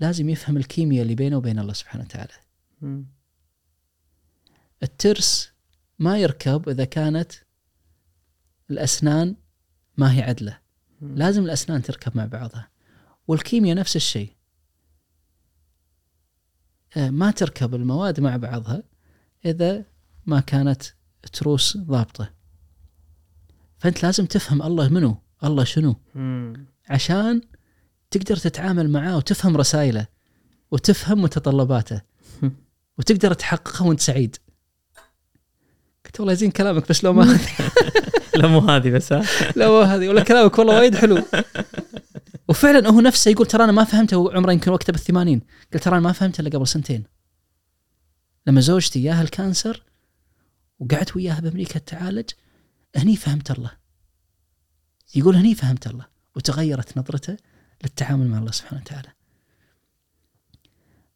لازم 0.00 0.28
يفهم 0.28 0.56
الكيمياء 0.56 1.02
اللي 1.02 1.14
بينه 1.14 1.36
وبين 1.36 1.58
الله 1.58 1.72
سبحانه 1.72 2.04
وتعالى. 2.04 2.32
الترس 4.82 5.52
ما 5.98 6.18
يركب 6.18 6.68
إذا 6.68 6.84
كانت 6.84 7.32
الأسنان 8.70 9.36
ما 9.96 10.12
هي 10.12 10.22
عدلة. 10.22 10.63
لازم 11.00 11.44
الأسنان 11.44 11.82
تركب 11.82 12.16
مع 12.16 12.26
بعضها. 12.26 12.68
والكيمياء 13.28 13.76
نفس 13.76 13.96
الشيء. 13.96 14.32
آه، 16.96 17.10
ما 17.10 17.30
تركب 17.30 17.74
المواد 17.74 18.20
مع 18.20 18.36
بعضها 18.36 18.82
إذا 19.44 19.84
ما 20.26 20.40
كانت 20.40 20.82
تروس 21.32 21.76
ضابطة. 21.76 22.30
فأنت 23.78 24.02
لازم 24.02 24.26
تفهم 24.26 24.62
الله 24.62 24.88
منو 24.88 25.16
الله 25.44 25.64
شنو. 25.64 25.96
عشان 26.88 27.40
تقدر 28.10 28.36
تتعامل 28.36 28.90
معاه 28.90 29.16
وتفهم 29.16 29.56
رسائله 29.56 30.06
وتفهم 30.70 31.22
متطلباته. 31.22 32.02
وتقدر 32.98 33.34
تحققها 33.34 33.86
وأنت 33.86 34.00
سعيد. 34.00 34.36
قلت 36.14 36.20
والله 36.20 36.34
زين 36.34 36.50
كلامك 36.50 36.88
بس 36.88 37.04
لو 37.04 37.12
ما 37.12 37.24
لا 38.36 38.48
مو 38.48 38.58
هذه 38.58 38.90
بس 38.90 39.12
ها؟ 39.12 39.24
لا 39.56 39.68
مو 39.68 39.80
هذه 39.80 40.08
ولا 40.08 40.22
كلامك 40.22 40.58
والله 40.58 40.76
وايد 40.76 40.96
حلو. 40.96 41.22
وفعلا 42.48 42.88
هو 42.88 43.00
نفسه 43.00 43.30
يقول 43.30 43.46
ترى 43.46 43.64
أنا 43.64 43.72
ما 43.72 43.84
فهمته 43.84 44.16
وعمره 44.16 44.52
يمكن 44.52 44.70
وقته 44.70 44.92
بالثمانين. 44.92 45.42
قلت 45.72 45.82
ترى 45.82 45.94
أنا 45.94 46.02
ما 46.02 46.12
فهمته 46.12 46.40
إلا 46.40 46.50
قبل 46.50 46.68
سنتين. 46.68 47.04
لما 48.46 48.60
زوجتي 48.60 49.02
جاها 49.02 49.22
الكانسر 49.22 49.82
وقعدت 50.78 51.16
وياها 51.16 51.40
بأمريكا 51.40 51.78
تعالج 51.78 52.30
هني 52.96 53.16
فهمت 53.16 53.50
الله. 53.50 53.70
يقول 55.14 55.36
هني 55.36 55.54
فهمت 55.54 55.86
الله 55.86 56.06
وتغيرت 56.36 56.98
نظرته 56.98 57.36
للتعامل 57.84 58.28
مع 58.28 58.38
الله 58.38 58.50
سبحانه 58.50 58.80
وتعالى. 58.80 59.08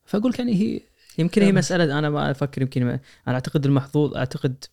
فأقول 0.04 0.30
لك 0.30 0.38
يعني 0.38 0.54
هي 0.54 0.80
يمكن 1.18 1.42
هي. 1.42 1.52
مسألة 1.52 1.98
أنا 1.98 2.10
ما 2.10 2.30
أفكر 2.30 2.62
يمكن 2.62 2.84
ما 2.84 3.00
أنا 3.28 3.34
أعتقد 3.34 3.66
المحظوظ 3.66 4.16
أعتقد 4.16 4.64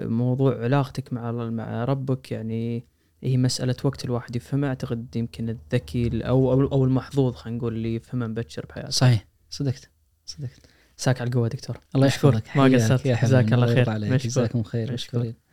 موضوع 0.00 0.62
علاقتك 0.62 1.12
مع 1.12 1.32
مع 1.32 1.84
ربك 1.84 2.32
يعني 2.32 2.84
هي 3.22 3.36
مسألة 3.36 3.76
وقت 3.84 4.04
الواحد 4.04 4.36
يفهمها 4.36 4.68
أعتقد 4.68 5.16
يمكن 5.16 5.48
الذكي 5.48 6.20
أو 6.22 6.52
أو, 6.52 6.62
أو 6.62 6.84
المحظوظ 6.84 7.34
خلينا 7.34 7.58
نقول 7.58 7.76
اللي 7.76 7.94
يفهمها 7.94 8.28
مبكر 8.28 8.66
بحياته. 8.66 8.90
صحيح. 8.90 9.26
صدقت. 9.50 9.90
صدقت. 10.26 10.66
ساك 10.96 11.20
على 11.20 11.28
القوة 11.28 11.48
دكتور. 11.48 11.78
الله. 11.94 12.06
يحفظك. 12.06 12.56
ما 12.56 12.64
قصرت. 12.64 13.06
جزاك 13.06 13.52
الله 13.52 13.84
خير. 13.84 14.16
جزاكم 14.16 14.62
خير. 14.62 14.92
مشكور. 14.92 15.20
مشكورين 15.20 15.47